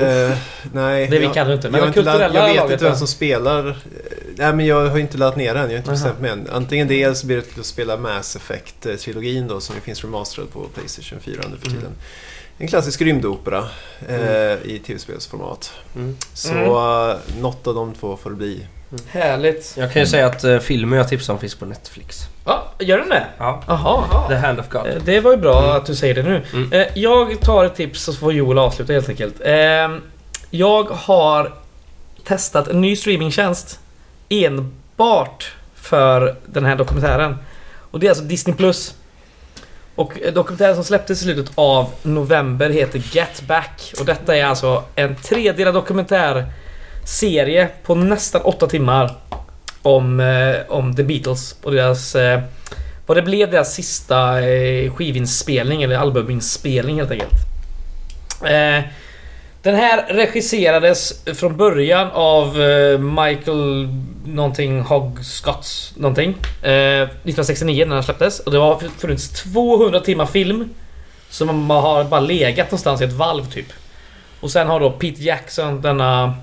Uh, 0.00 0.36
nej, 0.72 1.08
det 1.08 1.18
vi 1.18 1.26
kan 1.26 1.46
du 1.46 1.54
inte, 1.54 1.70
men 1.70 1.80
jag, 1.80 1.94
kulturella 1.94 2.40
jag 2.40 2.46
vet 2.46 2.56
laget, 2.56 2.72
inte 2.72 2.84
vem 2.84 2.96
som 2.96 3.06
spelar. 3.06 3.76
Nej 4.36 4.54
men 4.54 4.66
jag 4.66 4.86
har 4.88 4.98
inte 4.98 5.18
laddat 5.18 5.36
ner 5.36 5.54
den, 5.54 5.62
jag 5.62 5.70
har 5.70 5.76
inte 5.76 5.90
bestämt 5.90 6.20
mig 6.20 6.30
än. 6.30 6.48
Antingen 6.52 6.88
det 6.88 7.02
eller 7.02 7.14
så 7.14 7.26
blir 7.26 7.36
det 7.36 7.60
att 7.60 7.66
spela 7.66 7.96
Mass 7.96 8.36
Effect-trilogin 8.36 9.48
då 9.48 9.60
som 9.60 9.76
finns 9.80 10.04
remasterad 10.04 10.52
på 10.52 10.60
Playstation 10.74 11.20
4 11.20 11.34
nu 11.50 11.56
för 11.56 11.66
tiden. 11.66 11.86
Mm 11.86 11.98
en 12.58 12.68
klassisk 12.68 13.02
rymdopera 13.02 13.68
eh, 14.08 14.52
mm. 14.52 14.58
i 14.64 14.78
tv-spelsformat. 14.78 15.72
Mm. 15.96 16.16
Så 16.34 16.52
mm. 16.52 17.18
något 17.40 17.66
av 17.66 17.74
de 17.74 17.94
två 17.94 18.16
får 18.16 18.30
det 18.30 18.36
bli. 18.36 18.66
Mm. 18.94 19.22
Härligt. 19.22 19.74
Jag 19.76 19.92
kan 19.92 20.02
ju 20.02 20.06
säga 20.06 20.26
att 20.26 20.44
uh, 20.44 20.58
filmen 20.58 20.98
jag 20.98 21.08
tipsade 21.08 21.34
om 21.34 21.40
finns 21.40 21.54
på 21.54 21.64
Netflix. 21.64 22.20
Ja, 22.44 22.72
gör 22.78 22.98
den 22.98 23.08
det? 23.08 23.26
Ja. 23.38 23.62
Aha. 23.66 24.26
The 24.28 24.34
Hand 24.34 24.60
of 24.60 24.68
God. 24.68 24.86
Eh, 24.86 24.94
det 25.04 25.20
var 25.20 25.30
ju 25.30 25.36
bra 25.36 25.64
mm. 25.64 25.76
att 25.76 25.86
du 25.86 25.94
säger 25.94 26.14
det 26.14 26.22
nu. 26.22 26.42
Mm. 26.52 26.72
Eh, 26.72 26.86
jag 26.94 27.40
tar 27.40 27.64
ett 27.64 27.74
tips 27.74 28.08
och 28.08 28.14
så 28.14 28.20
får 28.20 28.32
Joel 28.32 28.58
avsluta 28.58 28.92
helt 28.92 29.08
enkelt. 29.08 29.40
Jag 30.50 30.84
har 30.90 31.54
testat 32.24 32.68
en 32.68 32.80
ny 32.80 32.96
streamingtjänst 32.96 33.80
enbart 34.28 35.52
för 35.74 36.36
den 36.46 36.64
här 36.64 36.76
dokumentären. 36.76 37.36
Och 37.90 38.00
det 38.00 38.06
är 38.06 38.10
alltså 38.10 38.24
Disney 38.24 38.56
Plus. 38.56 38.94
Och 39.94 40.12
dokumentären 40.32 40.74
som 40.74 40.84
släpptes 40.84 41.20
i 41.20 41.24
slutet 41.24 41.52
av 41.54 41.90
november 42.02 42.70
heter 42.70 43.02
Get 43.12 43.42
Back. 43.48 43.92
Och 44.00 44.06
detta 44.06 44.36
är 44.36 44.44
alltså 44.44 44.84
en 44.94 45.16
tredelad 45.16 45.76
Serie 47.04 47.68
på 47.82 47.94
nästan 47.94 48.42
åtta 48.42 48.66
timmar. 48.66 49.10
Om, 49.82 50.20
eh, 50.20 50.56
om 50.68 50.96
The 50.96 51.02
Beatles 51.02 51.56
och 51.62 51.72
deras... 51.72 52.14
Eh, 52.14 52.40
vad 53.06 53.16
det 53.16 53.22
blev 53.22 53.50
deras 53.50 53.74
sista 53.74 54.48
eh, 54.48 54.92
skivinspelning 54.92 55.82
eller 55.82 55.96
albuminspelning 55.96 56.96
helt 56.96 57.10
enkelt. 57.10 57.32
Eh, 58.44 58.84
den 59.62 59.74
här 59.74 60.06
regisserades 60.08 61.24
från 61.24 61.56
början 61.56 62.10
av 62.12 62.62
eh, 62.62 62.98
Michael 62.98 63.88
någonting 64.24 64.80
Hogscotts 64.80 65.92
någonting. 65.96 66.28
Eh, 66.62 67.02
1969 67.02 67.86
när 67.86 67.94
den 67.94 68.04
släpptes. 68.04 68.40
Och 68.40 68.52
det 68.52 68.58
har 68.58 68.78
funnits 68.98 69.42
200 69.42 70.00
timmar 70.00 70.26
film. 70.26 70.68
Som 71.30 71.70
har 71.70 72.04
bara 72.04 72.20
legat 72.20 72.66
någonstans 72.66 73.00
i 73.00 73.04
ett 73.04 73.12
valv 73.12 73.44
typ. 73.44 73.66
Och 74.40 74.50
sen 74.50 74.66
har 74.66 74.80
då 74.80 74.90
Pete 74.90 75.22
Jackson, 75.22 75.80
denna 75.80 76.34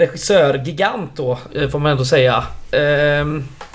regissör-gigant 0.00 1.10
då, 1.16 1.38
eh, 1.54 1.68
får 1.68 1.78
man 1.78 1.92
ändå 1.92 2.04
säga. 2.04 2.44
Eh, 2.70 3.26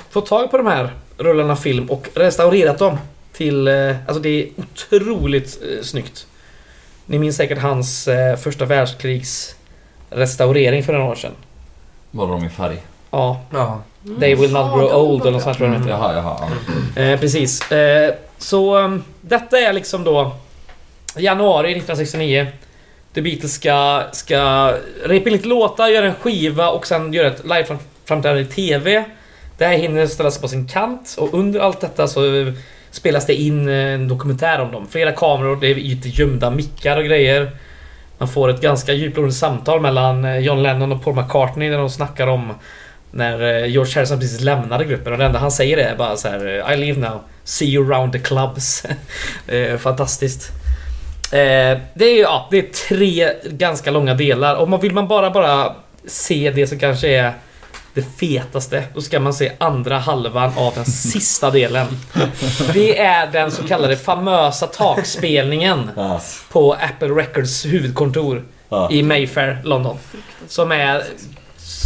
fått 0.09 0.25
tag 0.25 0.51
på 0.51 0.57
de 0.57 0.67
här 0.67 0.89
rullarna 1.17 1.55
film 1.55 1.89
och 1.89 2.09
restaurerat 2.15 2.77
dem 2.77 2.97
till... 3.33 3.67
Eh, 3.67 3.95
alltså 4.07 4.21
det 4.21 4.29
är 4.29 4.47
otroligt 4.57 5.59
eh, 5.61 5.83
snyggt. 5.83 6.27
Ni 7.05 7.19
minns 7.19 7.35
säkert 7.35 7.59
hans 7.59 8.07
eh, 8.07 8.35
första 8.35 8.65
världskrigs 8.65 9.55
restaurering 10.09 10.83
för 10.83 10.93
några 10.93 11.05
år 11.05 11.15
sedan. 11.15 11.31
Var 12.11 12.27
de 12.27 12.45
i 12.45 12.49
färg? 12.49 12.77
Ja. 13.11 13.41
ja. 13.51 13.81
They 14.19 14.35
will 14.35 14.53
not 14.53 14.73
grow 14.73 14.95
old 14.95 15.21
eller 15.21 15.31
något 15.31 15.43
sånt 15.43 15.57
tror 15.57 15.69
jag 15.69 15.75
mm. 15.75 15.89
Jaha, 15.89 16.15
jaha. 16.15 16.49
Eh, 17.03 17.19
precis. 17.19 17.71
Eh, 17.71 18.13
så 18.37 18.77
um, 18.77 19.03
detta 19.21 19.59
är 19.59 19.73
liksom 19.73 20.03
då 20.03 20.35
januari 21.17 21.71
1969. 21.71 22.47
The 23.15 23.21
Beatles 23.21 23.53
ska, 23.53 24.03
ska 24.11 24.71
repa 25.03 25.29
in 25.29 25.33
lite 25.35 25.47
låtar, 25.47 25.87
göra 25.87 26.05
en 26.05 26.15
skiva 26.15 26.69
och 26.69 26.87
sen 26.87 27.13
göra 27.13 27.27
ett 27.27 27.43
liveframträdande 27.43 28.41
i 28.41 28.45
TV. 28.45 29.05
Det 29.57 29.65
här 29.65 29.77
hinner 29.77 30.07
ställas 30.07 30.41
på 30.41 30.47
sin 30.47 30.67
kant 30.67 31.15
och 31.17 31.33
under 31.33 31.59
allt 31.59 31.81
detta 31.81 32.07
så 32.07 32.21
spelas 32.91 33.25
det 33.25 33.33
in 33.33 33.69
en 33.69 34.07
dokumentär 34.07 34.61
om 34.61 34.71
dem. 34.71 34.87
Flera 34.89 35.11
kameror, 35.11 35.55
det 35.61 35.67
är 35.67 35.75
lite 35.75 36.09
gömda 36.09 36.49
mickar 36.49 36.97
och 36.97 37.03
grejer. 37.03 37.51
Man 38.17 38.27
får 38.27 38.49
ett 38.49 38.61
ganska 38.61 38.93
djuplodande 38.93 39.35
samtal 39.35 39.81
mellan 39.81 40.25
eh, 40.25 40.37
John 40.37 40.63
Lennon 40.63 40.91
och 40.91 41.03
Paul 41.03 41.15
McCartney 41.15 41.69
när 41.69 41.77
de 41.77 41.89
snackar 41.89 42.27
om 42.27 42.53
när 43.11 43.41
eh, 43.41 43.71
George 43.71 43.93
Harrison 43.95 44.19
precis 44.19 44.41
lämnade 44.41 44.85
gruppen 44.85 45.13
och 45.13 45.19
det 45.19 45.25
enda 45.25 45.39
han 45.39 45.51
säger 45.51 45.77
är 45.77 45.95
bara 45.95 46.17
så 46.17 46.27
här 46.27 46.63
eh, 46.67 46.73
I 46.73 46.77
leave 46.77 46.99
now. 46.99 47.21
See 47.43 47.65
you 47.65 47.93
around 47.93 48.11
the 48.13 48.19
clubs. 48.19 48.85
Fantastiskt. 49.79 50.51
Eh, 51.35 51.77
det 51.93 52.05
är 52.05 52.21
ja, 52.21 52.47
det 52.51 52.57
är 52.57 52.87
tre 52.87 53.33
ganska 53.43 53.91
långa 53.91 54.13
delar 54.13 54.55
och 54.55 54.83
vill 54.83 54.93
man 54.93 55.07
bara 55.07 55.29
bara 55.29 55.75
se 56.07 56.51
det 56.55 56.67
som 56.67 56.79
kanske 56.79 57.07
är 57.07 57.33
det 57.93 58.01
fetaste, 58.01 58.83
då 58.93 59.01
ska 59.01 59.19
man 59.19 59.33
se 59.33 59.51
andra 59.57 59.97
halvan 59.97 60.51
av 60.57 60.73
den 60.75 60.85
sista 61.11 61.51
delen. 61.51 61.87
Det 62.73 62.99
är 62.99 63.27
den 63.31 63.51
så 63.51 63.63
kallade 63.63 63.97
famösa 63.97 64.67
takspelningen 64.67 65.89
på 66.51 66.73
Apple 66.73 67.07
Records 67.07 67.65
huvudkontor 67.65 68.43
i 68.91 69.03
Mayfair, 69.03 69.61
London. 69.63 69.97
Som 70.47 70.71
är... 70.71 71.03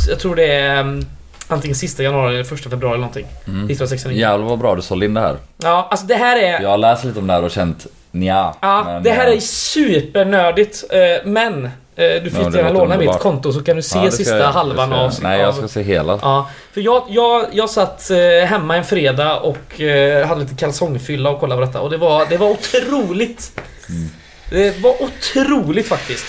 Jag 0.09 0.19
tror 0.19 0.35
det 0.35 0.53
är 0.53 0.79
mm, 0.79 1.05
antingen 1.47 1.75
sista 1.75 2.03
januari 2.03 2.33
eller 2.33 2.43
första 2.43 2.69
februari 2.69 2.93
eller 2.93 3.01
någonting. 3.01 3.27
Mm. 3.45 3.57
1969. 3.57 4.19
Jävlar 4.19 4.47
vad 4.47 4.59
bra 4.59 4.75
du 4.75 4.81
sålde 4.81 5.05
in 5.05 5.13
det 5.13 5.21
här. 5.21 5.37
Ja, 5.57 5.87
alltså 5.91 6.05
det 6.05 6.15
här 6.15 6.39
är... 6.39 6.61
Jag 6.61 6.69
har 6.69 6.77
läst 6.77 7.03
lite 7.03 7.19
om 7.19 7.27
det 7.27 7.33
här 7.33 7.43
och 7.43 7.51
känt 7.51 7.87
nja. 8.11 8.55
Ja, 8.61 8.83
men, 8.83 9.03
det 9.03 9.11
här 9.11 9.27
är 9.27 9.39
supernördigt. 9.39 10.83
Eh, 10.89 11.25
men 11.25 11.69
Eh, 11.99 12.23
du 12.23 12.29
får 12.29 12.55
gärna 12.55 12.69
låna 12.69 12.97
mitt 12.97 13.19
konto 13.19 13.53
så 13.53 13.63
kan 13.63 13.75
du 13.75 13.81
se 13.81 13.99
ja, 13.99 14.11
sista 14.11 14.37
jag, 14.37 14.47
halvan 14.47 14.93
av... 14.93 15.13
Nej, 15.21 15.39
jag 15.39 15.55
ska 15.55 15.67
se 15.67 15.81
hela. 15.81 16.19
Ja, 16.21 16.49
för 16.73 16.81
jag, 16.81 17.03
jag, 17.09 17.45
jag 17.51 17.69
satt 17.69 18.09
eh, 18.09 18.17
hemma 18.47 18.77
en 18.77 18.83
fredag 18.83 19.39
och 19.39 19.81
eh, 19.81 20.27
hade 20.27 20.41
lite 20.41 20.55
kalsongfylla 20.55 21.29
och 21.29 21.39
kollade 21.39 21.61
på 21.61 21.65
detta 21.65 21.81
och 21.81 21.89
det 21.89 21.97
var, 21.97 22.25
det 22.29 22.37
var 22.37 22.49
otroligt. 22.49 23.61
Mm. 23.89 24.09
Det 24.49 24.79
var 24.79 24.95
otroligt 25.03 25.87
faktiskt. 25.87 26.25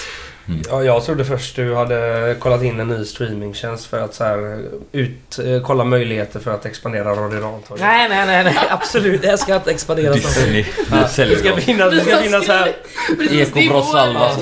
Mm. 0.49 0.62
Ja, 0.70 0.85
jag 0.85 1.05
trodde 1.05 1.25
först 1.25 1.57
du 1.57 1.75
hade 1.75 2.36
kollat 2.39 2.62
in 2.62 2.81
en 2.81 2.89
ny 2.89 3.05
streamingtjänst 3.05 3.86
för 3.86 4.01
att 4.01 4.15
så 4.15 4.25
här, 4.25 4.65
ut, 4.93 5.39
eh, 5.39 5.62
kolla 5.62 5.85
möjligheter 5.85 6.41
för 6.41 6.51
att 6.51 6.67
expandera 6.67 7.10
Radio 7.10 7.41
Rantorget. 7.41 7.85
Nej, 7.85 8.09
nej, 8.09 8.27
nej, 8.27 8.44
nej, 8.44 8.57
absolut. 8.70 9.23
Det 9.23 9.39
ska 9.39 9.55
inte 9.55 9.70
expandera. 9.70 10.12
Disney. 10.12 10.65
Ja. 10.91 10.97
Det 11.17 11.39
ska 11.39 11.57
finnas, 11.57 11.94
det 11.94 12.01
ska 12.01 12.17
finnas 12.17 12.49
här... 12.49 12.73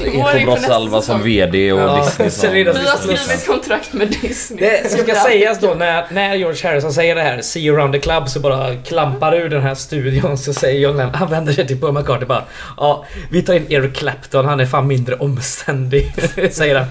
Ekobrotts-Alva 0.05 1.01
som 1.01 1.23
VD 1.23 1.73
och 1.73 1.81
ja. 1.81 2.11
Disney 2.19 2.65
Vi 2.65 2.71
har 2.71 2.97
skrivit 2.97 3.47
kontrakt 3.47 3.93
med 3.93 4.09
Disney. 4.09 4.61
Det 4.61 4.91
ska 4.91 5.15
sägas 5.15 5.61
då 5.61 5.75
när, 5.75 6.07
när 6.11 6.35
George 6.35 6.69
Harrison 6.69 6.93
säger 6.93 7.15
det 7.15 7.23
här, 7.23 7.43
See 7.43 7.61
you 7.61 7.77
around 7.77 7.93
the 7.93 7.99
club, 7.99 8.29
så 8.29 8.41
bara 8.41 8.75
klampar 8.75 9.35
ur 9.35 9.49
den 9.49 9.63
här 9.63 9.75
studion 9.75 10.39
så 10.39 10.55
säger 10.55 10.81
John 10.81 10.97
Lennon, 10.97 11.15
han 11.15 11.31
vänder 11.31 11.53
sig 11.53 11.67
till 11.67 11.81
Paul 11.81 11.93
McCartney 11.93 12.27
bara 12.27 12.45
Ja, 12.77 13.05
vi 13.31 13.43
tar 13.43 13.55
in 13.55 13.67
Eric 13.69 13.97
Clapton, 13.97 14.45
han 14.45 14.61
är 14.61 14.67
fan 14.67 14.87
mindre 14.87 15.15
omständig 15.15 15.98
det 16.35 16.55
säger 16.55 16.77
han. 16.77 16.87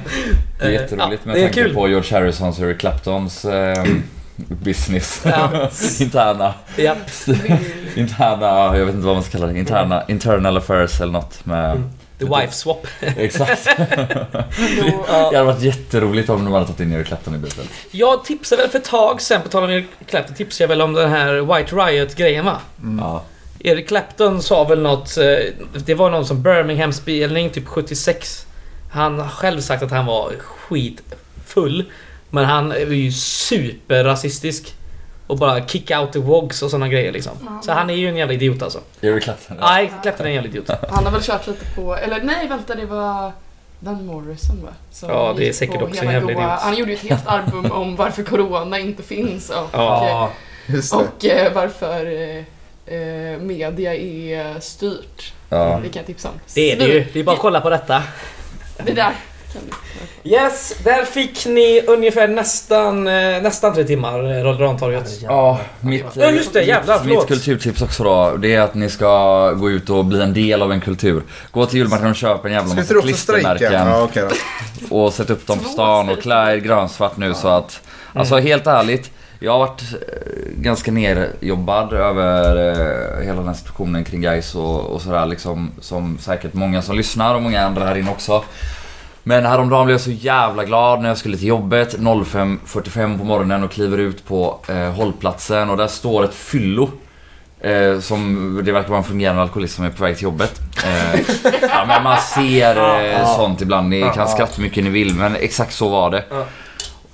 Det 0.59 0.65
är 0.65 0.69
jätteroligt 0.69 1.25
med 1.25 1.35
tanke 1.35 1.53
kul. 1.53 1.73
på 1.73 1.87
George 1.87 2.19
Harrisons 2.19 2.59
och 2.59 2.65
Eric 2.65 2.77
Claptons 2.77 3.45
eh, 3.45 3.85
business. 4.35 5.21
Ja. 5.25 5.69
interna. 5.99 6.53
Ja. 6.75 6.95
interna, 7.95 8.77
jag 8.77 8.85
vet 8.85 8.95
inte 8.95 9.07
vad 9.07 9.15
man 9.15 9.23
ska 9.23 9.37
kalla 9.37 9.53
det. 9.53 9.59
Interna, 9.59 10.03
internal 10.07 10.57
affairs 10.57 11.01
eller 11.01 11.13
något 11.13 11.45
med... 11.45 11.71
Mm. 11.71 11.89
The 12.19 12.25
wife 12.25 12.51
swap. 12.51 12.87
Exakt. 12.99 13.65
det 13.77 15.35
hade 15.35 15.43
varit 15.43 15.61
jätteroligt 15.61 16.29
om 16.29 16.45
de 16.45 16.53
hade 16.53 16.65
tagit 16.65 16.79
in 16.79 16.93
Eric 16.93 17.07
Clapton 17.07 17.35
i 17.35 17.37
bilden. 17.37 17.65
Jag 17.91 18.25
tipsade 18.25 18.61
väl 18.61 18.71
för 18.71 18.79
ett 18.79 18.85
tag 18.85 19.21
sen, 19.21 19.41
på 19.41 19.49
tal 19.49 19.63
om 19.63 19.69
Eric 19.69 19.85
Clapton, 20.05 20.35
tipsade 20.35 20.63
jag 20.63 20.67
väl 20.67 20.81
om 20.81 20.93
den 20.93 21.09
här 21.09 21.55
White 21.55 21.75
Riot-grejen 21.75 22.45
va? 22.45 22.57
Mm. 22.83 22.99
Ja. 22.99 23.23
Eric 23.59 23.87
Clapton 23.87 24.41
sa 24.41 24.63
väl 24.63 24.81
något, 24.81 25.17
eh, 25.17 25.25
det 25.85 25.93
var 25.93 26.09
någon 26.09 26.25
som 26.25 26.43
Birmingham-spelning, 26.43 27.49
typ 27.49 27.67
76. 27.67 28.46
Han 28.97 29.19
har 29.19 29.27
själv 29.27 29.61
sagt 29.61 29.83
att 29.83 29.91
han 29.91 30.05
var 30.05 30.31
skitfull. 30.39 31.85
Men 32.29 32.45
han 32.45 32.71
är 32.71 32.91
ju 32.91 33.11
superrasistisk. 33.11 34.73
Och 35.27 35.37
bara 35.37 35.67
kick 35.67 35.91
out 35.91 36.13
the 36.13 36.19
wogs 36.19 36.61
och 36.61 36.71
såna 36.71 36.87
grejer 36.87 37.11
liksom. 37.11 37.37
Mm. 37.41 37.61
Så 37.61 37.71
han 37.71 37.89
är 37.89 37.93
ju 37.93 38.09
en 38.09 38.15
jävla 38.15 38.33
idiot 38.33 38.61
alltså. 38.61 38.79
Eric 39.01 39.23
Clapton? 39.23 39.57
Ja, 39.59 39.79
Eric 39.79 39.91
Clapton 40.01 40.25
är 40.25 40.29
en 40.29 40.35
jävla 40.35 40.49
idiot. 40.49 40.69
Han 40.89 41.05
har 41.05 41.11
väl 41.11 41.21
kört 41.21 41.47
lite 41.47 41.65
på, 41.75 41.95
eller 41.95 42.21
nej 42.23 42.47
vänta 42.47 42.75
det 42.75 42.85
var 42.85 43.31
Van 43.79 44.05
Morrison 44.05 44.63
va? 44.63 44.69
Som 44.91 45.09
ja, 45.09 45.33
det 45.37 45.49
är 45.49 45.53
säkert 45.53 45.81
också 45.81 46.03
en 46.03 46.11
jävla 46.11 46.31
idiot. 46.31 46.59
Han 46.59 46.77
gjorde 46.77 46.91
ju 46.91 46.97
ett 46.97 47.03
helt 47.03 47.27
album 47.27 47.71
om 47.71 47.95
varför 47.95 48.23
Corona 48.23 48.79
inte 48.79 49.03
finns 49.03 49.49
och, 49.49 49.69
ja, 49.71 50.31
och 50.93 51.25
eh, 51.25 51.53
varför 51.53 52.05
eh, 52.05 52.37
eh, 52.95 53.39
media 53.39 53.95
är 53.95 54.59
styrt. 54.59 55.33
Ja. 55.49 55.79
Det 55.83 55.89
kan 55.89 55.99
jag 55.99 56.05
tipsa 56.05 56.29
om. 56.29 56.35
Det 56.53 56.71
är 56.71 56.79
det 56.79 56.85
ju. 56.85 57.05
Det 57.13 57.19
är 57.19 57.23
bara 57.23 57.35
att 57.35 57.41
kolla 57.41 57.61
på 57.61 57.69
detta. 57.69 58.03
Det 58.85 58.93
där. 58.93 59.13
Yes, 60.23 60.75
där 60.83 61.05
fick 61.05 61.45
ni 61.45 61.81
ungefär 61.87 62.27
nästan, 62.27 63.07
eh, 63.07 63.41
nästan 63.41 63.73
tre 63.73 63.83
timmar 63.83 64.19
eh, 64.19 64.43
Radio 64.43 64.65
Rantorget. 64.65 65.21
Ja, 65.21 65.59
mitt, 65.79 66.05
ja, 66.13 66.31
just 66.31 66.53
det, 66.53 66.63
jävlar, 66.63 67.03
mitt 67.03 67.27
kulturtips 67.27 67.81
också 67.81 68.03
då, 68.03 68.37
det 68.37 68.55
är 68.55 68.61
att 68.61 68.73
ni 68.73 68.89
ska 68.89 69.51
gå 69.51 69.69
ut 69.69 69.89
och 69.89 70.05
bli 70.05 70.21
en 70.21 70.33
del 70.33 70.61
av 70.61 70.71
en 70.71 70.81
kultur. 70.81 71.23
Gå 71.51 71.65
till 71.65 71.77
julmarknaden 71.77 72.11
och 72.11 72.17
köp 72.17 72.45
en 72.45 72.51
jävla 72.51 72.75
massa 72.75 73.01
klistermärken. 73.01 73.73
Ja, 73.73 74.03
okay 74.03 74.29
och 74.89 75.13
sätt 75.13 75.29
upp 75.29 75.47
dem 75.47 75.59
på 75.59 75.69
stan 75.69 76.09
och 76.09 76.21
klä 76.21 76.53
er 76.53 76.57
grönsvart 76.57 77.17
nu 77.17 77.33
så 77.33 77.47
att... 77.47 77.81
Alltså 78.13 78.33
mm. 78.33 78.45
helt 78.45 78.67
ärligt. 78.67 79.11
Jag 79.39 79.51
har 79.51 79.59
varit 79.59 79.81
eh, 79.93 80.51
ganska 80.55 80.91
nerjobbad 80.91 81.93
över 81.93 83.21
hela 83.21 83.37
den 83.37 83.47
här 83.47 83.53
situationen 83.53 84.03
kring 84.03 84.21
guys 84.21 84.55
och, 84.55 84.79
och 84.79 85.01
sådär 85.01 85.25
liksom. 85.25 85.71
Som 85.81 86.17
säkert 86.17 86.53
många 86.53 86.81
som 86.81 86.95
lyssnar 86.95 87.35
och 87.35 87.41
många 87.41 87.65
andra 87.65 87.85
här 87.85 87.97
inne 87.97 88.11
också. 88.11 88.43
Men 89.23 89.45
häromdagen 89.45 89.85
blev 89.85 89.93
jag 89.93 90.01
så 90.01 90.11
jävla 90.11 90.63
glad 90.63 91.01
när 91.01 91.09
jag 91.09 91.17
skulle 91.17 91.37
till 91.37 91.47
jobbet 91.47 91.97
05.45 91.97 93.17
på 93.17 93.23
morgonen 93.23 93.63
och 93.63 93.71
kliver 93.71 93.97
ut 93.97 94.25
på 94.27 94.59
eh, 94.67 94.91
hållplatsen 94.91 95.69
och 95.69 95.77
där 95.77 95.87
står 95.87 96.23
ett 96.23 96.33
fyllo. 96.33 96.89
Eh, 97.61 97.99
som 97.99 98.61
det 98.65 98.71
verkar 98.71 98.89
vara 98.89 98.97
en 98.97 99.03
fungerande 99.03 99.41
alkoholist 99.41 99.75
som 99.75 99.85
är 99.85 99.89
på 99.89 100.03
väg 100.03 100.15
till 100.15 100.23
jobbet. 100.23 100.61
Eh, 100.85 101.19
ja, 101.61 101.85
men 101.87 102.03
man 102.03 102.17
ser 102.17 103.01
eh, 103.13 103.35
sånt 103.35 103.61
ibland. 103.61 103.89
Ni 103.89 104.11
kan 104.15 104.27
skratta 104.27 104.61
mycket 104.61 104.83
ni 104.83 104.89
vill 104.89 105.15
men 105.15 105.35
exakt 105.35 105.73
så 105.73 105.89
var 105.89 106.09
det. 106.09 106.23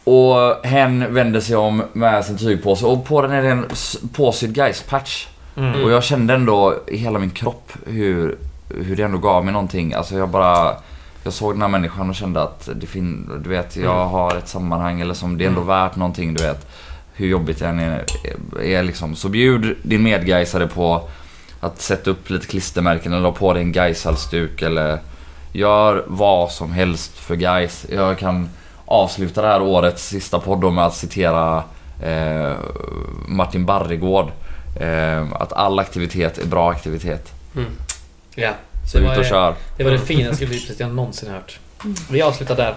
Och 0.04 0.66
hen 0.66 1.14
vänder 1.14 1.40
sig 1.40 1.56
om 1.56 1.84
med 1.94 2.26
sin 2.26 2.38
tygpåse 2.38 2.86
och 2.86 3.06
på 3.06 3.22
den 3.22 3.32
är 3.32 3.42
det 3.42 3.50
en 3.50 3.66
påsydd 4.14 4.56
Gais-patch. 4.56 5.28
Mm. 5.58 5.84
Och 5.84 5.92
jag 5.92 6.04
kände 6.04 6.34
ändå 6.34 6.76
i 6.88 6.98
hela 6.98 7.20
min 7.20 7.30
kropp 7.30 7.72
hur, 7.86 8.38
hur 8.70 8.96
det 8.96 9.04
ändå 9.04 9.18
gav 9.18 9.46
mig 9.46 9.54
någonting. 9.54 9.94
Alltså 9.94 10.18
jag 10.18 10.30
bara... 10.30 10.76
Jag 11.26 11.34
såg 11.34 11.54
den 11.54 11.62
här 11.62 11.70
människan 11.70 12.10
och 12.10 12.16
kände 12.16 12.42
att 12.42 12.70
det 12.76 12.88
fin, 12.88 13.42
du 13.44 13.50
vet, 13.50 13.76
jag 13.76 13.96
mm. 13.96 14.10
har 14.10 14.36
ett 14.36 14.48
sammanhang 14.48 15.02
eller 15.02 15.14
som 15.14 15.38
det 15.38 15.44
är 15.44 15.48
ändå 15.48 15.62
mm. 15.62 15.68
värt 15.68 15.96
någonting, 15.96 16.34
du 16.34 16.44
vet. 16.44 16.68
Hur 17.14 17.28
jobbigt 17.28 17.60
det 17.60 17.68
än 17.68 17.80
är, 17.80 18.06
är 18.62 18.84
liksom. 18.84 19.16
Så 19.16 19.30
bjud 19.30 19.78
din 19.84 20.04
medgeisare 20.04 20.68
på 20.68 21.10
att 21.60 21.82
sätta 21.82 22.12
upp 22.12 22.30
lite 22.30 22.48
klistermärken 22.48 23.14
eller 23.14 23.26
ha 23.26 23.32
på 23.32 23.54
dig 23.54 23.62
en 23.62 23.72
Gaishalsduk 23.72 24.62
eller 24.62 25.00
gör 25.52 26.04
vad 26.08 26.52
som 26.52 26.72
helst 26.72 27.18
för 27.18 27.36
guys. 27.36 27.86
Jag 27.90 28.18
kan 28.18 28.50
avsluta 28.94 29.42
det 29.42 29.48
här 29.48 29.62
årets 29.62 30.08
sista 30.08 30.40
podd 30.40 30.74
med 30.74 30.86
att 30.86 30.96
citera 30.96 31.64
eh, 32.04 32.54
Martin 33.28 33.66
Barregård. 33.66 34.32
Eh, 34.80 35.34
att 35.34 35.54
all 35.54 35.80
aktivitet 35.80 36.38
är 36.38 36.46
bra 36.46 36.72
aktivitet. 36.72 37.32
Mm. 37.56 37.72
Ja. 38.36 38.52
Så 38.92 38.98
ut 38.98 39.18
och 39.18 39.26
kör. 39.26 39.56
Det 39.78 39.84
var 39.84 39.92
det 39.92 40.00
finaste 40.00 40.46
jag 40.78 40.92
någonsin 40.92 41.30
hört. 41.30 41.60
Vi 42.10 42.22
avslutar 42.22 42.56
där. 42.56 42.76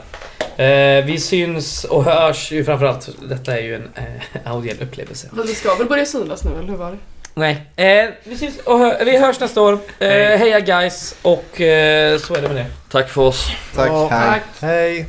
Eh, 0.57 1.05
vi 1.05 1.21
syns 1.21 1.85
och 1.85 2.05
hörs 2.05 2.53
ju 2.53 2.65
framförallt. 2.65 3.09
Detta 3.29 3.59
är 3.59 3.63
ju 3.63 3.75
en 3.75 3.91
eh, 3.95 4.53
audiell 4.53 4.77
upplevelse. 4.83 5.29
Men 5.33 5.47
det 5.47 5.53
ska 5.53 5.75
väl 5.75 5.87
börja 5.87 6.07
synas 6.07 6.45
nu, 6.45 6.51
eller 6.59 6.69
hur 6.69 6.77
var 6.77 6.91
det? 6.91 6.99
Nej. 7.35 7.67
Eh, 7.77 8.11
vi, 8.25 8.37
syns 8.37 8.59
och 8.59 8.79
hör, 8.79 9.05
vi 9.05 9.19
hörs 9.19 9.41
nästa 9.41 9.63
år. 9.63 9.79
Eh, 9.99 10.09
heja 10.09 10.61
guys 10.61 11.17
och 11.23 11.61
eh, 11.61 12.19
så 12.19 12.35
är 12.35 12.43
det 12.43 12.49
med 12.49 12.57
det. 12.57 12.67
Tack 12.91 13.09
för 13.09 13.23
oss. 13.23 13.49
Tack. 13.75 13.89
Ja, 13.89 14.09
hej. 14.09 14.29
Tack. 14.31 14.43
Hej. 14.61 15.07